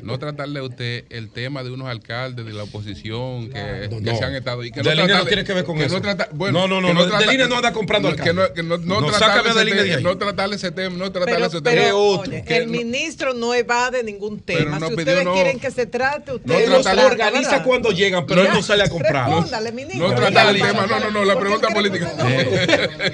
No 0.02 0.18
tratarle 0.18 0.60
a 0.60 0.62
usted 0.62 1.04
el 1.10 1.30
tema 1.30 1.62
de 1.62 1.70
unos 1.70 1.88
alcaldes 1.88 2.44
de 2.44 2.52
la 2.52 2.64
oposición 2.64 3.50
que, 3.50 3.88
no, 3.90 4.00
que 4.00 4.16
se 4.16 4.24
han 4.24 4.34
estado. 4.34 4.64
Y 4.64 4.70
que 4.70 4.82
no, 4.82 4.94
no 4.94 5.26
tiene 5.26 5.44
que 5.44 5.52
ver 5.52 5.64
con 5.64 5.78
eso. 5.78 5.94
No, 5.94 6.02
trata, 6.02 6.28
bueno, 6.32 6.66
no, 6.66 6.80
no, 6.80 6.92
no. 6.92 7.06
no, 7.06 7.18
de 7.18 7.26
línea 7.26 7.46
no 7.48 7.56
anda 7.56 7.72
comprando 7.72 8.08
alcaldes. 8.08 8.50
Que 8.54 8.62
no, 8.62 8.78
que 8.78 8.86
no, 8.86 9.06
tratarle, 9.06 9.50
ese 9.50 9.74
tema, 9.74 10.00
no 10.02 10.16
tratarle 10.18 10.56
ese 10.56 10.70
tema. 10.70 10.96
No 10.96 11.12
tratarle 11.12 11.46
ese 11.46 11.60
tema. 11.60 11.76
Pero, 11.82 11.98
oye, 11.98 12.44
el 12.46 12.68
ministro 12.68 13.34
no 13.34 13.54
evade 13.54 14.02
ningún 14.02 14.40
tema. 14.40 14.78
Si 14.78 14.94
ustedes 14.94 15.26
quieren 15.28 15.58
que 15.58 15.70
se 15.70 15.86
trate, 15.86 16.32
ustedes 16.32 16.68
los 16.68 16.86
organiza 16.86 17.62
cuando 17.62 17.90
llegan, 17.90 18.26
pero 18.26 18.42
él 18.42 18.48
no 18.52 18.62
sale 18.62 18.84
a 18.84 18.88
comprar. 18.88 19.28
No 19.28 20.14
tratarle 20.14 20.60
el 20.60 20.66
tema. 20.66 20.81
No, 20.86 21.00
no, 21.00 21.10
no. 21.10 21.24
La 21.24 21.38
pregunta 21.38 21.68
política. 21.68 22.12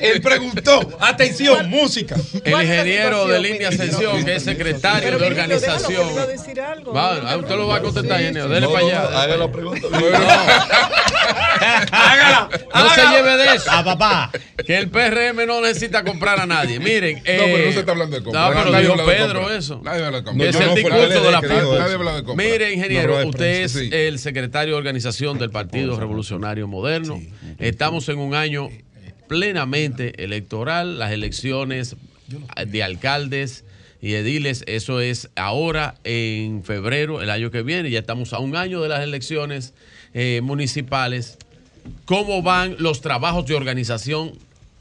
Él 0.01 0.21
preguntó, 0.21 0.97
atención, 1.01 1.69
música. 1.69 2.17
El 2.45 2.53
ingeniero 2.53 3.27
de 3.27 3.41
línea 3.41 3.69
Ascensión, 3.69 4.25
que 4.25 4.37
es 4.37 4.43
secretario 4.43 5.19
de 5.19 5.27
organización. 5.27 6.09
Va, 6.95 7.37
usted 7.37 7.57
lo 7.57 7.67
va 7.69 7.77
a 7.77 7.81
contestar, 7.81 8.21
ingeniero. 8.21 8.49
Dele 8.49 8.69
para 8.69 8.79
allá. 8.79 9.23
Haga 9.23 9.37
la 9.37 9.53
pregunta. 9.53 9.89
Hágala. 11.91 12.49
No 12.75 12.91
se 12.91 13.01
lleve 13.09 13.37
de 13.37 13.55
eso. 13.57 13.71
A 13.71 13.85
papá. 13.85 14.31
Que 14.65 14.79
el 14.79 14.89
PRM 14.91 15.47
no 15.47 15.61
necesita 15.61 16.05
comprar 16.05 16.41
a 16.41 16.47
nadie. 16.47 16.79
Miren. 16.79 17.17
no, 17.17 17.23
pero 17.25 17.67
no 17.67 17.73
se 17.73 17.81
está 17.81 17.93
hablando 17.93 18.17
de 18.17 18.23
comprar. 18.23 18.55
No, 18.55 18.65
pero 18.65 18.81
dijo 18.81 19.07
Pedro 19.07 19.51
eso. 19.51 19.81
Nadie 19.83 20.05
habla 20.05 20.19
de 20.19 20.25
comprar. 20.25 20.49
Es 20.49 20.57
el 20.57 20.75
discurso 20.75 21.23
de 21.23 21.31
la 21.31 21.41
Nadie 21.41 21.95
habla 21.95 22.15
de 22.17 22.25
comprar. 22.25 22.51
Mire, 22.51 22.73
ingeniero, 22.73 23.27
usted 23.29 23.63
es 23.63 23.77
el 23.77 24.19
secretario 24.19 24.75
de 24.75 24.79
organización 24.79 25.39
del 25.39 25.51
Partido 25.51 25.99
Revolucionario 25.99 26.67
Moderno. 26.69 27.21
Estamos 27.59 28.09
en 28.09 28.19
un 28.19 28.35
año 28.35 28.69
plenamente 29.27 30.23
electoral, 30.23 30.99
las 30.99 31.13
elecciones 31.13 31.97
de 32.67 32.83
alcaldes 32.83 33.65
y 34.01 34.15
ediles, 34.15 34.63
eso 34.67 35.01
es 35.01 35.29
ahora 35.35 35.97
en 36.05 36.63
febrero, 36.63 37.21
el 37.21 37.31
año 37.31 37.51
que 37.51 37.63
viene, 37.63 37.91
ya 37.91 37.99
estamos 37.99 38.33
a 38.33 38.39
un 38.39 38.55
año 38.55 38.81
de 38.81 38.89
las 38.89 39.03
elecciones 39.03 39.75
eh, 40.15 40.41
municipales. 40.43 41.37
¿Cómo 42.05 42.43
van 42.43 42.77
los 42.79 43.01
trabajos 43.01 43.47
de 43.47 43.55
organización 43.55 44.33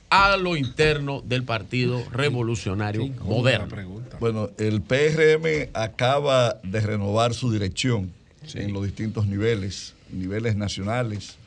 a 0.09 0.37
lo 0.37 0.55
interno 0.55 1.21
del 1.21 1.43
Partido 1.43 2.03
Revolucionario 2.11 3.07
Moderno? 3.23 3.75
Bueno, 4.19 4.51
el 4.59 4.81
PRM 4.81 5.69
acaba 5.73 6.59
de 6.63 6.81
renovar 6.81 7.33
su 7.33 7.51
dirección 7.51 8.11
en 8.53 8.71
los 8.71 8.83
distintos 8.83 9.25
niveles, 9.25 9.95
niveles 10.11 10.55
nacionales, 10.55 11.37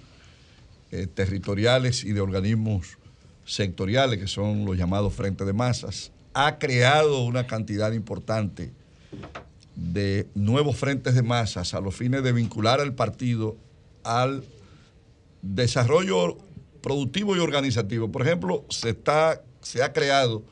eh, 0.91 1.07
territoriales 1.07 2.05
y 2.05 2.13
de 2.13 2.21
organismos 2.21 2.99
sectoriales, 3.45 4.19
que 4.19 4.27
son 4.27 4.65
los 4.65 4.77
llamados 4.77 5.15
frentes 5.15 5.47
de 5.47 5.53
masas, 5.53 6.13
ha 6.35 6.59
creado 6.59 7.25
una 7.25 7.47
cantidad 7.47 7.93
importante 7.93 8.73
de 9.75 10.27
nuevos 10.35 10.77
frentes 10.77 11.15
de 11.15 11.23
masas 11.23 11.75
a 11.75 11.81
los 11.81 11.95
fines 11.95 12.23
de 12.23 12.33
vincular 12.33 12.81
al 12.81 12.95
partido 12.95 13.57
al 14.05 14.45
desarrollo 15.43 16.39
productivo 16.83 17.37
y 17.37 17.39
organizativo. 17.39 18.11
Por 18.11 18.23
ejemplo, 18.23 18.65
se, 18.69 18.91
está, 18.91 19.43
se 19.63 19.83
ha 19.83 19.93
creado 19.93 20.43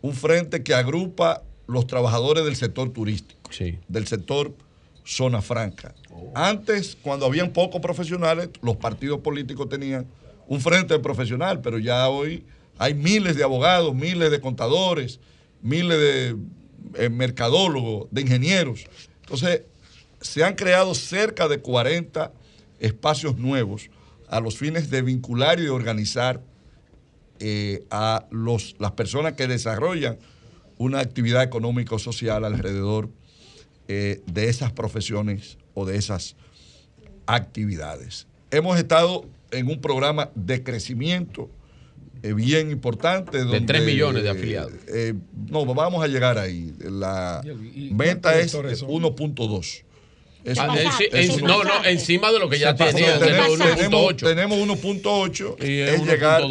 un 0.00 0.14
frente 0.14 0.62
que 0.62 0.74
agrupa 0.74 1.42
los 1.66 1.86
trabajadores 1.86 2.44
del 2.44 2.56
sector 2.56 2.90
turístico, 2.90 3.50
del 3.88 4.06
sector 4.06 4.54
zona 5.04 5.42
franca. 5.42 5.94
Antes, 6.34 6.96
cuando 7.00 7.26
habían 7.26 7.52
pocos 7.52 7.80
profesionales, 7.80 8.48
los 8.62 8.76
partidos 8.76 9.20
políticos 9.20 9.68
tenían 9.68 10.06
un 10.48 10.60
frente 10.60 10.98
profesional, 10.98 11.60
pero 11.60 11.78
ya 11.78 12.08
hoy 12.08 12.44
hay 12.78 12.94
miles 12.94 13.36
de 13.36 13.44
abogados, 13.44 13.94
miles 13.94 14.30
de 14.30 14.40
contadores, 14.40 15.20
miles 15.60 15.98
de 15.98 16.36
eh, 16.94 17.08
mercadólogos, 17.10 18.08
de 18.10 18.22
ingenieros. 18.22 18.86
Entonces, 19.20 19.62
se 20.20 20.44
han 20.44 20.54
creado 20.54 20.94
cerca 20.94 21.48
de 21.48 21.60
40 21.60 22.32
espacios 22.80 23.36
nuevos 23.36 23.90
a 24.28 24.40
los 24.40 24.56
fines 24.56 24.90
de 24.90 25.02
vincular 25.02 25.60
y 25.60 25.64
de 25.64 25.70
organizar 25.70 26.40
eh, 27.38 27.84
a 27.90 28.26
los, 28.30 28.76
las 28.78 28.92
personas 28.92 29.34
que 29.34 29.46
desarrollan 29.46 30.18
una 30.78 31.00
actividad 31.00 31.42
económico-social 31.42 32.44
alrededor 32.44 33.08
eh, 33.88 34.22
de 34.26 34.48
esas 34.48 34.72
profesiones 34.72 35.58
o 35.74 35.84
de 35.86 35.96
esas 35.96 36.36
actividades. 37.26 38.26
Hemos 38.50 38.78
estado 38.78 39.26
en 39.50 39.68
un 39.68 39.80
programa 39.80 40.30
de 40.34 40.62
crecimiento 40.62 41.50
eh, 42.22 42.34
bien 42.34 42.70
importante. 42.70 43.44
de 43.44 43.60
3 43.60 43.84
millones 43.84 44.22
de 44.22 44.30
afiliados. 44.30 44.72
Eh, 44.88 45.14
no, 45.50 45.64
vamos 45.66 46.04
a 46.04 46.08
llegar 46.08 46.38
ahí. 46.38 46.72
La 46.80 47.42
meta 47.90 48.38
es 48.38 48.54
1.2. 48.54 49.84
Ah, 50.58 50.74
no, 51.42 51.62
no, 51.62 51.84
encima 51.84 52.32
de 52.32 52.38
lo 52.40 52.48
que 52.48 52.58
ya 52.58 52.74
tenía. 52.74 53.18
Tenemos 53.18 54.58
1.8 54.58 55.64
y 55.64 55.80
es 55.80 56.04
llegar 56.04 56.42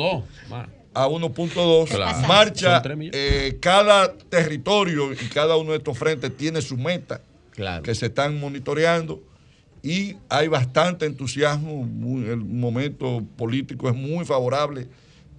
a 0.93 1.07
1.2. 1.07 2.27
Marcha, 2.27 2.81
eh, 3.13 3.57
cada 3.61 4.13
territorio 4.13 5.13
y 5.13 5.27
cada 5.27 5.57
uno 5.57 5.71
de 5.71 5.77
estos 5.77 5.97
frentes 5.97 6.35
tiene 6.35 6.61
su 6.61 6.77
meta 6.77 7.21
que 7.83 7.95
se 7.95 8.07
están 8.07 8.39
monitoreando 8.39 9.21
y 9.83 10.15
hay 10.29 10.47
bastante 10.47 11.05
entusiasmo. 11.05 11.87
el 12.25 12.37
momento 12.37 13.23
político 13.37 13.89
es 13.89 13.95
muy 13.95 14.25
favorable 14.25 14.87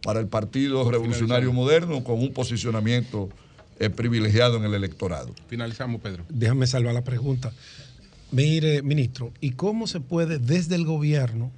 para 0.02 0.20
el 0.20 0.26
Partido 0.26 0.90
Revolucionario 0.90 1.52
Moderno 1.52 2.02
con 2.02 2.20
un 2.20 2.32
posicionamiento 2.32 3.28
eh, 3.78 3.88
privilegiado 3.88 4.56
en 4.56 4.64
el 4.64 4.74
electorado. 4.74 5.32
Finalizamos, 5.48 6.00
Pedro. 6.00 6.24
Déjame 6.28 6.66
salvar 6.66 6.94
la 6.94 7.04
pregunta. 7.04 7.52
Mire, 8.32 8.82
ministro, 8.82 9.32
¿y 9.40 9.50
cómo 9.50 9.86
se 9.86 10.00
puede 10.00 10.38
desde 10.38 10.74
el 10.74 10.84
gobierno, 10.84 11.50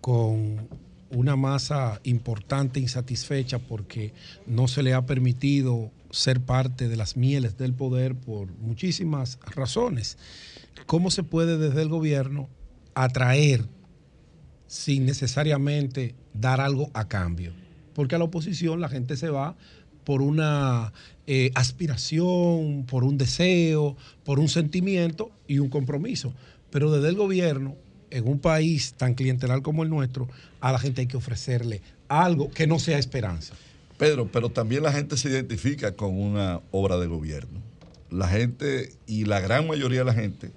con 0.00 0.68
una 1.10 1.36
masa 1.36 2.00
importante 2.04 2.80
insatisfecha 2.80 3.58
porque 3.58 4.12
no 4.46 4.66
se 4.66 4.82
le 4.82 4.94
ha 4.94 5.06
permitido 5.06 5.90
ser 6.12 6.40
parte 6.40 6.88
de 6.88 6.96
las 6.96 7.16
mieles 7.16 7.56
del 7.56 7.74
poder 7.74 8.14
por 8.14 8.52
muchísimas 8.58 9.38
razones. 9.56 10.18
¿Cómo 10.86 11.10
se 11.10 11.24
puede 11.24 11.58
desde 11.58 11.82
el 11.82 11.88
gobierno 11.88 12.48
atraer 12.94 13.64
sin 14.66 15.06
necesariamente 15.06 16.14
dar 16.34 16.60
algo 16.60 16.90
a 16.94 17.08
cambio? 17.08 17.52
Porque 17.94 18.14
a 18.14 18.18
la 18.18 18.24
oposición 18.24 18.80
la 18.80 18.88
gente 18.88 19.16
se 19.16 19.30
va 19.30 19.56
por 20.04 20.22
una 20.22 20.92
eh, 21.26 21.50
aspiración, 21.54 22.84
por 22.86 23.04
un 23.04 23.16
deseo, 23.16 23.96
por 24.24 24.38
un 24.38 24.48
sentimiento 24.48 25.30
y 25.46 25.58
un 25.58 25.70
compromiso. 25.70 26.34
Pero 26.70 26.90
desde 26.90 27.08
el 27.08 27.16
gobierno, 27.16 27.76
en 28.10 28.28
un 28.28 28.38
país 28.38 28.94
tan 28.94 29.14
clientelar 29.14 29.62
como 29.62 29.82
el 29.82 29.88
nuestro, 29.88 30.28
a 30.60 30.72
la 30.72 30.78
gente 30.78 31.00
hay 31.00 31.06
que 31.06 31.16
ofrecerle 31.16 31.80
algo 32.08 32.50
que 32.50 32.66
no 32.66 32.78
sea 32.78 32.98
esperanza. 32.98 33.54
Pedro, 34.02 34.26
pero 34.26 34.50
también 34.50 34.82
la 34.82 34.90
gente 34.90 35.16
se 35.16 35.28
identifica 35.28 35.94
con 35.94 36.20
una 36.20 36.60
obra 36.72 36.98
de 36.98 37.06
gobierno. 37.06 37.62
La 38.10 38.26
gente 38.26 38.92
y 39.06 39.26
la 39.26 39.38
gran 39.38 39.68
mayoría 39.68 40.00
de 40.00 40.04
la 40.04 40.12
gente 40.12 40.50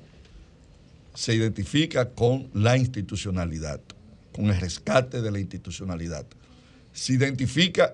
se 1.13 1.35
identifica 1.35 2.09
con 2.09 2.49
la 2.55 2.75
institucionalidad, 2.75 3.81
con 4.33 4.45
el 4.45 4.59
rescate 4.59 5.21
de 5.21 5.29
la 5.29 5.39
institucionalidad. 5.39 6.25
Se 6.91 7.13
identifica 7.13 7.93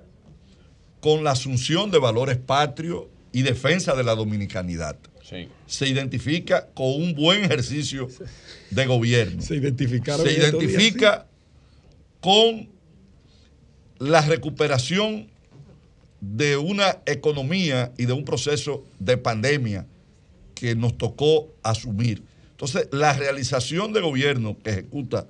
con 1.02 1.26
la 1.26 1.32
asunción 1.32 1.92
de 1.92 2.00
valores 2.00 2.38
patrios 2.38 3.08
y 3.34 3.42
defensa 3.42 3.94
de 3.94 4.06
la 4.06 4.16
dominicanidad. 4.16 4.96
Se 5.68 5.90
identifica 5.90 6.70
con 6.74 6.94
un 6.94 7.14
buen 7.14 7.44
ejercicio 7.44 8.08
de 8.70 8.86
gobierno. 8.86 9.42
Se, 9.42 9.58
identificaron 9.58 10.26
se 10.26 10.32
identifica 10.32 11.28
con 12.22 12.70
la 14.00 14.22
recuperación 14.22 15.31
de 16.22 16.56
una 16.56 17.00
economía 17.08 17.92
y 17.98 18.06
de 18.06 18.14
un 18.14 18.24
proceso 18.24 18.86
de 19.00 19.18
pandemia 19.18 19.88
que 20.54 20.76
nos 20.76 20.98
tocó 20.98 21.54
asumir. 21.64 22.24
Entonces, 22.52 22.88
la 22.92 23.14
realización 23.14 23.92
de 23.92 24.02
gobierno 24.02 24.56
que 24.64 24.70
ejecuta 24.70 25.26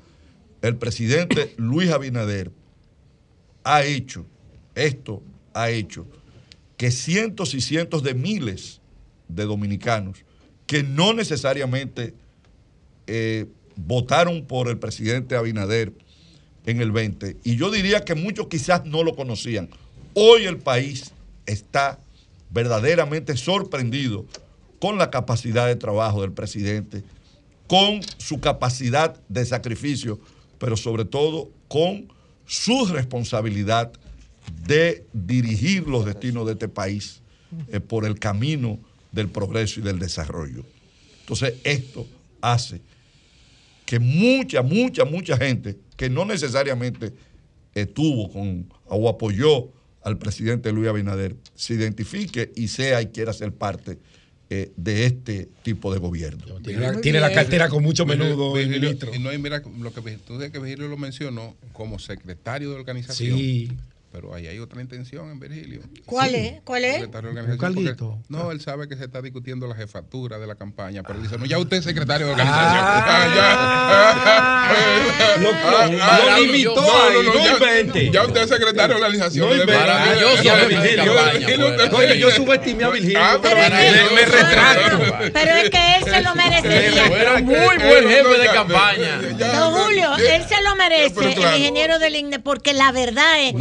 el 0.62 0.76
presidente 0.76 1.54
Luis 1.58 1.90
Abinader 1.90 2.52
ha 3.64 3.84
hecho, 3.84 4.26
esto 4.76 5.24
ha 5.54 5.70
hecho, 5.70 6.06
que 6.76 6.92
cientos 6.92 7.54
y 7.54 7.62
cientos 7.62 8.04
de 8.04 8.14
miles 8.14 8.82
de 9.30 9.46
dominicanos 9.46 10.26
que 10.68 10.84
no 10.84 11.14
necesariamente 11.14 12.14
eh, 13.08 13.46
votaron 13.76 14.46
por 14.46 14.68
el 14.68 14.78
presidente 14.78 15.36
Abinader 15.36 15.94
en 16.66 16.82
el 16.82 16.92
20, 16.92 17.38
y 17.44 17.56
yo 17.56 17.72
diría 17.72 18.06
que 18.06 18.16
muchos 18.16 18.48
quizás 18.48 18.86
no 18.86 19.04
lo 19.04 19.16
conocían. 19.16 19.70
Hoy 20.14 20.44
el 20.44 20.58
país 20.58 21.14
está 21.46 22.00
verdaderamente 22.50 23.38
sorprendido 23.38 24.26
con 24.80 24.98
la 24.98 25.10
capacidad 25.10 25.68
de 25.68 25.78
trabajo 25.78 26.22
del 26.22 26.34
presidente, 26.34 27.04
con 27.68 28.02
su 28.18 28.42
capacidad 28.42 29.18
de 29.30 29.46
sacrificio, 29.46 30.20
pero 30.58 30.76
sobre 30.76 31.06
todo 31.06 31.50
con 31.70 32.12
su 32.46 32.88
responsabilidad 32.88 33.94
de 34.66 35.06
dirigir 35.14 35.88
los 35.88 36.06
destinos 36.06 36.46
de 36.46 36.54
este 36.54 36.68
país 36.68 37.22
eh, 37.70 37.80
por 37.80 38.06
el 38.06 38.20
camino 38.20 38.80
del 39.14 39.30
progreso 39.30 39.80
y 39.80 39.84
del 39.84 40.00
desarrollo. 40.00 40.66
Entonces, 41.22 41.54
esto 41.64 42.06
hace 42.42 42.82
que 43.86 44.00
mucha, 44.00 44.62
mucha, 44.62 45.06
mucha 45.06 45.38
gente 45.38 45.78
que 45.96 46.10
no 46.10 46.26
necesariamente 46.26 47.14
estuvo 47.74 48.30
con 48.30 48.74
o 48.88 49.08
apoyó 49.08 49.70
al 50.04 50.18
presidente 50.18 50.72
Luis 50.72 50.90
Abinader 50.90 51.36
se 51.56 51.76
identifique 51.76 52.52
y 52.56 52.68
sea 52.70 53.02
y 53.02 53.08
quiera 53.08 53.34
ser 53.34 53.54
parte 53.54 54.00
eh, 54.50 54.72
de 54.76 55.06
este 55.06 55.50
tipo 55.64 55.94
de 55.94 56.00
gobierno. 56.00 56.60
Tiene, 57.02 57.20
la 57.20 57.32
cartera 57.32 57.70
con 57.70 57.82
mucho 57.82 58.06
menudo, 58.06 58.54
ministro. 58.56 59.14
Y 59.16 59.20
no, 59.20 59.32
mira, 59.40 59.62
lo 59.80 59.94
que, 59.94 60.18
tú 60.18 60.40
que 60.40 60.60
Virgilio 60.60 60.90
lo 60.90 60.98
mencionó 60.98 61.56
como 61.72 62.00
secretario 62.00 62.70
de 62.70 62.76
organización. 62.76 63.38
Sí. 63.38 63.72
Pero 64.12 64.36
ahí 64.36 64.46
hay 64.48 64.60
otra 64.60 64.82
intención 64.82 65.32
en 65.32 65.40
Virgilio. 65.40 65.82
¿Cuál 66.06 66.36
es? 66.36 66.62
¿Cuál 66.66 66.84
es? 66.84 67.08
no, 68.28 68.52
él 68.52 68.60
sabe 68.60 68.90
que 68.90 68.98
se 68.98 69.06
está 69.06 69.22
discutiendo 69.22 69.68
la 69.68 69.76
jefatura 69.76 70.38
de 70.38 70.48
la 70.48 70.56
campaña, 70.56 71.02
pero 71.02 71.16
él 71.16 71.24
dice, 71.24 71.38
no, 71.38 71.46
ya 71.46 71.58
usted 71.58 71.78
es 71.78 71.86
secretario 71.86 72.28
de 72.28 72.34
organización. 72.34 72.86
Ya. 73.36 74.68
lo, 75.40 75.52
limitó 76.44 76.76
no, 76.76 77.24
no, 77.24 77.34
ya, 77.34 78.12
ya, 78.12 78.26
usted 78.26 78.42
es 78.42 78.50
secretario 78.50 78.96
de 78.98 79.02
organización. 79.02 79.50
Oye, 81.94 82.20
yo 82.20 82.32
subestimé 82.32 82.84
a 82.84 82.90
Virgilio. 82.90 83.20
Ah, 83.22 83.40
me 83.42 84.26
retracto. 84.26 85.00
Pero 85.32 85.52
es 85.56 85.70
que 85.70 85.96
él 85.98 86.04
se 86.04 86.22
lo 86.22 86.36
merecería. 86.36 87.06
Era 87.06 87.40
muy 87.40 87.56
buen 87.56 88.10
jefe 88.10 88.38
de 88.40 88.48
campaña. 88.48 89.22
Don 89.22 89.74
Julio, 89.74 90.16
él 90.18 90.44
se 90.50 90.62
lo 90.64 90.76
merece, 90.76 91.34
el 91.34 91.40
ingeniero 91.58 91.98
del 92.00 92.16
INE, 92.16 92.40
porque 92.40 92.74
la 92.74 92.92
verdad 92.92 93.42
es 93.42 93.54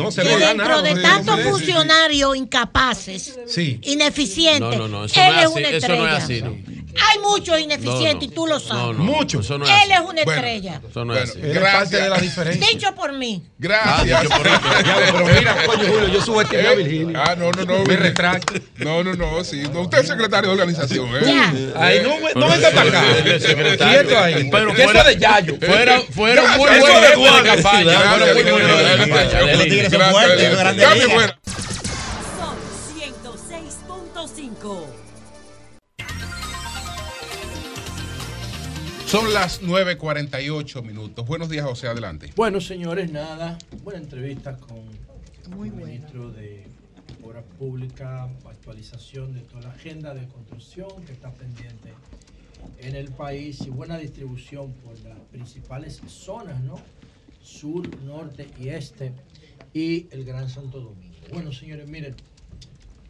dentro 0.47 0.83
de 0.83 0.95
tantos 1.03 1.41
funcionarios 1.41 2.37
incapaces, 2.37 3.39
ineficientes, 3.83 4.81
él 5.17 5.35
es 5.39 5.49
una 5.49 5.69
estrella. 5.69 5.77
Eso 5.77 5.89
no 5.89 6.09
es 6.09 6.25
así, 6.25 6.43
¿no? 6.43 6.80
Hay 6.95 7.19
muchos 7.21 7.61
ineficientes 7.61 8.29
y 8.29 8.33
tú 8.33 8.47
lo 8.47 8.59
sabes. 8.59 8.97
Muchos. 8.97 9.49
Él 9.51 9.61
es 9.63 10.01
una 10.01 10.23
estrella. 10.23 10.81
Eso 10.89 11.05
no 11.05 11.15
es 11.15 11.31
así. 11.31 11.41
Gracias. 11.41 12.03
de 12.03 12.09
la 12.09 12.19
diferencia. 12.19 12.67
Dicho 12.69 12.95
por 12.95 13.13
mí. 13.13 13.43
Gracias. 13.59 14.27
Ah, 14.31 14.39
pero 15.13 15.27
mira, 15.39 15.67
coño, 15.67 15.85
Julio, 15.87 16.09
yo 16.09 16.23
subestimé 16.23 16.69
a 16.69 16.75
Virginia. 16.75 17.25
Ah, 17.25 17.35
no, 17.37 17.51
no, 17.53 17.65
no. 17.65 17.85
Me 17.85 17.97
retracto. 17.97 18.55
No, 18.79 19.05
no, 19.05 19.15
no, 19.15 19.45
sí. 19.45 19.63
usted 19.67 19.99
es 19.99 20.07
secretario 20.09 20.51
de 20.51 20.55
organización, 20.55 21.09
¿eh? 21.17 21.21
Ya. 21.25 21.53
Ahí 21.81 22.01
no, 22.03 22.17
no 22.35 22.49
venga 22.49 22.71
para 22.71 22.89
acá. 22.89 23.05
Secretario. 23.41 24.19
ahí. 24.19 24.51
Pero 24.51 24.75
fuera 24.75 25.05
de 25.05 25.19
Yayo. 25.19 25.57
Fuera, 25.61 26.01
fuera 26.01 26.57
muy 26.57 26.69
buen 26.69 26.83
jefe 26.83 27.21
de 27.21 27.43
campaña. 27.43 28.01
Fuera 28.01 28.35
muy 28.35 28.43
buen 28.43 28.67
jefe 28.67 28.83
de 28.83 28.97
campaña. 28.97 29.41
Los 29.53 29.65
tigres 29.65 29.93
son 29.93 30.11
fuertes, 30.11 30.59
grandes 30.59 30.89
Son 31.09 32.57
106.5. 34.15 35.00
Son 39.11 39.35
las 39.35 39.61
9.48 39.61 40.85
minutos. 40.85 41.27
Buenos 41.27 41.49
días, 41.49 41.67
José, 41.67 41.89
adelante. 41.89 42.33
Bueno, 42.37 42.61
señores, 42.61 43.11
nada. 43.11 43.59
Buena 43.83 43.99
entrevista 43.99 44.57
con 44.57 44.85
el 45.65 45.73
ministro 45.73 46.31
de 46.31 46.63
Obras 47.21 47.43
Públicas, 47.59 48.31
actualización 48.49 49.35
de 49.35 49.41
toda 49.41 49.63
la 49.63 49.71
agenda 49.71 50.15
de 50.15 50.29
construcción 50.29 51.05
que 51.05 51.13
está 51.13 51.35
pendiente 51.35 51.93
en 52.79 52.95
el 52.95 53.11
país 53.11 53.61
y 53.63 53.71
buena 53.71 53.99
distribución 53.99 54.73
por 54.75 54.97
las 55.01 55.19
principales 55.33 56.01
zonas, 56.07 56.61
¿no? 56.61 56.79
Sur, 57.43 57.89
norte 58.05 58.49
y 58.61 58.69
este 58.69 59.11
y 59.75 60.07
el 60.13 60.25
Gran 60.25 60.49
Santo 60.49 60.79
Domingo. 60.79 61.17
Bueno, 61.33 61.53
señores, 61.53 61.89
miren, 61.89 62.15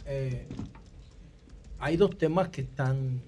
eh, 0.06 0.46
hay 1.78 1.98
dos 1.98 2.16
temas 2.16 2.48
que 2.48 2.62
están 2.62 3.20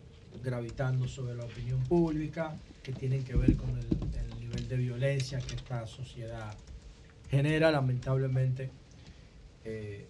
gravitando 0.42 1.08
sobre 1.08 1.34
la 1.34 1.44
opinión 1.44 1.82
pública, 1.84 2.56
que 2.82 2.92
tienen 2.92 3.24
que 3.24 3.36
ver 3.36 3.56
con 3.56 3.70
el, 3.70 3.86
nivel 4.40 4.68
de 4.68 4.76
violencia 4.76 5.38
que 5.38 5.54
esta 5.54 5.86
sociedad 5.86 6.54
genera. 7.30 7.70
Lamentablemente, 7.70 8.70
eh, 9.64 10.06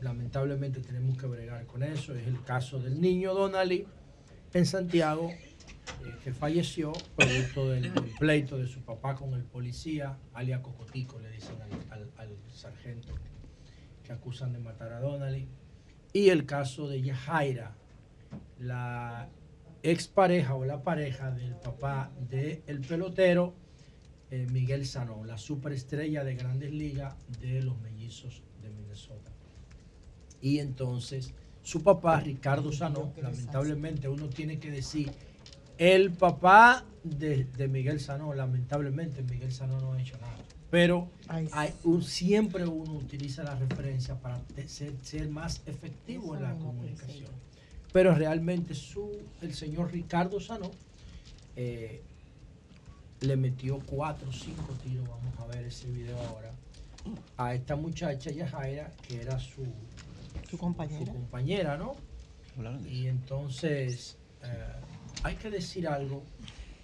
lamentablemente 0.00 0.80
tenemos 0.80 1.18
que 1.18 1.26
bregar 1.26 1.66
con 1.66 1.82
eso. 1.82 2.14
Es 2.14 2.26
el 2.26 2.42
caso 2.42 2.78
del 2.80 3.00
niño 3.00 3.34
Donali 3.34 3.86
en 4.54 4.64
Santiago, 4.64 5.30
eh, 5.30 6.14
que 6.22 6.32
falleció 6.32 6.92
producto 7.16 7.68
del, 7.68 7.92
pleito 8.18 8.56
de 8.56 8.66
su 8.66 8.80
papá 8.80 9.16
con 9.16 9.34
el 9.34 9.42
policía, 9.42 10.16
alia 10.34 10.62
Cocotico, 10.62 11.18
le 11.18 11.30
dicen 11.30 11.56
al, 11.90 12.08
sargento 12.54 13.14
que 14.04 14.12
acusan 14.12 14.52
de 14.52 14.58
matar 14.58 14.92
a 14.92 15.00
Donali. 15.00 15.48
Y 16.12 16.30
el 16.30 16.46
caso 16.46 16.88
de 16.88 17.02
Yajaira, 17.02 17.74
la 18.58 19.28
expareja 19.92 20.54
o 20.54 20.64
la 20.64 20.82
pareja 20.82 21.30
del 21.30 21.54
papá 21.54 22.10
del 22.28 22.62
el 22.66 22.80
pelotero 22.80 23.54
eh, 24.30 24.46
Miguel 24.50 24.86
Sanón, 24.86 25.26
la 25.26 25.38
superestrella 25.38 26.24
de 26.24 26.34
grandes 26.34 26.70
ligas 26.72 27.14
de 27.40 27.62
los 27.62 27.80
mellizos 27.80 28.42
de 28.62 28.70
Minnesota. 28.70 29.32
Y 30.40 30.58
entonces 30.58 31.32
su 31.62 31.82
papá, 31.82 32.20
Ricardo 32.20 32.72
Sanón, 32.72 33.12
lamentablemente 33.20 34.08
uno 34.08 34.28
tiene 34.28 34.58
que 34.58 34.70
decir, 34.70 35.10
el 35.76 36.12
papá 36.12 36.84
de, 37.04 37.46
Miguel 37.68 38.00
Sanón, 38.00 38.36
lamentablemente 38.36 39.22
Miguel 39.22 39.52
Sanón 39.52 39.82
no 39.82 39.92
ha 39.92 40.00
hecho 40.00 40.18
nada. 40.18 40.36
Pero 40.70 41.08
hay 41.28 41.72
un, 41.84 42.02
siempre 42.02 42.66
uno 42.66 42.92
utiliza 42.92 43.42
la 43.42 43.54
referencia 43.54 44.20
para 44.20 44.40
ser, 44.66 44.92
ser 45.02 45.28
más 45.28 45.62
efectivo 45.66 46.36
en 46.36 46.42
la 46.42 46.54
comunicación 46.56 47.47
pero 47.92 48.14
realmente 48.14 48.74
su, 48.74 49.10
el 49.40 49.54
señor 49.54 49.92
Ricardo 49.92 50.40
Sano 50.40 50.70
eh, 51.56 52.02
le 53.20 53.36
metió 53.36 53.80
cuatro 53.80 54.28
o 54.28 54.32
cinco 54.32 54.74
tiros, 54.82 55.08
vamos 55.08 55.38
a 55.38 55.46
ver 55.46 55.64
ese 55.64 55.90
video 55.90 56.18
ahora, 56.28 56.52
a 57.36 57.54
esta 57.54 57.76
muchacha 57.76 58.30
Yajaira, 58.30 58.90
que 59.06 59.20
era 59.20 59.38
su, 59.38 59.64
su 60.48 60.58
compañera, 60.58 61.12
compañera 61.12 61.76
¿no? 61.76 61.96
Y 62.88 63.06
entonces 63.06 64.18
eh, 64.42 64.48
hay 65.22 65.36
que 65.36 65.48
decir 65.50 65.86
algo 65.86 66.24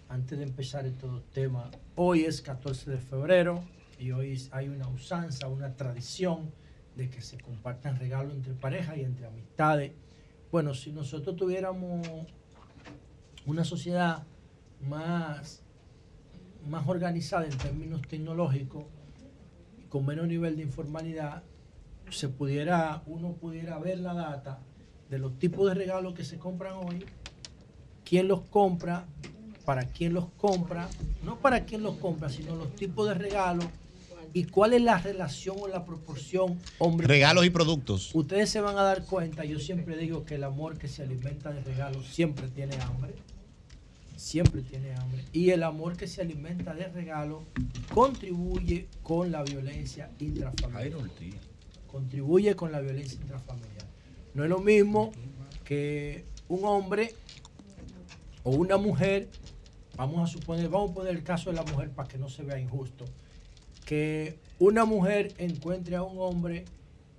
antes 0.08 0.38
de 0.38 0.44
empezar 0.44 0.86
este 0.86 1.06
tema. 1.32 1.70
Hoy 1.96 2.24
es 2.24 2.40
14 2.42 2.92
de 2.92 2.98
febrero 2.98 3.62
y 3.98 4.12
hoy 4.12 4.40
hay 4.52 4.68
una 4.68 4.88
usanza, 4.88 5.48
una 5.48 5.74
tradición 5.74 6.52
de 6.96 7.10
que 7.10 7.20
se 7.20 7.38
compartan 7.38 7.98
regalos 7.98 8.34
entre 8.34 8.54
parejas 8.54 8.96
y 8.96 9.00
entre 9.02 9.26
amistades 9.26 9.92
bueno, 10.54 10.72
si 10.72 10.92
nosotros 10.92 11.34
tuviéramos 11.34 12.06
una 13.44 13.64
sociedad 13.64 14.22
más, 14.80 15.64
más 16.68 16.86
organizada 16.86 17.44
en 17.44 17.58
términos 17.58 18.02
tecnológicos, 18.02 18.84
con 19.88 20.06
menos 20.06 20.28
nivel 20.28 20.54
de 20.54 20.62
informalidad, 20.62 21.42
se 22.08 22.28
pudiera, 22.28 23.02
uno 23.06 23.32
pudiera 23.32 23.80
ver 23.80 23.98
la 23.98 24.14
data 24.14 24.60
de 25.10 25.18
los 25.18 25.36
tipos 25.40 25.66
de 25.66 25.74
regalos 25.74 26.14
que 26.14 26.22
se 26.22 26.38
compran 26.38 26.74
hoy, 26.74 27.04
quién 28.04 28.28
los 28.28 28.42
compra, 28.42 29.06
para 29.64 29.86
quién 29.86 30.14
los 30.14 30.26
compra, 30.36 30.88
no 31.24 31.36
para 31.40 31.64
quién 31.64 31.82
los 31.82 31.96
compra, 31.96 32.28
sino 32.28 32.54
los 32.54 32.72
tipos 32.76 33.08
de 33.08 33.14
regalos 33.14 33.66
y 34.32 34.44
cuál 34.44 34.72
es 34.74 34.82
la 34.82 34.98
relación 34.98 35.56
o 35.60 35.68
la 35.68 35.84
proporción 35.84 36.58
hombre. 36.78 37.06
Regalos 37.06 37.44
y 37.44 37.50
productos. 37.50 38.14
Ustedes 38.14 38.50
se 38.50 38.60
van 38.60 38.78
a 38.78 38.82
dar 38.82 39.04
cuenta, 39.04 39.44
yo 39.44 39.58
siempre 39.58 39.96
digo 39.96 40.24
que 40.24 40.36
el 40.36 40.44
amor 40.44 40.78
que 40.78 40.88
se 40.88 41.02
alimenta 41.02 41.52
de 41.52 41.60
regalos 41.62 42.06
siempre 42.08 42.48
tiene 42.48 42.76
hambre. 42.76 43.14
Siempre 44.16 44.62
tiene 44.62 44.94
hambre. 44.94 45.24
Y 45.32 45.50
el 45.50 45.62
amor 45.62 45.96
que 45.96 46.06
se 46.06 46.22
alimenta 46.22 46.72
de 46.72 46.88
regalos 46.88 47.42
contribuye 47.92 48.88
con 49.02 49.30
la 49.30 49.42
violencia 49.42 50.10
intrafamiliar. 50.18 50.92
Contribuye 51.86 52.56
con 52.56 52.72
la 52.72 52.80
violencia 52.80 53.20
intrafamiliar. 53.20 53.86
No 54.34 54.44
es 54.44 54.50
lo 54.50 54.60
mismo 54.60 55.12
que 55.64 56.24
un 56.48 56.64
hombre 56.64 57.14
o 58.42 58.50
una 58.50 58.76
mujer, 58.76 59.28
vamos 59.96 60.28
a 60.28 60.32
suponer, 60.32 60.68
vamos 60.68 60.92
a 60.92 60.94
poner 60.94 61.14
el 61.14 61.22
caso 61.22 61.50
de 61.50 61.56
la 61.56 61.62
mujer 61.64 61.90
para 61.90 62.08
que 62.08 62.18
no 62.18 62.28
se 62.28 62.42
vea 62.42 62.58
injusto, 62.58 63.04
que 63.84 64.38
una 64.58 64.84
mujer 64.84 65.32
encuentre 65.38 65.96
a 65.96 66.02
un 66.02 66.18
hombre 66.18 66.64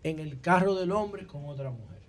en 0.03 0.19
el 0.19 0.39
carro 0.39 0.75
del 0.75 0.91
hombre 0.91 1.25
con 1.25 1.45
otra 1.45 1.71
mujer. 1.71 1.99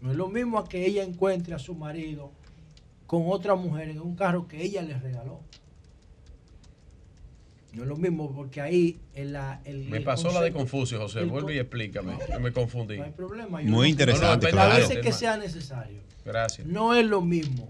No 0.00 0.10
es 0.10 0.16
lo 0.16 0.28
mismo 0.28 0.58
a 0.58 0.68
que 0.68 0.84
ella 0.84 1.04
encuentre 1.04 1.54
a 1.54 1.58
su 1.58 1.74
marido 1.74 2.32
con 3.06 3.24
otra 3.26 3.54
mujer 3.54 3.88
en 3.88 4.00
un 4.00 4.16
carro 4.16 4.48
que 4.48 4.62
ella 4.62 4.82
le 4.82 4.98
regaló. 4.98 5.40
No 7.72 7.82
es 7.82 7.88
lo 7.88 7.96
mismo 7.96 8.30
porque 8.34 8.60
ahí 8.60 9.00
en 9.14 9.32
la... 9.32 9.62
El, 9.64 9.88
me 9.88 10.00
pasó 10.02 10.30
la 10.30 10.42
de 10.42 10.52
Confucio, 10.52 10.98
José. 10.98 11.24
Vuelve 11.24 11.54
y 11.54 11.58
explícame. 11.58 12.18
me 12.40 12.52
confundí. 12.52 12.98
No 12.98 13.04
hay 13.04 13.12
problema. 13.12 13.62
Muy 13.62 13.88
interesante. 13.88 14.48
a 14.48 14.68
veces 14.68 14.98
que 14.98 15.12
sea 15.12 15.36
necesario. 15.36 16.00
Gracias. 16.24 16.66
No 16.66 16.94
es 16.94 17.06
lo 17.06 17.22
mismo. 17.22 17.68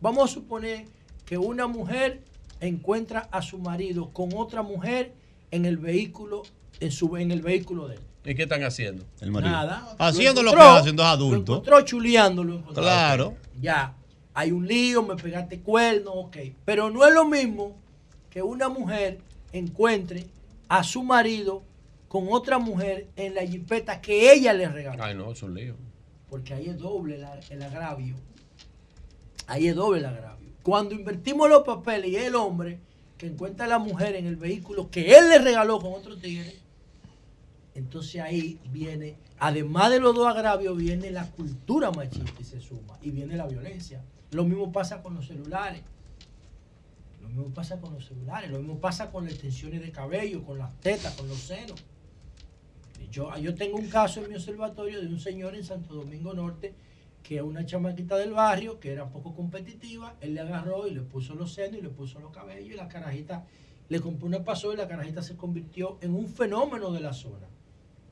Vamos 0.00 0.30
a 0.30 0.34
suponer 0.34 0.86
que 1.24 1.38
una 1.38 1.66
mujer 1.66 2.22
encuentra 2.60 3.28
a 3.30 3.42
su 3.42 3.58
marido 3.58 4.10
con 4.10 4.30
otra 4.34 4.62
mujer 4.62 5.12
en 5.50 5.64
el 5.64 5.76
vehículo, 5.76 6.42
en, 6.80 6.90
su, 6.90 7.16
en 7.16 7.30
el 7.30 7.42
vehículo 7.42 7.88
de 7.88 7.96
él. 7.96 8.02
¿Y 8.24 8.34
qué 8.34 8.42
están 8.42 8.64
haciendo? 8.64 9.04
Nada. 9.20 9.94
Haciendo 9.98 10.42
lo, 10.42 10.52
que 10.52 10.58
hacen 10.58 10.96
dos 10.96 11.06
adultos. 11.06 11.48
Lo 11.48 11.54
encontró 11.54 11.80
chuleándolo. 11.82 12.64
Claro. 12.74 13.36
Ya. 13.60 13.94
Hay 14.34 14.50
un 14.50 14.66
lío, 14.66 15.02
me 15.02 15.14
pegaste 15.14 15.60
cuerno, 15.60 16.12
ok. 16.12 16.36
Pero 16.64 16.90
no 16.90 17.06
es 17.06 17.14
lo 17.14 17.24
mismo 17.24 17.76
que 18.28 18.42
una 18.42 18.68
mujer 18.68 19.20
encuentre 19.52 20.26
a 20.68 20.82
su 20.82 21.04
marido 21.04 21.62
con 22.08 22.26
otra 22.30 22.58
mujer 22.58 23.06
en 23.16 23.34
la 23.34 23.42
jipeta 23.42 24.00
que 24.00 24.32
ella 24.32 24.52
le 24.52 24.68
regaló. 24.68 25.02
Ay, 25.02 25.14
no, 25.14 25.30
es 25.30 25.42
un 25.42 25.54
lío. 25.54 25.76
Porque 26.28 26.52
ahí 26.52 26.68
es 26.68 26.78
doble 26.78 27.24
el 27.50 27.62
agravio. 27.62 28.16
Ahí 29.46 29.68
es 29.68 29.76
doble 29.76 30.00
el 30.00 30.06
agravio. 30.06 30.35
Cuando 30.66 30.96
invertimos 30.96 31.48
los 31.48 31.62
papeles 31.62 32.10
y 32.10 32.16
el 32.16 32.34
hombre 32.34 32.80
que 33.16 33.28
encuentra 33.28 33.66
a 33.66 33.68
la 33.68 33.78
mujer 33.78 34.16
en 34.16 34.26
el 34.26 34.34
vehículo 34.34 34.90
que 34.90 35.16
él 35.16 35.28
le 35.28 35.38
regaló 35.38 35.78
con 35.78 35.92
otro 35.92 36.16
tigre, 36.16 36.56
entonces 37.76 38.20
ahí 38.20 38.58
viene, 38.72 39.16
además 39.38 39.92
de 39.92 40.00
los 40.00 40.16
dos 40.16 40.26
agravios, 40.26 40.76
viene 40.76 41.12
la 41.12 41.30
cultura 41.30 41.92
machista 41.92 42.32
y 42.40 42.42
se 42.42 42.60
suma, 42.60 42.98
y 43.00 43.12
viene 43.12 43.36
la 43.36 43.46
violencia. 43.46 44.02
Lo 44.32 44.44
mismo 44.44 44.72
pasa 44.72 45.04
con 45.04 45.14
los 45.14 45.28
celulares. 45.28 45.82
Lo 47.22 47.28
mismo 47.28 47.54
pasa 47.54 47.80
con 47.80 47.94
los 47.94 48.04
celulares, 48.04 48.50
lo 48.50 48.58
mismo 48.58 48.80
pasa 48.80 49.12
con 49.12 49.22
las 49.22 49.34
extensiones 49.34 49.82
de 49.82 49.92
cabello, 49.92 50.42
con 50.42 50.58
las 50.58 50.76
tetas, 50.80 51.14
con 51.14 51.28
los 51.28 51.38
senos. 51.38 51.84
Yo, 53.12 53.32
yo 53.38 53.54
tengo 53.54 53.76
un 53.76 53.86
caso 53.86 54.20
en 54.20 54.30
mi 54.30 54.34
observatorio 54.34 55.00
de 55.00 55.06
un 55.06 55.20
señor 55.20 55.54
en 55.54 55.62
Santo 55.62 55.94
Domingo 55.94 56.34
Norte 56.34 56.74
que 57.26 57.42
una 57.42 57.66
chamaquita 57.66 58.16
del 58.16 58.32
barrio 58.32 58.78
que 58.78 58.92
era 58.92 59.08
poco 59.08 59.34
competitiva, 59.34 60.14
él 60.20 60.34
le 60.34 60.42
agarró 60.42 60.86
y 60.86 60.92
le 60.92 61.00
puso 61.00 61.34
los 61.34 61.52
senos 61.52 61.78
y 61.80 61.82
le 61.82 61.88
puso 61.88 62.20
los 62.20 62.30
cabellos 62.30 62.70
y 62.70 62.76
la 62.76 62.86
carajita 62.86 63.44
le 63.88 63.98
compró 63.98 64.28
una 64.28 64.44
paso 64.44 64.72
y 64.72 64.76
la 64.76 64.86
carajita 64.86 65.22
se 65.22 65.36
convirtió 65.36 65.98
en 66.02 66.14
un 66.14 66.28
fenómeno 66.28 66.92
de 66.92 67.00
la 67.00 67.12
zona. 67.12 67.48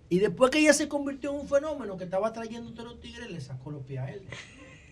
Y 0.08 0.18
después 0.18 0.50
que 0.50 0.58
ella 0.58 0.72
se 0.72 0.88
convirtió 0.88 1.30
en 1.30 1.40
un 1.40 1.48
fenómeno 1.48 1.96
que 1.96 2.04
estaba 2.04 2.32
trayendo 2.32 2.82
los 2.82 3.00
tigres, 3.00 3.30
le 3.30 3.40
sacó 3.40 3.70
los 3.70 3.84
pies 3.84 4.00
a 4.00 4.10
él. 4.10 4.22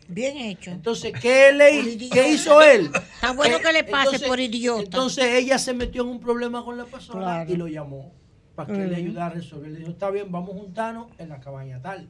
Bien 0.06 0.36
hecho. 0.36 0.70
Entonces, 0.70 1.12
¿qué, 1.20 1.52
le, 1.52 1.98
¿qué 2.08 2.30
hizo 2.30 2.62
él? 2.62 2.90
Está 3.14 3.32
bueno 3.32 3.58
que 3.58 3.72
le 3.72 3.82
pase 3.82 4.20
por 4.20 4.38
idiota. 4.38 4.82
Entonces 4.82 5.24
ella 5.34 5.58
se 5.58 5.74
metió 5.74 6.02
en 6.02 6.08
un 6.08 6.20
problema 6.20 6.64
con 6.64 6.76
la 6.78 6.84
persona 6.84 7.44
y 7.48 7.56
lo 7.56 7.66
llamó 7.66 8.12
para 8.54 8.72
que 8.72 8.86
le 8.86 8.94
ayudara 8.94 9.26
a 9.26 9.30
resolver. 9.30 9.70
Le 9.72 9.80
dijo, 9.80 9.90
está 9.90 10.10
bien, 10.10 10.30
vamos 10.30 10.50
a 10.50 10.58
juntarnos 10.60 11.08
en 11.18 11.28
la 11.28 11.40
cabaña 11.40 11.82
tal. 11.82 12.08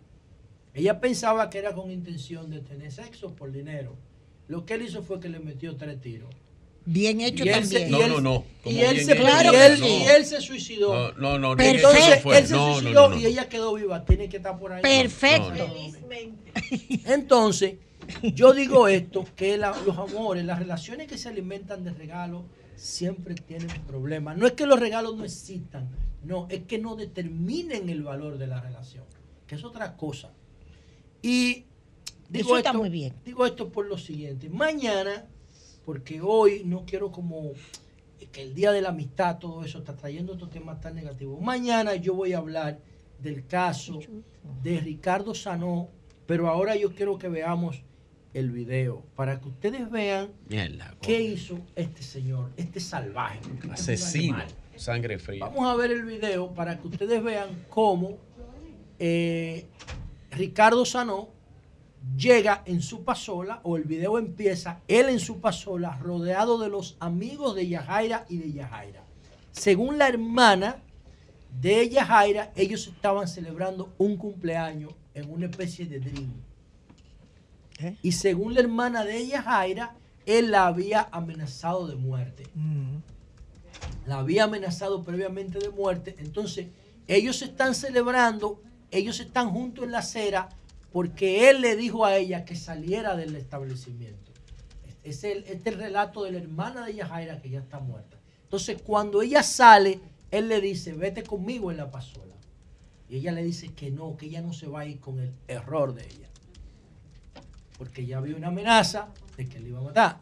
Ella 0.75 1.01
pensaba 1.01 1.51
que 1.51 1.59
era 1.59 1.75
con 1.75 1.91
intención 1.91 2.51
de 2.51 2.61
tener 2.61 2.91
sexo 2.91 3.35
por 3.35 3.53
dinero. 3.53 3.97
Lo 4.49 4.65
que 4.65 4.75
él 4.75 4.83
hizo 4.83 5.03
fue 5.03 5.21
que 5.21 5.29
le 5.29 5.39
metió 5.39 5.77
tres 5.77 6.01
tiros. 6.01 6.35
Bien 6.85 7.21
hecho 7.21 7.45
también. 7.45 7.91
no, 7.91 8.09
no, 8.09 8.21
no. 8.21 8.45
Y 8.65 8.81
él, 8.81 9.05
se, 9.05 9.15
y, 9.15 9.19
él, 9.55 9.85
y 9.85 10.03
él, 10.05 10.25
se 10.25 10.41
suicidó. 10.41 11.13
No, 11.13 11.39
no, 11.39 11.55
no. 11.55 11.63
Entonces 11.63 12.25
él 12.25 12.47
se 12.47 12.55
suicidó 12.57 13.17
y 13.17 13.27
ella 13.27 13.49
quedó 13.49 13.75
viva. 13.75 14.05
Tiene 14.05 14.29
que 14.29 14.39
estar 14.39 14.59
por 14.59 14.73
ahí. 14.73 14.83
Perfecto. 14.83 15.69
Entonces, 17.07 17.77
yo 18.35 18.53
digo 18.53 18.89
esto, 18.89 19.25
que 19.37 19.57
los 19.57 19.97
amores, 19.97 20.45
las 20.45 20.59
relaciones 20.59 21.07
que 21.07 21.19
se 21.19 21.29
alimentan 21.29 21.85
de 21.85 21.93
regalos, 21.93 22.43
siempre 22.75 23.35
tienen 23.35 23.69
problemas. 23.87 24.37
No 24.37 24.47
es 24.47 24.53
que 24.53 24.67
los 24.67 24.81
regalos 24.81 25.17
no 25.17 25.25
existan, 25.25 25.89
no, 26.25 26.47
es 26.51 26.63
que 26.65 26.79
no 26.79 26.97
determinen 26.97 27.89
el 27.89 28.03
valor 28.03 28.39
de 28.39 28.49
la 28.49 28.61
relación, 28.61 29.05
que 29.47 29.55
es 29.55 29.65
otra 29.65 29.97
cosa. 29.97 30.33
Y 31.23 31.65
digo, 32.29 32.59
esto, 32.59 32.75
muy 32.75 32.91
bien. 32.91 33.15
digo 33.25 33.47
esto 33.47 33.71
por 33.71 33.87
lo 33.87 33.97
siguiente. 33.97 34.51
Mañana, 34.51 35.27
porque 35.85 36.21
hoy 36.21 36.63
no 36.65 36.85
quiero 36.85 37.13
como 37.13 37.53
que 38.33 38.43
el 38.43 38.55
Día 38.55 38.73
de 38.73 38.83
la 38.83 38.91
Amistad, 38.91 39.39
todo 39.39 39.65
eso 39.65 39.79
está 39.79 39.95
trayendo 39.95 40.33
estos 40.33 40.51
temas 40.51 40.81
tan 40.81 40.95
negativos. 40.95 41.41
Mañana 41.41 41.95
yo 41.95 42.15
voy 42.15 42.33
a 42.33 42.39
hablar 42.39 42.79
del 43.21 43.47
caso 43.47 44.01
de 44.63 44.81
Ricardo 44.81 45.35
Sanó, 45.35 45.89
pero 46.27 46.49
ahora 46.49 46.77
yo 46.77 46.95
quiero 46.95 47.19
que 47.19 47.29
veamos 47.29 47.83
el 48.35 48.51
video 48.51 49.05
para 49.15 49.41
que 49.41 49.49
ustedes 49.49 49.91
vean 49.91 50.31
qué 51.01 51.21
hizo 51.21 51.59
este 51.77 52.03
señor, 52.03 52.51
este 52.57 52.81
salvaje. 52.81 53.41
Asesino, 53.71 54.39
sangre 54.77 55.19
fría. 55.19 55.45
Vamos 55.45 55.67
a 55.67 55.75
ver 55.77 55.93
el 55.93 56.05
video 56.05 56.53
para 56.55 56.79
que 56.79 56.89
ustedes 56.89 57.23
vean 57.23 57.67
cómo 57.69 58.19
eh, 58.99 59.67
Ricardo 60.33 60.85
Sanó 60.85 61.29
llega 62.17 62.63
en 62.67 62.83
su 62.83 63.05
pasola, 63.05 63.61
o 63.63 63.77
el 63.77 63.85
video 63.85 64.19
empieza, 64.19 64.81
él 64.89 65.09
en 65.09 65.21
su 65.21 65.41
pasola, 65.41 65.99
rodeado 65.99 66.59
de 66.59 66.69
los 66.69 66.97
amigos 67.01 67.55
de 67.55 67.69
Yajaira 67.69 68.27
y 68.29 68.39
de 68.39 68.53
Yajaira. 68.53 69.05
Según 69.53 69.99
la 69.99 70.09
hermana 70.09 70.83
de 71.61 71.89
Yajaira, 71.89 72.53
ellos 72.57 72.89
estaban 72.89 73.29
celebrando 73.29 73.93
un 73.99 74.17
cumpleaños 74.17 74.93
en 75.15 75.31
una 75.31 75.47
especie 75.47 75.87
de 75.87 76.01
dream. 76.01 76.33
¿Eh? 77.79 77.97
Y 78.03 78.13
según 78.13 78.55
la 78.55 78.61
hermana 78.61 79.05
de 79.05 79.27
Yajaira, 79.27 79.95
él 80.25 80.51
la 80.51 80.67
había 80.67 81.09
amenazado 81.13 81.87
de 81.87 81.97
muerte. 81.97 82.45
Mm. 82.55 82.97
La 84.07 84.19
había 84.19 84.45
amenazado 84.45 85.03
previamente 85.03 85.59
de 85.59 85.71
muerte. 85.71 86.17
Entonces, 86.19 86.69
ellos 87.07 87.43
están 87.43 87.75
celebrando 87.75 88.61
ellos 88.93 89.19
están 89.21 89.51
juntos 89.51 89.85
en 89.85 89.93
la 89.93 89.99
acera 89.99 90.49
porque 90.93 91.49
él 91.51 91.63
le 91.63 91.75
dijo 91.75 92.05
a 92.05 92.17
ella 92.17 92.45
que 92.45 92.55
saliera 92.55 93.17
del 93.17 93.35
establecimiento. 93.35 94.31
Es 95.03 95.25
el, 95.25 95.39
este 95.39 95.71
es 95.71 95.75
el 95.75 95.81
relato 95.81 96.23
de 96.23 96.33
la 96.33 96.39
hermana 96.39 96.87
de 96.87 96.95
Yajaira 96.95 97.41
que 97.41 97.51
ya 97.51 97.61
está 97.61 97.81
muerta. 97.81 98.19
Entonces, 98.45 98.81
cuando 98.83 99.23
ella 99.23 99.43
sale, 99.43 99.99
él 100.31 100.49
le 100.49 100.61
dice, 100.61 100.93
vete 100.93 101.23
conmigo 101.23 101.71
en 101.71 101.79
la 101.79 101.91
pasola. 101.91 102.35
Y 103.09 103.17
ella 103.17 103.33
le 103.33 103.43
dice 103.43 103.69
que 103.75 103.91
no, 103.91 104.17
que 104.17 104.27
ella 104.27 104.43
no 104.43 104.53
se 104.53 104.69
va 104.69 104.81
a 104.81 104.87
ir 104.87 105.01
con 105.01 105.19
el 105.19 105.33
error 105.49 105.95
de 105.95 106.05
ella. 106.05 106.29
Porque 107.79 108.07
ya 108.07 108.19
había 108.19 108.37
una 108.37 108.49
amenaza 108.49 109.09
de 109.37 109.49
que 109.49 109.59
le 109.59 109.71
iba 109.71 109.81
a 109.81 109.83
matar. 109.83 110.21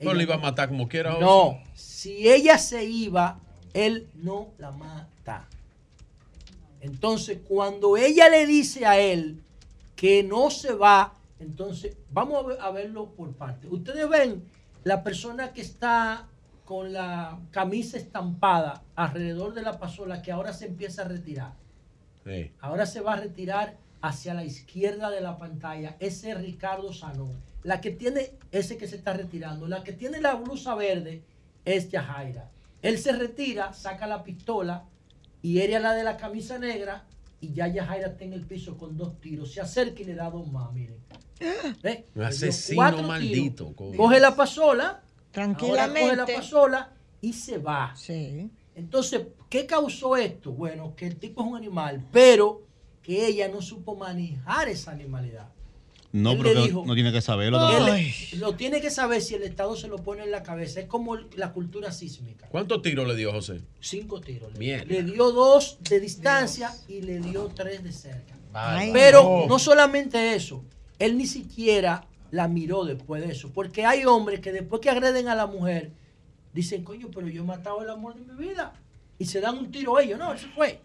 no 0.00 0.14
le 0.14 0.22
iba 0.22 0.34
a 0.34 0.38
matar 0.38 0.68
como 0.68 0.88
quiera. 0.88 1.18
No, 1.18 1.58
si 1.74 2.28
ella 2.30 2.58
se 2.58 2.84
iba, 2.84 3.40
él 3.72 4.08
no 4.14 4.52
la 4.58 4.70
mata. 4.70 5.48
Entonces, 6.82 7.38
cuando 7.46 7.96
ella 7.96 8.28
le 8.28 8.44
dice 8.44 8.84
a 8.86 8.98
él 8.98 9.40
que 9.94 10.24
no 10.24 10.50
se 10.50 10.74
va, 10.74 11.14
entonces 11.38 11.96
vamos 12.10 12.44
a, 12.60 12.70
verlo 12.70 13.10
por 13.10 13.32
parte. 13.34 13.68
Ustedes 13.68 14.08
ven 14.08 14.42
la 14.82 15.04
persona 15.04 15.52
que 15.52 15.60
está 15.60 16.26
con 16.64 16.92
la 16.92 17.38
camisa 17.52 17.96
estampada 17.96 18.82
alrededor 18.96 19.54
de 19.54 19.62
la 19.62 19.78
pasola 19.78 20.22
que 20.22 20.32
ahora 20.32 20.52
se 20.52 20.66
empieza 20.66 21.02
a 21.02 21.08
retirar. 21.08 21.52
Ahora 22.60 22.86
se 22.86 23.00
va 23.00 23.12
a 23.14 23.16
retirar 23.16 23.76
hacia 24.00 24.34
la 24.34 24.44
izquierda 24.44 25.08
de 25.10 25.20
la 25.20 25.38
pantalla. 25.38 25.96
Ese 26.00 26.32
es 26.32 26.40
Ricardo 26.40 26.92
Sanón. 26.92 27.40
La 27.62 27.80
que 27.80 27.92
tiene, 27.92 28.32
ese 28.50 28.76
que 28.76 28.88
se 28.88 28.96
está 28.96 29.12
retirando, 29.12 29.68
la 29.68 29.84
que 29.84 29.92
tiene 29.92 30.20
la 30.20 30.34
blusa 30.34 30.74
verde 30.74 31.22
es 31.64 31.90
Yajaira. 31.90 32.50
Él 32.82 32.98
se 32.98 33.12
retira, 33.12 33.72
saca 33.72 34.08
la 34.08 34.24
pistola 34.24 34.84
y 35.42 35.60
ella 35.60 35.80
la 35.80 35.92
de 35.92 36.04
la 36.04 36.16
camisa 36.16 36.58
negra 36.58 37.04
y 37.40 37.52
ya 37.52 37.66
Yajaira 37.66 38.08
está 38.08 38.24
en 38.24 38.32
el 38.32 38.46
piso 38.46 38.78
con 38.78 38.96
dos 38.96 39.20
tiros. 39.20 39.52
Se 39.52 39.60
acerca 39.60 40.00
y 40.00 40.04
le 40.04 40.14
da 40.14 40.30
dos 40.30 40.50
más, 40.50 40.72
miren. 40.72 40.96
¿Eh? 41.40 42.06
Un 42.14 42.22
asesino 42.22 43.02
maldito. 43.02 43.74
Coge 43.74 44.20
la 44.20 44.36
pasola. 44.36 45.02
Tranquilamente. 45.32 46.00
coge 46.00 46.16
la 46.16 46.26
pasola 46.26 46.92
y 47.20 47.32
se 47.32 47.58
va. 47.58 47.92
Sí. 47.96 48.48
Entonces, 48.76 49.26
¿qué 49.48 49.66
causó 49.66 50.16
esto? 50.16 50.52
Bueno, 50.52 50.94
que 50.94 51.06
el 51.06 51.16
tipo 51.16 51.42
es 51.42 51.48
un 51.48 51.56
animal, 51.56 52.06
pero 52.12 52.62
que 53.02 53.26
ella 53.26 53.48
no 53.48 53.60
supo 53.60 53.96
manejar 53.96 54.68
esa 54.68 54.92
animalidad. 54.92 55.48
No, 56.12 56.36
pero 56.36 56.84
no 56.84 56.94
tiene 56.94 57.10
que 57.10 57.22
saberlo. 57.22 57.58
lo 58.36 58.54
tiene 58.54 58.82
que 58.82 58.90
saber 58.90 59.22
si 59.22 59.34
el 59.34 59.42
Estado 59.44 59.74
se 59.76 59.88
lo 59.88 59.96
pone 59.96 60.22
en 60.22 60.30
la 60.30 60.42
cabeza. 60.42 60.80
Es 60.80 60.86
como 60.86 61.16
la 61.16 61.52
cultura 61.52 61.90
sísmica. 61.90 62.46
¿Cuántos 62.48 62.82
tiros 62.82 63.08
le 63.08 63.16
dio 63.16 63.32
José? 63.32 63.62
Cinco 63.80 64.20
tiros. 64.20 64.52
Bien. 64.58 64.86
Le 64.86 65.02
dio 65.02 65.32
dos 65.32 65.78
de 65.80 66.00
distancia 66.00 66.70
y 66.86 67.00
le 67.00 67.18
dio 67.18 67.46
tres 67.54 67.82
de 67.82 67.92
cerca. 67.92 68.34
pero 68.92 69.46
no 69.48 69.58
solamente 69.58 70.34
eso. 70.34 70.62
Él 70.98 71.16
ni 71.16 71.26
siquiera 71.26 72.06
la 72.30 72.46
miró 72.46 72.84
después 72.84 73.26
de 73.26 73.32
eso. 73.32 73.50
Porque 73.50 73.86
hay 73.86 74.04
hombres 74.04 74.40
que 74.40 74.52
después 74.52 74.82
que 74.82 74.90
agreden 74.90 75.28
a 75.28 75.34
la 75.34 75.46
mujer, 75.46 75.92
dicen, 76.52 76.84
coño, 76.84 77.08
pero 77.12 77.26
yo 77.28 77.42
he 77.42 77.46
matado 77.46 77.82
el 77.82 77.88
amor 77.88 78.14
de 78.14 78.20
mi 78.20 78.48
vida. 78.48 78.74
Y 79.18 79.24
se 79.24 79.40
dan 79.40 79.56
un 79.56 79.70
tiro 79.70 79.96
a 79.96 80.02
ellos. 80.02 80.18
No, 80.18 80.34
eso 80.34 80.48
fue. 80.54 80.80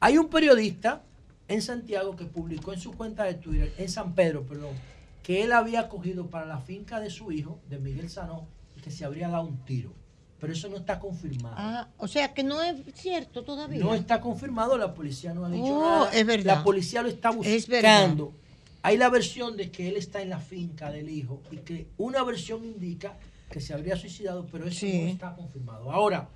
Hay 0.00 0.18
un 0.18 0.28
periodista 0.28 1.02
en 1.48 1.62
Santiago 1.62 2.14
que 2.14 2.26
publicó 2.26 2.72
en 2.72 2.80
su 2.80 2.92
cuenta 2.92 3.24
de 3.24 3.34
Twitter, 3.34 3.72
en 3.78 3.88
San 3.88 4.14
Pedro, 4.14 4.44
perdón, 4.44 4.74
que 5.22 5.42
él 5.42 5.52
había 5.52 5.88
cogido 5.88 6.26
para 6.26 6.46
la 6.46 6.58
finca 6.58 7.00
de 7.00 7.10
su 7.10 7.32
hijo, 7.32 7.58
de 7.68 7.78
Miguel 7.78 8.08
Sanó, 8.10 8.46
y 8.76 8.80
que 8.80 8.90
se 8.90 9.04
habría 9.04 9.28
dado 9.28 9.44
un 9.44 9.58
tiro. 9.64 9.92
Pero 10.40 10.52
eso 10.52 10.68
no 10.68 10.76
está 10.76 11.00
confirmado. 11.00 11.56
Ah, 11.58 11.88
o 11.98 12.06
sea 12.06 12.32
que 12.32 12.44
no 12.44 12.62
es 12.62 12.76
cierto 12.94 13.42
todavía. 13.42 13.80
No 13.80 13.94
está 13.94 14.20
confirmado, 14.20 14.78
la 14.78 14.94
policía 14.94 15.34
no 15.34 15.44
ha 15.44 15.50
dicho 15.50 15.64
oh, 15.64 15.80
nada. 15.80 16.12
Es 16.12 16.24
verdad. 16.24 16.58
La 16.58 16.64
policía 16.64 17.02
lo 17.02 17.08
está 17.08 17.30
buscando. 17.30 18.32
Hay 18.82 18.96
la 18.96 19.08
versión 19.08 19.56
de 19.56 19.70
que 19.72 19.88
él 19.88 19.96
está 19.96 20.22
en 20.22 20.30
la 20.30 20.38
finca 20.38 20.92
del 20.92 21.10
hijo 21.10 21.42
y 21.50 21.56
que 21.56 21.88
una 21.98 22.22
versión 22.22 22.64
indica 22.64 23.16
que 23.50 23.60
se 23.60 23.74
habría 23.74 23.96
suicidado, 23.96 24.46
pero 24.52 24.66
eso 24.66 24.86
no 24.86 25.08
está 25.08 25.34
confirmado. 25.34 25.90
Ahora, 25.90 26.28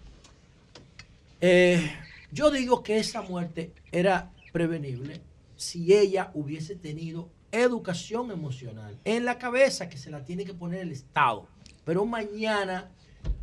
eh, 1.41 1.92
yo 2.32 2.50
digo 2.50 2.82
que 2.82 2.99
esa 2.99 3.23
muerte 3.23 3.73
era 3.92 4.32
prevenible 4.52 5.20
si 5.56 5.92
ella 5.94 6.31
hubiese 6.34 6.76
tenido 6.76 7.31
educación 7.50 8.31
emocional 8.31 8.98
en 9.05 9.24
la 9.24 9.39
cabeza 9.39 9.89
que 9.89 9.98
se 9.98 10.10
la 10.10 10.24
tiene 10.24 10.44
que 10.44 10.55
poner 10.55 10.81
el 10.81 10.92
Estado. 10.92 11.47
Pero 11.84 12.05
mañana 12.06 12.90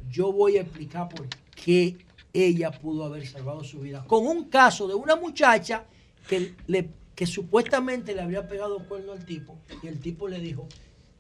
yo 0.10 0.32
voy 0.32 0.58
a 0.58 0.62
explicar 0.62 1.10
por 1.10 1.28
qué 1.56 1.98
ella 2.34 2.72
pudo 2.72 3.06
haber 3.06 3.28
salvado 3.28 3.64
su 3.64 3.80
vida. 3.80 4.04
Con 4.08 4.28
un 4.28 4.46
caso 4.46 4.88
de 4.88 4.96
una 4.96 5.16
muchacha 5.16 5.86
que, 6.28 6.56
le, 6.68 6.90
que 7.16 7.26
supuestamente 7.26 8.14
le 8.14 8.22
había 8.22 8.48
pegado 8.48 8.80
cuerno 8.88 9.12
al 9.12 9.26
tipo 9.26 9.58
y 9.84 9.88
el 9.88 10.00
tipo 10.00 10.28
le 10.28 10.40
dijo, 10.40 10.68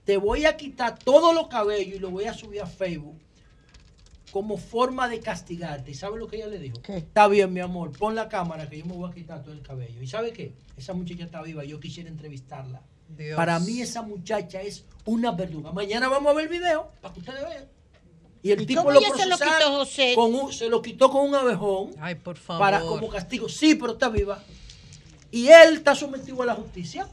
te 0.05 0.17
voy 0.17 0.45
a 0.45 0.57
quitar 0.57 0.97
todos 0.97 1.35
los 1.35 1.47
cabellos 1.47 1.95
y 1.95 1.99
lo 1.99 2.09
voy 2.09 2.25
a 2.25 2.33
subir 2.33 2.61
a 2.61 2.65
Facebook 2.65 3.19
como 4.31 4.57
forma 4.57 5.07
de 5.07 5.19
castigarte. 5.19 5.91
¿Y 5.91 5.93
sabe 5.93 6.19
lo 6.19 6.27
que 6.27 6.37
ella 6.37 6.47
le 6.47 6.59
dijo? 6.59 6.77
Está 6.87 7.27
bien, 7.27 7.51
mi 7.53 7.59
amor, 7.59 7.91
pon 7.97 8.15
la 8.15 8.29
cámara 8.29 8.69
que 8.69 8.79
yo 8.79 8.85
me 8.85 8.93
voy 8.93 9.09
a 9.09 9.13
quitar 9.13 9.43
todo 9.43 9.53
el 9.53 9.61
cabello. 9.61 10.01
¿Y 10.01 10.07
sabe 10.07 10.31
qué? 10.31 10.53
Esa 10.77 10.93
muchacha 10.93 11.23
está 11.23 11.41
viva, 11.41 11.63
yo 11.63 11.79
quisiera 11.79 12.09
entrevistarla. 12.09 12.81
Para 13.35 13.59
mí 13.59 13.81
esa 13.81 14.01
muchacha 14.01 14.61
es 14.61 14.85
una 15.05 15.31
verduga. 15.31 15.71
Mañana 15.71 16.07
vamos 16.07 16.31
a 16.31 16.35
ver 16.35 16.45
el 16.45 16.59
video 16.59 16.91
para 17.01 17.13
que 17.13 17.19
ustedes 17.19 17.43
vean. 17.43 17.65
Y 18.41 18.51
el 18.51 18.65
tipo 18.65 18.89
lo 18.89 19.01
se 19.01 19.25
lo 19.25 19.37
quitó 19.37 19.71
José? 19.77 20.13
Con 20.15 20.53
se 20.53 20.69
lo 20.69 20.81
quitó 20.81 21.09
con 21.09 21.27
un 21.27 21.35
abejón. 21.35 21.91
Ay, 21.99 22.15
por 22.15 22.37
favor. 22.37 22.61
Para 22.61 22.79
como 22.81 23.09
castigo. 23.09 23.49
Sí, 23.49 23.75
pero 23.75 23.93
está 23.93 24.09
viva. 24.09 24.41
Y 25.31 25.47
él 25.47 25.73
está 25.73 25.93
sometido 25.93 26.41
a 26.41 26.45
la 26.45 26.55
justicia 26.55 27.07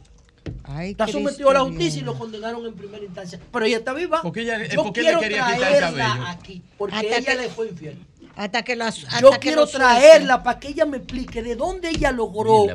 está 0.82 1.06
sometido 1.08 1.50
a 1.50 1.54
la 1.54 1.60
justicia 1.60 2.00
y 2.00 2.04
lo 2.04 2.18
condenaron 2.18 2.64
en 2.66 2.74
primera 2.74 3.04
instancia. 3.04 3.40
Pero 3.52 3.64
ella 3.64 3.78
está 3.78 3.92
viva. 3.92 4.22
Porque 4.22 4.42
ella, 4.42 4.66
Yo 4.66 4.82
porque 4.82 5.00
quiero 5.02 5.20
le 5.20 5.28
quería 5.28 5.54
quitar 5.54 5.72
el 5.72 5.80
cabello. 5.80 6.24
aquí, 6.26 6.62
porque 6.76 7.16
ella 7.16 7.34
le 7.34 7.48
fue 7.48 7.68
infiel. 7.68 7.98
Hasta 8.36 8.62
que 8.62 8.76
las, 8.76 8.98
Yo 9.20 9.30
quiero 9.40 9.66
traerla 9.66 10.42
para 10.42 10.60
que 10.60 10.68
ella 10.68 10.84
me 10.84 10.98
explique 10.98 11.42
de 11.42 11.56
dónde 11.56 11.88
ella 11.88 12.12
logró 12.12 12.66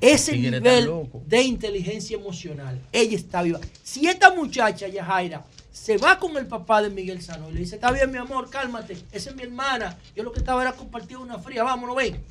ese 0.00 0.36
nivel 0.38 0.90
de 1.26 1.42
inteligencia 1.42 2.16
emocional. 2.16 2.80
Ella 2.92 3.16
está 3.16 3.42
viva. 3.42 3.60
Si 3.82 4.06
esta 4.06 4.34
muchacha, 4.34 4.88
Yajaira, 4.88 5.44
se 5.70 5.98
va 5.98 6.18
con 6.18 6.36
el 6.38 6.46
papá 6.46 6.80
de 6.80 6.88
Miguel 6.88 7.20
Sano 7.20 7.50
y 7.50 7.54
le 7.54 7.60
dice, 7.60 7.74
está 7.74 7.90
bien, 7.92 8.10
mi 8.10 8.18
amor, 8.18 8.48
cálmate, 8.48 8.96
esa 9.12 9.30
es 9.30 9.36
mi 9.36 9.42
hermana. 9.42 9.98
Yo 10.16 10.22
lo 10.22 10.32
que 10.32 10.38
estaba 10.38 10.62
era 10.62 10.72
compartir 10.72 11.18
una 11.18 11.38
fría, 11.38 11.62
vámonos, 11.62 11.94
ven. 11.94 12.22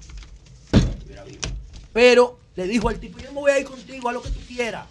Pero 1.93 2.39
le 2.61 2.67
dijo 2.67 2.89
al 2.89 2.99
tipo, 2.99 3.17
yo 3.19 3.31
me 3.33 3.39
voy 3.39 3.51
a 3.51 3.59
ir 3.59 3.65
contigo, 3.65 4.09
a 4.09 4.13
lo 4.13 4.21
que 4.21 4.29
tú 4.29 4.39
quieras. 4.47 4.85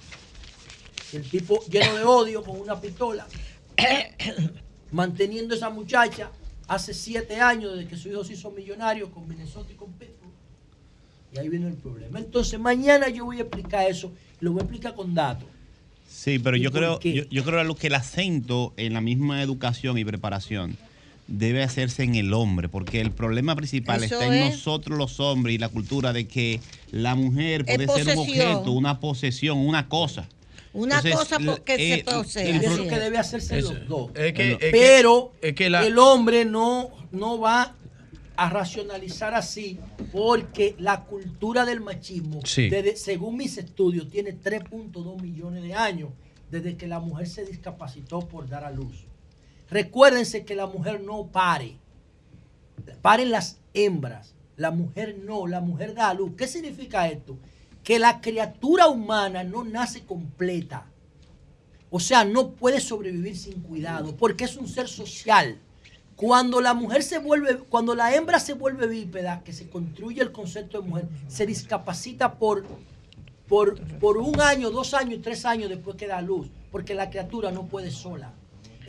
El 1.12 1.28
tipo 1.28 1.64
lleno 1.66 1.96
de 1.96 2.04
odio 2.04 2.42
con 2.42 2.60
una 2.60 2.80
pistola, 2.80 3.26
manteniendo 4.90 5.54
a 5.54 5.56
esa 5.56 5.70
muchacha 5.70 6.30
hace 6.66 6.94
siete 6.94 7.40
años 7.40 7.76
desde 7.76 7.88
que 7.88 7.96
su 7.96 8.08
hijo 8.08 8.24
se 8.24 8.34
hizo 8.34 8.50
millonario 8.50 9.10
con 9.10 9.28
Minnesota 9.28 9.72
y 9.72 9.76
con 9.76 9.92
Pittsburgh. 9.92 10.32
Y 11.32 11.38
ahí 11.38 11.48
viene 11.48 11.68
el 11.68 11.74
problema. 11.74 12.18
Entonces, 12.18 12.58
mañana 12.58 13.08
yo 13.08 13.24
voy 13.24 13.38
a 13.38 13.42
explicar 13.42 13.88
eso 13.88 14.12
y 14.40 14.44
lo 14.44 14.52
voy 14.52 14.60
a 14.60 14.62
explicar 14.62 14.94
con 14.94 15.14
datos. 15.14 15.48
Sí, 16.08 16.40
pero 16.40 16.56
yo 16.56 16.72
creo, 16.72 16.98
yo, 17.00 17.24
yo, 17.30 17.44
creo 17.44 17.74
que 17.76 17.86
el 17.86 17.94
acento 17.94 18.74
en 18.76 18.94
la 18.94 19.00
misma 19.00 19.42
educación 19.42 19.96
y 19.96 20.04
preparación 20.04 20.76
debe 21.30 21.62
hacerse 21.62 22.02
en 22.02 22.16
el 22.16 22.34
hombre, 22.34 22.68
porque 22.68 23.00
el 23.00 23.12
problema 23.12 23.56
principal 23.56 24.02
está 24.02 24.26
en 24.26 24.50
nosotros 24.50 24.98
los 24.98 25.20
hombres 25.20 25.54
y 25.54 25.58
la 25.58 25.68
cultura 25.68 26.12
de 26.12 26.26
que 26.26 26.60
la 26.90 27.14
mujer 27.14 27.64
puede 27.64 27.86
ser 27.86 28.18
un 28.18 28.18
objeto, 28.18 28.72
una 28.72 29.00
posesión, 29.00 29.58
una 29.58 29.88
cosa. 29.88 30.28
Una 30.72 31.02
cosa 31.02 31.38
porque 31.44 31.76
se 31.76 31.94
eh, 31.94 32.04
posee. 32.04 32.56
Eso 32.56 32.86
que 32.86 32.98
debe 32.98 33.18
hacerse 33.18 33.62
los 33.62 33.88
dos. 33.88 34.10
Pero 34.14 35.32
el 35.42 35.98
hombre 35.98 36.44
no, 36.44 36.90
no 37.12 37.40
va 37.40 37.74
a 38.36 38.48
racionalizar 38.48 39.34
así 39.34 39.78
porque 40.12 40.74
la 40.78 41.04
cultura 41.04 41.64
del 41.64 41.80
machismo, 41.80 42.40
según 42.44 43.36
mis 43.36 43.56
estudios, 43.58 44.08
tiene 44.08 44.36
3.2 44.36 45.20
millones 45.20 45.62
de 45.62 45.74
años 45.74 46.10
desde 46.50 46.76
que 46.76 46.88
la 46.88 46.98
mujer 46.98 47.28
se 47.28 47.44
discapacitó 47.44 48.20
por 48.20 48.48
dar 48.48 48.64
a 48.64 48.70
luz. 48.70 49.06
Recuérdense 49.70 50.44
que 50.44 50.54
la 50.54 50.66
mujer 50.66 51.00
no 51.00 51.26
pare. 51.26 51.78
Paren 53.02 53.30
las 53.30 53.58
hembras. 53.74 54.34
La 54.56 54.70
mujer 54.70 55.18
no, 55.24 55.46
la 55.46 55.60
mujer 55.60 55.94
da 55.94 56.10
a 56.10 56.14
luz. 56.14 56.32
¿Qué 56.36 56.46
significa 56.46 57.08
esto? 57.08 57.38
que 57.82 57.98
la 57.98 58.20
criatura 58.20 58.88
humana 58.88 59.44
no 59.44 59.64
nace 59.64 60.04
completa. 60.04 60.86
O 61.90 61.98
sea, 61.98 62.24
no 62.24 62.52
puede 62.52 62.80
sobrevivir 62.80 63.36
sin 63.36 63.60
cuidado, 63.62 64.16
porque 64.16 64.44
es 64.44 64.56
un 64.56 64.68
ser 64.68 64.88
social. 64.88 65.58
Cuando 66.14 66.60
la 66.60 66.74
mujer 66.74 67.02
se 67.02 67.18
vuelve, 67.18 67.58
cuando 67.58 67.94
la 67.94 68.14
hembra 68.14 68.38
se 68.38 68.52
vuelve 68.52 68.86
bípeda, 68.86 69.42
que 69.42 69.52
se 69.52 69.68
construye 69.68 70.20
el 70.20 70.32
concepto 70.32 70.80
de 70.80 70.88
mujer, 70.88 71.08
se 71.26 71.46
discapacita 71.46 72.34
por, 72.34 72.64
por, 73.48 73.80
por 73.98 74.18
un 74.18 74.40
año, 74.40 74.70
dos 74.70 74.92
años, 74.94 75.20
tres 75.22 75.44
años 75.46 75.70
después 75.70 75.96
que 75.96 76.06
da 76.06 76.20
luz, 76.20 76.48
porque 76.70 76.94
la 76.94 77.08
criatura 77.10 77.50
no 77.50 77.66
puede 77.66 77.90
sola. 77.90 78.34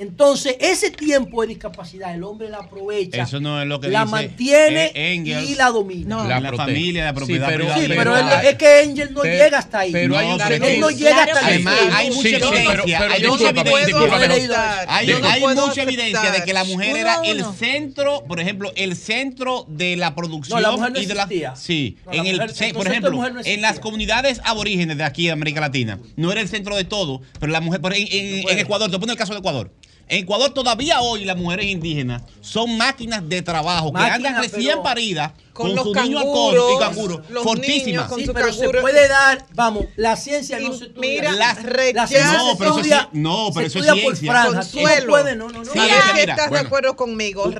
Entonces, 0.01 0.55
ese 0.59 0.89
tiempo 0.89 1.43
de 1.43 1.49
discapacidad 1.49 2.15
el 2.15 2.23
hombre 2.23 2.49
la 2.49 2.57
aprovecha, 2.57 3.21
Eso 3.21 3.39
no 3.39 3.61
es 3.61 3.67
lo 3.67 3.79
que 3.79 3.87
la 3.87 4.05
mantiene 4.05 4.91
y 4.95 5.53
la 5.53 5.69
domina. 5.69 6.39
la, 6.39 6.53
familia, 6.53 7.05
la 7.05 7.13
propiedad 7.13 7.47
sí, 7.47 7.53
pero, 7.55 7.75
Sí, 7.75 7.85
pero, 7.87 8.17
es 8.17 8.55
que 8.55 8.79
Angel 8.79 9.13
no 9.13 9.21
llega 9.21 9.59
hasta 9.59 9.79
ahí. 9.81 9.91
Pero 9.91 10.17
hay 10.17 10.25
un 10.25 10.41
él 10.41 10.79
no 10.79 10.89
llega 10.89 11.23
hasta 11.23 11.45
ahí. 11.45 11.53
Además, 11.53 11.75
hay 11.91 12.09
mucha 12.09 12.29
evidencia, 12.29 12.99
hay 13.11 13.27
mucha 13.27 13.49
evidencia, 13.49 14.87
hay, 14.87 15.41
mucha 15.55 15.81
evidencia 15.83 16.31
de 16.31 16.43
que 16.45 16.53
la 16.53 16.63
mujer 16.63 16.97
era 16.97 17.21
el 17.23 17.45
centro, 17.55 18.23
por 18.27 18.39
ejemplo, 18.39 18.71
el 18.75 18.95
centro 18.95 19.67
de 19.67 19.97
la 19.97 20.15
producción 20.15 20.63
no, 20.63 20.67
la 20.67 20.71
mujer 20.71 20.93
no 20.93 20.99
y 20.99 21.05
de 21.05 21.13
la 21.13 21.55
Sí, 21.55 21.97
en 22.11 22.25
el 22.25 22.39
por 22.73 22.87
ejemplo, 22.87 23.23
en 23.45 23.61
las 23.61 23.79
comunidades 23.79 24.41
aborígenes 24.45 24.97
de 24.97 25.03
aquí 25.03 25.25
de 25.25 25.31
América 25.31 25.61
Latina, 25.61 25.99
no 26.15 26.31
era 26.31 26.41
el 26.41 26.49
centro 26.49 26.75
de 26.75 26.85
todo, 26.85 27.21
pero 27.39 27.51
la 27.51 27.61
mujer 27.61 27.81
en, 27.93 28.49
en 28.49 28.57
Ecuador, 28.57 28.89
te 28.89 28.97
pongo 28.97 29.11
el 29.11 29.17
caso 29.17 29.33
de 29.33 29.39
Ecuador. 29.39 29.71
En 30.11 30.23
Ecuador 30.23 30.53
todavía 30.53 30.99
hoy 30.99 31.23
las 31.23 31.37
mujeres 31.37 31.67
indígenas 31.67 32.21
son 32.41 32.77
máquinas 32.77 33.29
de 33.29 33.41
trabajo 33.41 33.93
que 33.93 34.01
andan 34.01 34.41
recién 34.41 34.83
paridas 34.83 35.31
con, 35.53 35.75
los 35.75 35.85
su 35.85 35.93
niño 35.93 36.21
y 36.21 36.79
canguro, 36.79 37.23
fortísimas. 37.43 38.11
Sí, 38.15 38.29
pero 38.33 38.53
se 38.53 38.69
puede 38.69 39.07
dar, 39.07 39.45
vamos, 39.53 39.85
la 39.95 40.15
ciencia 40.15 40.59
no 40.59 40.73
se 40.73 40.85
estudia. 40.85 41.09
Mira, 41.09 41.31
la, 41.33 41.57
la 41.93 42.07
ciencia 42.07 42.37
no, 42.37 42.57
pero 42.57 42.71
eso, 42.79 42.83
sí, 42.83 42.91
no, 43.13 43.49
pero 43.53 43.67
eso 43.67 43.79
es 43.79 43.85
ciencia. 43.85 44.43
Por 44.43 44.55
Consuelo, 44.55 45.05
no 45.05 45.11
puede, 45.11 45.35
no, 45.35 45.49
no, 45.49 45.63
no. 45.63 45.71
Sí, 45.71 45.79
estás 46.17 46.51
de 46.51 46.59
acuerdo 46.59 46.95
conmigo. 46.95 47.51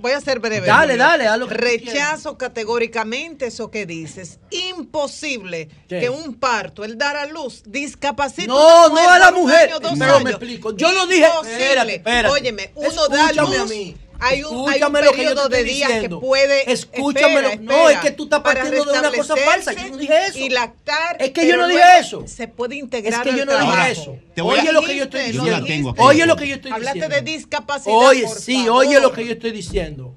Voy 0.00 0.12
a 0.12 0.20
ser 0.20 0.40
breve. 0.40 0.66
Dale, 0.66 0.96
dale, 0.96 1.24
lo 1.38 1.46
Rechazo 1.46 2.38
categóricamente 2.38 3.46
eso 3.46 3.70
que 3.70 3.86
dices. 3.86 4.38
Imposible 4.50 5.68
que 5.88 6.10
un 6.10 6.34
parto, 6.34 6.84
el 6.84 6.98
dar 6.98 7.16
a 7.16 7.26
luz, 7.26 7.62
discapacite 7.66 8.48
No, 8.48 8.88
no 8.88 9.10
a 9.10 9.18
la 9.18 9.32
mujer. 9.32 9.70
Pero 9.98 10.20
me 10.20 10.30
explico. 10.30 10.76
Yo 10.76 10.92
no 10.92 11.06
dije. 11.06 11.26
Espérate, 11.42 11.96
espérate. 11.96 12.28
Óyeme, 12.28 12.72
uno 12.74 13.08
da 13.08 13.28
a 13.28 13.32
luz. 13.32 13.72
Hay 14.20 14.42
un, 14.42 14.68
hay 14.68 14.82
un 14.82 14.92
periodo 14.92 15.48
de 15.48 15.64
días 15.64 15.90
que 16.00 16.08
puede. 16.08 16.70
Escúchame, 16.70 17.56
no, 17.58 17.88
es 17.88 17.98
que 17.98 18.10
tú 18.10 18.24
estás 18.24 18.40
partiendo 18.40 18.84
de 18.84 18.98
una 18.98 19.12
cosa 19.12 19.36
falsa. 19.36 19.72
Yo 19.72 19.88
no 19.88 19.96
dije 19.96 20.26
eso. 20.26 20.38
Y 20.38 20.48
lactar. 20.50 21.16
Es 21.20 21.30
que 21.30 21.46
yo 21.46 21.56
no 21.56 21.68
dije 21.68 21.98
eso. 21.98 22.26
Se 22.26 22.48
puede 22.48 22.76
integrar. 22.76 23.26
Es 23.26 23.32
que 23.32 23.38
yo 23.38 23.44
no 23.44 23.58
dije 23.58 23.90
eso. 23.90 24.18
Oye 24.42 24.72
lo 24.72 24.82
que 24.82 24.96
yo 24.96 25.04
estoy 25.04 25.32
diciendo. 25.32 25.94
Oye 25.98 26.26
lo 26.26 26.36
que 26.36 26.48
yo 26.48 26.54
estoy 26.56 26.72
diciendo. 26.72 26.90
Hablaste 26.90 27.08
de 27.08 27.22
discapacidad. 27.22 27.96
Oye, 27.96 28.26
sí, 28.28 28.68
oye 28.68 29.00
lo 29.00 29.12
que 29.12 29.24
yo 29.24 29.32
estoy 29.32 29.52
diciendo. 29.52 30.14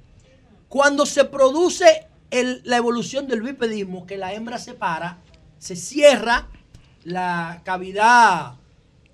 Cuando 0.67 1.05
se 1.05 1.25
produce 1.25 2.07
la 2.31 2.77
evolución 2.77 3.27
del 3.27 3.41
bipedismo, 3.41 4.05
que 4.05 4.17
la 4.17 4.33
hembra 4.33 4.57
se 4.57 4.73
para, 4.73 5.19
se 5.59 5.75
cierra 5.75 6.47
la 7.03 7.61
cavidad 7.63 8.53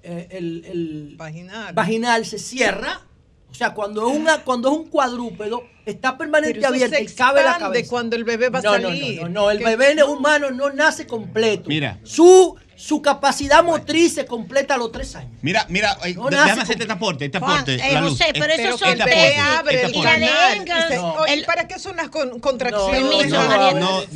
eh, 0.03 0.27
el, 0.31 1.15
vaginal. 1.17 1.73
vaginal 1.73 2.25
se 2.25 2.39
cierra. 2.39 3.01
O 3.49 3.53
sea, 3.53 3.73
cuando 3.73 4.09
es, 4.09 4.15
una, 4.15 4.43
cuando 4.43 4.71
es 4.71 4.77
un 4.77 4.85
cuadrúpedo, 4.87 5.63
está 5.85 6.17
permanente 6.17 6.65
abierto 6.65 6.97
y 6.99 7.07
cabe 7.07 7.43
la 7.43 7.57
cabeza. 7.57 7.89
cuando 7.89 8.15
el 8.15 8.23
bebé 8.23 8.49
va 8.49 8.59
a 8.59 8.61
salir. 8.61 9.21
No, 9.21 9.23
no, 9.23 9.29
no, 9.29 9.51
el 9.51 9.59
bebé 9.59 10.03
humano 10.03 10.51
no 10.51 10.69
nace 10.69 11.07
completo. 11.07 11.69
Mira. 11.69 11.99
Su 12.03 12.57
su 12.77 13.01
capacidad 13.01 13.63
motriz 13.63 14.13
se 14.13 14.27
completa 14.27 14.75
a 14.75 14.77
los 14.77 14.91
tres 14.91 15.15
años. 15.15 15.31
Mira, 15.41 15.65
mira, 15.67 15.97
eh, 16.05 16.15
déjame 16.29 16.61
hacerte 16.61 16.83
este 16.83 16.93
aporte, 16.93 17.25
este 17.25 17.39
aporte. 17.39 17.73
Eh, 17.73 17.99
José, 17.99 18.25
pero 18.33 18.53
eso 18.53 18.75
este 18.75 18.85
son 18.85 18.97
te 18.97 19.37
abre 19.37 19.83
el 19.85 20.03
canal. 20.03 21.43
¿Para 21.45 21.67
qué 21.67 21.79
son 21.79 21.97
las 21.97 22.09
contracciones? 22.09 23.33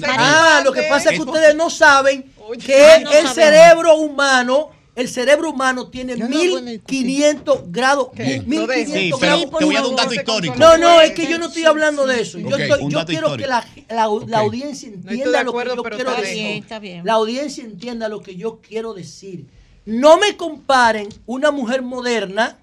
ah, 0.08 0.62
lo 0.64 0.72
que 0.72 0.84
pasa 0.84 1.10
es 1.10 1.16
que 1.16 1.24
ustedes 1.24 1.56
no 1.56 1.72
saben 1.72 2.32
que 2.64 2.98
el 2.98 3.28
cerebro 3.30 3.96
humano 3.96 4.70
el 4.96 5.08
cerebro 5.08 5.50
humano 5.52 5.88
tiene 5.88 6.16
1500 6.16 7.72
grados. 7.72 8.10
1500 8.16 9.20
grados. 9.20 9.50
Te 9.60 9.66
voy 9.66 9.76
a 9.76 9.82
dar 9.82 9.90
un 9.90 9.96
dato 9.96 10.14
histórico. 10.14 10.56
No, 10.58 10.78
no, 10.78 11.02
es 11.02 11.12
que 11.12 11.28
yo 11.28 11.38
no 11.38 11.48
estoy 11.48 11.64
hablando 11.64 12.06
de 12.06 12.22
eso. 12.22 12.40
Yo, 12.40 12.58
yo 12.90 13.06
quiero 13.06 13.38
que 13.38 13.48
la, 13.48 13.66
la, 13.90 14.10
la 14.28 14.40
audiencia 14.40 14.90
entienda 14.90 15.44
lo 15.44 15.54
que 15.54 15.66
yo 15.76 15.84
quiero 15.84 16.16
decir. 16.16 16.66
La 17.04 17.14
audiencia 17.14 17.64
entienda 17.64 18.10
lo 18.10 18.22
que 18.22 18.36
yo 18.36 18.60
quiero 18.62 18.94
decir. 18.94 19.46
No 19.86 20.18
me 20.18 20.38
comparen 20.38 21.10
una 21.26 21.52
mujer 21.52 21.82
moderna 21.82 22.61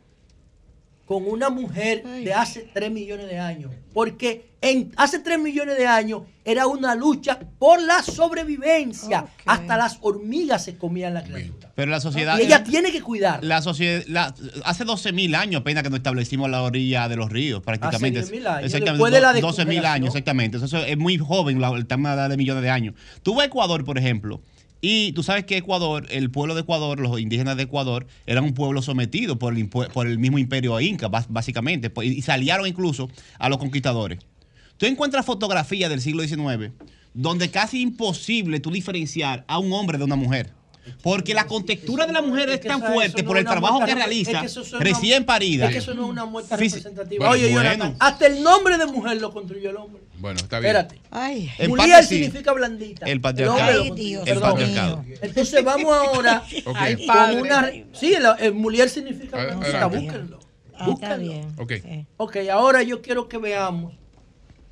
con 1.09 1.27
una 1.27 1.49
mujer 1.49 2.05
de 2.05 2.35
hace 2.35 2.69
3 2.71 2.91
millones 2.91 3.29
de 3.29 3.39
años. 3.39 3.73
Porque 3.95 4.51
en, 4.61 4.93
hace 4.97 5.19
3 5.21 5.39
millones 5.39 5.79
de 5.79 5.87
años 5.87 6.25
era 6.45 6.67
una 6.67 6.95
lucha 6.95 7.39
por 7.59 7.81
la 7.81 8.03
sobrevivencia. 8.03 9.25
Hasta 9.47 9.79
las 9.79 9.97
hormigas 10.03 10.65
se 10.65 10.77
comían 10.77 11.15
la 11.15 11.25
criatura. 11.25 11.73
Pero 11.75 11.91
la 11.91 12.01
sociedad. 12.01 12.39
Y 12.39 12.43
ella 12.43 12.63
tiene 12.63 12.93
que 12.93 13.01
cuidar. 13.01 13.43
La 13.43 13.63
sociedad. 13.63 14.35
hace 14.65 14.85
12 14.85 15.13
mil 15.13 15.35
años 15.35 15.63
apenas 15.63 15.83
que 15.83 15.89
nos 15.89 16.01
establecimos 16.01 16.51
la 16.51 16.63
orilla 16.63 17.09
de 17.09 17.17
los 17.17 17.33
ríos, 17.33 17.63
prácticamente. 17.63 18.21
Hace 18.21 18.33
10 18.33 18.47
años. 18.47 18.73
Después 18.73 19.11
de 19.11 19.21
la 19.23 19.33
12 19.33 19.65
mil 19.65 19.87
años, 19.87 20.09
exactamente. 20.09 20.59
Eso 20.59 20.77
es 20.77 20.99
muy 20.99 21.17
joven, 21.17 21.63
el 21.63 21.87
tema 21.87 22.29
de 22.29 22.37
millones 22.37 22.63
de 22.63 22.69
años. 22.69 22.95
Tuvo 23.23 23.43
Ecuador, 23.43 23.83
por 23.83 23.97
ejemplo 23.97 24.43
y 24.81 25.13
tú 25.13 25.23
sabes 25.23 25.45
que 25.45 25.57
Ecuador, 25.57 26.07
el 26.11 26.31
pueblo 26.31 26.55
de 26.55 26.61
Ecuador, 26.61 27.01
los 27.01 27.19
indígenas 27.21 27.57
de 27.57 27.65
Ecuador, 27.65 28.07
eran 28.27 28.45
un 28.45 28.55
pueblo 28.55 28.83
sometido 28.83 29.39
por 29.39 29.55
el, 29.55 30.19
mismo 30.19 30.39
imperio 30.39 30.81
inca, 30.81 31.09
básicamente, 31.09 31.91
pues, 31.91 32.09
y 32.09 32.23
salieron 32.23 32.67
incluso 32.67 33.09
a 33.39 33.49
los 33.49 33.59
conquistadores. 33.59 34.21
Tú 34.77 34.87
encuentras 34.87 35.27
fotografías 35.27 35.91
del 35.91 36.01
siglo 36.01 36.23
XIX 36.23 36.73
donde 37.15 37.51
casi 37.51 37.81
imposible 37.81 38.61
tú 38.61 38.71
diferenciar 38.71 39.45
a 39.49 39.59
un 39.59 39.73
hombre 39.73 39.99
de 39.99 40.05
una 40.05 40.15
mujer. 40.15 40.53
Porque 41.03 41.35
la 41.35 41.47
contextura 41.47 42.07
de 42.07 42.13
la 42.13 42.23
mujer 42.23 42.49
es, 42.51 42.61
tan 42.61 42.83
fuerte 42.83 43.23
por 43.23 43.39
el 43.39 43.45
trabajo 43.45 43.85
que 43.85 43.95
realiza 43.95 44.43
recién 44.79 45.25
parida. 45.25 45.67
Es 45.67 45.73
que 45.73 45.79
eso 45.79 45.95
no 45.95 46.05
es 46.05 46.11
una 46.11 46.25
muerte 46.25 46.57
representativa. 46.57 47.31
Oye, 47.31 47.55
hasta 47.99 48.27
el 48.27 48.43
nombre 48.43 48.79
de 48.79 48.87
mujer 48.87 49.21
lo 49.21 49.33
construyó 49.33 49.71
el 49.71 49.77
hombre. 49.77 50.03
Bueno, 50.19 50.41
está 50.41 50.59
bien. 50.59 50.75
Espérate. 50.75 51.01
Ay. 51.11 51.51
Mulier 51.69 52.05
significa 52.05 52.53
blandita. 52.53 53.07
El 53.07 53.21
patriarcado. 53.21 53.85
el 53.85 54.41
patriarcado. 54.41 55.05
Entonces 55.23 55.65
vamos 55.65 55.97
ahora 55.97 56.43
okay. 56.65 57.07
con 57.07 57.39
una. 57.39 57.71
Sí, 57.93 58.15
el, 58.15 58.27
el 58.41 58.55
Mulier 58.55 58.89
significa 58.89 59.45
blandita. 59.45 59.87
Búsquenlo. 59.87 60.41
Ah, 60.79 60.91
está 60.93 61.17
bien. 61.17 61.53
Okay. 61.59 62.07
ok, 62.17 62.37
ahora 62.53 62.83
yo 62.83 63.03
quiero 63.03 63.29
que 63.29 63.39
veamos 63.39 63.95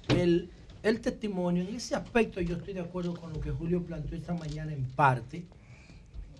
el, 0.08 0.50
el 0.82 1.00
testimonio. 1.00 1.64
En 1.64 1.74
ese 1.74 1.94
aspecto 1.96 2.40
yo 2.40 2.56
estoy 2.56 2.74
de 2.74 2.80
acuerdo 2.80 3.14
con 3.14 3.32
lo 3.32 3.40
que 3.40 3.50
Julio 3.50 3.82
planteó 3.82 4.16
esta 4.16 4.34
mañana 4.34 4.72
en 4.72 4.84
parte. 4.84 5.44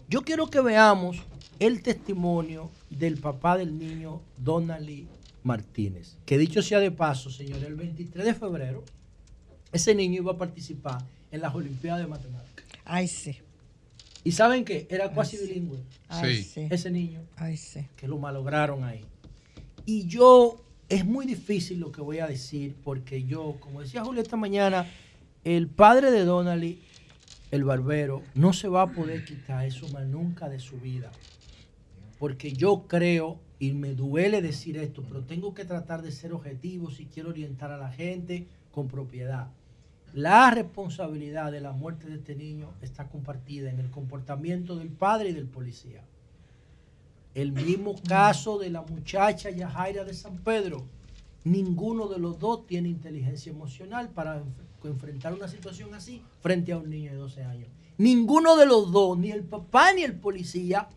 Yo 0.08 0.22
quiero 0.22 0.48
que 0.48 0.60
veamos 0.60 1.18
el 1.58 1.82
testimonio 1.82 2.70
del 2.90 3.18
papá 3.18 3.56
del 3.56 3.78
niño, 3.78 4.20
Donald 4.38 5.06
Martínez. 5.42 6.16
Que 6.24 6.38
dicho 6.38 6.62
sea 6.62 6.80
de 6.80 6.90
paso, 6.90 7.30
señor, 7.30 7.62
el 7.64 7.74
23 7.74 8.24
de 8.24 8.34
febrero 8.34 8.84
ese 9.72 9.94
niño 9.94 10.22
iba 10.22 10.32
a 10.32 10.38
participar 10.38 11.04
en 11.30 11.40
las 11.40 11.54
Olimpiadas 11.54 12.00
de 12.00 12.06
Matemáticas. 12.06 12.64
Ay, 12.84 13.08
sí. 13.08 13.36
¿Y 14.24 14.32
saben 14.32 14.64
qué? 14.64 14.86
Era 14.90 15.12
casi 15.12 15.36
bilingüe. 15.36 15.78
Ay, 16.08 16.42
sí. 16.42 16.66
Ese 16.70 16.90
niño. 16.90 17.20
Ay, 17.36 17.56
sí. 17.56 17.86
Que 17.96 18.08
lo 18.08 18.18
malograron 18.18 18.84
ahí. 18.84 19.04
Y 19.84 20.06
yo, 20.06 20.64
es 20.88 21.04
muy 21.04 21.26
difícil 21.26 21.78
lo 21.78 21.92
que 21.92 22.00
voy 22.00 22.20
a 22.20 22.26
decir, 22.26 22.74
porque 22.82 23.24
yo, 23.24 23.56
como 23.60 23.82
decía 23.82 24.04
Julio 24.04 24.22
esta 24.22 24.36
mañana, 24.36 24.90
el 25.44 25.68
padre 25.68 26.10
de 26.10 26.24
Donnelly, 26.24 26.80
el 27.56 27.64
barbero, 27.64 28.22
no 28.34 28.52
se 28.52 28.68
va 28.68 28.82
a 28.82 28.92
poder 28.92 29.24
quitar 29.24 29.64
eso 29.64 29.88
más 29.88 30.06
nunca 30.06 30.48
de 30.48 30.60
su 30.60 30.78
vida. 30.78 31.10
Porque 32.18 32.52
yo 32.52 32.84
creo, 32.86 33.38
y 33.58 33.72
me 33.72 33.94
duele 33.94 34.40
decir 34.40 34.76
esto, 34.78 35.02
pero 35.06 35.22
tengo 35.22 35.54
que 35.54 35.64
tratar 35.64 36.02
de 36.02 36.12
ser 36.12 36.32
objetivo 36.32 36.90
si 36.90 37.06
quiero 37.06 37.30
orientar 37.30 37.72
a 37.72 37.78
la 37.78 37.90
gente 37.90 38.46
con 38.70 38.88
propiedad. 38.88 39.48
La 40.14 40.50
responsabilidad 40.50 41.52
de 41.52 41.60
la 41.60 41.72
muerte 41.72 42.08
de 42.08 42.16
este 42.16 42.36
niño 42.36 42.70
está 42.80 43.08
compartida 43.08 43.70
en 43.70 43.80
el 43.80 43.90
comportamiento 43.90 44.76
del 44.76 44.88
padre 44.88 45.30
y 45.30 45.32
del 45.32 45.46
policía. 45.46 46.02
El 47.34 47.52
mismo 47.52 47.96
caso 48.08 48.58
de 48.58 48.70
la 48.70 48.80
muchacha 48.80 49.50
Yajaira 49.50 50.04
de 50.04 50.14
San 50.14 50.38
Pedro. 50.38 50.84
Ninguno 51.44 52.08
de 52.08 52.18
los 52.18 52.38
dos 52.38 52.66
tiene 52.66 52.88
inteligencia 52.88 53.52
emocional 53.52 54.08
para 54.08 54.42
enfrentar 54.88 55.32
una 55.34 55.48
situación 55.48 55.94
así 55.94 56.22
frente 56.40 56.72
a 56.72 56.78
un 56.78 56.90
niño 56.90 57.10
de 57.12 57.16
12 57.16 57.44
años. 57.44 57.68
Ninguno 57.98 58.56
de 58.56 58.66
los 58.66 58.92
dos, 58.92 59.18
ni 59.18 59.30
el 59.30 59.42
papá 59.42 59.92
ni 59.92 60.02
el 60.02 60.14
policía, 60.14 60.88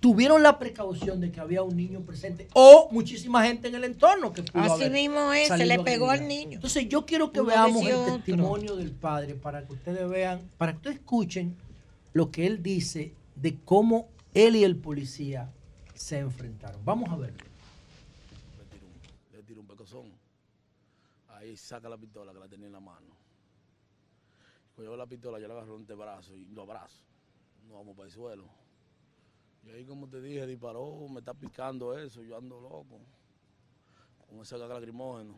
tuvieron 0.00 0.42
la 0.42 0.58
precaución 0.58 1.20
de 1.20 1.32
que 1.32 1.40
había 1.40 1.62
un 1.62 1.76
niño 1.76 2.00
presente 2.02 2.48
o 2.54 2.88
muchísima 2.90 3.44
gente 3.44 3.68
en 3.68 3.74
el 3.74 3.84
entorno 3.84 4.32
que 4.32 4.42
pudo 4.42 4.62
Así 4.62 4.90
mismo 4.90 5.32
es, 5.32 5.48
se 5.48 5.66
le 5.66 5.78
pegó 5.80 6.10
al 6.10 6.26
niño. 6.26 6.54
Entonces 6.54 6.88
yo 6.88 7.04
quiero 7.04 7.32
que 7.32 7.40
veamos 7.40 7.84
el 7.84 8.22
testimonio 8.22 8.76
del 8.76 8.92
padre 8.92 9.34
para 9.34 9.66
que 9.66 9.72
ustedes 9.72 10.08
vean, 10.08 10.40
para 10.56 10.72
que 10.72 10.78
ustedes 10.78 10.96
escuchen 10.96 11.56
lo 12.12 12.30
que 12.30 12.46
él 12.46 12.62
dice 12.62 13.14
de 13.36 13.58
cómo 13.64 14.08
él 14.34 14.56
y 14.56 14.64
el 14.64 14.76
policía 14.76 15.50
se 15.94 16.18
enfrentaron. 16.18 16.80
Vamos 16.84 17.10
a 17.10 17.16
verlo. 17.16 17.44
Le 19.32 19.42
tiro 19.42 19.60
un, 19.60 19.66
pecozón. 19.66 20.12
Ahí 21.28 21.56
saca 21.56 21.88
la 21.88 21.96
pistola 21.96 22.32
que 22.32 22.38
la 22.38 22.48
tenía 22.48 22.66
en 22.66 22.72
la 22.72 22.80
mano. 22.80 23.17
Cuando 24.78 24.92
yo 24.92 24.96
la 24.96 25.06
pistola, 25.08 25.40
yo 25.40 25.48
la 25.48 25.54
agarro 25.54 25.74
en 25.74 25.86
brazo 25.86 26.36
y 26.36 26.44
lo 26.44 26.62
abrazo. 26.62 27.02
No 27.66 27.74
vamos 27.74 27.96
para 27.96 28.06
el 28.06 28.12
suelo 28.12 28.44
y 29.64 29.70
ahí, 29.70 29.84
como 29.84 30.08
te 30.08 30.20
dije, 30.20 30.46
disparó, 30.46 31.08
me 31.08 31.18
está 31.18 31.34
picando 31.34 31.98
eso, 31.98 32.22
yo 32.22 32.36
ando 32.36 32.60
loco, 32.60 33.00
con 34.28 34.40
ese 34.40 34.56
lacrimógeno. 34.56 35.34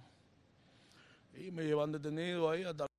Y 1.34 1.50
me 1.50 1.64
llevan 1.64 1.92
detenido 1.92 2.50
ahí 2.50 2.62
hasta 2.64 2.89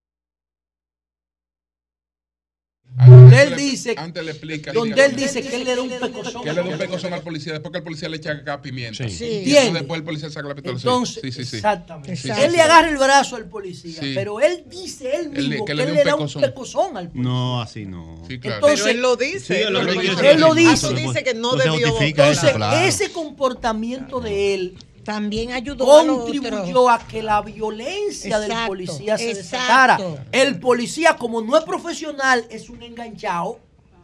dice, 3.83 3.95
antes 3.97 4.23
le 4.23 4.31
explica, 4.31 4.73
donde 4.73 5.05
él 5.05 5.15
dice 5.15 5.41
que 5.41 5.55
él 5.55 5.63
le 5.63 5.75
da 5.75 5.81
un 5.81 5.89
pecozón. 5.89 6.43
Que 6.43 6.49
él 6.49 6.55
le 6.55 6.63
da 6.63 6.69
un 6.69 6.77
pecozón 6.77 7.13
al 7.13 7.21
policía, 7.21 7.53
después 7.53 7.71
que 7.71 7.77
el 7.79 7.83
policía 7.83 8.09
le 8.09 8.17
echa 8.17 8.31
acá 8.31 8.61
pimienta. 8.61 9.07
Sí. 9.09 9.43
Y 9.45 9.51
después 9.51 9.99
el 9.99 10.03
policía 10.03 10.29
saca 10.29 10.47
la 10.47 10.55
pistola. 10.55 10.77
Entonces, 10.77 11.21
sí, 11.21 11.31
sí, 11.31 11.45
sí. 11.45 11.55
Exactamente. 11.57 12.13
Él 12.43 12.51
le 12.51 12.61
agarra 12.61 12.89
el 12.89 12.97
brazo 12.97 13.35
al 13.35 13.45
policía, 13.45 14.01
pero 14.15 14.39
él 14.39 14.65
dice 14.67 15.15
él 15.15 15.29
mismo 15.29 15.65
que, 15.65 15.71
él 15.73 15.77
le, 15.93 16.03
da 16.03 16.15
un 16.15 16.29
pecozón 16.29 16.97
al 16.97 17.07
policía. 17.07 17.23
No, 17.23 17.61
así 17.61 17.85
no. 17.85 18.23
Sí, 18.27 18.39
claro. 18.39 18.55
Entonces, 18.57 18.81
pero 18.81 18.95
él 18.95 19.01
lo 19.01 19.15
dice. 19.15 19.63
él, 19.63 19.73
lo, 19.73 19.79
él 19.81 20.39
lo 20.39 20.53
dice. 20.53 20.87
Él 20.87 20.95
dice 20.95 21.23
que 21.23 21.33
no 21.33 21.55
debió. 21.55 21.99
Entonces, 22.01 22.53
ese 22.83 23.11
comportamiento 23.11 24.21
de 24.21 24.53
él 24.53 24.77
también 25.03 25.51
ayudó 25.51 25.85
contribuyó 25.85 26.89
a, 26.89 26.99
que 26.99 27.21
la 27.21 27.41
violencia 27.41 28.39
del 28.39 28.53
policía 28.67 29.17
se 29.17 29.33
desatara. 29.33 29.99
El 30.31 30.59
policía, 30.59 31.15
como 31.17 31.41
no 31.41 31.57
es 31.57 31.63
profesional, 31.63 32.45
es 32.49 32.69
un 32.69 32.81
enganchado, 32.83 33.59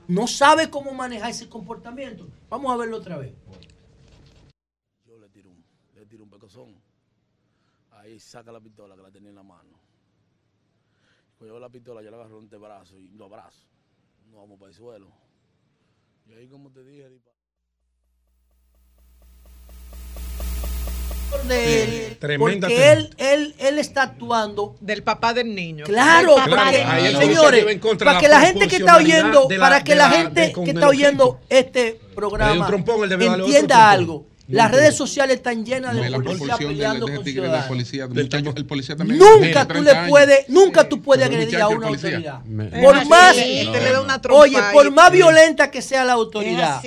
no 0.07 0.27
sabe 0.27 0.69
cómo 0.69 0.93
manejar 0.93 1.29
ese 1.29 1.49
comportamiento. 1.49 2.27
Vamos 2.49 2.71
a 2.73 2.77
verlo 2.77 2.97
otra 2.97 3.17
vez. 3.17 3.33
Yo 5.05 5.17
le 5.17 5.29
tiro 5.29 5.49
un, 5.49 5.63
le 5.95 6.05
tiro 6.05 6.23
un 6.23 6.29
pecozón. 6.29 6.75
Ahí 7.91 8.19
saca 8.19 8.51
la 8.51 8.59
pistola 8.59 8.95
que 8.95 9.01
la 9.01 9.11
tenía 9.11 9.29
en 9.29 9.35
la 9.35 9.43
mano. 9.43 9.77
Cuando 11.37 11.55
yo 11.55 11.59
la 11.59 11.69
pistola, 11.69 12.01
yo 12.01 12.09
la 12.09 12.17
agarro 12.17 12.39
en 12.39 12.49
brazo 12.49 12.97
y 12.97 13.09
lo 13.09 13.25
abrazo. 13.25 13.67
No 14.31 14.37
vamos 14.37 14.59
para 14.59 14.69
el 14.69 14.75
suelo. 14.75 15.11
Y 16.25 16.33
ahí, 16.33 16.47
como 16.47 16.71
te 16.71 16.83
dije, 16.83 17.21
de 21.47 21.83
él, 21.83 22.17
porque 22.37 22.91
él, 22.91 23.09
él, 23.17 23.55
él 23.59 23.79
está 23.79 24.03
actuando 24.03 24.75
del 24.79 25.03
papá 25.03 25.33
del 25.33 25.53
niño. 25.53 25.85
Claro, 25.85 26.35
señores, 27.19 27.65
para 27.99 28.19
que 28.19 28.27
la 28.27 28.41
gente 28.41 28.67
que 28.67 28.77
está 28.77 28.97
oyendo, 28.97 29.47
para 29.59 29.83
que 29.83 29.95
la, 29.95 30.09
gente 30.09 30.53
que 30.53 30.71
está 30.71 30.87
oyendo 30.87 31.39
este 31.49 31.99
programa 32.15 32.69
entienda 32.69 33.91
algo. 33.91 34.25
Las 34.47 34.71
redes 34.71 34.95
sociales 34.95 35.37
están 35.37 35.65
llenas 35.65 35.93
de 35.93 36.09
policía 36.09 36.55
peleando 36.57 37.05
con 37.05 37.23
ciudadanos. 37.25 37.69
nunca 39.07 39.67
tú 39.67 39.81
le 39.81 39.93
puedes, 40.07 40.49
nunca 40.49 40.87
tú 40.87 41.01
puedes 41.01 41.25
agredir 41.25 41.61
a 41.61 41.67
una 41.67 41.87
autoridad. 41.87 42.41
Por 42.81 43.05
más, 43.07 43.35
oye, 44.29 44.57
por 44.71 44.91
más 44.91 45.11
violenta 45.11 45.69
que 45.69 45.81
sea 45.81 46.05
la 46.05 46.13
autoridad, 46.13 46.81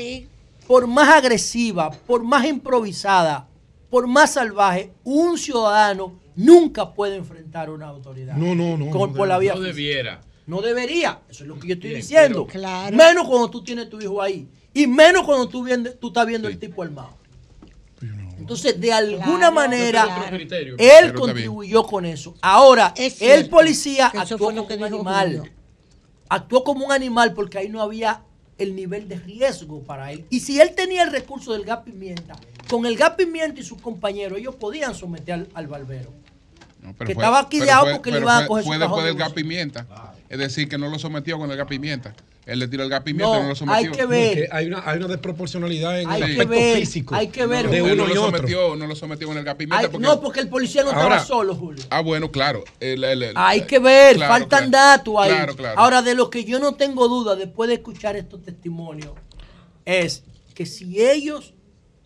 por 0.67 0.87
más 0.87 1.09
agresiva, 1.09 1.91
por 1.91 2.23
más 2.23 2.47
improvisada, 2.47 3.47
por 3.91 4.07
más 4.07 4.35
salvaje, 4.35 4.93
un 5.05 5.37
ciudadano 5.37 6.21
nunca 6.37 6.95
puede 6.95 7.17
enfrentar 7.17 7.69
a 7.69 7.73
una 7.73 7.89
autoridad. 7.89 8.37
No, 8.37 8.55
no, 8.55 8.77
no. 8.77 8.91
por 9.13 9.29
la 9.29 9.39
vía 9.39 9.55
no 9.55 9.61
debiera. 9.61 10.21
No 10.47 10.61
debería. 10.63 11.21
Eso 11.29 11.45
es 11.45 11.49
lo 11.49 11.59
que 11.59 11.69
yo 11.69 11.75
estoy 11.75 11.95
diciendo. 11.95 12.47
Menos 12.93 13.29
cuando 13.29 13.51
tú 13.51 13.63
tienes 13.63 13.89
tu 13.89 14.01
hijo 14.01 14.23
ahí. 14.23 14.49
Y 14.73 14.87
menos 14.87 15.25
cuando 15.25 15.49
tú, 15.49 15.67
tú 16.01 16.09
estás 16.09 16.27
viendo 16.27 16.49
el 16.49 16.59
tipo 16.59 16.83
armado. 16.83 17.19
Entonces, 18.39 18.81
de 18.81 18.93
alguna 18.93 19.51
manera, 19.51 20.31
él 20.79 21.13
contribuyó 21.15 21.85
con 21.85 22.05
eso. 22.05 22.35
Ahora, 22.41 22.95
el 22.97 23.49
policía 23.49 24.07
actuó 24.07 24.39
como 24.39 24.63
un 24.63 24.85
animal. 24.85 25.53
Actuó 26.29 26.63
como 26.65 26.87
un 26.87 26.93
animal 26.93 27.35
porque 27.35 27.59
ahí 27.59 27.69
no 27.69 27.83
había 27.83 28.23
el 28.59 28.77
nivel 28.77 29.09
de 29.09 29.17
riesgo 29.17 29.83
para 29.83 30.13
él. 30.13 30.27
Y 30.31 30.41
si 30.41 30.61
él 30.61 30.75
tenía 30.75 31.03
el 31.03 31.11
recurso 31.11 31.53
del 31.53 31.65
gas 31.65 31.81
pimienta, 31.85 32.37
con 32.71 32.87
el 32.87 32.97
gas 32.97 33.11
pimienta 33.11 33.61
y 33.61 33.65
sus 33.65 33.81
compañeros, 33.81 34.39
ellos 34.39 34.55
podían 34.55 34.95
someter 34.95 35.49
al, 35.55 35.67
barbero. 35.67 36.13
que 37.05 37.13
estaba 37.13 37.49
quillado 37.49 37.91
porque 37.93 38.13
le 38.13 38.21
iban 38.21 38.45
a 38.45 38.47
coger 38.47 38.65
fue, 38.65 38.77
su 38.77 38.81
después 38.81 39.05
del 39.05 39.17
gas 39.17 39.33
pimienta. 39.33 39.87
Es 40.29 40.39
decir, 40.39 40.69
que 40.69 40.79
no 40.79 40.89
lo 40.89 40.99
sometió 40.99 41.39
con 41.39 41.51
el 41.51 41.57
gas 41.57 41.67
pimienta. 41.67 42.15
Él 42.47 42.59
le 42.61 42.69
tiró 42.69 42.85
el 42.85 42.89
gas 42.89 43.03
pimienta 43.03 43.37
no, 43.37 43.43
no 43.43 43.49
lo 43.51 43.55
sometió. 43.55 43.91
Hay 43.91 43.97
que 43.97 44.07
ver. 44.07 44.49
hay, 44.53 44.67
una, 44.67 44.83
hay 44.89 44.99
una 44.99 45.09
desproporcionalidad 45.09 46.01
en 46.01 46.11
el 46.11 46.23
aspecto 46.23 46.55
físico. 46.55 47.15
Hay 47.15 47.29
que 47.29 47.47
ver. 47.47 47.69
De 47.69 47.83
uno 47.83 47.97
no, 47.97 48.07
lo 48.07 48.15
sometió, 48.15 48.77
no 48.77 48.87
lo 48.87 48.97
sometió 48.97 49.27
con 49.27 49.37
el 49.37 49.45
gas 49.45 49.57
pimienta. 49.57 49.91
porque, 49.91 50.07
no, 50.07 50.21
porque 50.21 50.41
el 50.41 50.49
policía 50.49 50.85
no 50.85 50.91
estaba 50.91 51.25
solo, 51.25 51.55
Julio. 51.57 51.85
Ah, 51.91 52.01
bueno, 52.01 52.31
claro. 52.31 52.65
hay 53.35 53.63
que 53.63 53.79
ver, 53.81 54.19
faltan 54.19 54.71
datos 54.71 55.15
ahí. 55.19 55.33
Ahora, 55.77 56.03
de 56.03 56.15
lo 56.15 56.31
que 56.31 56.45
yo 56.45 56.61
no 56.61 56.75
tengo 56.75 57.09
duda 57.09 57.35
después 57.35 57.69
de 57.69 57.75
escuchar 57.75 58.17
estos 58.17 58.43
testimonios, 58.43 59.13
es 59.85 60.23
que 60.55 60.67
si 60.67 61.03
ellos 61.03 61.55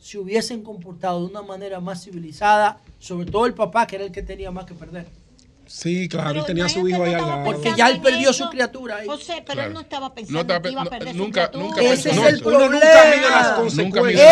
se 0.04 0.18
hubiesen 0.18 0.62
comportado 0.62 1.20
de 1.20 1.30
una 1.30 1.40
manera 1.40 1.80
más 1.80 2.04
civilizada, 2.04 2.78
sobre 2.98 3.24
todo 3.30 3.46
el 3.46 3.54
papá, 3.54 3.86
que 3.86 3.96
era 3.96 4.04
el 4.04 4.12
que 4.12 4.22
tenía 4.22 4.50
más 4.50 4.66
que 4.66 4.74
perder 4.74 5.06
Sí, 5.66 6.10
claro, 6.10 6.40
y 6.40 6.44
tenía 6.44 6.66
a 6.66 6.68
su 6.68 6.86
hijo 6.86 7.02
ahí 7.04 7.14
al 7.14 7.26
lado. 7.26 7.44
Porque 7.44 7.72
ya 7.74 7.88
él 7.88 8.02
perdió 8.02 8.34
su 8.34 8.50
criatura 8.50 8.96
ahí. 8.96 9.06
José, 9.06 9.42
pero 9.46 9.62
él 9.62 9.72
no 9.72 9.80
estaba 9.80 10.14
pensando 10.14 10.60
que 10.60 10.70
iba 10.70 10.82
a 10.82 10.84
perder 10.84 11.16
nunca, 11.16 11.50
su 11.50 11.58
nunca 11.58 11.80
Ese 11.80 12.10
es 12.10 12.18
el 12.18 12.42
problema. 12.42 12.82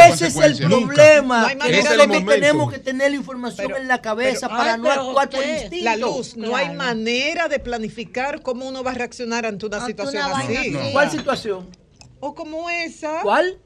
Ese 0.04 0.26
es 0.26 0.36
el 0.36 0.58
problema. 0.58 1.52
Es 1.66 1.88
que 1.88 2.22
tenemos 2.26 2.70
que 2.70 2.78
tener 2.78 3.10
la 3.12 3.16
información 3.16 3.72
en 3.74 3.88
la 3.88 4.02
cabeza 4.02 4.50
para 4.50 4.76
no 4.76 4.90
actuar 4.90 5.30
por 5.30 5.42
instinto. 5.42 5.84
La 5.86 5.96
luz, 5.96 6.36
no 6.36 6.54
hay 6.54 6.76
manera 6.76 7.48
de 7.48 7.58
planificar 7.60 8.42
cómo 8.42 8.68
uno 8.68 8.84
va 8.84 8.90
a 8.90 8.94
reaccionar 8.94 9.46
ante 9.46 9.64
una 9.64 9.86
situación 9.86 10.22
así. 10.22 10.76
¿Cuál 10.92 11.10
situación? 11.10 11.66
O 12.20 12.34
como 12.34 12.68
esa. 12.68 13.22
¿Cuál? 13.22 13.58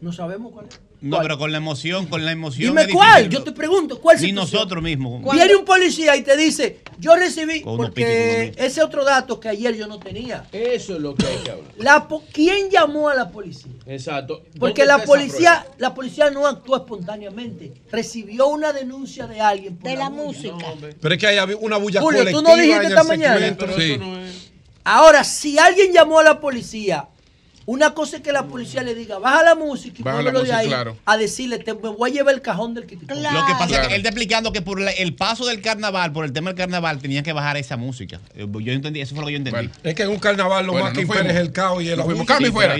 No 0.00 0.12
sabemos 0.12 0.50
cuál 0.52 0.66
es. 0.66 0.87
No, 1.00 1.18
pero 1.20 1.38
con 1.38 1.52
la 1.52 1.58
emoción, 1.58 2.06
con 2.06 2.24
la 2.24 2.32
emoción. 2.32 2.74
Dime 2.74 2.92
cuál, 2.92 3.28
yo 3.28 3.42
te 3.42 3.52
pregunto, 3.52 4.00
¿cuál 4.00 4.20
Ni 4.20 4.32
nosotros 4.32 4.82
mismos. 4.82 5.22
Viene 5.32 5.54
un 5.54 5.64
policía 5.64 6.16
y 6.16 6.22
te 6.22 6.36
dice, 6.36 6.80
yo 6.98 7.14
recibí, 7.14 7.60
porque 7.60 8.52
ese 8.56 8.82
otro 8.82 9.04
dato 9.04 9.38
que 9.38 9.48
ayer 9.48 9.76
yo 9.76 9.86
no 9.86 9.98
tenía. 9.98 10.46
Eso 10.52 10.94
es 10.94 11.00
lo 11.00 11.14
que 11.14 11.26
hay 11.26 11.36
que 11.38 11.50
hablar. 11.50 11.68
La, 11.78 12.08
¿Quién 12.32 12.70
llamó 12.70 13.08
a 13.08 13.14
la 13.14 13.30
policía? 13.30 13.72
Exacto. 13.86 14.42
Porque 14.58 14.84
la 14.84 15.04
policía, 15.04 15.66
la 15.78 15.94
policía 15.94 16.30
no 16.30 16.46
actuó 16.46 16.76
espontáneamente. 16.76 17.72
Recibió 17.90 18.48
una 18.48 18.72
denuncia 18.72 19.26
de 19.26 19.40
alguien 19.40 19.76
por 19.76 19.90
de 19.90 19.96
la, 19.96 20.10
música. 20.10 20.56
pero 21.00 21.14
es 21.14 21.20
que 21.20 21.26
hay 21.26 21.38
una 21.60 21.76
bulla 21.76 22.00
Julio, 22.00 22.20
colectiva 22.20 22.42
tú 22.42 22.48
no 22.48 22.56
dijiste 22.56 22.86
esta 22.86 23.04
mañana. 23.04 23.56
Sí. 23.76 23.98
Ahora, 24.84 25.22
si 25.22 25.58
alguien 25.58 25.92
llamó 25.92 26.18
a 26.18 26.24
la 26.24 26.40
policía 26.40 27.08
una 27.68 27.92
cosa 27.92 28.16
es 28.16 28.22
que 28.22 28.32
la 28.32 28.46
policía 28.46 28.82
le 28.82 28.94
diga, 28.94 29.18
baja 29.18 29.42
la 29.42 29.54
música 29.54 29.96
y 29.98 30.02
póngalo 30.02 30.42
de 30.42 30.54
ahí 30.54 30.72
a 31.04 31.16
decirle, 31.18 31.58
te, 31.58 31.74
me 31.74 31.90
voy 31.90 32.10
a 32.10 32.14
llevar 32.14 32.34
el 32.34 32.40
cajón 32.40 32.72
del 32.72 32.86
que 32.86 32.96
Lo 32.96 33.06
que 33.06 33.52
pasa 33.58 33.82
es 33.82 33.88
que 33.88 33.94
él 33.94 34.00
está 34.00 34.08
explicando 34.08 34.52
que 34.52 34.62
por 34.62 34.80
el 34.80 35.14
paso 35.14 35.44
del 35.44 35.60
carnaval, 35.60 36.10
por 36.10 36.24
el 36.24 36.32
tema 36.32 36.48
del 36.48 36.56
carnaval, 36.56 36.98
tenían 36.98 37.22
que 37.24 37.34
bajar 37.34 37.58
esa 37.58 37.76
música. 37.76 38.20
Eh, 38.34 38.46
yo 38.50 38.72
entendí, 38.72 39.02
eso 39.02 39.14
fue 39.14 39.20
lo 39.20 39.26
que 39.26 39.32
yo 39.34 39.36
entendí. 39.36 39.70
es 39.82 39.94
que 39.94 40.04
en 40.04 40.08
un 40.08 40.18
carnaval 40.18 40.64
lo 40.64 40.72
más 40.72 40.94
que 40.94 41.02
impera 41.02 41.28
es 41.28 41.36
el 41.36 41.52
caos 41.52 41.82
y 41.82 41.90
el 41.90 42.00
fuimos. 42.00 42.26
y 42.40 42.50
fuera. 42.50 42.76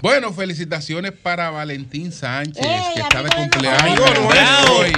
Bueno, 0.00 0.32
felicitaciones 0.32 1.12
para 1.12 1.50
Valentín 1.50 2.10
Sánchez, 2.10 2.66
que 2.94 3.00
está 3.00 3.22
de 3.22 3.28
cumpleaños 3.28 4.00
hoy 4.70 4.92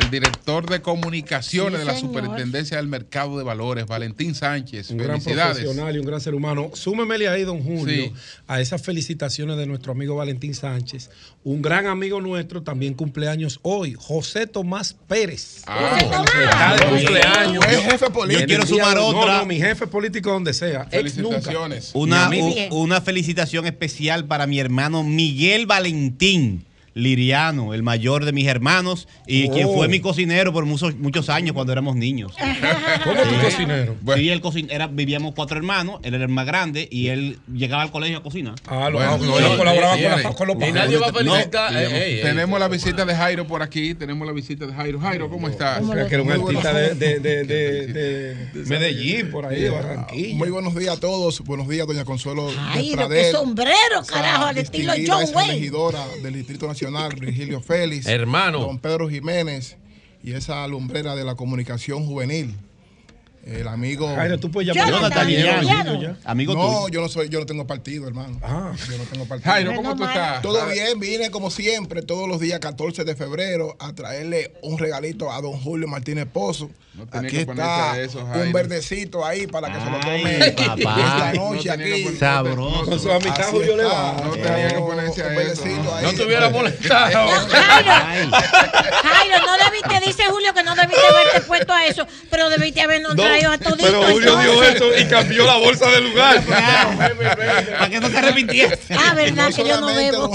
el 0.00 0.10
director 0.10 0.68
de 0.68 0.82
comunicaciones 0.82 1.80
de 1.80 1.84
la 1.84 1.96
Superintendencia 1.96 2.76
del 2.76 2.88
Mercado 2.88 3.38
de 3.38 3.44
Valores, 3.44 3.86
Valentín 3.86 4.34
Sánchez. 4.34 4.90
Un 4.90 4.98
gran 4.98 5.22
profesional 5.22 5.96
y 5.96 5.98
un 5.98 6.06
gran 6.06 6.20
ser 6.20 6.34
humano. 6.34 6.70
Súmemele 6.74 7.28
ahí, 7.28 7.42
don 7.42 7.62
Julio, 7.62 8.12
a 8.46 8.60
esas 8.60 8.82
felicitaciones 8.82 9.56
de 9.56 9.66
nuestro 9.66 9.92
amigo 9.92 10.16
Valentín 10.16 10.54
Sánchez. 10.54 11.10
Un 11.44 11.62
gran 11.62 11.86
amigo 11.86 12.20
nuestro 12.20 12.62
también 12.62 12.94
cumpleaños 12.94 13.60
hoy, 13.62 13.94
José 13.98 14.46
Tomás 14.46 14.94
Pérez. 14.94 15.62
Ah, 15.66 15.98
está 15.98 16.76
de 16.76 16.96
cumpleaños. 16.96 17.64
Es 17.66 17.80
jefe 17.80 18.10
político. 18.10 18.40
Yo 18.40 18.46
quiero 18.46 18.66
sumar 18.66 18.98
otra. 18.98 19.38
No, 19.38 19.46
mi 19.46 19.56
jefe 19.56 19.86
político 19.86 20.30
donde 20.30 20.52
sea. 20.52 20.84
Felicitaciones. 20.86 21.90
Una, 21.94 22.30
una 22.70 23.00
felicitación 23.00 23.66
especial 23.66 24.26
para 24.26 24.46
mi 24.46 24.58
hermano 24.58 25.04
Miguel 25.04 25.66
Valentín 25.66 26.65
Liriano, 26.96 27.74
el 27.74 27.82
mayor 27.82 28.24
de 28.24 28.32
mis 28.32 28.46
hermanos 28.46 29.06
y 29.26 29.50
quien 29.50 29.68
fue 29.68 29.86
oh. 29.86 29.90
mi 29.90 30.00
cocinero 30.00 30.50
por 30.50 30.64
muchos, 30.64 30.96
muchos 30.96 31.28
años 31.28 31.52
cuando 31.52 31.70
éramos 31.70 31.94
niños. 31.94 32.32
¿Cómo 33.04 33.20
tu 33.20 33.38
cocinero? 33.42 33.96
Sí, 34.14 34.30
él 34.30 34.42
era, 34.70 34.86
vivíamos 34.86 35.34
cuatro 35.34 35.58
hermanos, 35.58 36.00
él 36.04 36.14
era 36.14 36.24
el 36.24 36.30
más 36.30 36.46
grande 36.46 36.88
y 36.90 37.08
él 37.08 37.38
llegaba 37.52 37.82
al 37.82 37.90
colegio 37.90 38.16
a 38.16 38.22
cocinar. 38.22 38.54
Ah, 38.66 38.88
lo, 38.88 38.96
bueno, 38.96 39.18
no, 39.18 39.56
colaboraba 39.58 39.94
con, 40.32 40.48
los 40.48 40.56
Y 40.56 40.72
nadie 40.72 40.96
va 40.96 41.08
a 41.08 41.12
felicitar. 41.12 41.70
tenemos 42.22 42.58
la 42.58 42.68
visita 42.68 43.04
de 43.04 43.14
Jairo 43.14 43.46
por 43.46 43.62
aquí, 43.62 43.94
tenemos 43.94 44.26
la 44.26 44.32
visita 44.32 44.66
de 44.66 44.72
Jairo. 44.72 44.98
Jairo, 44.98 45.28
¿cómo 45.28 45.50
estás? 45.50 45.82
que 46.08 46.14
era 46.14 46.22
un 46.22 46.32
artista 46.32 46.72
de, 46.72 46.94
de, 46.94 47.20
de, 47.20 48.64
Medellín, 48.68 49.30
por 49.30 49.44
ahí, 49.44 49.60
de 49.60 49.68
Barranquilla. 49.68 50.34
Muy 50.34 50.48
buenos 50.48 50.74
días 50.74 50.96
a 50.96 51.00
todos. 51.00 51.42
Buenos 51.42 51.68
días, 51.68 51.86
doña 51.86 52.06
Consuelo. 52.06 52.50
Jairo, 52.72 53.06
qué 53.10 53.32
sombrero, 53.32 54.02
carajo, 54.06 54.46
al 54.46 54.56
estilo 54.56 54.94
John 55.06 55.24
Wayne. 55.34 55.52
regidora 55.52 56.02
del 56.22 56.32
Distrito 56.32 56.66
Nacional 56.66 56.85
Virgilio 57.18 57.60
Félix, 57.60 58.06
hermano, 58.06 58.60
don 58.60 58.78
Pedro 58.78 59.08
Jiménez 59.08 59.76
y 60.22 60.32
esa 60.32 60.66
lumbrera 60.66 61.14
de 61.14 61.24
la 61.24 61.34
comunicación 61.34 62.04
juvenil. 62.06 62.54
El 63.46 63.68
amigo. 63.68 64.12
tú 64.40 64.50
puedes 64.50 64.74
llamar 64.74 65.12
a 65.12 66.10
Amigo 66.24 66.54
no, 66.54 66.88
yo 66.88 67.00
no 67.00 67.08
soy, 67.08 67.28
yo 67.28 67.38
no 67.38 67.46
tengo 67.46 67.64
partido, 67.64 68.08
hermano. 68.08 68.40
Ah. 68.42 68.72
Yo 68.90 68.98
no 68.98 69.04
tengo 69.04 69.24
partido. 69.24 69.52
Jairo, 69.52 69.76
¿cómo 69.76 69.94
tú 69.94 70.02
estás? 70.02 70.42
Todo 70.42 70.66
bien, 70.66 70.98
vine 70.98 71.30
como 71.30 71.48
siempre, 71.48 72.02
todos 72.02 72.28
los 72.28 72.40
días 72.40 72.58
14 72.58 73.04
de 73.04 73.14
febrero, 73.14 73.76
a 73.78 73.92
traerle 73.94 74.52
un 74.62 74.78
regalito 74.78 75.30
a 75.30 75.40
don 75.40 75.52
Julio 75.52 75.86
Martínez 75.86 76.26
Pozo. 76.26 76.70
Aquí 77.12 77.38
está 77.38 77.94
un 78.34 78.52
verdecito 78.52 79.24
ahí 79.24 79.46
para 79.46 79.72
que 79.72 79.80
se 79.80 79.90
lo 79.90 80.00
tome 80.00 80.38
esta 80.46 81.32
noche 81.34 81.70
aquí. 81.70 82.16
Sabroso. 82.16 82.84
Con 82.84 83.00
su 83.00 83.10
amistad 83.10 83.50
Julio. 83.50 83.76
No 83.76 84.30
tenía 84.32 84.68
que 84.68 84.78
ponerse 84.78 85.22
a 85.22 85.42
eso. 85.42 85.64
No 86.02 86.12
te 86.12 86.24
hubiera 86.24 86.50
molestado. 86.50 87.28
Jairo, 87.50 87.92
Jairo, 89.02 89.36
no 89.46 89.64
debiste, 89.64 90.06
dice 90.06 90.24
Julio 90.30 90.54
que 90.54 90.62
no 90.62 90.74
debiste 90.74 91.06
haberte 91.06 91.40
puesto 91.42 91.72
a 91.72 91.86
eso, 91.86 92.06
pero 92.30 92.48
debiste 92.50 92.80
habernos 92.80 93.16
pero 93.80 94.02
Julio 94.04 94.36
dio 94.38 94.62
eso 94.62 94.96
y 94.96 95.04
cambió 95.06 95.44
la 95.44 95.56
bolsa 95.56 95.90
de 95.90 96.00
lugar. 96.00 96.42
Para 96.46 97.90
que 97.90 98.00
no 98.00 98.08
se 98.08 98.18
arrepintiera. 98.18 98.78
Ah, 98.90 99.14
verdad, 99.14 99.52
que 99.54 99.66
yo 99.66 99.80
no 99.80 99.86
bebo. 99.94 100.30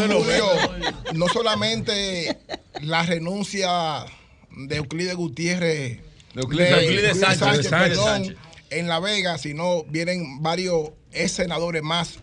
no 1.14 1.28
solamente 1.28 2.38
la 2.82 3.04
renuncia 3.04 4.06
de 4.52 4.76
Euclides 4.78 5.16
Gutiérrez. 5.16 6.00
De 6.34 6.42
Euclides, 6.42 7.20
Sánchez, 7.20 7.70
perdón, 7.70 8.38
en 8.70 8.88
La 8.88 9.00
Vega, 9.00 9.38
sino 9.38 9.84
vienen 9.84 10.42
varios 10.42 10.92
senadores 11.28 11.84
más 11.84 12.20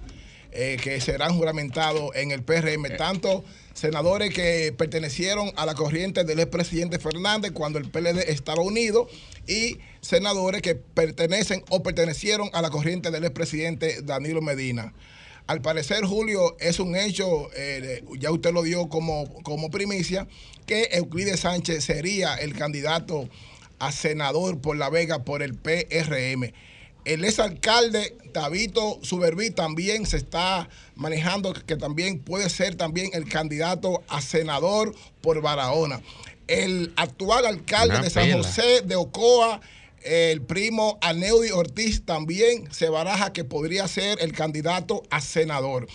eh, 0.50 0.78
que 0.82 0.98
serán 1.00 1.36
juramentados 1.36 2.16
en 2.16 2.30
el 2.30 2.42
PRM, 2.42 2.96
tanto 2.96 3.44
senadores 3.74 4.32
que 4.32 4.74
pertenecieron 4.76 5.52
a 5.56 5.66
la 5.66 5.74
corriente 5.74 6.24
del 6.24 6.40
expresidente 6.40 6.98
Fernández 6.98 7.52
cuando 7.52 7.78
el 7.78 7.90
PLD 7.90 8.30
estaba 8.30 8.62
unido 8.62 9.08
y 9.46 9.78
senadores 10.00 10.62
que 10.62 10.74
pertenecen 10.74 11.62
o 11.68 11.82
pertenecieron 11.82 12.48
a 12.54 12.62
la 12.62 12.70
corriente 12.70 13.10
del 13.10 13.24
expresidente 13.24 14.00
Danilo 14.02 14.40
Medina. 14.40 14.94
Al 15.46 15.60
parecer, 15.60 16.04
Julio, 16.04 16.56
es 16.60 16.80
un 16.80 16.96
hecho, 16.96 17.50
eh, 17.54 18.02
ya 18.18 18.30
usted 18.30 18.52
lo 18.52 18.62
dio 18.62 18.88
como, 18.88 19.32
como 19.42 19.70
primicia, 19.70 20.26
que 20.66 20.88
Euclides 20.92 21.40
Sánchez 21.40 21.84
sería 21.84 22.34
el 22.36 22.54
candidato 22.54 23.28
a 23.78 23.92
senador 23.92 24.60
por 24.60 24.76
La 24.76 24.90
Vega 24.90 25.24
por 25.24 25.42
el 25.42 25.54
PRM. 25.54 26.52
El 27.04 27.24
exalcalde 27.24 28.16
Tabito 28.32 28.98
Suberví 29.02 29.50
también 29.50 30.04
se 30.04 30.18
está 30.18 30.68
manejando 30.94 31.54
que 31.54 31.76
también 31.76 32.18
puede 32.18 32.50
ser 32.50 32.74
también 32.74 33.10
el 33.14 33.28
candidato 33.28 34.02
a 34.08 34.20
senador 34.20 34.94
por 35.22 35.40
Barahona. 35.40 36.02
El 36.46 36.92
actual 36.96 37.46
alcalde 37.46 38.00
de 38.00 38.10
San 38.10 38.30
José 38.32 38.82
de 38.84 38.96
Ocoa, 38.96 39.60
el 40.02 40.42
primo 40.42 40.98
Aneudi 41.00 41.50
Ortiz, 41.50 42.04
también 42.04 42.72
se 42.72 42.88
baraja 42.88 43.32
que 43.32 43.44
podría 43.44 43.88
ser 43.88 44.18
el 44.20 44.32
candidato 44.32 45.02
a 45.10 45.20
senador. 45.20 45.86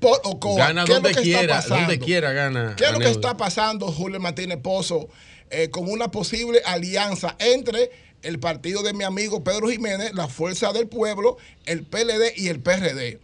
Por 0.00 0.20
Ocoa. 0.24 0.68
Gana 0.68 0.84
donde 0.84 1.14
quiera, 1.14 1.60
donde 1.60 1.98
quiera 1.98 2.32
gana. 2.32 2.74
¿Qué 2.76 2.84
es 2.84 2.92
lo 2.92 2.98
que 2.98 3.10
está 3.10 3.36
pasando, 3.36 3.92
Julio 3.92 4.18
Martínez 4.20 4.58
Pozo, 4.62 5.08
eh, 5.52 5.68
con 5.68 5.90
una 5.90 6.10
posible 6.10 6.62
alianza 6.64 7.36
entre 7.38 7.90
el 8.22 8.38
partido 8.38 8.82
de 8.82 8.94
mi 8.94 9.04
amigo 9.04 9.44
Pedro 9.44 9.68
Jiménez, 9.68 10.14
la 10.14 10.26
Fuerza 10.26 10.72
del 10.72 10.88
Pueblo, 10.88 11.36
el 11.66 11.82
PLD 11.82 12.32
y 12.36 12.48
el 12.48 12.60
PRD. 12.60 13.20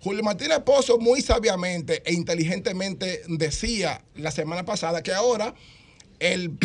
Julio 0.00 0.22
Martínez 0.22 0.58
Pozo 0.60 0.98
muy 0.98 1.22
sabiamente 1.22 2.02
e 2.04 2.12
inteligentemente 2.12 3.22
decía 3.28 4.02
la 4.14 4.30
semana 4.30 4.66
pasada 4.66 5.02
que 5.02 5.14
ahora 5.14 5.54
el, 6.18 6.58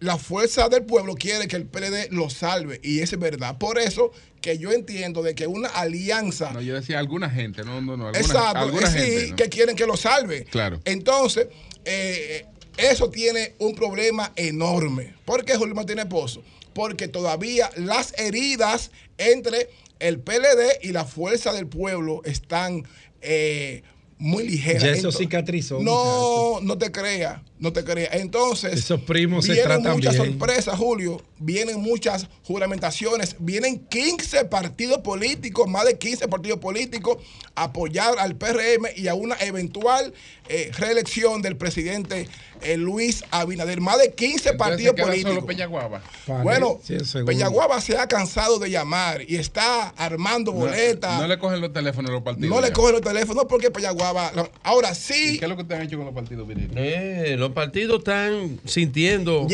la 0.00 0.18
Fuerza 0.18 0.68
del 0.68 0.84
Pueblo 0.84 1.14
quiere 1.14 1.48
que 1.48 1.56
el 1.56 1.64
PLD 1.64 2.10
lo 2.10 2.28
salve 2.28 2.78
y 2.82 3.00
es 3.00 3.18
verdad. 3.18 3.56
Por 3.56 3.78
eso 3.78 4.12
que 4.42 4.58
yo 4.58 4.70
entiendo 4.72 5.22
de 5.22 5.34
que 5.34 5.46
una 5.46 5.68
alianza... 5.68 6.52
No, 6.52 6.60
yo 6.60 6.74
decía 6.74 6.98
alguna 6.98 7.30
gente, 7.30 7.64
no, 7.64 7.80
no, 7.80 7.96
no. 7.96 8.10
exacto, 8.10 8.70
sí, 8.86 9.32
que 9.34 9.48
quieren 9.48 9.74
que 9.74 9.86
lo 9.86 9.96
salve. 9.96 10.44
Claro. 10.44 10.78
Entonces, 10.84 11.48
eh, 11.86 12.44
eso 12.76 13.10
tiene 13.10 13.54
un 13.58 13.74
problema 13.74 14.32
enorme. 14.36 15.14
¿Por 15.24 15.44
qué 15.44 15.56
Julio 15.56 15.74
Martínez 15.74 16.06
Pozo? 16.06 16.42
porque 16.76 17.08
todavía 17.08 17.70
las 17.76 18.12
heridas 18.18 18.90
entre 19.16 19.70
el 19.98 20.20
PLD 20.20 20.82
y 20.82 20.92
la 20.92 21.06
Fuerza 21.06 21.54
del 21.54 21.66
Pueblo 21.66 22.20
están 22.26 22.84
eh, 23.22 23.82
muy 24.18 24.46
ligeras. 24.46 24.82
Ya 24.82 24.90
eso 24.90 25.10
cicatrizó. 25.10 25.80
No, 25.80 26.60
no 26.60 26.76
te 26.76 26.92
creas. 26.92 27.40
No 27.58 27.72
te 27.72 27.82
creas. 27.82 28.14
Entonces, 28.14 28.74
esos 28.74 29.00
primos 29.00 29.46
vienen 29.46 29.62
se 29.62 29.68
tratan 29.68 29.92
muchas 29.94 30.16
sorpresas, 30.16 30.78
Julio. 30.78 31.22
Vienen 31.38 31.80
muchas 31.80 32.28
juramentaciones. 32.44 33.36
Vienen 33.38 33.78
15 33.86 34.44
partidos 34.44 34.98
políticos, 34.98 35.66
más 35.66 35.86
de 35.86 35.96
15 35.96 36.28
partidos 36.28 36.58
políticos, 36.58 37.16
a 37.54 37.64
apoyar 37.64 38.18
al 38.18 38.36
PRM 38.36 38.86
y 38.96 39.08
a 39.08 39.14
una 39.14 39.36
eventual 39.36 40.12
eh, 40.48 40.70
reelección 40.76 41.42
del 41.42 41.56
presidente 41.56 42.28
eh, 42.62 42.76
Luis 42.76 43.24
Abinader. 43.30 43.80
Más 43.80 43.98
de 43.98 44.12
15 44.12 44.54
partidos 44.54 44.94
políticos. 44.94 45.34
Solo 45.34 45.46
Peñaguaba. 45.46 46.02
Bueno, 46.42 46.80
Peñaguaba 47.26 47.80
se 47.80 47.96
ha 47.98 48.06
cansado 48.06 48.58
de 48.58 48.70
llamar 48.70 49.22
y 49.26 49.36
está 49.36 49.88
armando 49.90 50.52
boletas. 50.52 51.20
No, 51.20 51.26
le 51.26 51.38
cogen 51.38 51.60
los 51.60 51.72
teléfonos 51.72 52.10
a 52.10 52.14
los 52.14 52.22
partidos. 52.22 52.50
No 52.50 52.60
le 52.60 52.72
cogen 52.72 52.92
los 52.92 53.02
teléfonos 53.02 53.44
porque 53.48 53.70
Peñaguaba. 53.70 54.32
Ahora 54.62 54.94
sí. 54.94 55.38
¿Qué 55.38 55.44
es 55.44 55.48
lo 55.48 55.56
que 55.56 55.64
te 55.64 55.74
han 55.74 55.82
hecho 55.82 55.96
con 55.96 56.06
los 56.06 56.14
partidos, 56.14 56.46
eh, 56.76 57.36
los 57.38 57.52
partidos 57.52 57.98
están 57.98 58.60
sintiendo, 58.64 59.46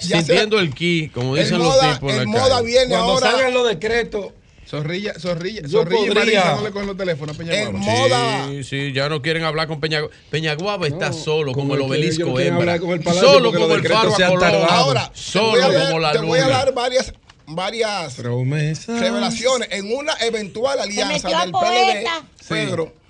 sintiendo 0.00 0.58
el 0.58 0.74
ki, 0.74 1.10
como 1.12 1.36
dicen 1.36 1.58
los 1.58 1.78
tipos. 1.80 2.12
El 2.12 2.26
moda 2.26 2.62
viene 2.62 2.88
Cuando 2.88 3.12
ahora. 3.12 3.30
salgan 3.32 3.54
los 3.54 3.68
decretos. 3.68 4.32
Zorrilla, 4.66 5.14
zorrilla, 5.14 5.68
zorrilla 5.68 6.12
podría, 6.12 6.54
no 6.56 6.62
le 6.62 6.70
cogen 6.72 6.88
los 6.88 6.96
teléfonos 6.96 7.36
a 7.36 7.38
Peñaguaba. 7.38 7.78
Moda. 7.78 8.48
Sí, 8.48 8.64
sí, 8.64 8.92
ya 8.92 9.08
no 9.08 9.22
quieren 9.22 9.44
hablar 9.44 9.68
con 9.68 9.80
Peñaguaba. 9.80 10.12
Peñaguaba 10.28 10.88
está 10.88 11.12
solo, 11.12 11.52
como, 11.52 11.74
el 11.76 11.82
obelisco 11.82 12.40
hembra. 12.40 12.78
Solo 13.14 13.52
como 13.52 13.74
el 13.74 13.86
faro 13.86 14.12
a 14.42 14.66
Ahora, 14.76 15.10
solo 15.14 15.62
como 15.62 16.00
la 16.00 16.14
luna. 16.14 16.20
Te 16.20 16.26
voy 16.26 16.38
a 16.40 16.48
dar 16.48 16.74
varias 16.74 17.12
varias 17.46 18.18
revelaciones 18.18 19.68
en 19.70 19.94
una 19.96 20.14
eventual 20.20 20.80
alianza 20.80 21.28
del 21.28 21.52
PLD, 21.52 22.08
Pedro. 22.48 23.05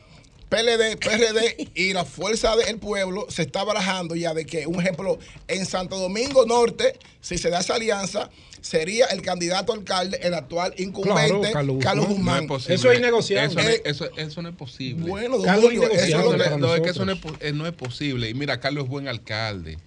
PLD, 0.48 0.96
PRD 0.98 1.68
y 1.74 1.92
la 1.92 2.04
Fuerza 2.04 2.54
del 2.56 2.78
Pueblo 2.78 3.26
se 3.28 3.42
está 3.42 3.64
barajando 3.64 4.14
ya 4.14 4.32
de 4.32 4.46
que, 4.46 4.66
un 4.66 4.80
ejemplo, 4.80 5.18
en 5.48 5.66
Santo 5.66 5.98
Domingo 5.98 6.46
Norte, 6.46 6.98
si 7.20 7.36
se 7.36 7.50
da 7.50 7.60
esa 7.60 7.74
alianza, 7.74 8.30
sería 8.60 9.06
el 9.06 9.22
candidato 9.22 9.72
alcalde, 9.72 10.18
el 10.22 10.34
actual 10.34 10.72
incumbente, 10.78 11.50
Carlos, 11.52 12.06
Guzmán. 12.06 12.46
eso 12.68 12.90
es 12.92 12.98
innegociable. 12.98 13.82
Eso, 13.84 14.08
eso, 14.16 14.42
no 14.42 14.48
es 14.48 14.54
posible. 14.54 15.08
Bueno, 15.08 15.38
Julio, 15.38 15.90
eso 15.90 16.36
no, 16.58 16.74
es 16.74 16.80
que 16.80 16.90
eso 16.90 17.04
no 17.04 17.12
es, 17.12 17.18
eh, 17.40 17.52
no 17.52 17.66
es 17.66 17.72
posible. 17.72 18.28
Y 18.28 18.34
mira, 18.34 18.60
Carlos 18.60 18.84
es 18.84 18.90
buen 18.90 19.08
alcalde. 19.08 19.78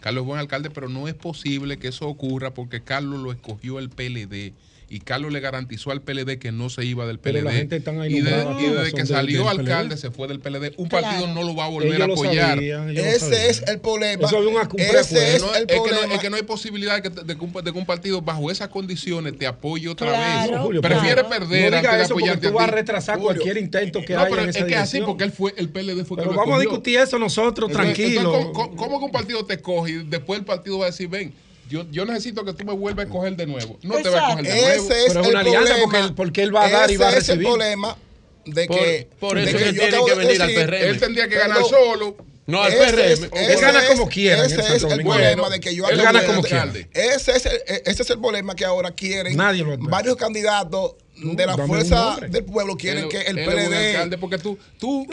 Carlos 0.00 0.22
es 0.22 0.26
buen 0.26 0.40
alcalde, 0.40 0.70
pero 0.70 0.88
no 0.88 1.08
es 1.08 1.14
posible 1.14 1.78
que 1.78 1.88
eso 1.88 2.06
ocurra 2.06 2.54
porque 2.54 2.82
Carlos 2.82 3.20
lo 3.20 3.32
escogió 3.32 3.78
el 3.78 3.90
PLD 3.90 4.54
y 4.88 5.00
Carlos 5.00 5.32
le 5.32 5.40
garantizó 5.40 5.90
al 5.90 6.00
PLD 6.02 6.38
que 6.38 6.52
no 6.52 6.70
se 6.70 6.84
iba 6.84 7.06
del 7.06 7.18
PLD. 7.18 7.68
y, 8.08 8.20
desde 8.20 8.92
que 8.92 9.04
salió 9.06 9.48
alcalde 9.48 9.96
se 9.96 10.10
fue 10.10 10.28
del 10.28 10.38
PLD. 10.40 10.74
Un 10.76 10.88
partido 10.88 11.26
no 11.28 11.42
lo 11.42 11.56
va 11.56 11.64
a 11.64 11.68
volver 11.68 12.00
a 12.02 12.04
apoyar. 12.04 12.58
Ese 12.60 13.50
es 13.50 13.62
el 13.66 13.80
problema. 13.80 14.26
Eso 14.26 14.40
es 14.40 15.12
Ese 15.12 15.36
es 15.36 15.42
el 15.42 15.66
problema. 15.66 16.14
Es 16.14 16.20
que, 16.20 16.30
no, 16.30 16.36
hay 16.36 16.42
posibilidad 16.42 17.02
de 17.02 17.02
que, 17.02 17.10
de, 17.10 17.36
que, 17.36 17.78
un 17.78 17.86
partido 17.86 18.22
bajo 18.22 18.50
esas 18.50 18.68
condiciones 18.68 19.36
te 19.36 19.46
apoye 19.46 19.88
otra 19.88 20.10
vez. 20.10 20.80
Prefiere 20.80 21.24
perder 21.24 21.72
no 21.72 21.78
antes 21.78 21.98
de 21.98 22.04
apoyarte. 22.04 22.48
Tú 22.48 22.54
vas 22.54 22.68
a 22.68 22.70
retrasar 22.70 23.18
cualquier 23.18 23.56
intento 23.58 24.00
que 24.04 24.14
haya. 24.14 24.50
es 24.50 24.64
que 24.64 24.76
así 24.76 25.00
porque 25.00 25.24
él 25.24 25.32
fue, 25.32 25.54
el 25.56 25.68
PLD 25.68 26.04
fue 26.04 26.16
pero 26.16 26.32
vamos 26.32 26.56
a 26.56 26.60
discutir 26.60 26.98
eso 26.98 27.18
nosotros, 27.18 27.70
tranquilos. 27.72 28.50
¿cómo, 28.52 28.98
que 28.98 29.04
un 29.04 29.12
partido 29.12 29.44
te 29.44 29.60
coge 29.60 29.92
y 29.92 29.94
después 30.04 30.38
el 30.38 30.44
partido 30.44 30.78
va 30.78 30.86
a 30.86 30.90
decir, 30.90 31.08
ven, 31.08 31.34
yo, 31.68 31.84
yo 31.90 32.04
necesito 32.04 32.44
que 32.44 32.52
tú 32.52 32.64
me 32.64 32.72
vuelvas 32.72 33.06
a 33.06 33.08
coger 33.08 33.36
de 33.36 33.46
nuevo. 33.46 33.78
No 33.82 33.96
te 33.96 34.08
va 34.08 34.28
a 34.28 34.30
coger 34.30 34.46
de 34.46 34.60
nuevo. 34.60 34.68
Ese 34.68 35.04
es 35.04 35.08
Pero 35.08 35.20
es 35.22 35.28
una 35.28 35.40
alianza 35.40 35.74
porque 35.82 35.98
él, 35.98 36.14
porque 36.14 36.42
él, 36.42 36.54
va 36.54 36.66
a 36.66 36.70
dar 36.70 36.90
y 36.90 36.96
va 36.96 37.08
a 37.08 37.10
recibir. 37.12 37.22
Ese 37.22 37.32
es 37.32 37.38
el 37.38 37.44
problema 37.44 37.96
de 38.44 38.68
que. 38.68 39.08
Por, 39.18 39.38
eso 39.38 39.58
que 39.58 39.68
él 39.68 39.78
tiene 39.78 39.98
que 40.04 40.14
venir 40.14 40.42
al 40.42 40.52
PRM. 40.52 40.74
Él 40.74 41.00
tendría 41.00 41.28
que 41.28 41.36
ganar 41.36 41.62
solo. 41.64 42.16
No, 42.46 42.62
al 42.62 42.72
PRM. 42.72 43.30
él 43.32 43.60
gana 43.60 43.86
como 43.88 44.08
quiera. 44.08 44.46
Ese 44.46 44.60
es 44.60 44.84
el 44.84 45.02
problema 45.02 45.50
de 45.50 45.60
que 45.60 45.74
yo 45.74 45.88
Él 45.88 46.00
gana 46.00 46.24
como 46.24 46.42
quiera. 46.42 46.72
Ese 46.92 47.32
es, 47.32 47.46
el, 47.46 47.60
ese 47.84 48.02
es 48.02 48.10
el 48.10 48.20
problema 48.20 48.54
que 48.54 48.64
ahora 48.64 48.92
quieren 48.92 49.36
varios 49.80 50.16
candidatos 50.16 50.94
de 51.16 51.46
la 51.46 51.56
fuerza 51.56 52.16
del 52.28 52.44
pueblo 52.44 52.76
quieren 52.76 53.08
que 53.08 53.22
el 53.22 53.36
PLD. 53.36 54.18
porque 54.18 54.38
tú, 54.38 54.58
tú, 54.78 55.06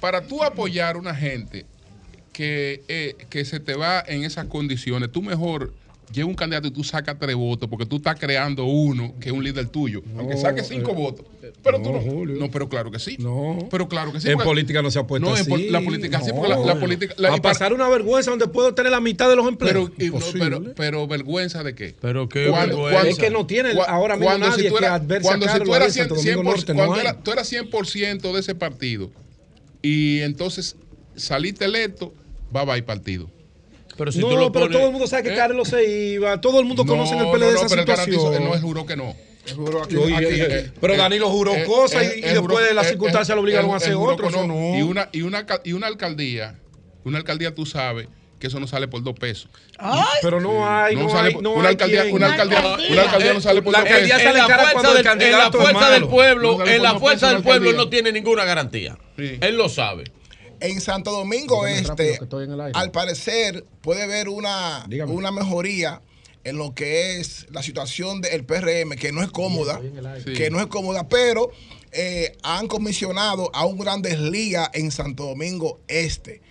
para 0.00 0.22
tú 0.22 0.42
apoyar 0.42 0.96
a 0.96 0.98
una 0.98 1.14
gente 1.14 1.66
que, 2.34 2.82
eh, 2.88 3.16
que 3.30 3.46
se 3.46 3.60
te 3.60 3.74
va 3.74 4.04
en 4.06 4.24
esas 4.24 4.46
condiciones, 4.46 5.10
tú 5.10 5.22
mejor 5.22 5.72
lleva 6.12 6.28
un 6.28 6.34
candidato 6.34 6.68
y 6.68 6.70
tú 6.70 6.84
sacas 6.84 7.16
tres 7.18 7.34
votos 7.34 7.68
porque 7.70 7.86
tú 7.86 7.96
estás 7.96 8.18
creando 8.18 8.64
uno 8.64 9.14
que 9.20 9.30
es 9.30 9.34
un 9.34 9.42
líder 9.42 9.68
tuyo, 9.68 10.02
aunque 10.18 10.36
saque 10.36 10.62
cinco 10.62 10.90
eh, 10.90 10.94
votos. 10.94 11.26
Pero 11.62 11.80
tú 11.80 11.92
no. 11.92 12.34
No, 12.34 12.50
pero 12.50 12.68
claro 12.68 12.90
que 12.90 12.98
sí. 12.98 13.16
No. 13.18 13.68
Pero 13.70 13.88
claro 13.88 14.12
que 14.12 14.20
sí. 14.20 14.28
En 14.28 14.38
política 14.38 14.82
no 14.82 14.90
se 14.90 14.98
ha 14.98 15.06
puesto 15.06 15.28
no, 15.28 15.34
así. 15.34 15.50
En 15.50 15.72
la 15.72 15.80
política 15.80 16.20
sí, 16.20 16.32
porque 16.34 16.48
la, 16.48 16.78
política. 16.78 17.14
a 17.32 17.36
pasar 17.38 17.72
una 17.72 17.88
vergüenza 17.88 18.30
donde 18.30 18.48
puedo 18.48 18.74
tener 18.74 18.92
la 18.92 19.00
mitad 19.00 19.28
de 19.30 19.36
los 19.36 19.46
empleos. 19.46 19.90
Pero, 19.96 20.20
pero, 20.32 20.74
pero, 20.74 21.06
vergüenza 21.06 21.62
de 21.62 21.74
qué? 21.74 21.94
Pero 22.00 22.28
qué 22.28 22.48
cuando, 22.48 22.90
es 22.90 23.16
que 23.16 23.30
no 23.30 23.46
tiene 23.46 23.70
ahora 23.86 24.16
mismo 24.16 24.28
cuando 24.28 24.48
nadie 24.48 24.64
si 24.64 24.68
tú 24.68 24.78
eras, 24.78 25.00
que 25.00 25.20
cuando 25.20 25.48
si 25.48 25.60
tú 25.60 25.74
eras 25.74 25.92
100, 25.92 26.16
100 26.16 26.42
cuando 26.74 26.96
era, 26.96 27.20
tú 27.20 27.30
eras 27.32 27.50
100% 27.50 28.32
de 28.32 28.40
ese 28.40 28.54
partido 28.54 29.10
y 29.80 30.20
entonces 30.20 30.76
saliste 31.16 31.64
electo, 31.64 32.14
va 32.54 32.64
va 32.64 32.74
a 32.76 32.84
partido. 32.84 33.30
Pero 33.96 34.12
si 34.12 34.18
no, 34.18 34.28
tú 34.28 34.36
lo 34.36 34.52
pero 34.52 34.68
todo 34.68 34.86
el 34.86 34.92
mundo 34.92 35.06
sabe 35.06 35.24
que 35.24 35.34
¿eh? 35.34 35.36
Carlos 35.36 35.68
se 35.68 35.84
iba. 35.84 36.40
Todo 36.40 36.60
el 36.60 36.66
mundo 36.66 36.84
conoce 36.84 37.14
en 37.14 37.20
el 37.20 37.30
PLD 37.30 37.40
no, 37.40 37.48
esa 37.50 37.68
pero 37.68 37.96
situación. 37.96 38.34
El 38.34 38.44
no, 38.44 38.54
él 38.54 38.60
juró 38.60 38.86
que 38.86 38.96
no. 38.96 39.14
Aquí, 39.84 39.96
aquí, 39.96 40.40
eh, 40.40 40.72
pero 40.80 40.96
Danilo 40.96 41.28
juró 41.28 41.54
eh, 41.54 41.64
cosas 41.64 42.02
y, 42.16 42.20
y 42.20 42.22
después 42.22 42.66
de 42.66 42.72
las 42.72 42.88
circunstancias 42.88 43.36
lo 43.36 43.42
obligaron 43.42 43.70
a 43.72 43.76
hacer 43.76 43.94
otro. 43.94 44.30
No. 44.30 44.78
Y, 44.78 44.82
una, 44.82 45.10
y, 45.12 45.22
una, 45.22 45.44
y 45.64 45.72
una 45.74 45.86
alcaldía, 45.86 46.58
una 47.04 47.18
alcaldía 47.18 47.54
tú 47.54 47.66
sabes 47.66 48.08
que 48.38 48.46
eso 48.48 48.58
no 48.58 48.66
sale 48.66 48.88
por 48.88 49.02
dos 49.02 49.14
pesos. 49.18 49.50
Ay. 49.78 50.02
Pero 50.22 50.40
no 50.40 50.66
hay, 50.66 50.96
no, 50.96 51.10
sale, 51.10 51.28
hay, 51.28 51.42
no 51.42 51.52
una, 51.52 51.68
alcaldía, 51.68 52.04
una, 52.10 52.26
alcaldía, 52.32 52.60
una 52.90 53.02
alcaldía 53.02 53.34
no 53.34 53.40
sale 53.40 53.62
por 53.62 53.72
la 53.72 53.80
dos 53.80 53.88
pesos. 53.88 54.08
Sale 54.08 54.30
en 54.30 54.36
la 54.36 54.46
fuerza, 54.46 54.94
del, 54.94 55.22
en 55.22 55.32
la 55.32 55.52
fuerza 55.52 55.90
del 55.90 56.08
pueblo, 56.08 56.66
en 56.66 56.82
la 56.82 56.98
fuerza 56.98 57.28
del 57.32 57.42
pueblo 57.42 57.72
no 57.74 57.88
tiene 57.88 58.12
ninguna 58.12 58.44
garantía. 58.44 58.96
Él 59.16 59.56
lo 59.56 59.68
sabe. 59.68 60.04
En 60.60 60.80
Santo 60.80 61.10
Domingo 61.10 61.66
Este, 61.66 62.18
al 62.74 62.90
parecer, 62.90 63.64
puede 63.80 64.02
haber 64.02 64.28
una, 64.28 64.86
una 65.08 65.30
mejoría 65.30 66.00
en 66.44 66.58
lo 66.58 66.74
que 66.74 67.18
es 67.18 67.46
la 67.50 67.62
situación 67.62 68.20
del 68.20 68.44
PRM, 68.44 68.96
que 68.96 69.12
no 69.12 69.22
es 69.22 69.30
cómoda, 69.30 69.80
que 70.24 70.50
no 70.50 70.60
es 70.60 70.66
cómoda, 70.66 71.08
pero 71.08 71.50
eh, 71.92 72.36
han 72.42 72.68
comisionado 72.68 73.50
a 73.54 73.64
un 73.64 73.78
Grandes 73.78 74.18
Ligas 74.18 74.68
en 74.74 74.90
Santo 74.90 75.24
Domingo 75.24 75.80
Este. 75.88 76.42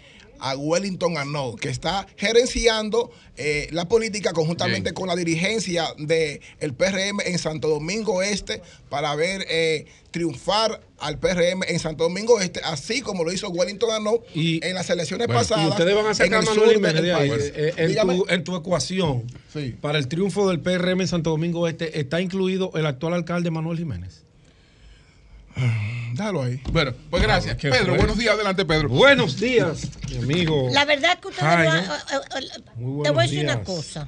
A 0.44 0.58
Wellington 0.58 1.18
Arnaud, 1.18 1.56
que 1.56 1.70
está 1.70 2.06
gerenciando 2.18 3.12
eh, 3.38 3.70
la 3.72 3.88
política 3.88 4.34
conjuntamente 4.34 4.94
con 4.94 5.08
la 5.08 5.16
dirigencia 5.16 5.86
del 5.98 6.42
el 6.60 6.74
PRM 6.74 7.22
en 7.26 7.40
Santo 7.40 7.70
Domingo 7.70 8.22
Este 8.22 8.62
para 8.90 9.16
ver 9.16 9.46
eh, 9.50 9.86
triunfar 10.12 10.82
al 11.00 11.18
PRM 11.18 11.64
en 11.66 11.80
Santo 11.80 12.04
Domingo 12.04 12.42
Este, 12.42 12.60
así 12.62 13.02
como 13.02 13.24
lo 13.24 13.32
hizo 13.32 13.48
Wellington 13.50 13.90
Arnaud 13.90 14.20
en 14.36 14.76
las 14.76 14.90
elecciones 14.90 15.28
pasadas. 15.28 15.66
Y 15.66 15.70
ustedes 15.70 15.96
van 15.96 16.08
a 16.08 16.14
sacar 16.14 16.40
a 16.40 16.42
Manuel 16.42 16.74
Jiménez 16.74 17.02
de 17.02 17.14
ahí. 17.14 17.32
Eh, 17.34 17.74
en, 18.28 18.44
tu, 18.44 18.58
ecuación, 18.58 19.24
para 19.80 19.98
el 19.98 20.10
triunfo 20.10 20.50
del 20.50 20.60
PRM 20.60 21.02
en 21.02 21.08
Santo 21.08 21.30
Domingo 21.30 21.70
Este, 21.70 22.02
¿está 22.02 22.20
incluido 22.20 22.72
el 22.76 22.86
actual 22.86 23.14
alcalde 23.14 23.50
Manuel 23.50 23.78
Jiménez? 23.78 24.26
Dalo 26.14 26.44
ahí. 26.44 26.62
Bueno, 26.72 26.94
pues 27.10 27.24
gracias. 27.24 27.56
Pedro, 27.56 27.96
buenos 27.96 28.18
días. 28.18 28.36
Adelante, 28.36 28.66
Pedro. 28.66 28.90
Buenos 28.90 29.40
días, 29.40 29.90
mi 30.10 30.18
amigo. 30.18 30.70
La 30.72 30.86
verdad 30.86 31.20
que 31.20 31.28
usted 31.30 31.44
eh, 31.44 31.82
eh, 32.14 33.04
Te 33.04 33.10
voy 33.10 33.20
a 33.20 33.22
decir 33.24 33.44
una 33.44 33.64
cosa. 33.64 34.08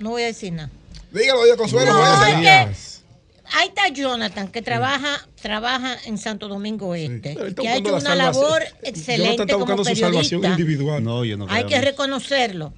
No 0.00 0.10
voy 0.10 0.22
a 0.22 0.26
decir 0.26 0.52
nada. 0.52 0.70
Dígalo, 1.12 1.46
yo 1.46 1.56
Consuelo. 1.56 1.92
No, 1.92 2.04
ahí 2.04 3.68
está 3.68 3.88
Jonathan, 3.88 4.48
que 4.48 4.62
trabaja, 4.62 5.26
trabaja 5.40 5.96
en 6.06 6.18
Santo 6.18 6.48
Domingo 6.48 6.94
Este, 6.94 7.36
que 7.54 7.68
ha 7.68 7.76
hecho 7.76 7.96
una 7.96 8.14
labor 8.14 8.62
excelente 8.82 9.52
como 9.52 9.66
periodista. 9.82 10.48
individual. 10.48 11.02
No, 11.02 11.24
yo 11.24 11.36
no 11.36 11.46
Hay 11.48 11.66
que 11.66 11.80
reconocerlo 11.80 12.74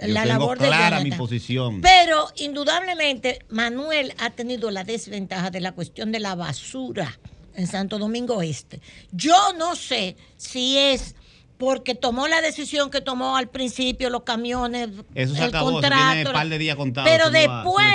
la 0.00 0.24
labor 0.24 0.58
de 0.58 0.66
clara 0.66 1.00
mi 1.00 1.12
posición. 1.12 1.80
Pero 1.80 2.28
indudablemente 2.36 3.44
Manuel 3.48 4.14
ha 4.18 4.30
tenido 4.30 4.70
la 4.70 4.84
desventaja 4.84 5.50
de 5.50 5.60
la 5.60 5.72
cuestión 5.72 6.12
de 6.12 6.20
la 6.20 6.34
basura 6.34 7.18
en 7.54 7.66
Santo 7.66 7.98
Domingo 7.98 8.42
Este. 8.42 8.80
Yo 9.12 9.52
no 9.58 9.76
sé 9.76 10.16
si 10.36 10.78
es 10.78 11.14
porque 11.58 11.94
tomó 11.94 12.26
la 12.26 12.40
decisión 12.40 12.90
que 12.90 13.02
tomó 13.02 13.36
al 13.36 13.50
principio 13.50 14.08
los 14.08 14.22
camiones, 14.22 14.88
eso 15.14 15.34
se 15.34 15.42
el 15.42 15.48
acabó, 15.50 15.72
contrato, 15.72 15.94
tiene 16.14 16.26
un 16.26 16.32
par 16.32 16.48
de 16.48 16.58
días 16.58 16.76
contados, 16.76 17.10
pero 17.10 17.30
después 17.30 17.86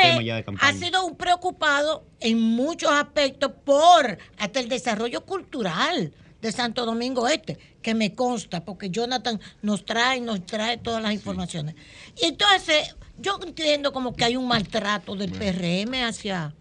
ha 0.61 0.73
sido 0.73 1.03
un 1.03 1.15
preocupado 1.15 2.05
en 2.19 2.39
muchos 2.39 2.91
aspectos 2.91 3.51
por 3.63 4.19
hasta 4.37 4.59
el 4.59 4.69
desarrollo 4.69 5.25
cultural 5.25 6.13
de 6.45 6.51
Santo 6.51 6.85
Domingo 6.85 7.27
Este, 7.27 7.57
que 7.81 7.95
me 7.95 8.13
consta, 8.13 8.63
porque 8.63 8.89
Jonathan 8.89 9.41
nos 9.63 9.83
trae, 9.83 10.21
nos 10.21 10.45
trae 10.45 10.77
todas 10.77 11.01
las 11.01 11.11
informaciones. 11.11 11.75
Y 12.21 12.27
entonces, 12.27 12.95
yo 13.17 13.39
entiendo 13.43 13.91
como 13.91 14.15
que 14.15 14.25
hay 14.25 14.37
un 14.37 14.47
maltrato 14.47 15.15
del 15.15 15.31
PRM 15.31 16.07
hacia... 16.07 16.53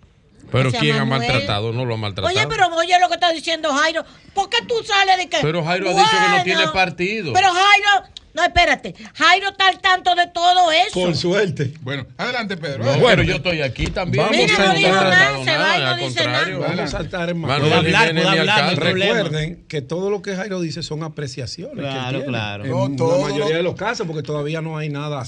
Pero 0.51 0.71
¿quién 0.73 0.97
ha 0.97 1.05
maltratado? 1.05 1.73
No 1.73 1.85
lo 1.85 1.95
ha 1.95 1.97
maltratado. 1.97 2.35
Oye, 2.35 2.47
pero 2.49 2.75
oye 2.77 2.99
lo 3.01 3.09
que 3.09 3.15
está 3.15 3.33
diciendo 3.33 3.73
Jairo. 3.73 4.05
¿Por 4.35 4.51
qué 4.51 4.59
tú 4.67 4.75
sales 4.85 5.17
de 5.17 5.29
que... 5.29 5.39
Pero 5.41 5.65
Jairo 5.65 5.91
ha 5.91 5.93
dicho 5.93 6.11
que 6.11 6.39
no 6.39 6.45
tiene 6.45 6.69
partido. 6.69 7.33
Pero 7.33 7.49
Jairo, 7.49 8.09
no, 8.35 8.43
espérate. 8.43 8.95
Jairo 9.15 9.51
está 9.51 9.69
al 9.69 9.81
tanto 9.81 10.15
de 10.17 10.27
todo 10.27 10.73
eso. 10.73 10.93
Por 10.93 11.15
suerte. 11.17 11.73
Bueno, 11.83 12.05
adelante, 12.17 12.57
Pedro. 12.57 12.85
bueno, 12.99 13.23
yo 13.23 13.37
estoy 13.37 13.63
aquí 13.63 13.87
también. 13.87 14.25
Vamos 14.25 14.37
Mira, 14.37 14.67
no 14.67 14.75
dijo 14.75 14.91
nada, 14.91 15.45
se 15.45 15.57
va 15.57 15.79
y 15.79 15.81
no 15.81 16.09
dice 16.09 16.25
nada. 16.27 16.59
Vamos 16.59 16.81
a 16.81 16.87
saltar 16.89 17.31
en 17.31 17.45
hablar, 17.45 18.77
Recuerden 18.77 19.65
que 19.69 19.83
todo 19.83 20.11
lo 20.11 20.21
que 20.21 20.35
Jairo 20.35 20.61
dice 20.61 20.83
son 20.83 21.05
apreciaciones. 21.05 21.77
Claro, 21.77 22.25
claro. 22.25 22.65
En 22.65 22.97
la 22.97 23.19
mayoría 23.19 23.57
de 23.57 23.63
los 23.63 23.77
casos, 23.77 24.07
porque 24.07 24.23
todavía 24.23 24.61
no 24.61 24.77
hay 24.77 24.89
nada 24.89 25.25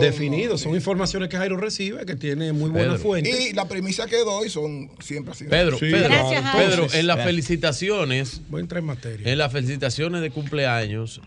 definido. 0.00 0.58
Son 0.58 0.74
informaciones 0.74 1.30
que 1.30 1.38
Jairo 1.38 1.56
recibe, 1.56 2.04
que 2.04 2.16
tiene 2.16 2.52
muy 2.52 2.70
buenas 2.70 3.00
fuentes. 3.00 3.40
Y 3.40 3.54
la 3.54 3.66
premisa 3.66 4.06
que 4.06 4.18
doy 4.18 4.50
son 4.50 4.90
siempre 5.00 5.32
así. 5.32 5.44
Pedro, 5.44 5.78
Pedro, 5.78 6.10
Pedro, 6.56 6.86
en 6.92 7.06
las 7.06 7.24
felicitaciones. 7.24 8.42
Voy 8.48 8.60
a 8.60 8.62
entrar 8.62 8.80
en 8.80 8.86
materia. 8.86 9.32
En 9.32 9.38
las 9.38 9.50
felicitaciones 9.50 10.20
de 10.20 10.30
cumpleaños 10.30 11.20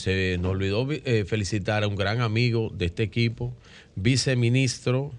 se 0.00 0.38
nos 0.38 0.52
olvidó 0.52 0.86
eh, 0.90 1.24
felicitar 1.26 1.84
a 1.84 1.88
un 1.88 1.96
gran 1.96 2.20
amigo 2.20 2.70
de 2.74 2.86
este 2.86 3.02
equipo, 3.02 3.54
viceministro 3.94 5.12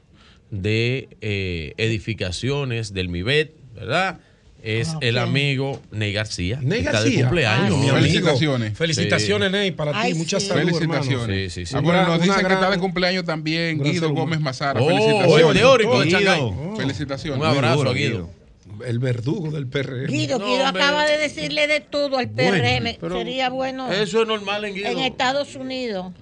de 0.49 1.09
eh, 1.21 1.73
edificaciones 1.77 2.93
del 2.93 3.09
MIBET, 3.09 3.53
¿verdad? 3.75 4.19
Es 4.63 4.89
ah, 4.89 4.99
el 5.01 5.17
amigo 5.17 5.81
Ney 5.91 6.13
García. 6.13 6.59
Ney 6.61 6.83
García. 6.83 7.17
de 7.17 7.21
cumpleaños. 7.23 7.91
felicitaciones. 7.91 8.77
Felicitaciones, 8.77 9.51
Ney, 9.51 9.71
para 9.71 10.03
ti. 10.03 10.13
Muchas 10.13 10.43
salud, 10.43 10.65
Felicitaciones. 10.65 11.53
Sí, 11.53 11.65
sí, 11.65 11.77
sí. 11.77 11.81
nos 11.81 12.21
dicen 12.21 12.45
que 12.45 12.53
está 12.53 12.69
de 12.69 12.77
cumpleaños 12.77 13.25
también 13.25 13.81
Guido 13.81 14.13
Gómez 14.13 14.39
Mazara. 14.39 14.79
Oh, 14.79 14.87
felicitaciones. 14.87 15.47
El 15.47 15.53
teórico 15.53 15.99
de 15.99 16.05
Guido. 16.05 16.75
Felicitaciones. 16.77 17.39
Un 17.39 17.45
abrazo 17.45 17.89
a 17.89 17.93
Guido 17.93 18.40
el 18.85 18.99
verdugo 18.99 19.51
del 19.51 19.67
PRM. 19.67 20.07
Guido, 20.07 20.39
Guido 20.39 20.65
acaba 20.65 21.05
de 21.05 21.17
decirle 21.17 21.67
de 21.67 21.79
todo 21.79 22.17
al 22.17 22.29
PRM. 22.29 22.99
Sería 22.99 23.49
bueno. 23.49 23.91
Eso 23.91 24.21
es 24.21 24.27
normal 24.27 24.65
en 24.65 24.75
Guido. 24.75 24.89
En 24.89 24.99
Estados 24.99 25.55
Unidos. 25.55 26.13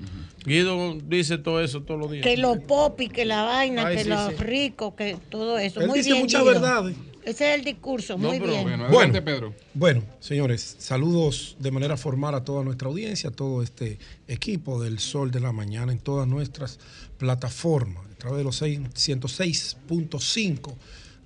Guido 0.45 0.97
dice 1.03 1.38
todo 1.38 1.61
eso 1.61 1.83
todos 1.83 1.99
los 1.99 2.11
días. 2.11 2.23
Que 2.23 2.38
los 2.38 2.59
popis, 2.59 3.11
que 3.11 3.25
la 3.25 3.43
vaina, 3.43 3.89
que 3.89 4.05
los 4.05 4.38
ricos, 4.39 4.93
que 4.95 5.17
todo 5.29 5.59
eso. 5.59 5.81
Él 5.81 5.88
muy 5.88 5.99
dice 5.99 6.11
bien, 6.11 6.23
muchas 6.23 6.45
verdades. 6.45 6.95
Ese 7.23 7.49
es 7.49 7.59
el 7.59 7.65
discurso, 7.65 8.17
muy 8.17 8.39
bien. 8.39 8.65
Bueno, 8.89 9.23
Pedro. 9.23 9.53
Bueno, 9.73 10.01
señores, 10.19 10.77
saludos 10.79 11.57
de 11.59 11.69
manera 11.69 11.97
formal 11.97 12.33
a 12.33 12.43
toda 12.43 12.63
nuestra 12.63 12.88
audiencia, 12.88 13.29
a 13.29 13.33
todo 13.33 13.61
este 13.61 13.99
equipo 14.27 14.81
del 14.81 14.99
Sol 14.99 15.29
de 15.29 15.41
la 15.41 15.51
Mañana 15.51 15.91
en 15.91 15.99
todas 15.99 16.27
nuestras 16.27 16.79
plataformas, 17.17 18.05
a 18.11 18.15
través 18.15 18.39
de 18.39 18.43
los 18.45 18.61
106.5 18.61 20.75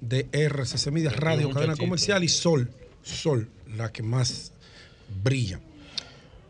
de 0.03 0.27
RCC 0.32 0.91
Media 0.91 1.11
Radio, 1.11 1.49
cadena 1.49 1.75
comercial 1.77 2.23
y 2.23 2.27
Sol, 2.27 2.69
Sol, 3.03 3.49
la 3.77 3.91
que 3.91 4.03
más 4.03 4.51
brilla. 5.23 5.61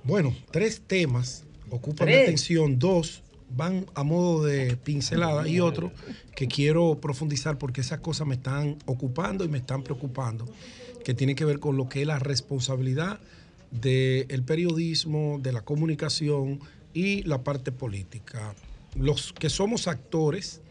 Bueno, 0.04 0.36
tres 0.52 0.82
temas 0.86 1.44
ocupan 1.70 2.08
mi 2.08 2.16
atención, 2.16 2.80
dos 2.80 3.22
van 3.56 3.86
a 3.94 4.04
modo 4.04 4.44
de 4.46 4.76
pincelada 4.78 5.48
y 5.48 5.60
otro 5.60 5.92
que 6.36 6.48
quiero 6.48 7.00
profundizar 7.00 7.60
porque 7.60 7.82
esas 7.82 8.00
cosas 8.00 8.26
me 8.26 8.36
están 8.36 8.78
ocupando 8.86 9.46
y 9.46 9.48
me 9.48 9.60
están 9.60 9.84
preocupando, 9.84 10.48
que 11.06 11.14
tiene 11.14 11.36
que 11.36 11.46
ver 11.46 11.60
con 11.60 11.78
lo 11.78 11.88
que 11.88 12.02
es 12.02 12.08
la 12.08 12.18
responsabilidad 12.18 13.20
del 13.70 14.44
periodismo, 14.44 15.40
de 15.42 15.52
la 15.52 15.62
comunicación 15.62 16.60
y 16.94 17.22
la 17.24 17.44
parte 17.44 17.72
política. 17.72 18.56
Los 18.96 19.32
que 19.34 19.50
somos 19.50 19.88
actores 19.88 20.62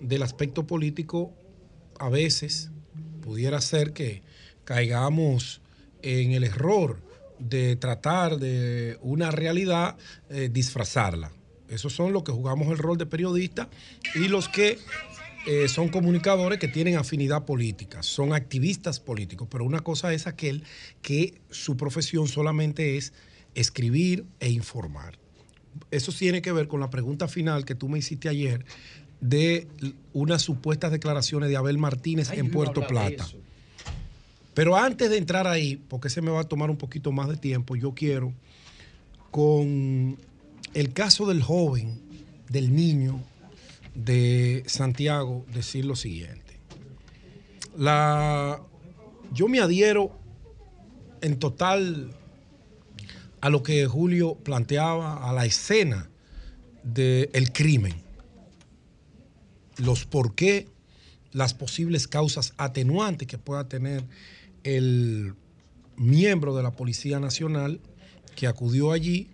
del 0.00 0.22
aspecto 0.22 0.66
político 0.66 1.32
a 1.98 2.08
veces 2.08 2.70
pudiera 3.22 3.60
ser 3.60 3.92
que 3.92 4.22
caigamos 4.64 5.60
en 6.02 6.32
el 6.32 6.44
error 6.44 7.00
de 7.38 7.76
tratar 7.76 8.38
de 8.38 8.98
una 9.00 9.30
realidad 9.30 9.96
eh, 10.30 10.48
disfrazarla. 10.52 11.32
Esos 11.68 11.92
son 11.92 12.12
los 12.12 12.22
que 12.22 12.32
jugamos 12.32 12.68
el 12.68 12.78
rol 12.78 12.96
de 12.98 13.06
periodista 13.06 13.68
y 14.14 14.28
los 14.28 14.48
que 14.48 14.78
eh, 15.46 15.68
son 15.68 15.88
comunicadores 15.88 16.58
que 16.58 16.68
tienen 16.68 16.96
afinidad 16.96 17.44
política, 17.44 18.02
son 18.02 18.32
activistas 18.32 19.00
políticos, 19.00 19.48
pero 19.50 19.64
una 19.64 19.80
cosa 19.80 20.12
es 20.12 20.26
aquel 20.26 20.64
que 21.02 21.40
su 21.50 21.76
profesión 21.76 22.26
solamente 22.28 22.96
es 22.96 23.12
escribir 23.54 24.24
e 24.40 24.50
informar. 24.50 25.18
Eso 25.90 26.12
tiene 26.12 26.42
que 26.42 26.52
ver 26.52 26.68
con 26.68 26.80
la 26.80 26.90
pregunta 26.90 27.28
final 27.28 27.64
que 27.64 27.74
tú 27.74 27.88
me 27.88 27.98
hiciste 27.98 28.28
ayer 28.28 28.64
de 29.20 29.66
unas 30.12 30.42
supuestas 30.42 30.92
declaraciones 30.92 31.48
de 31.48 31.56
Abel 31.56 31.78
Martínez 31.78 32.30
en 32.30 32.50
Puerto 32.50 32.86
Plata. 32.86 33.26
Pero 34.54 34.76
antes 34.76 35.10
de 35.10 35.18
entrar 35.18 35.46
ahí, 35.46 35.76
porque 35.76 36.10
se 36.10 36.20
me 36.20 36.30
va 36.30 36.40
a 36.40 36.44
tomar 36.44 36.70
un 36.70 36.76
poquito 36.76 37.12
más 37.12 37.28
de 37.28 37.36
tiempo, 37.36 37.76
yo 37.76 37.94
quiero, 37.94 38.32
con 39.30 40.18
el 40.74 40.92
caso 40.92 41.26
del 41.26 41.42
joven, 41.42 42.00
del 42.48 42.74
niño 42.74 43.20
de 43.94 44.64
Santiago, 44.66 45.44
decir 45.52 45.84
lo 45.84 45.96
siguiente. 45.96 46.58
La, 47.76 48.60
yo 49.32 49.46
me 49.48 49.60
adhiero 49.60 50.18
en 51.20 51.38
total 51.38 52.10
a 53.40 53.50
lo 53.50 53.62
que 53.62 53.86
Julio 53.86 54.34
planteaba, 54.34 55.28
a 55.28 55.32
la 55.32 55.44
escena 55.46 56.08
del 56.82 57.52
crimen 57.52 58.07
los 59.78 60.04
por 60.04 60.34
qué, 60.34 60.68
las 61.32 61.54
posibles 61.54 62.08
causas 62.08 62.52
atenuantes 62.56 63.28
que 63.28 63.38
pueda 63.38 63.68
tener 63.68 64.04
el 64.64 65.34
miembro 65.96 66.56
de 66.56 66.62
la 66.62 66.72
Policía 66.72 67.20
Nacional 67.20 67.80
que 68.34 68.46
acudió 68.46 68.92
allí 68.92 69.30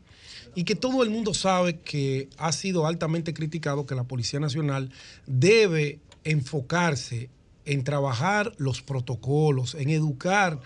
y 0.55 0.65
que 0.65 0.77
todo 0.77 1.03
el 1.03 1.11
mundo 1.11 1.35
sabe 1.35 1.81
que 1.81 2.29
ha 2.39 2.53
sido 2.53 2.87
altamente 2.87 3.35
criticado 3.35 3.87
que 3.87 3.95
la 3.95 4.05
Policía 4.05 4.41
Nacional 4.41 4.91
debe 5.27 5.99
enfocarse 6.23 7.29
en 7.65 7.83
trabajar 7.83 8.53
los 8.59 8.83
protocolos, 8.83 9.75
en 9.75 9.91
educar 9.91 10.61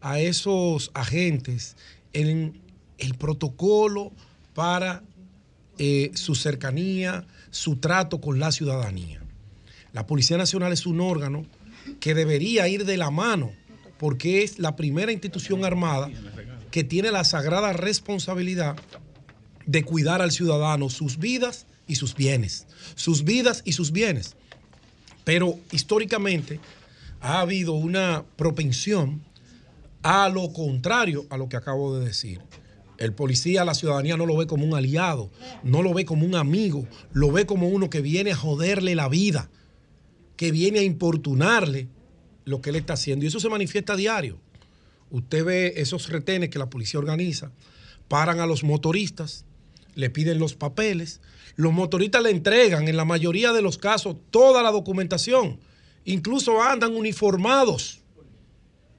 a 0.00 0.20
esos 0.20 0.90
agentes 0.94 1.76
en 2.12 2.60
el 2.98 3.14
protocolo 3.14 4.12
para 4.54 5.02
eh, 5.78 6.10
su 6.14 6.34
cercanía, 6.34 7.26
su 7.50 7.76
trato 7.76 8.20
con 8.20 8.38
la 8.38 8.52
ciudadanía. 8.52 9.21
La 9.92 10.06
Policía 10.06 10.38
Nacional 10.38 10.72
es 10.72 10.86
un 10.86 11.00
órgano 11.00 11.44
que 12.00 12.14
debería 12.14 12.68
ir 12.68 12.84
de 12.84 12.96
la 12.96 13.10
mano 13.10 13.52
porque 13.98 14.42
es 14.42 14.58
la 14.58 14.74
primera 14.74 15.12
institución 15.12 15.64
armada 15.64 16.10
que 16.70 16.82
tiene 16.82 17.10
la 17.10 17.24
sagrada 17.24 17.72
responsabilidad 17.72 18.76
de 19.66 19.84
cuidar 19.84 20.22
al 20.22 20.32
ciudadano 20.32 20.88
sus 20.88 21.18
vidas 21.18 21.66
y 21.86 21.96
sus 21.96 22.14
bienes. 22.14 22.66
Sus 22.94 23.24
vidas 23.24 23.62
y 23.64 23.72
sus 23.72 23.92
bienes. 23.92 24.34
Pero 25.24 25.58
históricamente 25.70 26.58
ha 27.20 27.40
habido 27.40 27.74
una 27.74 28.24
propensión 28.36 29.22
a 30.02 30.28
lo 30.28 30.52
contrario 30.52 31.26
a 31.30 31.36
lo 31.36 31.48
que 31.48 31.56
acabo 31.56 31.96
de 31.96 32.04
decir. 32.04 32.40
El 32.98 33.12
policía, 33.12 33.64
la 33.64 33.74
ciudadanía 33.74 34.16
no 34.16 34.26
lo 34.26 34.36
ve 34.36 34.46
como 34.46 34.64
un 34.64 34.74
aliado, 34.74 35.30
no 35.62 35.82
lo 35.82 35.94
ve 35.94 36.04
como 36.04 36.26
un 36.26 36.34
amigo, 36.34 36.86
lo 37.12 37.32
ve 37.32 37.46
como 37.46 37.68
uno 37.68 37.90
que 37.90 38.00
viene 38.00 38.32
a 38.32 38.36
joderle 38.36 38.94
la 38.94 39.08
vida, 39.08 39.48
que 40.42 40.50
viene 40.50 40.80
a 40.80 40.82
importunarle 40.82 41.86
lo 42.44 42.60
que 42.60 42.70
él 42.70 42.74
está 42.74 42.94
haciendo. 42.94 43.24
Y 43.24 43.28
eso 43.28 43.38
se 43.38 43.48
manifiesta 43.48 43.92
a 43.92 43.96
diario. 43.96 44.40
Usted 45.08 45.44
ve 45.44 45.74
esos 45.76 46.08
retenes 46.08 46.50
que 46.50 46.58
la 46.58 46.68
policía 46.68 46.98
organiza, 46.98 47.52
paran 48.08 48.40
a 48.40 48.46
los 48.46 48.64
motoristas, 48.64 49.44
le 49.94 50.10
piden 50.10 50.40
los 50.40 50.56
papeles, 50.56 51.20
los 51.54 51.72
motoristas 51.72 52.24
le 52.24 52.30
entregan 52.30 52.88
en 52.88 52.96
la 52.96 53.04
mayoría 53.04 53.52
de 53.52 53.62
los 53.62 53.78
casos 53.78 54.16
toda 54.30 54.64
la 54.64 54.72
documentación, 54.72 55.60
incluso 56.04 56.60
andan 56.60 56.96
uniformados 56.96 58.00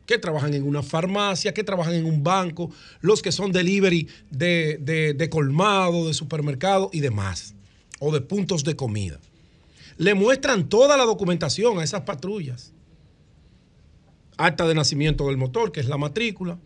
que 0.05 0.17
trabajan 0.19 0.53
en 0.53 0.65
una 0.65 0.81
farmacia, 0.81 1.53
que 1.53 1.65
trabajan 1.65 1.95
en 1.95 2.05
un 2.05 2.23
banco, 2.23 2.71
los 3.01 3.21
que 3.21 3.33
son 3.33 3.51
delivery 3.51 4.07
de, 4.31 4.77
de, 5.17 5.29
colmado, 5.29 6.07
de 6.07 6.13
supermercado 6.13 6.89
y 6.93 7.01
demás, 7.01 7.53
o 7.99 8.13
de 8.13 8.21
puntos 8.21 8.63
de 8.63 8.77
comida. 8.77 9.19
Le 9.97 10.13
muestran 10.13 10.69
toda 10.69 10.97
la 10.97 11.05
documentación 11.05 11.79
a 11.79 11.83
esas 11.83 12.01
patrullas. 12.01 12.73
Acta 14.37 14.67
de 14.67 14.75
nacimiento 14.75 15.27
del 15.27 15.37
motor, 15.37 15.71
que 15.71 15.79
es 15.79 15.87
la 15.87 15.97
matrícula, 15.97 16.57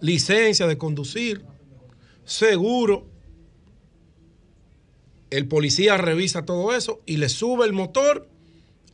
licencia 0.00 0.66
de 0.66 0.76
conducir, 0.76 1.44
seguro. 2.24 3.06
El 5.30 5.46
policía 5.48 5.96
revisa 5.96 6.44
todo 6.44 6.74
eso 6.74 7.00
y 7.06 7.16
le 7.16 7.28
sube 7.28 7.66
el 7.66 7.72
motor 7.72 8.28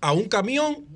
a 0.01 0.12
un 0.12 0.25
camión 0.25 0.86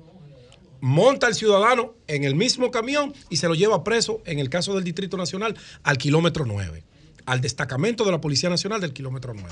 monta 0.81 1.27
al 1.27 1.35
ciudadano 1.35 1.95
en 2.07 2.23
el 2.23 2.35
mismo 2.35 2.71
camión 2.71 3.13
y 3.29 3.37
se 3.37 3.47
lo 3.47 3.55
lleva 3.55 3.83
preso, 3.83 4.21
en 4.25 4.39
el 4.39 4.49
caso 4.49 4.75
del 4.75 4.83
Distrito 4.83 5.17
Nacional, 5.17 5.57
al 5.83 5.97
kilómetro 5.97 6.45
9, 6.45 6.83
al 7.25 7.41
destacamento 7.41 8.05
de 8.05 8.11
la 8.11 8.21
Policía 8.21 8.49
Nacional 8.49 8.81
del 8.81 8.93
kilómetro 8.93 9.33
9. 9.33 9.49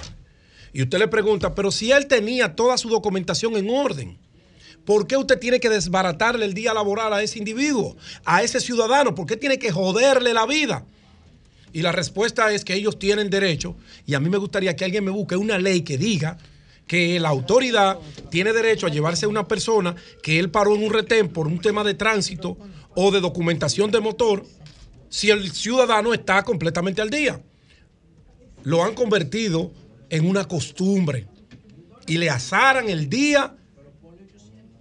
Y 0.76 0.82
usted 0.82 1.00
le 1.00 1.08
pregunta, 1.08 1.56
pero 1.56 1.72
si 1.72 1.94
él 1.94 2.06
tenía 2.06 2.54
toda 2.54 2.78
su 2.78 2.90
documentación 2.90 3.56
en 3.56 3.70
orden, 3.70 4.18
¿por 4.84 5.08
qué 5.08 5.16
usted 5.16 5.40
tiene 5.40 5.62
que 5.62 5.70
desbaratarle 5.70 6.44
el 6.44 6.54
día 6.54 6.74
laboral 6.74 7.14
a 7.14 7.24
ese 7.24 7.40
individuo, 7.40 7.96
a 8.26 8.44
ese 8.44 8.60
ciudadano? 8.60 9.16
¿Por 9.16 9.26
qué 9.26 9.38
tiene 9.38 9.58
que 9.58 9.72
joderle 9.72 10.34
la 10.34 10.46
vida? 10.46 10.86
Y 11.72 11.82
la 11.82 11.94
respuesta 11.94 12.52
es 12.52 12.66
que 12.66 12.74
ellos 12.74 13.00
tienen 13.00 13.30
derecho, 13.30 13.78
y 14.06 14.16
a 14.16 14.20
mí 14.20 14.30
me 14.30 14.38
gustaría 14.38 14.76
que 14.76 14.84
alguien 14.84 15.06
me 15.06 15.12
busque 15.12 15.38
una 15.38 15.58
ley 15.58 15.84
que 15.84 15.98
diga 15.98 16.38
que 16.88 17.22
la 17.22 17.30
autoridad 17.30 17.98
tiene 18.30 18.52
derecho 18.52 18.86
a 18.86 18.90
llevarse 18.90 19.28
a 19.28 19.30
una 19.30 19.48
persona 19.48 19.96
que 20.22 20.40
él 20.40 20.52
paró 20.52 20.76
en 20.76 20.84
un 20.84 20.92
retén 20.92 21.30
por 21.30 21.48
un 21.48 21.62
tema 21.62 21.86
de 21.86 21.94
tránsito 21.94 22.58
o 22.96 23.12
de 23.12 23.22
documentación 23.22 23.92
de 23.92 24.02
motor 24.02 24.46
si 25.08 25.30
el 25.30 25.54
ciudadano 25.54 26.14
está 26.14 26.44
completamente 26.44 27.02
al 27.02 27.10
día. 27.10 27.42
Lo 28.64 28.84
han 28.84 28.94
convertido 28.94 29.72
en 30.10 30.28
una 30.28 30.48
costumbre 30.48 31.28
y 32.08 32.18
le 32.18 32.30
azaran 32.30 32.90
el 32.90 33.10
día 33.10 33.56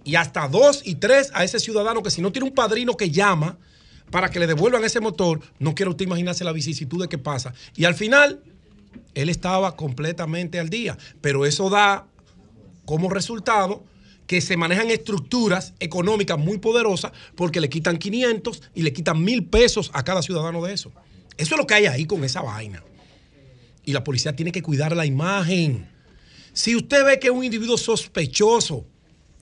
y 0.03 0.15
hasta 0.15 0.47
dos 0.47 0.81
y 0.85 0.95
tres 0.95 1.31
a 1.33 1.43
ese 1.43 1.59
ciudadano 1.59 2.03
que 2.03 2.11
si 2.11 2.21
no 2.21 2.31
tiene 2.31 2.47
un 2.47 2.53
padrino 2.53 2.95
que 2.95 3.09
llama 3.09 3.57
para 4.11 4.29
que 4.29 4.39
le 4.39 4.47
devuelvan 4.47 4.83
ese 4.83 4.99
motor, 4.99 5.41
no 5.59 5.73
quiero 5.73 5.91
usted 5.91 6.05
imaginarse 6.05 6.43
la 6.43 6.51
vicisitud 6.51 7.01
de 7.01 7.09
qué 7.09 7.17
pasa. 7.17 7.53
Y 7.75 7.85
al 7.85 7.95
final 7.95 8.43
él 9.15 9.29
estaba 9.29 9.75
completamente 9.75 10.59
al 10.59 10.69
día. 10.69 10.97
Pero 11.21 11.45
eso 11.45 11.69
da 11.69 12.07
como 12.85 13.09
resultado 13.09 13.83
que 14.27 14.41
se 14.41 14.57
manejan 14.57 14.89
estructuras 14.89 15.73
económicas 15.79 16.37
muy 16.37 16.57
poderosas 16.57 17.11
porque 17.35 17.59
le 17.59 17.69
quitan 17.69 17.97
500 17.97 18.61
y 18.73 18.81
le 18.81 18.93
quitan 18.93 19.23
mil 19.23 19.45
pesos 19.45 19.91
a 19.93 20.03
cada 20.03 20.21
ciudadano 20.21 20.63
de 20.63 20.73
eso. 20.73 20.91
Eso 21.37 21.55
es 21.55 21.59
lo 21.59 21.67
que 21.67 21.73
hay 21.73 21.85
ahí 21.85 22.05
con 22.05 22.23
esa 22.23 22.41
vaina. 22.41 22.83
Y 23.85 23.93
la 23.93 24.03
policía 24.03 24.35
tiene 24.35 24.51
que 24.51 24.61
cuidar 24.61 24.95
la 24.95 25.05
imagen. 25.05 25.87
Si 26.53 26.75
usted 26.75 27.05
ve 27.05 27.19
que 27.19 27.27
es 27.27 27.33
un 27.33 27.43
individuo 27.43 27.77
sospechoso, 27.77 28.85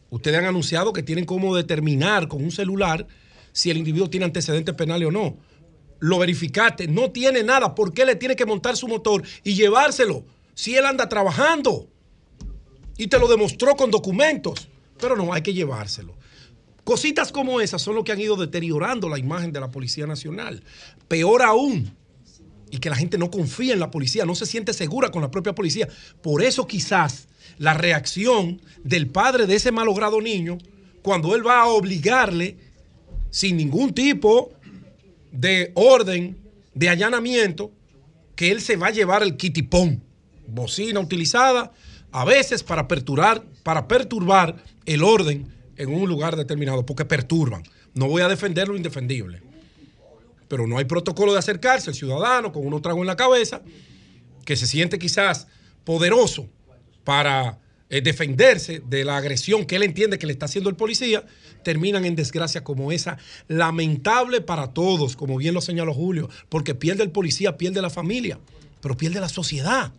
ustedes 0.09 0.39
han 0.39 0.45
anunciado 0.45 0.93
que 0.93 1.03
tienen 1.03 1.25
cómo 1.25 1.55
determinar 1.55 2.27
con 2.27 2.43
un 2.43 2.51
celular 2.51 3.07
si 3.51 3.69
el 3.69 3.77
individuo 3.77 4.09
tiene 4.09 4.25
antecedentes 4.25 4.75
penales 4.75 5.07
o 5.07 5.11
no 5.11 5.37
lo 6.03 6.19
verificaste, 6.19 6.89
no 6.89 7.11
tiene 7.11 7.43
nada, 7.43 7.73
¿por 7.73 7.93
qué 7.93 8.05
le 8.05 8.17
tiene 8.17 8.35
que 8.35 8.45
montar 8.45 8.75
su 8.75 8.89
motor 8.89 9.23
y 9.41 9.55
llevárselo? 9.55 10.25
Si 10.53 10.75
él 10.75 10.85
anda 10.85 11.07
trabajando 11.07 11.87
y 12.97 13.07
te 13.07 13.17
lo 13.17 13.29
demostró 13.29 13.77
con 13.77 13.89
documentos, 13.89 14.67
pero 14.99 15.15
no, 15.15 15.31
hay 15.31 15.41
que 15.41 15.53
llevárselo. 15.53 16.13
Cositas 16.83 17.31
como 17.31 17.61
esas 17.61 17.81
son 17.81 17.95
lo 17.95 18.03
que 18.03 18.11
han 18.11 18.19
ido 18.19 18.35
deteriorando 18.35 19.07
la 19.07 19.17
imagen 19.17 19.53
de 19.53 19.61
la 19.61 19.71
Policía 19.71 20.05
Nacional. 20.05 20.61
Peor 21.07 21.41
aún, 21.41 21.95
y 22.73 22.79
que 22.79 22.89
la 22.89 22.95
gente 22.95 23.19
no 23.19 23.29
confía 23.29 23.73
en 23.73 23.79
la 23.79 23.91
policía, 23.91 24.25
no 24.25 24.33
se 24.33 24.47
siente 24.47 24.73
segura 24.73 25.11
con 25.11 25.21
la 25.21 25.29
propia 25.29 25.53
policía. 25.53 25.87
Por 26.23 26.41
eso 26.41 26.65
quizás 26.65 27.27
la 27.59 27.75
reacción 27.75 28.59
del 28.83 29.11
padre 29.11 29.45
de 29.45 29.53
ese 29.53 29.71
malogrado 29.71 30.19
niño, 30.19 30.57
cuando 31.03 31.35
él 31.35 31.45
va 31.45 31.61
a 31.61 31.67
obligarle, 31.67 32.57
sin 33.29 33.57
ningún 33.57 33.93
tipo 33.93 34.53
de 35.31 35.71
orden 35.75 36.35
de 36.73 36.89
allanamiento 36.89 37.71
que 38.35 38.49
él 38.49 38.59
se 38.59 38.75
va 38.75 38.87
a 38.87 38.91
llevar 38.91 39.21
el 39.21 39.37
kitipón, 39.37 40.01
bocina 40.47 40.99
utilizada 40.99 41.73
a 42.11 42.25
veces 42.25 42.63
para 42.63 42.87
perturbar, 42.87 43.43
para 43.61 43.87
perturbar 43.87 44.63
el 44.87 45.03
orden 45.03 45.47
en 45.77 45.93
un 45.93 46.09
lugar 46.09 46.35
determinado, 46.35 46.87
porque 46.87 47.05
perturban. 47.05 47.61
No 47.93 48.07
voy 48.07 48.23
a 48.23 48.27
defender 48.27 48.67
lo 48.67 48.75
indefendible. 48.75 49.52
Pero 50.47 50.67
no 50.67 50.77
hay 50.77 50.85
protocolo 50.85 51.33
de 51.33 51.39
acercarse 51.39 51.89
el 51.89 51.95
ciudadano 51.95 52.51
con 52.51 52.65
uno 52.65 52.81
trago 52.81 53.01
en 53.01 53.07
la 53.07 53.15
cabeza, 53.15 53.61
que 54.45 54.55
se 54.55 54.67
siente 54.67 54.99
quizás 54.99 55.47
poderoso 55.83 56.49
para 57.03 57.59
eh, 57.89 58.01
defenderse 58.01 58.81
de 58.85 59.05
la 59.05 59.17
agresión 59.17 59.65
que 59.65 59.75
él 59.75 59.83
entiende 59.83 60.17
que 60.17 60.25
le 60.25 60.33
está 60.33 60.45
haciendo 60.45 60.69
el 60.69 60.75
policía, 60.75 61.25
terminan 61.63 62.05
en 62.05 62.15
desgracia 62.15 62.63
como 62.63 62.91
esa, 62.91 63.17
lamentable 63.47 64.41
para 64.41 64.73
todos, 64.73 65.15
como 65.15 65.37
bien 65.37 65.53
lo 65.53 65.61
señaló 65.61 65.93
Julio, 65.93 66.29
porque 66.49 66.75
pierde 66.75 67.03
el 67.03 67.11
policía, 67.11 67.57
pierde 67.57 67.81
la 67.81 67.89
familia, 67.89 68.39
pero 68.81 68.97
pierde 68.97 69.19
la 69.19 69.29
sociedad, 69.29 69.93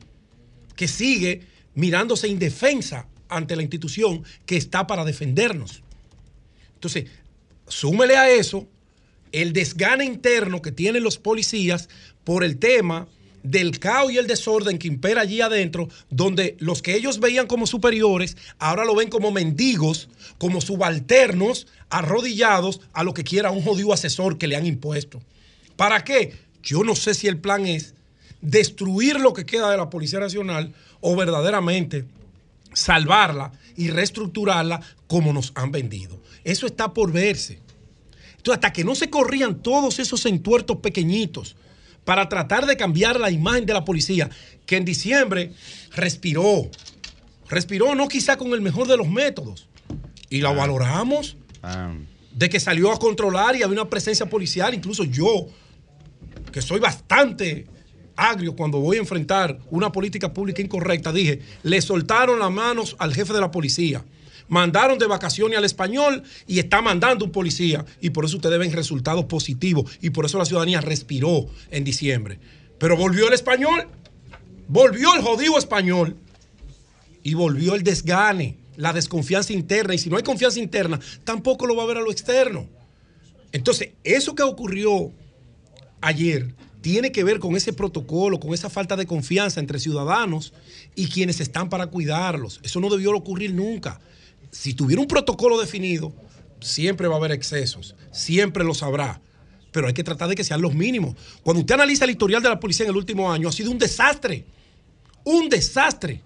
que 0.76 0.88
sigue 0.88 1.42
mirándose 1.74 2.28
indefensa 2.28 3.06
ante 3.28 3.56
la 3.56 3.62
institución 3.62 4.24
que 4.46 4.56
está 4.56 4.86
para 4.86 5.04
defendernos. 5.04 5.82
Entonces, 6.74 7.04
súmele 7.68 8.16
a 8.16 8.28
eso 8.30 8.68
el 9.34 9.52
desgane 9.52 10.04
interno 10.04 10.62
que 10.62 10.72
tienen 10.72 11.02
los 11.02 11.18
policías 11.18 11.88
por 12.22 12.44
el 12.44 12.58
tema 12.58 13.08
del 13.42 13.78
caos 13.78 14.10
y 14.10 14.16
el 14.16 14.26
desorden 14.26 14.78
que 14.78 14.88
impera 14.88 15.20
allí 15.20 15.40
adentro, 15.40 15.88
donde 16.08 16.56
los 16.60 16.80
que 16.80 16.94
ellos 16.94 17.20
veían 17.20 17.46
como 17.46 17.66
superiores, 17.66 18.36
ahora 18.58 18.84
lo 18.84 18.94
ven 18.94 19.10
como 19.10 19.32
mendigos, 19.32 20.08
como 20.38 20.60
subalternos, 20.60 21.66
arrodillados 21.90 22.80
a 22.92 23.04
lo 23.04 23.12
que 23.12 23.24
quiera 23.24 23.50
un 23.50 23.62
jodido 23.62 23.92
asesor 23.92 24.38
que 24.38 24.46
le 24.46 24.56
han 24.56 24.66
impuesto. 24.66 25.20
¿Para 25.76 26.04
qué? 26.04 26.32
Yo 26.62 26.84
no 26.84 26.94
sé 26.94 27.12
si 27.12 27.28
el 27.28 27.38
plan 27.38 27.66
es 27.66 27.94
destruir 28.40 29.20
lo 29.20 29.34
que 29.34 29.44
queda 29.44 29.70
de 29.70 29.76
la 29.76 29.90
Policía 29.90 30.20
Nacional 30.20 30.72
o 31.00 31.14
verdaderamente 31.16 32.06
salvarla 32.72 33.52
y 33.76 33.90
reestructurarla 33.90 34.80
como 35.06 35.32
nos 35.32 35.52
han 35.54 35.72
vendido. 35.72 36.18
Eso 36.44 36.66
está 36.66 36.94
por 36.94 37.12
verse. 37.12 37.63
Entonces, 38.44 38.58
hasta 38.58 38.74
que 38.74 38.84
no 38.84 38.94
se 38.94 39.08
corrían 39.08 39.62
todos 39.62 39.98
esos 39.98 40.26
entuertos 40.26 40.76
pequeñitos, 40.76 41.56
para 42.04 42.28
tratar 42.28 42.66
de 42.66 42.76
cambiar 42.76 43.18
la 43.18 43.30
imagen 43.30 43.64
de 43.64 43.72
la 43.72 43.86
policía, 43.86 44.28
que 44.66 44.76
en 44.76 44.84
diciembre 44.84 45.54
respiró, 45.92 46.68
respiró 47.48 47.94
no 47.94 48.06
quizá 48.06 48.36
con 48.36 48.52
el 48.52 48.60
mejor 48.60 48.86
de 48.86 48.98
los 48.98 49.08
métodos, 49.08 49.66
y 50.28 50.42
la 50.42 50.50
ah. 50.50 50.52
valoramos, 50.52 51.38
ah. 51.62 51.94
de 52.34 52.50
que 52.50 52.60
salió 52.60 52.92
a 52.92 52.98
controlar 52.98 53.56
y 53.56 53.62
había 53.62 53.80
una 53.80 53.88
presencia 53.88 54.26
policial, 54.26 54.74
incluso 54.74 55.04
yo, 55.04 55.46
que 56.52 56.60
soy 56.60 56.80
bastante 56.80 57.64
agrio 58.14 58.54
cuando 58.54 58.78
voy 58.78 58.98
a 58.98 59.00
enfrentar 59.00 59.58
una 59.70 59.90
política 59.90 60.34
pública 60.34 60.60
incorrecta, 60.60 61.14
dije, 61.14 61.40
le 61.62 61.80
soltaron 61.80 62.40
las 62.40 62.50
manos 62.50 62.94
al 62.98 63.14
jefe 63.14 63.32
de 63.32 63.40
la 63.40 63.50
policía 63.50 64.04
mandaron 64.48 64.98
de 64.98 65.06
vacaciones 65.06 65.58
al 65.58 65.64
español 65.64 66.22
y 66.46 66.58
está 66.58 66.82
mandando 66.82 67.24
un 67.24 67.32
policía. 67.32 67.84
Y 68.00 68.10
por 68.10 68.24
eso 68.24 68.36
ustedes 68.36 68.58
ven 68.58 68.72
resultados 68.72 69.24
positivos. 69.24 69.98
Y 70.00 70.10
por 70.10 70.26
eso 70.26 70.38
la 70.38 70.44
ciudadanía 70.44 70.80
respiró 70.80 71.46
en 71.70 71.84
diciembre. 71.84 72.38
Pero 72.78 72.96
volvió 72.96 73.28
el 73.28 73.34
español, 73.34 73.88
volvió 74.68 75.14
el 75.14 75.22
jodido 75.22 75.58
español 75.58 76.16
y 77.22 77.34
volvió 77.34 77.74
el 77.74 77.82
desgane, 77.82 78.58
la 78.76 78.92
desconfianza 78.92 79.52
interna. 79.52 79.94
Y 79.94 79.98
si 79.98 80.10
no 80.10 80.16
hay 80.16 80.22
confianza 80.22 80.60
interna, 80.60 81.00
tampoco 81.24 81.66
lo 81.66 81.76
va 81.76 81.84
a 81.84 81.86
ver 81.86 81.98
a 81.98 82.02
lo 82.02 82.10
externo. 82.10 82.68
Entonces, 83.52 83.90
eso 84.02 84.34
que 84.34 84.42
ocurrió 84.42 85.12
ayer 86.00 86.54
tiene 86.84 87.12
que 87.12 87.24
ver 87.24 87.38
con 87.38 87.56
ese 87.56 87.72
protocolo, 87.72 88.38
con 88.38 88.52
esa 88.52 88.68
falta 88.68 88.94
de 88.94 89.06
confianza 89.06 89.58
entre 89.58 89.78
ciudadanos 89.78 90.52
y 90.94 91.08
quienes 91.08 91.40
están 91.40 91.70
para 91.70 91.86
cuidarlos. 91.86 92.60
Eso 92.62 92.78
no 92.78 92.90
debió 92.90 93.12
ocurrir 93.12 93.54
nunca. 93.54 94.00
Si 94.54 94.72
tuviera 94.72 95.02
un 95.02 95.08
protocolo 95.08 95.60
definido, 95.60 96.14
siempre 96.60 97.08
va 97.08 97.14
a 97.16 97.18
haber 97.18 97.32
excesos, 97.32 97.96
siempre 98.12 98.62
lo 98.62 98.72
sabrá, 98.72 99.20
pero 99.72 99.88
hay 99.88 99.94
que 99.94 100.04
tratar 100.04 100.28
de 100.28 100.36
que 100.36 100.44
sean 100.44 100.62
los 100.62 100.76
mínimos. 100.76 101.16
Cuando 101.42 101.62
usted 101.62 101.74
analiza 101.74 102.04
el 102.04 102.12
historial 102.12 102.40
de 102.40 102.50
la 102.50 102.60
policía 102.60 102.84
en 102.84 102.90
el 102.90 102.96
último 102.96 103.32
año, 103.32 103.48
ha 103.48 103.52
sido 103.52 103.72
un 103.72 103.78
desastre, 103.78 104.44
un 105.24 105.48
desastre 105.48 106.22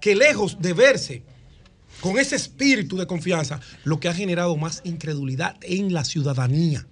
que 0.00 0.16
lejos 0.16 0.60
de 0.60 0.72
verse 0.72 1.22
con 2.00 2.18
ese 2.18 2.34
espíritu 2.34 2.96
de 2.96 3.06
confianza, 3.06 3.60
lo 3.84 4.00
que 4.00 4.08
ha 4.08 4.14
generado 4.14 4.56
más 4.56 4.80
incredulidad 4.84 5.56
en 5.62 5.92
la 5.92 6.04
ciudadanía. 6.04 6.84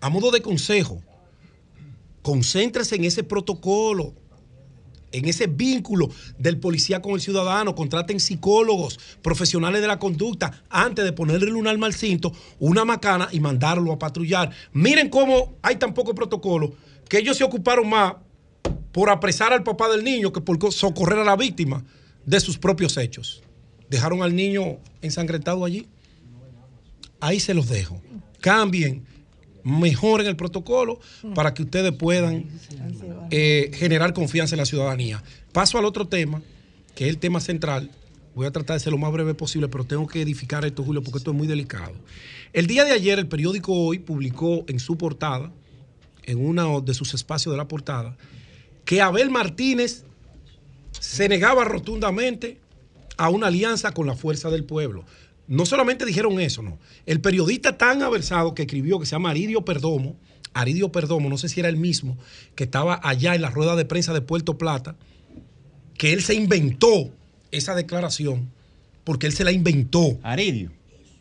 A 0.00 0.08
modo 0.08 0.32
de 0.32 0.42
consejo, 0.42 1.00
concéntrese 2.22 2.96
en 2.96 3.04
ese 3.04 3.22
protocolo, 3.22 4.14
en 5.12 5.28
ese 5.28 5.46
vínculo 5.46 6.08
del 6.38 6.58
policía 6.58 7.00
con 7.00 7.12
el 7.12 7.20
ciudadano, 7.20 7.74
contraten 7.74 8.20
psicólogos, 8.20 8.98
profesionales 9.22 9.80
de 9.80 9.86
la 9.86 9.98
conducta, 9.98 10.62
antes 10.68 11.04
de 11.04 11.12
ponerle 11.12 11.52
un 11.52 11.68
arma 11.68 11.86
al 11.86 11.94
cinto, 11.94 12.32
una 12.58 12.84
macana 12.84 13.28
y 13.32 13.40
mandarlo 13.40 13.92
a 13.92 13.98
patrullar. 13.98 14.50
Miren 14.72 15.08
cómo 15.08 15.54
hay 15.62 15.76
tan 15.76 15.94
poco 15.94 16.14
protocolo 16.14 16.72
que 17.08 17.18
ellos 17.18 17.36
se 17.36 17.44
ocuparon 17.44 17.88
más 17.88 18.14
por 18.92 19.10
apresar 19.10 19.52
al 19.52 19.62
papá 19.62 19.88
del 19.88 20.04
niño 20.04 20.32
que 20.32 20.40
por 20.40 20.58
socorrer 20.72 21.18
a 21.18 21.24
la 21.24 21.36
víctima 21.36 21.84
de 22.24 22.40
sus 22.40 22.58
propios 22.58 22.96
hechos. 22.96 23.42
Dejaron 23.88 24.22
al 24.22 24.34
niño 24.34 24.78
ensangrentado 25.00 25.64
allí. 25.64 25.86
Ahí 27.20 27.40
se 27.40 27.54
los 27.54 27.68
dejo. 27.68 28.00
Cambien 28.40 29.04
mejoren 29.64 30.26
el 30.26 30.36
protocolo 30.36 31.00
para 31.34 31.54
que 31.54 31.62
ustedes 31.62 31.92
puedan 31.92 32.46
eh, 33.30 33.70
generar 33.74 34.12
confianza 34.12 34.54
en 34.54 34.58
la 34.58 34.66
ciudadanía. 34.66 35.22
Paso 35.52 35.78
al 35.78 35.84
otro 35.84 36.08
tema, 36.08 36.42
que 36.94 37.04
es 37.04 37.10
el 37.10 37.18
tema 37.18 37.40
central. 37.40 37.90
Voy 38.34 38.46
a 38.46 38.50
tratar 38.50 38.76
de 38.76 38.80
ser 38.80 38.92
lo 38.92 38.98
más 38.98 39.12
breve 39.12 39.34
posible, 39.34 39.68
pero 39.68 39.84
tengo 39.84 40.06
que 40.06 40.22
edificar 40.22 40.64
esto, 40.64 40.82
Julio, 40.82 41.02
porque 41.02 41.18
esto 41.18 41.32
es 41.32 41.36
muy 41.36 41.46
delicado. 41.46 41.92
El 42.52 42.66
día 42.66 42.84
de 42.84 42.92
ayer, 42.92 43.18
el 43.18 43.28
periódico 43.28 43.72
Hoy 43.72 43.98
publicó 43.98 44.64
en 44.68 44.80
su 44.80 44.96
portada, 44.96 45.52
en 46.24 46.44
uno 46.44 46.80
de 46.80 46.94
sus 46.94 47.14
espacios 47.14 47.52
de 47.52 47.58
la 47.58 47.68
portada, 47.68 48.16
que 48.84 49.00
Abel 49.00 49.30
Martínez 49.30 50.04
se 50.98 51.28
negaba 51.28 51.64
rotundamente 51.64 52.58
a 53.16 53.28
una 53.28 53.48
alianza 53.48 53.92
con 53.92 54.06
la 54.06 54.14
fuerza 54.16 54.50
del 54.50 54.64
pueblo 54.64 55.04
no 55.48 55.66
solamente 55.66 56.04
dijeron 56.04 56.40
eso, 56.40 56.62
no. 56.62 56.78
El 57.06 57.20
periodista 57.20 57.76
tan 57.76 58.02
aversado 58.02 58.54
que 58.54 58.62
escribió, 58.62 58.98
que 58.98 59.06
se 59.06 59.12
llama 59.12 59.30
Aridio 59.30 59.64
Perdomo, 59.64 60.16
Aridio 60.54 60.92
Perdomo, 60.92 61.28
no 61.28 61.38
sé 61.38 61.48
si 61.48 61.60
era 61.60 61.68
el 61.68 61.76
mismo, 61.76 62.16
que 62.54 62.64
estaba 62.64 63.00
allá 63.02 63.34
en 63.34 63.42
la 63.42 63.50
rueda 63.50 63.76
de 63.76 63.84
prensa 63.84 64.12
de 64.12 64.20
Puerto 64.20 64.58
Plata, 64.58 64.96
que 65.96 66.12
él 66.12 66.22
se 66.22 66.34
inventó 66.34 67.10
esa 67.50 67.74
declaración, 67.74 68.50
porque 69.04 69.26
él 69.26 69.32
se 69.32 69.44
la 69.44 69.52
inventó. 69.52 70.18
Aridio. 70.22 70.70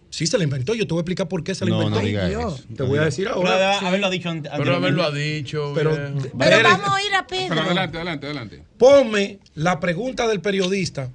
Sí, 0.09 0.27
se 0.27 0.38
la 0.38 0.43
inventó. 0.43 0.75
Yo 0.75 0.85
te 0.85 0.93
voy 0.93 1.00
a 1.00 1.01
explicar 1.01 1.30
por 1.30 1.41
qué 1.43 1.56
se 1.56 1.66
la 1.66 1.72
inventó. 1.72 1.95
No 1.95 2.06
diga 2.06 2.30
eso. 2.30 2.59
Te 2.75 2.83
voy 2.83 3.00
a 3.00 3.03
decir 3.03 3.30
ahora. 3.30 3.77
Pero 3.80 3.88
haberlo 3.88 4.09
dicho 4.09 4.30
antes. 4.30 4.51
Pero 4.58 4.75
haberlo 4.75 5.03
ha 5.03 5.11
dicho. 5.11 5.72
Pero, 5.74 5.91
pero 6.38 6.64
vamos 6.64 6.90
a 6.90 7.03
ir 7.03 7.16
a 7.16 7.25
Pedro. 7.25 7.48
Pero 7.50 7.61
adelante, 7.61 7.98
adelante, 7.98 8.25
adelante. 8.25 8.64
Ponme 8.77 9.40
la 9.56 9.80
pregunta 9.80 10.27
del 10.27 10.41
periodista 10.41 11.09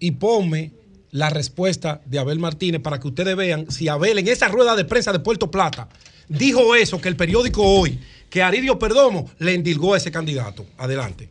y 0.00 0.10
ponme 0.12 0.72
la 1.12 1.30
respuesta 1.30 2.00
de 2.06 2.18
Abel 2.18 2.38
Martínez 2.38 2.80
para 2.80 3.00
que 3.00 3.08
ustedes 3.08 3.36
vean 3.36 3.70
si 3.70 3.88
Abel 3.88 4.18
en 4.18 4.28
esa 4.28 4.48
rueda 4.48 4.76
de 4.76 4.84
prensa 4.84 5.12
de 5.12 5.20
Puerto 5.20 5.50
Plata 5.50 5.88
dijo 6.28 6.74
eso 6.74 7.00
que 7.00 7.08
el 7.08 7.16
periódico 7.16 7.62
hoy, 7.62 7.98
que 8.28 8.42
Aridio 8.42 8.78
Perdomo 8.78 9.30
le 9.38 9.54
endilgó 9.54 9.94
a 9.94 9.96
ese 9.96 10.12
candidato. 10.12 10.64
Adelante. 10.78 11.28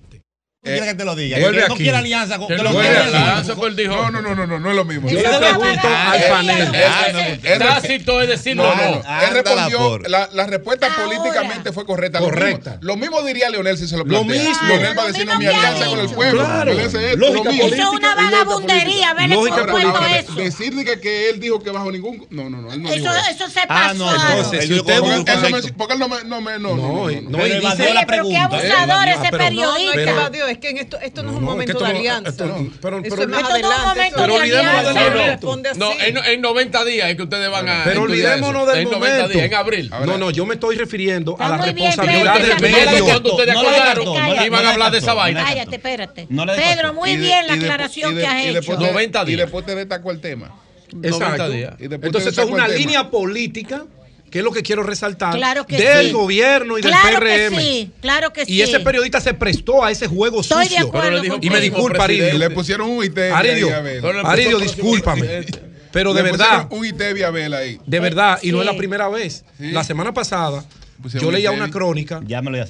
Eh, 0.62 0.82
que 0.84 0.94
te 0.94 1.06
lo 1.06 1.16
diga. 1.16 1.40
Vuelve 1.40 1.70
no 1.70 1.76
quiere 1.76 1.98
alianza 1.98 2.38
con. 2.38 2.48
Que 2.48 2.58
lo 2.58 2.78
alianza, 2.78 3.56
pues 3.56 3.78
dijo. 3.78 3.96
No, 3.96 4.12
no, 4.12 4.22
no, 4.22 4.36
no, 4.36 4.46
no, 4.46 4.60
no 4.60 4.70
es 4.70 4.76
lo 4.76 4.84
mismo. 4.84 5.10
Yo 5.10 5.22
le 5.22 5.38
pregunto 5.38 5.88
al 5.88 6.24
panel. 6.30 6.72
Tácito 7.60 8.22
es 8.22 8.28
decir 8.28 8.56
no, 8.58 8.64
no. 8.64 9.02
Él 9.22 9.34
respondió, 9.34 10.00
la, 10.00 10.48
respuesta 10.48 10.90
políticamente 10.96 11.72
fue 11.72 11.86
correcta. 11.86 12.20
Correcta. 12.20 12.78
Lo 12.82 12.98
mismo 12.98 13.22
diría 13.22 13.50
Leonel 13.50 13.78
si 13.78 13.88
se 13.88 13.96
lo 13.96 14.04
plantea. 14.04 14.36
Lo 14.36 14.44
mismo. 14.44 14.68
Leonel 14.68 14.98
va 14.98 15.04
a 15.04 15.08
decir, 15.08 15.26
no, 15.26 15.38
mi 15.38 15.46
alianza 15.46 15.86
con 15.86 16.00
el 16.00 16.10
pueblo. 16.10 16.46
Claro. 16.46 16.72
Eso 16.74 17.00
es 17.00 17.16
una 17.16 18.16
vagabundería. 18.16 19.14
Ver 19.14 19.32
eso. 19.32 20.34
Decir 20.36 20.74
que 21.02 21.30
él 21.30 21.40
dijo 21.40 21.62
que 21.62 21.72
bajo 21.72 21.92
ningún. 21.92 22.28
No, 22.30 22.50
no, 22.50 22.62
no. 22.62 22.74
Él 22.74 22.84
no 22.84 22.90
eso, 22.90 23.12
eso 23.30 23.48
se 23.48 23.66
pasó. 23.66 23.70
Ah, 23.70 23.94
no, 23.94 24.12
entonces. 24.14 24.66
Si 24.66 24.74
usted 24.74 25.00
Porque 25.78 25.94
él 25.94 26.00
no 26.00 26.10
me. 26.10 26.24
No, 26.26 26.42
no, 26.42 26.76
no. 26.76 27.10
No, 27.22 27.94
la 27.94 28.06
pregunta. 28.06 28.50
Qué 28.60 28.72
abusador 28.72 29.08
ese 29.08 29.30
periodista. 29.32 30.30
Es 30.50 30.58
que 30.58 30.70
esto 30.80 31.24
no 31.24 31.32
es 31.32 31.38
un 31.38 31.44
momento 31.44 31.80
de 31.80 31.86
alianza. 31.86 32.46
pero, 32.82 33.00
Eso 33.00 33.22
es 33.22 33.28
más 33.28 33.44
adelante. 33.44 34.12
Pero 34.16 34.36
olvidémonos 34.36 34.96
del 34.96 35.14
momento. 35.14 35.70
No, 35.78 35.92
en 36.00 36.42
90 36.42 36.86
días 36.86 37.10
es 37.10 37.16
que 37.16 37.24
ustedes 37.24 37.50
van 37.50 37.70
a. 37.70 37.84
Pero 37.84 38.04
olvidémonos 38.04 38.68
del 38.68 38.86
momento. 38.86 39.06
En 39.06 39.12
90 39.14 39.28
días, 39.30 39.46
en 39.46 39.54
abril. 39.54 39.90
No, 40.06 40.18
no, 40.18 40.32
yo 40.32 40.46
me 40.46 40.56
estoy 40.56 40.76
refiriendo 40.76 41.36
a 41.40 41.50
la 41.50 41.58
responsabilidad 41.58 42.40
del 42.40 42.60
medio. 42.62 43.06
Cuando 43.06 43.32
ustedes 43.32 43.56
acordaron 43.56 44.46
iban 44.46 44.66
a 44.66 44.72
hablar 44.72 44.92
de 44.92 44.98
esa 44.98 45.14
vaina. 45.14 45.44
Cállate, 45.44 45.76
espérate. 45.76 46.28
Pedro, 46.28 46.94
muy 46.94 47.16
bien 47.18 47.48
la 47.48 47.54
aclaración 47.54 48.16
que 48.16 48.26
has 48.26 48.46
hecho. 48.46 48.78
90 48.80 49.26
días. 49.26 49.34
Y 49.34 49.42
después 49.42 49.66
te 49.66 49.76
destacó 49.76 50.12
el 50.12 50.20
tema. 50.22 50.52
Exacto. 51.04 51.46
Entonces, 51.80 52.34
eso 52.34 52.44
es 52.44 52.50
una 52.50 52.68
línea 52.68 53.10
política 53.10 53.86
que 54.30 54.40
es 54.40 54.44
lo 54.46 54.52
que 54.52 54.62
quiero 54.62 54.84
resaltar, 54.84 55.40
del 55.68 56.14
gobierno 56.14 56.78
y 56.78 56.82
del 56.82 56.92
PRM. 56.92 57.60
Sí, 57.60 57.92
claro 58.02 58.32
que 58.32 58.44
y 58.44 58.46
sí. 58.46 58.62
ese 58.62 58.80
periodista 58.80 59.20
se 59.22 59.34
prestó 59.34 59.84
a 59.84 59.92
ese 59.92 60.08
juego 60.08 60.42
Estoy 60.42 60.68
sucio. 60.68 60.92
De 60.92 61.38
y 61.42 61.50
me 61.50 61.60
disculpa, 61.60 62.04
Aridio. 62.04 62.38
Le 62.38 62.50
pusieron 62.50 62.90
un 62.90 63.04
ITV. 63.04 63.34
Aridio, 63.34 63.70
Aridio 64.26 64.60
discúlpame. 64.60 65.46
Pero 65.92 66.14
de 66.14 66.22
verdad. 66.22 66.68
Un 66.72 66.86
Abel 67.26 67.54
ahí. 67.54 67.80
De 67.86 68.00
verdad, 68.00 68.40
y 68.42 68.52
no 68.52 68.60
es 68.62 68.66
la 68.66 68.78
primera 68.78 69.10
vez. 69.10 69.46
La 69.58 69.84
semana 69.84 70.14
pasada, 70.14 70.66
yo 71.20 71.32
leía 71.32 71.52
una 71.52 71.70
crónica 71.70 72.22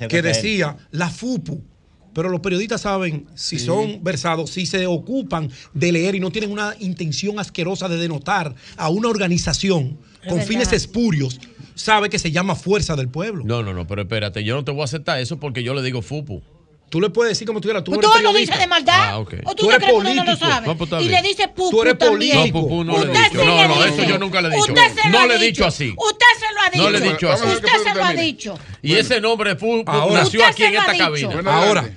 que 0.07 0.21
decía 0.21 0.77
la 0.91 1.09
FUPU. 1.09 1.63
Pero 2.11 2.27
los 2.29 2.41
periodistas 2.41 2.81
saben 2.81 3.27
si 3.35 3.59
son 3.59 4.03
versados, 4.03 4.49
si 4.49 4.65
se 4.65 4.87
ocupan 4.87 5.49
de 5.73 5.91
leer 5.91 6.15
y 6.15 6.19
no 6.19 6.31
tienen 6.31 6.51
una 6.51 6.75
intención 6.79 7.39
asquerosa 7.39 7.87
de 7.87 7.97
denotar 7.97 8.55
a 8.77 8.89
una 8.89 9.09
organización 9.09 9.99
con 10.27 10.41
fines 10.41 10.71
espurios, 10.73 11.39
sabe 11.75 12.09
que 12.09 12.19
se 12.19 12.31
llama 12.31 12.55
Fuerza 12.55 12.95
del 12.95 13.09
Pueblo. 13.09 13.43
No, 13.45 13.63
no, 13.63 13.73
no, 13.73 13.87
pero 13.87 14.01
espérate, 14.01 14.43
yo 14.43 14.55
no 14.55 14.63
te 14.63 14.71
voy 14.71 14.81
a 14.81 14.85
aceptar 14.85 15.19
eso 15.19 15.39
porque 15.39 15.63
yo 15.63 15.73
le 15.73 15.81
digo 15.81 16.01
FUPU. 16.01 16.41
Tú 16.89 16.99
le 16.99 17.11
puedes 17.11 17.29
decir 17.33 17.45
como 17.45 17.61
tú 17.61 17.67
quieras. 17.67 17.83
Tú, 17.83 17.91
pues 17.91 18.03
eres 18.03 18.17
tú 18.17 18.23
lo 18.23 18.33
dices 18.33 18.57
de 18.57 18.65
maldad. 18.65 18.95
Ah, 18.99 19.19
okay. 19.19 19.41
¿O 19.45 19.51
tú, 19.53 19.57
tú 19.57 19.65
no 19.65 19.75
eres 19.75 19.83
crees 19.85 19.91
que 20.03 20.09
uno 20.09 20.15
no 20.15 20.31
lo 20.31 20.35
sabe? 20.37 20.65
No, 20.67 20.75
pues, 20.75 20.91
y 21.03 21.07
le 21.09 21.21
dice 21.21 21.47
pupu 21.47 21.69
Tú 21.69 21.81
eres 21.83 21.93
político. 21.93 22.39
también. 22.39 22.53
No, 22.53 22.61
pupu 22.61 22.83
no 22.83 22.97
le 22.97 23.11
he 23.11 23.15
dicho. 23.15 23.29
sí 23.29 23.45
No, 23.45 23.67
no, 23.67 23.85
eso 23.85 24.03
yo 24.05 24.17
nunca 24.17 24.41
le 24.41 24.47
he 24.47 24.51
dicho. 24.51 24.71
Usted 24.73 25.01
se 25.03 25.09
lo 25.09 25.19
no 25.19 25.27
le 25.27 25.35
he 25.35 25.39
dicho. 25.39 25.65
así. 25.67 25.93
Usted 25.95 26.25
se 26.39 26.53
lo 26.53 26.61
ha 26.61 26.69
dicho. 26.71 26.83
No 26.83 26.89
le 26.89 26.97
he 26.97 27.11
dicho 27.11 27.31
así. 27.31 27.43
Usted 27.47 27.69
se 27.83 27.93
lo 27.95 28.03
ha 28.03 28.13
dicho. 28.13 28.59
Y 28.81 28.93
ese 28.95 29.21
nombre 29.21 29.55
pupu 29.55 29.83
Ahora, 29.89 30.23
nació 30.23 30.43
aquí 30.43 30.63
en 30.63 30.75
esta 30.77 30.97
cabina. 30.97 31.41
Ahora, 31.45 31.91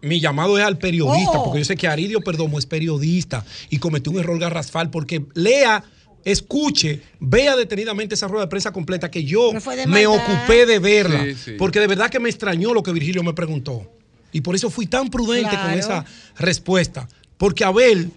mi 0.00 0.20
llamado 0.20 0.56
es 0.58 0.64
al 0.64 0.78
periodista, 0.78 1.32
Oh. 1.40 1.44
porque 1.46 1.58
yo 1.58 1.64
sé 1.64 1.74
que 1.76 1.88
Aridio 1.88 2.20
Perdomo 2.20 2.56
es 2.60 2.66
periodista 2.66 3.44
y 3.68 3.78
cometió 3.78 4.12
un 4.12 4.20
error 4.20 4.38
garrafal 4.38 4.90
porque 4.90 5.24
lea, 5.34 5.82
escuche, 6.24 7.00
vea 7.18 7.56
detenidamente 7.56 8.14
esa 8.14 8.28
rueda 8.28 8.44
de 8.46 8.50
prensa 8.50 8.72
completa 8.72 9.10
que 9.10 9.24
yo 9.24 9.52
me 9.86 10.06
ocupé 10.06 10.66
de 10.66 10.78
verla, 10.78 11.24
Sí, 11.24 11.34
sí. 11.34 11.50
porque 11.58 11.80
de 11.80 11.86
verdad 11.86 12.10
que 12.10 12.20
me 12.20 12.28
extrañó 12.28 12.74
lo 12.74 12.82
que 12.82 12.92
Virgilio 12.92 13.22
me 13.22 13.32
preguntó. 13.32 13.90
Y 14.32 14.42
por 14.42 14.54
eso 14.54 14.70
fui 14.70 14.86
tan 14.86 15.08
prudente 15.10 15.56
con 15.56 15.70
esa 15.72 16.04
respuesta, 16.38 17.08
porque 17.36 17.64
Abel 17.64 18.10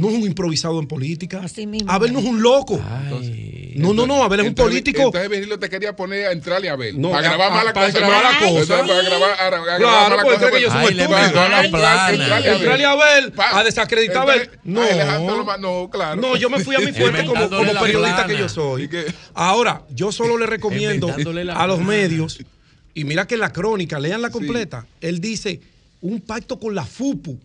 no 0.00 0.08
es 0.08 0.14
un 0.14 0.22
improvisado 0.22 0.80
en 0.80 0.86
política. 0.86 1.40
Así 1.44 1.66
mismo. 1.66 1.90
Abel 1.90 2.12
no 2.12 2.18
es 2.20 2.24
un 2.24 2.42
loco. 2.42 2.80
no, 3.76 3.94
no, 3.94 4.06
no, 4.06 4.22
Abel 4.24 4.40
es 4.40 4.46
un 4.48 4.54
político. 4.54 5.02
Entonces 5.02 5.30
Virgilio 5.30 5.58
te 5.58 5.68
quería 5.70 5.94
poner 5.94 6.26
a 6.26 6.32
entrarle 6.32 6.68
a 6.68 6.72
Abel. 6.72 7.00
No, 7.00 7.10
para 7.10 7.22
grabar 7.28 7.50
a- 7.50 7.54
mala 7.54 7.72
para 7.72 7.86
cosa. 7.86 7.98
grabar 7.98 8.22
la 8.24 8.30
Entonces, 8.48 8.66
cosa. 8.76 8.86
Para 8.86 9.02
grabar, 9.02 9.30
a- 9.30 9.46
a 9.46 9.50
grabar 9.50 9.78
Claro, 9.78 10.16
mala 10.16 10.22
cosa, 10.22 10.50
que 10.50 10.60
yo 10.62 10.70
soy 10.70 10.84
Ay, 10.84 11.00
Entrarle 11.00 12.84
a 12.84 12.90
Abel 12.92 13.32
Pa- 13.32 13.58
a 13.58 13.64
desacreditar 13.64 14.16
a 14.18 14.22
Abel. 14.22 14.50
No. 14.64 15.58
no, 15.58 15.90
claro. 15.90 16.20
No, 16.20 16.36
yo 16.36 16.50
me 16.50 16.60
fui 16.60 16.74
a 16.76 16.80
mi 16.80 16.92
fuerte 16.92 17.24
como, 17.24 17.48
periodista 17.48 17.90
plana. 17.92 18.26
que 18.26 18.38
yo 18.38 18.48
soy. 18.48 18.88
Ahora, 19.34 19.82
yo 19.94 20.12
solo 20.12 20.36
le 20.38 20.46
recomiendo 20.50 21.14
a 21.54 21.66
los 21.66 21.80
medios, 21.80 22.38
y 22.94 23.04
mira 23.04 23.26
que 23.26 23.34
en 23.34 23.40
la 23.40 23.52
crónica, 23.52 23.98
lean 23.98 24.22
la 24.22 24.30
completa, 24.30 24.86
él 25.00 25.20
dice 25.20 25.60
un 26.00 26.20
pacto 26.20 26.58
con 26.58 26.74
la 26.74 26.84
FUPU. 26.84 27.38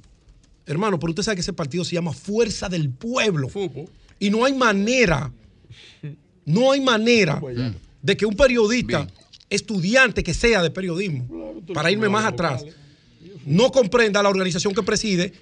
Hermano, 0.65 0.99
pero 0.99 1.11
usted 1.11 1.23
sabe 1.23 1.35
que 1.35 1.41
ese 1.41 1.53
partido 1.53 1.83
se 1.83 1.95
llama 1.95 2.13
Fuerza 2.13 2.69
del 2.69 2.89
Pueblo. 2.89 3.49
Fupo. 3.49 3.89
Y 4.19 4.29
no 4.29 4.45
hay 4.45 4.53
manera, 4.53 5.31
no 6.45 6.71
hay 6.71 6.81
manera 6.81 7.41
de 8.01 8.17
que 8.17 8.25
un 8.25 8.35
periodista, 8.35 9.07
estudiante 9.49 10.23
que 10.23 10.33
sea 10.33 10.63
de 10.63 10.71
periodismo, 10.71 11.61
para 11.73 11.91
irme 11.91 12.09
más 12.09 12.25
atrás, 12.25 12.65
no 13.45 13.71
comprenda 13.71 14.23
la 14.23 14.29
organización 14.29 14.73
que 14.73 14.83
preside 14.83 15.33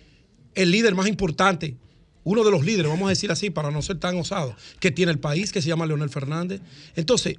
el 0.55 0.71
líder 0.71 0.95
más 0.95 1.07
importante, 1.07 1.75
uno 2.23 2.43
de 2.43 2.51
los 2.51 2.63
líderes, 2.63 2.89
vamos 2.89 3.07
a 3.07 3.09
decir 3.09 3.31
así, 3.31 3.49
para 3.49 3.71
no 3.71 3.81
ser 3.81 3.99
tan 3.99 4.17
osado, 4.17 4.55
que 4.79 4.91
tiene 4.91 5.11
el 5.11 5.19
país, 5.19 5.51
que 5.51 5.61
se 5.61 5.67
llama 5.67 5.85
Leonel 5.85 6.09
Fernández. 6.09 6.61
Entonces, 6.95 7.37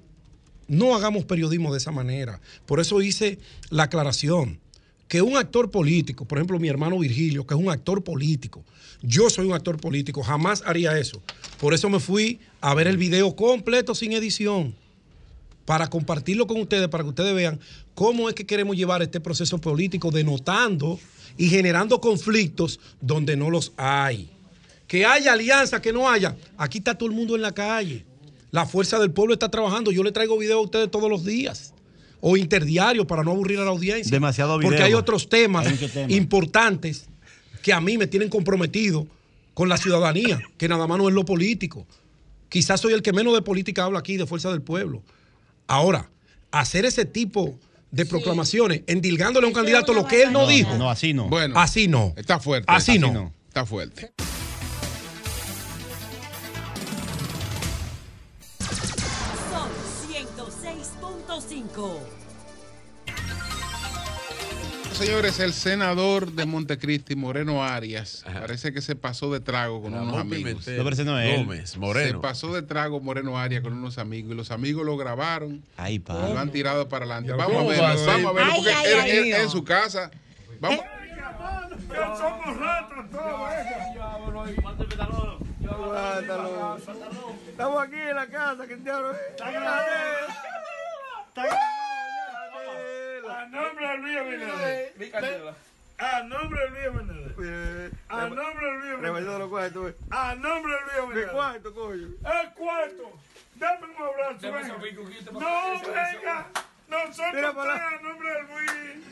no 0.68 0.94
hagamos 0.94 1.24
periodismo 1.24 1.72
de 1.72 1.78
esa 1.78 1.90
manera. 1.90 2.40
Por 2.66 2.80
eso 2.80 3.00
hice 3.02 3.38
la 3.70 3.84
aclaración 3.84 4.60
que 5.08 5.23
un 5.23 5.36
actor 5.36 5.70
político, 5.70 6.24
por 6.24 6.39
ejemplo 6.39 6.58
mi 6.58 6.68
hermano 6.68 6.99
Virgilio, 6.99 7.47
que 7.47 7.55
es 7.55 7.60
un 7.60 7.70
actor 7.70 8.02
político, 8.02 8.65
yo 9.02 9.28
soy 9.28 9.47
un 9.47 9.52
actor 9.52 9.78
político, 9.78 10.23
jamás 10.23 10.62
haría 10.65 10.99
eso. 10.99 11.23
Por 11.60 11.74
eso 11.74 11.91
me 11.91 12.00
fui 12.00 12.41
a 12.60 12.74
ver 12.74 12.86
el 12.86 12.97
video 12.97 13.36
completo 13.36 13.94
sin 13.94 14.12
edición, 14.12 14.74
para 15.65 15.89
compartirlo 15.89 16.47
con 16.47 16.60
ustedes, 16.60 16.89
para 16.89 17.05
que 17.05 17.10
ustedes 17.10 17.34
vean 17.34 17.60
cómo 17.94 18.28
es 18.28 18.34
que 18.34 18.47
queremos 18.47 18.76
llevar 18.76 19.02
este 19.02 19.20
proceso 19.20 19.58
político 19.58 20.10
denotando 20.10 20.99
y 21.36 21.49
generando 21.49 22.00
conflictos 22.00 22.81
donde 23.00 23.36
no 23.36 23.50
los 23.50 23.73
hay. 23.76 24.31
Que 24.86 25.07
haya 25.07 25.33
alianza, 25.33 25.81
que 25.81 25.92
no 25.92 26.08
haya. 26.08 26.36
Aquí 26.58 26.78
está 26.78 26.97
todo 26.97 27.08
el 27.08 27.15
mundo 27.15 27.34
en 27.34 27.42
la 27.42 27.52
calle. 27.52 28.05
La 28.50 28.66
fuerza 28.66 28.99
del 28.99 29.10
pueblo 29.10 29.33
está 29.33 29.50
trabajando. 29.50 29.91
Yo 29.91 30.02
le 30.02 30.12
traigo 30.12 30.39
video 30.39 30.58
a 30.58 30.62
ustedes 30.62 30.91
todos 30.91 31.10
los 31.10 31.24
días 31.24 31.73
o 32.26 32.38
interdiario 32.38 33.06
para 33.06 33.22
no 33.22 33.32
aburrir 33.32 33.58
a 33.58 33.64
la 33.64 33.70
audiencia. 33.70 34.10
Demasiado 34.10 34.56
video. 34.56 34.70
Porque 34.70 34.82
hay 34.82 34.94
otros 34.94 35.28
temas 35.28 35.66
importantes 36.08 37.04
que 37.62 37.70
a 37.70 37.82
mí 37.82 37.98
me 37.98 38.06
tienen 38.06 38.30
comprometido 38.30 39.06
con 39.52 39.68
la 39.68 39.76
ciudadanía, 39.76 40.40
que 40.56 40.66
nada 40.66 40.86
más 40.86 40.96
no 40.96 41.06
es 41.06 41.14
lo 41.14 41.26
político. 41.26 41.86
Quizás 42.48 42.80
soy 42.80 42.94
el 42.94 43.02
que 43.02 43.12
menos 43.12 43.34
de 43.34 43.42
política 43.42 43.84
habla 43.84 43.98
aquí, 43.98 44.16
de 44.16 44.24
fuerza 44.24 44.50
del 44.50 44.62
pueblo. 44.62 45.02
Ahora, 45.66 46.08
hacer 46.50 46.86
ese 46.86 47.04
tipo 47.04 47.58
de 47.90 48.06
proclamaciones, 48.06 48.80
endilgándole 48.86 49.44
a 49.44 49.48
un 49.48 49.54
candidato 49.54 49.92
lo 49.92 50.06
que 50.06 50.22
él 50.22 50.32
no, 50.32 50.46
dijo. 50.46 50.78
No, 50.78 50.88
así 50.88 51.12
no. 51.12 51.28
Bueno, 51.28 51.60
así 51.60 51.88
no. 51.88 52.14
Está 52.16 52.40
fuerte. 52.40 52.64
Así, 52.68 52.98
no. 52.98 53.34
Está 53.48 53.66
fuerte. 53.66 54.12
Son 59.50 59.68
106.5. 60.08 62.14
Señores, 64.94 65.40
el 65.40 65.52
senador 65.52 66.32
de 66.32 66.47
Montecristi, 66.47 67.16
Moreno 67.16 67.64
Arias, 67.64 68.24
parece 68.24 68.73
que 68.73 68.81
se 68.81 68.94
pasó 68.94 69.32
de 69.32 69.40
trago 69.40 69.82
con 69.82 69.92
unos 69.94 70.16
amigos. 70.16 70.64
Gómez, 71.36 71.76
Moreno. 71.76 72.18
Se 72.18 72.23
pasó 72.23 72.55
de 72.55 72.62
trago 72.62 73.00
Moreno 73.00 73.39
Arias 73.39 73.62
con 73.62 73.73
unos 73.73 73.98
amigos 73.98 74.32
y 74.32 74.34
los 74.36 74.50
amigos 74.52 74.86
lo 74.86 74.97
grabaron. 74.97 75.62
Ay, 75.76 75.97
y 75.97 75.98
lo 76.12 76.39
han 76.39 76.50
tirado 76.50 76.89
para 76.89 77.05
adelante. 77.05 77.32
Vamos 77.32 77.56
a 77.56 77.66
verlo, 77.68 78.06
vamos 78.06 78.08
a 78.08 78.32
verlo, 78.32 78.52
porque 78.56 78.73
Ay, 78.73 78.86
él, 78.92 79.00
ay, 79.00 79.10
él- 79.32 79.40
en 79.40 79.50
su 79.50 79.64
casa. 79.64 80.10
Vamos. 80.60 80.81
somos 82.18 82.56
ratas 82.58 83.10
todos, 83.10 83.50
Estamos 87.48 87.82
aquí 87.82 87.97
en 87.97 88.16
la 88.16 88.26
casa, 88.26 88.66
que 88.66 88.76
diablo 88.76 89.12
es? 93.24 93.30
A 93.30 93.46
nombre 93.46 93.88
de 93.88 93.98
Luis 93.98 94.16
Abinader. 94.18 95.54
A 95.98 96.22
nombre 96.22 96.60
de 96.60 96.70
Luis 96.70 96.86
Abinader. 96.86 97.92
A 98.08 98.28
nombre 98.28 98.66
de 98.66 98.78
Luis 98.78 98.92
Abinader. 98.94 99.96
A 100.10 100.34
nombre 100.34 100.72
de 100.72 100.80
Luis 100.80 100.98
Abinader. 100.98 101.26
¿De 101.26 101.32
cuarto, 101.32 101.74
coño? 101.74 102.06
El 102.06 102.52
cuarto. 102.54 103.12
Dame 103.56 103.86
un 103.86 103.96
abrazo. 104.02 104.52
venga. 104.52 104.78
No, 105.32 105.80
venga. 105.80 106.46
Nosotros 106.88 107.22
tres 107.32 107.44
a 107.44 108.02
nombre 108.02 108.30
de 108.30 108.42
Luis. 108.42 109.04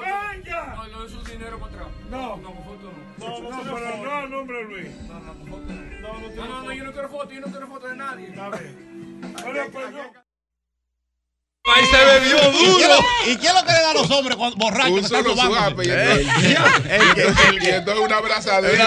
Venga. 0.00 0.74
No, 0.74 0.86
no 0.88 1.04
es 1.04 1.12
un 1.12 1.24
dinero 1.24 1.58
para 1.58 1.72
atrás. 1.72 1.88
No. 2.10 2.36
No, 2.36 2.54
con 2.54 2.64
foto 2.64 2.92
no. 3.18 3.28
No, 3.28 3.50
no, 3.50 3.74
pero 3.74 3.96
no 3.96 4.12
a 4.12 4.26
nombre 4.26 4.56
de 4.56 4.64
Luis. 4.64 4.90
No, 5.08 5.20
no, 5.20 5.34
con 5.34 5.48
foto 5.48 5.72
no. 5.72 5.88
No, 6.00 6.18
no, 6.18 6.62
no, 6.62 6.72
yo 6.72 6.84
no 6.84 6.92
quiero 6.92 7.08
foto, 7.08 7.30
yo 7.32 7.40
no 7.40 7.46
quiero 7.48 7.66
foto 7.66 7.88
de 7.88 7.96
nadie. 7.96 8.28
Está 8.28 8.50
bien. 8.50 9.20
Pues, 9.72 9.90
no. 9.90 10.27
Ahí 11.74 11.84
se 11.86 12.04
bebió 12.04 12.38
duro. 12.50 12.98
¿Y 13.26 13.36
qué 13.36 13.46
es 13.46 13.54
lo 13.54 13.62
que 13.64 13.72
le 13.72 13.80
da 13.82 13.90
a 13.90 13.94
los 13.94 14.10
hombres 14.10 14.36
borrachos? 14.56 14.90
Un 14.90 14.98
que 15.00 15.06
están 15.06 15.22
solo 15.24 15.34
robando? 15.34 15.56
suape 15.56 15.86
y 15.86 15.90
entonces- 15.90 16.26
una 18.04 18.16
abrazadera. 18.16 18.84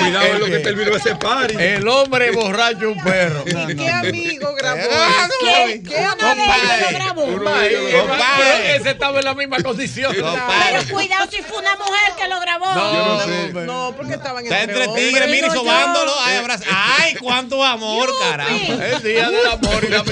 Cuidado 0.00 0.38
lo 0.38 0.46
que 0.46 0.58
terminó 0.58 0.96
ese 0.96 1.14
party. 1.16 1.54
El 1.58 1.88
hombre 1.88 2.30
borracho 2.30 2.90
un 2.90 3.02
perro. 3.02 3.44
¿Qué 3.44 3.88
amigo 3.88 4.54
grabó 4.54 4.80
Ah, 4.90 5.26
eso? 5.26 5.34
¿qué? 5.40 5.82
¿Qué 5.82 5.96
Uno 5.96 6.34
de 6.34 6.42
ellos 6.44 6.76
lo 6.80 6.98
grabó. 6.98 8.08
Compadre, 8.08 8.76
ese 8.76 8.90
estaba 8.90 9.18
en 9.18 9.24
la 9.24 9.34
misma 9.34 9.62
condición. 9.62 10.12
Pero 10.14 10.82
cuidado 10.90 11.26
si 11.30 11.42
fue 11.42 11.58
una 11.58 11.76
mujer 11.76 12.12
que 12.18 12.28
lo 12.28 12.40
grabó. 12.40 12.74
No, 13.64 13.94
porque 13.96 14.14
estaban 14.14 14.44
Está 14.44 14.62
entre 14.62 14.88
tigres, 14.88 15.28
mira, 15.28 15.46
y 15.46 15.50
Digo 15.50 15.54
sobándolo. 15.54 16.12
Ay, 16.98 17.14
cuánto 17.16 17.62
amor, 17.64 18.10
caramba. 18.20 18.86
El 18.86 19.02
día 19.02 19.30
del 19.30 19.46
amor 19.46 19.84
y 19.84 19.88
la 19.88 20.03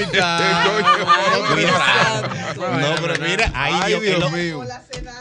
No, 2.55 2.95
pero 3.01 3.13
mira, 3.25 3.51
ay, 3.53 3.73
Ay, 3.81 3.89
Dios, 3.91 4.01
Dios 4.03 4.19
lo- 4.19 4.29
mío. 4.31 4.63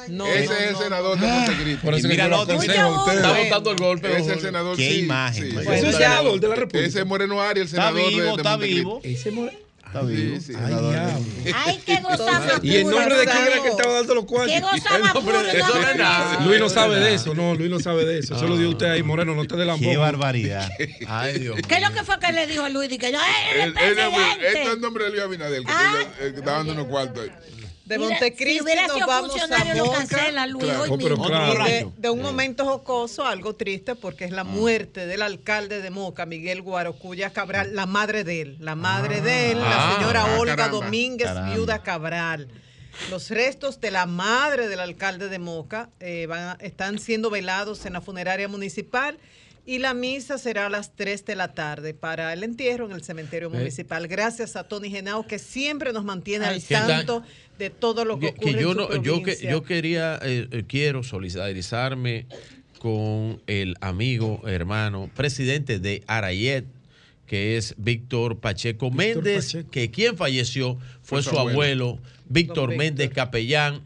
No, 0.08 0.26
Ese 0.26 0.46
no, 0.46 0.52
es 0.54 0.66
el 0.66 0.72
no. 0.72 0.78
senador 0.78 1.18
de 1.18 1.26
Montecristi. 1.26 1.84
Por 1.84 1.94
eso 1.94 1.98
Y 1.98 2.02
que 2.02 2.08
mira 2.08 2.24
yo 2.24 2.30
lo 2.30 2.36
lo 2.36 2.42
otro, 2.42 2.54
aconsejo 2.54 2.82
a 2.82 2.98
ustedes. 3.04 3.16
Está 3.24 3.38
botando 3.38 3.70
el 3.70 3.76
golpe. 3.78 4.08
Ese 4.12 4.20
es 4.20 4.28
el 4.28 4.40
senador. 4.40 4.76
Qué 4.76 4.90
sí, 4.90 4.98
imagen, 5.00 5.48
sí. 5.48 5.52
man. 5.54 5.64
Ese 5.64 5.74
es 5.76 5.82
el 5.84 5.94
senador 5.94 6.40
de 6.40 6.48
la 6.48 6.54
República. 6.56 6.86
Ese 6.86 6.98
es 7.00 7.06
Moreno 7.06 7.40
Arias, 7.40 7.72
el 7.72 7.78
Está 7.78 7.88
senador 7.88 8.10
de- 8.10 8.16
vivo, 8.20 8.36
está 8.36 8.56
vivo. 8.56 9.00
Ese 9.02 9.30
more- 9.30 9.58
Está 9.92 10.06
vivo. 10.06 10.36
Sí, 10.40 10.40
sí. 10.40 10.52
Ay. 10.58 11.52
Ay, 11.54 11.80
qué 11.84 11.96
gozaba. 12.00 12.58
¿Y 12.62 12.76
el 12.76 12.84
nombre 12.88 13.14
de 13.14 13.24
quién 13.26 13.44
era 13.46 13.62
que 13.62 13.68
estaba 13.68 13.92
dando 13.92 14.14
los 14.14 14.24
cuartos? 14.24 14.50
Qué. 14.52 14.56
Eso 15.58 15.74
no 15.78 15.88
es 15.90 15.96
nada. 15.96 16.40
Luis 16.46 16.60
no 16.60 16.68
sabe 16.70 16.96
de 16.98 17.14
eso, 17.14 17.34
no, 17.34 17.54
Luis 17.54 17.70
no 17.70 17.78
sabe 17.78 18.06
de 18.06 18.18
eso. 18.20 18.34
Eso 18.36 18.48
lo 18.48 18.56
dio 18.56 18.70
usted 18.70 18.86
ahí, 18.86 19.02
Moreno, 19.02 19.34
no 19.34 19.44
te 19.46 19.54
dé 19.56 19.66
la 19.66 19.76
Qué 19.76 19.96
barbaridad. 19.98 20.66
Ay, 21.08 21.40
Dios 21.40 21.56
mío. 21.56 21.64
¿Qué 21.68 21.74
es 21.76 21.82
lo 21.82 21.92
que 21.94 22.04
fue 22.04 22.18
que 22.18 22.32
le 22.32 22.46
dijo 22.46 22.62
a 22.64 22.68
Luis? 22.70 22.88
Que 22.88 23.12
yo, 23.12 23.18
¡eh, 23.18 23.22
el 23.54 23.60
El- 23.60 23.68
el- 23.68 23.76
Este 23.76 23.90
es 23.92 23.98
el 23.98 24.38
presidente! 24.40 24.80
nombre 24.80 25.04
de 25.04 25.10
Luis 25.10 25.22
Abinader, 25.22 25.60
que 25.62 25.66
Ah. 25.68 25.94
el 26.22 26.32
que 26.32 26.38
está 26.38 26.52
dando 26.52 26.72
unos 26.72 26.86
cuartos 26.86 27.24
ahí. 27.24 27.30
De 27.92 27.98
Mira, 27.98 28.10
Montecristi 28.10 28.54
si 28.58 28.62
hubiera 28.62 28.86
nos 28.86 28.94
sido 28.96 29.06
vamos 29.06 29.30
a 29.36 29.38
funcionario, 29.38 29.74
lo 29.74 29.84
Moca. 29.86 29.98
cancela 29.98 30.46
Luis 30.46 30.64
Claro. 30.64 30.82
hoy 30.82 30.98
pero 31.02 31.16
mismo. 31.16 31.26
claro. 31.26 31.64
de, 31.64 31.88
de 31.96 32.10
un 32.10 32.22
momento 32.22 32.64
jocoso, 32.64 33.26
algo 33.26 33.54
triste, 33.54 33.94
porque 33.94 34.24
es 34.24 34.30
la 34.30 34.44
muerte 34.44 35.06
del 35.06 35.22
alcalde 35.22 35.80
de 35.82 35.90
Moca, 35.90 36.26
Miguel 36.26 36.62
Guarocuya 36.62 37.30
Cabral, 37.30 37.74
la 37.74 37.86
madre 37.86 38.24
de 38.24 38.40
él, 38.40 38.56
la 38.60 38.74
madre 38.74 39.20
de 39.20 39.52
él, 39.52 39.58
la 39.60 39.90
Ah, 39.92 39.94
señora 39.98 40.22
ah, 40.26 40.38
Olga 40.40 40.56
caramba. 40.56 40.78
Domínguez, 40.84 41.28
Caramba. 41.28 41.54
viuda 41.54 41.82
Cabral. 41.82 42.48
Los 43.10 43.30
restos 43.30 43.80
de 43.80 43.90
la 43.90 44.04
madre 44.06 44.68
del 44.68 44.78
alcalde 44.80 45.28
de 45.28 45.38
Moca 45.38 45.88
eh, 46.00 46.26
van 46.28 46.40
a- 46.40 46.58
están 46.60 46.98
siendo 46.98 47.30
velados 47.30 47.86
en 47.86 47.94
la 47.94 48.00
funeraria 48.00 48.48
municipal 48.48 49.18
y 49.64 49.78
la 49.78 49.94
misa 49.94 50.38
será 50.38 50.66
a 50.66 50.70
las 50.70 50.94
3 50.96 51.24
de 51.24 51.36
la 51.36 51.54
tarde 51.54 51.94
para 51.94 52.32
el 52.32 52.42
entierro 52.42 52.86
en 52.86 52.92
el 52.92 53.02
cementerio 53.04 53.48
Eh. 53.52 53.58
municipal. 53.58 54.08
Gracias 54.08 54.56
a 54.56 54.64
Tony 54.64 54.90
Genao 54.90 55.26
que 55.26 55.38
siempre 55.38 55.92
nos 55.92 56.04
mantiene 56.04 56.46
Ay, 56.46 56.56
al 56.56 56.86
tanto 56.86 57.22
de 57.58 57.70
todo 57.70 58.04
lo 58.04 58.18
que 58.18 58.32
que, 58.34 58.38
ocurre 58.38 58.52
que 58.54 58.60
yo 58.60 58.70
en 58.72 58.76
su 58.76 58.80
no 58.96 59.02
yo 59.02 59.22
que 59.22 59.36
yo 59.40 59.62
quería 59.62 60.18
eh, 60.22 60.48
eh, 60.50 60.64
quiero 60.66 61.02
solidarizarme 61.04 62.26
con 62.78 63.40
el 63.46 63.76
amigo 63.80 64.42
hermano 64.48 65.08
presidente 65.14 65.78
de 65.78 66.02
Arayet 66.08 66.64
que 67.26 67.56
es 67.56 67.74
Víctor 67.78 68.38
Pacheco 68.40 68.90
Méndez 68.90 69.46
Pacheco. 69.52 69.70
que 69.70 69.90
quien 69.90 70.16
falleció 70.16 70.74
fue 71.02 71.22
Fue 71.22 71.22
su 71.22 71.30
su 71.30 71.38
abuelo. 71.38 71.54
abuelo 71.90 71.98
Víctor 72.28 72.68
Don 72.70 72.78
Méndez 72.78 73.08
Víctor. 73.10 73.24
Capellán 73.26 73.80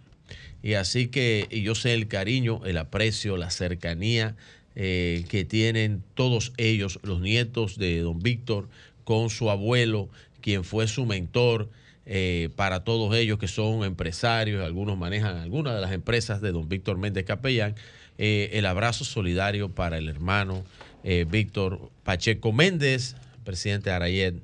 y 0.63 0.73
así 0.75 1.09
que 1.09 1.47
y 1.51 1.61
yo 1.63 1.75
sé 1.75 1.93
el 1.93 2.09
cariño 2.09 2.63
el 2.65 2.79
aprecio 2.79 3.37
la 3.37 3.51
cercanía 3.51 4.37
eh, 4.77 5.25
que 5.29 5.45
tienen 5.45 6.03
todos 6.15 6.53
ellos 6.57 7.01
los 7.03 7.21
nietos 7.21 7.79
de 7.79 8.01
don 8.01 8.21
Víctor 8.21 8.69
con 9.05 9.31
su 9.31 9.51
abuelo 9.51 10.09
quien 10.41 10.63
fue 10.63 10.87
su 10.87 11.07
mentor 11.07 11.69
eh, 12.05 12.51
para 12.55 12.85
todos 12.85 13.15
ellos 13.17 13.39
que 13.39 13.49
son 13.49 13.83
empresarios, 13.83 14.65
algunos 14.65 14.97
manejan 14.97 15.39
algunas 15.39 15.75
de 15.75 15.81
las 15.81 15.91
empresas 15.91 16.41
de 16.41 16.53
don 16.53 16.69
Víctor 16.69 16.99
Méndez 16.99 17.25
Capellán, 17.25 17.75
eh, 18.19 18.51
el 18.53 18.67
abrazo 18.67 19.05
solidario 19.05 19.71
para 19.71 19.99
el 19.99 20.09
hermano 20.09 20.65
eh, 21.05 21.27
Víctor 21.29 21.91
Pacheco 22.05 22.53
Méndez, 22.53 23.17
presidente 23.45 23.91
de 23.91 23.97
Arayet, 23.97 24.35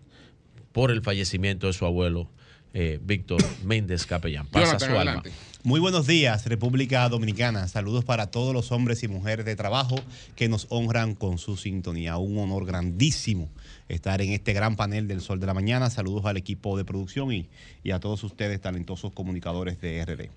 por 0.72 0.90
el 0.90 1.02
fallecimiento 1.02 1.66
de 1.66 1.72
su 1.72 1.86
abuelo 1.86 2.28
eh, 2.74 2.98
Víctor 3.02 3.40
Méndez 3.64 4.06
Capellán. 4.06 4.46
Pasa 4.46 4.78
Jonathan, 4.78 4.88
su 4.88 4.98
alma. 4.98 5.00
adelante. 5.12 5.32
Muy 5.65 5.78
buenos 5.78 6.08
días, 6.08 6.44
República 6.47 7.08
Dominicana. 7.08 7.68
Saludos 7.68 8.05
para 8.05 8.32
todos 8.32 8.52
los 8.52 8.73
hombres 8.73 9.05
y 9.05 9.08
mujeres 9.08 9.47
de 9.47 9.55
trabajo 9.55 9.94
que 10.34 10.49
nos 10.49 10.66
honran 10.70 11.15
con 11.15 11.39
su 11.39 11.57
sintonía. 11.57 12.16
Un 12.16 12.36
honor 12.39 12.66
grandísimo 12.66 13.49
estar 13.89 14.20
en 14.23 14.32
este 14.32 14.55
gran 14.55 14.74
panel 14.74 15.07
del 15.07 15.20
Sol 15.20 15.39
de 15.39 15.47
la 15.47 15.55
Mañana. 15.55 15.89
Saludos 15.89 16.24
al 16.24 16.36
equipo 16.36 16.76
de 16.76 16.84
producción 16.84 17.31
y, 17.31 17.49
a 17.92 18.00
todos 18.00 18.24
ustedes, 18.24 18.60
talentosos 18.60 19.12
comunicadores 19.12 19.81
de 19.81 20.05
RD. 20.05 20.31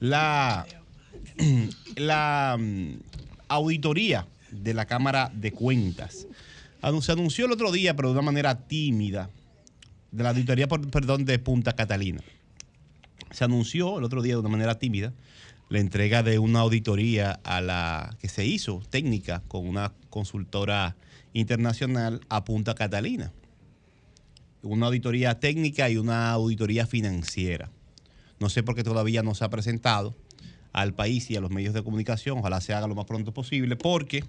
La, 0.00 0.66
la 1.96 2.58
mm, 2.60 2.92
auditoría 3.48 4.26
de 4.50 4.74
la 4.74 4.84
Cámara 4.84 5.32
de 5.34 5.50
Cuentas 5.50 6.26
se 7.00 7.12
anunció 7.12 7.46
el 7.46 7.52
otro 7.52 7.72
día, 7.72 7.96
pero 7.96 8.08
de 8.08 8.12
una 8.12 8.22
manera 8.22 8.66
tímida, 8.66 9.30
de 10.12 10.22
la 10.22 10.28
auditoría, 10.28 10.68
perdón, 10.68 11.24
de 11.24 11.38
Punta 11.38 11.72
Catalina 11.72 12.20
se 13.30 13.44
anunció 13.44 13.98
el 13.98 14.04
otro 14.04 14.22
día 14.22 14.34
de 14.34 14.40
una 14.40 14.48
manera 14.48 14.78
tímida 14.78 15.12
la 15.68 15.80
entrega 15.80 16.22
de 16.22 16.38
una 16.38 16.60
auditoría 16.60 17.40
a 17.44 17.60
la 17.60 18.16
que 18.20 18.28
se 18.28 18.46
hizo 18.46 18.82
técnica 18.88 19.42
con 19.48 19.68
una 19.68 19.92
consultora 20.08 20.96
internacional 21.34 22.20
a 22.28 22.44
Punta 22.44 22.74
Catalina. 22.74 23.32
Una 24.62 24.86
auditoría 24.86 25.38
técnica 25.38 25.90
y 25.90 25.98
una 25.98 26.30
auditoría 26.30 26.86
financiera. 26.86 27.70
No 28.40 28.48
sé 28.48 28.62
por 28.62 28.74
qué 28.74 28.82
todavía 28.82 29.22
no 29.22 29.34
se 29.34 29.44
ha 29.44 29.50
presentado 29.50 30.14
al 30.72 30.94
país 30.94 31.30
y 31.30 31.36
a 31.36 31.40
los 31.40 31.50
medios 31.50 31.74
de 31.74 31.82
comunicación. 31.82 32.38
Ojalá 32.38 32.60
se 32.60 32.72
haga 32.72 32.86
lo 32.86 32.94
más 32.94 33.04
pronto 33.04 33.32
posible 33.32 33.76
porque 33.76 34.24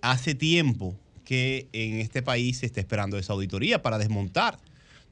hace 0.00 0.34
tiempo 0.34 0.96
que 1.24 1.68
en 1.72 2.00
este 2.00 2.22
país 2.22 2.58
se 2.58 2.66
está 2.66 2.80
esperando 2.80 3.18
esa 3.18 3.32
auditoría 3.34 3.82
para 3.82 3.98
desmontar 3.98 4.58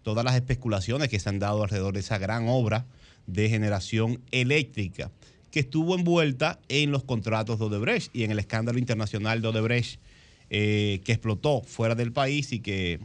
todas 0.02 0.24
las 0.24 0.34
especulaciones 0.34 1.08
que 1.08 1.20
se 1.20 1.28
han 1.28 1.38
dado 1.38 1.62
alrededor 1.62 1.94
de 1.94 2.00
esa 2.00 2.18
gran 2.18 2.48
obra 2.48 2.86
de 3.26 3.48
generación 3.48 4.20
eléctrica 4.30 5.10
que 5.50 5.60
estuvo 5.60 5.94
envuelta 5.94 6.58
en 6.68 6.90
los 6.90 7.04
contratos 7.04 7.58
de 7.58 7.66
Odebrecht 7.66 8.14
y 8.14 8.24
en 8.24 8.30
el 8.30 8.38
escándalo 8.38 8.78
internacional 8.78 9.42
de 9.42 9.48
Odebrecht 9.48 10.00
eh, 10.50 11.00
que 11.04 11.12
explotó 11.12 11.62
fuera 11.62 11.94
del 11.94 12.12
país 12.12 12.52
y 12.52 12.60
que 12.60 13.00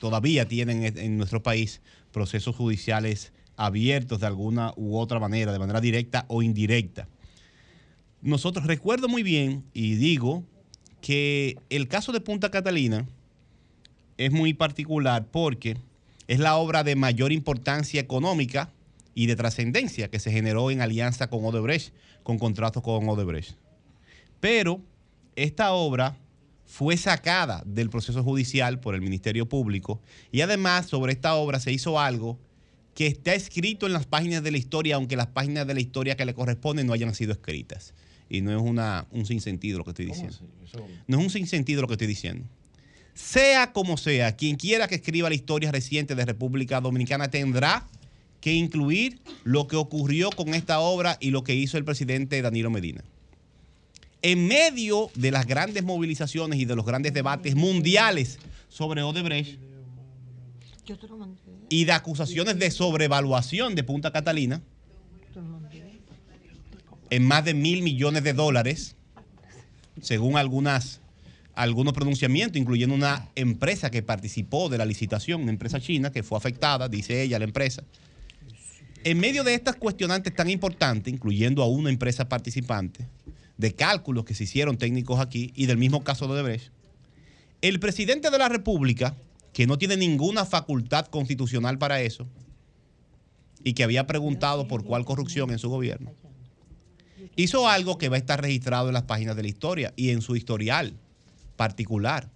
todavía 0.00 0.48
tienen 0.48 0.84
en 0.84 1.18
nuestro 1.18 1.42
país 1.42 1.80
procesos 2.12 2.56
judiciales 2.56 3.32
abiertos 3.56 4.20
de 4.20 4.26
alguna 4.26 4.72
u 4.76 4.96
otra 4.96 5.20
manera, 5.20 5.52
de 5.52 5.58
manera 5.58 5.80
directa 5.80 6.24
o 6.28 6.42
indirecta. 6.42 7.08
Nosotros 8.22 8.66
recuerdo 8.66 9.08
muy 9.08 9.22
bien 9.22 9.64
y 9.74 9.94
digo 9.96 10.44
que 11.00 11.56
el 11.70 11.88
caso 11.88 12.12
de 12.12 12.20
Punta 12.20 12.50
Catalina 12.50 13.06
es 14.16 14.32
muy 14.32 14.54
particular 14.54 15.26
porque 15.30 15.76
es 16.28 16.38
la 16.38 16.56
obra 16.56 16.84
de 16.84 16.96
mayor 16.96 17.32
importancia 17.32 18.00
económica 18.00 18.70
y 19.14 19.26
de 19.26 19.36
trascendencia 19.36 20.08
que 20.08 20.18
se 20.18 20.32
generó 20.32 20.70
en 20.70 20.80
alianza 20.80 21.28
con 21.28 21.44
Odebrecht, 21.44 21.92
con 22.22 22.38
contratos 22.38 22.82
con 22.82 23.08
Odebrecht. 23.08 23.56
Pero 24.40 24.80
esta 25.36 25.72
obra 25.72 26.16
fue 26.66 26.96
sacada 26.96 27.62
del 27.66 27.90
proceso 27.90 28.22
judicial 28.22 28.80
por 28.80 28.94
el 28.94 29.02
Ministerio 29.02 29.46
Público 29.46 30.00
y 30.30 30.40
además 30.40 30.86
sobre 30.86 31.12
esta 31.12 31.34
obra 31.34 31.60
se 31.60 31.72
hizo 31.72 32.00
algo 32.00 32.38
que 32.94 33.06
está 33.06 33.34
escrito 33.34 33.86
en 33.86 33.92
las 33.92 34.06
páginas 34.06 34.42
de 34.42 34.50
la 34.50 34.58
historia, 34.58 34.96
aunque 34.96 35.16
las 35.16 35.26
páginas 35.26 35.66
de 35.66 35.74
la 35.74 35.80
historia 35.80 36.16
que 36.16 36.24
le 36.24 36.34
corresponden 36.34 36.86
no 36.86 36.92
hayan 36.92 37.14
sido 37.14 37.32
escritas. 37.32 37.94
Y 38.28 38.40
no 38.40 38.50
es 38.50 38.62
una, 38.62 39.06
un 39.10 39.26
sinsentido 39.26 39.78
lo 39.78 39.84
que 39.84 39.90
estoy 39.90 40.06
diciendo. 40.06 40.36
No 41.06 41.18
es 41.18 41.24
un 41.24 41.30
sinsentido 41.30 41.82
lo 41.82 41.88
que 41.88 41.94
estoy 41.94 42.06
diciendo. 42.06 42.46
Sea 43.14 43.72
como 43.72 43.98
sea, 43.98 44.36
quien 44.36 44.56
quiera 44.56 44.88
que 44.88 44.94
escriba 44.94 45.28
la 45.28 45.34
historia 45.34 45.70
reciente 45.70 46.14
de 46.14 46.24
República 46.24 46.80
Dominicana 46.80 47.30
tendrá 47.30 47.86
que 48.42 48.52
incluir 48.52 49.20
lo 49.44 49.68
que 49.68 49.76
ocurrió 49.76 50.28
con 50.30 50.52
esta 50.52 50.80
obra 50.80 51.16
y 51.20 51.30
lo 51.30 51.44
que 51.44 51.54
hizo 51.54 51.78
el 51.78 51.84
presidente 51.84 52.42
Danilo 52.42 52.70
Medina. 52.70 53.04
En 54.20 54.48
medio 54.48 55.10
de 55.14 55.30
las 55.30 55.46
grandes 55.46 55.84
movilizaciones 55.84 56.58
y 56.58 56.64
de 56.64 56.74
los 56.74 56.84
grandes 56.84 57.14
debates 57.14 57.54
mundiales 57.54 58.40
sobre 58.68 59.02
Odebrecht 59.02 59.60
y 61.68 61.84
de 61.84 61.92
acusaciones 61.92 62.58
de 62.58 62.70
sobrevaluación 62.72 63.76
de 63.76 63.84
Punta 63.84 64.10
Catalina, 64.10 64.60
en 67.10 67.24
más 67.24 67.44
de 67.44 67.54
mil 67.54 67.82
millones 67.82 68.24
de 68.24 68.32
dólares, 68.32 68.96
según 70.00 70.36
algunas, 70.36 71.00
algunos 71.54 71.94
pronunciamientos, 71.94 72.60
incluyendo 72.60 72.94
una 72.94 73.28
empresa 73.36 73.88
que 73.90 74.02
participó 74.02 74.68
de 74.68 74.78
la 74.78 74.84
licitación, 74.84 75.42
una 75.42 75.52
empresa 75.52 75.78
china 75.78 76.10
que 76.10 76.24
fue 76.24 76.38
afectada, 76.38 76.88
dice 76.88 77.22
ella, 77.22 77.38
la 77.38 77.44
empresa. 77.44 77.84
En 79.04 79.18
medio 79.18 79.42
de 79.42 79.54
estas 79.54 79.74
cuestionantes 79.76 80.32
tan 80.34 80.48
importantes, 80.48 81.12
incluyendo 81.12 81.62
a 81.62 81.68
una 81.68 81.90
empresa 81.90 82.28
participante, 82.28 83.08
de 83.56 83.74
cálculos 83.74 84.24
que 84.24 84.34
se 84.34 84.44
hicieron 84.44 84.78
técnicos 84.78 85.18
aquí 85.18 85.52
y 85.56 85.66
del 85.66 85.76
mismo 85.76 86.04
caso 86.04 86.26
de 86.26 86.34
Odebrecht, 86.34 86.72
el 87.62 87.80
presidente 87.80 88.30
de 88.30 88.38
la 88.38 88.48
República, 88.48 89.16
que 89.52 89.66
no 89.66 89.76
tiene 89.76 89.96
ninguna 89.96 90.44
facultad 90.44 91.06
constitucional 91.06 91.78
para 91.78 92.00
eso, 92.00 92.28
y 93.64 93.74
que 93.74 93.84
había 93.84 94.06
preguntado 94.06 94.68
por 94.68 94.84
cuál 94.84 95.04
corrupción 95.04 95.50
en 95.50 95.58
su 95.58 95.68
gobierno, 95.68 96.12
hizo 97.36 97.68
algo 97.68 97.98
que 97.98 98.08
va 98.08 98.16
a 98.16 98.18
estar 98.18 98.40
registrado 98.40 98.88
en 98.88 98.94
las 98.94 99.04
páginas 99.04 99.36
de 99.36 99.42
la 99.42 99.48
historia 99.48 99.92
y 99.96 100.10
en 100.10 100.22
su 100.22 100.36
historial 100.36 100.94
particular. 101.56 102.30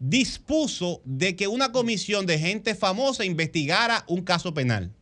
Dispuso 0.00 1.00
de 1.04 1.36
que 1.36 1.46
una 1.46 1.70
comisión 1.70 2.26
de 2.26 2.40
gente 2.40 2.74
famosa 2.74 3.24
investigara 3.24 4.04
un 4.08 4.22
caso 4.22 4.52
penal. 4.52 4.92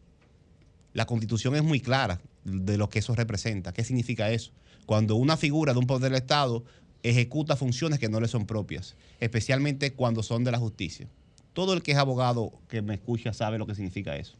La 0.92 1.06
constitución 1.06 1.56
es 1.56 1.62
muy 1.62 1.80
clara 1.80 2.20
de 2.44 2.76
lo 2.76 2.90
que 2.90 2.98
eso 2.98 3.14
representa. 3.14 3.72
¿Qué 3.72 3.84
significa 3.84 4.30
eso? 4.30 4.52
Cuando 4.84 5.16
una 5.16 5.38
figura 5.38 5.72
de 5.72 5.78
un 5.78 5.86
poder 5.86 6.12
del 6.12 6.20
Estado 6.20 6.64
ejecuta 7.02 7.56
funciones 7.56 7.98
que 7.98 8.10
no 8.10 8.20
le 8.20 8.28
son 8.28 8.44
propias, 8.46 8.96
especialmente 9.20 9.94
cuando 9.94 10.22
son 10.22 10.44
de 10.44 10.50
la 10.50 10.58
justicia. 10.58 11.08
Todo 11.54 11.72
el 11.72 11.82
que 11.82 11.92
es 11.92 11.98
abogado 11.98 12.52
que 12.68 12.82
me 12.82 12.94
escucha 12.94 13.32
sabe 13.32 13.56
lo 13.56 13.66
que 13.66 13.74
significa 13.74 14.16
eso 14.16 14.36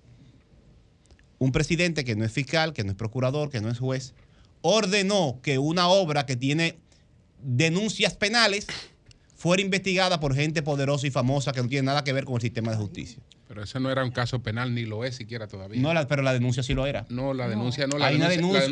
un 1.39 1.53
presidente 1.53 2.05
que 2.05 2.17
no 2.17 2.25
es 2.25 2.33
fiscal, 2.33 2.73
que 2.73 2.85
no 2.85 2.91
es 2.91 2.97
procurador, 2.97 3.51
que 3.51 3.61
no 3.61 3.71
es 3.71 3.79
juez, 3.79 4.15
ordenó 4.61 5.39
que 5.43 5.59
una 5.59 5.89
obra 5.89 6.27
que 6.27 6.37
tiene 6.37 6.79
denuncias 7.41 8.15
penales 8.17 8.67
fuera 9.39 9.63
investigada 9.63 10.19
por 10.19 10.35
gente 10.35 10.63
poderosa 10.63 11.07
y 11.07 11.11
famosa 11.11 11.53
que 11.53 11.63
no 11.63 11.69
tiene 11.69 11.87
nada 11.87 12.03
que 12.03 12.13
ver 12.13 12.25
con 12.25 12.35
el 12.35 12.43
sistema 12.43 12.73
de 12.73 12.77
justicia. 12.77 13.23
Pero 13.47 13.63
ese 13.63 13.79
no 13.79 13.89
era 13.91 14.05
un 14.05 14.11
caso 14.11 14.43
penal, 14.43 14.75
ni 14.75 14.85
lo 14.85 15.05
es 15.05 15.15
siquiera 15.15 15.47
todavía. 15.47 15.81
No, 15.81 16.09
pero 16.09 16.23
la 16.23 16.33
denuncia 16.33 16.65
sí 16.65 16.75
lo 16.75 16.87
era. 16.87 17.07
No, 17.09 17.33
la 17.33 17.49
denuncia 17.49 17.87
no. 17.87 17.99
La, 17.99 18.11
denuncia, 18.11 18.69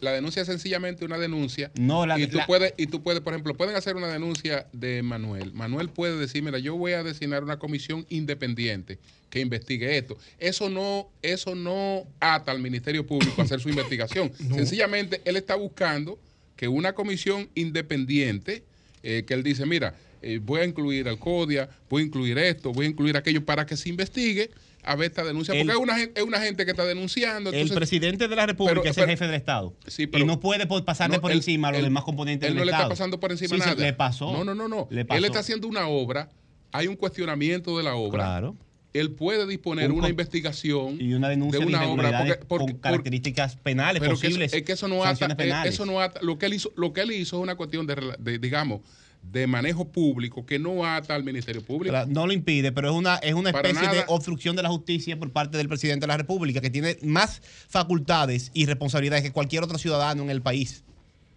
la, 0.00 0.12
denuncia, 0.12 0.42
es 0.42 0.46
sencillamente 0.46 1.06
una 1.06 1.16
denuncia. 1.18 1.72
No, 1.74 2.04
la, 2.04 2.18
y 2.18 2.26
tú 2.26 2.38
puedes, 2.46 2.74
y 2.76 2.86
tú 2.86 3.02
puedes, 3.02 3.22
por 3.22 3.32
ejemplo, 3.32 3.56
pueden 3.56 3.74
hacer 3.74 3.96
una 3.96 4.08
denuncia 4.08 4.66
de 4.72 5.02
Manuel. 5.02 5.54
Manuel 5.54 5.88
puede 5.88 6.16
decir, 6.18 6.42
mira, 6.42 6.58
yo 6.58 6.76
voy 6.76 6.92
a 6.92 7.02
designar 7.02 7.42
una 7.42 7.58
comisión 7.58 8.04
independiente 8.10 8.98
que 9.30 9.40
investigue 9.40 9.96
esto. 9.96 10.18
Eso 10.38 10.68
no, 10.68 11.08
eso 11.22 11.54
no 11.54 12.04
ata 12.20 12.52
al 12.52 12.60
Ministerio 12.60 13.06
Público 13.06 13.40
a 13.40 13.44
hacer 13.44 13.58
su 13.60 13.68
investigación. 13.70 14.30
Sencillamente, 14.36 15.22
él 15.24 15.36
está 15.36 15.54
buscando 15.54 16.18
que 16.56 16.68
una 16.68 16.92
comisión 16.92 17.48
independiente, 17.54 18.64
eh, 19.02 19.24
que 19.26 19.32
él 19.32 19.42
dice, 19.42 19.64
mira, 19.64 19.94
eh, 20.22 20.40
voy 20.42 20.60
a 20.60 20.64
incluir 20.64 21.08
al 21.08 21.18
CODIA, 21.18 21.68
voy 21.88 22.02
a 22.02 22.06
incluir 22.06 22.38
esto, 22.38 22.72
voy 22.72 22.86
a 22.86 22.88
incluir 22.88 23.16
aquello 23.16 23.44
para 23.44 23.66
que 23.66 23.76
se 23.76 23.88
investigue 23.88 24.50
a 24.82 24.96
ver 24.96 25.10
esta 25.10 25.24
denuncia. 25.24 25.54
Porque 25.54 25.72
es, 25.72 25.78
una, 25.78 26.02
es 26.02 26.22
una 26.22 26.40
gente 26.40 26.64
que 26.64 26.70
está 26.70 26.84
denunciando. 26.84 27.50
el 27.50 27.70
presidente 27.70 28.28
de 28.28 28.36
la 28.36 28.46
República 28.46 28.88
es 28.88 28.98
el 28.98 29.06
jefe 29.06 29.26
del 29.26 29.34
Estado. 29.34 29.74
y 29.96 30.24
no 30.24 30.40
puede 30.40 30.66
pasarle 30.82 31.20
por 31.20 31.32
encima 31.32 31.68
a 31.68 31.72
los 31.72 31.82
demás 31.82 32.04
componentes 32.04 32.48
del 32.48 32.58
Estado. 32.58 32.62
Él 32.62 32.66
no 32.66 32.78
le 32.78 32.82
está 32.84 32.88
pasando 32.88 33.20
por 33.20 33.30
encima 33.32 33.56
nada. 33.56 33.74
le 33.74 33.92
pasó. 33.92 34.32
No, 34.32 34.44
no, 34.44 34.54
no. 34.54 34.68
no. 34.68 34.88
Él 34.90 35.24
está 35.24 35.40
haciendo 35.40 35.68
una 35.68 35.88
obra, 35.88 36.30
hay 36.72 36.86
un 36.86 36.96
cuestionamiento 36.96 37.76
de 37.76 37.84
la 37.84 37.94
obra. 37.94 38.24
Claro 38.24 38.56
él 38.92 39.12
puede 39.12 39.46
disponer 39.46 39.92
una 39.92 40.08
investigación 40.08 40.96
y 41.00 41.14
una 41.14 41.28
denuncia 41.28 41.60
de 41.60 41.66
una 41.66 41.86
obra 41.88 42.40
con 42.48 42.66
características 42.78 43.56
penales 43.56 44.02
posibles. 44.02 44.52
es 44.52 44.62
que 44.62 44.72
eso 44.72 44.88
no 44.88 45.04
ata, 45.04 45.26
eh, 45.38 45.62
eso 45.66 45.86
no 45.86 45.98
lo 46.22 46.38
que 46.38 46.46
él 46.46 46.54
hizo, 46.54 46.72
lo 46.76 46.92
que 46.92 47.02
él 47.02 47.12
hizo 47.12 47.36
es 47.36 47.42
una 47.42 47.54
cuestión 47.54 47.86
de 47.86 48.38
digamos, 48.38 48.80
de 49.22 49.46
manejo 49.46 49.92
público 49.92 50.44
que 50.44 50.58
no 50.58 50.84
ata 50.84 51.14
al 51.14 51.24
Ministerio 51.24 51.62
Público. 51.62 51.94
no 52.08 52.26
lo 52.26 52.32
impide, 52.32 52.72
pero 52.72 52.90
es 52.90 52.96
una, 52.96 53.16
es 53.16 53.34
una 53.34 53.50
especie 53.50 53.88
de 53.88 54.04
obstrucción 54.08 54.56
de 54.56 54.62
la 54.62 54.68
justicia 54.68 55.18
por 55.18 55.30
parte 55.30 55.58
del 55.58 55.68
presidente 55.68 56.04
de 56.04 56.08
la 56.08 56.16
República, 56.16 56.60
que 56.60 56.70
tiene 56.70 56.96
más 57.02 57.42
facultades 57.68 58.50
y 58.54 58.66
responsabilidades 58.66 59.22
que 59.22 59.32
cualquier 59.32 59.62
otro 59.62 59.78
ciudadano 59.78 60.22
en 60.22 60.30
el 60.30 60.42
país 60.42 60.84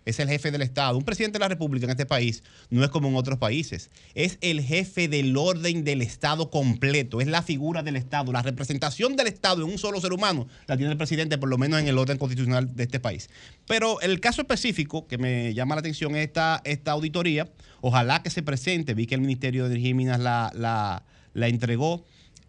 es 0.05 0.19
el 0.19 0.27
jefe 0.27 0.51
del 0.51 0.61
Estado. 0.61 0.97
Un 0.97 1.03
presidente 1.03 1.37
de 1.37 1.41
la 1.41 1.47
República 1.47 1.85
en 1.85 1.91
este 1.91 2.05
país 2.05 2.43
no 2.69 2.83
es 2.83 2.89
como 2.89 3.07
en 3.07 3.15
otros 3.15 3.37
países. 3.37 3.89
Es 4.15 4.37
el 4.41 4.61
jefe 4.61 5.07
del 5.07 5.35
orden 5.37 5.83
del 5.83 6.01
Estado 6.01 6.49
completo. 6.49 7.21
Es 7.21 7.27
la 7.27 7.41
figura 7.41 7.83
del 7.83 7.95
Estado. 7.95 8.31
La 8.31 8.41
representación 8.41 9.15
del 9.15 9.27
Estado 9.27 9.63
en 9.63 9.71
un 9.71 9.77
solo 9.77 10.01
ser 10.01 10.13
humano 10.13 10.47
la 10.67 10.77
tiene 10.77 10.91
el 10.91 10.97
presidente, 10.97 11.37
por 11.37 11.49
lo 11.49 11.57
menos 11.57 11.79
en 11.79 11.87
el 11.87 11.97
orden 11.97 12.17
constitucional 12.17 12.75
de 12.75 12.83
este 12.83 12.99
país. 12.99 13.29
Pero 13.67 14.01
el 14.01 14.19
caso 14.19 14.41
específico 14.41 15.07
que 15.07 15.17
me 15.17 15.53
llama 15.53 15.75
la 15.75 15.79
atención 15.79 16.15
es 16.15 16.27
esta, 16.27 16.61
esta 16.65 16.91
auditoría. 16.91 17.49
Ojalá 17.81 18.21
que 18.23 18.29
se 18.29 18.43
presente. 18.43 18.93
Vi 18.93 19.07
que 19.07 19.15
el 19.15 19.21
Ministerio 19.21 19.67
de 19.67 19.75
Energía 19.75 20.17
la, 20.17 21.03
la, 21.33 21.47
entregó. 21.47 22.05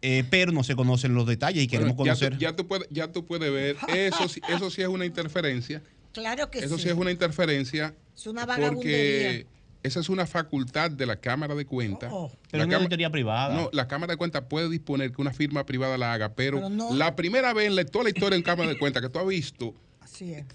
Eh, 0.07 0.23
pero 0.29 0.53
no 0.53 0.63
se 0.63 0.77
conocen 0.77 1.15
los 1.15 1.27
detalles 1.27 1.65
y 1.65 1.67
queremos 1.67 1.97
conocer. 1.97 2.37
Ya 2.37 2.55
tú, 2.55 2.69
puedes, 2.69 2.87
ya 2.91 3.11
tú 3.11 3.25
puedes 3.25 3.51
ver, 3.51 3.77
eso, 3.89 4.27
eso 4.51 4.71
sí 4.71 4.83
es 4.83 4.89
una 4.89 5.07
interferencia 5.07 5.83
Claro 6.15 6.51
que 6.51 6.61
Eso 6.61 6.79
sí. 6.79 6.89
es 6.89 6.95
una 6.95 7.11
interferencia. 7.11 7.95
Es 8.17 8.27
una 8.27 8.47
Porque 8.47 9.47
esa 9.83 10.01
es 10.01 10.09
una 10.09 10.27
facultad 10.27 10.91
de 10.91 11.05
la 11.05 11.17
Cámara 11.17 11.55
de 11.55 11.67
Cuentas. 11.67 12.11
Oh, 12.11 12.33
pero 12.51 12.65
una 12.65 12.77
auditoría 12.77 13.11
privada. 13.11 13.55
No, 13.55 13.69
la 13.73 13.87
Cámara 13.87 14.15
de 14.15 14.17
Cuentas 14.17 14.45
puede 14.49 14.71
disponer 14.71 15.13
que 15.13 15.21
una 15.21 15.33
firma 15.33 15.67
privada 15.67 15.99
la 15.99 16.15
haga, 16.15 16.35
pero, 16.35 16.71
la 16.93 17.15
primera 17.15 17.53
vez 17.53 17.77
en 17.77 17.87
toda 17.89 18.05
la 18.05 18.11
historia 18.11 18.37
en 18.37 18.43
Cámara 18.43 18.71
de 18.71 18.79
Cuentas 18.79 19.03
que 19.03 19.11
tú 19.11 19.19
has 19.19 19.27
visto 19.27 19.75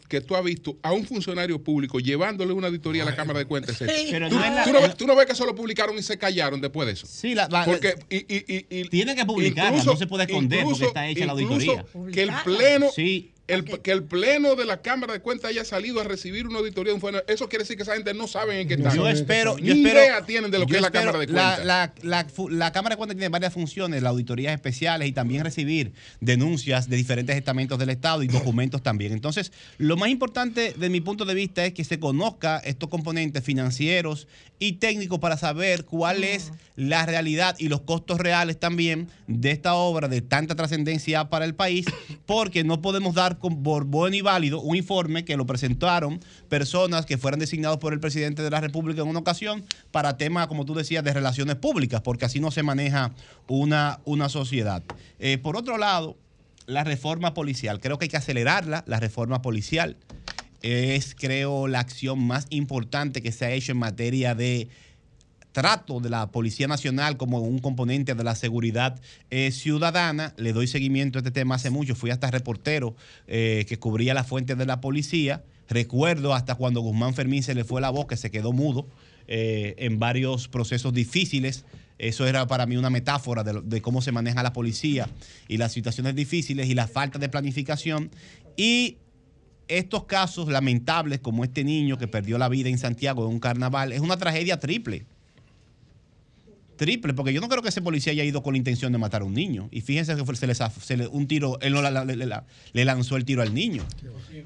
que 0.08 0.22
tú 0.22 0.38
has 0.38 0.44
visto 0.44 0.78
a 0.82 0.94
un 0.94 1.06
funcionario 1.06 1.62
público 1.62 2.00
llevándole 2.00 2.54
una 2.54 2.68
auditoría 2.68 3.04
a 3.04 3.06
la 3.08 3.16
Cámara 3.16 3.40
de 3.40 3.46
Cuentas. 3.46 3.78
¿Tú, 4.98 5.06
no, 5.06 5.16
ves 5.18 5.26
que 5.26 5.36
solo 5.36 5.54
publicaron 5.54 5.98
y 5.98 6.02
se 6.02 6.18
callaron 6.18 6.62
después 6.62 6.88
de 6.88 6.94
eso. 6.94 7.06
Sí, 7.06 7.36
la, 7.36 7.50
porque 7.66 7.96
y, 8.10 8.26
y, 8.30 8.90
tiene 8.90 9.16
que 9.16 9.26
publicar, 9.26 9.74
no 9.74 9.98
se 9.98 10.08
puede 10.08 10.24
esconder 10.24 10.64
porque 10.64 10.86
está 10.86 11.08
hecha 11.08 11.26
la 11.26 11.34
auditoría. 11.34 11.86
Que 12.14 12.24
el 12.24 12.32
pleno, 12.46 12.90
sí 12.90 13.34
el, 13.50 13.66
que 13.66 13.92
el 13.92 14.04
pleno 14.04 14.56
de 14.56 14.66
la 14.66 14.82
Cámara 14.82 15.14
de 15.14 15.22
Cuentas 15.22 15.50
haya 15.50 15.66
salido 15.66 16.00
a 16.00 16.04
recibir 16.04 16.48
una 16.48 16.60
auditoría, 16.60 16.94
eso 17.28 17.50
quiere 17.50 17.64
decir 17.64 17.76
que 17.76 17.84
esa 17.84 17.96
gente 17.96 18.14
no 18.14 18.28
sabe 18.28 18.62
en 18.62 18.68
qué 18.68 18.76
está. 18.76 18.96
Yo 18.96 19.08
espero, 19.08 19.58
yo 19.58 19.74
Ni 19.74 19.82
idea 19.82 20.24
tienen 20.26 20.52
de 20.52 20.60
lo 20.60 20.68
que 20.68 20.76
es 20.76 20.82
la 20.82 20.92
Cámara 20.92 21.18
de 21.18 21.26
Cuentas. 21.26 21.66
La, 21.66 21.94
la, 22.04 22.28
la, 22.50 22.72
Cámara 22.72 22.96
de 22.96 22.98
Cuentas 22.98 23.18
tiene 23.18 23.30
varias 23.30 23.54
funciones, 23.54 24.04
las 24.04 24.12
auditorías 24.12 24.54
especiales 24.54 25.08
y 25.08 25.12
también 25.12 25.44
recibir 25.44 25.94
denuncias 26.22 26.90
de 26.90 26.96
diferentes 26.96 27.36
estamentos 27.36 27.80
del 27.80 27.90
Estado 27.90 28.24
y 28.24 28.28
documentos 28.28 28.84
también. 28.84 29.12
Entonces, 29.12 29.52
lo 29.78 29.98
más 29.98 30.10
importante 30.10 30.74
de 30.78 30.90
mi 30.90 31.02
punto 31.02 31.26
de 31.26 31.34
vista 31.34 31.66
es 31.66 31.74
que 31.74 31.84
se 31.84 32.00
conozca 32.00 32.60
estos 32.60 32.90
componentes 32.90 33.44
financieros 33.44 34.28
y 34.60 34.74
técnicos 34.74 35.20
para 35.20 35.38
saber 35.38 35.86
cuál 35.86 36.24
es 36.24 36.52
la 36.76 37.06
realidad 37.06 37.56
y 37.58 37.70
los 37.70 37.82
costos 37.82 38.20
reales 38.20 38.60
también 38.60 39.08
de 39.28 39.52
esta 39.52 39.74
obra 39.74 40.08
de 40.08 40.22
tanta 40.22 40.56
trascendencia 40.56 41.30
para 41.30 41.46
el 41.46 41.56
país, 41.56 41.86
porque 42.26 42.64
no 42.64 42.82
podemos 42.82 43.16
dar 43.16 43.40
por 43.40 43.86
bueno 43.86 44.16
y 44.16 44.22
válido 44.22 44.62
un 44.62 44.76
informe 44.76 45.26
que 45.26 45.38
lo 45.38 45.46
presentaron 45.46 46.20
personas 46.50 47.06
que 47.06 47.18
fueran 47.18 47.40
designados 47.40 47.78
por 47.80 47.94
el 47.94 48.00
presidente 48.00 48.44
de 48.44 48.50
la 48.50 48.62
República 48.62 49.02
en 49.02 49.08
una 49.08 49.20
ocasión 49.20 49.66
para 49.92 50.18
temas, 50.18 50.48
como 50.48 50.66
tú 50.66 50.74
decías, 50.74 51.04
de 51.04 51.14
relaciones 51.14 51.56
públicas, 51.56 52.02
porque 52.02 52.26
así 52.26 52.40
no 52.40 52.52
se 52.52 52.64
maneja 52.64 53.12
una, 53.48 54.00
una 54.06 54.30
sociedad. 54.30 54.84
Eh, 55.20 55.38
por 55.38 55.56
otro 55.56 55.78
lado, 55.78 56.18
la 56.66 56.84
reforma 56.84 57.34
policial, 57.34 57.80
creo 57.80 57.98
que 57.98 58.06
hay 58.06 58.10
que 58.10 58.18
acelerarla, 58.18 58.84
la 58.86 59.00
reforma 59.00 59.42
policial 59.42 59.98
es, 60.62 61.16
creo, 61.16 61.68
la 61.68 61.80
acción 61.80 62.20
más 62.20 62.48
importante 62.50 63.22
que 63.22 63.32
se 63.32 63.46
ha 63.46 63.52
hecho 63.52 63.72
en 63.72 63.78
materia 63.78 64.36
de 64.36 64.68
trato 65.52 66.00
de 66.00 66.10
la 66.10 66.32
Policía 66.32 66.68
Nacional 66.68 67.18
como 67.18 67.40
un 67.40 67.60
componente 67.60 68.16
de 68.16 68.24
la 68.24 68.36
seguridad 68.36 69.00
eh, 69.30 69.52
ciudadana. 69.52 70.34
Le 70.38 70.54
doy 70.54 70.68
seguimiento 70.68 71.18
a 71.18 71.22
este 71.22 71.32
tema 71.32 71.56
hace 71.56 71.70
mucho. 71.70 71.96
Fui 71.96 72.12
hasta 72.12 72.30
reportero 72.32 72.96
eh, 73.28 73.66
que 73.68 73.80
cubría 73.80 74.14
la 74.14 74.24
fuente 74.24 74.56
de 74.56 74.66
la 74.66 74.82
policía. 74.82 75.44
Recuerdo 75.68 76.34
hasta 76.34 76.56
cuando 76.56 76.82
Guzmán 76.82 77.14
Fermín 77.14 77.44
se 77.44 77.56
le 77.56 77.64
fue 77.64 77.82
la 77.82 77.90
voz, 77.90 78.08
que 78.08 78.18
se 78.18 78.32
quedó 78.32 78.52
mudo 78.52 78.88
eh, 79.28 79.76
en 79.78 80.00
varios 80.00 80.48
procesos 80.48 80.94
difíciles. 80.94 81.66
Eso 81.98 82.26
era 82.26 82.48
para 82.48 82.66
mí 82.66 82.78
una 82.78 82.90
metáfora 82.90 83.44
de, 83.44 83.62
de, 83.62 83.82
cómo 83.82 84.02
se 84.02 84.12
maneja 84.12 84.42
la 84.42 84.54
policía 84.54 85.10
y 85.48 85.58
las 85.58 85.74
situaciones 85.74 86.16
difíciles 86.16 86.70
y 86.70 86.74
la 86.74 86.88
falta 86.88 87.20
de 87.20 87.28
planificación. 87.28 88.10
Y 88.56 88.98
estos 89.70 90.04
casos 90.06 90.50
lamentables, 90.50 91.20
como 91.20 91.44
este 91.44 91.64
niño 91.64 91.98
que 91.98 92.08
perdió 92.08 92.38
la 92.38 92.50
vida 92.50 92.70
en 92.70 92.78
Santiago 92.78 93.26
en 93.26 93.32
un 93.32 93.40
carnaval, 93.40 93.94
es 93.94 94.02
una 94.02 94.18
tragedia 94.18 94.60
triple 94.60 95.06
triple, 96.80 97.14
porque 97.14 97.34
yo 97.34 97.42
no 97.42 97.50
creo 97.50 97.62
que 97.62 97.70
ese 97.70 97.82
policía 97.82 98.14
haya 98.14 98.24
ido 98.24 98.42
con 98.42 98.54
la 98.54 98.58
intención 98.58 98.92
de 98.92 98.98
matar 98.98 99.22
a 99.22 99.26
un 99.26 99.34
niño. 99.34 99.68
Y 99.70 99.82
fíjense 99.82 100.16
que 100.16 100.36
se 100.82 100.98
le, 100.98 101.08
un 101.08 101.28
tiro, 101.28 101.60
él 101.60 101.74
no 101.74 101.82
le, 101.82 102.86
lanzó 102.86 103.18
el 103.18 103.26
tiro 103.26 103.42
al 103.42 103.54
niño. 103.54 103.86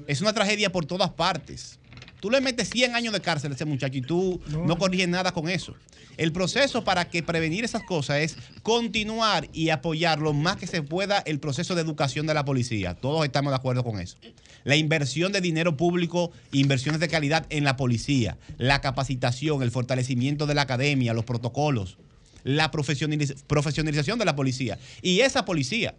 Es 0.08 0.20
una 0.20 0.32
tragedia 0.32 0.70
por 0.70 0.84
todas 0.84 1.10
partes. 1.10 1.78
Tú 2.20 2.30
le 2.30 2.40
metes 2.40 2.70
100 2.70 2.96
años 2.96 3.12
de 3.12 3.20
cárcel 3.20 3.52
a 3.52 3.54
ese 3.54 3.64
muchacho 3.64 3.98
y 3.98 4.02
tú 4.02 4.40
no, 4.48 4.66
no 4.66 4.78
corriges 4.78 5.08
nada 5.08 5.32
con 5.32 5.48
eso. 5.48 5.76
El 6.16 6.32
proceso 6.32 6.84
para 6.84 7.08
que 7.08 7.22
prevenir 7.22 7.64
esas 7.64 7.84
cosas 7.84 8.18
es 8.18 8.36
continuar 8.62 9.48
y 9.52 9.68
apoyar 9.68 10.18
lo 10.20 10.32
más 10.32 10.56
que 10.56 10.66
se 10.66 10.82
pueda 10.82 11.18
el 11.18 11.38
proceso 11.38 11.74
de 11.74 11.82
educación 11.82 12.26
de 12.26 12.34
la 12.34 12.44
policía. 12.44 12.94
Todos 12.94 13.24
estamos 13.24 13.52
de 13.52 13.56
acuerdo 13.56 13.84
con 13.84 14.00
eso. 14.00 14.16
La 14.64 14.76
inversión 14.76 15.30
de 15.32 15.40
dinero 15.40 15.76
público, 15.76 16.32
inversiones 16.52 17.00
de 17.00 17.08
calidad 17.08 17.46
en 17.50 17.64
la 17.64 17.76
policía, 17.76 18.38
la 18.58 18.80
capacitación, 18.80 19.62
el 19.62 19.70
fortalecimiento 19.70 20.46
de 20.46 20.54
la 20.54 20.62
academia, 20.62 21.14
los 21.14 21.24
protocolos 21.24 21.98
la 22.44 22.70
profesionalización 22.70 24.18
de 24.18 24.24
la 24.24 24.36
policía. 24.36 24.78
Y 25.02 25.20
esa 25.20 25.44
policía, 25.44 25.94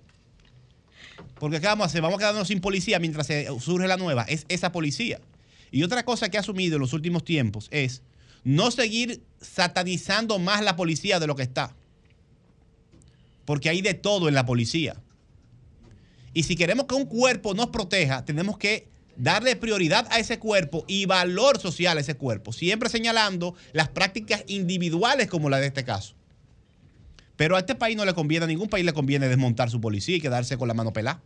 porque 1.40 1.60
¿qué 1.60 1.68
vamos 1.68 1.86
a 1.86 1.88
hacer? 1.88 2.02
Vamos 2.02 2.18
a 2.18 2.20
quedarnos 2.20 2.48
sin 2.48 2.62
policía 2.62 3.00
mientras 3.00 3.28
surge 3.60 3.88
la 3.88 3.98
nueva, 3.98 4.24
es 4.24 4.46
esa 4.48 4.72
policía. 4.72 5.20
Y 5.72 5.84
otra 5.84 6.06
cosa 6.06 6.30
que 6.30 6.38
ha 6.38 6.40
asumido 6.40 6.76
en 6.76 6.82
los 6.82 6.94
últimos 6.94 7.26
tiempos 7.26 7.68
es 7.72 8.02
no 8.44 8.72
seguir 8.72 9.24
satanizando 9.42 10.40
más 10.40 10.64
la 10.64 10.76
policía 10.76 11.20
de 11.20 11.28
lo 11.28 11.36
que 11.36 11.44
está. 11.44 11.76
Porque 13.44 13.70
hay 13.70 13.82
de 13.82 13.94
todo 13.94 14.30
en 14.30 14.36
la 14.36 14.46
policía. 14.46 14.96
Y 16.36 16.44
si 16.44 16.58
queremos 16.58 16.86
que 16.86 16.96
un 16.96 17.06
cuerpo 17.06 17.54
nos 17.54 17.68
proteja, 17.68 18.26
tenemos 18.26 18.58
que 18.58 18.90
darle 19.16 19.56
prioridad 19.56 20.06
a 20.12 20.20
ese 20.20 20.38
cuerpo 20.38 20.84
y 20.86 21.06
valor 21.06 21.62
social 21.62 21.98
a 21.98 22.02
ese 22.02 22.16
cuerpo, 22.16 22.52
siempre 22.52 22.90
señalando 22.90 23.56
las 23.72 23.88
prácticas 23.88 24.44
individuales 24.48 25.30
como 25.30 25.50
la 25.50 25.60
de 25.60 25.68
este 25.68 25.86
caso. 25.86 26.14
Pero 27.38 27.56
a 27.56 27.60
este 27.60 27.74
país 27.74 27.96
no 27.96 28.04
le 28.04 28.14
conviene, 28.14 28.44
a 28.44 28.48
ningún 28.50 28.68
país 28.68 28.86
le 28.86 28.92
conviene 28.92 29.30
desmontar 29.30 29.70
su 29.70 29.80
policía 29.80 30.18
y 30.18 30.20
quedarse 30.20 30.58
con 30.58 30.68
la 30.68 30.74
mano 30.74 30.92
pelada. 30.92 31.24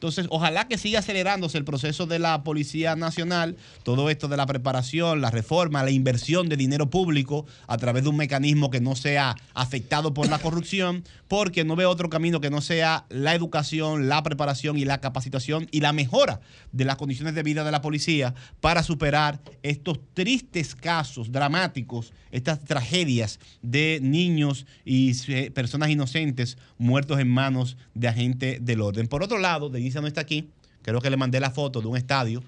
Entonces, 0.00 0.28
ojalá 0.30 0.66
que 0.66 0.78
siga 0.78 1.00
acelerándose 1.00 1.58
el 1.58 1.66
proceso 1.66 2.06
de 2.06 2.18
la 2.18 2.42
Policía 2.42 2.96
Nacional, 2.96 3.58
todo 3.82 4.08
esto 4.08 4.28
de 4.28 4.38
la 4.38 4.46
preparación, 4.46 5.20
la 5.20 5.30
reforma, 5.30 5.84
la 5.84 5.90
inversión 5.90 6.48
de 6.48 6.56
dinero 6.56 6.88
público 6.88 7.44
a 7.66 7.76
través 7.76 8.04
de 8.04 8.08
un 8.08 8.16
mecanismo 8.16 8.70
que 8.70 8.80
no 8.80 8.96
sea 8.96 9.36
afectado 9.52 10.14
por 10.14 10.30
la 10.30 10.38
corrupción, 10.38 11.04
porque 11.28 11.64
no 11.64 11.76
veo 11.76 11.90
otro 11.90 12.08
camino 12.08 12.40
que 12.40 12.48
no 12.48 12.62
sea 12.62 13.04
la 13.10 13.34
educación, 13.34 14.08
la 14.08 14.22
preparación 14.22 14.78
y 14.78 14.86
la 14.86 15.02
capacitación 15.02 15.68
y 15.70 15.80
la 15.80 15.92
mejora 15.92 16.40
de 16.72 16.86
las 16.86 16.96
condiciones 16.96 17.34
de 17.34 17.42
vida 17.42 17.62
de 17.62 17.70
la 17.70 17.82
policía 17.82 18.34
para 18.62 18.82
superar 18.82 19.38
estos 19.62 20.00
tristes 20.14 20.74
casos 20.74 21.30
dramáticos, 21.30 22.14
estas 22.30 22.64
tragedias 22.64 23.38
de 23.60 23.98
niños 24.00 24.64
y 24.82 25.12
eh, 25.28 25.50
personas 25.50 25.90
inocentes 25.90 26.56
muertos 26.78 27.20
en 27.20 27.28
manos 27.28 27.76
de 27.92 28.08
agentes 28.08 28.64
del 28.64 28.80
orden. 28.80 29.06
Por 29.06 29.22
otro 29.22 29.36
lado, 29.36 29.68
de 29.68 29.89
no 29.94 30.06
está 30.06 30.20
aquí. 30.20 30.50
Creo 30.82 31.00
que 31.00 31.10
le 31.10 31.16
mandé 31.16 31.40
la 31.40 31.50
foto 31.50 31.80
de 31.80 31.88
un 31.88 31.96
estadio. 31.96 32.42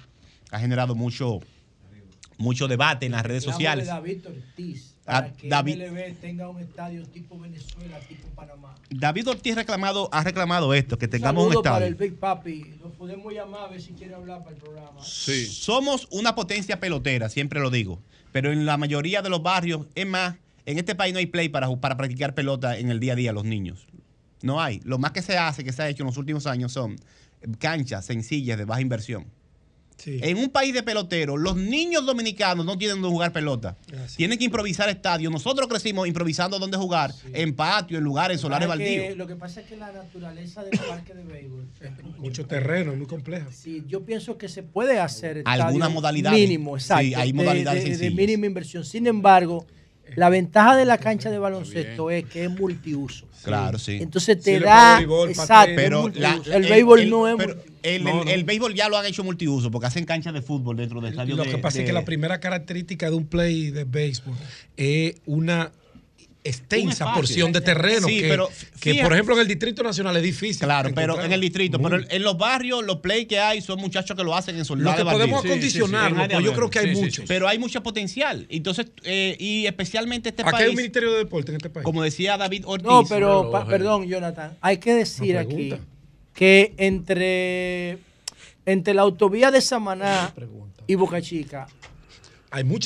Ha 0.51 0.59
generado 0.59 0.95
mucho, 0.95 1.41
mucho 2.39 2.69
debate 2.69 3.07
en 3.07 3.13
las 3.13 3.23
redes 3.23 3.43
sociales. 3.43 3.87
David 3.87 4.27
Ortiz, 4.27 4.95
para 5.05 5.33
que 5.33 5.49
David, 5.49 5.83
tenga 6.21 6.49
un 6.49 6.61
estadio 6.61 7.05
tipo 7.07 7.39
Venezuela, 7.39 7.99
tipo 8.01 8.29
Panamá. 8.29 8.75
David 8.91 9.29
Ortiz 9.29 9.55
reclamado, 9.55 10.09
ha 10.13 10.23
reclamado 10.23 10.73
esto, 10.75 10.99
que 10.99 11.09
tengamos 11.09 11.47
un, 11.47 11.53
estadio. 11.53 11.73
para 11.73 11.87
el 11.87 11.95
Big 11.95 12.19
Papi. 12.19 12.75
Lo 12.81 12.91
podemos 12.91 13.33
llamar 13.33 13.63
a 13.63 13.69
ver 13.69 13.81
si 13.81 13.93
quiere 13.93 14.15
hablar 14.15 14.45
para 14.45 14.57
el 14.57 14.63
programa. 14.63 15.03
Sí. 15.03 15.47
Somos 15.47 16.07
una 16.11 16.35
potencia 16.35 16.79
pelotera, 16.79 17.29
siempre 17.29 17.61
lo 17.61 17.71
digo. 17.71 18.01
Pero 18.31 18.53
en 18.53 18.65
la 18.65 18.77
mayoría 18.77 19.23
de 19.23 19.29
los 19.29 19.43
barrios, 19.43 19.87
es 19.95 20.07
más, 20.07 20.37
en 20.67 20.79
este 20.79 20.95
país 20.95 21.13
no 21.13 21.19
hay 21.19 21.27
play 21.27 21.49
para, 21.49 21.75
para 21.77 21.97
practicar 21.97 22.35
pelota 22.35 22.79
en 22.79 22.91
el 22.91 23.01
día 23.01 23.15
a 23.15 23.17
día 23.17 23.33
los 23.33 23.45
niños. 23.45 23.87
No 24.43 24.61
hay. 24.61 24.81
Lo 24.85 24.99
más 24.99 25.13
que 25.13 25.23
se 25.23 25.37
hace, 25.39 25.65
que 25.65 25.73
se 25.73 25.83
ha 25.83 25.89
hecho 25.89 26.03
en 26.03 26.09
los 26.09 26.17
últimos 26.17 26.47
años 26.47 26.73
son 26.73 26.97
canchas 27.59 28.07
sencillas 28.07 28.59
de 28.59 28.65
baja 28.65 28.81
inversión. 28.81 29.27
En 30.05 30.39
un 30.39 30.51
país 30.51 30.75
de 30.75 30.83
peloteros, 30.83 31.39
los 31.39 31.57
niños 31.57 32.05
dominicanos 32.05 32.67
no 32.67 32.77
tienen 32.77 33.01
donde 33.01 33.15
jugar 33.15 33.33
pelota. 33.33 33.77
Tienen 34.17 34.39
que 34.39 34.45
improvisar 34.45 34.89
estadios. 34.89 35.33
Nosotros 35.33 35.69
crecimos 35.69 36.09
improvisando 36.09 36.59
donde 36.59 36.77
jugar, 36.77 37.13
en 37.33 37.55
patio, 37.55 37.99
en 37.99 38.05
lugares, 38.05 38.41
solares 38.41 38.69
baldíos. 38.69 39.17
Lo 39.17 39.27
que 39.27 39.37
pasa 39.37 39.61
es 39.61 39.67
que 39.67 39.77
la 39.77 39.93
naturaleza 39.93 40.65
del 40.65 40.79
parque 40.81 41.15
de 41.15 41.23
béisbol 41.23 41.69
mucho 42.19 42.47
terreno, 42.47 42.95
muy 42.97 43.07
compleja. 43.07 43.47
Sí, 43.53 43.85
yo 43.87 44.05
pienso 44.05 44.39
que 44.39 44.49
se 44.49 44.63
puede 44.63 44.99
hacer 44.99 45.43
alguna 45.45 45.89
modalidad 45.89 46.33
mínimo, 46.33 46.77
exacto, 46.77 47.05
sí, 47.05 47.15
hay 47.15 47.33
modalidades 47.33 47.85
de, 47.85 47.97
de 47.97 48.11
mínima 48.11 48.47
inversión. 48.47 48.85
Sin 48.85 49.07
embargo, 49.07 49.67
la 50.17 50.29
ventaja 50.29 50.77
de 50.77 50.85
la 50.85 50.99
cancha 50.99 51.31
de 51.31 51.39
baloncesto 51.39 52.11
es 52.11 52.25
que 52.25 52.45
es 52.45 52.51
multiuso. 52.51 53.27
Claro, 53.43 53.79
sí. 53.79 53.99
Entonces 54.01 54.41
te 54.41 54.61
da. 54.61 55.01
exacto, 55.29 55.73
pero 55.75 56.07
el, 56.07 56.63
béisbol 56.63 57.11
no 57.11 57.29
es. 57.29 57.57
el, 57.83 58.07
el, 58.29 58.45
béisbol 58.45 58.75
ya 58.75 58.89
lo 58.89 58.97
han 58.97 59.07
hecho 59.07 59.25
multiuso 59.25 59.71
porque 59.71 59.89
hacen 59.89 60.05
canchas 60.05 60.33
de 60.33 60.43
fútbol 60.43 60.77
dentro 60.77 61.01
del 61.01 61.11
estadio. 61.11 61.37
Lo 61.37 61.45
que 61.45 61.59
pasa 61.59 61.81
es 61.81 61.85
que 61.85 61.93
la 61.93 62.05
primera 62.05 62.39
característica 62.41 63.11
de 63.11 63.17
un 63.17 63.27
play 63.27 63.71
de 63.71 63.85
béisbol 63.85 64.35
es 64.77 65.17
una 65.27 65.73
extensa 66.45 67.15
porción 67.15 67.53
de 67.53 67.61
terreno 67.61 68.07
que, 68.81 69.03
por 69.03 69.13
ejemplo 69.13 69.35
en 69.35 69.43
el 69.43 69.49
Distrito 69.49 69.83
Nacional 69.83 70.17
es 70.17 70.23
difícil. 70.23 70.65
Claro, 70.65 70.91
pero 70.95 71.21
en 71.23 71.33
el 71.33 71.41
distrito, 71.41 71.81
pero 71.81 72.01
en 72.09 72.23
los 72.23 72.37
barrios 72.37 72.85
los 72.85 72.97
play 72.97 73.27
que 73.27 73.39
hay 73.39 73.61
son 73.61 73.81
muchachos 73.81 74.17
que 74.17 74.25
lo 74.25 74.35
hacen 74.35 74.57
en 74.57 74.65
soldados. 74.65 74.99
Lo 74.99 75.05
que 75.05 75.13
podemos 75.13 75.45
acondicionar, 75.45 76.41
yo 76.43 76.53
creo 76.53 76.71
que 76.71 76.79
hay 76.81 76.95
muchos. 76.95 77.25
Pero 77.27 77.49
hay 77.49 77.59
mucho 77.59 77.83
potencial. 77.83 78.47
Entonces, 78.49 78.87
eh, 79.05 79.37
y 79.39 79.67
especialmente 79.67 80.31
este 80.31 80.43
país. 80.43 80.55
Hay 80.57 80.69
un 80.71 80.77
Ministerio 80.77 81.13
de 81.13 81.19
Deporte 81.19 81.53
en 81.53 81.57
este 81.57 81.71
país. 81.71 81.85
Como 81.85 82.03
decía 82.03 82.37
David 82.37 82.65
Ortiz. 82.67 82.87
No, 82.87 83.05
pero, 83.05 83.51
perdón, 83.69 84.07
Jonathan, 84.07 84.57
hay 84.61 84.79
que 84.79 84.95
decir 84.95 85.39
aquí 85.39 85.75
que 86.35 86.75
entre, 86.77 87.99
entre 88.67 88.95
la 88.95 89.03
autovía 89.03 89.51
de 89.51 89.61
Samaná 89.61 90.35
y 90.87 90.95
Boca 90.95 91.21
Chica 91.21 91.69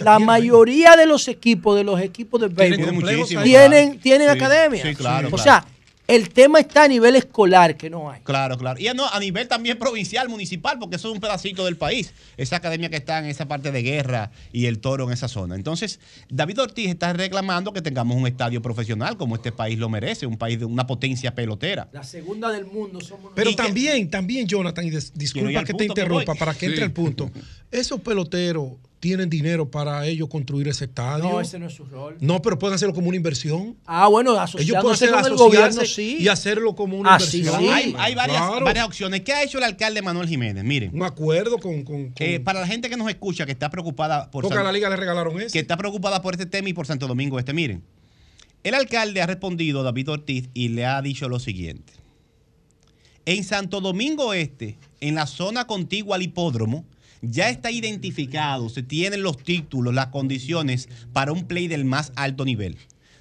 la 0.04 0.18
mayoría 0.18 0.96
de 0.96 1.06
los 1.06 1.28
equipos, 1.28 1.76
de 1.76 1.84
los 1.84 2.00
equipos 2.00 2.40
de 2.40 2.48
béisbol, 2.48 3.42
tienen, 3.42 3.98
tienen 4.00 4.28
academia. 4.28 4.82
o 5.32 5.38
sea, 5.38 5.66
El 6.08 6.28
tema 6.28 6.60
está 6.60 6.84
a 6.84 6.88
nivel 6.88 7.16
escolar, 7.16 7.76
que 7.76 7.90
no 7.90 8.08
hay. 8.08 8.20
Claro, 8.20 8.56
claro. 8.56 8.78
Y 8.78 8.86
no, 8.94 9.08
a 9.08 9.18
nivel 9.18 9.48
también 9.48 9.76
provincial, 9.76 10.28
municipal, 10.28 10.78
porque 10.78 10.96
eso 10.96 11.08
es 11.08 11.14
un 11.14 11.20
pedacito 11.20 11.64
del 11.64 11.76
país. 11.76 12.14
Esa 12.36 12.56
academia 12.56 12.88
que 12.88 12.96
está 12.96 13.18
en 13.18 13.24
esa 13.24 13.48
parte 13.48 13.72
de 13.72 13.82
guerra 13.82 14.30
y 14.52 14.66
el 14.66 14.78
toro 14.78 15.04
en 15.06 15.12
esa 15.12 15.26
zona. 15.26 15.56
Entonces, 15.56 15.98
David 16.28 16.60
Ortiz 16.60 16.88
está 16.88 17.12
reclamando 17.12 17.72
que 17.72 17.82
tengamos 17.82 18.16
un 18.16 18.26
estadio 18.28 18.62
profesional 18.62 19.16
como 19.16 19.34
este 19.34 19.50
país 19.50 19.78
lo 19.80 19.88
merece, 19.88 20.26
un 20.26 20.38
país 20.38 20.60
de 20.60 20.64
una 20.64 20.86
potencia 20.86 21.34
pelotera. 21.34 21.88
La 21.92 22.04
segunda 22.04 22.52
del 22.52 22.66
mundo 22.66 23.00
somos 23.00 23.32
Pero 23.34 23.56
también, 23.56 24.08
también, 24.08 24.46
Jonathan, 24.46 24.86
y 24.86 24.90
disculpa 24.90 25.64
que 25.64 25.74
te 25.74 25.86
interrumpa 25.86 26.36
para 26.36 26.54
que 26.54 26.66
entre 26.66 26.84
el 26.84 26.92
punto. 26.92 27.32
Esos 27.72 28.00
peloteros 28.00 28.74
tienen 29.06 29.30
dinero 29.30 29.70
para 29.70 30.04
ellos 30.04 30.28
construir 30.28 30.66
ese 30.66 30.86
estadio. 30.86 31.30
No, 31.30 31.40
ese 31.40 31.60
no 31.60 31.68
es 31.68 31.74
su 31.74 31.84
rol. 31.84 32.16
No, 32.18 32.42
pero 32.42 32.58
pueden 32.58 32.74
hacerlo 32.74 32.92
como 32.92 33.06
una 33.06 33.16
inversión. 33.16 33.76
Ah, 33.86 34.08
bueno, 34.08 34.32
ellos 34.58 34.78
pueden 34.80 34.94
hacer 34.94 35.12
con 35.12 35.24
el 35.26 35.36
gobierno, 35.36 35.84
sí. 35.84 36.16
Y 36.18 36.26
hacerlo 36.26 36.74
como 36.74 36.98
una 36.98 37.10
ah, 37.10 37.18
inversión. 37.20 37.60
Sí, 37.60 37.68
Hay, 37.68 37.94
hay 37.96 38.16
varias, 38.16 38.42
varias, 38.64 38.84
opciones. 38.84 39.20
¿Qué 39.20 39.32
ha 39.32 39.44
hecho 39.44 39.58
el 39.58 39.64
alcalde 39.64 40.02
Manuel 40.02 40.26
Jiménez? 40.26 40.64
Miren. 40.64 40.90
Un 40.92 41.04
acuerdo 41.04 41.58
con... 41.58 41.84
con, 41.84 42.12
eh, 42.18 42.40
para 42.40 42.58
la 42.58 42.66
gente 42.66 42.90
que 42.90 42.96
nos 42.96 43.08
escucha, 43.08 43.46
que 43.46 43.52
está 43.52 43.70
preocupada 43.70 44.28
por... 44.28 44.42
Porque 44.42 44.58
a 44.58 44.64
la 44.64 44.72
liga 44.72 44.90
le 44.90 44.96
regalaron 44.96 45.40
eso. 45.40 45.52
Que 45.52 45.60
está 45.60 45.76
preocupada 45.76 46.20
por 46.20 46.34
este 46.34 46.46
tema 46.46 46.68
y 46.68 46.72
por 46.72 46.88
Santo 46.88 47.06
Domingo 47.06 47.38
Este. 47.38 47.52
Miren, 47.52 47.84
el 48.64 48.74
alcalde 48.74 49.22
ha 49.22 49.26
respondido, 49.26 49.84
David 49.84 50.10
Ortiz, 50.10 50.48
y 50.52 50.70
le 50.70 50.84
ha 50.84 51.00
dicho 51.00 51.28
lo 51.28 51.38
siguiente. 51.38 51.92
En 53.24 53.44
Santo 53.44 53.80
Domingo 53.80 54.34
Este, 54.34 54.78
en 55.00 55.14
la 55.14 55.28
zona 55.28 55.68
contigua 55.68 56.16
al 56.16 56.22
hipódromo, 56.22 56.84
ya 57.28 57.50
está 57.50 57.70
identificado, 57.70 58.68
se 58.68 58.82
tienen 58.82 59.22
los 59.22 59.38
títulos, 59.38 59.94
las 59.94 60.08
condiciones 60.08 60.88
para 61.12 61.32
un 61.32 61.44
play 61.46 61.68
del 61.68 61.84
más 61.84 62.12
alto 62.16 62.44
nivel. 62.44 62.76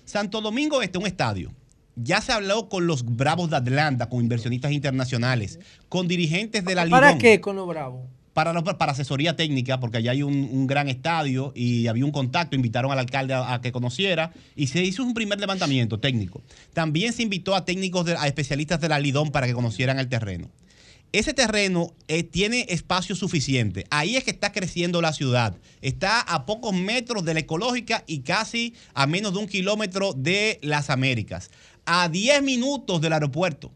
Santo 0.06 0.42
Domingo 0.42 0.82
Este, 0.82 0.98
un 0.98 1.08
estadio. 1.08 1.52
Ya 1.96 2.20
se 2.20 2.34
habló 2.34 2.68
con 2.68 2.88
los 2.88 3.06
Bravos 3.06 3.50
de 3.50 3.56
Atlanta, 3.56 4.10
con 4.10 4.20
inversionistas 4.22 4.72
internacionales, 4.74 5.60
con 5.88 6.08
dirigentes 6.08 6.66
de 6.66 6.76
la 6.76 6.86
Liga. 6.86 7.00
¿Para 7.00 7.18
qué 7.18 7.40
con 7.40 7.56
los 7.56 7.68
Bravos? 7.68 8.02
Para, 8.34 8.62
para 8.62 8.92
asesoría 8.92 9.38
técnica, 9.38 9.80
porque 9.80 10.00
allá 10.00 10.12
hay 10.12 10.22
un, 10.22 10.68
gran 10.68 10.90
estadio 10.90 11.54
y 11.56 11.88
había 11.88 12.04
un 12.04 12.12
contacto, 12.12 12.58
invitaron 12.58 12.92
al 12.92 13.00
alcalde 13.00 13.34
a, 13.34 13.62
que 13.62 13.72
conociera 13.72 14.34
y 14.58 14.68
se 14.68 14.84
hizo 14.84 15.04
un 15.04 15.14
primer 15.14 15.40
levantamiento 15.40 16.02
técnico. 16.02 16.42
También 16.74 17.14
se 17.14 17.24
invitó 17.24 17.56
a 17.56 17.64
técnicos, 17.64 18.10
a 18.10 18.28
especialistas 18.28 18.82
de 18.82 18.90
la 18.90 19.00
Lidón 19.00 19.32
para 19.32 19.48
que 19.48 19.54
conocieran 19.54 20.00
el 20.00 20.10
terreno 20.10 20.50
ese 21.20 21.34
terreno 21.34 21.94
eh, 22.08 22.24
tiene 22.24 22.66
espacio 22.70 23.16
suficiente. 23.16 23.86
Ahí 23.90 24.18
es 24.18 24.26
que 24.26 24.32
está 24.32 24.52
creciendo 24.52 25.02
la 25.02 25.14
ciudad. 25.14 25.58
Está 25.82 26.20
a 26.20 26.46
pocos 26.46 26.74
metros 26.74 27.24
de 27.24 27.34
la 27.34 27.40
ecológica 27.40 28.04
y 28.06 28.20
casi 28.20 28.74
a 28.94 29.08
menos 29.08 29.32
de 29.32 29.40
un 29.40 29.48
kilómetro 29.48 30.12
de 30.12 30.60
las 30.62 30.90
Américas. 30.90 31.52
A 31.86 32.10
10 32.10 32.44
minutos 32.44 33.00
del 33.00 33.14
aeropuerto. 33.14 33.72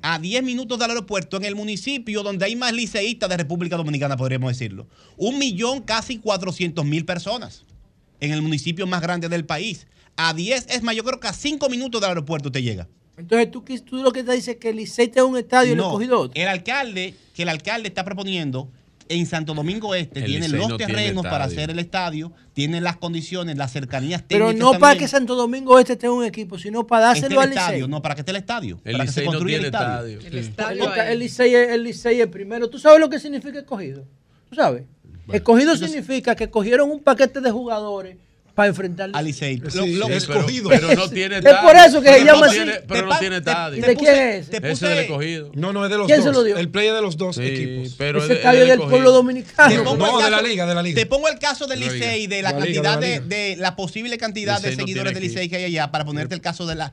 A 0.00 0.18
10 0.18 0.42
minutos 0.42 0.78
del 0.78 0.90
aeropuerto, 0.90 1.36
en 1.36 1.44
el 1.44 1.54
municipio 1.54 2.22
donde 2.22 2.46
hay 2.46 2.56
más 2.56 2.72
liceístas 2.72 3.28
de 3.28 3.36
República 3.36 3.76
Dominicana, 3.76 4.16
podríamos 4.16 4.50
decirlo. 4.50 4.86
Un 5.16 5.38
millón, 5.38 5.82
casi 5.82 6.18
400 6.18 6.84
mil 6.86 7.04
personas. 7.04 7.64
En 8.20 8.32
el 8.32 8.40
municipio 8.40 8.86
más 8.86 9.02
grande 9.02 9.28
del 9.28 9.44
país. 9.44 9.86
A 10.16 10.32
10, 10.32 10.68
es 10.70 10.82
más, 10.82 10.96
yo 10.96 11.04
creo 11.04 11.20
que 11.20 11.28
a 11.28 11.32
5 11.32 11.68
minutos 11.68 12.00
del 12.00 12.08
aeropuerto 12.08 12.50
te 12.50 12.62
llega. 12.62 12.88
Entonces, 13.18 13.50
¿tú, 13.50 13.64
tú 13.84 13.96
lo 14.02 14.12
que 14.12 14.22
te 14.22 14.32
dices 14.32 14.54
es 14.54 14.56
que 14.56 14.70
el 14.70 14.76
Licey 14.76 15.10
es 15.14 15.22
un 15.22 15.36
estadio 15.36 15.70
y 15.70 15.72
el 15.74 15.80
escogido 15.80 16.20
otro. 16.20 16.40
El 16.40 16.48
alcalde, 16.48 17.14
que 17.34 17.42
el 17.42 17.48
alcalde 17.48 17.88
está 17.88 18.04
proponiendo 18.04 18.70
en 19.08 19.26
Santo 19.26 19.54
Domingo 19.54 19.94
Este, 19.94 20.22
tiene 20.22 20.48
los 20.48 20.76
terrenos 20.76 21.24
para 21.24 21.44
hacer 21.44 21.70
el 21.70 21.78
estadio, 21.78 22.32
tiene 22.52 22.80
las 22.80 22.96
condiciones, 22.96 23.56
las 23.56 23.72
cercanías 23.72 24.22
técnicas. 24.26 24.54
Pero 24.54 24.72
no 24.72 24.78
para 24.78 24.98
que 24.98 25.08
Santo 25.08 25.34
Domingo 25.34 25.78
Este 25.78 25.96
tenga 25.96 26.14
un 26.14 26.24
equipo, 26.24 26.58
sino 26.58 26.86
para 26.86 27.06
dárselo 27.06 27.40
al 27.40 27.50
estadio. 27.50 27.88
No, 27.88 28.02
para 28.02 28.14
que 28.14 28.20
esté 28.20 28.30
el 28.30 28.36
estadio. 28.36 28.80
El 28.84 28.92
para 28.92 29.06
que 29.06 29.12
se 29.12 29.24
construya 29.24 29.56
el 29.56 29.64
estadio. 29.64 30.20
El, 30.20 30.38
estadio 30.38 30.94
el, 30.94 31.18
Licey, 31.18 31.54
el 31.54 31.82
Licey 31.82 32.20
es 32.20 32.28
primero. 32.28 32.68
¿Tú 32.68 32.78
sabes 32.78 33.00
lo 33.00 33.08
que 33.08 33.18
significa 33.18 33.58
escogido? 33.58 34.04
¿Tú 34.48 34.56
sabes? 34.56 34.84
escogido 35.32 35.76
significa 35.76 36.34
que 36.34 36.48
cogieron 36.48 36.90
un 36.90 37.00
paquete 37.00 37.42
de 37.42 37.50
jugadores 37.50 38.16
para 38.58 38.70
enfrentar 38.70 39.10
al 39.12 39.24
Licey. 39.24 39.58
Lo, 39.58 40.08
escogido. 40.08 40.68
Pero, 40.68 40.92
no 40.92 41.08
tiene 41.10 41.36
estadio. 41.36 41.58
Es 41.58 41.62
por 41.62 41.76
eso 41.76 42.02
que 42.02 42.12
se 42.12 42.24
llama 42.24 42.46
así. 42.46 42.58
pero 42.88 43.06
no 43.06 43.16
tiene 43.20 43.36
estadio. 43.36 43.86
¿De 43.86 43.94
quién 43.94 44.14
es? 44.16 44.48
Ese 44.48 44.70
es 44.72 44.82
el 44.82 44.98
escogido. 44.98 45.52
No, 45.54 45.72
no, 45.72 45.84
es 45.84 45.90
de 45.92 45.96
los 45.96 46.08
¿Quién 46.08 46.18
dos. 46.18 46.26
se 46.26 46.32
lo 46.32 46.42
dio? 46.42 46.56
El 46.56 46.68
player 46.68 46.92
de 46.92 47.00
los 47.00 47.16
dos 47.16 47.38
equipos. 47.38 47.94
Pero 47.96 48.18
Ese 48.20 48.32
estadio 48.32 48.66
del 48.66 48.80
pueblo 48.80 49.12
dominicano. 49.12 49.94
No, 49.96 50.20
de 50.20 50.28
la 50.28 50.42
liga, 50.42 50.66
de 50.66 50.74
la 50.74 50.82
liga. 50.82 50.96
Te 50.96 51.06
pongo 51.06 51.28
el 51.28 51.38
caso 51.38 51.68
del 51.68 51.78
Licey, 51.78 52.26
de 52.26 52.42
la, 52.42 52.56
cantidad 52.56 52.98
de, 52.98 53.20
de, 53.20 53.54
la 53.54 53.76
posible 53.76 54.18
cantidad 54.18 54.60
de 54.60 54.74
seguidores 54.74 55.14
del 55.14 55.22
Licey 55.22 55.48
que 55.48 55.54
hay 55.54 55.64
allá, 55.66 55.92
para 55.92 56.04
ponerte 56.04 56.34
el 56.34 56.40
caso 56.40 56.66
de 56.66 56.74
la, 56.74 56.92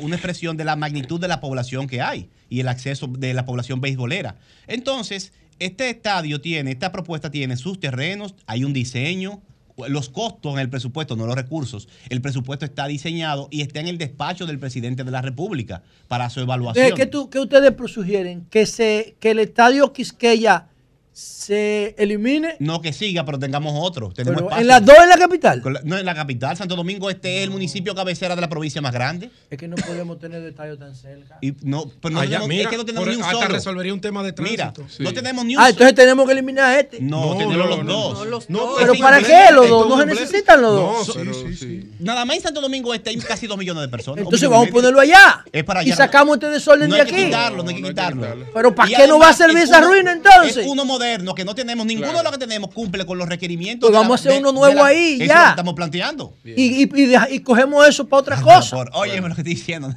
una 0.00 0.16
expresión 0.16 0.56
de 0.56 0.64
la 0.64 0.74
magnitud 0.74 1.20
de 1.20 1.28
la 1.28 1.38
población 1.38 1.86
que 1.86 2.02
hay 2.02 2.28
y 2.50 2.58
el 2.58 2.66
acceso 2.66 3.06
de 3.06 3.34
la 3.34 3.46
población 3.46 3.80
beisbolera. 3.80 4.34
Entonces, 4.66 5.32
este 5.60 5.90
estadio 5.90 6.40
tiene, 6.40 6.72
esta 6.72 6.90
propuesta 6.90 7.30
tiene 7.30 7.56
sus 7.56 7.78
terrenos, 7.78 8.34
hay 8.46 8.64
un 8.64 8.72
diseño, 8.72 9.42
los 9.88 10.08
costos 10.08 10.54
en 10.54 10.60
el 10.60 10.70
presupuesto, 10.70 11.16
no 11.16 11.26
los 11.26 11.34
recursos. 11.34 11.88
El 12.08 12.20
presupuesto 12.20 12.64
está 12.64 12.86
diseñado 12.86 13.48
y 13.50 13.62
está 13.62 13.80
en 13.80 13.88
el 13.88 13.98
despacho 13.98 14.46
del 14.46 14.58
presidente 14.58 15.04
de 15.04 15.10
la 15.10 15.22
República 15.22 15.82
para 16.08 16.30
su 16.30 16.40
evaluación. 16.40 16.94
¿Qué, 16.94 17.06
tú, 17.06 17.28
qué 17.30 17.40
ustedes 17.40 17.72
sugieren? 17.90 18.46
Que, 18.50 18.66
se, 18.66 19.16
que 19.20 19.32
el 19.32 19.38
estadio 19.38 19.92
Quisqueya 19.92 20.68
se 21.14 21.94
elimine. 21.96 22.56
No 22.58 22.82
que 22.82 22.92
siga, 22.92 23.24
pero 23.24 23.38
tengamos 23.38 23.72
otro. 23.76 24.10
Tenemos 24.10 24.52
¿En 24.58 24.66
las 24.66 24.84
dos 24.84 24.96
en 25.00 25.08
la 25.08 25.16
capital? 25.16 25.62
no, 25.84 25.96
en 25.96 26.04
la 26.04 26.14
capital. 26.14 26.56
Santo 26.56 26.74
Domingo 26.74 27.08
Este 27.08 27.38
es 27.38 27.44
el 27.44 27.50
municipio 27.50 27.94
cabecera 27.94 28.34
de 28.34 28.40
la 28.40 28.48
provincia 28.48 28.82
más 28.82 28.92
grande. 28.92 29.30
Es 29.48 29.56
que 29.56 29.68
no 29.68 29.76
podemos 29.76 30.18
tener 30.18 30.42
estadio 30.42 30.76
tan 30.76 30.96
cerca. 30.96 31.38
Y 31.40 31.54
no, 31.62 31.88
pero 32.00 32.14
no, 32.16 32.22
es 32.22 32.66
que 32.68 32.76
no 32.76 32.84
tenemos 32.84 33.08
ni 33.08 33.14
un 33.14 33.22
solo. 33.22 33.46
resolvería 33.46 33.94
un 33.94 34.00
tema 34.00 34.24
de 34.24 34.32
tránsito. 34.32 34.82
Mira, 34.82 34.88
no 34.98 35.14
tenemos 35.14 35.44
ni 35.44 35.54
un 35.54 35.62
Ah, 35.62 35.68
entonces 35.68 35.94
tenemos 35.94 36.26
que 36.26 36.32
eliminar 36.32 36.78
este. 36.80 37.00
No, 37.00 37.36
tenemos 37.36 37.84
los 37.84 38.48
dos. 38.48 38.76
pero 38.80 38.94
¿para 38.94 39.22
qué 39.22 39.52
los 39.52 39.68
dos? 39.68 39.88
¿No 39.88 39.98
se 39.98 40.06
necesitan 40.06 40.60
los 40.60 40.74
dos? 40.74 41.16
No, 41.16 41.32
sí, 41.32 41.56
sí, 41.56 41.90
Nada 42.00 42.24
más 42.24 42.38
en 42.38 42.42
Santo 42.42 42.60
Domingo 42.60 42.92
Este 42.92 43.10
hay 43.10 43.16
casi 43.18 43.46
dos 43.46 43.56
millones 43.56 43.82
de 43.82 43.88
personas. 43.88 44.24
Entonces 44.24 44.48
vamos 44.48 44.66
a 44.66 44.70
ponerlo 44.72 45.00
allá. 45.00 45.44
Es 45.52 45.62
para 45.62 45.80
allá. 45.80 45.92
Y 45.92 45.96
sacamos 45.96 46.34
este 46.34 46.48
desorden 46.48 46.90
de 46.90 47.00
aquí. 47.00 47.12
No 47.12 47.16
hay 47.16 47.22
que 47.22 47.26
quitarlo, 47.28 47.62
no 47.62 47.68
hay 47.68 47.76
que 47.76 47.88
quitarlo. 47.88 48.26
Pero 48.52 48.74
¿para 48.74 48.88
qué 48.88 49.06
no 49.06 49.20
va 49.20 49.28
a 49.28 49.32
servir 49.32 49.58
esa 49.58 49.80
ruina 49.80 50.10
entonces? 50.10 50.56
Es 50.56 50.66
uno 50.66 50.84
moderno 51.04 51.34
que 51.34 51.44
no 51.44 51.54
tenemos 51.54 51.86
ninguno 51.86 52.16
de 52.16 52.22
los 52.22 52.32
que 52.32 52.38
tenemos 52.38 52.72
cumple 52.72 53.04
con 53.04 53.18
los 53.18 53.28
requerimientos. 53.28 53.90
Pues 53.90 53.98
vamos 53.98 54.12
a 54.12 54.28
hacer 54.28 54.40
uno 54.40 54.52
nuevo 54.52 54.82
ahí, 54.82 55.18
ya. 55.18 55.50
estamos 55.50 55.74
planteando. 55.74 56.34
Y, 56.44 56.82
y, 56.84 57.40
cogemos 57.40 57.86
eso 57.86 58.08
para 58.08 58.20
otra 58.20 58.40
cosa. 58.40 58.84
oye, 58.92 59.20
me 59.20 59.28
lo 59.28 59.34
que 59.34 59.42
estoy 59.42 59.54
diciendo. 59.54 59.88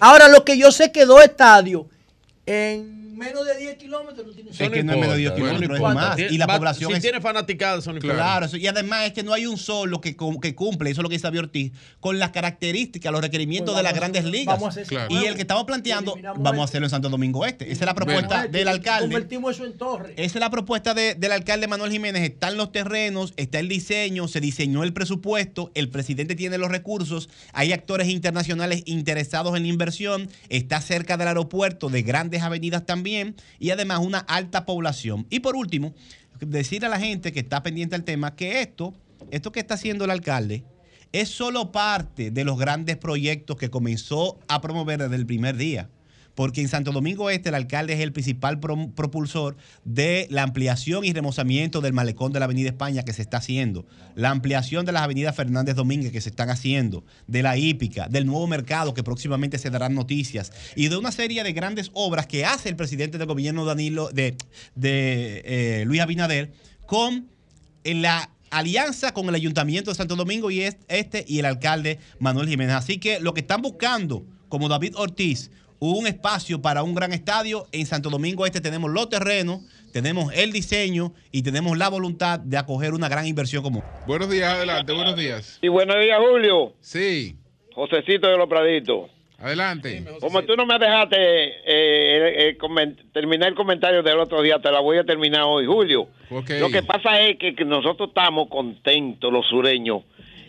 ahora, 0.00 0.28
lo 0.28 0.44
que 0.44 0.56
yo 0.56 0.70
sé 0.70 0.92
que 0.92 1.04
dos 1.04 1.22
estadios 1.22 1.86
en 2.46 2.93
menos 3.14 3.46
de 3.46 3.56
10 3.56 3.76
kilómetros 3.76 4.26
no 4.26 4.32
tiene 4.32 4.50
Es 4.50 4.56
que 4.56 4.82
no 4.82 4.92
es 4.92 4.98
menos 4.98 5.14
de 5.14 5.18
10 5.18 5.32
kilómetros, 5.32 5.76
es 5.76 5.82
más. 5.82 6.18
Y 6.18 6.38
la 6.38 6.46
población 6.46 6.90
si 6.90 6.96
es, 6.96 7.02
tiene 7.02 7.20
fanaticada, 7.20 7.80
son 7.80 7.98
Claro, 7.98 8.46
y 8.56 8.66
además 8.66 9.06
es 9.06 9.12
que 9.12 9.22
no 9.22 9.32
hay 9.32 9.46
un 9.46 9.56
solo 9.56 10.00
que, 10.00 10.16
que 10.42 10.54
cumple, 10.54 10.90
eso 10.90 11.00
es 11.00 11.02
lo 11.02 11.08
que 11.08 11.16
dice 11.16 11.26
Xavier 11.26 11.44
Ortiz, 11.44 11.72
con 12.00 12.18
las 12.18 12.30
características, 12.30 13.12
los 13.12 13.20
requerimientos 13.20 13.74
pues 13.74 13.78
de 13.78 13.82
las 13.82 13.94
grandes 13.94 14.24
ligas. 14.24 14.58
Vamos 14.58 14.76
a 14.76 14.80
hacer 14.80 15.06
Y 15.10 15.24
el 15.24 15.34
que 15.34 15.42
estamos 15.42 15.64
planteando, 15.64 16.16
vamos 16.36 16.60
a 16.60 16.64
hacerlo 16.64 16.86
en 16.86 16.90
Santo 16.90 17.08
Domingo 17.08 17.44
Este. 17.44 17.70
Esa 17.70 17.84
es 17.84 17.86
la 17.86 17.94
propuesta 17.94 18.46
del 18.46 18.68
alcalde. 18.68 19.06
Convertimos 19.06 19.54
eso 19.56 19.64
en 19.64 19.76
torre. 19.76 20.14
Esa 20.16 20.38
es 20.38 20.40
la 20.40 20.50
propuesta 20.50 20.94
del 20.94 21.32
alcalde 21.32 21.66
Manuel 21.68 21.90
Jiménez. 21.90 22.22
Están 22.22 22.56
los 22.56 22.72
terrenos, 22.72 23.34
está 23.36 23.58
el 23.58 23.68
diseño, 23.68 24.28
se 24.28 24.40
diseñó 24.40 24.82
el 24.84 24.92
presupuesto, 24.92 25.70
el 25.74 25.88
presidente 25.88 26.34
tiene 26.34 26.58
los 26.58 26.70
recursos, 26.70 27.28
hay 27.52 27.72
actores 27.72 28.08
internacionales 28.08 28.82
interesados 28.86 29.56
en 29.56 29.62
la 29.62 29.68
inversión, 29.68 30.28
está 30.48 30.80
cerca 30.80 31.16
del 31.16 31.28
aeropuerto, 31.28 31.88
de 31.88 32.02
grandes 32.02 32.42
avenidas 32.42 32.86
también, 32.86 33.03
y 33.58 33.70
además 33.70 34.00
una 34.00 34.18
alta 34.18 34.64
población. 34.66 35.26
Y 35.30 35.40
por 35.40 35.56
último, 35.56 35.94
decir 36.40 36.84
a 36.84 36.88
la 36.88 36.98
gente 36.98 37.32
que 37.32 37.40
está 37.40 37.62
pendiente 37.62 37.96
del 37.96 38.04
tema 38.04 38.34
que 38.34 38.60
esto, 38.60 38.94
esto 39.30 39.52
que 39.52 39.60
está 39.60 39.74
haciendo 39.74 40.04
el 40.04 40.10
alcalde, 40.10 40.64
es 41.12 41.28
solo 41.28 41.70
parte 41.70 42.30
de 42.30 42.44
los 42.44 42.58
grandes 42.58 42.96
proyectos 42.96 43.56
que 43.56 43.70
comenzó 43.70 44.38
a 44.48 44.60
promover 44.60 45.00
desde 45.00 45.16
el 45.16 45.26
primer 45.26 45.56
día 45.56 45.88
porque 46.34 46.60
en 46.60 46.68
Santo 46.68 46.92
Domingo 46.92 47.30
Este 47.30 47.48
el 47.48 47.54
alcalde 47.54 47.94
es 47.94 48.00
el 48.00 48.12
principal 48.12 48.60
propulsor 48.60 49.56
de 49.84 50.26
la 50.30 50.42
ampliación 50.42 51.04
y 51.04 51.12
remozamiento 51.12 51.80
del 51.80 51.92
malecón 51.92 52.32
de 52.32 52.40
la 52.40 52.46
Avenida 52.46 52.68
España 52.68 53.04
que 53.04 53.12
se 53.12 53.22
está 53.22 53.38
haciendo, 53.38 53.86
la 54.14 54.30
ampliación 54.30 54.84
de 54.86 54.92
las 54.92 55.02
avenidas 55.02 55.36
Fernández 55.36 55.76
Domínguez 55.76 56.12
que 56.12 56.20
se 56.20 56.30
están 56.30 56.50
haciendo, 56.50 57.04
de 57.26 57.42
la 57.42 57.56
hípica, 57.56 58.08
del 58.08 58.26
nuevo 58.26 58.46
mercado 58.46 58.94
que 58.94 59.02
próximamente 59.02 59.58
se 59.58 59.70
darán 59.70 59.94
noticias 59.94 60.52
y 60.76 60.88
de 60.88 60.96
una 60.96 61.12
serie 61.12 61.42
de 61.42 61.52
grandes 61.52 61.90
obras 61.94 62.26
que 62.26 62.44
hace 62.44 62.68
el 62.68 62.76
presidente 62.76 63.18
del 63.18 63.26
gobierno 63.26 63.64
Danilo 63.64 64.08
de, 64.10 64.36
eh, 64.76 65.84
Luis 65.86 66.00
Abinader 66.00 66.52
con 66.86 67.28
la 67.84 68.30
alianza 68.50 69.12
con 69.12 69.28
el 69.28 69.34
Ayuntamiento 69.34 69.90
de 69.90 69.96
Santo 69.96 70.16
Domingo 70.16 70.50
y 70.50 70.60
este 70.60 71.24
y 71.26 71.38
el 71.40 71.44
alcalde 71.44 71.98
Manuel 72.18 72.48
Jiménez. 72.48 72.76
Así 72.76 72.98
que 72.98 73.20
lo 73.20 73.34
que 73.34 73.40
están 73.40 73.62
buscando, 73.62 74.24
como 74.48 74.68
David 74.68 74.94
Ortiz, 74.96 75.50
un 75.92 76.06
espacio 76.06 76.62
para 76.62 76.82
un 76.82 76.94
gran 76.94 77.12
estadio. 77.12 77.66
En 77.72 77.86
Santo 77.86 78.10
Domingo 78.10 78.46
Este 78.46 78.60
tenemos 78.60 78.90
los 78.90 79.08
terrenos, 79.08 79.60
tenemos 79.92 80.32
el 80.34 80.52
diseño 80.52 81.12
y 81.30 81.42
tenemos 81.42 81.76
la 81.76 81.88
voluntad 81.88 82.38
de 82.40 82.56
acoger 82.56 82.94
una 82.94 83.08
gran 83.08 83.26
inversión 83.26 83.62
común. 83.62 83.82
Buenos 84.06 84.30
días, 84.30 84.54
adelante, 84.54 84.92
buenos 84.92 85.16
días. 85.16 85.58
Y 85.62 85.68
buenos 85.68 85.96
días, 86.00 86.18
Julio. 86.18 86.74
Sí. 86.80 87.36
Josecito 87.74 88.28
de 88.28 88.36
los 88.36 88.48
Praditos. 88.48 89.10
Adelante. 89.38 90.02
Como 90.20 90.42
tú 90.44 90.56
no 90.56 90.64
me 90.64 90.78
dejaste 90.78 91.16
eh, 91.18 92.48
eh, 92.48 92.58
terminar 93.12 93.50
el 93.50 93.54
comentario 93.54 94.02
del 94.02 94.18
otro 94.18 94.40
día, 94.40 94.58
te 94.58 94.70
la 94.70 94.80
voy 94.80 94.96
a 94.96 95.04
terminar 95.04 95.42
hoy, 95.42 95.66
Julio. 95.66 96.08
Lo 96.30 96.70
que 96.70 96.82
pasa 96.82 97.20
es 97.20 97.36
que, 97.36 97.52
nosotros 97.64 98.08
estamos 98.08 98.48
contentos, 98.48 99.30
los 99.30 99.46
sureños. 99.46 100.02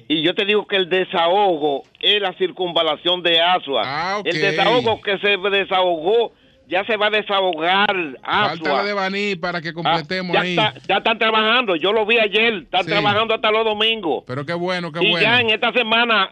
Y 0.07 0.21
yo 0.21 0.35
te 0.35 0.45
digo 0.45 0.67
que 0.67 0.75
el 0.75 0.89
desahogo 0.89 1.83
es 1.99 2.21
la 2.21 2.33
circunvalación 2.33 3.23
de 3.23 3.41
Asua. 3.41 3.81
Ah, 3.83 4.21
el 4.23 4.39
desahogo 4.39 5.01
que 5.01 5.17
se 5.17 5.37
desahogó 5.37 6.31
ya 6.67 6.83
se 6.85 6.97
va 6.97 7.07
a 7.07 7.09
desahogar. 7.09 7.95
Falta 8.23 8.73
la 8.73 8.83
de 8.83 8.93
Baní 8.93 9.35
para 9.35 9.61
que 9.61 9.73
completemos 9.73 10.35
ah, 10.35 10.41
ahí. 10.41 10.55
ya 10.55 10.97
están 10.97 11.17
trabajando, 11.17 11.75
yo 11.75 11.91
lo 11.91 12.05
vi 12.05 12.17
ayer, 12.19 12.53
están 12.63 12.85
trabajando 12.85 13.33
hasta 13.33 13.51
los 13.51 13.65
domingos. 13.65 14.23
Pero 14.27 14.45
qué 14.45 14.53
bueno, 14.53 14.91
qué 14.91 14.99
y 15.03 15.11
bueno. 15.11 15.19
Y 15.19 15.21
ya 15.21 15.39
en 15.41 15.49
esta 15.49 15.71
semana, 15.73 16.31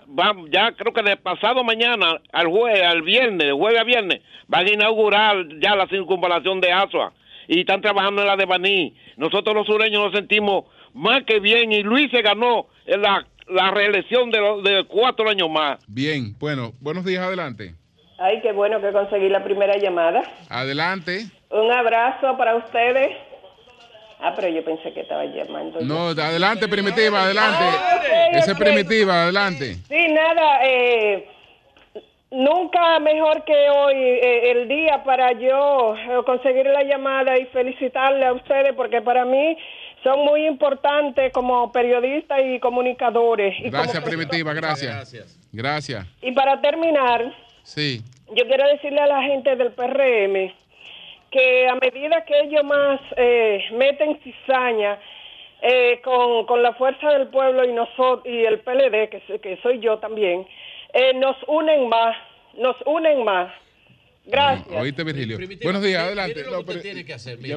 ya 0.49 0.71
creo 0.73 0.93
que 0.93 1.01
de 1.01 1.17
pasado 1.17 1.63
mañana 1.63 2.19
al 2.31 2.47
jueves, 2.47 2.83
al 2.83 3.01
viernes, 3.01 3.47
de 3.47 3.53
jueves 3.53 3.79
a 3.79 3.83
viernes, 3.83 4.21
van 4.47 4.67
a 4.67 4.71
inaugurar 4.71 5.35
ya 5.59 5.75
la 5.75 5.87
circunvalación 5.87 6.61
de 6.61 6.71
Asua. 6.71 7.13
Y 7.47 7.61
están 7.61 7.81
trabajando 7.81 8.21
en 8.21 8.27
la 8.27 8.37
de 8.37 8.45
Baní. 8.45 8.95
Nosotros 9.17 9.53
los 9.55 9.67
sureños 9.67 10.01
nos 10.01 10.13
sentimos 10.13 10.65
más 10.93 11.23
que 11.23 11.39
bien 11.39 11.71
y 11.71 11.83
Luis 11.83 12.09
se 12.11 12.21
ganó 12.21 12.67
la, 12.85 13.25
la 13.53 13.71
reelección 13.71 14.29
de, 14.31 14.39
de 14.63 14.85
cuatro 14.87 15.29
años 15.29 15.49
más. 15.49 15.79
Bien, 15.87 16.35
bueno, 16.39 16.71
buenos 16.81 17.05
días, 17.05 17.23
adelante. 17.23 17.75
Ay, 18.19 18.41
qué 18.41 18.51
bueno 18.51 18.79
que 18.81 18.91
conseguí 18.91 19.29
la 19.29 19.43
primera 19.43 19.77
llamada. 19.77 20.23
Adelante. 20.49 21.25
Un 21.49 21.71
abrazo 21.71 22.37
para 22.37 22.55
ustedes. 22.55 23.17
Ah, 24.19 24.31
pero 24.35 24.47
yo 24.47 24.63
pensé 24.63 24.93
que 24.93 25.01
estaba 25.01 25.25
llamando. 25.25 25.81
No, 25.81 26.07
adelante, 26.09 26.67
Primitiva, 26.67 27.23
adelante. 27.23 27.63
Ah, 27.63 28.27
Esa 28.31 28.51
es 28.53 28.57
Primitiva, 28.57 29.23
adelante. 29.23 29.75
Sí, 29.89 30.07
nada, 30.07 30.59
eh, 30.65 31.27
nunca 32.31 32.99
mejor 32.99 33.43
que 33.43 33.69
hoy 33.69 33.95
eh, 33.95 34.51
el 34.51 34.67
día 34.69 35.03
para 35.03 35.33
yo 35.33 35.95
eh, 35.95 36.21
conseguir 36.25 36.65
la 36.67 36.83
llamada 36.83 37.37
y 37.37 37.45
felicitarle 37.47 38.25
a 38.25 38.33
ustedes 38.33 38.73
porque 38.75 39.01
para 39.01 39.25
mí 39.25 39.57
son 40.03 40.19
muy 40.25 40.45
importantes 40.45 41.31
como 41.33 41.71
periodistas 41.71 42.39
y 42.43 42.59
comunicadores. 42.59 43.55
Gracias, 43.71 44.03
Primitiva, 44.03 44.53
gracias. 44.53 44.93
Gracias. 44.93 45.49
Gracias. 45.51 46.07
Y 46.21 46.31
para 46.31 46.59
terminar, 46.61 47.33
Sí. 47.63 48.01
Yo 48.35 48.45
quiero 48.45 48.67
decirle 48.67 48.99
a 48.99 49.07
la 49.07 49.23
gente 49.23 49.55
del 49.55 49.71
PRM 49.71 50.53
que 51.31 51.67
a 51.67 51.75
medida 51.75 52.23
que 52.25 52.39
ellos 52.41 52.63
más 52.63 52.99
eh, 53.15 53.63
meten 53.71 54.19
cizaña 54.21 54.99
eh, 55.61 56.01
con, 56.03 56.61
la 56.61 56.73
fuerza 56.73 57.09
del 57.11 57.27
pueblo 57.29 57.63
y 57.63 57.71
nosotros 57.71 58.25
y 58.25 58.43
el 58.43 58.59
PLD, 58.59 59.09
que, 59.09 59.39
que 59.41 59.57
soy 59.63 59.79
yo 59.79 59.97
también, 59.99 60.45
eh, 60.93 61.13
nos 61.15 61.37
unen 61.47 61.87
más, 61.87 62.15
nos 62.55 62.75
unen 62.85 63.23
más. 63.23 63.51
Gracias. 64.25 64.67
oíste, 64.71 65.03
Virgilio. 65.03 65.37
buenos 65.63 65.83
días, 65.83 66.03
adelante. 66.03 66.35
Mire 66.35 66.51
lo 66.51 66.63
que 66.63 66.71
usted 66.71 66.81
tiene 66.81 67.05
que 67.05 67.13
hacer. 67.13 67.39
Mire, 67.39 67.55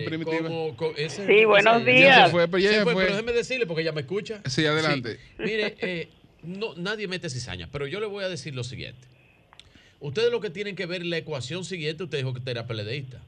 sí, 1.09 1.45
buenos 1.45 1.85
días. 1.85 2.31
Fue, 2.31 2.49
pero, 2.49 2.59
ya 2.59 2.83
fue, 2.83 2.95
pero 2.95 3.11
déjeme 3.11 3.33
decirle 3.33 3.67
porque 3.67 3.83
ella 3.83 3.93
me 3.93 4.01
escucha. 4.01 4.41
Sí, 4.47 4.67
adelante. 4.67 5.21
Mire, 5.39 6.09
no, 6.43 6.75
nadie 6.75 7.07
mete 7.09 7.31
cizaña, 7.31 7.69
pero 7.71 7.87
yo 7.87 8.01
le 8.01 8.07
voy 8.07 8.25
a 8.25 8.29
decir 8.29 8.55
lo 8.55 8.65
siguiente. 8.65 9.07
Ustedes 10.01 10.31
lo 10.31 10.41
que 10.41 10.51
tienen 10.51 10.77
que 10.77 10.87
ver 10.87 11.05
la 11.05 11.17
ecuación 11.17 11.65
siguiente, 11.65 12.05
usted 12.05 12.19
dijo 12.19 12.33
que 12.33 12.41
usted 12.41 12.51
era 12.51 12.67
peledeísta. 12.67 13.23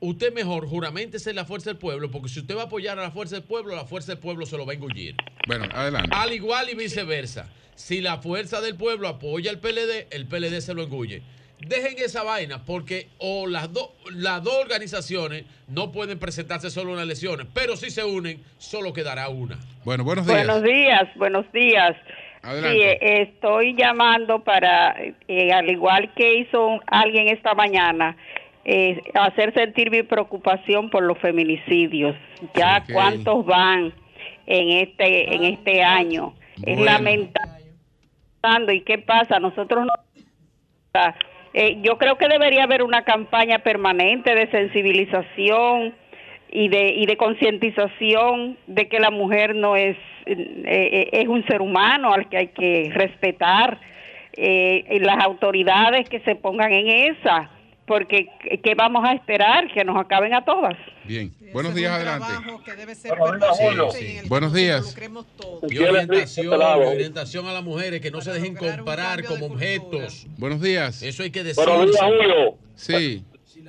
Usted 0.00 0.34
mejor 0.34 0.66
juramentese 0.66 1.32
la 1.32 1.44
fuerza 1.44 1.70
del 1.70 1.78
pueblo, 1.78 2.10
porque 2.10 2.28
si 2.28 2.40
usted 2.40 2.56
va 2.56 2.62
a 2.62 2.64
apoyar 2.66 2.98
a 2.98 3.02
la 3.02 3.10
fuerza 3.10 3.36
del 3.36 3.44
pueblo, 3.44 3.74
la 3.74 3.86
fuerza 3.86 4.12
del 4.12 4.18
pueblo 4.18 4.44
se 4.44 4.56
lo 4.56 4.66
va 4.66 4.72
a 4.72 4.74
engullir. 4.74 5.14
Bueno, 5.46 5.66
adelante. 5.72 6.10
Al 6.12 6.32
igual 6.32 6.68
y 6.68 6.74
viceversa. 6.74 7.48
Si 7.74 8.00
la 8.00 8.18
fuerza 8.18 8.60
del 8.60 8.76
pueblo 8.76 9.08
apoya 9.08 9.50
al 9.50 9.60
PLD, 9.60 10.08
el 10.10 10.26
PLD 10.26 10.60
se 10.60 10.74
lo 10.74 10.82
engulle. 10.82 11.22
Dejen 11.66 11.94
esa 11.98 12.22
vaina, 12.22 12.64
porque 12.64 13.08
o 13.18 13.46
las, 13.46 13.72
dos 13.72 13.90
las 14.12 14.42
dos 14.42 14.54
organizaciones 14.54 15.44
no 15.68 15.92
pueden 15.92 16.18
presentarse 16.18 16.70
solo 16.70 16.90
en 16.90 16.96
las 16.96 17.04
elecciones, 17.04 17.46
pero 17.54 17.76
si 17.76 17.90
se 17.90 18.04
unen, 18.04 18.42
solo 18.58 18.92
quedará 18.92 19.28
una. 19.28 19.58
Bueno, 19.84 20.04
buenos 20.04 20.26
días. 20.26 20.46
Buenos 20.46 20.62
días, 20.62 21.08
buenos 21.16 21.52
días. 21.52 21.96
Sí, 22.42 22.82
estoy 23.00 23.74
llamando 23.74 24.44
para, 24.44 24.94
eh, 25.28 25.52
al 25.52 25.70
igual 25.70 26.12
que 26.14 26.40
hizo 26.40 26.78
alguien 26.86 27.28
esta 27.28 27.54
mañana, 27.54 28.16
eh, 28.66 29.00
hacer 29.14 29.54
sentir 29.54 29.90
mi 29.90 30.02
preocupación 30.02 30.90
por 30.90 31.04
los 31.04 31.18
feminicidios. 31.18 32.14
Ya 32.54 32.84
cuántos 32.92 33.46
van 33.46 33.94
en 34.46 34.70
este 34.70 35.34
en 35.34 35.44
este 35.44 35.82
año. 35.82 36.34
Es 36.62 36.78
lamentable. 36.78 37.54
¿Y 38.74 38.82
qué 38.82 38.98
pasa? 38.98 39.38
Nosotros 39.38 39.86
no... 39.86 39.92
Eh, 41.54 41.78
yo 41.82 41.98
creo 41.98 42.18
que 42.18 42.26
debería 42.26 42.64
haber 42.64 42.82
una 42.82 43.04
campaña 43.04 43.60
permanente 43.60 44.34
de 44.34 44.50
sensibilización 44.50 45.94
y 46.50 46.68
de, 46.68 46.88
y 46.90 47.06
de 47.06 47.16
concientización 47.16 48.56
de 48.66 48.88
que 48.88 48.98
la 48.98 49.10
mujer 49.10 49.54
no 49.54 49.76
es, 49.76 49.96
eh, 50.26 50.62
eh, 50.66 51.08
es 51.12 51.28
un 51.28 51.46
ser 51.46 51.62
humano 51.62 52.12
al 52.12 52.28
que 52.28 52.36
hay 52.36 52.48
que 52.48 52.90
respetar, 52.92 53.78
eh, 54.36 54.98
las 55.00 55.22
autoridades 55.24 56.08
que 56.08 56.18
se 56.20 56.34
pongan 56.34 56.72
en 56.72 56.88
esa, 56.88 57.50
porque 57.86 58.28
¿qué 58.62 58.74
vamos 58.74 59.04
a 59.04 59.12
esperar? 59.12 59.70
Que 59.72 59.84
nos 59.84 59.96
acaben 59.96 60.34
a 60.34 60.44
todas. 60.44 60.76
Bien, 61.04 61.32
buenos 61.52 61.74
días, 61.74 61.92
adelante. 61.92 62.26
Buenos 64.28 64.52
días. 64.52 64.96
Y 65.68 65.78
orientación, 65.78 66.62
orientación 66.62 67.46
a 67.46 67.52
las 67.52 67.64
mujeres 67.64 68.00
que 68.00 68.10
no 68.10 68.20
se 68.20 68.32
dejen 68.32 68.56
comparar 68.56 69.24
como 69.24 69.46
objetos. 69.46 70.26
Buenos 70.38 70.60
días. 70.60 71.02
Eso 71.02 71.22
hay 71.22 71.30
que 71.30 71.44
decir. 71.44 71.64
Buenos 71.64 71.92
días, 71.92 72.02
Julio. 72.02 72.54
Sí. 72.74 73.24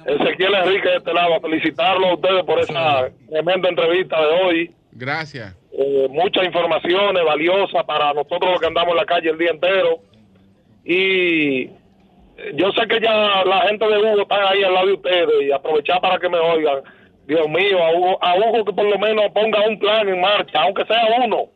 Ezequiel 0.06 0.54
Enrique 0.54 0.90
de 0.90 0.98
este 0.98 1.14
lado, 1.14 1.40
felicitarlo 1.42 2.08
a 2.08 2.14
ustedes 2.16 2.44
por 2.44 2.60
esa 2.60 3.10
tremenda 3.30 3.70
entrevista 3.70 4.20
de 4.20 4.28
hoy. 4.28 4.72
Gracias. 4.92 5.56
Eh, 5.72 6.08
muchas 6.10 6.46
informaciones 6.46 7.24
valiosas 7.26 7.84
para 7.86 8.14
nosotros 8.14 8.52
los 8.52 8.60
que 8.60 8.68
andamos 8.68 8.92
en 8.92 8.98
la 8.98 9.06
calle 9.06 9.30
el 9.30 9.38
día 9.38 9.52
entero. 9.52 10.00
Y 10.86 11.70
yo 12.56 12.72
sé 12.72 12.88
que 12.88 13.00
ya 13.02 13.44
la 13.46 13.62
gente 13.68 13.86
de 13.86 13.98
Hugo 13.98 14.22
está 14.24 14.50
ahí 14.50 14.64
al 14.64 14.74
lado 14.74 14.88
de 14.88 14.94
ustedes 14.94 15.42
y 15.42 15.52
aprovechar 15.52 16.02
para 16.02 16.20
que 16.20 16.30
me 16.30 16.38
oigan. 16.38 16.84
Dios 17.28 17.48
mío, 17.50 17.80
a 18.22 18.36
Hugo, 18.36 18.66
que 18.66 18.74
por 18.74 18.86
lo 18.86 19.00
menos 19.00 19.26
ponga 19.34 19.68
un 19.68 19.80
plan 19.80 20.08
en 20.08 20.22
marcha, 20.22 20.62
aunque 20.62 20.86
sea 20.86 21.08
uno, 21.26 21.50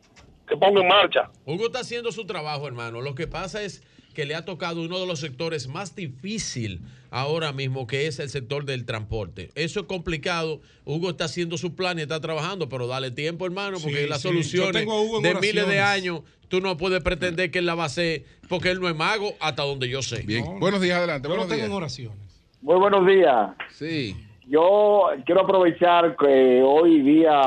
que 0.48 0.56
ponga 0.56 0.80
en 0.80 0.88
marcha. 0.88 1.30
Hugo 1.46 1.66
está 1.66 1.80
haciendo 1.80 2.10
su 2.10 2.26
trabajo, 2.26 2.66
hermano. 2.66 3.00
Lo 3.00 3.14
que 3.14 3.28
pasa 3.28 3.62
es 3.62 3.86
que 4.14 4.24
le 4.24 4.34
ha 4.34 4.44
tocado 4.44 4.82
uno 4.82 4.98
de 4.98 5.06
los 5.06 5.20
sectores 5.20 5.68
más 5.68 5.94
difícil 5.94 6.80
ahora 7.10 7.52
mismo, 7.52 7.86
que 7.86 8.06
es 8.06 8.18
el 8.18 8.28
sector 8.28 8.64
del 8.64 8.84
transporte. 8.84 9.50
Eso 9.54 9.80
es 9.80 9.86
complicado. 9.86 10.60
Hugo 10.84 11.10
está 11.10 11.24
haciendo 11.24 11.58
su 11.58 11.74
plan 11.74 11.98
y 11.98 12.02
está 12.02 12.20
trabajando, 12.20 12.68
pero 12.68 12.86
dale 12.86 13.10
tiempo, 13.10 13.46
hermano, 13.46 13.78
porque 13.82 14.06
las 14.06 14.22
soluciones 14.22 14.86
de 15.22 15.34
miles 15.34 15.68
de 15.68 15.80
años, 15.80 16.22
tú 16.48 16.60
no 16.60 16.76
puedes 16.76 17.02
pretender 17.02 17.50
que 17.50 17.58
él 17.58 17.66
la 17.66 17.74
va 17.74 17.84
a 17.84 17.86
hacer, 17.86 18.24
porque 18.48 18.70
él 18.70 18.80
no 18.80 18.88
es 18.88 18.96
mago, 18.96 19.34
hasta 19.40 19.62
donde 19.62 19.88
yo 19.88 20.02
sé. 20.02 20.22
Bien. 20.22 20.44
Buenos 20.58 20.80
días, 20.80 20.98
adelante. 20.98 21.28
Buenos 21.28 21.48
días. 21.48 21.68
oraciones. 21.70 22.18
Muy 22.62 22.76
buenos 22.78 23.06
días. 23.06 23.50
Sí. 23.70 24.16
Yo 24.46 25.10
quiero 25.24 25.42
aprovechar 25.42 26.16
que 26.16 26.62
hoy 26.62 27.02
día 27.02 27.40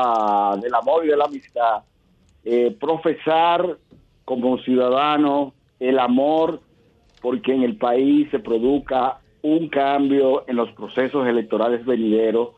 del 0.61 0.73
amor 0.73 1.05
y 1.05 1.09
de 1.09 1.17
la 1.17 1.25
amistad, 1.25 1.83
eh, 2.45 2.75
profesar 2.79 3.77
como 4.25 4.57
ciudadano 4.59 5.53
el 5.79 5.99
amor 5.99 6.61
porque 7.21 7.53
en 7.53 7.63
el 7.63 7.77
país 7.77 8.27
se 8.31 8.39
produzca 8.39 9.19
un 9.43 9.67
cambio 9.67 10.45
en 10.47 10.55
los 10.55 10.71
procesos 10.71 11.27
electorales 11.27 11.85
venideros, 11.85 12.49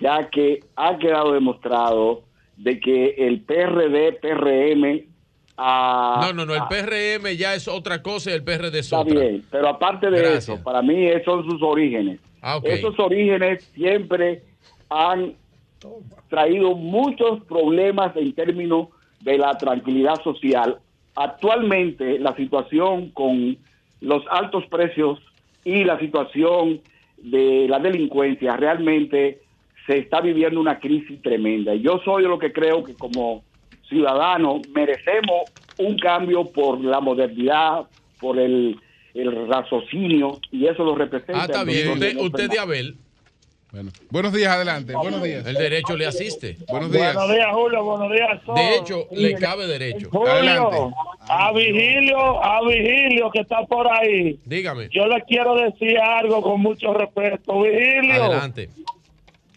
ya 0.00 0.28
que 0.30 0.60
ha 0.76 0.98
quedado 0.98 1.32
demostrado 1.32 2.22
de 2.56 2.78
que 2.78 3.14
el 3.18 3.40
PRD, 3.40 4.12
PRM... 4.20 5.06
no, 5.58 6.32
no, 6.34 6.46
no, 6.46 6.54
el 6.54 6.62
PRM 6.68 7.36
ya 7.36 7.54
es 7.54 7.66
otra 7.66 8.02
cosa 8.02 8.30
y 8.30 8.34
el 8.34 8.44
PRD 8.44 8.78
es 8.78 8.92
está 8.92 9.02
bien, 9.02 9.44
pero 9.50 9.68
aparte 9.68 10.10
de 10.10 10.36
eso, 10.36 10.62
para 10.62 10.82
mí 10.82 11.06
esos 11.06 11.24
son 11.24 11.50
sus 11.50 11.62
orígenes. 11.62 12.20
Ah, 12.42 12.60
Esos 12.62 12.96
orígenes 13.00 13.64
siempre 13.74 14.42
han 14.90 15.34
traído 16.28 16.74
muchos 16.74 17.42
problemas 17.44 18.14
en 18.16 18.32
términos 18.34 18.88
de 19.20 19.38
la 19.38 19.56
tranquilidad 19.56 20.22
social. 20.22 20.78
Actualmente 21.14 22.18
la 22.18 22.36
situación 22.36 23.10
con 23.10 23.56
los 24.00 24.22
altos 24.30 24.64
precios 24.66 25.18
y 25.66 25.82
la 25.82 25.98
situación 25.98 26.80
de 27.18 27.66
la 27.68 27.80
delincuencia 27.80 28.56
realmente 28.56 29.40
se 29.84 29.98
está 29.98 30.20
viviendo 30.20 30.60
una 30.60 30.78
crisis 30.78 31.20
tremenda. 31.20 31.74
Y 31.74 31.82
yo 31.82 32.00
soy 32.04 32.22
de 32.22 32.28
lo 32.28 32.38
que 32.38 32.52
creo 32.52 32.84
que 32.84 32.94
como 32.94 33.42
ciudadanos 33.88 34.60
merecemos 34.72 35.50
un 35.78 35.98
cambio 35.98 36.44
por 36.44 36.80
la 36.80 37.00
modernidad, 37.00 37.86
por 38.20 38.38
el, 38.38 38.80
raciocinio, 39.48 40.38
y 40.52 40.66
eso 40.66 40.84
lo 40.84 40.94
representa. 40.94 41.42
Ah, 41.42 41.46
está 41.46 41.64
bien. 41.64 41.90
Usted, 41.90 42.16
usted 42.16 42.50
de 42.50 42.58
Abel. 42.58 42.96
Bueno, 43.72 43.90
buenos 44.10 44.32
días, 44.32 44.54
adelante. 44.54 44.94
Buenos 44.94 45.22
días. 45.22 45.44
El 45.46 45.54
derecho 45.54 45.96
le 45.96 46.06
asiste. 46.06 46.56
Buenos 46.68 46.92
días. 46.92 47.14
Buenos 47.14 47.34
días, 47.34 47.48
Julio. 47.52 47.84
Buenos 47.84 48.12
días. 48.12 48.40
De 48.54 48.76
hecho, 48.76 49.06
le 49.10 49.34
cabe 49.34 49.66
derecho. 49.66 50.08
Julio, 50.10 50.30
adelante. 50.30 50.76
A 51.28 51.52
Vigilio, 51.52 52.44
a 52.44 52.60
Vigilio 52.66 53.30
que 53.32 53.40
está 53.40 53.64
por 53.66 53.90
ahí. 53.92 54.38
Dígame. 54.44 54.88
Yo 54.90 55.06
le 55.06 55.20
quiero 55.22 55.56
decir 55.56 55.98
algo 55.98 56.40
con 56.42 56.60
mucho 56.60 56.94
respeto. 56.94 57.60
Vigilio. 57.60 58.24
Adelante. 58.24 58.70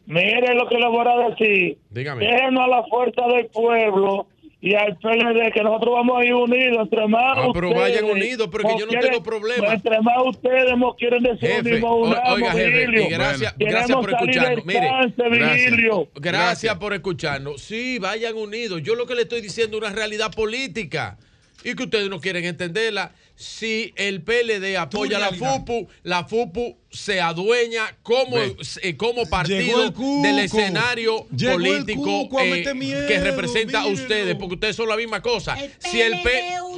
Mire 0.08 0.56
lo 0.56 0.68
que 0.68 0.78
le 0.80 0.88
voy 0.88 1.06
a 1.08 1.30
decir. 1.30 1.78
Dígame. 1.92 2.26
Déjenos 2.26 2.64
a 2.64 2.68
la 2.68 2.84
fuerza 2.86 3.28
del 3.28 3.46
pueblo 3.46 4.26
y 4.62 4.76
al 4.76 4.98
PLD 4.98 5.54
que 5.54 5.64
nosotros 5.64 5.94
vamos 5.96 6.20
a 6.20 6.26
ir 6.26 6.34
unidos 6.34 6.80
entre 6.82 7.08
más 7.08 7.38
ah, 7.38 7.48
pero 7.54 7.74
vayan 7.74 8.04
unidos 8.04 8.50
pero 8.52 8.68
que 8.68 8.78
yo 8.78 8.86
no 8.86 9.00
tengo 9.00 9.24
problema. 9.24 9.74
entre 9.74 10.02
más 10.02 10.18
ustedes 10.26 10.78
nos 10.78 10.96
quieren 10.96 11.24
decir 11.24 11.50
jefe, 11.50 11.82
oiga 11.82 12.52
jefe 12.52 13.02
y 13.02 13.08
gracias, 13.08 13.56
gracias 13.58 13.98
por 13.98 14.10
escucharnos. 14.10 14.66
Mire 14.66 14.90
gracias, 15.26 16.08
gracias 16.16 16.76
por 16.76 16.94
escucharnos. 16.94 17.62
Sí 17.62 18.00
vayan 18.00 18.36
unidos. 18.36 18.82
Yo 18.84 18.96
lo 18.96 19.06
que 19.06 19.16
le 19.16 19.22
estoy 19.22 19.42
diciendo 19.42 19.78
es 19.78 19.84
una 19.84 19.96
realidad 19.96 20.32
política 20.34 21.18
y 21.64 21.76
que 21.76 21.84
ustedes 21.84 22.10
no 22.10 22.20
quieren 22.20 22.44
entenderla. 22.46 23.14
Si 23.40 23.94
el 23.96 24.22
PLD 24.22 24.76
apoya 24.78 25.16
a 25.16 25.20
la 25.22 25.32
FUPU, 25.32 25.88
la 26.04 26.26
FUPU 26.26 26.78
se 26.92 27.22
adueña 27.22 27.96
como, 28.04 28.36
eh, 28.38 28.98
como 28.98 29.26
partido 29.28 29.92
del 30.22 30.40
escenario 30.40 31.26
político 31.26 32.28
eh, 32.42 32.66
que 33.08 33.20
representa 33.22 33.80
a 33.80 33.86
ustedes, 33.86 34.36
porque 34.36 34.56
ustedes 34.56 34.76
son 34.76 34.90
la 34.90 34.98
misma 34.98 35.22
cosa. 35.22 35.56
si 35.78 36.02
el, 36.02 36.22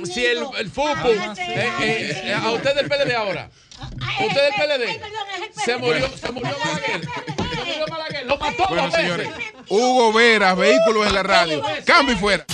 si 0.06 0.24
el, 0.24 0.38
FUPU, 0.70 1.10
eh, 1.40 2.32
a 2.36 2.52
ustedes 2.52 2.78
el 2.78 2.88
PLD 2.88 3.12
ahora. 3.16 3.50
Usted 4.24 4.42
del 4.44 4.54
PLD. 4.54 5.64
Se 5.66 5.78
murió, 5.78 6.10
se 6.16 6.32
murió 6.32 6.56
Malaguer. 6.64 7.02
Se 7.02 7.66
murió 7.66 7.88
Malaguer. 7.90 8.26
Lo 8.28 8.38
mató 8.38 8.66
bueno, 8.70 8.92
señores. 8.92 9.30
Hugo 9.68 10.14
Vera, 10.14 10.54
vehículos 10.54 11.08
en 11.08 11.14
la 11.16 11.24
radio. 11.24 11.64
Cambio 11.86 12.14
y 12.14 12.18
fuera. 12.20 12.46